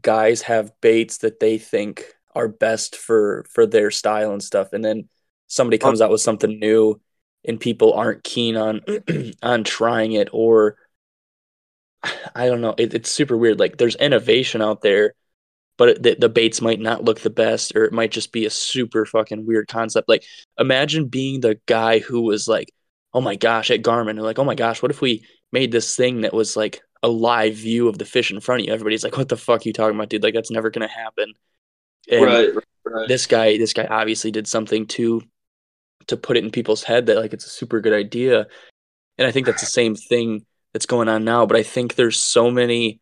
guys 0.00 0.42
have 0.42 0.72
baits 0.80 1.18
that 1.18 1.40
they 1.40 1.58
think 1.58 2.04
are 2.34 2.48
best 2.48 2.96
for 2.96 3.44
for 3.50 3.66
their 3.66 3.90
style 3.90 4.32
and 4.32 4.42
stuff, 4.42 4.72
and 4.72 4.84
then 4.84 5.08
somebody 5.46 5.78
comes 5.78 6.00
out 6.00 6.10
with 6.10 6.20
something 6.22 6.58
new, 6.58 7.00
and 7.44 7.60
people 7.60 7.92
aren't 7.92 8.24
keen 8.24 8.56
on 8.56 8.80
on 9.42 9.64
trying 9.64 10.12
it, 10.12 10.28
or 10.32 10.76
I 12.34 12.46
don't 12.46 12.60
know. 12.60 12.74
It, 12.78 12.94
it's 12.94 13.10
super 13.10 13.36
weird. 13.36 13.58
Like 13.60 13.76
there's 13.76 13.96
innovation 13.96 14.62
out 14.62 14.80
there, 14.82 15.14
but 15.78 16.02
the, 16.02 16.16
the 16.18 16.28
baits 16.28 16.60
might 16.60 16.80
not 16.80 17.04
look 17.04 17.20
the 17.20 17.30
best, 17.30 17.74
or 17.74 17.84
it 17.84 17.92
might 17.92 18.10
just 18.10 18.32
be 18.32 18.46
a 18.46 18.50
super 18.50 19.04
fucking 19.06 19.46
weird 19.46 19.68
concept. 19.68 20.08
Like 20.08 20.24
imagine 20.58 21.08
being 21.08 21.40
the 21.40 21.58
guy 21.66 21.98
who 21.98 22.22
was 22.22 22.46
like, 22.46 22.72
oh 23.14 23.20
my 23.20 23.36
gosh, 23.36 23.70
at 23.70 23.82
Garmin, 23.82 24.10
and 24.10 24.22
like, 24.22 24.38
oh 24.38 24.44
my 24.44 24.54
gosh, 24.54 24.82
what 24.82 24.90
if 24.90 25.00
we 25.00 25.26
made 25.50 25.72
this 25.72 25.96
thing 25.96 26.22
that 26.22 26.34
was 26.34 26.56
like 26.56 26.82
a 27.02 27.08
live 27.08 27.54
view 27.54 27.88
of 27.88 27.98
the 27.98 28.04
fish 28.04 28.30
in 28.30 28.40
front 28.40 28.60
of 28.60 28.66
you? 28.66 28.72
Everybody's 28.72 29.04
like, 29.04 29.16
what 29.16 29.28
the 29.28 29.36
fuck 29.36 29.60
are 29.60 29.68
you 29.68 29.72
talking 29.72 29.96
about, 29.96 30.08
dude? 30.08 30.22
Like 30.22 30.34
that's 30.34 30.50
never 30.50 30.70
gonna 30.70 30.88
happen. 30.88 31.32
And 32.10 32.24
right, 32.24 32.48
right. 32.84 33.08
this 33.08 33.26
guy, 33.26 33.58
this 33.58 33.72
guy 33.72 33.86
obviously 33.86 34.30
did 34.30 34.46
something 34.46 34.86
to 34.88 35.22
to 36.08 36.16
put 36.16 36.36
it 36.36 36.44
in 36.44 36.50
people's 36.50 36.82
head 36.82 37.06
that 37.06 37.16
like 37.16 37.32
it's 37.32 37.46
a 37.46 37.50
super 37.50 37.80
good 37.80 37.92
idea, 37.92 38.46
and 39.18 39.26
I 39.26 39.30
think 39.30 39.46
that's 39.46 39.62
the 39.62 39.66
same 39.66 39.94
thing 39.94 40.44
that's 40.72 40.86
going 40.86 41.08
on 41.08 41.24
now. 41.24 41.46
But 41.46 41.56
I 41.56 41.62
think 41.62 41.94
there's 41.94 42.18
so 42.18 42.50
many, 42.50 43.00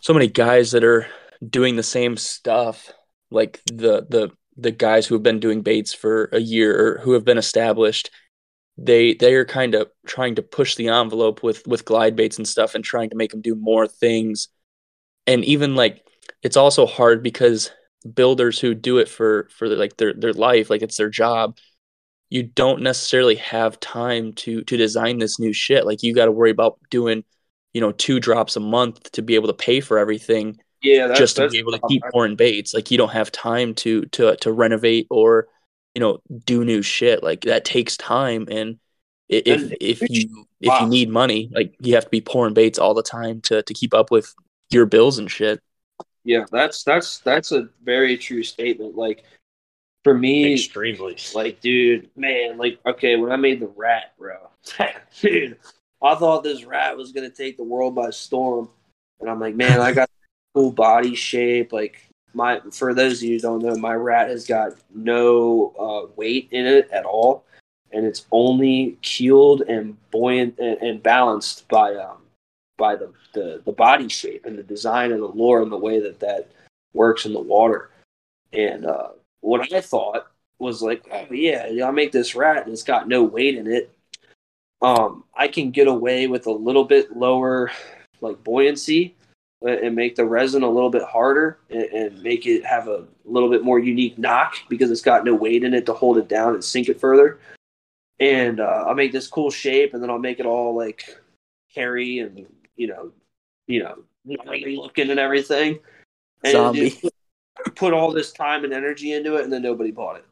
so 0.00 0.12
many 0.12 0.28
guys 0.28 0.72
that 0.72 0.84
are 0.84 1.06
doing 1.50 1.76
the 1.76 1.82
same 1.82 2.16
stuff, 2.16 2.92
like 3.30 3.60
the 3.66 4.06
the 4.08 4.30
the 4.56 4.70
guys 4.70 5.06
who 5.06 5.14
have 5.14 5.22
been 5.22 5.40
doing 5.40 5.62
baits 5.62 5.92
for 5.92 6.28
a 6.32 6.38
year 6.40 6.78
or 6.78 6.98
who 7.00 7.12
have 7.12 7.24
been 7.24 7.38
established. 7.38 8.10
They 8.76 9.14
they 9.14 9.34
are 9.34 9.44
kind 9.44 9.74
of 9.74 9.88
trying 10.06 10.36
to 10.36 10.42
push 10.42 10.74
the 10.76 10.88
envelope 10.88 11.42
with 11.42 11.66
with 11.66 11.84
glide 11.84 12.16
baits 12.16 12.38
and 12.38 12.48
stuff, 12.48 12.74
and 12.74 12.84
trying 12.84 13.10
to 13.10 13.16
make 13.16 13.30
them 13.30 13.42
do 13.42 13.54
more 13.54 13.86
things. 13.86 14.48
And 15.26 15.44
even 15.44 15.74
like 15.74 16.04
it's 16.42 16.56
also 16.56 16.86
hard 16.86 17.22
because 17.22 17.70
builders 18.14 18.58
who 18.58 18.74
do 18.74 18.98
it 18.98 19.08
for 19.08 19.48
for 19.56 19.68
like 19.68 19.96
their 19.96 20.12
their 20.14 20.32
life, 20.32 20.70
like 20.70 20.82
it's 20.82 20.96
their 20.96 21.10
job 21.10 21.56
you 22.34 22.42
don't 22.42 22.82
necessarily 22.82 23.36
have 23.36 23.78
time 23.78 24.32
to 24.32 24.64
to 24.64 24.76
design 24.76 25.18
this 25.18 25.38
new 25.38 25.52
shit. 25.52 25.86
Like 25.86 26.02
you 26.02 26.12
got 26.12 26.24
to 26.24 26.32
worry 26.32 26.50
about 26.50 26.80
doing, 26.90 27.22
you 27.72 27.80
know, 27.80 27.92
two 27.92 28.18
drops 28.18 28.56
a 28.56 28.60
month 28.60 29.12
to 29.12 29.22
be 29.22 29.36
able 29.36 29.46
to 29.46 29.54
pay 29.54 29.80
for 29.80 29.98
everything. 29.98 30.58
Yeah, 30.84 31.06
that's, 31.06 31.18
just 31.18 31.36
to 31.36 31.42
that's 31.42 31.52
be 31.52 31.58
able 31.58 31.72
to 31.72 31.80
keep 31.88 32.02
pouring 32.12 32.36
baits. 32.36 32.74
Like 32.74 32.90
you 32.90 32.98
don't 32.98 33.12
have 33.12 33.32
time 33.32 33.74
to 33.76 34.04
to 34.06 34.36
to 34.36 34.52
renovate 34.52 35.06
or 35.10 35.48
you 35.94 36.00
know 36.00 36.18
do 36.44 36.64
new 36.64 36.82
shit. 36.82 37.22
Like 37.22 37.42
that 37.42 37.64
takes 37.64 37.96
time, 37.96 38.46
and 38.50 38.78
if 39.28 39.62
And 39.62 39.76
if 39.80 40.02
you 40.10 40.46
if 40.60 40.80
you 40.80 40.86
need 40.86 41.08
money, 41.08 41.50
like 41.52 41.74
you 41.80 41.94
have 41.94 42.04
to 42.04 42.10
be 42.10 42.20
pouring 42.20 42.54
baits 42.54 42.78
all 42.78 42.94
the 42.94 43.02
time 43.02 43.40
to 43.42 43.62
to 43.62 43.74
keep 43.74 43.94
up 43.94 44.10
with 44.10 44.34
your 44.70 44.86
bills 44.86 45.18
and 45.18 45.30
shit. 45.30 45.60
Yeah, 46.24 46.44
that's 46.52 46.84
that's 46.84 47.18
that's 47.18 47.52
a 47.52 47.68
very 47.82 48.18
true 48.18 48.42
statement. 48.42 48.96
Like 48.96 49.24
for 50.02 50.14
me, 50.14 50.52
Extremely. 50.52 51.16
like 51.34 51.60
dude, 51.60 52.10
man, 52.16 52.58
like 52.58 52.78
okay, 52.84 53.16
when 53.16 53.32
I 53.32 53.36
made 53.36 53.60
the 53.60 53.68
rat, 53.68 54.12
bro, 54.18 54.36
dude, 55.20 55.58
I 56.02 56.14
thought 56.14 56.42
this 56.42 56.64
rat 56.64 56.96
was 56.96 57.12
gonna 57.12 57.30
take 57.30 57.56
the 57.56 57.64
world 57.64 57.94
by 57.94 58.10
storm, 58.10 58.68
and 59.20 59.30
I'm 59.30 59.40
like, 59.40 59.54
man, 59.54 59.80
I 59.80 59.92
got 59.92 60.10
cool 60.54 60.72
body 60.72 61.14
shape. 61.14 61.72
Like 61.72 62.08
my, 62.32 62.60
for 62.72 62.94
those 62.94 63.22
of 63.22 63.28
you 63.28 63.38
don't 63.40 63.62
know, 63.62 63.76
my 63.76 63.94
rat 63.94 64.28
has 64.28 64.46
got 64.46 64.72
no 64.94 65.72
uh, 65.78 66.12
weight 66.16 66.48
in 66.50 66.66
it 66.66 66.90
at 66.90 67.04
all, 67.04 67.44
and 67.92 68.06
it's 68.06 68.26
only 68.30 68.98
keeled 69.02 69.62
and 69.62 69.96
buoyant 70.10 70.58
and, 70.58 70.78
and 70.78 71.02
balanced 71.02 71.68
by 71.68 71.94
um 71.94 72.18
by 72.76 72.96
the, 72.96 73.12
the 73.34 73.62
the 73.64 73.72
body 73.72 74.08
shape 74.08 74.46
and 74.46 74.58
the 74.58 74.62
design 74.62 75.12
and 75.12 75.22
the 75.22 75.28
lure 75.28 75.62
and 75.62 75.70
the 75.70 75.76
way 75.76 76.00
that 76.00 76.20
that 76.20 76.50
works 76.92 77.26
in 77.26 77.32
the 77.32 77.40
water. 77.40 77.90
And 78.52 78.86
uh, 78.86 79.08
what 79.40 79.72
I 79.72 79.80
thought 79.80 80.28
was 80.58 80.80
like, 80.80 81.04
oh 81.10 81.32
yeah, 81.32 81.68
I'll 81.84 81.92
make 81.92 82.12
this 82.12 82.34
rat 82.34 82.64
and 82.64 82.72
it's 82.72 82.84
got 82.84 83.08
no 83.08 83.24
weight 83.24 83.56
in 83.56 83.66
it. 83.66 83.90
Um, 84.80 85.24
I 85.34 85.48
can 85.48 85.70
get 85.70 85.88
away 85.88 86.26
with 86.26 86.46
a 86.46 86.52
little 86.52 86.84
bit 86.84 87.16
lower 87.16 87.70
like 88.20 88.42
buoyancy 88.44 89.14
and 89.64 89.96
make 89.96 90.16
the 90.16 90.24
resin 90.24 90.62
a 90.62 90.68
little 90.68 90.90
bit 90.90 91.02
harder 91.02 91.58
and, 91.70 91.84
and 91.84 92.22
make 92.22 92.46
it 92.46 92.64
have 92.64 92.88
a 92.88 93.04
little 93.24 93.48
bit 93.48 93.64
more 93.64 93.78
unique 93.78 94.18
knock 94.18 94.54
because 94.68 94.90
it's 94.90 95.00
got 95.00 95.24
no 95.24 95.34
weight 95.34 95.64
in 95.64 95.74
it 95.74 95.86
to 95.86 95.92
hold 95.92 96.18
it 96.18 96.28
down 96.28 96.54
and 96.54 96.64
sink 96.64 96.88
it 96.88 97.00
further. 97.00 97.38
And 98.20 98.60
uh, 98.60 98.84
I'll 98.86 98.94
make 98.94 99.12
this 99.12 99.26
cool 99.26 99.50
shape 99.50 99.94
and 99.94 100.02
then 100.02 100.10
I'll 100.10 100.18
make 100.18 100.38
it 100.38 100.46
all 100.46 100.76
like 100.76 101.04
hairy 101.74 102.18
and 102.18 102.46
you 102.76 102.88
know, 102.88 103.12
you 103.66 103.82
know, 103.82 104.04
looking 104.24 105.10
and 105.10 105.20
everything. 105.20 105.78
And 106.42 106.52
Zombie. 106.52 106.90
dude, 106.90 107.10
put 107.76 107.92
all 107.92 108.10
this 108.12 108.32
time 108.32 108.64
and 108.64 108.72
energy 108.72 109.12
into 109.12 109.36
it, 109.36 109.44
and 109.44 109.52
then 109.52 109.62
nobody 109.62 109.90
bought 109.90 110.16
it. 110.16 110.24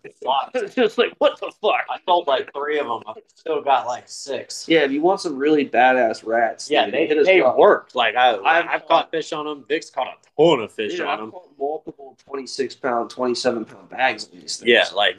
It's 0.55 0.75
just 0.75 0.99
like 0.99 1.13
what 1.19 1.39
the 1.41 1.53
fuck? 1.61 1.85
I 1.91 1.99
sold 2.07 2.27
like 2.27 2.53
three 2.53 2.79
of 2.79 2.87
them. 2.87 3.03
I 3.07 3.15
still 3.35 3.63
got 3.63 3.87
like 3.87 4.05
six. 4.09 4.67
Yeah, 4.69 4.81
if 4.81 4.93
you 4.93 5.03
want 5.03 5.21
some 5.21 5.37
really 5.39 5.69
badass 5.69 6.27
rats, 6.27 6.71
Yeah, 6.71 6.85
dude, 6.87 6.95
they, 6.95 7.07
hit 7.07 7.25
they 7.25 7.41
up. 7.41 7.57
worked. 7.57 7.95
Like 7.95 8.17
I, 8.17 8.37
I've- 8.37 8.69
I've, 8.69 8.87
caught 8.89 9.11
fish 9.11 9.33
on 9.33 9.47
them. 9.47 9.65
Vic's 9.69 9.91
caught 9.91 10.09
a 10.09 10.43
ton 10.43 10.61
of 10.61 10.73
fish 10.73 10.93
Dude, 10.93 11.03
on 11.03 11.09
I've 11.09 11.19
them. 11.21 11.31
caught 11.31 11.49
multiple 11.59 12.17
twenty-six 12.27 12.75
pound, 12.75 13.11
twenty-seven 13.11 13.65
pound 13.67 13.89
bags 13.89 14.25
of 14.25 14.33
these 14.33 14.57
things. 14.59 14.69
Yeah, 14.71 14.87
like 14.95 15.17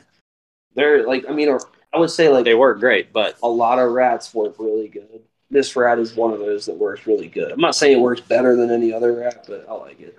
they're 0.76 1.08
like, 1.08 1.26
I 1.30 1.34
mean, 1.34 1.50
or 1.50 1.60
I 1.94 2.00
would 2.00 2.10
say 2.12 2.30
like 2.30 2.44
they 2.46 2.56
work 2.56 2.80
great, 2.80 3.14
but 3.14 3.38
a 3.44 3.48
lot 3.48 3.80
of 3.80 3.92
rats 3.92 4.34
work 4.34 4.56
really 4.60 4.88
good. 4.88 5.22
This 5.52 5.76
rat 5.76 6.00
is 6.00 6.16
one 6.16 6.34
of 6.34 6.40
those 6.40 6.66
that 6.66 6.76
works 6.76 7.06
really 7.06 7.28
good. 7.28 7.52
I'm 7.52 7.62
not 7.62 7.76
saying 7.76 7.98
it 7.98 8.02
works 8.02 8.22
better 8.22 8.56
than 8.56 8.72
any 8.72 8.92
other 8.92 9.14
rat, 9.14 9.46
but 9.48 9.66
I 9.70 9.74
like 9.74 10.00
it. 10.02 10.18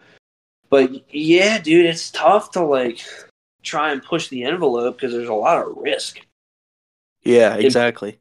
But 0.74 1.14
yeah, 1.14 1.60
dude, 1.60 1.86
it's 1.86 2.10
tough 2.10 2.50
to 2.50 2.64
like 2.64 2.98
try 3.62 3.92
and 3.92 4.02
push 4.02 4.26
the 4.26 4.42
envelope 4.42 4.96
because 4.96 5.12
there's 5.12 5.28
a 5.28 5.32
lot 5.32 5.64
of 5.64 5.76
risk 5.76 6.18
Yeah, 7.22 7.54
exactly. 7.54 8.18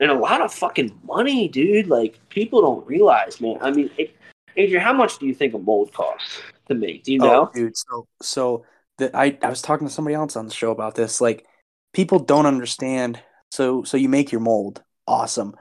and 0.00 0.10
a 0.10 0.14
lot 0.14 0.40
of 0.40 0.50
fucking 0.50 0.98
money, 1.04 1.46
dude. 1.46 1.88
Like 1.88 2.26
people 2.30 2.62
don't 2.62 2.86
realize, 2.86 3.38
man. 3.42 3.58
I 3.60 3.70
mean, 3.70 3.90
it, 3.98 4.16
Adrian, 4.56 4.82
how 4.82 4.94
much 4.94 5.18
do 5.18 5.26
you 5.26 5.34
think 5.34 5.52
a 5.52 5.58
mold 5.58 5.92
costs 5.92 6.40
to 6.68 6.74
make? 6.74 7.04
Do 7.04 7.12
you 7.12 7.20
oh, 7.20 7.26
know? 7.26 7.42
Oh, 7.42 7.50
dude. 7.54 7.76
So, 7.76 8.08
so 8.22 8.64
the, 8.96 9.14
I, 9.14 9.36
I 9.42 9.50
was 9.50 9.60
talking 9.60 9.86
to 9.86 9.92
somebody 9.92 10.14
else 10.14 10.36
on 10.36 10.46
the 10.46 10.54
show 10.54 10.70
about 10.70 10.94
this. 10.94 11.20
Like, 11.20 11.44
people 11.92 12.18
don't 12.18 12.46
understand. 12.46 13.20
So, 13.50 13.82
so 13.82 13.98
you 13.98 14.08
make 14.08 14.32
your 14.32 14.40
mold, 14.40 14.82
awesome. 15.06 15.54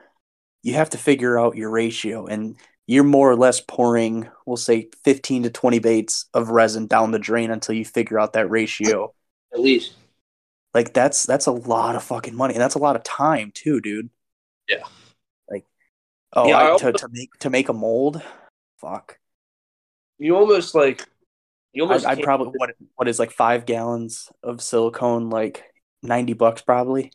You 0.63 0.75
have 0.75 0.91
to 0.91 0.97
figure 0.97 1.37
out 1.37 1.57
your 1.57 1.69
ratio, 1.69 2.27
and 2.27 2.55
you're 2.87 3.03
more 3.03 3.29
or 3.29 3.35
less 3.35 3.61
pouring, 3.61 4.29
we'll 4.45 4.57
say, 4.57 4.89
fifteen 5.03 5.43
to 5.43 5.49
twenty 5.49 5.79
baits 5.79 6.25
of 6.33 6.49
resin 6.49 6.87
down 6.87 7.11
the 7.11 7.19
drain 7.19 7.51
until 7.51 7.75
you 7.75 7.85
figure 7.85 8.19
out 8.19 8.33
that 8.33 8.49
ratio. 8.49 9.13
At 9.53 9.59
least. 9.59 9.93
Like, 10.73 10.93
that's 10.93 11.25
that's 11.25 11.45
a 11.47 11.51
lot 11.51 11.95
of 11.95 12.03
fucking 12.03 12.35
money, 12.35 12.53
and 12.53 12.61
that's 12.61 12.75
a 12.75 12.79
lot 12.79 12.95
of 12.95 13.03
time 13.03 13.51
too, 13.53 13.81
dude. 13.81 14.09
Yeah. 14.69 14.83
Like, 15.49 15.65
oh, 16.33 16.47
Yeah, 16.47 16.57
I, 16.57 16.73
I 16.73 16.77
to 16.77 16.91
to 16.93 17.07
make 17.11 17.29
to 17.39 17.49
make 17.49 17.69
a 17.69 17.73
mold, 17.73 18.21
fuck. 18.79 19.17
You 20.19 20.35
almost 20.35 20.73
like 20.75 21.05
you 21.73 21.83
almost 21.83 22.05
I'd 22.05 22.15
can't- 22.15 22.25
probably 22.25 22.53
what 22.57 22.71
what 22.95 23.07
is 23.07 23.19
like 23.19 23.31
five 23.31 23.65
gallons 23.65 24.29
of 24.43 24.61
silicone, 24.61 25.29
like 25.29 25.63
ninety 26.03 26.33
bucks 26.33 26.61
probably. 26.61 27.11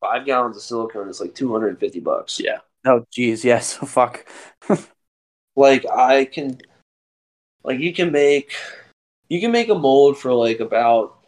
five 0.00 0.24
gallons 0.24 0.56
of 0.56 0.62
silicone 0.62 1.08
is 1.08 1.20
like 1.20 1.34
two 1.34 1.52
hundred 1.52 1.68
and 1.68 1.80
fifty 1.80 2.00
bucks. 2.00 2.40
yeah, 2.40 2.58
Oh, 2.88 3.04
geez, 3.12 3.44
yes, 3.44 3.74
fuck. 3.86 4.26
Like 5.54 5.84
I 5.90 6.24
can, 6.24 6.58
like 7.62 7.80
you 7.80 7.92
can 7.92 8.10
make, 8.10 8.54
you 9.28 9.40
can 9.40 9.52
make 9.52 9.68
a 9.68 9.74
mold 9.74 10.16
for 10.16 10.32
like 10.32 10.60
about 10.60 11.26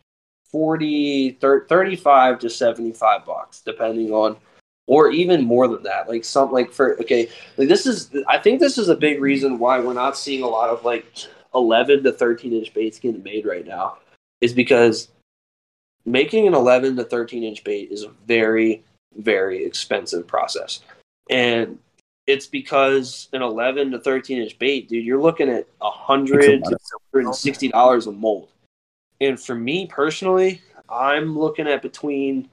40, 0.50 1.32
thir- 1.32 1.66
35 1.66 2.38
to 2.38 2.48
seventy 2.48 2.92
five 2.92 3.26
bucks, 3.26 3.60
depending 3.60 4.10
on, 4.10 4.36
or 4.86 5.10
even 5.10 5.44
more 5.44 5.68
than 5.68 5.82
that. 5.82 6.08
Like 6.08 6.24
some 6.24 6.50
like 6.50 6.72
for 6.72 6.98
okay, 7.00 7.28
like 7.58 7.68
this 7.68 7.84
is 7.84 8.10
I 8.26 8.38
think 8.38 8.58
this 8.58 8.78
is 8.78 8.88
a 8.88 8.96
big 8.96 9.20
reason 9.20 9.58
why 9.58 9.80
we're 9.80 9.92
not 9.92 10.16
seeing 10.16 10.42
a 10.42 10.48
lot 10.48 10.70
of 10.70 10.84
like 10.84 11.06
eleven 11.54 12.02
to 12.04 12.12
thirteen 12.12 12.54
inch 12.54 12.72
baits 12.72 12.98
getting 12.98 13.22
made 13.22 13.44
right 13.44 13.66
now, 13.66 13.98
is 14.40 14.54
because 14.54 15.08
making 16.06 16.46
an 16.46 16.54
11 16.54 16.96
to 16.96 17.04
13 17.04 17.44
inch 17.44 17.62
bait 17.62 17.88
is 17.92 18.04
a 18.04 18.08
very 18.26 18.82
very 19.18 19.64
expensive 19.66 20.26
process 20.26 20.80
and 21.28 21.78
it's 22.26 22.46
because 22.46 23.28
an 23.32 23.42
11 23.42 23.90
to 23.90 23.98
13 23.98 24.42
inch 24.42 24.58
bait 24.58 24.88
dude 24.88 25.04
you're 25.04 25.20
looking 25.20 25.48
at 25.48 25.66
a 25.80 25.90
hundred 25.90 26.64
to 26.64 26.78
160 27.12 27.68
dollars 27.68 28.06
a 28.06 28.12
mold. 28.12 28.48
And 29.20 29.38
for 29.38 29.54
me 29.54 29.86
personally 29.86 30.62
i'm 30.88 31.38
looking 31.38 31.68
at 31.68 31.82
between 31.82 32.48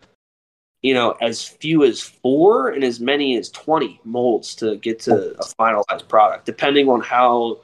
you 0.82 0.94
know 0.94 1.12
as 1.22 1.44
few 1.44 1.84
as 1.84 2.02
four 2.02 2.70
and 2.70 2.84
as 2.84 3.00
many 3.00 3.38
as 3.38 3.50
20 3.50 4.00
molds 4.04 4.56
to 4.56 4.78
get 4.78 5.00
to 5.02 5.32
a 5.40 5.44
finalized 5.60 6.08
product 6.08 6.46
depending 6.46 6.90
on 6.90 7.02
how 7.02 7.60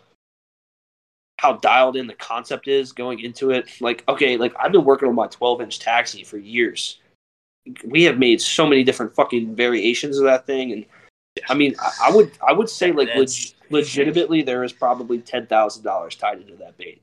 how 1.43 1.53
dialed 1.57 1.97
in 1.97 2.07
the 2.07 2.13
concept 2.13 2.69
is 2.69 2.93
going 2.93 3.19
into 3.19 3.51
it. 3.51 3.69
Like 3.81 4.03
okay 4.07 4.37
like 4.37 4.53
i've 4.59 4.71
been 4.71 4.85
working 4.85 5.09
on 5.09 5.15
my 5.15 5.27
12 5.27 5.61
inch 5.61 5.79
taxi 5.79 6.23
for 6.23 6.37
years. 6.37 6.99
We 7.85 8.03
have 8.03 8.17
made 8.17 8.41
so 8.41 8.65
many 8.65 8.83
different 8.83 9.13
fucking 9.13 9.55
variations 9.55 10.17
of 10.17 10.25
that 10.25 10.45
thing, 10.45 10.73
and 10.73 10.85
I 11.49 11.53
mean, 11.53 11.75
I, 11.79 12.09
I 12.09 12.15
would 12.15 12.31
I 12.45 12.53
would 12.53 12.69
say 12.69 12.91
like 12.91 13.09
leg- 13.15 13.29
legitimately 13.69 14.43
there 14.43 14.63
is 14.63 14.73
probably 14.73 15.19
ten 15.19 15.45
thousand 15.47 15.83
dollars 15.83 16.15
tied 16.15 16.41
into 16.41 16.55
that 16.57 16.77
bait 16.77 17.01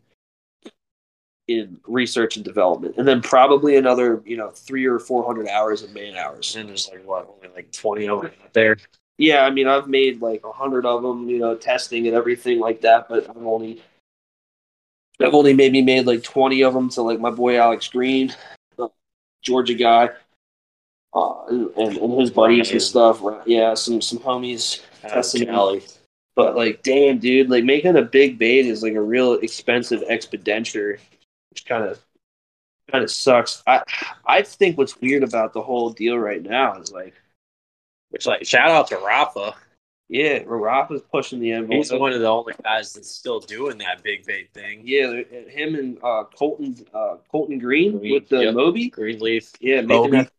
in 1.49 1.81
research 1.87 2.37
and 2.37 2.45
development, 2.45 2.95
and 2.97 3.07
then 3.07 3.21
probably 3.21 3.77
another 3.77 4.23
you 4.25 4.37
know 4.37 4.51
three 4.51 4.87
or 4.87 4.99
four 4.99 5.25
hundred 5.25 5.49
hours 5.49 5.83
of 5.83 5.93
man 5.93 6.17
hours. 6.17 6.57
And 6.57 6.69
there's 6.69 6.89
like 6.89 7.05
what, 7.07 7.29
only 7.29 7.55
like 7.55 7.73
twenty 7.73 8.09
of 8.09 8.23
them 8.23 8.33
out 8.45 8.53
there. 8.53 8.77
Yeah, 9.19 9.45
I 9.45 9.51
mean, 9.51 9.69
I've 9.69 9.87
made 9.87 10.23
like 10.23 10.43
a 10.45 10.53
hundred 10.53 10.87
of 10.87 11.03
them, 11.03 11.29
you 11.29 11.39
know, 11.39 11.55
testing 11.55 12.07
and 12.07 12.17
everything 12.17 12.59
like 12.59 12.81
that. 12.81 13.07
But 13.07 13.29
I've 13.29 13.45
only, 13.45 13.83
I've 15.21 15.35
only 15.35 15.53
maybe 15.53 15.83
made 15.83 16.07
like 16.07 16.23
twenty 16.23 16.63
of 16.63 16.73
them 16.73 16.89
to 16.91 17.03
like 17.03 17.21
my 17.21 17.31
boy 17.31 17.59
Alex 17.59 17.89
Green, 17.89 18.35
Georgia 19.43 19.75
guy, 19.75 20.09
uh, 21.15 21.45
and, 21.47 21.71
and, 21.77 21.97
and 21.99 22.21
his 22.21 22.31
buddies 22.31 22.69
Ryan. 22.69 22.73
and 22.73 22.83
stuff. 22.83 23.23
Yeah, 23.47 23.75
some 23.75 24.01
some 24.01 24.19
homies. 24.19 24.81
Out 25.05 25.11
of 25.11 25.15
Testing. 25.17 25.47
Cali. 25.47 25.83
But 26.37 26.57
like, 26.57 26.83
damn, 26.83 27.19
dude, 27.19 27.51
like 27.51 27.65
making 27.65 27.97
a 27.97 28.03
big 28.03 28.39
bait 28.39 28.67
is 28.67 28.83
like 28.83 28.95
a 28.95 29.01
real 29.03 29.35
expensive 29.35 30.03
expenditure, 30.09 30.99
which 31.51 31.67
kind 31.67 31.85
of 31.85 31.99
kind 32.91 33.03
of 33.05 33.11
sucks. 33.11 33.63
I 33.67 33.83
I 34.27 34.43
think 34.43 34.79
what's 34.79 35.01
weird 35.01 35.23
about 35.23 35.53
the 35.53 35.63
whole 35.63 35.91
deal 35.91 36.17
right 36.19 36.43
now 36.43 36.75
is 36.81 36.93
like, 36.93 37.15
Which 38.11 38.27
like 38.27 38.47
shout 38.47 38.71
out 38.71 38.87
to 38.89 38.97
Rafa. 38.99 39.55
yeah, 40.09 40.43
Rafa's 40.47 41.03
pushing 41.11 41.41
the 41.41 41.53
envelope. 41.53 41.77
He's 41.79 41.93
one 41.93 42.13
of 42.13 42.21
the 42.21 42.29
only 42.29 42.55
guys 42.63 42.93
that's 42.95 43.11
still 43.11 43.41
doing 43.41 43.79
that 43.79 44.03
big 44.03 44.25
bait 44.27 44.51
thing. 44.55 44.83
Yeah, 44.85 45.23
him 45.49 45.75
and 45.75 45.99
uh, 46.03 46.25
Colton 46.35 46.77
uh, 46.95 47.17
Colton 47.31 47.59
Green, 47.59 47.99
Green, 47.99 48.15
with 48.15 48.29
the 48.29 48.45
yep. 48.45 48.55
Moby. 48.55 48.89
Greenleaf 48.89 49.53
Yeah, 49.61 49.81
making 49.83 49.89
Moby. 49.89 50.17
that. 50.19 50.33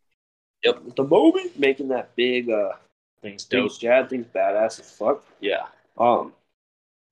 Yep, 0.64 0.96
the 0.96 1.04
Moby 1.04 1.50
making 1.56 1.88
that 1.88 2.14
big 2.16 2.50
uh 2.50 2.72
thing's 3.22 3.44
dope. 3.44 3.78
jab 3.78 4.08
thing's 4.08 4.26
badass 4.26 4.80
as 4.80 4.90
fuck. 4.90 5.24
Yeah. 5.40 5.66
Um, 5.96 6.32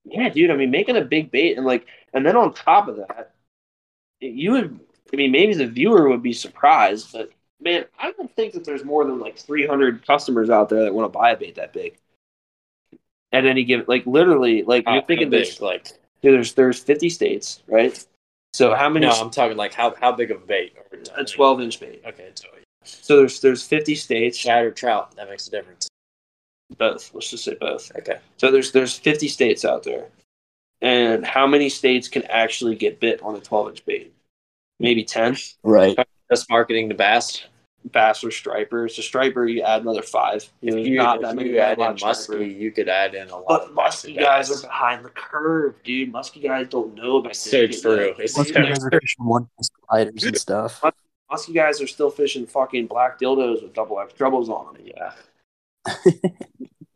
yeah, 0.05 0.29
dude. 0.29 0.51
I 0.51 0.57
mean, 0.57 0.70
making 0.70 0.97
a 0.97 1.03
big 1.03 1.31
bait 1.31 1.57
and 1.57 1.67
like, 1.67 1.87
and 2.12 2.25
then 2.25 2.37
on 2.37 2.53
top 2.53 2.89
of 2.89 2.97
that, 2.97 3.33
you 4.20 4.53
would. 4.53 4.81
I 5.12 5.17
mean, 5.17 5.33
maybe 5.33 5.55
the 5.55 5.67
viewer 5.67 6.09
would 6.09 6.23
be 6.23 6.33
surprised, 6.33 7.12
but 7.12 7.31
man, 7.61 7.85
I 7.99 8.12
don't 8.12 8.35
think 8.37 8.53
that 8.53 8.65
there's 8.65 8.85
more 8.85 9.05
than 9.05 9.19
like 9.19 9.37
300 9.37 10.07
customers 10.07 10.51
out 10.51 10.69
there 10.69 10.85
that 10.85 10.95
want 10.95 11.12
to 11.12 11.19
buy 11.19 11.33
a 11.33 11.37
bait 11.37 11.57
that 11.57 11.73
big. 11.73 11.97
At 13.33 13.45
any 13.45 13.65
given, 13.65 13.87
like 13.89 14.07
literally, 14.07 14.62
like 14.62 14.85
you're 14.89 15.03
thinking 15.03 15.31
big? 15.31 15.45
there's 15.45 15.61
like 15.61 15.89
dude, 16.23 16.35
there's 16.35 16.55
there's 16.55 16.81
50 16.81 17.09
states, 17.11 17.62
right? 17.69 18.05
So 18.53 18.75
how 18.75 18.89
many? 18.89 19.07
no, 19.07 19.12
I'm 19.12 19.31
talking 19.31 19.57
like 19.57 19.73
how 19.73 19.95
how 20.01 20.12
big 20.12 20.31
of 20.31 20.43
a 20.43 20.47
bait? 20.47 20.77
a 21.17 21.25
12 21.25 21.61
inch 21.61 21.81
bait. 21.81 22.03
Okay, 22.07 22.31
so 22.35 22.49
So 22.84 23.17
there's 23.17 23.41
there's 23.41 23.62
50 23.62 23.94
states. 23.94 24.39
shad 24.39 24.65
or 24.65 24.70
trout, 24.70 25.15
that 25.17 25.28
makes 25.28 25.47
a 25.47 25.50
difference. 25.50 25.89
Both. 26.78 27.12
Let's 27.15 27.31
just 27.31 27.44
say 27.44 27.57
both. 27.60 27.91
Okay. 27.97 28.18
So 28.36 28.50
there's 28.50 28.73
there's 28.73 28.97
50 28.99 29.28
states 29.28 29.65
out 29.65 29.83
there, 29.83 30.07
and 30.81 31.25
how 31.26 31.47
many 31.47 31.68
states 31.68 32.09
can 32.09 32.23
actually 32.25 32.76
get 32.76 33.00
bit 33.00 33.20
on 33.23 33.34
a 33.36 33.41
12 33.41 33.68
inch 33.70 33.84
bait? 33.86 34.12
Maybe 34.78 35.05
10. 35.05 35.36
Right. 35.62 35.99
Just 36.31 36.49
marketing 36.49 36.89
to 36.89 36.94
bass. 36.94 37.42
Bass 37.86 38.23
or 38.23 38.31
striper. 38.31 38.89
So 38.89 39.00
striper, 39.02 39.47
you 39.47 39.62
add 39.62 39.83
another 39.83 40.02
five. 40.02 40.49
If 40.62 40.75
There's 40.75 40.86
you, 40.86 40.97
not 40.99 41.17
if 41.17 41.23
that 41.23 41.34
many 41.34 41.49
you 41.50 41.59
add 41.59 41.70
that 41.70 41.73
in 41.73 41.78
want 41.81 41.99
striper. 41.99 42.39
musky, 42.41 42.55
you 42.55 42.70
could 42.73 42.89
add 42.91 43.15
in 43.15 43.28
a 43.31 43.36
lot 43.36 43.47
But 43.49 43.62
of 43.65 43.73
musky 43.73 44.12
guys 44.15 44.50
are 44.50 44.60
behind 44.67 45.05
the 45.05 45.09
curve, 45.10 45.75
dude. 45.83 46.12
Musky 46.12 46.41
guys 46.41 46.68
don't 46.68 46.94
know 46.94 47.17
about 47.17 47.31
this 47.31 47.41
So 47.41 47.67
true. 47.67 47.97
yet. 48.09 48.10
It's- 48.20 48.36
Musky 48.36 48.52
guys 48.52 48.84
are 48.84 48.91
fishing 48.91 49.25
one 49.25 49.49
piece 49.59 49.70
sliders 49.89 50.25
and 50.25 50.39
stuff. 50.39 50.83
Musky 51.31 51.52
guys 51.52 51.81
are 51.81 51.86
still 51.86 52.10
fishing 52.10 52.47
fucking 52.47 52.86
black 52.86 53.18
dildos 53.20 53.62
with 53.62 53.73
double 53.73 54.00
X 54.00 54.12
trebles 54.15 54.49
on 54.49 54.75
them. 54.75 54.86
Yeah. 54.86 55.12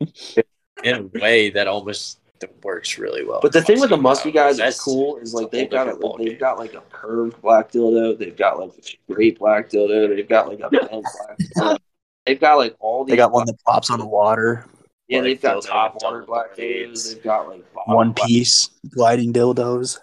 in 0.83 0.95
a 0.95 1.19
way 1.19 1.49
that 1.49 1.67
almost 1.67 2.19
works 2.63 2.97
really 2.97 3.25
well. 3.25 3.39
But 3.41 3.53
the 3.53 3.61
thing 3.61 3.79
with 3.79 3.89
the 3.89 3.97
musky 3.97 4.31
guys 4.31 4.57
that's 4.57 4.75
that's 4.75 4.83
cool 4.83 5.17
is 5.17 5.33
like 5.33 5.51
they've 5.51 5.69
got 5.69 5.87
a, 5.87 5.91
they've 5.91 5.99
ballgame. 5.99 6.39
got 6.39 6.59
like 6.59 6.73
a 6.73 6.81
curved 6.91 7.41
black 7.41 7.71
dildo, 7.71 8.17
they've 8.17 8.35
got 8.35 8.59
like 8.59 8.71
a 8.77 8.83
straight 8.83 9.39
black 9.39 9.69
dildo, 9.69 10.15
they've 10.15 10.27
got 10.27 10.47
like 10.47 10.59
a 10.59 10.69
bent 10.71 10.89
black 10.91 11.37
dildo. 11.39 11.77
They've 12.25 12.39
got 12.39 12.57
like 12.57 12.75
all 12.79 13.03
these. 13.03 13.11
They 13.13 13.17
got 13.17 13.31
one 13.31 13.45
that 13.47 13.57
pops 13.65 13.89
on 13.89 13.99
the 13.99 14.05
water, 14.05 14.65
Yeah, 15.07 15.21
they've 15.21 15.41
got 15.41 15.63
top 15.63 15.97
water 16.01 16.23
black 16.23 16.55
dildos. 16.55 17.13
They've 17.13 17.23
got 17.23 17.47
like 17.47 17.73
bottom 17.73 17.95
one 17.95 18.11
black- 18.11 18.27
piece 18.27 18.69
gliding 18.89 19.31
dildos. 19.33 19.99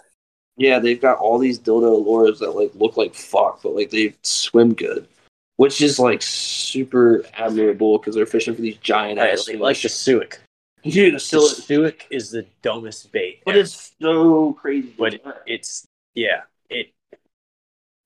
Yeah, 0.57 0.79
they've 0.79 1.01
got 1.01 1.19
all 1.19 1.39
these 1.39 1.59
dildo 1.59 2.05
lures 2.05 2.39
that 2.41 2.51
like 2.51 2.71
look 2.75 2.97
like 2.97 3.15
fuck, 3.15 3.63
but 3.63 3.75
like 3.75 3.91
they 3.91 4.15
swim 4.23 4.75
good, 4.75 5.09
which 5.57 5.81
is 5.81 5.99
like 5.99 6.21
super 6.23 7.25
admirable 7.35 7.99
because 7.99 8.15
they're 8.15 8.27
fishing 8.27 8.55
for 8.55 8.61
these 8.63 8.77
giant 8.79 9.19
Right, 9.19 9.33
ass 9.33 9.49
like, 9.49 9.59
like 9.59 9.77
the 9.77 9.89
fish. 9.89 9.93
Suick. 9.93 10.39
Dude, 10.85 11.15
the 11.15 11.19
The 11.19 11.19
Suick 11.19 12.03
is 12.11 12.31
the 12.33 12.45
dumbest 12.61 13.11
bait. 13.13 13.41
but 13.47 13.57
it's 13.57 13.93
so 14.01 14.53
crazy. 14.55 14.93
but 14.99 15.21
it's 15.47 15.87
yeah 16.15 16.43
it. 16.69 16.91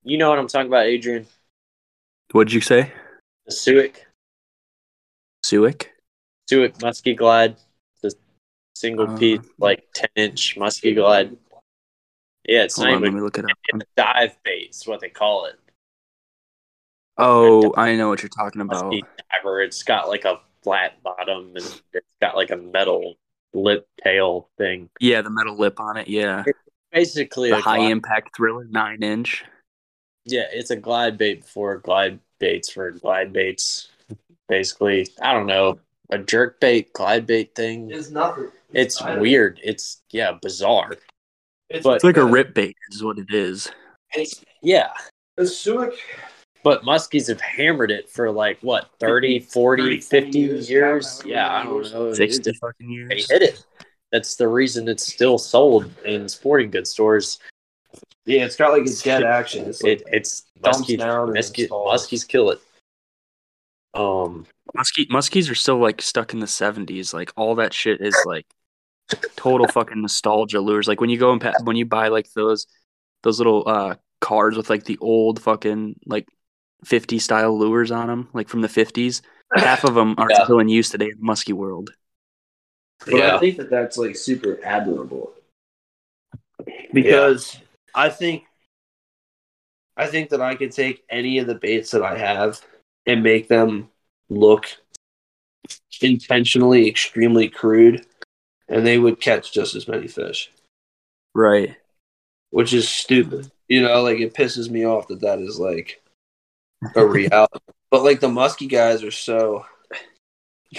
You 0.04 0.18
know 0.18 0.28
what 0.30 0.38
I'm 0.38 0.46
talking 0.46 0.68
about, 0.68 0.86
Adrian? 0.86 1.26
What'd 2.32 2.52
you 2.52 2.60
say? 2.60 2.92
The 3.46 3.52
Suick, 3.52 3.94
Suick? 5.44 5.86
Suick 6.50 6.80
musky 6.80 7.14
glide, 7.14 7.56
the 8.02 8.14
single 8.74 9.10
Uh, 9.10 9.18
piece 9.18 9.40
like 9.58 9.88
ten 9.94 10.08
inch 10.14 10.56
musky 10.56 10.94
glide. 10.94 11.36
Yeah, 12.48 12.62
it's 12.62 12.76
Hold 12.76 12.88
not 12.88 12.96
on, 12.96 13.02
let 13.02 13.12
me 13.12 13.20
look 13.20 13.38
it 13.38 13.44
up. 13.44 13.50
it's 13.68 13.82
a 13.82 13.86
dive 13.96 14.36
bait. 14.44 14.70
Is 14.70 14.86
what 14.86 15.00
they 15.00 15.08
call 15.08 15.46
it. 15.46 15.58
Oh, 17.18 17.72
I 17.76 17.94
know 17.96 18.08
what 18.08 18.22
you're 18.22 18.28
talking 18.28 18.60
about. 18.60 18.92
diver. 19.32 19.62
It's 19.62 19.82
got 19.82 20.08
like 20.08 20.24
a 20.24 20.38
flat 20.62 21.02
bottom 21.02 21.48
and 21.56 21.56
it's 21.58 21.82
got 22.20 22.36
like 22.36 22.50
a 22.50 22.56
metal 22.56 23.14
lip 23.54 23.88
tail 24.02 24.48
thing. 24.58 24.90
Yeah, 25.00 25.22
the 25.22 25.30
metal 25.30 25.56
lip 25.56 25.80
on 25.80 25.96
it. 25.96 26.08
Yeah, 26.08 26.44
Basically, 26.92 27.50
the 27.50 27.56
a 27.58 27.60
high 27.60 27.76
glide, 27.78 27.90
impact 27.90 28.36
thriller 28.36 28.66
nine 28.70 29.02
inch. 29.02 29.44
yeah, 30.24 30.44
it's 30.52 30.70
a 30.70 30.76
glide 30.76 31.16
bait 31.18 31.42
before 31.42 31.78
glide 31.78 32.18
baits 32.38 32.70
for 32.70 32.90
glide 32.90 33.32
baits. 33.32 33.88
Basically, 34.48 35.08
I 35.20 35.32
don't 35.32 35.46
know 35.46 35.78
a 36.10 36.18
jerk 36.18 36.60
bait, 36.60 36.92
glide 36.92 37.26
bait 37.26 37.54
thing. 37.54 37.90
it's 37.90 38.10
nothing. 38.10 38.48
It's 38.72 39.02
weird. 39.02 39.58
It's 39.64 40.02
yeah, 40.10 40.32
bizarre. 40.42 40.96
It's, 41.70 41.84
but- 41.84 41.96
It's 41.96 42.04
like 42.04 42.16
a 42.16 42.24
rip 42.24 42.54
bait, 42.54 42.76
is 42.90 43.02
what 43.02 43.18
it 43.18 43.32
is. 43.32 43.70
it's, 44.14 44.42
Yeah, 44.62 44.92
it's 45.36 45.52
Suick. 45.52 45.94
but 46.62 46.82
muskies 46.82 47.28
have 47.28 47.40
hammered 47.40 47.90
it 47.90 48.08
for 48.08 48.30
like 48.30 48.58
what 48.60 48.90
30, 49.00 49.40
40, 49.40 50.00
30, 50.00 50.00
50 50.00 50.38
years, 50.38 50.70
years. 50.70 51.22
yeah, 51.24 51.34
Yeah, 51.34 51.60
I 51.60 51.64
don't 51.64 51.92
know. 51.92 52.12
Sixty 52.14 52.52
fucking 52.54 52.90
years. 52.90 53.08
They 53.08 53.34
hit 53.34 53.42
it. 53.42 53.64
That's 54.12 54.36
the 54.36 54.46
reason 54.48 54.88
it's 54.88 55.06
still 55.12 55.36
sold 55.38 55.90
in 56.04 56.28
sporting 56.28 56.70
goods 56.70 56.90
stores. 56.90 57.38
Yeah, 58.24 58.44
it's 58.44 58.56
got 58.56 58.70
like 58.72 58.86
a 58.86 58.94
dead 59.04 59.24
action. 59.24 59.66
It's 59.66 59.82
like, 59.82 60.00
It, 60.02 60.08
it's 60.12 60.42
dumps 60.62 60.82
muskies, 60.82 60.98
down 60.98 61.28
and 61.28 61.36
muskie, 61.36 61.68
muskies 61.68 62.26
kill 62.26 62.50
it. 62.50 62.60
Um, 63.94 64.46
Muskie 64.76 65.08
muskies 65.08 65.50
are 65.50 65.54
still 65.54 65.78
like 65.78 66.02
stuck 66.02 66.32
in 66.34 66.40
the 66.40 66.46
seventies. 66.46 67.14
Like 67.14 67.32
all 67.36 67.54
that 67.56 67.72
shit 67.72 68.00
is 68.00 68.16
like 68.26 68.46
total 69.36 69.66
fucking 69.68 70.02
nostalgia 70.02 70.60
lures. 70.60 70.88
Like 70.88 71.00
when 71.00 71.10
you 71.10 71.18
go 71.18 71.32
and 71.32 71.40
pa- 71.40 71.54
when 71.64 71.76
you 71.76 71.86
buy 71.86 72.08
like 72.08 72.30
those 72.32 72.66
those 73.22 73.38
little 73.38 73.64
uh 73.66 73.96
cards 74.20 74.56
with 74.56 74.70
like 74.70 74.84
the 74.84 74.98
old 75.00 75.40
fucking 75.40 75.96
like 76.06 76.26
50 76.84 77.18
style 77.18 77.58
lures 77.58 77.90
on 77.90 78.08
them, 78.08 78.28
like 78.32 78.48
from 78.48 78.62
the 78.62 78.68
50s. 78.68 79.22
Half 79.56 79.84
of 79.84 79.94
them 79.94 80.14
are 80.18 80.28
Yeah. 80.30 80.44
still 80.44 80.58
in 80.58 80.68
use 80.68 80.90
today 80.90 81.06
in 81.06 81.18
the 81.20 81.26
muskie 81.26 81.52
world. 81.52 81.90
But 83.06 83.20
I 83.20 83.38
think 83.38 83.56
that 83.58 83.70
that's 83.70 83.96
like 83.96 84.16
super 84.16 84.58
admirable 84.64 85.32
because 86.92 87.58
I 87.94 88.08
think 88.08 88.44
I 89.96 90.06
think 90.06 90.30
that 90.30 90.40
I 90.40 90.54
could 90.56 90.72
take 90.72 91.04
any 91.08 91.38
of 91.38 91.46
the 91.46 91.54
baits 91.54 91.92
that 91.92 92.02
I 92.02 92.18
have 92.18 92.60
and 93.06 93.22
make 93.22 93.48
them 93.48 93.88
look 94.28 94.66
intentionally 96.00 96.88
extremely 96.88 97.48
crude, 97.48 98.04
and 98.68 98.86
they 98.86 98.98
would 98.98 99.20
catch 99.20 99.52
just 99.52 99.74
as 99.74 99.86
many 99.88 100.08
fish, 100.08 100.50
Right. 101.34 101.76
which 102.50 102.72
is 102.74 102.88
stupid. 102.88 103.50
You 103.68 103.82
know, 103.82 104.02
like 104.02 104.18
it 104.20 104.34
pisses 104.34 104.70
me 104.70 104.84
off 104.86 105.08
that 105.08 105.20
that 105.20 105.38
is 105.40 105.58
like 105.58 106.02
a 106.94 107.04
reality. 107.06 107.58
but 107.90 108.02
like 108.04 108.20
the 108.20 108.28
musky 108.28 108.66
guys 108.66 109.02
are 109.02 109.10
so. 109.10 109.64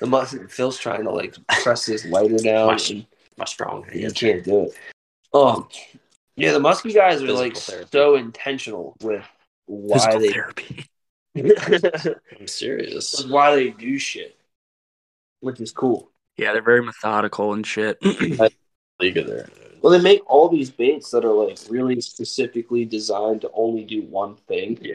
The 0.00 0.06
mus- 0.06 0.34
Phil's 0.48 0.78
trying 0.78 1.04
to 1.04 1.10
like 1.10 1.36
press 1.62 1.84
his 1.84 2.06
lighter 2.06 2.38
down. 2.38 2.68
Mush. 2.68 2.90
and- 2.90 3.06
my 3.36 3.44
strong 3.44 3.82
hand. 3.84 4.14
can't 4.14 4.42
do 4.42 4.60
it. 4.62 4.78
Um, 5.34 5.68
yeah, 6.36 6.52
the 6.52 6.60
musky 6.60 6.92
guys 6.92 7.16
are 7.22 7.26
Physical 7.26 7.36
like 7.42 7.56
therapy. 7.56 7.88
so 7.92 8.14
intentional 8.14 8.96
with 9.02 9.24
why 9.66 9.98
Physical 9.98 10.20
they 10.20 10.28
therapy. 10.32 10.86
I'm 12.40 12.46
serious. 12.46 13.24
why 13.26 13.54
they 13.56 13.70
do 13.70 13.98
shit, 13.98 14.36
which 15.40 15.60
is 15.60 15.70
cool. 15.72 16.10
Yeah, 16.36 16.52
they're 16.52 16.62
very 16.62 16.82
methodical 16.82 17.52
and 17.52 17.66
shit. 17.66 17.98
League 19.00 19.16
of 19.16 19.26
their 19.26 19.48
Well, 19.82 19.92
they 19.92 20.00
make 20.00 20.22
all 20.30 20.48
these 20.48 20.70
baits 20.70 21.10
that 21.10 21.24
are 21.24 21.32
like 21.32 21.58
really 21.68 22.00
specifically 22.00 22.84
designed 22.84 23.40
to 23.42 23.50
only 23.54 23.84
do 23.84 24.02
one 24.02 24.36
thing. 24.48 24.78
Yeah. 24.80 24.94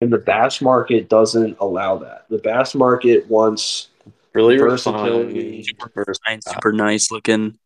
and 0.00 0.12
the 0.12 0.18
bass 0.18 0.60
market 0.60 1.08
doesn't 1.08 1.56
allow 1.60 1.98
that. 1.98 2.26
The 2.30 2.38
bass 2.38 2.74
market 2.74 3.26
wants, 3.28 3.88
Really 4.32 4.58
Versatility. 4.58 5.62
super 5.64 6.04
refined, 6.06 6.44
super 6.44 6.72
nice 6.72 7.10
looking. 7.10 7.58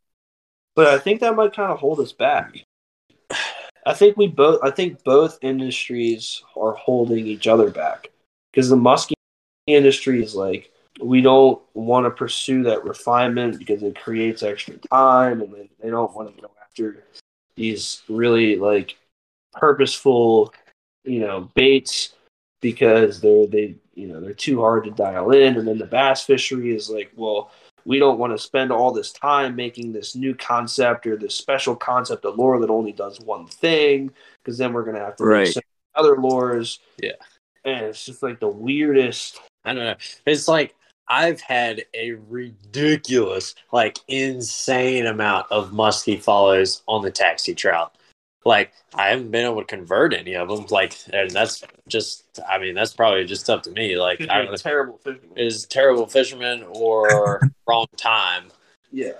but 0.74 0.86
I 0.86 0.98
think 0.98 1.20
that 1.20 1.36
might 1.36 1.54
kind 1.54 1.70
of 1.70 1.78
hold 1.78 2.00
us 2.00 2.12
back. 2.12 2.56
I 3.86 3.92
think 3.92 4.16
we 4.16 4.28
both. 4.28 4.60
I 4.62 4.70
think 4.70 5.04
both 5.04 5.38
industries 5.42 6.42
are 6.56 6.72
holding 6.72 7.26
each 7.26 7.46
other 7.46 7.70
back 7.70 8.10
because 8.50 8.70
the 8.70 8.76
muskie 8.76 9.12
industry 9.66 10.22
is 10.22 10.34
like 10.34 10.70
we 11.00 11.20
don't 11.20 11.60
want 11.74 12.06
to 12.06 12.10
pursue 12.10 12.62
that 12.64 12.84
refinement 12.84 13.58
because 13.58 13.82
it 13.82 13.98
creates 13.98 14.42
extra 14.42 14.76
time, 14.90 15.40
and 15.40 15.52
they, 15.52 15.70
they 15.82 15.90
don't 15.90 16.14
want 16.14 16.34
to 16.34 16.42
go 16.42 16.50
after 16.62 17.04
these 17.56 18.02
really 18.08 18.56
like 18.56 18.96
purposeful, 19.52 20.52
you 21.04 21.20
know, 21.20 21.50
baits 21.54 22.14
because 22.60 23.20
they're 23.20 23.46
they 23.46 23.74
you 23.94 24.08
know 24.08 24.20
they're 24.20 24.32
too 24.32 24.60
hard 24.60 24.84
to 24.84 24.90
dial 24.90 25.30
in, 25.32 25.56
and 25.56 25.66
then 25.66 25.78
the 25.78 25.86
bass 25.86 26.24
fishery 26.24 26.74
is 26.74 26.88
like, 26.88 27.10
well, 27.16 27.50
we 27.84 27.98
don't 27.98 28.18
want 28.18 28.32
to 28.32 28.38
spend 28.38 28.72
all 28.72 28.92
this 28.92 29.12
time 29.12 29.54
making 29.54 29.92
this 29.92 30.14
new 30.14 30.34
concept 30.34 31.06
or 31.06 31.16
this 31.16 31.34
special 31.34 31.76
concept 31.76 32.24
of 32.24 32.36
lore 32.36 32.58
that 32.60 32.70
only 32.70 32.92
does 32.92 33.20
one 33.20 33.46
thing 33.46 34.10
because 34.42 34.58
then 34.58 34.72
we're 34.72 34.84
gonna 34.84 34.98
have 34.98 35.16
to 35.16 35.24
Right. 35.24 35.54
other 35.94 36.16
lures. 36.16 36.80
Yeah. 36.98 37.12
and 37.64 37.86
it's 37.86 38.04
just 38.04 38.22
like 38.22 38.40
the 38.40 38.48
weirdest. 38.48 39.40
I 39.64 39.72
don't 39.74 39.84
know. 39.84 39.96
It's 40.26 40.48
like 40.48 40.74
I've 41.08 41.40
had 41.40 41.84
a 41.92 42.12
ridiculous, 42.12 43.54
like 43.72 43.98
insane 44.08 45.06
amount 45.06 45.46
of 45.50 45.72
musky 45.72 46.16
follows 46.16 46.82
on 46.86 47.02
the 47.02 47.10
taxi 47.10 47.54
trout. 47.54 47.94
Like 48.44 48.72
I 48.94 49.08
haven't 49.08 49.30
been 49.30 49.44
able 49.44 49.60
to 49.60 49.66
convert 49.66 50.14
any 50.14 50.34
of 50.34 50.48
them. 50.48 50.66
Like, 50.70 50.96
and 51.12 51.30
that's 51.30 51.62
just, 51.88 52.40
I 52.48 52.58
mean, 52.58 52.74
that's 52.74 52.92
probably 52.94 53.24
just 53.24 53.48
up 53.50 53.62
to 53.64 53.70
me. 53.70 53.96
Like, 53.96 54.20
I 54.22 54.38
don't 54.38 54.50
know, 54.50 54.56
terrible 54.56 54.98
fishing. 54.98 55.30
is 55.36 55.66
terrible 55.66 56.06
fisherman 56.06 56.64
or 56.68 57.40
wrong 57.66 57.86
time. 57.96 58.44
Yeah, 58.90 59.12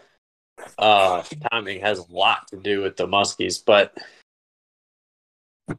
Uh, 0.79 1.23
timing 1.51 1.81
has 1.81 1.99
a 1.99 2.13
lot 2.13 2.49
to 2.49 2.57
do 2.57 2.81
with 2.81 2.97
the 2.97 3.07
muskies, 3.07 3.63
but 3.65 3.97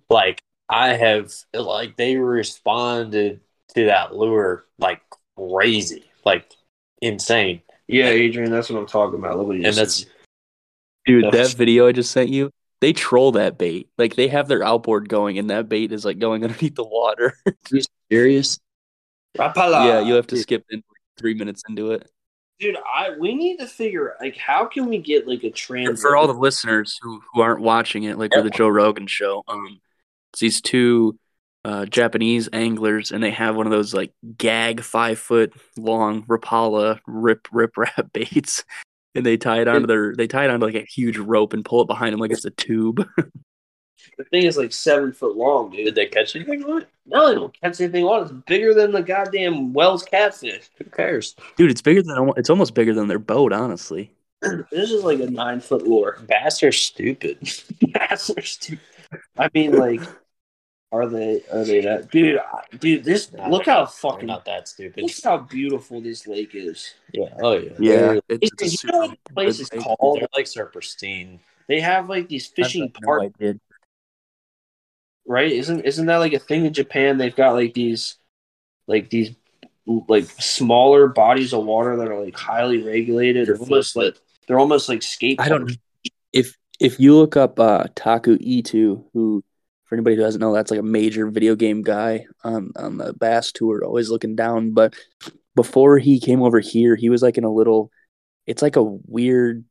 like 0.09 0.41
I 0.69 0.89
have, 0.89 1.33
like 1.53 1.95
they 1.95 2.17
responded 2.17 3.41
to 3.75 3.85
that 3.85 4.15
lure 4.15 4.65
like 4.79 5.01
crazy, 5.37 6.03
like 6.25 6.51
insane. 7.01 7.61
yeah, 7.87 8.07
Adrian, 8.07 8.51
that's 8.51 8.69
what 8.69 8.79
I'm 8.79 8.87
talking 8.87 9.19
about. 9.19 9.37
Look 9.37 9.47
what 9.47 9.55
And 9.55 9.65
just 9.65 9.77
that's 9.77 10.05
Dude, 11.05 11.25
That's- 11.25 11.51
that 11.51 11.57
video 11.57 11.87
I 11.87 11.91
just 11.91 12.09
sent 12.11 12.29
you, 12.29 12.49
they 12.81 12.91
troll 12.91 13.33
that 13.33 13.57
bait. 13.59 13.89
Like 13.97 14.15
they 14.15 14.27
have 14.27 14.47
their 14.47 14.63
outboard 14.63 15.07
going, 15.07 15.37
and 15.37 15.49
that 15.51 15.69
bait 15.69 15.91
is 15.91 16.03
like 16.03 16.17
going 16.19 16.43
underneath 16.43 16.75
the 16.75 16.83
water. 16.83 17.37
you 17.71 17.81
serious. 18.11 18.59
Rapala. 19.37 19.85
yeah, 19.85 19.99
you 19.99 20.13
have 20.15 20.27
to 20.27 20.37
skip 20.37 20.65
in 20.71 20.81
three 21.17 21.33
minutes 21.35 21.61
into 21.69 21.91
it. 21.91 22.09
dude. 22.59 22.75
I 22.77 23.11
we 23.19 23.35
need 23.35 23.57
to 23.57 23.67
figure 23.67 24.15
like 24.19 24.35
how 24.37 24.65
can 24.65 24.87
we 24.87 24.97
get 24.97 25.27
like 25.27 25.43
a 25.43 25.51
For, 25.51 25.55
trans 25.55 26.01
for 26.01 26.15
all 26.15 26.25
the 26.27 26.33
listeners 26.33 26.97
who, 27.01 27.21
who 27.33 27.41
aren't 27.41 27.61
watching 27.61 28.03
it, 28.03 28.17
like 28.17 28.33
with 28.33 28.45
the 28.45 28.49
Joe 28.49 28.69
Rogan 28.69 29.05
show, 29.07 29.43
um, 29.47 29.79
it's 30.33 30.39
these 30.39 30.59
two 30.61 31.19
uh, 31.65 31.85
Japanese 31.87 32.47
anglers, 32.53 33.11
and 33.11 33.23
they 33.23 33.31
have 33.31 33.55
one 33.55 33.65
of 33.65 33.71
those 33.71 33.91
like 33.91 34.13
gag 34.37 34.81
five 34.81 35.17
foot 35.17 35.51
long 35.75 36.21
Rapala 36.23 36.99
rip 37.07 37.47
rip 37.51 37.75
rap 37.77 38.13
baits, 38.13 38.63
and 39.15 39.25
they 39.25 39.35
tie 39.35 39.61
it 39.61 39.67
onto 39.67 39.87
their 39.87 40.15
they 40.15 40.27
tie 40.27 40.45
it 40.45 40.51
onto 40.51 40.67
like 40.67 40.75
a 40.75 40.85
huge 40.85 41.17
rope 41.17 41.53
and 41.53 41.65
pull 41.65 41.81
it 41.81 41.87
behind 41.87 42.13
them 42.13 42.19
like 42.19 42.29
it's 42.29 42.45
a 42.45 42.51
tube. 42.51 43.03
the 43.17 44.23
thing 44.25 44.43
is 44.43 44.57
like 44.57 44.71
seven 44.71 45.11
foot 45.11 45.35
long, 45.35 45.71
dude. 45.71 45.85
Did 45.85 45.95
they 45.95 46.05
catch 46.05 46.35
anything 46.35 46.63
on 46.65 46.83
it? 46.83 46.89
No, 47.07 47.27
they 47.27 47.33
don't 47.33 47.59
catch 47.59 47.81
anything 47.81 48.05
on 48.05 48.19
it. 48.19 48.23
It's 48.25 48.31
bigger 48.45 48.75
than 48.75 48.91
the 48.91 49.01
goddamn 49.01 49.73
Wels 49.73 50.03
catfish. 50.03 50.69
Who 50.77 50.83
cares? 50.85 51.35
Dude, 51.57 51.71
it's 51.71 51.81
bigger 51.81 52.03
than 52.03 52.31
it's 52.37 52.51
almost 52.51 52.75
bigger 52.75 52.93
than 52.93 53.07
their 53.07 53.17
boat, 53.17 53.53
honestly. 53.53 54.11
this 54.71 54.91
is 54.91 55.03
like 55.03 55.19
a 55.19 55.31
nine 55.31 55.61
foot 55.61 55.87
lure. 55.87 56.19
Bass 56.27 56.61
are 56.61 56.71
stupid. 56.71 57.39
Bass 57.93 58.29
are 58.29 58.43
stupid. 58.43 58.85
I 59.39 59.49
mean, 59.55 59.71
like, 59.71 60.01
are 60.95 61.07
they? 61.07 61.43
Are 61.51 61.63
they 61.63 61.81
that? 61.81 62.11
Dude, 62.11 62.39
dude, 62.79 63.03
this. 63.03 63.31
Look 63.49 63.65
how 63.65 63.85
They're 63.85 63.87
fucking. 63.87 64.27
not 64.27 64.45
that 64.45 64.67
stupid. 64.67 65.03
Look 65.03 65.11
how 65.23 65.37
beautiful 65.37 66.01
this 66.01 66.27
lake 66.27 66.51
is. 66.53 66.93
Yeah. 67.13 67.29
Oh 67.41 67.53
yeah. 67.53 67.71
Yeah, 67.79 67.97
They're, 67.97 68.21
it's, 68.29 68.51
it's 68.61 68.83
a 68.83 68.87
you 68.87 68.91
know 68.91 68.99
what 68.99 69.09
super 69.09 69.21
the 69.27 69.33
place 69.33 69.59
is 69.59 69.71
lake. 69.73 69.81
called? 69.81 70.19
their 70.19 70.27
lakes 70.35 70.57
are 70.57 70.65
pristine. 70.65 71.39
They 71.67 71.81
have 71.81 72.09
like 72.09 72.27
these 72.27 72.47
fishing 72.47 72.83
have 72.83 73.01
no 73.01 73.07
parks, 73.07 73.59
right? 75.27 75.51
Isn't 75.51 75.81
isn't 75.81 76.05
that 76.05 76.17
like 76.17 76.33
a 76.33 76.39
thing 76.39 76.65
in 76.65 76.73
Japan? 76.73 77.17
They've 77.17 77.35
got 77.35 77.53
like 77.53 77.73
these, 77.73 78.15
like 78.87 79.09
these, 79.09 79.35
like 80.07 80.25
smaller 80.25 81.07
bodies 81.07 81.53
of 81.53 81.65
water 81.65 81.97
that 81.97 82.07
are 82.07 82.23
like 82.23 82.37
highly 82.37 82.83
regulated. 82.83 83.47
They're 83.47 83.57
almost 83.57 83.95
like 83.95 84.15
they're 84.47 84.59
almost 84.59 84.89
like 84.89 85.03
skate. 85.03 85.39
I 85.39 85.49
don't 85.49 85.75
if 86.33 86.55
if 86.79 86.99
you 86.99 87.15
look 87.15 87.37
up 87.37 87.59
uh 87.59 87.85
Taku 87.95 88.37
Ito, 88.39 89.05
who 89.13 89.43
for 89.85 89.95
anybody 89.95 90.15
who 90.15 90.21
doesn't 90.21 90.41
know, 90.41 90.53
that's 90.53 90.71
like 90.71 90.79
a 90.79 90.83
major 90.83 91.29
video 91.29 91.55
game 91.55 91.81
guy 91.81 92.25
on 92.43 92.71
on 92.75 92.97
the 92.97 93.13
Bass 93.13 93.51
tour, 93.51 93.83
always 93.83 94.09
looking 94.09 94.35
down. 94.35 94.71
But 94.71 94.95
before 95.55 95.97
he 95.97 96.19
came 96.19 96.41
over 96.41 96.59
here, 96.59 96.95
he 96.95 97.09
was 97.09 97.21
like 97.21 97.37
in 97.37 97.43
a 97.43 97.53
little 97.53 97.91
it's 98.47 98.61
like 98.61 98.75
a 98.75 98.83
weird 98.83 99.65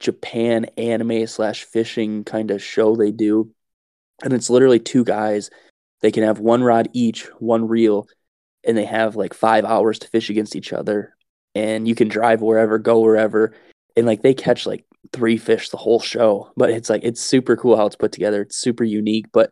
Japan 0.00 0.66
anime 0.76 1.26
slash 1.26 1.64
fishing 1.64 2.24
kind 2.24 2.50
of 2.50 2.62
show 2.62 2.94
they 2.96 3.12
do. 3.12 3.50
And 4.22 4.32
it's 4.32 4.50
literally 4.50 4.78
two 4.78 5.04
guys. 5.04 5.50
They 6.00 6.10
can 6.10 6.22
have 6.22 6.38
one 6.38 6.62
rod 6.62 6.90
each, 6.92 7.24
one 7.40 7.66
reel, 7.66 8.06
and 8.64 8.76
they 8.76 8.84
have 8.84 9.16
like 9.16 9.34
five 9.34 9.64
hours 9.64 9.98
to 10.00 10.08
fish 10.08 10.30
against 10.30 10.56
each 10.56 10.72
other. 10.72 11.16
And 11.54 11.88
you 11.88 11.94
can 11.94 12.08
drive 12.08 12.42
wherever, 12.42 12.78
go 12.78 13.00
wherever. 13.00 13.54
And 13.96 14.06
like 14.06 14.22
they 14.22 14.34
catch 14.34 14.66
like 14.66 14.84
three 15.12 15.36
fish 15.36 15.70
the 15.70 15.76
whole 15.76 16.00
show. 16.00 16.50
But 16.56 16.70
it's 16.70 16.90
like 16.90 17.04
it's 17.04 17.20
super 17.20 17.56
cool 17.56 17.76
how 17.76 17.86
it's 17.86 17.96
put 17.96 18.12
together. 18.12 18.42
It's 18.42 18.56
super 18.56 18.84
unique. 18.84 19.26
But 19.32 19.50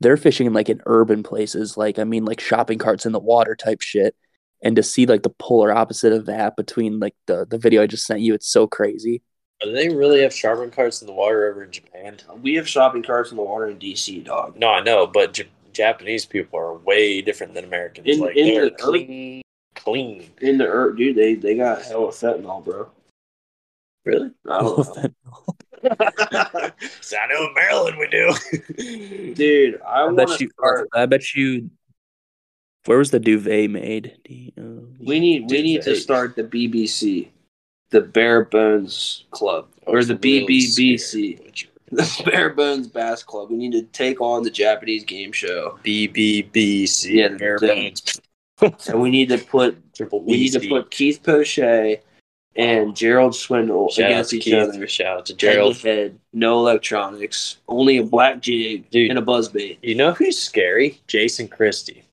they're 0.00 0.16
fishing 0.16 0.46
in 0.46 0.52
like 0.52 0.68
in 0.68 0.80
urban 0.86 1.22
places, 1.22 1.76
like 1.76 1.98
I 1.98 2.04
mean 2.04 2.24
like 2.24 2.40
shopping 2.40 2.78
carts 2.78 3.06
in 3.06 3.12
the 3.12 3.18
water 3.18 3.54
type 3.56 3.80
shit. 3.80 4.14
And 4.62 4.76
to 4.76 4.82
see 4.82 5.06
like 5.06 5.22
the 5.22 5.30
polar 5.30 5.72
opposite 5.72 6.12
of 6.12 6.26
that 6.26 6.56
between 6.56 7.00
like 7.00 7.14
the 7.26 7.46
the 7.48 7.58
video 7.58 7.82
I 7.82 7.86
just 7.86 8.06
sent 8.06 8.20
you, 8.20 8.34
it's 8.34 8.48
so 8.48 8.66
crazy. 8.66 9.22
Do 9.62 9.72
they 9.72 9.90
really 9.90 10.22
have 10.22 10.32
shopping 10.32 10.70
carts 10.70 11.02
in 11.02 11.06
the 11.06 11.12
water 11.12 11.50
over 11.50 11.64
in 11.64 11.70
Japan? 11.70 12.16
We 12.40 12.54
have 12.54 12.66
shopping 12.66 13.02
carts 13.02 13.30
in 13.30 13.36
the 13.36 13.42
water 13.42 13.66
in 13.66 13.78
DC, 13.78 14.24
dog. 14.24 14.56
No, 14.56 14.68
I 14.70 14.80
know, 14.82 15.06
but 15.06 15.34
J- 15.34 15.48
Japanese 15.74 16.24
people 16.24 16.58
are 16.58 16.74
way 16.78 17.20
different 17.20 17.52
than 17.52 17.64
Americans. 17.64 18.06
In- 18.06 18.20
like 18.20 18.36
in 18.36 18.46
they're 18.48 18.64
the- 18.66 18.70
clean, 18.70 19.42
clean. 19.74 20.30
In 20.40 20.56
the 20.56 20.66
earth, 20.66 20.96
dude, 20.96 21.16
they 21.16 21.34
they 21.34 21.56
got 21.56 21.82
hella 21.82 22.08
fentanyl, 22.08 22.64
bro. 22.64 22.88
Really? 24.04 24.30
I 24.48 24.60
don't 24.60 24.78
know. 24.96 25.10
so 27.00 27.16
I 27.16 27.26
know 27.28 27.46
in 27.48 27.54
Maryland 27.54 27.96
we 27.98 28.06
do. 28.08 29.34
dude, 29.34 29.80
I 29.82 30.00
I 30.00 30.04
want 30.04 30.16
bet 30.16 30.40
you. 30.40 30.50
start. 30.50 30.88
I 30.94 31.06
bet 31.06 31.34
you. 31.34 31.70
Where 32.86 32.98
was 32.98 33.10
the 33.10 33.20
duvet 33.20 33.70
made? 33.70 34.16
D- 34.24 34.54
uh, 34.58 34.62
We 34.98 35.20
need 35.20 35.50
we 35.50 35.62
need 35.62 35.82
to 35.82 35.94
start 35.96 36.34
the 36.36 36.44
BBC, 36.44 37.28
the 37.90 38.00
Bare 38.00 38.44
Bones 38.46 39.24
Club, 39.30 39.68
or 39.86 40.02
the 40.02 40.14
BBBC, 40.14 41.66
the 41.90 42.22
Bare 42.24 42.50
Bones 42.50 42.88
Bass 42.88 43.22
Club. 43.22 43.50
We 43.50 43.56
need 43.56 43.72
to 43.72 43.82
take 43.82 44.20
on 44.20 44.42
the 44.44 44.50
Japanese 44.50 45.04
game 45.04 45.30
show, 45.32 45.78
BBBC. 45.84 47.10
Yeah, 47.14 47.28
bare 47.36 47.58
bones. 47.58 48.20
and 48.88 49.00
we 49.00 49.10
need 49.10 49.28
to 49.30 49.38
put 49.38 49.76
Triple 49.94 50.22
we 50.22 50.32
need 50.38 50.52
to 50.52 50.68
put 50.68 50.90
Keith 50.90 51.22
Poche 51.22 51.98
and 52.56 52.96
Gerald 52.96 53.34
Swindle 53.34 53.90
Shout 53.90 54.04
out 54.06 54.10
against 54.10 54.30
to 54.30 54.36
each 54.36 54.44
Keith. 54.44 54.54
other. 54.54 54.86
Shout 54.88 55.18
out 55.18 55.26
to 55.26 55.34
Gerald 55.34 55.76
head, 55.78 56.18
no 56.32 56.58
electronics, 56.58 57.58
only 57.68 57.98
a 57.98 58.04
black 58.04 58.40
jig 58.40 58.88
Dude. 58.90 59.10
and 59.10 59.18
a 59.18 59.22
buzz 59.22 59.48
bait. 59.48 59.78
You 59.82 59.94
know 59.94 60.12
who's 60.12 60.38
scary? 60.38 61.00
Jason 61.06 61.48
Christie. 61.48 62.04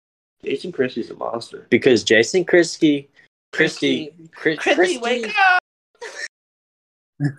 Jason 0.43 0.71
Christie's 0.71 1.09
a 1.09 1.15
monster. 1.15 1.65
Because 1.69 2.03
Jason 2.03 2.45
Christie, 2.45 3.09
Christie, 3.51 4.11
Chris, 4.33 4.59
Christie, 4.59 4.75
Christie, 4.75 4.97
wake 4.99 5.33
up! 5.51 5.63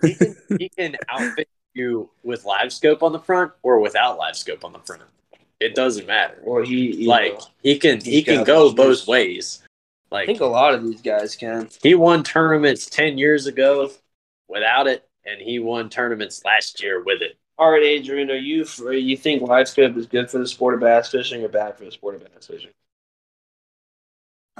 he 0.03 0.13
can, 0.15 0.35
he 0.59 0.69
can 0.69 0.95
outfit 1.09 1.47
you 1.73 2.09
with 2.23 2.43
live 2.43 2.73
scope 2.73 3.01
on 3.03 3.13
the 3.13 3.19
front 3.19 3.51
or 3.63 3.79
without 3.79 4.17
live 4.17 4.35
scope 4.35 4.65
on 4.65 4.73
the 4.73 4.79
front. 4.79 5.01
It 5.61 5.75
doesn't 5.75 6.07
matter. 6.07 6.37
Or 6.43 6.63
he, 6.63 6.95
you 7.03 7.07
Like 7.07 7.33
know, 7.33 7.45
he 7.63 7.77
can 7.79 8.01
he 8.01 8.21
can 8.23 8.43
go 8.43 8.73
both 8.73 9.07
moves. 9.07 9.63
Ways. 10.11 10.23
I 10.23 10.25
think 10.25 10.41
a 10.41 10.45
lot 10.45 10.73
of 10.73 10.83
these 10.83 11.01
guys 11.01 11.35
can. 11.35 11.69
he 11.81 11.95
won 11.95 12.23
tournaments 12.23 12.85
ten 12.87 13.17
years 13.17 13.47
ago 13.47 13.91
without 14.47 14.87
it, 14.87 15.07
and 15.25 15.41
he 15.41 15.59
won 15.59 15.89
tournaments 15.89 16.43
last 16.45 16.81
year 16.81 17.03
with 17.03 17.21
it. 17.21 17.37
All 17.57 17.71
right, 17.71 17.83
Adrian, 17.83 18.31
are 18.31 18.35
you 18.35 18.65
are 18.85 18.93
you 18.93 19.17
think 19.17 19.41
live 19.41 19.67
scope 19.67 19.95
is 19.97 20.05
good 20.05 20.29
for 20.29 20.37
the 20.39 20.47
sport 20.47 20.75
of 20.75 20.79
bass 20.79 21.09
fishing 21.11 21.43
or 21.43 21.49
bad 21.49 21.77
for 21.77 21.85
the 21.85 21.91
sport 21.91 22.15
of 22.15 22.21
bass 22.21 22.47
fishing? 22.47 22.71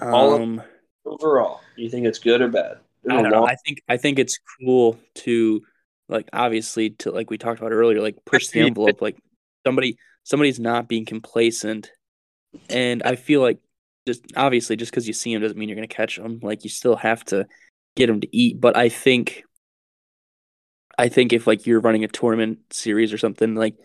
All 0.02 0.34
of- 0.36 0.42
um, 0.42 0.61
Overall, 1.06 1.61
do 1.76 1.82
you 1.82 1.90
think 1.90 2.06
it's 2.06 2.19
good 2.19 2.42
or 2.42 2.50
bad? 2.50 2.78
I 3.10 3.22
don't 3.22 3.32
know. 3.32 3.48
I 3.48 3.56
think 3.56 3.82
I 3.88 3.98
think 3.98 4.19
it's 4.19 4.38
cool 4.60 5.00
to 5.16 5.61
like 6.10 6.28
obviously 6.34 6.92
to 6.92 7.11
like 7.11 7.30
we 7.30 7.38
talked 7.38 7.60
about 7.60 7.72
earlier, 7.72 8.02
like 8.02 8.18
push 8.26 8.50
the 8.50 8.60
envelope. 8.68 9.02
Like 9.02 9.18
somebody 9.66 9.98
somebody's 10.24 10.60
not 10.60 10.88
being 10.88 11.06
complacent 11.06 11.90
and 12.69 13.02
I 13.03 13.16
feel 13.16 13.42
like 13.42 13.60
just 14.08 14.24
obviously 14.36 14.76
just 14.76 14.92
because 14.92 15.08
you 15.08 15.14
see 15.14 15.34
them 15.34 15.42
doesn't 15.42 15.58
mean 15.58 15.69
you're 15.69 15.76
gonna 15.76 15.88
catch 15.88 16.18
them. 16.18 16.40
Like 16.42 16.64
you 16.64 16.69
still 16.69 16.95
have 16.95 17.24
to 17.26 17.48
get 17.95 18.08
them 18.08 18.22
to 18.22 18.36
eat. 18.36 18.60
But 18.60 18.78
I 18.78 18.90
think, 18.90 19.44
I 20.98 21.10
think 21.10 21.34
if 21.34 21.48
like 21.48 21.66
you're 21.66 21.80
running 21.80 22.03
a 22.03 22.08
tournament 22.08 22.60
series 22.72 23.14
or 23.14 23.18
something 23.18 23.56
like 23.56 23.76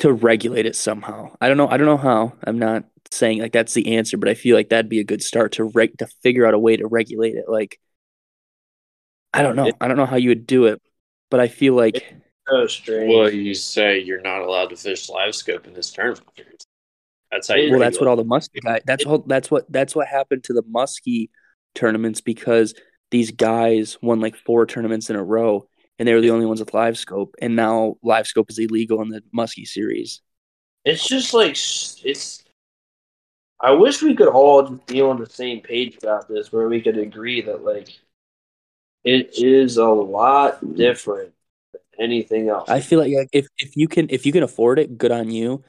to 0.00 0.12
regulate 0.12 0.66
it 0.66 0.76
somehow. 0.76 1.34
I 1.40 1.48
don't 1.48 1.56
know. 1.56 1.68
I 1.68 1.76
don't 1.76 1.86
know 1.86 1.96
how. 1.96 2.34
I'm 2.44 2.58
not 2.58 2.84
saying 3.10 3.38
like 3.40 3.52
that's 3.52 3.74
the 3.74 3.96
answer, 3.96 4.16
but 4.16 4.28
I 4.28 4.34
feel 4.34 4.56
like 4.56 4.68
that'd 4.68 4.88
be 4.88 5.00
a 5.00 5.04
good 5.04 5.22
start 5.22 5.52
to 5.52 5.64
reg 5.64 5.98
to 5.98 6.06
figure 6.22 6.46
out 6.46 6.54
a 6.54 6.58
way 6.58 6.76
to 6.76 6.86
regulate 6.86 7.34
it. 7.34 7.44
Like 7.48 7.80
I 9.32 9.42
don't 9.42 9.56
know. 9.56 9.72
I 9.80 9.88
don't 9.88 9.96
know 9.96 10.06
how 10.06 10.16
you 10.16 10.30
would 10.30 10.46
do 10.46 10.66
it, 10.66 10.80
but 11.30 11.40
I 11.40 11.48
feel 11.48 11.74
like 11.74 12.04
So 12.48 12.66
strange. 12.66 13.12
Well, 13.12 13.30
you 13.30 13.54
say 13.54 13.98
you're 13.98 14.20
not 14.20 14.42
allowed 14.42 14.70
to 14.70 14.76
fish 14.76 15.08
live 15.08 15.34
scope 15.34 15.66
in 15.66 15.74
this 15.74 15.90
tournament. 15.90 16.65
That's 17.30 17.48
how 17.48 17.56
you. 17.56 17.70
well, 17.70 17.80
that's 17.80 18.00
what 18.00 18.06
regulate. 18.06 18.10
all 18.10 18.16
the 18.16 18.24
muskie 18.24 18.62
guys. 18.62 18.82
That's 18.86 19.04
all. 19.04 19.18
That's 19.18 19.50
what. 19.50 19.70
That's 19.70 19.94
what 19.94 20.06
happened 20.06 20.44
to 20.44 20.52
the 20.52 20.62
muskie 20.62 21.30
tournaments 21.74 22.20
because 22.20 22.74
these 23.10 23.30
guys 23.30 23.98
won 24.02 24.20
like 24.20 24.36
four 24.36 24.66
tournaments 24.66 25.10
in 25.10 25.16
a 25.16 25.24
row, 25.24 25.68
and 25.98 26.06
they 26.06 26.14
were 26.14 26.20
the 26.20 26.30
only 26.30 26.46
ones 26.46 26.60
with 26.60 26.74
live 26.74 26.98
scope. 26.98 27.34
And 27.40 27.56
now 27.56 27.96
live 28.02 28.26
scope 28.26 28.50
is 28.50 28.58
illegal 28.58 29.02
in 29.02 29.08
the 29.08 29.22
muskie 29.36 29.66
series. 29.66 30.20
It's 30.84 31.06
just 31.06 31.34
like 31.34 31.52
it's. 31.52 32.42
I 33.58 33.70
wish 33.70 34.02
we 34.02 34.14
could 34.14 34.28
all 34.28 34.68
just 34.68 34.86
be 34.86 35.00
on 35.00 35.18
the 35.18 35.28
same 35.28 35.60
page 35.60 35.96
about 36.02 36.28
this, 36.28 36.52
where 36.52 36.68
we 36.68 36.82
could 36.82 36.98
agree 36.98 37.40
that 37.42 37.64
like 37.64 37.88
it 39.02 39.38
is 39.38 39.78
a 39.78 39.86
lot 39.86 40.74
different 40.74 41.32
than 41.72 41.80
anything 41.98 42.48
else. 42.48 42.68
I 42.68 42.80
feel 42.80 42.98
like 42.98 43.12
like, 43.12 43.28
if 43.32 43.46
if 43.58 43.76
you 43.76 43.88
can 43.88 44.08
if 44.10 44.26
you 44.26 44.32
can 44.32 44.42
afford 44.42 44.78
it, 44.78 44.98
good 44.98 45.12
on 45.12 45.30
you. 45.30 45.64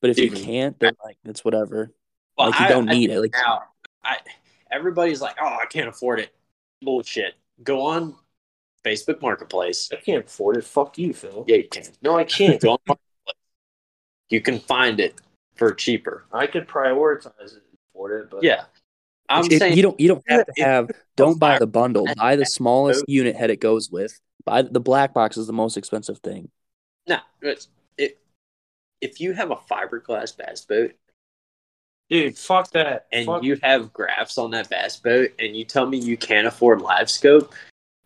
But 0.00 0.10
if 0.10 0.18
you 0.18 0.30
can't, 0.30 0.78
then 0.78 0.92
like 1.04 1.18
it's 1.24 1.44
whatever. 1.44 1.92
Well, 2.36 2.50
like 2.50 2.60
you 2.60 2.66
I- 2.66 2.68
don't 2.68 2.88
I 2.88 2.92
need 2.92 3.08
think 3.10 3.18
it. 3.18 3.20
Like 3.20 3.32
now, 3.46 3.62
I 4.04 4.16
everybody's 4.70 5.20
like, 5.20 5.36
"Oh, 5.40 5.46
I 5.60 5.66
can't 5.66 5.88
afford 5.88 6.20
it." 6.20 6.34
Bullshit. 6.82 7.34
Go 7.64 7.82
on 7.82 8.14
Facebook 8.84 9.20
Marketplace. 9.20 9.90
I 9.92 9.96
can't 9.96 10.24
afford 10.24 10.56
it. 10.56 10.64
Fuck 10.64 10.96
you, 10.98 11.12
Phil. 11.12 11.44
Yeah, 11.48 11.56
you 11.56 11.68
can. 11.68 11.84
No, 12.02 12.16
I 12.16 12.24
can't. 12.24 12.60
Go 12.60 12.72
on 12.72 12.78
Marketplace. 12.86 13.34
You 14.30 14.40
can 14.40 14.60
find 14.60 15.00
it 15.00 15.20
for 15.56 15.72
cheaper. 15.74 16.24
I 16.32 16.46
could 16.46 16.68
prioritize 16.68 17.32
it 17.40 17.52
and 17.54 17.78
afford 17.90 18.20
it, 18.20 18.30
but 18.30 18.44
Yeah, 18.44 18.64
I'm 19.28 19.44
if 19.50 19.58
saying 19.58 19.76
you 19.76 19.82
don't 19.82 19.98
you 19.98 20.08
don't 20.08 20.22
have 20.28 20.46
to 20.46 20.62
have 20.62 20.90
don't 21.16 21.40
buy 21.40 21.58
the 21.58 21.66
bundle. 21.66 22.06
Buy 22.16 22.36
the 22.36 22.46
smallest 22.46 23.04
unit 23.08 23.34
head 23.34 23.50
it 23.50 23.60
goes 23.60 23.90
with. 23.90 24.20
Buy 24.44 24.62
the 24.62 24.80
black 24.80 25.12
box 25.12 25.36
is 25.36 25.46
the 25.48 25.52
most 25.52 25.76
expensive 25.76 26.18
thing. 26.18 26.50
no. 27.08 27.18
It's, 27.42 27.64
it, 27.66 27.70
if 29.00 29.20
you 29.20 29.32
have 29.32 29.50
a 29.50 29.56
fiberglass 29.56 30.36
bass 30.36 30.62
boat 30.62 30.92
dude, 32.10 32.36
fuck 32.38 32.70
that. 32.70 33.06
and 33.12 33.26
Fuck- 33.26 33.42
you 33.42 33.58
have 33.62 33.92
graphs 33.92 34.38
on 34.38 34.50
that 34.52 34.68
bass 34.70 34.96
boat, 34.96 35.30
and 35.38 35.56
you 35.56 35.64
tell 35.64 35.86
me 35.86 35.98
you 35.98 36.16
can't 36.16 36.46
afford 36.46 36.80
live 36.80 37.10
scope, 37.10 37.54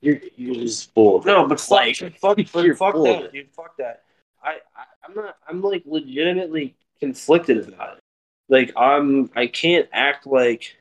you're 0.01 0.21
you're 0.37 0.55
just 0.55 0.93
full. 0.95 1.17
of 1.19 1.27
it. 1.27 1.29
No, 1.31 1.47
but 1.47 1.61
fuck, 1.61 1.71
Like, 1.71 1.97
fuck, 2.19 2.37
but 2.53 2.65
you're 2.65 2.77
fuck 2.77 2.95
that, 2.95 3.33
dude. 3.33 3.51
Fuck 3.53 3.77
that. 3.79 4.03
I, 4.43 4.57
I, 4.77 4.85
I'm 5.09 5.15
not. 5.15 5.37
I'm 5.49 5.63
like 5.63 5.83
legitimately 5.87 6.75
conflicted 6.99 7.69
about 7.69 7.99
it. 7.99 8.01
Like 8.49 8.73
I'm. 8.77 9.31
I 9.37 9.47
can't 9.47 9.89
act 9.93 10.27
like. 10.27 10.77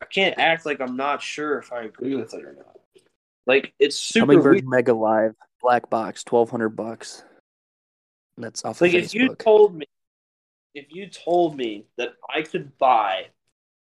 I 0.00 0.04
can't 0.04 0.38
act 0.38 0.64
like 0.64 0.80
I'm 0.80 0.96
not 0.96 1.22
sure 1.22 1.58
if 1.58 1.72
I 1.72 1.82
agree 1.82 2.14
with 2.14 2.32
it 2.34 2.44
or 2.44 2.52
not. 2.52 2.76
Like 3.46 3.72
it's 3.78 3.96
super 3.96 4.34
Humminbird 4.34 4.42
weird. 4.44 4.68
Mega 4.68 4.92
Live 4.94 5.34
black 5.60 5.88
box, 5.90 6.22
twelve 6.22 6.50
hundred 6.50 6.70
bucks. 6.70 7.24
That's 8.38 8.64
off 8.64 8.80
Like 8.80 8.94
of 8.94 9.02
if 9.02 9.14
you 9.14 9.34
told 9.34 9.74
me, 9.74 9.86
if 10.74 10.86
you 10.90 11.08
told 11.08 11.56
me 11.56 11.84
that 11.96 12.14
I 12.32 12.42
could 12.42 12.76
buy 12.78 13.26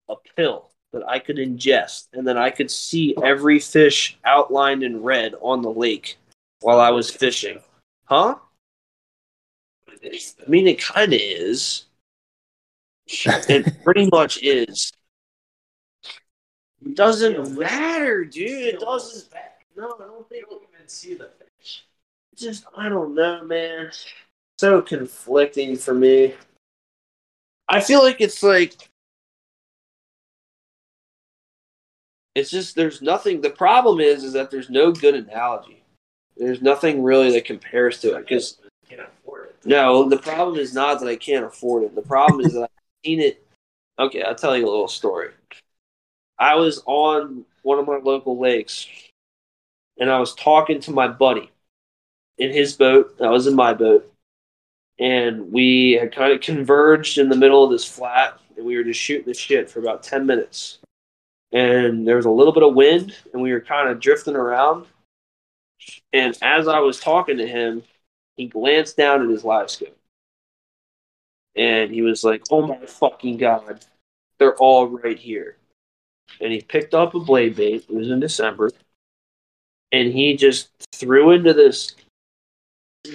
a 0.09 0.15
pill 0.35 0.69
that 0.91 1.03
I 1.07 1.19
could 1.19 1.37
ingest 1.37 2.07
and 2.13 2.25
then 2.25 2.37
I 2.37 2.51
could 2.51 2.69
see 2.69 3.15
every 3.21 3.59
fish 3.59 4.17
outlined 4.23 4.83
in 4.83 5.01
red 5.01 5.33
on 5.41 5.61
the 5.61 5.71
lake 5.71 6.17
while 6.61 6.79
I 6.79 6.91
was 6.91 7.09
fishing, 7.09 7.59
huh? 8.05 8.35
I 9.89 10.49
mean, 10.49 10.67
it 10.67 10.79
kind 10.79 11.13
of 11.13 11.19
is. 11.21 11.85
It 13.25 13.83
pretty 13.83 14.07
much 14.11 14.41
is. 14.41 14.91
It 16.85 16.95
doesn't 16.95 17.57
matter, 17.57 18.25
dude. 18.25 18.75
It 18.75 18.79
doesn't. 18.79 19.29
No, 19.75 19.95
I 19.99 20.05
don't 20.05 20.27
think. 20.29 20.45
even 20.49 20.87
see 20.87 21.15
the 21.15 21.29
fish. 21.37 21.85
Just 22.35 22.65
I 22.75 22.89
don't 22.89 23.15
know, 23.15 23.43
man. 23.43 23.91
So 24.57 24.81
conflicting 24.81 25.75
for 25.75 25.93
me. 25.93 26.33
I 27.67 27.79
feel 27.79 28.03
like 28.03 28.21
it's 28.21 28.43
like 28.43 28.75
it's 32.35 32.49
just 32.49 32.75
there's 32.75 33.01
nothing. 33.01 33.41
The 33.41 33.49
problem 33.49 33.99
is 33.99 34.23
is 34.23 34.33
that 34.33 34.51
there's 34.51 34.69
no 34.69 34.91
good 34.91 35.15
analogy. 35.15 35.83
There's 36.37 36.61
nothing 36.61 37.03
really 37.03 37.31
that 37.31 37.45
compares 37.45 37.99
to 38.01 38.15
it 38.15 38.21
because 38.21 38.57
no, 39.65 40.09
the 40.09 40.17
problem 40.17 40.57
is 40.57 40.73
not 40.73 40.99
that 40.99 41.07
I 41.07 41.15
can't 41.15 41.45
afford 41.45 41.83
it. 41.83 41.95
The 41.95 42.01
problem 42.01 42.45
is 42.45 42.53
that 42.53 42.63
I've 42.63 43.05
seen 43.05 43.21
it. 43.21 43.45
Okay, 43.97 44.21
I'll 44.21 44.35
tell 44.35 44.57
you 44.57 44.65
a 44.65 44.69
little 44.69 44.87
story. 44.87 45.29
I 46.37 46.55
was 46.55 46.83
on 46.85 47.45
one 47.61 47.79
of 47.79 47.87
my 47.87 47.97
local 47.97 48.37
lakes 48.37 48.87
and 49.97 50.09
I 50.09 50.19
was 50.19 50.33
talking 50.35 50.81
to 50.81 50.91
my 50.91 51.07
buddy 51.07 51.49
in 52.37 52.51
his 52.51 52.73
boat. 52.73 53.15
I 53.21 53.29
was 53.29 53.47
in 53.47 53.55
my 53.55 53.73
boat. 53.73 54.12
And 54.99 55.51
we 55.51 55.93
had 55.93 56.13
kind 56.13 56.31
of 56.31 56.41
converged 56.41 57.17
in 57.17 57.29
the 57.29 57.35
middle 57.35 57.63
of 57.63 57.71
this 57.71 57.85
flat 57.85 58.39
and 58.55 58.65
we 58.65 58.77
were 58.77 58.83
just 58.83 58.99
shooting 58.99 59.25
the 59.25 59.33
shit 59.33 59.69
for 59.69 59.79
about 59.79 60.03
10 60.03 60.25
minutes. 60.25 60.79
And 61.51 62.07
there 62.07 62.15
was 62.15 62.25
a 62.25 62.31
little 62.31 62.53
bit 62.53 62.63
of 62.63 62.75
wind 62.75 63.15
and 63.33 63.41
we 63.41 63.51
were 63.51 63.61
kind 63.61 63.89
of 63.89 63.99
drifting 63.99 64.35
around. 64.35 64.85
And 66.13 66.37
as 66.41 66.67
I 66.67 66.79
was 66.79 66.99
talking 66.99 67.37
to 67.37 67.47
him, 67.47 67.83
he 68.37 68.47
glanced 68.47 68.97
down 68.97 69.23
at 69.23 69.29
his 69.29 69.43
live 69.43 69.69
scope 69.69 69.97
and 71.55 71.91
he 71.91 72.01
was 72.01 72.23
like, 72.23 72.43
"Oh 72.51 72.65
my 72.65 72.85
fucking 72.85 73.37
god, 73.37 73.85
they're 74.37 74.57
all 74.57 74.87
right 74.87 75.17
here." 75.17 75.57
And 76.41 76.51
he 76.51 76.61
picked 76.61 76.93
up 76.93 77.13
a 77.13 77.19
blade 77.19 77.55
bait. 77.55 77.85
It 77.89 77.95
was 77.95 78.09
in 78.09 78.19
December, 78.19 78.71
and 79.91 80.11
he 80.11 80.35
just 80.35 80.69
threw 80.93 81.31
into 81.31 81.53
this 81.53 81.95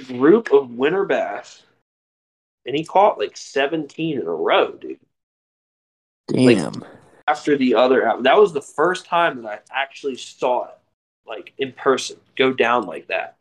group 0.06 0.52
of 0.52 0.70
winter 0.70 1.04
bass, 1.04 1.62
and 2.68 2.76
he 2.76 2.84
caught 2.84 3.18
like 3.18 3.34
seventeen 3.34 4.20
in 4.20 4.26
a 4.26 4.30
row, 4.30 4.72
dude. 4.72 5.00
Damn. 6.28 6.84
After 7.26 7.56
the 7.56 7.74
other, 7.74 8.12
that 8.20 8.36
was 8.36 8.52
the 8.52 8.60
first 8.60 9.06
time 9.06 9.42
that 9.42 9.48
I 9.50 9.82
actually 9.82 10.16
saw 10.16 10.66
it, 10.66 10.78
like 11.26 11.54
in 11.56 11.72
person, 11.72 12.18
go 12.36 12.52
down 12.52 12.84
like 12.84 13.08
that. 13.08 13.38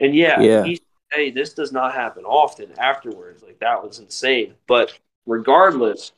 And 0.00 0.12
yeah, 0.14 0.40
Yeah. 0.40 0.64
he 0.64 0.80
hey, 1.12 1.30
this 1.30 1.54
does 1.54 1.70
not 1.70 1.94
happen 1.94 2.24
often 2.24 2.72
afterwards. 2.78 3.44
Like 3.44 3.60
that 3.60 3.82
was 3.82 4.00
insane. 4.00 4.54
But 4.66 4.98
regardless, 5.24 6.10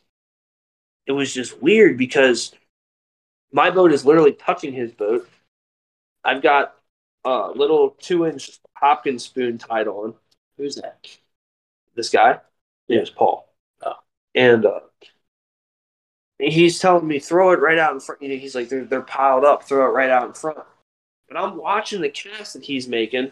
it 1.06 1.12
was 1.12 1.32
just 1.34 1.60
weird 1.60 1.98
because 1.98 2.54
my 3.52 3.70
boat 3.70 3.92
is 3.92 4.06
literally 4.06 4.32
touching 4.32 4.72
his 4.72 4.92
boat. 4.92 5.28
I've 6.24 6.40
got 6.42 6.74
a 7.24 7.52
little 7.54 7.90
two 7.90 8.26
inch 8.26 8.58
Hopkins 8.74 9.24
spoon 9.24 9.58
tied 9.58 9.88
on. 9.88 10.14
Who's 10.56 10.76
that? 10.76 11.06
This 11.94 12.10
guy, 12.10 12.40
it 12.88 13.00
was 13.00 13.10
Paul. 13.10 13.48
Oh. 13.82 13.94
And 14.34 14.66
uh, 14.66 14.80
he's 16.38 16.78
telling 16.78 17.06
me 17.06 17.18
throw 17.18 17.52
it 17.52 17.60
right 17.60 17.78
out 17.78 17.92
in 17.92 18.00
front. 18.00 18.22
You 18.22 18.28
know, 18.28 18.36
he's 18.36 18.54
like 18.54 18.68
they're 18.68 18.84
they're 18.84 19.02
piled 19.02 19.44
up, 19.44 19.64
throw 19.64 19.86
it 19.86 19.90
right 19.94 20.10
out 20.10 20.26
in 20.26 20.32
front. 20.34 20.58
But 21.28 21.38
I'm 21.38 21.56
watching 21.56 22.00
the 22.02 22.10
cast 22.10 22.54
that 22.54 22.64
he's 22.64 22.88
making, 22.88 23.30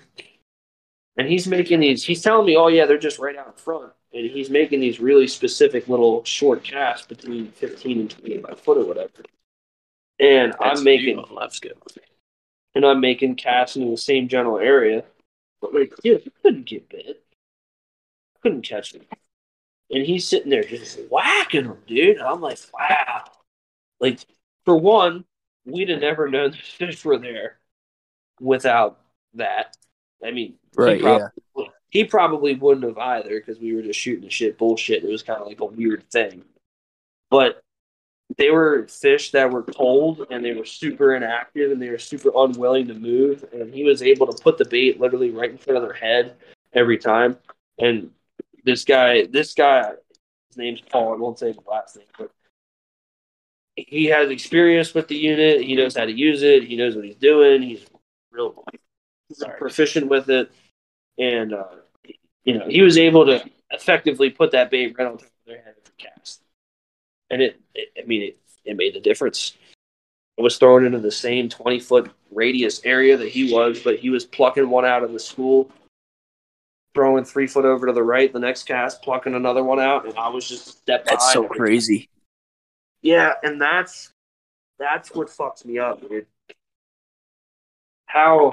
and 1.16 1.28
he's 1.28 1.46
making 1.46 1.80
these. 1.80 2.04
He's 2.04 2.22
telling 2.22 2.46
me, 2.46 2.56
oh 2.56 2.68
yeah, 2.68 2.86
they're 2.86 2.98
just 2.98 3.18
right 3.18 3.36
out 3.36 3.46
in 3.48 3.52
front, 3.54 3.92
and 4.12 4.30
he's 4.30 4.50
making 4.50 4.80
these 4.80 5.00
really 5.00 5.26
specific 5.28 5.88
little 5.88 6.24
short 6.24 6.62
casts 6.64 7.06
between 7.06 7.48
15 7.52 8.00
and 8.00 8.10
25 8.10 8.60
foot 8.60 8.78
or 8.78 8.84
whatever. 8.86 9.10
And 10.20 10.54
That's 10.60 10.80
I'm 10.80 10.84
making 10.84 11.18
you 11.18 11.24
live 11.30 11.52
scope. 11.52 11.82
and 12.74 12.84
I'm 12.86 13.00
making 13.00 13.36
casts 13.36 13.76
in 13.76 13.90
the 13.90 13.96
same 13.96 14.28
general 14.28 14.58
area. 14.58 15.04
But 15.60 15.74
like, 15.74 15.94
dude, 16.02 16.22
I 16.26 16.30
couldn't 16.42 16.66
get 16.66 16.88
bit. 16.88 17.22
Couldn't 18.42 18.62
catch 18.62 18.94
him. 18.94 19.02
And 19.90 20.04
he's 20.04 20.26
sitting 20.26 20.50
there 20.50 20.64
just 20.64 20.98
whacking 21.10 21.64
them, 21.64 21.78
dude. 21.86 22.16
And 22.16 22.26
I'm 22.26 22.40
like, 22.40 22.58
wow. 22.72 23.24
Like, 24.00 24.20
for 24.64 24.76
one, 24.76 25.24
we'd 25.64 25.90
have 25.90 26.00
never 26.00 26.28
known 26.28 26.50
the 26.52 26.56
fish 26.56 27.04
were 27.04 27.18
there 27.18 27.58
without 28.40 29.00
that. 29.34 29.76
I 30.24 30.30
mean, 30.30 30.54
Right, 30.76 30.96
he 30.96 31.02
probably, 31.02 31.70
he 31.90 32.04
probably 32.04 32.54
wouldn't 32.54 32.86
have 32.86 32.98
either 32.98 33.38
because 33.38 33.58
we 33.58 33.74
were 33.74 33.82
just 33.82 34.00
shooting 34.00 34.24
the 34.24 34.30
shit 34.30 34.56
bullshit. 34.56 35.04
It 35.04 35.10
was 35.10 35.22
kind 35.22 35.40
of 35.40 35.46
like 35.46 35.60
a 35.60 35.66
weird 35.66 36.04
thing. 36.10 36.44
But 37.30 37.62
they 38.38 38.50
were 38.50 38.86
fish 38.88 39.30
that 39.32 39.50
were 39.50 39.62
cold 39.62 40.26
and 40.30 40.44
they 40.44 40.54
were 40.54 40.64
super 40.64 41.14
inactive 41.14 41.70
and 41.70 41.82
they 41.82 41.90
were 41.90 41.98
super 41.98 42.30
unwilling 42.34 42.86
to 42.88 42.94
move. 42.94 43.44
And 43.52 43.74
he 43.74 43.84
was 43.84 44.02
able 44.02 44.26
to 44.32 44.42
put 44.42 44.56
the 44.56 44.64
bait 44.64 45.00
literally 45.00 45.30
right 45.30 45.50
in 45.50 45.58
front 45.58 45.76
of 45.76 45.82
their 45.82 45.92
head 45.92 46.36
every 46.72 46.98
time. 46.98 47.36
And 47.78 48.10
this 48.64 48.84
guy, 48.84 49.26
this 49.26 49.54
guy, 49.54 49.90
his 50.48 50.56
name's 50.56 50.80
Paul. 50.80 51.14
I 51.14 51.16
won't 51.16 51.38
say 51.38 51.52
the 51.52 51.70
last 51.70 51.96
name, 51.96 52.06
but 52.18 52.30
he 53.76 54.06
has 54.06 54.30
experience 54.30 54.94
with 54.94 55.08
the 55.08 55.16
unit. 55.16 55.62
He 55.62 55.74
knows 55.74 55.96
how 55.96 56.04
to 56.04 56.12
use 56.12 56.42
it. 56.42 56.64
He 56.64 56.76
knows 56.76 56.94
what 56.94 57.04
he's 57.04 57.16
doing. 57.16 57.62
He's 57.62 57.84
real 58.30 58.64
Sorry. 59.32 59.58
proficient 59.58 60.08
with 60.08 60.28
it, 60.28 60.50
and 61.18 61.54
uh, 61.54 61.64
you 62.44 62.58
know 62.58 62.66
he 62.68 62.82
was 62.82 62.98
able 62.98 63.26
to 63.26 63.42
effectively 63.70 64.30
put 64.30 64.52
that 64.52 64.70
bait 64.70 64.94
right 64.98 65.06
on 65.06 65.18
top 65.18 65.22
of 65.22 65.30
their 65.46 65.62
head 65.62 65.74
for 65.82 65.92
cast, 65.92 66.42
and 67.30 67.40
it, 67.40 67.60
it 67.74 67.88
I 68.02 68.06
mean, 68.06 68.22
it, 68.22 68.38
it 68.64 68.76
made 68.76 68.94
the 68.94 69.00
difference. 69.00 69.56
It 70.38 70.42
was 70.42 70.56
thrown 70.56 70.84
into 70.84 70.98
the 70.98 71.10
same 71.10 71.48
twenty 71.48 71.80
foot 71.80 72.10
radius 72.30 72.80
area 72.84 73.16
that 73.16 73.28
he 73.28 73.52
was, 73.52 73.80
but 73.82 73.98
he 73.98 74.10
was 74.10 74.24
plucking 74.24 74.68
one 74.68 74.84
out 74.84 75.02
of 75.02 75.12
the 75.12 75.18
school, 75.18 75.70
throwing 76.94 77.24
three 77.24 77.46
foot 77.46 77.64
over 77.64 77.86
to 77.86 77.92
the 77.92 78.02
right. 78.02 78.32
The 78.32 78.38
next 78.38 78.64
cast, 78.64 79.02
plucking 79.02 79.34
another 79.34 79.64
one 79.64 79.80
out, 79.80 80.06
and 80.06 80.16
I 80.16 80.28
was 80.28 80.48
just 80.48 80.68
a 80.68 80.70
step 80.72 81.04
That's 81.06 81.32
so 81.32 81.44
crazy. 81.44 82.08
yeah, 83.02 83.32
and 83.42 83.60
that's 83.60 84.12
that's 84.78 85.14
what 85.14 85.28
fucks 85.28 85.64
me 85.64 85.78
up, 85.78 86.00
dude. 86.08 86.26
How 88.06 88.52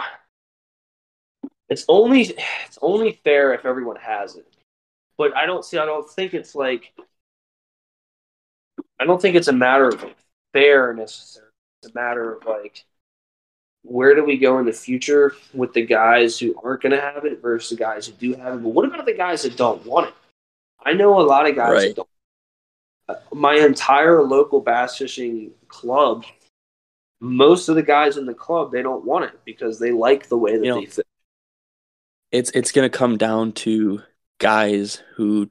it's 1.70 1.86
only 1.88 2.22
it's 2.66 2.80
only 2.82 3.20
fair 3.24 3.54
if 3.54 3.66
everyone 3.66 3.98
has 3.98 4.36
it. 4.36 4.46
But 5.18 5.36
I 5.36 5.46
don't 5.46 5.64
see 5.66 5.78
I 5.78 5.86
don't 5.86 6.10
think 6.10 6.34
it's 6.34 6.56
like 6.56 6.94
I 9.00 9.06
don't 9.06 9.22
think 9.22 9.36
it's 9.36 9.48
a 9.48 9.54
matter 9.54 9.88
of 9.90 10.04
fair 10.54 10.94
necessarily. 10.94 11.52
It's 11.82 11.92
a 11.92 11.96
matter 11.96 12.36
of 12.36 12.46
like 12.46 12.86
where 13.84 14.16
do 14.16 14.24
we 14.24 14.38
go 14.38 14.60
in 14.60 14.66
the 14.66 14.74
future 14.74 15.34
with 15.54 15.74
the 15.74 15.86
guys 15.86 16.38
who 16.38 16.60
aren't 16.64 16.82
going 16.82 16.92
to 16.92 17.02
have 17.02 17.26
it 17.26 17.42
versus 17.42 17.70
the 17.70 17.84
guys 17.84 18.08
who 18.08 18.14
do 18.14 18.34
have 18.36 18.56
it? 18.56 18.64
But 18.64 18.70
what 18.70 18.86
about 18.86 19.06
the 19.06 19.14
guys 19.14 19.44
that 19.44 19.58
don't 19.58 19.86
want 19.86 20.08
it? 20.08 20.14
I 20.84 20.94
know 20.94 21.20
a 21.20 21.24
lot 21.24 21.50
of 21.50 21.56
guys 21.56 21.72
Right. 21.72 21.88
that 21.88 21.96
don't 21.96 22.10
uh, 23.10 23.16
my 23.34 23.56
entire 23.56 24.22
local 24.22 24.62
bass 24.62 24.98
fishing 24.98 25.52
club, 25.68 26.26
most 27.20 27.68
of 27.68 27.76
the 27.76 27.82
guys 27.82 28.18
in 28.18 28.26
the 28.26 28.34
club 28.34 28.72
they 28.72 28.84
don't 28.84 29.04
want 29.04 29.26
it 29.26 29.40
because 29.46 29.80
they 29.80 29.92
like 29.92 30.30
the 30.30 30.38
way 30.38 30.56
that 30.56 30.64
You 30.64 30.70
know, 30.70 30.80
they 30.82 30.86
fit. 30.86 31.08
It's 32.32 32.52
it's 32.52 32.72
gonna 32.72 32.90
come 32.90 33.18
down 33.18 33.54
to 33.54 34.04
guys 34.38 35.02
who 35.16 35.50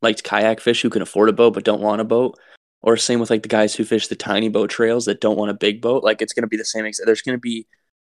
like 0.00 0.16
to 0.16 0.22
kayak 0.22 0.60
fish 0.60 0.80
who 0.82 0.90
can 0.90 1.02
afford 1.02 1.28
a 1.28 1.32
boat 1.32 1.52
but 1.54 1.64
don't 1.64 1.82
want 1.82 2.00
a 2.00 2.04
boat, 2.04 2.38
or 2.84 2.96
same 2.96 3.18
with 3.18 3.30
like 3.30 3.42
the 3.42 3.48
guys 3.48 3.74
who 3.74 3.84
fish 3.84 4.06
the 4.08 4.14
tiny 4.14 4.48
boat 4.48 4.68
trails 4.70 5.06
that 5.06 5.20
don't 5.20 5.38
want 5.38 5.50
a 5.50 5.54
big 5.54 5.80
boat. 5.80 6.04
Like 6.04 6.20
it's 6.22 6.32
gonna 6.34 6.46
be 6.46 6.56
the 6.58 6.64
same. 6.64 6.84
Ex- 6.84 7.00
there's 7.04 7.22
gonna 7.22 7.38
be 7.38 7.66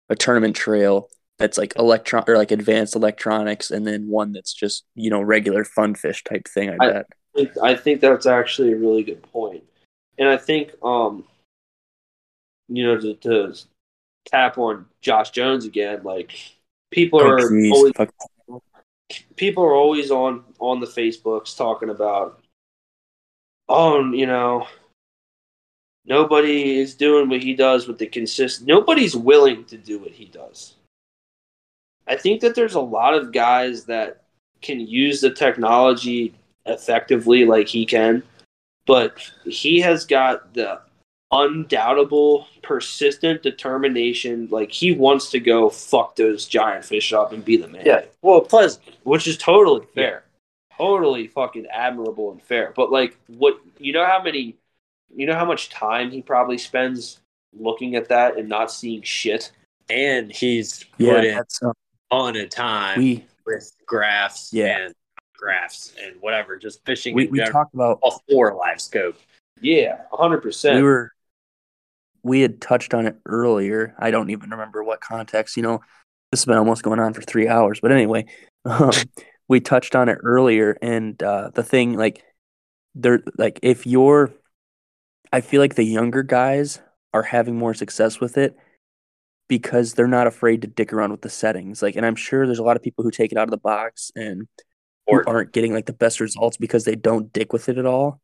a 0.10 0.16
tournament 0.16 0.56
trail 0.56 1.10
that's 1.40 1.58
like 1.58 1.74
electron 1.78 2.24
or 2.28 2.38
like 2.38 2.52
advanced 2.52 2.96
electronics, 2.96 3.72
and 3.72 3.88
then 3.88 4.08
one 4.08 4.32
that's 4.34 4.54
just 4.54 4.86
you 4.94 5.10
know 5.10 5.22
regular 5.22 5.64
fun 5.64 5.96
fish 5.96 6.24
type 6.24 6.48
thing. 6.48 6.70
I 6.70 6.76
I- 6.80 6.92
bet. 6.92 7.06
think- 7.36 7.58
I 7.64 7.76
think 7.76 8.02
that's 8.02 8.26
actually 8.26 8.74
a 8.74 8.78
really 8.78 9.04
good 9.04 9.24
point, 9.24 9.64
and 10.18 10.28
I 10.30 10.38
think 10.38 10.74
um, 10.84 11.24
you 12.68 12.86
know, 12.86 13.00
to, 13.00 13.14
to 13.16 13.54
tap 14.26 14.58
on 14.58 14.86
Josh 15.02 15.32
Jones 15.32 15.66
again, 15.66 16.02
like 16.04 16.32
people 16.92 17.22
Oh, 17.22 17.28
are 17.28 17.40
always 17.42 17.94
Fuck. 17.96 18.14
people 19.36 19.64
are 19.64 19.74
always 19.74 20.12
on 20.12 20.44
on 20.60 20.80
the 20.80 20.88
Facebooks 20.88 21.56
talking 21.56 21.90
about, 21.90 22.42
oh, 23.68 24.12
you 24.12 24.26
know, 24.26 24.68
nobody 26.06 26.80
is 26.80 26.96
doing 26.96 27.30
what 27.30 27.44
he 27.44 27.54
does 27.54 27.88
with 27.88 27.98
the 27.98 28.08
consist. 28.08 28.64
Nobody's 28.66 29.16
willing 29.16 29.66
to 29.66 29.78
do 29.78 30.00
what 30.00 30.12
he 30.12 30.26
does. 30.26 30.76
I 32.08 32.16
think 32.16 32.42
that 32.42 32.56
there's 32.56 32.76
a 32.76 32.82
lot 32.82 33.16
of 33.16 33.32
guys 33.32 33.86
that 33.86 34.22
can 34.62 34.80
use 34.80 35.22
the 35.22 35.32
technology 35.32 36.34
effectively, 36.66 37.46
like 37.46 37.68
he 37.68 37.86
can, 37.86 38.24
but 38.86 39.20
he 39.46 39.80
has 39.82 40.06
got 40.06 40.54
the 40.54 40.82
undoubtable, 41.32 42.48
persistent 42.62 43.44
determination. 43.44 44.48
Like 44.52 44.72
he 44.72 44.92
wants 44.92 45.30
to 45.32 45.40
go 45.40 45.70
fuck 45.70 46.16
those 46.16 46.48
giant 46.48 46.86
fish 46.86 47.14
up 47.14 47.34
and 47.34 47.44
be 47.44 47.58
the 47.58 47.68
man 47.68 47.84
Yeah. 47.86 48.02
Well, 48.22 48.42
plus, 48.42 48.80
which 49.04 49.28
is 49.28 49.38
totally 49.38 49.86
fair, 49.96 50.24
totally 50.78 51.28
fucking 51.28 51.66
admirable 51.68 52.32
and 52.32 52.42
fair. 52.42 52.74
But 52.76 52.92
like, 52.92 53.18
what 53.28 53.60
you 53.78 53.94
know 53.94 54.06
how 54.06 54.22
many, 54.22 54.56
you 55.16 55.26
know 55.26 55.36
how 55.36 55.46
much 55.46 55.70
time 55.70 56.12
he 56.12 56.22
probably 56.22 56.58
spends 56.58 57.20
looking 57.58 57.96
at 57.96 58.10
that 58.10 58.38
and 58.38 58.50
not 58.50 58.72
seeing 58.72 59.02
shit. 59.02 59.52
and 59.90 60.32
he's 60.32 60.86
Yeah, 60.98 61.14
put 61.14 61.26
in 61.26 61.36
that's 61.36 61.62
uh, 61.64 61.72
on 62.12 62.36
a 62.36 62.48
time 62.48 62.98
we 63.00 63.26
with 63.46 63.72
graphs 63.86 64.52
Yeah. 64.52 64.78
and 64.80 64.94
graphs 65.38 65.94
and 66.02 66.16
whatever, 66.22 66.58
just 66.58 66.84
fishing 66.86 67.14
we 67.16 67.28
we 67.28 67.40
talked 67.40 67.74
about 67.74 68.02
before 68.02 68.56
live 68.56 68.82
scope. 68.82 69.18
Yeah, 69.62 70.02
hundred 70.12 70.42
percent. 70.42 70.76
we 70.78 70.84
were 70.84 71.12
we 72.24 72.42
had 72.42 72.60
touched 72.60 72.94
on 72.96 73.06
it 73.06 73.16
earlier 73.28 73.94
i 74.00 74.10
don't 74.10 74.32
even 74.32 74.50
remember 74.50 74.84
what 74.84 75.00
context 75.00 75.56
you 75.56 75.62
know 75.62 75.80
this 76.32 76.42
has 76.42 76.46
been 76.46 76.58
almost 76.58 76.82
going 76.82 77.00
on 77.00 77.14
for 77.14 77.22
three 77.22 77.48
hours 77.48 77.80
but 77.80 77.92
anyway 77.92 78.26
um, 78.66 78.92
we 79.48 79.60
touched 79.60 79.96
on 79.96 80.10
it 80.10 80.18
earlier 80.24 80.78
and 80.82 81.22
uh, 81.24 81.50
the 81.54 81.64
thing 81.64 81.94
like 81.98 82.24
they're 82.96 83.24
like 83.38 83.60
if 83.64 83.86
you're 83.86 84.34
i 85.32 85.42
feel 85.42 85.62
like 85.62 85.76
the 85.76 85.84
younger 85.84 86.24
guys 86.24 86.80
are 87.14 87.24
having 87.24 87.56
more 87.58 87.74
success 87.74 88.20
with 88.20 88.38
it 88.38 88.56
because 89.48 89.94
they're 89.94 90.08
not 90.08 90.28
afraid 90.28 90.62
to 90.62 90.68
dick 90.68 90.92
around 90.94 91.12
with 91.12 91.22
the 91.22 91.30
settings 91.30 91.82
like 91.82 91.96
and 91.96 92.06
i'm 92.06 92.16
sure 92.16 92.46
there's 92.46 92.60
a 92.60 92.64
lot 92.64 92.76
of 92.78 92.84
people 92.84 93.04
who 93.04 93.12
take 93.12 93.32
it 93.32 93.38
out 93.38 93.44
of 93.46 93.52
the 93.52 93.58
box 93.58 94.12
and 94.16 94.48
Or 95.08 95.28
aren't 95.28 95.54
getting 95.54 95.74
like 95.74 95.86
the 95.88 95.94
best 95.94 96.20
results 96.20 96.58
because 96.58 96.86
they 96.86 96.96
don't 96.96 97.32
dick 97.34 97.54
with 97.54 97.70
it 97.70 97.78
at 97.78 97.86
all. 97.86 98.22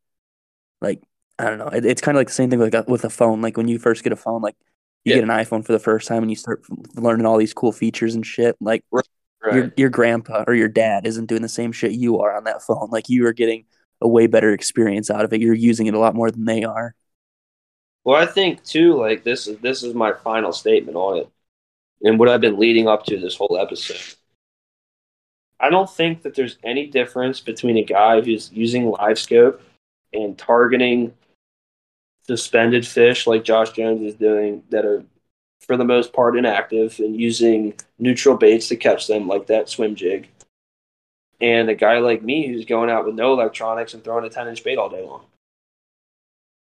Like 0.82 1.02
I 1.40 1.46
don't 1.46 1.60
know, 1.60 1.68
it, 1.68 1.86
it's 1.86 2.02
kind 2.02 2.16
of 2.18 2.20
like 2.20 2.28
the 2.28 2.34
same 2.34 2.50
thing 2.50 2.60
like 2.60 2.76
uh, 2.76 2.84
with 2.88 3.06
a 3.06 3.10
phone. 3.10 3.42
Like 3.42 3.58
when 3.58 3.68
you 3.68 3.80
first 3.80 4.04
get 4.04 4.14
a 4.14 4.18
phone, 4.18 4.42
like 4.42 4.56
you 5.06 5.14
Yeah. 5.14 5.16
get 5.16 5.24
an 5.26 5.30
iPhone 5.30 5.66
for 5.66 5.74
the 5.74 5.80
first 5.80 6.08
time 6.08 6.24
and 6.24 6.32
you 6.32 6.36
start 6.38 6.64
learning 6.96 7.26
all 7.28 7.38
these 7.38 7.54
cool 7.54 7.72
features 7.72 8.16
and 8.16 8.26
shit. 8.26 8.56
Like 8.62 8.84
right. 8.92 9.06
Your 9.44 9.74
your 9.76 9.90
grandpa 9.90 10.44
or 10.48 10.54
your 10.54 10.68
dad 10.68 11.06
isn't 11.06 11.26
doing 11.26 11.42
the 11.42 11.50
same 11.50 11.72
shit 11.72 11.94
you 11.94 12.20
are 12.20 12.36
on 12.36 12.44
that 12.46 12.62
phone. 12.62 12.90
Like 12.92 13.10
you 13.10 13.26
are 13.26 13.34
getting 13.34 13.66
a 14.02 14.08
way 14.08 14.28
better 14.28 14.52
experience 14.52 15.10
out 15.10 15.26
of 15.26 15.34
it. 15.34 15.42
You're 15.42 15.54
using 15.54 15.88
it 15.88 15.94
a 15.94 16.00
lot 16.00 16.16
more 16.16 16.32
than 16.32 16.46
they 16.46 16.64
are. 16.64 16.96
Well, 18.04 18.16
I 18.16 18.26
think 18.26 18.64
too, 18.64 18.96
like 18.96 19.24
this 19.24 19.48
is 19.48 19.60
this 19.60 19.84
is 19.84 19.94
my 19.94 20.14
final 20.14 20.54
statement 20.54 20.98
on 20.98 21.18
it, 21.18 21.30
and 22.04 22.20
what 22.20 22.30
I've 22.30 22.42
been 22.42 22.60
leading 22.60 22.88
up 22.88 23.06
to 23.06 23.18
this 23.18 23.36
whole 23.36 23.58
episode. 23.60 24.16
I 25.60 25.70
don't 25.70 25.90
think 25.90 26.24
that 26.24 26.34
there's 26.34 26.58
any 26.64 26.88
difference 26.88 27.40
between 27.40 27.78
a 27.78 27.84
guy 27.84 28.20
who's 28.20 28.52
using 28.52 28.92
LiveScope 28.92 29.60
and 30.12 30.36
targeting 30.36 31.14
suspended 32.26 32.88
fish 32.88 33.28
like 33.28 33.44
Josh 33.44 33.72
Jones 33.72 34.02
is 34.02 34.16
doing 34.16 34.64
that 34.70 34.86
are 34.86 35.04
for 35.62 35.78
the 35.78 35.86
most 35.86 36.12
part 36.12 36.38
inactive 36.38 37.00
and 37.00 37.20
using 37.20 37.74
neutral 38.00 38.36
baits 38.36 38.68
to 38.68 38.76
catch 38.76 39.08
them 39.08 39.28
like 39.28 39.48
that 39.48 39.70
swim 39.70 39.96
jig. 39.96 40.28
And 41.40 41.70
a 41.70 41.76
guy 41.76 42.00
like 42.00 42.22
me 42.22 42.48
who's 42.48 42.66
going 42.66 42.90
out 42.90 43.06
with 43.06 43.16
no 43.16 43.34
electronics 43.34 43.94
and 43.94 44.04
throwing 44.04 44.26
a 44.26 44.30
10 44.30 44.48
inch 44.48 44.64
bait 44.64 44.78
all 44.78 44.90
day 44.90 45.04
long. 45.04 45.26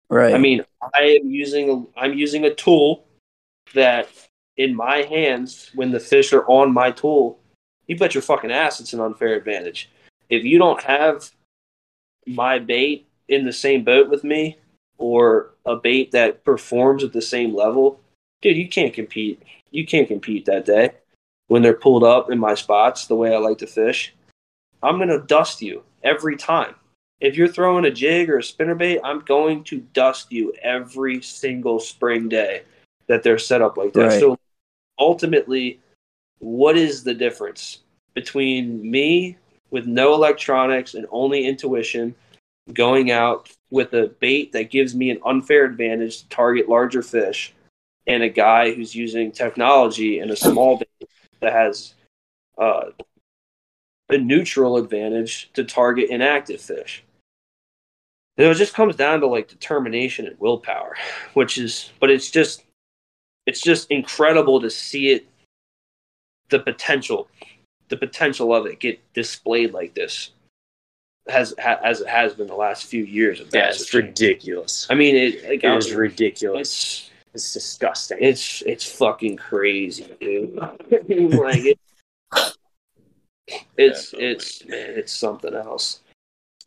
Right. 0.09 0.34
I 0.34 0.38
mean, 0.38 0.64
I 0.93 1.19
am 1.22 1.30
using 1.30 1.88
I'm 1.98 2.14
using 2.14 2.45
a 2.45 2.53
tool 2.53 3.06
that 3.74 4.09
in 4.56 4.76
my 4.76 4.98
hands 4.98 5.72
when 5.76 5.92
the 5.92 6.00
fish 6.00 6.32
are 6.34 6.45
on 6.45 6.74
my 6.74 6.92
tool, 6.92 7.40
you 7.88 7.98
bet 7.98 8.16
your 8.16 8.22
fucking 8.22 8.51
ass 8.51 8.80
it's 8.80 8.93
an 8.93 9.01
unfair 9.01 9.35
advantage. 9.35 9.90
If 10.30 10.43
you 10.43 10.58
don't 10.58 10.82
have 10.84 11.30
my 12.26 12.59
bait 12.59 13.08
in 13.27 13.45
the 13.45 13.53
same 13.53 13.84
boat 13.84 14.09
with 14.09 14.24
me 14.24 14.58
or 14.98 15.51
a 15.66 15.76
bait 15.76 16.11
that 16.11 16.43
performs 16.43 17.03
at 17.03 17.14
the 17.14 17.22
same 17.22 17.56
level, 17.56 18.01
dude, 18.48 18.58
you 18.58 18.69
can't 18.69 18.93
compete. 18.93 19.43
You 19.72 19.85
can't 19.85 20.08
compete 20.08 20.45
that 20.45 20.66
day 20.66 20.92
when 21.48 21.61
they're 21.61 21.74
pulled 21.74 22.03
up 22.03 22.32
in 22.32 22.40
my 22.40 22.56
spots 22.56 23.08
the 23.08 23.16
way 23.16 23.34
I 23.34 23.38
like 23.40 23.58
to 23.59 23.67
fish. 23.67 24.16
I'm 24.82 24.98
going 24.98 25.09
to 25.09 25.19
dust 25.19 25.61
you 25.61 25.84
every 26.03 26.38
time. 26.38 26.76
If 27.19 27.35
you're 27.35 27.48
throwing 27.48 27.85
a 27.85 27.92
jig 27.92 28.30
or 28.30 28.38
a 28.38 28.42
spinnerbait, 28.42 29.00
I'm 29.03 29.22
going 29.22 29.64
to 29.66 29.80
dust 29.93 30.32
you 30.32 30.53
every 30.61 31.22
single 31.22 31.80
spring 31.80 32.30
day 32.30 32.61
that 33.08 33.24
they're 33.24 33.40
set 33.40 33.61
up 33.61 33.76
like 33.76 33.93
that. 33.93 34.08
Right. 34.08 34.19
So 34.19 34.38
ultimately, 35.00 35.80
what 36.40 36.77
is 36.77 37.03
the 37.03 37.14
difference 37.14 37.80
between 38.14 38.90
me 38.90 39.38
with 39.72 39.88
no 39.88 40.14
electronics 40.14 40.93
and 40.93 41.08
only 41.11 41.45
intuition 41.45 42.16
going 42.74 43.11
out 43.11 43.50
with 43.72 43.93
a 43.93 44.08
bait 44.19 44.51
that 44.51 44.69
gives 44.69 44.95
me 44.95 45.09
an 45.09 45.19
unfair 45.26 45.66
advantage 45.66 46.22
to 46.22 46.30
target 46.30 46.69
larger 46.69 47.01
fish 47.01 47.53
and 48.08 48.24
a 48.24 48.30
guy 48.30 48.74
who's 48.74 48.95
using 48.95 49.32
technology 49.32 50.19
in 50.19 50.32
a 50.32 50.36
small 50.36 50.77
bait 50.77 51.10
that 51.42 51.53
has 51.53 51.94
uh, 52.58 52.86
a 54.10 54.18
neutral 54.18 54.77
advantage 54.77 55.52
to 55.53 55.64
target 55.64 56.10
inactive 56.10 56.61
fish? 56.61 57.03
It 58.38 58.53
just 58.53 58.74
comes 58.74 58.95
down 58.95 59.19
to 59.22 59.27
like 59.27 59.48
determination 59.48 60.27
and 60.27 60.40
willpower, 60.40 60.95
which 61.34 61.58
is, 61.58 61.92
but 62.00 62.10
it's 62.10 62.30
just, 62.30 62.64
it's 63.45 63.61
just 63.61 63.90
incredible 63.90 64.61
to 64.61 64.69
see 64.69 65.10
it, 65.10 65.27
the 66.50 66.60
potential, 66.60 67.27
the 67.90 67.98
potential 67.98 68.53
of 68.53 68.66
it 68.68 68.80
get 68.80 69.00
displayed 69.14 69.74
like 69.74 69.95
this. 69.95 70.32
has 71.27 71.53
ha, 71.60 71.80
as 71.84 72.02
it 72.02 72.08
has 72.08 72.36
been 72.36 72.48
the 72.48 72.56
last 72.56 72.86
few 72.86 73.03
years 73.03 73.40
of 73.40 73.50
Yeah, 73.53 73.69
it's 73.69 73.94
ridiculous. 73.94 74.88
I 74.90 74.94
mean, 74.94 75.16
it 75.16 75.50
like, 75.50 75.64
It 75.64 75.77
is 75.77 75.94
ridiculous. 75.94 77.07
It's 77.38 77.53
disgusting. 77.53 78.17
it's 78.19 78.64
it's 78.64 78.91
fucking 78.91 79.38
crazy, 79.38 80.11
dude. 80.19 80.56
like 80.56 81.66
it, 81.66 81.80
it's 83.77 84.11
Definitely. 84.11 84.27
it's 84.27 84.66
man, 84.66 84.90
it's 84.98 85.14
something 85.14 85.53
else. 85.53 86.01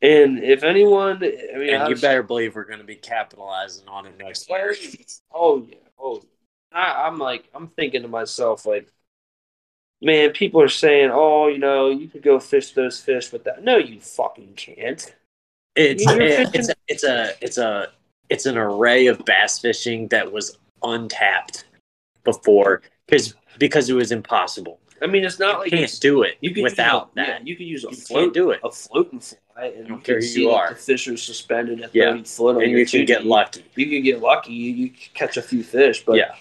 And 0.00 0.42
if 0.42 0.62
anyone, 0.62 1.16
I 1.23 1.58
mean, 1.58 1.89
you 1.90 1.97
better 1.97 2.23
believe 2.23 2.55
we're 2.55 2.65
going 2.65 2.78
to 2.78 2.84
be 2.86 2.94
capitalizing 2.94 3.86
on 3.89 4.07
it 4.07 4.16
next 4.18 4.49
year. 4.49 4.74
Oh 5.34 5.66
yeah, 5.68 5.76
oh. 5.99 6.23
I, 6.73 7.07
I'm 7.07 7.18
like, 7.18 7.49
I'm 7.52 7.66
thinking 7.66 8.02
to 8.02 8.08
myself, 8.08 8.65
like, 8.65 8.89
man, 10.00 10.31
people 10.31 10.62
are 10.62 10.68
saying, 10.68 11.10
oh, 11.12 11.49
you 11.49 11.58
know, 11.58 11.90
you 11.90 12.07
could 12.07 12.23
go 12.23 12.39
fish 12.39 12.73
those 12.74 13.00
fish 13.00 13.32
with 13.32 13.42
that. 13.44 13.65
No, 13.65 13.76
you 13.76 14.00
fucking 14.00 14.55
can't. 14.55 15.15
It's 15.74 16.07
eh, 16.07 16.15
it- 16.16 16.50
it's 16.55 16.68
a, 16.68 16.74
it's 16.86 17.05
a 17.05 17.32
it's 17.40 17.58
a 17.58 17.89
it's 18.31 18.47
an 18.47 18.57
array 18.57 19.08
of 19.08 19.24
bass 19.24 19.58
fishing 19.58 20.08
that 20.08 20.31
was 20.32 20.57
untapped 20.83 21.65
before 22.25 22.83
because 23.07 23.34
because 23.59 23.89
it 23.91 23.94
was 23.94 24.12
impossible. 24.12 24.78
I 25.02 25.07
mean, 25.07 25.25
it's 25.25 25.39
not 25.39 25.55
You 25.55 25.59
like 25.60 25.70
can't 25.70 26.00
do 26.00 26.23
it 26.25 26.36
you 26.42 26.52
could 26.52 26.62
without 26.62 27.10
use 27.17 27.17
a, 27.17 27.20
yeah, 27.31 27.39
that. 27.39 27.47
you 27.47 27.57
can 27.57 27.67
use 27.67 27.84
a 27.84 27.89
You 27.91 27.97
float, 27.97 28.20
can't 28.25 28.34
do 28.34 28.50
it. 28.50 28.60
a 28.62 28.70
float 28.70 29.12
and 29.12 29.25
fly, 29.25 29.65
and 29.68 29.76
you 29.78 29.84
don't 29.84 30.05
care 30.05 30.17
can 30.17 30.23
who 30.23 30.28
see 30.28 30.42
you 30.42 30.50
are. 30.50 30.68
the 30.70 30.75
fish 30.76 31.09
are 31.09 31.17
suspended 31.17 31.81
at 31.81 31.94
Yeah. 31.94 32.10
thirty 32.12 32.25
foot, 32.25 32.57
on 32.57 32.62
and 32.62 32.70
your 32.70 32.81
you 32.81 32.86
can 32.86 33.05
get 33.07 33.23
2D. 33.23 33.26
lucky. 33.26 33.65
You 33.76 33.86
could 33.86 34.05
get 34.05 34.20
lucky. 34.20 34.52
You, 34.52 34.91
catch 35.15 35.36
a 35.39 35.42
few 35.42 35.62
fish, 35.65 36.05
but 36.05 36.17
Yeah. 36.17 36.34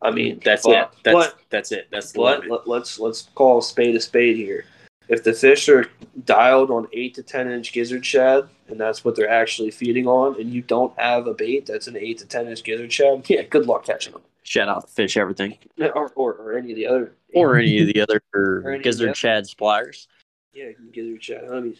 I 0.00 0.10
mean, 0.12 0.40
That's 0.44 0.64
but, 0.64 0.72
it. 0.76 0.88
That's 1.02 1.14
but 1.14 1.38
that's 1.50 1.72
it. 1.72 1.88
That's 1.90 2.16
let, 2.16 2.48
let, 2.48 2.66
let's 2.68 2.98
let's 3.00 3.28
call 3.34 3.58
a 3.58 3.62
spade 3.62 3.96
a 3.96 4.00
spade 4.00 4.36
here. 4.36 4.64
If 5.08 5.24
the 5.24 5.32
fish 5.32 5.68
are 5.68 5.86
dialed 6.24 6.70
on 6.70 6.86
eight 6.92 7.14
to 7.14 7.22
ten 7.22 7.50
inch 7.50 7.72
gizzard 7.72 8.04
shad, 8.04 8.48
and 8.68 8.78
that's 8.78 9.04
what 9.04 9.16
they're 9.16 9.30
actually 9.30 9.70
feeding 9.70 10.06
on, 10.06 10.38
and 10.40 10.52
you 10.52 10.60
don't 10.62 10.98
have 10.98 11.26
a 11.26 11.34
bait 11.34 11.66
that's 11.66 11.86
an 11.86 11.96
eight 11.96 12.18
to 12.18 12.26
ten 12.26 12.46
inch 12.48 12.62
gizzard 12.62 12.92
shad, 12.92 13.24
yeah, 13.30 13.42
good 13.42 13.66
luck 13.66 13.84
catching 13.86 14.12
them, 14.12 14.22
Shout 14.42 14.68
out 14.68 14.82
the 14.82 14.92
fish 14.92 15.16
everything 15.16 15.56
or 15.78 16.08
or, 16.14 16.34
or 16.34 16.58
any 16.58 16.72
of 16.72 16.76
the 16.76 16.86
other 16.86 17.12
or 17.34 17.56
any 17.56 17.80
of 17.80 17.86
the 17.86 18.00
other 18.00 18.20
Or 18.34 18.60
any 18.66 18.76
of 18.76 18.78
the 18.80 18.84
gizzard 18.84 19.16
shad 19.16 19.46
suppliers. 19.46 20.08
yeah 20.52 20.70
gizzard 20.92 21.22
shad 21.22 21.44
homies. 21.44 21.78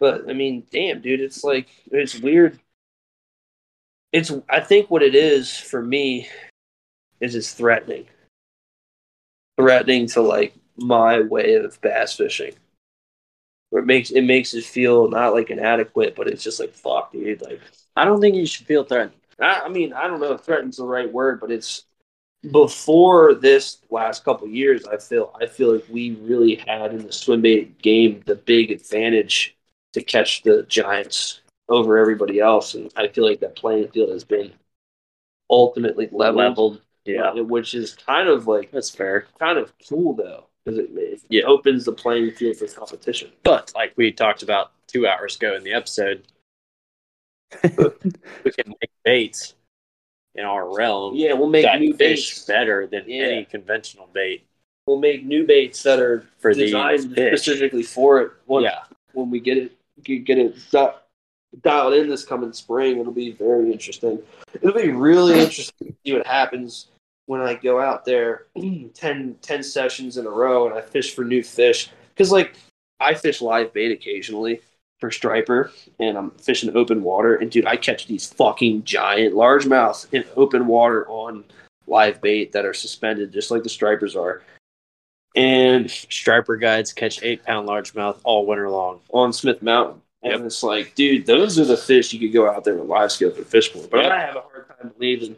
But 0.00 0.28
I 0.28 0.32
mean, 0.32 0.64
damn, 0.70 1.00
dude, 1.00 1.20
it's 1.20 1.42
like 1.42 1.68
it's 1.90 2.18
weird. 2.18 2.58
It's 4.12 4.32
I 4.48 4.60
think 4.60 4.90
what 4.90 5.02
it 5.02 5.14
is 5.14 5.56
for 5.56 5.82
me 5.82 6.28
is 7.20 7.34
it's 7.34 7.52
threatening, 7.52 8.06
threatening 9.58 10.06
to 10.08 10.22
like 10.22 10.54
my 10.78 11.20
way 11.20 11.54
of 11.54 11.80
bass 11.80 12.16
fishing. 12.16 12.54
Where 13.70 13.82
it 13.82 13.86
makes 13.86 14.10
it 14.10 14.22
makes 14.22 14.54
it 14.54 14.64
feel 14.64 15.08
not 15.08 15.34
like 15.34 15.50
inadequate, 15.50 16.16
but 16.16 16.28
it's 16.28 16.42
just 16.42 16.60
like 16.60 16.72
fuck, 16.72 17.12
dude. 17.12 17.42
Like 17.42 17.60
I 17.96 18.04
don't 18.04 18.20
think 18.20 18.34
you 18.34 18.46
should 18.46 18.66
feel 18.66 18.84
threatened. 18.84 19.12
I, 19.40 19.62
I 19.64 19.68
mean, 19.68 19.92
I 19.92 20.06
don't 20.06 20.20
know 20.20 20.32
if 20.32 20.40
threatened's 20.40 20.78
the 20.78 20.86
right 20.86 21.12
word, 21.12 21.40
but 21.40 21.50
it's 21.50 21.84
before 22.50 23.34
this 23.34 23.78
last 23.90 24.24
couple 24.24 24.48
years. 24.48 24.86
I 24.86 24.96
feel 24.96 25.36
I 25.40 25.46
feel 25.46 25.74
like 25.74 25.84
we 25.90 26.12
really 26.12 26.54
had 26.54 26.94
in 26.94 27.06
the 27.06 27.12
swim 27.12 27.42
bait 27.42 27.80
game 27.82 28.22
the 28.26 28.36
big 28.36 28.70
advantage 28.70 29.56
to 29.92 30.02
catch 30.02 30.42
the 30.42 30.62
giants 30.64 31.40
over 31.68 31.98
everybody 31.98 32.40
else, 32.40 32.74
and 32.74 32.90
I 32.96 33.08
feel 33.08 33.26
like 33.26 33.40
that 33.40 33.56
playing 33.56 33.88
field 33.88 34.10
has 34.10 34.24
been 34.24 34.52
ultimately 35.50 36.08
leveled, 36.10 36.36
Leveled. 36.36 36.80
Yeah, 37.04 37.30
uh, 37.30 37.42
which 37.42 37.74
is 37.74 37.94
kind 37.94 38.28
of 38.28 38.46
like 38.46 38.70
that's 38.70 38.90
fair. 38.90 39.26
kind 39.38 39.58
of 39.58 39.72
cool 39.88 40.14
though 40.14 40.47
because 40.68 40.78
it, 40.84 40.90
it 40.96 41.20
Yeah. 41.28 41.42
opens 41.44 41.84
the 41.84 41.92
playing 41.92 42.30
field 42.32 42.56
for 42.56 42.66
competition. 42.66 43.30
But 43.42 43.72
like 43.74 43.92
we 43.96 44.12
talked 44.12 44.42
about 44.42 44.72
two 44.86 45.06
hours 45.06 45.36
ago 45.36 45.54
in 45.54 45.62
the 45.64 45.72
episode, 45.72 46.24
we 47.62 48.50
can 48.52 48.68
make 48.80 48.90
baits 49.04 49.54
in 50.34 50.44
our 50.44 50.74
realm 50.76 51.14
Yeah, 51.14 51.32
we'll 51.32 51.48
make 51.48 51.64
new 51.80 51.94
fish 51.94 52.30
baits. 52.34 52.44
better 52.44 52.86
than 52.86 53.04
Yeah. 53.08 53.24
any 53.24 53.44
conventional 53.44 54.08
bait 54.12 54.44
We'll 54.86 54.98
make 54.98 55.22
new 55.24 55.46
baits 55.46 55.82
that 55.82 55.98
are 56.00 56.24
for 56.38 56.54
designed 56.54 57.12
specifically 57.12 57.82
for 57.82 58.22
it. 58.22 58.32
Once, 58.46 58.64
Yeah, 58.64 58.84
when 59.12 59.30
we 59.30 59.38
get 59.38 59.58
it 59.58 59.72
get 60.02 60.38
it 60.38 60.56
di- 60.70 60.94
dialed 61.62 61.92
in 61.92 62.08
this 62.08 62.24
coming 62.24 62.54
spring, 62.54 62.98
it'll 62.98 63.12
be 63.12 63.32
very 63.32 63.70
interesting. 63.70 64.22
It'll 64.54 64.72
be 64.72 64.90
really 64.90 65.40
interesting 65.40 65.88
to 65.88 65.94
see 66.06 66.12
what 66.14 66.26
happens 66.26 66.86
when 67.28 67.42
I 67.42 67.54
go 67.54 67.78
out 67.78 68.06
there 68.06 68.46
10, 68.94 69.36
10 69.42 69.62
sessions 69.62 70.16
in 70.16 70.24
a 70.24 70.30
row 70.30 70.66
and 70.66 70.74
I 70.76 70.80
fish 70.80 71.14
for 71.14 71.24
new 71.24 71.42
fish. 71.42 71.90
Because 72.14 72.32
like 72.32 72.54
I 73.00 73.12
fish 73.12 73.42
live 73.42 73.74
bait 73.74 73.92
occasionally 73.92 74.62
for 74.98 75.10
striper, 75.10 75.70
and 76.00 76.16
I'm 76.16 76.30
fishing 76.32 76.74
open 76.74 77.02
water, 77.02 77.36
and 77.36 77.50
dude, 77.50 77.66
I 77.66 77.76
catch 77.76 78.06
these 78.06 78.26
fucking 78.32 78.82
giant 78.84 79.34
largemouth 79.34 80.12
in 80.12 80.24
open 80.36 80.66
water 80.66 81.06
on 81.06 81.44
live 81.86 82.20
bait 82.22 82.50
that 82.52 82.64
are 82.64 82.74
suspended, 82.74 83.30
just 83.30 83.50
like 83.50 83.62
the 83.62 83.68
stripers 83.68 84.16
are. 84.16 84.42
And 85.36 85.88
striper 85.90 86.56
guides 86.56 86.92
catch 86.94 87.22
eight 87.22 87.44
pound 87.44 87.68
largemouth 87.68 88.18
all 88.24 88.46
winter 88.46 88.70
long. 88.70 89.00
on 89.12 89.32
Smith 89.34 89.62
Mountain. 89.62 90.00
And 90.22 90.32
Yep. 90.32 90.40
it's 90.46 90.62
like, 90.62 90.94
dude, 90.96 91.26
those 91.26 91.58
are 91.60 91.64
the 91.66 91.76
fish 91.76 92.12
you 92.12 92.18
could 92.18 92.32
go 92.32 92.50
out 92.50 92.64
there 92.64 92.74
with 92.74 92.88
live 92.88 93.12
scope 93.12 93.36
and 93.36 93.46
fish 93.46 93.70
for. 93.70 93.86
But 93.86 94.06
I 94.06 94.18
have 94.20 94.34
a 94.36 94.40
hard 94.40 94.66
time 94.66 94.92
believing 94.96 95.36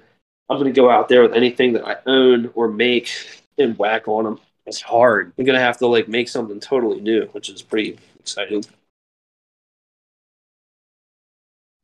I'm 0.51 0.59
going 0.59 0.73
to 0.73 0.79
go 0.79 0.91
out 0.91 1.09
there 1.09 1.23
with 1.23 1.33
anything 1.35 1.73
that 1.75 1.87
I 1.87 1.97
own 2.07 2.51
or 2.55 2.69
make 2.69 3.09
and 3.57 3.79
whack 3.79 4.09
on 4.09 4.25
them. 4.25 4.41
It's 4.67 4.81
hard. 4.81 5.33
I'm 5.39 5.45
going 5.45 5.57
to 5.59 5.65
have 5.65 5.79
to 5.79 5.87
like 5.87 6.09
make 6.09 6.29
something 6.29 6.59
totally 6.59 7.01
new, 7.01 7.27
which 7.33 7.49
is 7.49 7.63
pretty 7.63 7.99
exciting. 8.19 8.65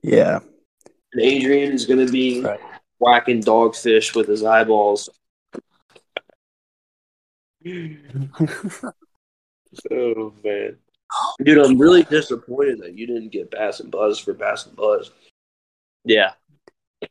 Yeah. 0.02 0.40
And 1.12 1.22
Adrian 1.22 1.72
is 1.72 1.86
going 1.86 2.04
to 2.04 2.12
be 2.12 2.42
Right. 2.42 2.60
whacking 2.98 3.42
dogfish 3.42 4.14
with 4.16 4.26
his 4.28 4.42
eyeballs. 4.44 5.08
Oh 9.90 10.32
man. 10.42 10.78
Dude, 11.44 11.58
I'm 11.58 11.78
really 11.78 12.02
disappointed 12.04 12.80
that 12.80 12.94
you 12.96 13.06
didn't 13.06 13.28
get 13.28 13.50
Bass 13.50 13.80
and 13.80 13.90
Buzz 13.90 14.18
for 14.18 14.32
Bass 14.32 14.64
and 14.66 14.74
Buzz. 14.74 15.10
Yeah. 16.04 16.32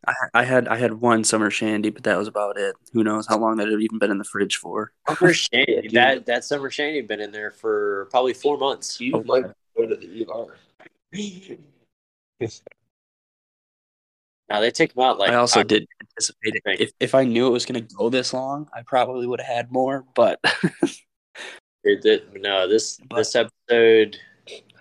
I, 0.08 0.14
I 0.34 0.44
had 0.44 0.68
I 0.68 0.78
had 0.78 0.94
one 0.94 1.24
summer 1.24 1.50
shandy, 1.52 1.90
but 1.92 2.04
that 2.04 2.18
was 2.18 2.28
about 2.28 2.58
it. 2.58 2.76
Who 2.94 3.04
knows 3.04 3.28
how 3.28 3.38
long 3.38 3.58
that 3.58 3.68
had 3.68 3.82
even 3.82 4.00
been 4.00 4.12
in 4.12 4.18
the 4.18 4.24
fridge 4.24 4.58
for? 4.58 4.92
Summer 5.08 5.34
shandy. 5.36 5.90
that 5.94 6.26
that 6.26 6.44
summer 6.44 6.70
shandy 6.72 6.98
had 6.98 7.08
been 7.08 7.22
in 7.22 7.32
there 7.32 7.52
for 7.52 8.08
probably 8.12 8.34
four 8.34 8.58
months. 8.58 9.00
You 9.00 9.14
Oh, 9.16 9.24
might 9.24 9.46
go 9.78 9.86
to 9.86 9.96
the 9.96 10.26
ER. 10.28 10.58
Now 14.50 14.60
they 14.60 14.70
take 14.72 14.94
them 14.94 15.04
out 15.04 15.18
like 15.18 15.32
I 15.32 15.36
also 15.36 15.62
Oc- 15.62 15.68
did 15.68 15.88
anticipate 16.02 16.56
it. 16.56 16.62
Right. 16.66 16.80
If 16.80 16.92
if 17.00 17.16
I 17.16 17.24
knew 17.24 17.48
it 17.48 17.52
was 17.52 17.66
going 17.66 17.86
to 17.86 17.96
go 17.96 18.10
this 18.10 18.34
long, 18.34 18.68
I 18.74 18.82
probably 18.84 19.26
would 19.28 19.40
have 19.42 19.56
had 19.56 19.72
more. 19.72 20.06
But 20.16 20.40
It 21.84 22.02
did- 22.02 22.34
no, 22.42 22.68
this 22.68 23.00
But- 23.10 23.18
this 23.18 23.36
episode. 23.36 24.18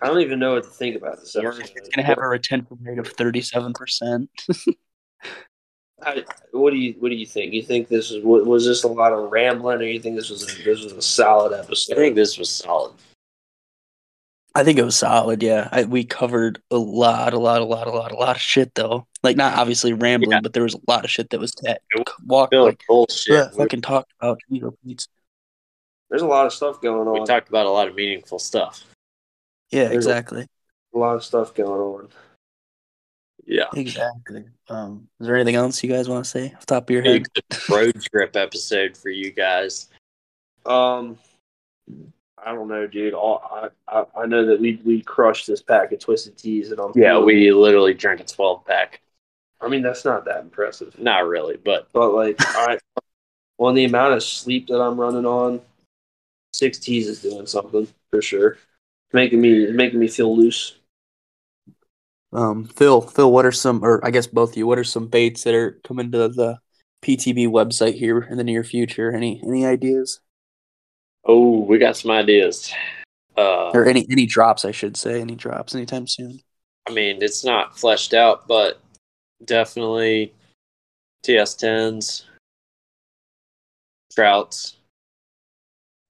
I 0.02 0.08
don't 0.08 0.20
even 0.20 0.38
know 0.38 0.54
what 0.54 0.64
to 0.64 0.70
think 0.70 0.96
about 0.96 1.18
this 1.20 1.34
episode. 1.34 1.60
it's 1.60 1.70
going 1.70 1.92
to 1.94 2.02
have 2.02 2.18
a 2.18 2.26
retention 2.28 2.76
rate 2.82 2.98
of 2.98 3.06
thirty 3.08 3.40
seven 3.40 3.72
percent. 3.72 4.28
I, 6.02 6.24
what 6.52 6.70
do 6.70 6.76
you 6.76 6.94
What 6.98 7.08
do 7.10 7.14
you 7.14 7.26
think? 7.26 7.52
You 7.54 7.62
think 7.62 7.88
this 7.88 8.10
is 8.10 8.22
was 8.24 8.64
this 8.66 8.82
a 8.84 8.88
lot 8.88 9.12
of 9.12 9.30
rambling, 9.30 9.80
or 9.80 9.84
you 9.84 10.00
think 10.00 10.16
this 10.16 10.28
was 10.30 10.42
a, 10.42 10.62
this 10.62 10.82
was 10.82 10.92
a 10.92 11.02
solid 11.02 11.58
episode? 11.58 11.94
I 11.94 11.96
think 11.96 12.14
this 12.16 12.36
was 12.36 12.50
solid. 12.50 12.92
I 14.56 14.62
think 14.62 14.78
it 14.78 14.84
was 14.84 14.94
solid. 14.96 15.42
Yeah, 15.42 15.68
I, 15.72 15.82
we 15.84 16.04
covered 16.04 16.60
a 16.70 16.76
lot, 16.76 17.34
a 17.34 17.38
lot, 17.38 17.60
a 17.60 17.64
lot, 17.64 17.88
a 17.88 17.90
lot, 17.90 18.12
a 18.12 18.16
lot 18.16 18.36
of 18.36 18.42
shit 18.42 18.72
though. 18.74 19.06
Like 19.22 19.36
not 19.36 19.54
obviously 19.58 19.92
rambling, 19.92 20.30
Yeah. 20.32 20.40
but 20.42 20.52
there 20.52 20.62
was 20.62 20.74
a 20.74 20.80
lot 20.86 21.04
of 21.04 21.10
shit 21.10 21.30
that 21.30 21.40
was 21.40 21.52
ta- 21.52 21.74
It 21.90 22.08
walked 22.24 22.52
Feel 22.52 22.62
like 22.64 22.72
like 22.74 22.84
bullshit. 22.86 23.34
yeah, 23.34 23.48
We, 23.50 23.56
fucking 23.64 23.80
talked 23.80 24.12
about 24.20 24.38
Cheeto 24.50 24.74
Pete's. 24.84 25.08
There's 26.10 26.22
a 26.22 26.26
lot 26.26 26.46
of 26.46 26.52
stuff 26.52 26.80
going 26.80 27.08
on. 27.08 27.14
we 27.20 27.24
talked 27.26 27.48
about 27.48 27.66
a 27.66 27.70
lot 27.70 27.88
of 27.88 27.94
meaningful 27.96 28.38
stuff. 28.38 28.84
Yeah, 29.72 29.84
There's 29.88 30.06
a- 30.06 30.10
exactly, 30.10 30.46
a 30.94 30.98
lot 30.98 31.16
of 31.16 31.24
stuff 31.24 31.52
going 31.54 31.80
on. 31.80 32.08
Yeah. 33.46 33.64
exactly. 33.74 34.44
Um, 34.68 35.08
is 35.20 35.26
there 35.26 35.36
anything 35.36 35.54
else 35.56 35.82
you 35.82 35.90
guys 35.90 36.08
want 36.08 36.24
to 36.24 36.30
say 36.30 36.52
off 36.54 36.60
the 36.60 36.66
top 36.66 36.84
of 36.84 36.90
your 36.90 37.02
head? 37.02 37.26
Road 37.70 38.00
trip 38.02 38.36
episode 38.36 38.96
for 38.96 39.10
you 39.10 39.30
guys. 39.32 39.88
Um, 40.66 41.18
I 42.42 42.54
don't 42.54 42.68
know, 42.68 42.86
dude. 42.86 43.14
All, 43.14 43.42
I, 43.88 43.98
I 44.00 44.22
I 44.22 44.26
know 44.26 44.46
that 44.46 44.60
we 44.60 44.80
we 44.84 45.02
crushed 45.02 45.46
this 45.46 45.62
pack 45.62 45.92
of 45.92 45.98
twisted 45.98 46.36
teas, 46.38 46.70
and 46.70 46.80
I'm 46.80 46.92
Yeah, 46.94 47.12
feeling- 47.12 47.26
we 47.26 47.52
literally 47.52 47.94
drank 47.94 48.20
a 48.20 48.24
12 48.24 48.64
pack. 48.66 49.00
I 49.60 49.68
mean, 49.68 49.82
that's 49.82 50.04
not 50.04 50.24
that 50.26 50.40
impressive, 50.40 50.98
Not 50.98 51.26
really, 51.26 51.56
but 51.56 51.88
but 51.92 52.10
like, 52.10 52.36
I 52.40 52.78
on 53.58 53.74
the 53.74 53.84
amount 53.84 54.14
of 54.14 54.22
sleep 54.22 54.66
that 54.68 54.80
I'm 54.80 55.00
running 55.00 55.24
on, 55.26 55.60
six 56.52 56.78
teas 56.78 57.08
is 57.08 57.22
doing 57.22 57.46
something 57.46 57.86
for 58.10 58.20
sure. 58.20 58.58
Making 59.12 59.40
me 59.40 59.70
making 59.72 60.00
me 60.00 60.08
feel 60.08 60.36
loose. 60.36 60.76
Um, 62.34 62.64
Phil, 62.64 63.00
Phil, 63.00 63.30
what 63.30 63.46
are 63.46 63.52
some, 63.52 63.84
or 63.84 64.04
I 64.04 64.10
guess 64.10 64.26
both 64.26 64.50
of 64.50 64.56
you, 64.56 64.66
what 64.66 64.78
are 64.78 64.84
some 64.84 65.06
baits 65.06 65.44
that 65.44 65.54
are 65.54 65.80
coming 65.84 66.10
to 66.12 66.28
the 66.28 66.58
PTB 67.02 67.48
website 67.48 67.94
here 67.94 68.22
in 68.22 68.36
the 68.36 68.44
near 68.44 68.64
future? 68.64 69.12
Any 69.12 69.40
any 69.46 69.64
ideas? 69.64 70.20
oh, 71.26 71.60
we 71.60 71.78
got 71.78 71.96
some 71.96 72.10
ideas. 72.10 72.72
Uh, 73.36 73.70
or 73.70 73.86
any 73.86 74.06
any 74.10 74.26
drops, 74.26 74.64
I 74.64 74.70
should 74.70 74.96
say, 74.96 75.20
any 75.20 75.34
drops 75.34 75.74
anytime 75.74 76.06
soon. 76.06 76.40
I 76.86 76.92
mean, 76.92 77.22
it's 77.22 77.44
not 77.44 77.78
fleshed 77.78 78.14
out, 78.14 78.46
but 78.46 78.80
definitely 79.44 80.32
TS10s, 81.24 82.24
trouts. 84.14 84.76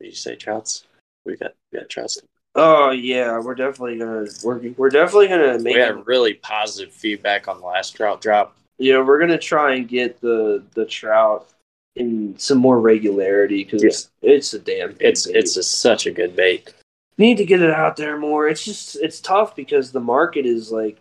Did 0.01 0.09
you 0.09 0.15
say 0.15 0.37
trouts? 0.37 0.85
We 1.25 1.37
got 1.37 1.53
we 1.73 1.79
got 1.79 1.89
trouts. 1.89 2.21
Oh 2.57 2.91
yeah, 2.91 3.39
we're 3.41 3.55
definitely 3.55 3.99
gonna 3.99 4.27
we're, 4.45 4.61
we're 4.77 4.89
definitely 4.91 5.29
gonna 5.29 5.59
make 5.59 5.75
We 5.75 5.81
it, 5.83 5.87
had 5.97 6.07
really 6.07 6.35
positive 6.35 6.93
feedback 6.93 7.49
on 7.49 7.61
the 7.61 7.67
last 7.67 7.93
trout 7.97 8.21
drop. 8.21 8.57
you 8.79 8.93
know 8.93 9.03
we're 9.05 9.19
gonna 9.19 9.39
try 9.39 9.75
and 9.75 9.89
get 9.89 10.21
the 10.21 10.63
the 10.75 10.87
trout 10.87 11.49
in 11.97 12.37
some 12.39 12.59
more 12.59 12.81
regularity 12.81 13.65
because 13.65 13.83
it's 13.83 14.11
it's 14.23 14.55
a 14.55 14.59
damn 14.59 14.91
good 14.93 15.03
It's 15.03 15.27
bait. 15.27 15.37
it's 15.37 15.57
a, 15.57 15.63
such 15.63 16.07
a 16.07 16.13
good 16.13 16.37
bait. 16.37 16.73
need 17.19 17.37
to 17.39 17.45
get 17.45 17.61
it 17.63 17.71
out 17.71 17.97
there 17.97 18.19
more. 18.19 18.49
It's 18.49 18.65
just 18.65 18.97
it's 18.97 19.21
tough 19.21 19.57
because 19.57 19.91
the 19.93 20.01
market 20.01 20.47
is 20.47 20.71
like 20.71 20.99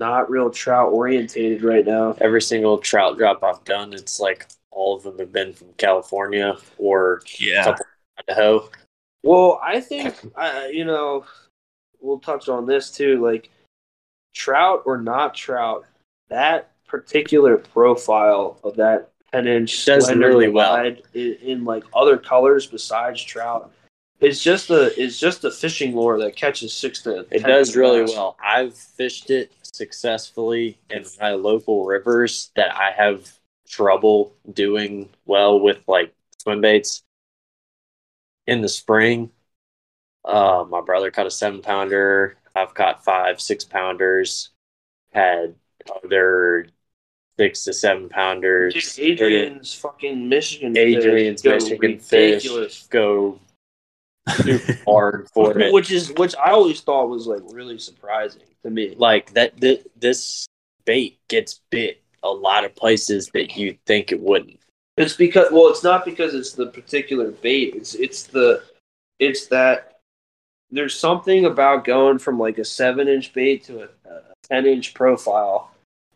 not 0.00 0.28
real 0.28 0.50
trout 0.50 0.92
orientated 0.92 1.62
right 1.62 1.86
now. 1.86 2.16
Every 2.20 2.42
single 2.42 2.78
trout 2.78 3.16
drop 3.16 3.44
I've 3.44 3.62
done, 3.64 3.92
it's 3.92 4.18
like 4.18 4.46
all 4.72 4.96
of 4.96 5.04
them 5.04 5.18
have 5.20 5.32
been 5.32 5.52
from 5.52 5.68
California 5.78 6.56
or 6.78 7.22
Yeah. 7.38 7.76
Idaho. 8.28 8.68
Well, 9.24 9.58
I 9.62 9.80
think 9.80 10.14
uh, 10.36 10.66
you 10.70 10.84
know 10.84 11.24
we'll 11.98 12.20
touch 12.20 12.48
on 12.50 12.66
this 12.66 12.90
too. 12.90 13.24
Like 13.24 13.50
trout 14.34 14.82
or 14.84 14.98
not 14.98 15.34
trout, 15.34 15.86
that 16.28 16.72
particular 16.86 17.56
profile 17.56 18.58
of 18.62 18.76
that 18.76 19.12
ten 19.32 19.46
inch 19.46 19.86
Does 19.86 20.14
really 20.14 20.48
well. 20.48 20.76
in, 20.84 20.98
in 21.14 21.64
like 21.64 21.84
other 21.94 22.18
colors 22.18 22.66
besides 22.66 23.22
trout. 23.22 23.72
It's 24.20 24.42
just 24.42 24.68
a 24.70 24.92
it's 25.02 25.18
just 25.18 25.44
a 25.44 25.50
fishing 25.50 25.96
lure 25.96 26.18
that 26.18 26.36
catches 26.36 26.74
six 26.74 27.02
to. 27.02 27.26
It 27.30 27.44
does 27.44 27.74
really 27.74 28.02
well. 28.02 28.36
I've 28.44 28.74
fished 28.74 29.30
it 29.30 29.52
successfully 29.62 30.78
in 30.90 31.04
my 31.18 31.30
local 31.30 31.86
rivers 31.86 32.50
that 32.56 32.74
I 32.76 32.90
have 32.90 33.32
trouble 33.68 34.34
doing 34.52 35.08
well 35.24 35.58
with 35.60 35.78
like 35.88 36.14
swim 36.42 36.60
baits. 36.60 37.02
In 38.46 38.60
the 38.60 38.68
spring, 38.68 39.30
uh, 40.24 40.64
my 40.68 40.80
brother 40.80 41.10
caught 41.10 41.26
a 41.26 41.30
seven 41.30 41.62
pounder. 41.62 42.36
I've 42.54 42.74
caught 42.74 43.04
five, 43.04 43.40
six 43.40 43.64
pounders. 43.64 44.50
Had 45.12 45.54
other 46.04 46.66
six 47.38 47.64
to 47.64 47.72
seven 47.72 48.08
pounders. 48.08 48.74
Dude, 48.94 49.20
Adrian's 49.20 49.74
fucking 49.74 50.28
Michigan. 50.28 50.76
Adrian's 50.76 51.42
fish 51.42 51.62
go 51.62 51.68
Michigan 51.68 51.98
fish 51.98 52.86
go 52.88 53.38
hard 54.86 55.28
for 55.32 55.58
it. 55.58 55.72
which 55.72 55.90
is 55.90 56.12
which 56.16 56.34
I 56.36 56.50
always 56.50 56.80
thought 56.80 57.08
was 57.08 57.26
like 57.26 57.42
really 57.52 57.78
surprising 57.78 58.42
to 58.62 58.70
me. 58.70 58.94
like 58.96 59.32
that 59.34 59.60
th- 59.60 59.86
this 59.96 60.46
bait 60.84 61.18
gets 61.28 61.60
bit 61.70 62.02
a 62.22 62.30
lot 62.30 62.64
of 62.64 62.74
places 62.74 63.30
that 63.34 63.56
you 63.56 63.76
think 63.84 64.12
it 64.12 64.20
wouldn't 64.20 64.60
It's 64.96 65.16
because 65.16 65.50
well, 65.50 65.68
it's 65.68 65.82
not 65.82 66.04
because 66.04 66.34
it's 66.34 66.52
the 66.52 66.66
particular 66.66 67.30
bait. 67.32 67.74
It's 67.74 67.94
it's 67.94 68.24
the 68.24 68.62
it's 69.18 69.46
that 69.48 69.98
there's 70.70 70.98
something 70.98 71.46
about 71.46 71.84
going 71.84 72.18
from 72.18 72.38
like 72.38 72.58
a 72.58 72.64
seven 72.64 73.08
inch 73.08 73.32
bait 73.32 73.64
to 73.64 73.82
a, 73.82 73.88
a 74.08 74.20
ten 74.42 74.66
inch 74.66 74.94
profile 74.94 75.70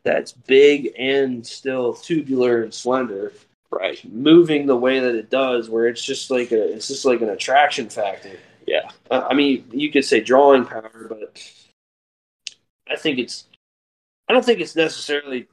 that's 0.04 0.32
big 0.32 0.92
and 0.98 1.46
still 1.46 1.92
tubular 1.92 2.62
and 2.62 2.72
slender, 2.72 3.32
right 3.70 4.00
moving 4.10 4.66
the 4.66 4.76
way 4.76 5.00
that 5.00 5.14
it 5.14 5.28
does, 5.28 5.68
where 5.68 5.88
it's 5.88 6.04
just 6.04 6.30
like 6.30 6.52
a 6.52 6.72
it's 6.72 6.88
just 6.88 7.04
like 7.04 7.20
an 7.20 7.30
attraction 7.30 7.88
factor. 7.88 8.38
yeah 8.66 8.90
Uh, 9.10 9.26
I 9.28 9.34
mean, 9.34 9.64
you 9.72 9.90
could 9.90 10.04
say 10.04 10.20
drawing 10.20 10.64
power, 10.64 11.06
but 11.08 11.42
I 12.88 12.96
think 12.96 13.18
it's. 13.18 13.44
I 14.28 14.34
don't 14.34 14.44
think 14.44 14.60
it's 14.60 14.76
necessarily 14.76 15.48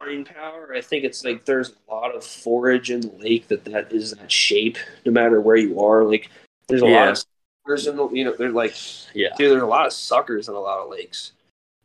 drawing 0.00 0.24
power. 0.24 0.72
I 0.74 0.80
think 0.80 1.04
it's 1.04 1.24
like 1.24 1.44
there's 1.44 1.70
a 1.70 1.94
lot 1.94 2.14
of 2.14 2.24
forage 2.24 2.90
in 2.90 3.00
the 3.00 3.12
lake 3.18 3.48
that 3.48 3.64
that 3.66 3.92
is 3.92 4.12
that 4.12 4.30
shape, 4.30 4.78
no 5.04 5.12
matter 5.12 5.40
where 5.40 5.56
you 5.56 5.80
are. 5.80 6.04
Like 6.04 6.30
there's 6.68 6.82
a 6.82 6.86
lot 6.86 7.08
of 7.08 7.18
suckers 7.18 7.86
in 7.86 7.96
the 7.96 8.08
you 8.10 8.24
know 8.24 8.34
they're 8.36 8.50
like 8.50 8.74
yeah 9.14 9.28
dude. 9.36 9.52
There's 9.52 9.62
a 9.62 9.66
lot 9.66 9.86
of 9.86 9.92
suckers 9.92 10.48
in 10.48 10.54
a 10.54 10.60
lot 10.60 10.78
of 10.80 10.90
lakes. 10.90 11.32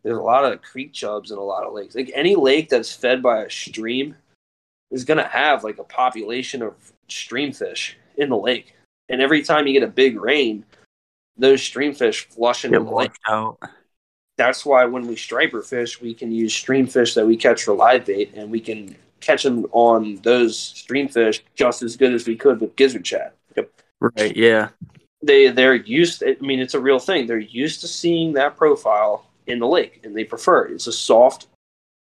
There's 0.03 0.17
a 0.17 0.21
lot 0.21 0.51
of 0.51 0.61
creek 0.61 0.93
chubs 0.93 1.31
in 1.31 1.37
a 1.37 1.43
lot 1.43 1.65
of 1.65 1.73
lakes. 1.73 1.95
Like 1.95 2.11
any 2.13 2.35
lake 2.35 2.69
that's 2.69 2.93
fed 2.93 3.23
by 3.23 3.43
a 3.43 3.49
stream 3.49 4.15
is 4.91 5.03
gonna 5.03 5.27
have 5.27 5.63
like 5.63 5.79
a 5.79 5.83
population 5.83 6.61
of 6.61 6.73
stream 7.07 7.51
fish 7.51 7.97
in 8.17 8.29
the 8.29 8.37
lake. 8.37 8.75
And 9.09 9.21
every 9.21 9.43
time 9.43 9.67
you 9.67 9.73
get 9.73 9.83
a 9.83 9.91
big 9.91 10.19
rain, 10.19 10.65
those 11.37 11.61
stream 11.61 11.93
fish 11.93 12.27
flush 12.27 12.65
into 12.65 12.79
Get 12.79 12.85
the 12.85 12.95
lake. 12.95 13.11
out. 13.27 13.59
That's 14.37 14.65
why 14.65 14.85
when 14.85 15.07
we 15.07 15.15
striper 15.15 15.61
fish, 15.61 16.01
we 16.01 16.13
can 16.13 16.31
use 16.31 16.53
stream 16.53 16.87
fish 16.87 17.13
that 17.13 17.25
we 17.25 17.37
catch 17.37 17.63
for 17.63 17.73
live 17.73 18.05
bait, 18.05 18.33
and 18.35 18.51
we 18.51 18.59
can 18.59 18.95
catch 19.21 19.43
them 19.43 19.65
on 19.71 20.17
those 20.23 20.57
stream 20.57 21.07
fish 21.07 21.43
just 21.55 21.81
as 21.81 21.95
good 21.95 22.13
as 22.13 22.27
we 22.27 22.35
could 22.35 22.59
with 22.59 22.75
gizzard 22.75 23.07
shad. 23.07 23.31
Right. 24.01 24.35
Yeah. 24.35 24.69
They 25.23 25.47
they're 25.47 25.75
used. 25.75 26.19
To, 26.19 26.37
I 26.37 26.41
mean, 26.41 26.59
it's 26.59 26.73
a 26.73 26.79
real 26.79 26.99
thing. 26.99 27.27
They're 27.27 27.39
used 27.39 27.81
to 27.81 27.87
seeing 27.87 28.33
that 28.33 28.57
profile 28.57 29.25
in 29.47 29.59
the 29.59 29.67
lake, 29.67 30.01
and 30.03 30.15
they 30.15 30.23
prefer 30.23 30.65
it. 30.65 30.73
It's 30.73 30.87
a 30.87 30.91
soft, 30.91 31.47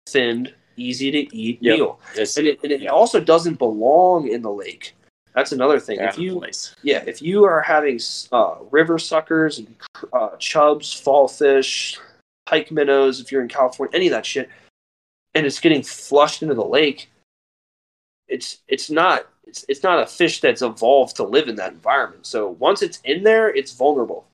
thinned, 0.07 0.53
easy 0.77 1.11
to 1.11 1.35
eat 1.35 1.59
Yep. 1.61 1.77
meal, 1.77 1.99
it's 2.15 2.37
and 2.37 2.47
it, 2.47 2.59
and 2.63 2.71
it 2.71 2.87
also 2.87 3.19
doesn't 3.19 3.59
belong 3.59 4.27
in 4.27 4.41
the 4.41 4.51
lake. 4.51 4.94
That's 5.35 5.51
another 5.51 5.81
thing. 5.81 5.99
If 5.99 6.17
you 6.17 6.41
yeah, 6.81 7.03
if 7.05 7.21
you 7.21 7.43
are 7.43 7.61
having 7.61 7.99
uh, 8.31 8.55
river 8.71 8.97
suckers 8.97 9.59
and 9.59 9.75
uh, 10.13 10.29
chubs, 10.37 10.93
fall 10.93 11.27
fish, 11.27 11.99
pike 12.45 12.71
minnows, 12.71 13.19
if 13.19 13.33
you're 13.33 13.41
in 13.41 13.49
California, 13.49 13.93
any 13.93 14.07
of 14.07 14.11
that 14.11 14.25
shit, 14.25 14.49
and 15.33 15.45
it's 15.45 15.59
getting 15.59 15.83
flushed 15.83 16.41
into 16.41 16.55
the 16.55 16.63
lake, 16.63 17.09
it's 18.29 18.59
it's 18.69 18.89
not 18.89 19.27
it's, 19.45 19.65
it's 19.67 19.83
not 19.83 20.01
a 20.01 20.07
fish 20.07 20.39
that's 20.39 20.61
evolved 20.61 21.17
to 21.17 21.23
live 21.23 21.49
in 21.49 21.57
that 21.57 21.73
environment. 21.73 22.25
So 22.25 22.51
once 22.51 22.81
it's 22.81 23.01
in 23.03 23.23
there, 23.23 23.53
it's 23.53 23.73
vulnerable, 23.73 24.25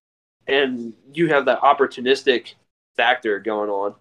and 0.46 0.94
you 1.14 1.30
have 1.30 1.46
that 1.46 1.62
opportunistic 1.62 2.54
factor 2.96 3.40
going 3.40 3.72
on. 3.72 3.96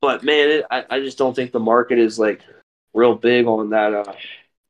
But 0.00 0.24
man, 0.24 0.48
it, 0.48 0.64
I 0.70 0.84
I 0.88 1.00
just 1.00 1.18
don't 1.18 1.36
think 1.36 1.52
the 1.52 1.60
market 1.60 1.98
is 1.98 2.18
like 2.18 2.40
real 2.94 3.14
big 3.14 3.46
on 3.46 3.68
that. 3.70 3.92
Uh, 3.92 4.14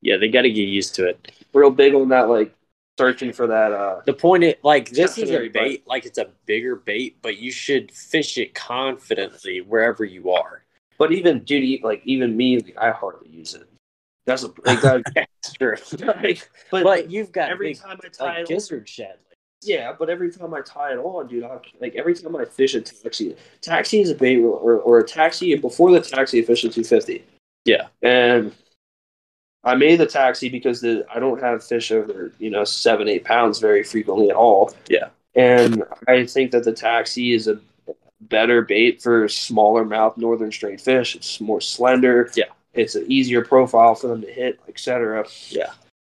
yeah 0.05 0.17
they 0.17 0.29
got 0.29 0.43
to 0.43 0.51
get 0.51 0.63
used 0.63 0.95
to 0.95 1.09
it 1.09 1.33
real 1.53 1.71
big 1.71 1.95
on 1.95 2.09
that 2.09 2.29
like 2.29 2.55
searching 2.97 3.33
for 3.33 3.49
that. 3.49 3.73
Uh, 3.73 4.01
the 4.07 4.13
point 4.13 4.45
is 4.45 4.55
like 4.63 4.91
this 4.91 5.19
is 5.19 5.31
a 5.31 5.49
bait 5.49 5.83
like 5.87 6.07
it's 6.07 6.19
a 6.19 6.29
bigger 6.47 6.77
bait 6.77 7.17
but 7.23 7.39
you 7.39 7.51
should 7.51 7.91
fish 7.91 8.39
it 8.39 8.55
confidently 8.55 9.61
wherever 9.63 10.05
you 10.05 10.31
are 10.31 10.63
But 10.97 11.11
even 11.13 11.41
dude, 11.41 11.83
like 11.83 12.03
even 12.05 12.37
me, 12.37 12.61
like, 12.61 12.77
I 12.79 12.91
hardly 12.93 13.31
use 13.31 13.55
it. 13.55 13.69
That's 14.27 14.45
a 14.45 14.53
like 14.65 14.81
that. 14.83 15.03
that's 15.15 15.53
true 15.55 15.77
like, 16.07 16.49
but, 16.71 16.85
but 16.85 17.11
you've 17.11 17.33
got 17.33 17.51
every 17.51 17.71
big, 17.73 17.81
time 17.81 17.99
I 18.05 18.09
tie 18.09 18.39
like 18.39 18.47
gizzard 18.47 18.89
shad 18.89 19.17
yeah. 19.67 19.95
But 19.99 20.11
every 20.11 20.31
time 20.31 20.53
I 20.53 20.61
tie 20.61 20.93
it 20.93 20.99
on, 20.99 21.27
dude, 21.27 21.45
I, 21.45 21.59
like 21.81 21.95
every 21.95 22.15
time 22.15 22.37
I 22.37 22.45
fish 22.45 22.75
a 22.75 22.83
taxi, 22.83 23.35
taxi 23.63 24.03
is 24.03 24.11
a 24.11 24.15
bait 24.15 24.37
or, 24.39 24.79
or 24.79 24.99
a 24.99 25.05
taxi 25.05 25.55
before 25.57 25.91
the 25.91 26.01
taxi 26.01 26.43
I 26.43 26.45
fished 26.45 26.65
a 26.65 26.69
two 26.69 26.85
fifty. 26.85 27.25
Yeah. 27.65 27.87
and 28.03 28.53
I 29.65 29.75
made 29.75 29.97
the 30.01 30.07
taxi 30.07 30.49
because 30.49 30.81
the 30.81 31.07
I 31.13 31.19
don't 31.19 31.41
have 31.41 31.65
fish 31.65 31.91
over 31.91 32.33
you 32.39 32.51
know 32.51 32.65
seven 32.65 33.09
eight 33.09 33.25
pounds 33.25 33.59
very 33.59 33.83
frequently 33.83 34.31
at 34.31 34.37
all. 34.37 34.73
Yeah. 34.89 35.09
and 35.35 35.83
I 36.07 36.27
think 36.27 36.51
that 36.53 36.65
the 36.65 36.73
taxi 36.73 37.33
is 37.33 37.49
a 37.49 37.59
better 38.21 38.63
bait 38.63 39.03
for 39.03 39.29
smaller 39.29 39.85
mouth 39.85 40.17
northern 40.17 40.53
straight 40.53 40.81
fish. 40.81 41.15
It's 41.17 41.41
more 41.41 41.61
slender. 41.61 42.31
Yeah. 42.35 42.45
It's 42.73 42.95
an 42.95 43.05
easier 43.11 43.45
profile 43.45 43.95
for 43.95 44.09
them 44.09 44.21
to 44.23 44.31
hit, 44.31 44.59
etc. 44.69 45.25
Yeah. 45.49 45.73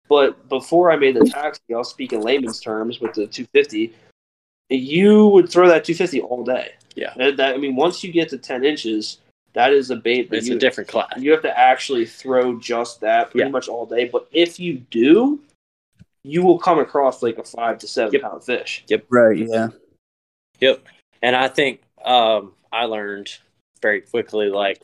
But 0.09 0.47
before 0.49 0.91
I 0.91 0.95
made 0.97 1.15
the 1.15 1.25
taxi, 1.25 1.61
I'll 1.73 1.83
speak 1.83 2.13
in 2.13 2.21
layman's 2.21 2.59
terms 2.59 2.99
with 2.99 3.13
the 3.13 3.27
250. 3.27 3.93
You 4.69 5.27
would 5.27 5.49
throw 5.49 5.67
that 5.69 5.83
250 5.85 6.21
all 6.21 6.43
day. 6.43 6.73
Yeah. 6.95 7.13
That, 7.17 7.38
that- 7.38 7.55
I 7.55 7.57
mean, 7.57 7.75
once 7.75 8.03
you 8.03 8.11
get 8.11 8.30
to 8.30 8.38
10 8.38 8.63
inches, 8.63 9.17
that 9.53 9.73
is 9.73 9.89
a 9.91 9.95
bait 9.95 10.30
that 10.30 10.38
it's 10.38 10.47
you, 10.47 10.55
a 10.55 10.59
different 10.59 10.89
class 10.89 11.11
you 11.17 11.31
have 11.31 11.41
to 11.41 11.57
actually 11.59 12.05
throw 12.05 12.57
just 12.59 13.01
that 13.01 13.31
pretty 13.31 13.45
Yeah. 13.45 13.51
much 13.51 13.67
all 13.67 13.85
day. 13.85 14.05
But 14.07 14.27
if 14.31 14.59
you 14.59 14.80
do, 14.89 15.41
you 16.23 16.43
will 16.43 16.59
come 16.59 16.80
across 16.80 17.21
like 17.23 17.38
a 17.38 17.43
five 17.43 17.77
to 17.80 17.88
seven 17.88 18.13
Yep. 18.13 18.21
pound 18.21 18.43
fish. 18.43 18.83
Yep. 18.88 19.05
Right. 19.09 19.38
Yeah. 19.38 19.69
Yep. 20.59 20.83
And 21.21 21.35
I 21.35 21.47
think 21.47 21.81
um, 22.03 22.53
I 22.71 22.85
learned 22.85 23.38
very 23.81 24.01
quickly, 24.01 24.49
like 24.49 24.81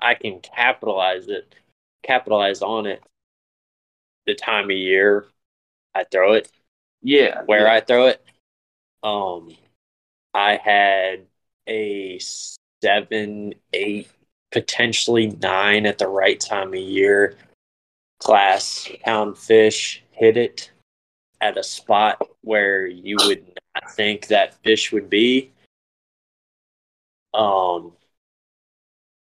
I 0.00 0.14
can 0.14 0.40
capitalize 0.40 1.28
it, 1.28 1.54
capitalize 2.02 2.62
on 2.62 2.86
it. 2.86 3.02
The 4.26 4.34
time 4.34 4.64
of 4.66 4.76
year 4.76 5.26
I 5.94 6.04
throw 6.04 6.32
it, 6.34 6.50
Yeah. 7.02 7.42
where 7.46 7.66
yeah. 7.66 7.74
I 7.74 7.80
throw 7.80 8.06
it. 8.06 8.24
Um, 9.02 9.56
I 10.34 10.56
had 10.56 11.26
a 11.68 12.18
seven, 12.82 13.54
eight, 13.72 14.08
potentially 14.50 15.28
nine 15.40 15.86
at 15.86 15.98
the 15.98 16.08
right 16.08 16.38
time 16.38 16.68
of 16.68 16.80
year 16.80 17.36
class 18.22 18.88
pound 19.04 19.36
fish 19.36 20.02
hit 20.12 20.36
it 20.36 20.70
at 21.40 21.56
a 21.56 21.62
spot 21.62 22.22
where 22.42 22.86
you 22.86 23.16
would 23.26 23.44
not 23.74 23.90
think 23.92 24.28
that 24.28 24.54
fish 24.62 24.92
would 24.92 25.10
be. 25.10 25.50
Um, 27.34 27.92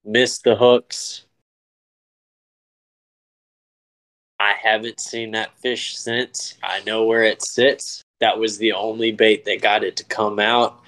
missed 0.04 0.44
the 0.44 0.54
hooks. 0.54 1.24
I 4.38 4.52
haven't 4.52 5.00
seen 5.00 5.32
that 5.32 5.58
fish 5.58 5.96
since. 5.96 6.54
I 6.62 6.80
know 6.84 7.04
where 7.04 7.24
it 7.24 7.42
sits. 7.42 8.02
That 8.20 8.38
was 8.38 8.58
the 8.58 8.72
only 8.72 9.10
bait 9.10 9.44
that 9.46 9.62
got 9.62 9.82
it 9.82 9.96
to 9.96 10.04
come 10.04 10.38
out. 10.38 10.83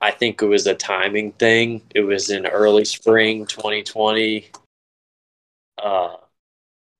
I 0.00 0.10
think 0.12 0.40
it 0.42 0.46
was 0.46 0.66
a 0.66 0.74
timing 0.74 1.32
thing. 1.32 1.82
It 1.94 2.02
was 2.02 2.30
in 2.30 2.46
early 2.46 2.84
spring 2.84 3.46
2020. 3.46 4.48
Uh, 5.82 6.16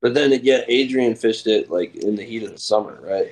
But 0.00 0.14
then 0.14 0.32
again, 0.32 0.64
Adrian 0.68 1.14
fished 1.16 1.46
it 1.46 1.70
like 1.70 1.94
in 1.96 2.14
the 2.16 2.22
heat 2.24 2.42
of 2.44 2.50
the 2.52 2.58
summer, 2.58 2.98
right? 3.02 3.28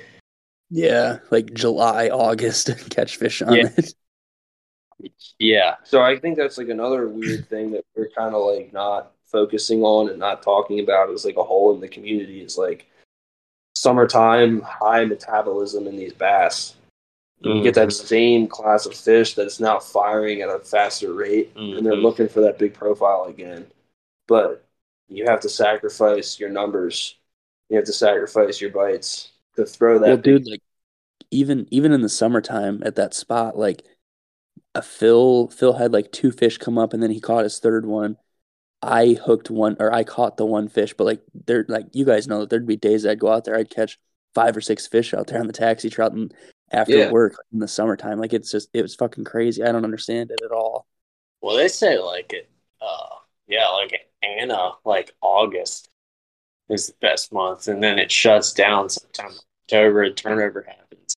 Yeah, 0.70 1.18
like 1.30 1.52
July, 1.54 2.08
August, 2.08 2.70
catch 2.90 3.16
fish 3.16 3.42
on 3.42 3.54
Yeah. 3.56 3.68
it. 3.76 3.94
yeah, 5.38 5.76
So 5.84 6.02
I 6.02 6.18
think 6.18 6.36
that's 6.36 6.58
like 6.58 6.68
another 6.68 7.08
weird 7.08 7.48
thing 7.48 7.70
that 7.72 7.84
we're 7.94 8.08
kind 8.08 8.34
of 8.34 8.42
like 8.44 8.72
not 8.72 9.12
focusing 9.26 9.82
on 9.82 10.08
and 10.08 10.18
not 10.18 10.42
talking 10.42 10.80
about 10.80 11.10
is 11.10 11.24
like 11.24 11.36
a 11.36 11.42
hole 11.44 11.74
in 11.74 11.80
the 11.80 11.88
community 11.88 12.40
is 12.40 12.56
like 12.56 12.86
summertime 13.76 14.60
high 14.62 15.04
metabolism 15.04 15.86
in 15.86 15.96
these 15.96 16.14
bass. 16.14 16.74
You 17.40 17.62
get 17.62 17.74
that 17.74 17.92
same 17.92 18.48
class 18.48 18.86
of 18.86 18.94
fish 18.94 19.34
that's 19.34 19.60
now 19.60 19.78
firing 19.78 20.40
at 20.40 20.48
a 20.48 20.58
faster 20.58 21.12
rate 21.12 21.52
and 21.54 21.84
they're 21.84 21.92
Mhm. 21.92 22.02
looking 22.02 22.28
for 22.28 22.40
that 22.40 22.58
big 22.58 22.74
profile 22.74 23.24
again. 23.24 23.66
But 24.26 24.64
you 25.08 25.26
have 25.26 25.40
to 25.40 25.48
sacrifice 25.48 26.40
your 26.40 26.48
numbers. 26.48 27.16
You 27.68 27.76
have 27.76 27.84
to 27.86 27.92
sacrifice 27.92 28.60
your 28.60 28.70
bites 28.70 29.30
to 29.56 29.64
throw 29.66 29.98
that. 29.98 30.06
Well, 30.06 30.16
big- 30.16 30.24
dude, 30.24 30.46
like 30.48 30.62
even 31.30 31.68
even 31.70 31.92
in 31.92 32.00
the 32.02 32.08
summertime 32.08 32.82
at 32.84 32.96
that 32.96 33.14
spot, 33.14 33.56
like 33.58 33.84
a 34.74 34.82
Phil 34.82 35.48
Phil 35.48 35.74
had 35.74 35.92
like 35.92 36.10
two 36.12 36.30
fish 36.32 36.58
come 36.58 36.78
up 36.78 36.92
and 36.92 37.02
then 37.02 37.10
he 37.10 37.20
caught 37.20 37.44
his 37.44 37.58
third 37.58 37.86
one. 37.86 38.16
I 38.82 39.14
hooked 39.14 39.50
one 39.50 39.76
or 39.78 39.92
I 39.92 40.04
caught 40.04 40.36
the 40.36 40.46
one 40.46 40.68
fish, 40.68 40.94
but 40.94 41.04
like 41.04 41.22
there 41.34 41.64
like 41.68 41.86
you 41.92 42.04
guys 42.04 42.26
know 42.26 42.40
that 42.40 42.50
there'd 42.50 42.66
be 42.66 42.76
days 42.76 43.04
I'd 43.06 43.18
go 43.20 43.28
out 43.28 43.44
there, 43.44 43.56
I'd 43.56 43.70
catch 43.70 43.98
five 44.34 44.56
or 44.56 44.60
six 44.60 44.86
fish 44.86 45.14
out 45.14 45.26
there 45.28 45.40
on 45.40 45.46
the 45.46 45.52
taxi 45.52 45.88
trout 45.90 46.12
and 46.12 46.32
after 46.72 46.96
Yeah. 46.98 47.10
work 47.10 47.36
in 47.52 47.58
the 47.58 47.68
summertime. 47.68 48.18
Like 48.18 48.32
it's 48.32 48.50
just 48.50 48.68
it 48.72 48.82
was 48.82 48.94
fucking 48.94 49.24
crazy. 49.24 49.62
I 49.62 49.72
don't 49.72 49.84
understand 49.84 50.30
it 50.30 50.40
at 50.44 50.50
all. 50.52 50.86
Well, 51.40 51.56
they 51.56 51.68
say 51.68 51.98
like 51.98 52.32
it. 52.32 52.50
Uh, 52.80 53.06
yeah, 53.46 53.68
like 53.68 53.92
Anna, 54.22 54.72
like 54.84 55.14
August 55.20 55.88
is 56.68 56.88
the 56.88 56.94
best 57.00 57.32
month, 57.32 57.68
and 57.68 57.82
then 57.82 57.98
it 57.98 58.10
shuts 58.10 58.52
down 58.52 58.88
sometime 58.88 59.30
in 59.30 59.38
October. 59.68 60.02
A 60.02 60.10
turnover 60.12 60.62
happens. 60.66 61.14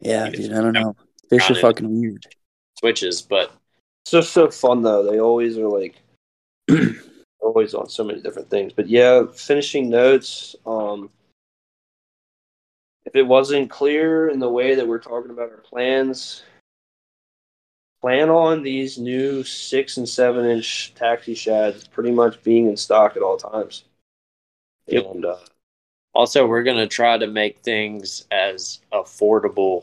Yeah, 0.00 0.26
Yeah. 0.26 0.30
dude, 0.30 0.52
I 0.52 0.60
don't 0.60 0.72
know. 0.72 0.96
Fish 1.28 1.50
are 1.50 1.54
fucking 1.54 2.00
weird. 2.00 2.24
Switches, 2.78 3.22
but 3.22 3.52
It's 4.04 4.12
just 4.12 4.32
so 4.32 4.50
fun 4.50 4.82
though. 4.82 5.02
They 5.10 5.20
always 5.20 5.58
are 5.58 5.68
like 5.68 5.96
always 7.40 7.74
on 7.74 7.88
so 7.88 8.04
many 8.04 8.20
different 8.20 8.48
things. 8.48 8.72
But 8.72 8.88
yeah, 8.88 9.24
finishing 9.34 9.90
notes. 9.90 10.56
Um, 10.64 11.10
if 13.10 13.16
it 13.16 13.26
wasn't 13.26 13.68
clear 13.68 14.28
in 14.28 14.38
the 14.38 14.48
way 14.48 14.76
that 14.76 14.86
we're 14.86 15.00
talking 15.00 15.32
about 15.32 15.50
our 15.50 15.56
plans, 15.56 16.44
plan 18.00 18.30
on 18.30 18.62
these 18.62 18.98
new 18.98 19.42
six 19.42 19.96
and 19.96 20.08
seven 20.08 20.44
inch 20.46 20.94
taxi 20.94 21.34
shads 21.34 21.88
pretty 21.88 22.12
much 22.12 22.40
being 22.44 22.68
in 22.68 22.76
stock 22.76 23.16
at 23.16 23.22
all 23.22 23.36
times. 23.36 23.82
Yep. 24.86 25.06
And 25.06 25.24
uh, 25.24 25.38
also 26.14 26.46
we're 26.46 26.62
gonna 26.62 26.86
try 26.86 27.18
to 27.18 27.26
make 27.26 27.58
things 27.62 28.26
as 28.30 28.78
affordable 28.92 29.82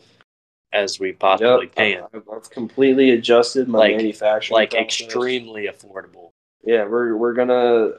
as 0.72 0.98
we 0.98 1.12
possibly 1.12 1.66
yep, 1.66 1.76
can. 1.76 2.04
I've, 2.14 2.30
I've 2.34 2.50
completely 2.50 3.12
adjusted 3.12 3.68
my 3.68 3.80
Like- 3.80 3.98
manufacturing. 3.98 4.56
Like 4.56 4.72
process. 4.72 5.02
extremely 5.02 5.68
affordable. 5.68 6.30
Yeah, 6.64 6.86
we're 6.86 7.18
we're 7.18 7.34
gonna 7.34 7.92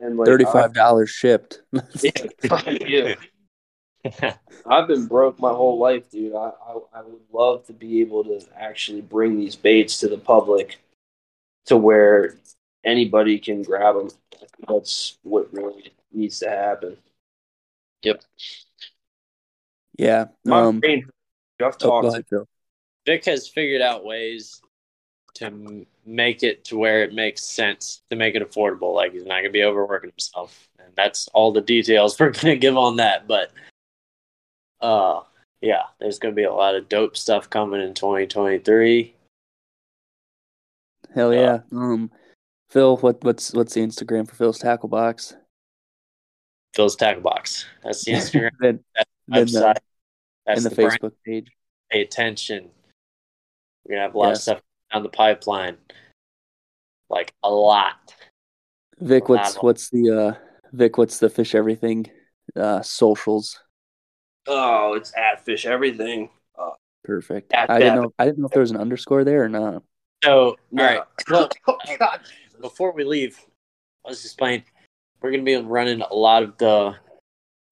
and 0.00 0.16
like 0.16 0.26
Thirty 0.26 0.44
five 0.44 0.72
dollars 0.74 1.10
shipped. 1.10 1.62
yeah. 2.00 3.16
I've 4.66 4.88
been 4.88 5.06
broke 5.06 5.38
my 5.38 5.50
whole 5.50 5.78
life, 5.78 6.10
dude. 6.10 6.34
I, 6.34 6.52
I 6.66 6.78
I 6.94 7.02
would 7.02 7.20
love 7.32 7.66
to 7.66 7.72
be 7.72 8.00
able 8.00 8.24
to 8.24 8.40
actually 8.56 9.02
bring 9.02 9.38
these 9.38 9.56
baits 9.56 9.98
to 10.00 10.08
the 10.08 10.18
public, 10.18 10.80
to 11.66 11.76
where 11.76 12.36
anybody 12.84 13.38
can 13.38 13.62
grab 13.62 13.96
them. 13.96 14.10
That's 14.68 15.18
what 15.22 15.52
really 15.52 15.92
needs 16.12 16.38
to 16.40 16.48
happen. 16.48 16.96
Yep. 18.02 18.22
Yeah. 19.98 20.26
My 20.44 20.62
Um 20.62 20.80
brain, 20.80 21.06
I've 21.60 21.76
oh, 21.82 22.00
talked. 22.02 22.06
ahead, 22.06 22.46
Vic 23.06 23.24
has 23.26 23.48
figured 23.48 23.82
out 23.82 24.04
ways 24.04 24.62
to 25.34 25.86
make 26.06 26.42
it 26.42 26.64
to 26.64 26.76
where 26.76 27.02
it 27.02 27.14
makes 27.14 27.42
sense 27.42 28.02
to 28.10 28.16
make 28.16 28.34
it 28.34 28.48
affordable. 28.48 28.94
Like 28.94 29.12
he's 29.12 29.24
not 29.24 29.40
gonna 29.40 29.50
be 29.50 29.64
overworking 29.64 30.10
himself, 30.10 30.68
and 30.78 30.88
that's 30.96 31.28
all 31.28 31.52
the 31.52 31.60
details 31.60 32.18
we're 32.18 32.30
gonna 32.30 32.56
give 32.56 32.76
on 32.76 32.96
that. 32.96 33.26
But 33.28 33.52
uh, 34.80 35.20
yeah, 35.60 35.82
there's 35.98 36.18
gonna 36.18 36.34
be 36.34 36.44
a 36.44 36.52
lot 36.52 36.74
of 36.74 36.88
dope 36.88 37.16
stuff 37.16 37.50
coming 37.50 37.80
in 37.80 37.94
2023. 37.94 39.14
Hell 41.14 41.28
Uh, 41.28 41.32
yeah. 41.32 41.60
Um 41.72 42.10
Phil, 42.70 42.96
what 42.98 43.22
what's 43.24 43.52
what's 43.52 43.74
the 43.74 43.80
Instagram 43.80 44.28
for 44.28 44.36
Phil's 44.36 44.58
tackle 44.58 44.88
box? 44.88 45.34
Phil's 46.74 46.96
Tackle 46.96 47.22
Box. 47.22 47.66
That's 47.82 48.04
the 48.04 48.12
Instagram 48.14 48.50
then, 48.60 48.80
then 48.94 49.46
the, 49.46 49.60
website. 49.60 49.76
That's 50.46 50.64
and 50.64 50.66
the, 50.66 50.70
the, 50.70 50.76
brand. 50.76 51.00
Facebook 51.00 51.12
page. 51.26 51.50
Pay 51.90 52.02
attention. 52.02 52.70
We're 53.84 53.96
gonna 53.96 54.02
have 54.02 54.14
a 54.14 54.18
lot 54.18 54.32
of 54.32 54.38
stuff 54.38 54.60
down 54.92 55.02
the 55.02 55.08
pipeline, 55.08 55.78
like 57.08 57.34
a 57.42 57.50
lot. 57.50 58.14
Vic, 59.00 59.28
what's 59.28 59.56
what's 59.56 59.90
the 59.90 60.10
uh 60.10 60.34
Vic, 60.72 60.98
what's 60.98 61.18
the 61.18 61.28
fish 61.28 61.54
everything 61.54 62.06
uh 62.54 62.82
socials? 62.82 63.58
Oh, 64.52 64.94
it's 64.94 65.12
at 65.16 65.44
fish 65.44 65.64
everything. 65.64 66.28
Uh, 66.58 66.70
Perfect. 67.04 67.52
At 67.52 67.70
I 67.70 67.78
didn't 67.78 67.94
that- 67.96 68.02
know 68.02 68.12
I 68.18 68.24
didn't 68.24 68.38
know 68.38 68.46
if 68.46 68.52
there 68.52 68.60
was 68.60 68.72
an 68.72 68.76
underscore 68.76 69.22
there 69.24 69.44
or 69.44 69.48
not. 69.48 69.82
So, 70.24 70.56
no. 70.72 70.82
all 70.82 70.94
right. 70.96 71.02
Look, 71.28 71.54
Oh, 71.68 71.78
God. 71.98 72.20
before 72.60 72.92
we 72.92 73.04
leave, 73.04 73.38
let's 74.04 74.24
explain. 74.24 74.64
We're 75.22 75.30
going 75.30 75.44
to 75.44 75.44
be 75.44 75.56
running 75.56 76.00
a 76.02 76.14
lot 76.14 76.42
of 76.42 76.58
the 76.58 76.96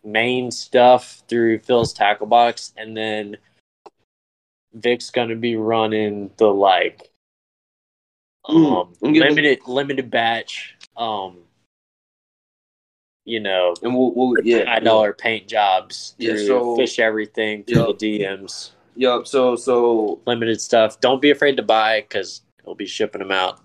main 0.05 0.51
stuff 0.51 1.23
through 1.29 1.59
Phil's 1.61 1.93
tackle 1.93 2.27
box, 2.27 2.73
and 2.77 2.97
then 2.97 3.37
Vic's 4.75 5.11
going 5.11 5.31
to 5.31 5.35
be 5.37 5.57
running 5.57 6.31
the 6.37 6.47
like 6.47 7.11
um, 8.49 8.93
I'm 9.03 9.13
limited 9.15 9.61
limited 9.67 10.11
batch. 10.11 10.77
Um, 10.97 11.39
you 13.29 13.41
know, 13.41 13.75
And 13.83 13.95
we'll, 13.95 14.13
we'll 14.13 14.35
yeah. 14.43 14.65
high 14.65 14.81
dollar 14.81 15.13
paint 15.13 15.47
jobs 15.49 16.15
Yeah, 16.19 16.37
so- 16.37 16.77
fish 16.77 16.99
everything 16.99 17.65
through 17.65 17.77
Yeah. 17.79 17.93
the 17.99 18.19
DMs. 18.21 18.71
Yep. 18.97 19.27
So 19.27 19.55
so 19.55 20.19
Limited 20.27 20.61
stuff. 20.61 20.99
Don't 21.01 21.21
be 21.23 21.31
afraid 21.31 21.57
to 21.59 21.63
buy 21.63 22.01
because 22.01 22.43
we'll 22.65 22.75
be 22.75 22.87
shipping 22.87 23.21
them 23.21 23.31
out. 23.31 23.61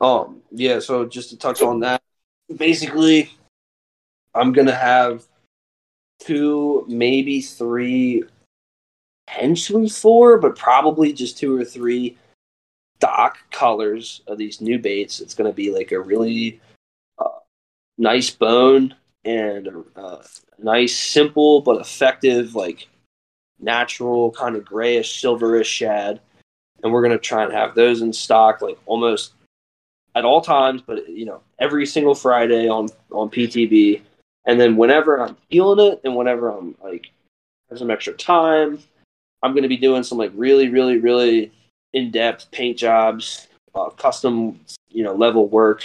Um, 0.00 0.42
yeah, 0.50 0.78
so 0.80 1.06
just 1.06 1.30
to 1.30 1.38
touch 1.38 1.62
on 1.62 1.80
that, 1.80 2.02
basically, 2.56 3.30
I'm 4.34 4.52
gonna 4.52 4.74
have 4.74 5.24
two, 6.20 6.84
maybe 6.88 7.40
three, 7.40 8.24
potentially 9.26 9.88
four, 9.88 10.38
but 10.38 10.56
probably 10.56 11.12
just 11.12 11.38
two 11.38 11.56
or 11.56 11.64
three 11.64 12.16
stock 12.98 13.38
colors 13.50 14.22
of 14.26 14.36
these 14.38 14.60
new 14.60 14.78
baits. 14.78 15.20
It's 15.20 15.34
gonna 15.34 15.52
be 15.52 15.70
like 15.70 15.92
a 15.92 16.00
really 16.00 16.60
nice 17.98 18.30
bone 18.30 18.94
and 19.24 19.66
a, 19.66 19.82
uh, 19.98 20.22
nice, 20.58 20.96
simple 20.96 21.60
but 21.60 21.80
effective, 21.80 22.54
like 22.54 22.88
natural 23.58 24.30
kind 24.32 24.56
of 24.56 24.64
grayish, 24.64 25.22
silverish 25.22 25.64
shad. 25.64 26.20
And 26.82 26.92
we're 26.92 27.02
gonna 27.02 27.18
try 27.18 27.42
and 27.42 27.52
have 27.52 27.74
those 27.74 28.02
in 28.02 28.12
stock, 28.12 28.60
like 28.60 28.78
almost 28.86 29.32
at 30.14 30.24
all 30.24 30.40
times, 30.40 30.82
but 30.82 31.08
you 31.08 31.24
know, 31.24 31.40
every 31.58 31.86
single 31.86 32.14
Friday 32.14 32.68
on 32.68 32.88
on 33.10 33.30
PTB, 33.30 34.02
and 34.46 34.60
then 34.60 34.76
whenever 34.76 35.20
I'm 35.20 35.36
feeling 35.50 35.92
it, 35.92 36.00
and 36.04 36.14
whenever 36.14 36.50
I'm 36.50 36.74
like 36.82 37.10
have 37.68 37.78
some 37.78 37.90
extra 37.90 38.12
time, 38.14 38.78
I'm 39.42 39.52
to 39.62 39.68
be 39.68 39.76
doing 39.76 40.02
some 40.02 40.18
like 40.18 40.32
really, 40.34 40.68
really, 40.68 40.98
really 40.98 41.52
in 41.92 42.10
depth 42.10 42.50
paint 42.50 42.78
jobs, 42.78 43.48
uh, 43.74 43.90
custom, 43.90 44.60
you 44.88 45.02
know, 45.02 45.14
level 45.14 45.48
work 45.48 45.82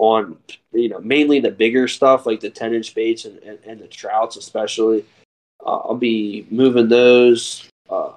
on 0.00 0.34
you 0.72 0.88
know 0.88 0.98
mainly 1.00 1.40
the 1.40 1.50
bigger 1.50 1.86
stuff 1.86 2.24
like 2.24 2.40
the 2.40 2.48
10 2.48 2.72
inch 2.72 2.94
baits 2.94 3.26
and, 3.26 3.38
and, 3.40 3.58
and 3.64 3.80
the 3.80 3.86
trouts 3.86 4.36
especially. 4.36 5.04
Uh, 5.64 5.76
I'll 5.76 5.94
be 5.94 6.46
moving 6.50 6.88
those 6.88 7.68
uh, 7.90 8.12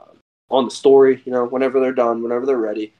on 0.50 0.64
the 0.64 0.72
story, 0.72 1.22
you 1.26 1.32
know, 1.34 1.44
whenever 1.44 1.82
they're 1.82 1.92
done, 1.92 2.24
whenever 2.24 2.45
they're 2.45 2.58
ready. 2.58 2.94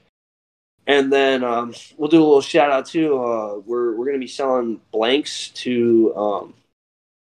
And 0.86 1.14
then 1.14 1.45
um, 1.45 1.74
we'll 1.95 2.10
do 2.10 2.22
a 2.22 2.26
little 2.26 2.42
shout 2.42 2.72
out 2.72 2.86
too. 2.86 3.24
Uh, 3.24 3.60
we're 3.66 3.95
we're 3.95 4.06
gonna 4.06 4.18
be 4.18 4.28
selling 4.28 4.82
blanks 4.92 5.48
to 5.50 6.14
um, 6.18 6.53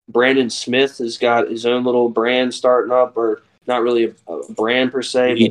Brandon 0.08 0.48
Smith 0.48 0.98
has 0.98 1.18
got 1.18 1.50
his 1.50 1.66
own 1.66 1.82
little 1.82 2.08
brand 2.08 2.54
starting 2.54 2.92
up, 2.92 3.16
or 3.16 3.42
not 3.66 3.82
really 3.82 4.04
a, 4.04 4.32
a 4.32 4.52
brand 4.52 4.92
per 4.92 5.02
se, 5.02 5.48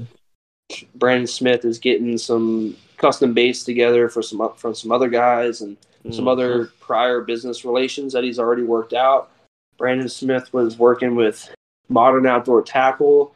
but 0.69 0.83
Brandon 0.95 1.27
Smith 1.27 1.65
is 1.65 1.77
getting 1.77 2.17
some 2.17 2.77
custom 2.95 3.33
baits 3.33 3.65
together 3.65 4.07
for 4.07 4.21
some 4.21 4.49
from 4.55 4.73
some 4.73 4.93
other 4.93 5.09
guys 5.09 5.59
and 5.59 5.75
some 6.11 6.27
other 6.27 6.71
prior 6.79 7.21
business 7.21 7.65
relations 7.65 8.13
that 8.13 8.23
he's 8.23 8.39
already 8.39 8.63
worked 8.63 8.93
out. 8.93 9.31
Brandon 9.77 10.09
Smith 10.09 10.51
was 10.53 10.77
working 10.77 11.15
with 11.15 11.53
Modern 11.89 12.25
Outdoor 12.25 12.61
Tackle, 12.61 13.33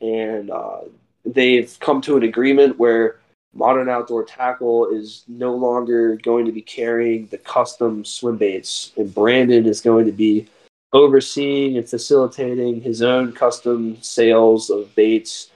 and 0.00 0.50
uh, 0.50 0.80
they've 1.24 1.76
come 1.80 2.00
to 2.02 2.16
an 2.16 2.22
agreement 2.22 2.78
where 2.78 3.16
Modern 3.54 3.88
Outdoor 3.88 4.24
Tackle 4.24 4.88
is 4.88 5.24
no 5.28 5.54
longer 5.54 6.16
going 6.16 6.44
to 6.44 6.52
be 6.52 6.62
carrying 6.62 7.26
the 7.26 7.38
custom 7.38 8.04
swim 8.04 8.36
baits, 8.36 8.92
and 8.96 9.14
Brandon 9.14 9.66
is 9.66 9.80
going 9.80 10.06
to 10.06 10.12
be 10.12 10.46
overseeing 10.92 11.76
and 11.76 11.88
facilitating 11.88 12.80
his 12.80 13.02
own 13.02 13.32
custom 13.32 14.00
sales 14.02 14.70
of 14.70 14.94
baits. 14.94 15.50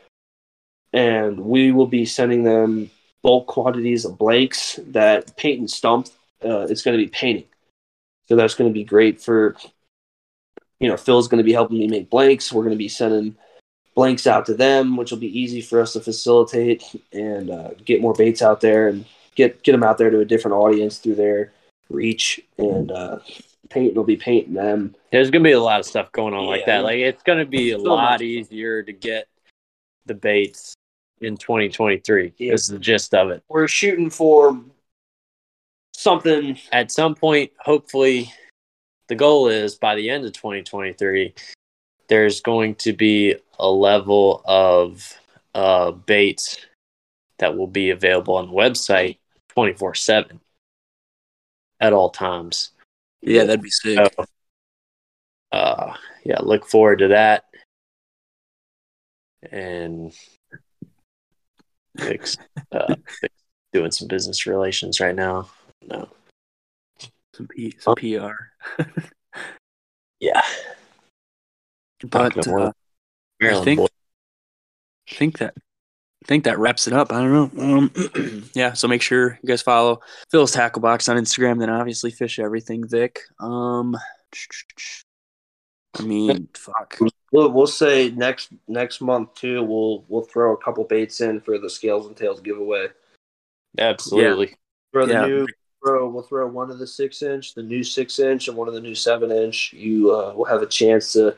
And 0.93 1.39
we 1.39 1.73
will 1.73 1.87
be 1.87 2.05
sending 2.05 2.43
them 2.43 2.91
bulk 3.23 3.47
quantities 3.47 4.05
of 4.05 4.19
blanks 4.19 4.81
that 4.89 5.37
Paint 5.37 5.61
and 5.61 5.71
Stump 5.71 6.09
uh, 6.45 6.63
is 6.63 6.83
going 6.83 6.99
to 6.99 7.05
be 7.05 7.11
painting. 7.11 7.47
So 8.29 8.37
that's 8.37 8.55
going 8.55 8.71
to 8.71 8.75
be 8.75 8.85
great 8.85 9.21
for, 9.21 9.57
you 10.79 10.89
know, 10.89 10.97
Phil's 10.97 11.29
going 11.29 11.39
to 11.39 11.45
be 11.45 11.53
helping 11.53 11.79
me 11.79 11.89
make 11.89 12.11
blanks. 12.11 12.53
We're 12.53 12.63
going 12.63 12.75
to 12.75 12.79
be 12.79 12.89
sending 12.89 13.37
blanks 13.95 14.27
out 14.27 14.47
to 14.47 14.55
them, 14.55 14.97
which 14.97 15.11
will 15.11 15.19
be 15.19 15.39
easy 15.39 15.61
for 15.61 15.81
us 15.81 15.93
to 15.95 16.01
facilitate 16.01 16.85
and 17.13 17.51
uh, 17.51 17.71
get 17.85 18.01
more 18.01 18.15
baits 18.15 18.43
out 18.43 18.61
there 18.61 18.89
and 18.89 19.05
get 19.35 19.63
get 19.63 19.73
them 19.73 19.83
out 19.83 19.99
there 19.99 20.11
to 20.11 20.21
a 20.21 20.25
different 20.25 20.57
audience 20.57 20.99
through 20.99 21.17
their 21.17 21.53
reach. 21.89 22.41
And 22.59 22.93
uh, 22.93 23.19
paint 23.69 23.95
will 23.95 24.05
be 24.05 24.17
painting 24.17 24.55
them. 24.55 24.95
There's 25.11 25.31
gonna 25.31 25.45
be 25.45 25.53
a 25.53 25.61
lot 25.61 25.81
of 25.81 25.87
stuff 25.87 26.13
going 26.13 26.35
on 26.35 26.47
like 26.47 26.67
that. 26.67 26.85
Like 26.85 26.99
it's 26.99 27.23
gonna 27.23 27.47
be 27.47 27.73
a 27.73 27.79
lot 27.79 28.13
much. 28.13 28.23
easier 28.23 28.83
to 28.83 28.93
get 28.93 29.29
the 30.07 30.15
baits 30.15 30.75
in 31.21 31.37
2023. 31.37 32.35
Yeah. 32.37 32.53
Is 32.53 32.67
the 32.67 32.79
gist 32.79 33.15
of 33.15 33.31
it. 33.31 33.43
We're 33.49 33.69
shooting 33.69 34.11
for 34.11 34.61
something. 36.01 36.59
At 36.73 36.91
some 36.91 37.15
point, 37.15 37.53
hopefully, 37.59 38.33
the 39.09 39.15
goal 39.15 39.49
is 39.49 39.75
by 39.75 39.95
the 39.95 40.11
end 40.11 40.25
of 40.25 40.33
2023, 40.33 41.35
there's 42.09 42.41
going 42.41 42.75
to 42.77 42.93
be 42.93 43.37
a 43.59 43.69
level 43.69 44.43
of 44.47 45.15
uh, 45.55 45.91
baits 45.91 46.59
that 47.39 47.57
will 47.57 47.67
be 47.67 47.91
available 47.91 48.35
on 48.37 48.49
the 48.49 48.53
website 48.53 49.19
24 49.51 49.95
7 49.95 50.41
at 51.81 51.93
all 51.93 52.11
times. 52.11 52.71
Yeah, 53.23 53.45
that'd 53.45 53.63
be 53.63 53.71
sick. 53.71 53.99
So, 54.17 54.25
uh, 55.53 55.95
yeah, 56.25 56.39
look 56.41 56.67
forward 56.67 57.01
to 57.01 57.09
that. 57.09 57.45
And 59.51 60.15
uh, 62.73 62.95
doing 63.73 63.91
some 63.91 64.09
business 64.09 64.47
relations 64.47 65.01
right 65.01 65.15
now. 65.15 65.49
No. 65.87 66.09
Some, 67.35 67.47
P- 67.49 67.75
some 67.79 67.95
PR. 67.97 68.83
Yeah. 70.21 70.43
But 72.11 72.37
uh, 72.37 72.41
about 72.51 72.77
Maryland 73.41 73.65
think- 73.65 73.79
boy. 73.81 73.87
I 75.11 75.15
think 75.15 75.39
that 75.39 75.55
I 75.57 76.27
think 76.27 76.45
that 76.45 76.59
wraps 76.59 76.87
it 76.87 76.93
up. 76.93 77.11
I 77.11 77.23
don't 77.23 77.55
know. 77.57 77.63
Um, 77.63 78.45
yeah, 78.55 78.75
so 78.75 78.87
make 78.87 79.01
sure 79.03 79.39
you 79.43 79.49
guys 79.49 79.63
follow 79.63 80.01
Phil's 80.31 80.53
Tackle 80.53 80.83
Box 80.83 81.09
on 81.09 81.17
Instagram. 81.17 81.59
Then 81.59 81.71
obviously 81.71 82.11
Fish 82.11 82.39
Everything 82.39 82.87
Vic. 82.87 83.19
Um, 83.41 83.97
I 85.99 86.03
mean, 86.03 86.49
fuck. 86.55 86.99
We'll, 87.33 87.51
we'll 87.51 87.67
say 87.67 88.11
next 88.11 88.51
next 88.69 89.01
month 89.01 89.35
too. 89.35 89.63
We'll 89.65 90.05
we'll 90.09 90.23
throw 90.23 90.53
a 90.53 90.63
couple 90.63 90.85
baits 90.85 91.23
in 91.23 91.41
for 91.41 91.59
the 91.59 91.71
scales 91.71 92.07
and 92.07 92.17
tails 92.17 92.41
giveaway. 92.41 92.89
Absolutely. 93.79 94.55
Throw 94.93 95.07
the 95.07 95.13
Yeah. 95.15 95.27
new 95.27 95.47
throw. 95.85 96.09
We'll 96.09 96.23
throw 96.23 96.47
one 96.47 96.71
of 96.71 96.79
the 96.79 96.87
six 96.87 97.23
inch, 97.23 97.55
the 97.55 97.63
new 97.63 97.83
six 97.83 98.19
inch, 98.19 98.49
and 98.49 98.57
one 98.57 98.69
of 98.69 98.75
the 98.75 98.81
new 98.81 98.95
seven 98.95 99.31
inch. 99.31 99.73
You 99.73 100.15
uh, 100.15 100.35
will 100.35 100.45
have 100.45 100.63
a 100.63 100.67
chance 100.67 101.13
to 101.15 101.37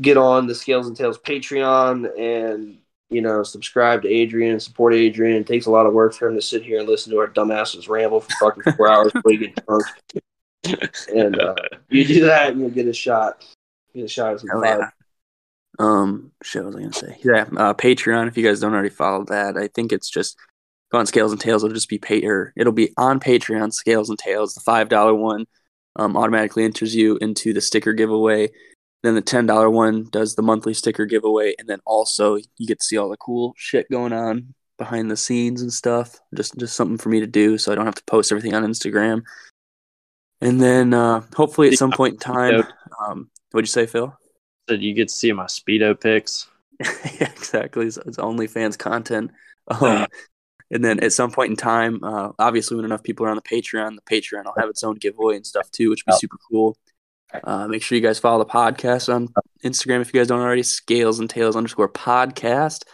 get 0.00 0.16
on 0.16 0.46
the 0.46 0.54
Scales 0.54 0.86
and 0.86 0.96
Tails 0.96 1.18
Patreon 1.18 2.18
and 2.18 2.78
you 3.10 3.20
know 3.20 3.42
subscribe 3.42 4.02
to 4.02 4.08
Adrian, 4.08 4.58
support 4.60 4.94
Adrian. 4.94 5.36
It 5.36 5.46
takes 5.46 5.66
a 5.66 5.70
lot 5.70 5.86
of 5.86 5.92
work 5.92 6.14
for 6.14 6.28
him 6.28 6.34
to 6.34 6.42
sit 6.42 6.62
here 6.62 6.80
and 6.80 6.88
listen 6.88 7.12
to 7.12 7.18
our 7.18 7.28
dumbasses 7.28 7.88
ramble 7.88 8.20
for 8.20 8.32
fucking 8.40 8.72
four 8.74 8.90
hours 8.90 9.12
before 9.12 9.32
you 9.32 9.38
get 9.38 9.66
drunk. 9.66 9.84
And 11.12 11.40
uh, 11.40 11.56
you 11.88 12.04
do 12.04 12.24
that, 12.26 12.52
and 12.52 12.60
you'll 12.60 12.70
get 12.70 12.86
a 12.86 12.92
shot. 12.92 13.44
Get 13.96 14.04
a 14.04 14.08
shot 14.08 14.34
at 14.34 14.40
some 14.40 14.62
yeah. 14.62 14.90
Um, 15.80 16.30
shit, 16.42 16.62
what 16.62 16.74
was 16.74 16.76
I 16.76 16.80
gonna 16.82 16.92
say? 16.92 17.18
Yeah, 17.24 17.46
uh, 17.56 17.74
Patreon. 17.74 18.28
If 18.28 18.36
you 18.36 18.44
guys 18.44 18.60
don't 18.60 18.72
already 18.72 18.88
follow 18.88 19.24
that, 19.24 19.56
I 19.56 19.66
think 19.66 19.92
it's 19.92 20.08
just 20.08 20.38
go 20.92 20.98
on 20.98 21.06
Scales 21.06 21.32
and 21.32 21.40
Tails. 21.40 21.64
It'll 21.64 21.74
just 21.74 21.88
be 21.88 21.98
pay 21.98 22.22
or 22.24 22.52
it'll 22.56 22.72
be 22.72 22.92
on 22.96 23.18
Patreon. 23.18 23.72
Scales 23.72 24.10
and 24.10 24.18
Tails, 24.18 24.54
the 24.54 24.60
five 24.60 24.88
dollar 24.88 25.14
one, 25.14 25.46
um, 25.96 26.16
automatically 26.16 26.64
enters 26.64 26.94
you 26.94 27.16
into 27.20 27.52
the 27.52 27.60
sticker 27.60 27.92
giveaway. 27.92 28.50
Then 29.02 29.14
the 29.14 29.22
ten 29.22 29.46
dollar 29.46 29.70
one 29.70 30.04
does 30.10 30.34
the 30.34 30.42
monthly 30.42 30.74
sticker 30.74 31.06
giveaway, 31.06 31.54
and 31.58 31.68
then 31.68 31.80
also 31.86 32.36
you 32.36 32.66
get 32.66 32.80
to 32.80 32.84
see 32.84 32.98
all 32.98 33.08
the 33.08 33.16
cool 33.16 33.54
shit 33.56 33.90
going 33.90 34.12
on 34.12 34.54
behind 34.78 35.10
the 35.10 35.16
scenes 35.16 35.62
and 35.62 35.72
stuff. 35.72 36.20
Just 36.34 36.56
just 36.58 36.76
something 36.76 36.98
for 36.98 37.08
me 37.08 37.20
to 37.20 37.26
do, 37.26 37.58
so 37.58 37.72
I 37.72 37.74
don't 37.74 37.86
have 37.86 37.96
to 37.96 38.04
post 38.04 38.30
everything 38.30 38.54
on 38.54 38.64
Instagram. 38.64 39.22
And 40.40 40.60
then 40.60 40.92
uh, 40.92 41.22
hopefully 41.34 41.68
at 41.68 41.78
some 41.78 41.92
point 41.92 42.14
in 42.14 42.18
time, 42.18 42.64
um, 43.06 43.30
what'd 43.52 43.68
you 43.68 43.72
say, 43.72 43.86
Phil? 43.86 44.16
So 44.68 44.74
you 44.74 44.92
get 44.92 45.08
to 45.08 45.14
see 45.14 45.32
my 45.32 45.44
Speedo 45.44 45.98
pics. 45.98 46.48
yeah, 46.80 47.30
exactly. 47.30 47.86
It's, 47.86 47.96
it's 47.96 48.18
OnlyFans 48.18 48.78
content. 48.78 49.30
Um, 49.70 50.08
and 50.72 50.82
then 50.82 51.00
at 51.00 51.12
some 51.12 51.30
point 51.30 51.50
in 51.50 51.56
time, 51.56 52.02
uh, 52.02 52.30
obviously, 52.38 52.76
when 52.76 52.86
enough 52.86 53.02
people 53.02 53.26
are 53.26 53.30
on 53.30 53.36
the 53.36 53.42
Patreon, 53.42 53.94
the 53.94 54.02
Patreon 54.10 54.46
will 54.46 54.54
have 54.56 54.70
its 54.70 54.82
own 54.82 54.96
giveaway 54.96 55.36
and 55.36 55.46
stuff 55.46 55.70
too, 55.70 55.90
which 55.90 56.02
would 56.06 56.12
be 56.12 56.18
super 56.18 56.38
cool. 56.50 56.76
Uh, 57.44 57.68
make 57.68 57.82
sure 57.82 57.96
you 57.96 58.02
guys 58.02 58.18
follow 58.18 58.38
the 58.38 58.50
podcast 58.50 59.14
on 59.14 59.28
Instagram 59.64 60.00
if 60.00 60.12
you 60.12 60.18
guys 60.20 60.28
don't 60.28 60.40
already. 60.40 60.62
Scales 60.62 61.20
and 61.20 61.28
Tails 61.28 61.56
underscore 61.56 61.88
podcast. 61.88 62.84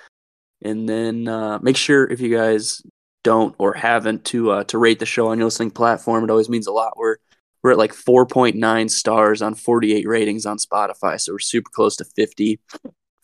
And 0.63 0.89
then 0.89 1.29
uh, 1.29 1.61
make 1.63 1.77
sure 1.77 2.11
if 2.11 2.21
you 2.21 2.37
guys 2.37 2.83
don't 3.23 3.55
or 3.59 3.75
haven't 3.75 4.25
to 4.27 4.51
uh, 4.51 4.65
to 4.65 4.79
rate 4.79 4.99
the 4.99 5.07
show 5.07 5.29
on 5.29 5.39
your 5.39 5.47
listening 5.47 5.71
platform. 5.71 6.25
It 6.25 6.31
always 6.31 6.49
means 6.49 6.67
a 6.67 6.73
lot. 6.73 6.97
We're 6.97 7.17
we're 7.63 7.73
at 7.73 7.79
like 7.79 7.93
4.9 7.93 8.91
stars 8.91 9.43
on 9.43 9.55
48 9.55 10.07
ratings 10.07 10.47
on 10.47 10.59
Spotify, 10.59 11.21
so 11.21 11.33
we're 11.33 11.39
super 11.39 11.71
close 11.73 11.97
to 11.97 12.05
50. 12.05 12.61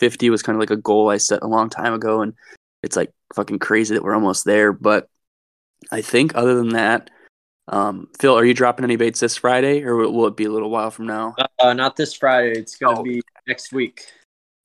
50 0.00 0.30
was 0.30 0.42
kind 0.42 0.56
of 0.56 0.60
like 0.60 0.70
a 0.70 0.76
goal 0.76 1.08
I 1.08 1.18
set 1.18 1.42
a 1.42 1.46
long 1.46 1.70
time 1.70 1.94
ago, 1.94 2.20
and 2.20 2.34
it's 2.82 2.96
like 2.96 3.12
fucking 3.34 3.58
crazy 3.58 3.94
that 3.94 4.02
we're 4.02 4.14
almost 4.14 4.44
there. 4.44 4.72
But 4.72 5.08
I 5.90 6.00
think 6.00 6.34
other 6.34 6.54
than 6.54 6.70
that, 6.70 7.10
um, 7.68 8.08
Phil, 8.18 8.36
are 8.36 8.44
you 8.44 8.54
dropping 8.54 8.84
any 8.84 8.96
baits 8.96 9.20
this 9.20 9.36
Friday, 9.36 9.82
or 9.84 9.96
will 9.96 10.12
will 10.12 10.26
it 10.26 10.36
be 10.36 10.44
a 10.44 10.50
little 10.50 10.70
while 10.70 10.90
from 10.90 11.06
now 11.06 11.34
Uh, 11.58 11.72
not 11.72 11.96
this 11.96 12.14
Friday. 12.14 12.52
It's 12.58 12.76
going 12.76 12.94
to 12.96 13.00
Oh. 13.00 13.04
be 13.04 13.22
next 13.46 13.72
week. 13.72 14.06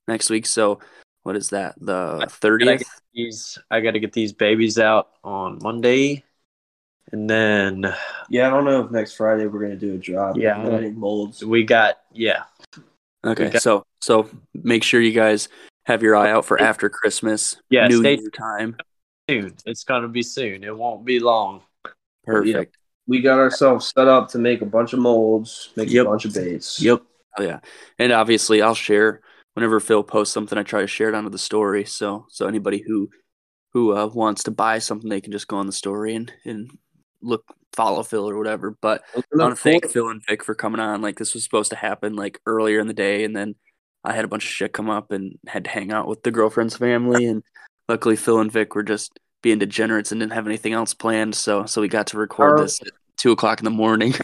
next 0.07 0.29
week? 0.29 0.45
So 0.45 0.79
what 1.23 1.35
is 1.35 1.49
that? 1.49 1.75
The 1.79 2.19
I 2.23 2.25
thirtieth? 2.27 2.79
get 2.79 2.87
these. 3.13 3.57
I 3.71 3.79
got 3.81 3.91
to 3.91 3.99
get 3.99 4.11
these 4.13 4.33
babies 4.33 4.79
out 4.79 5.09
on 5.23 5.59
Monday, 5.61 6.23
and 7.11 7.29
then 7.29 7.93
Yeah, 8.29 8.47
I 8.47 8.49
don't 8.49 8.65
know 8.65 8.83
if 8.85 8.91
next 8.91 9.13
Friday 9.13 9.45
we're 9.47 9.61
gonna 9.61 9.75
do 9.77 9.95
a 9.95 9.97
drop. 9.97 10.35
Yeah. 10.37 10.57
I 10.57 10.79
need 10.81 10.97
molds. 10.97 11.43
we 11.43 11.63
got 11.63 11.99
yeah. 12.11 12.43
Okay, 13.25 13.49
got- 13.49 13.61
so 13.61 13.85
so 14.01 14.29
make 14.53 14.83
sure 14.83 14.99
you 15.01 15.11
guys 15.13 15.47
have 15.89 16.03
your 16.03 16.15
eye 16.15 16.31
out 16.31 16.45
for 16.45 16.61
after 16.61 16.87
Christmas, 16.89 17.57
Yeah, 17.69 17.87
New 17.87 17.99
stay- 17.99 18.17
Year 18.19 18.29
time. 18.29 18.77
Soon. 19.29 19.55
It's 19.65 19.83
going 19.83 20.03
to 20.03 20.07
be 20.07 20.21
soon. 20.23 20.63
It 20.63 20.75
won't 20.75 21.03
be 21.05 21.19
long. 21.19 21.61
Perfect. 22.25 22.77
We 23.07 23.21
got 23.21 23.39
ourselves 23.39 23.91
set 23.95 24.07
up 24.07 24.29
to 24.29 24.37
make 24.39 24.61
a 24.61 24.65
bunch 24.65 24.93
of 24.93 24.99
molds, 24.99 25.71
make 25.75 25.89
Yep. 25.89 26.05
a 26.05 26.09
bunch 26.09 26.25
of 26.25 26.33
baits. 26.33 26.79
Yep. 26.81 27.01
Oh 27.37 27.43
yeah. 27.43 27.59
And 27.97 28.11
obviously 28.11 28.61
I'll 28.61 28.75
share 28.75 29.21
whenever 29.55 29.79
Phil 29.79 30.03
posts 30.03 30.33
something, 30.33 30.57
I 30.57 30.63
try 30.63 30.81
to 30.81 30.87
share 30.87 31.09
it 31.09 31.15
onto 31.15 31.29
the 31.29 31.37
story. 31.39 31.85
So 31.85 32.25
so 32.29 32.45
anybody 32.47 32.83
who 32.85 33.09
who 33.73 33.95
uh, 33.95 34.07
wants 34.07 34.43
to 34.43 34.51
buy 34.51 34.77
something, 34.79 35.09
they 35.09 35.21
can 35.21 35.31
just 35.31 35.47
go 35.47 35.57
on 35.57 35.65
the 35.67 35.71
story 35.71 36.13
and 36.15 36.31
and 36.45 36.69
look 37.21 37.43
follow 37.75 38.03
Phil 38.03 38.29
or 38.29 38.37
whatever. 38.37 38.75
But 38.81 39.03
I 39.15 39.21
want 39.33 39.55
to 39.55 39.61
thank 39.61 39.87
Phil 39.89 40.09
and 40.09 40.21
Vic 40.27 40.43
for 40.43 40.53
coming 40.55 40.79
on. 40.79 41.01
Like 41.01 41.17
this 41.17 41.33
was 41.33 41.43
supposed 41.43 41.69
to 41.71 41.75
happen 41.75 42.15
like 42.15 42.39
earlier 42.45 42.79
in 42.79 42.87
the 42.87 42.93
day, 42.93 43.23
and 43.23 43.35
then 43.35 43.55
I 44.03 44.13
had 44.13 44.25
a 44.25 44.27
bunch 44.29 44.45
of 44.45 44.49
shit 44.51 44.73
come 44.73 44.89
up 44.89 45.11
and 45.11 45.37
had 45.47 45.65
to 45.65 45.69
hang 45.69 45.91
out 45.91 46.07
with 46.07 46.23
the 46.23 46.31
girlfriend's 46.31 46.77
family. 46.77 47.25
And 47.25 47.43
luckily, 47.87 48.15
Phil 48.15 48.39
and 48.39 48.51
Vic 48.51 48.75
were 48.75 48.83
just 48.83 49.19
being 49.41 49.59
degenerates 49.59 50.11
and 50.11 50.19
didn't 50.21 50.33
have 50.33 50.47
anything 50.47 50.73
else 50.73 50.93
planned. 50.93 51.35
So 51.35 51.65
so 51.65 51.81
we 51.81 51.87
got 51.87 52.07
to 52.07 52.17
record 52.17 52.51
Our- 52.59 52.61
this 52.61 52.81
at 52.81 52.89
two 53.17 53.31
o'clock 53.31 53.59
in 53.59 53.65
the 53.65 53.71
morning. 53.71 54.13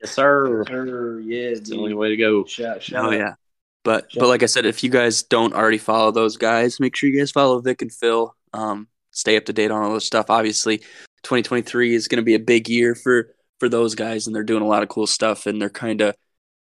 Yes, 0.00 0.12
sir. 0.12 0.62
Sure, 0.68 1.18
yeah, 1.18 1.48
It's 1.48 1.70
the 1.70 1.76
only 1.76 1.92
way 1.92 2.10
to 2.10 2.16
go. 2.16 2.44
Shout, 2.44 2.80
shout 2.84 3.04
Oh 3.04 3.08
out. 3.08 3.14
yeah. 3.14 3.34
But 3.82 4.06
Yeah. 4.14 4.20
but 4.20 4.28
like 4.28 4.44
I 4.44 4.46
said, 4.46 4.64
if 4.64 4.84
you 4.84 4.90
guys 4.90 5.24
don't 5.24 5.52
already 5.52 5.78
follow 5.78 6.12
those 6.12 6.36
guys, 6.36 6.78
make 6.78 6.94
sure 6.94 7.10
you 7.10 7.18
guys 7.18 7.32
follow 7.32 7.58
Vic 7.60 7.82
and 7.82 7.92
Phil. 7.92 8.32
Um, 8.54 8.86
stay 9.10 9.36
up 9.36 9.46
to 9.46 9.52
date 9.52 9.72
on 9.72 9.82
all 9.82 9.92
this 9.94 10.04
stuff. 10.06 10.30
Obviously, 10.30 10.78
2023 11.24 11.94
is 11.96 12.06
going 12.06 12.18
to 12.18 12.22
be 12.22 12.36
a 12.36 12.38
big 12.38 12.68
year 12.68 12.94
for 12.94 13.34
for 13.58 13.68
those 13.68 13.96
guys, 13.96 14.28
and 14.28 14.36
they're 14.36 14.44
doing 14.44 14.62
a 14.62 14.66
lot 14.68 14.84
of 14.84 14.88
cool 14.88 15.08
stuff, 15.08 15.46
and 15.46 15.60
they're 15.60 15.68
kind 15.68 16.00
of 16.00 16.14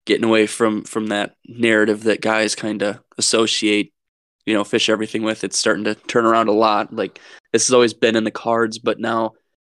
getting 0.06 0.26
away 0.26 0.48
from 0.48 0.84
from 0.84 1.08
that 1.08 1.36
narrative 1.48 2.04
that 2.04 2.22
guys 2.22 2.56
kind 2.56 2.82
of 2.82 3.00
associate, 3.18 3.94
you 4.46 4.54
know, 4.54 4.64
fish 4.64 4.90
everything 4.90 5.24
with. 5.24 5.44
It's 5.44 5.58
starting 5.58 5.84
to 5.86 5.96
turn 5.96 6.26
around 6.26 6.48
a 6.48 6.54
lot. 6.54 6.94
Like 6.94 7.20
this 7.52 7.68
has 7.68 7.74
always 7.74 7.94
been 7.94 8.16
in 8.16 8.24
the 8.24 8.32
cards, 8.32 8.80
but 8.80 9.00
now 9.00 9.34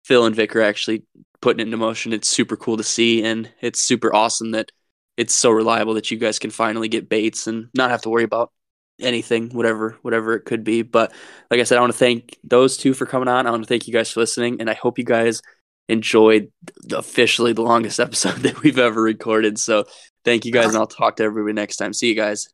Phil 0.05 0.25
and 0.25 0.35
Vic 0.35 0.55
are 0.55 0.61
actually 0.61 1.03
putting 1.41 1.59
it 1.59 1.67
into 1.67 1.77
motion. 1.77 2.13
It's 2.13 2.27
super 2.27 2.55
cool 2.55 2.77
to 2.77 2.83
see, 2.83 3.23
and 3.23 3.51
it's 3.61 3.81
super 3.81 4.13
awesome 4.13 4.51
that 4.51 4.71
it's 5.15 5.33
so 5.33 5.49
reliable 5.49 5.95
that 5.95 6.11
you 6.11 6.17
guys 6.17 6.39
can 6.39 6.51
finally 6.51 6.87
get 6.87 7.09
baits 7.09 7.47
and 7.47 7.69
not 7.73 7.89
have 7.89 8.03
to 8.03 8.09
worry 8.09 8.23
about 8.23 8.51
anything, 8.99 9.49
whatever 9.49 9.97
whatever 10.01 10.35
it 10.35 10.45
could 10.45 10.63
be. 10.63 10.81
But 10.81 11.13
like 11.49 11.59
I 11.59 11.63
said, 11.63 11.77
I 11.77 11.81
want 11.81 11.93
to 11.93 11.99
thank 11.99 12.37
those 12.43 12.77
two 12.77 12.93
for 12.93 13.05
coming 13.05 13.27
on. 13.27 13.47
I 13.47 13.51
want 13.51 13.63
to 13.63 13.67
thank 13.67 13.87
you 13.87 13.93
guys 13.93 14.11
for 14.11 14.19
listening, 14.19 14.59
and 14.59 14.69
I 14.69 14.73
hope 14.73 14.97
you 14.97 15.05
guys 15.05 15.41
enjoyed 15.89 16.51
officially 16.91 17.53
the 17.53 17.61
longest 17.61 17.99
episode 18.01 18.37
that 18.39 18.61
we've 18.61 18.79
ever 18.79 19.01
recorded. 19.01 19.59
So 19.59 19.85
thank 20.27 20.45
you 20.45 20.51
guys, 20.51 20.67
and 20.67 20.77
I'll 20.77 20.87
talk 20.87 21.15
to 21.17 21.23
everybody 21.23 21.53
next 21.53 21.77
time. 21.77 21.93
See 21.93 22.09
you 22.09 22.15
guys. 22.15 22.49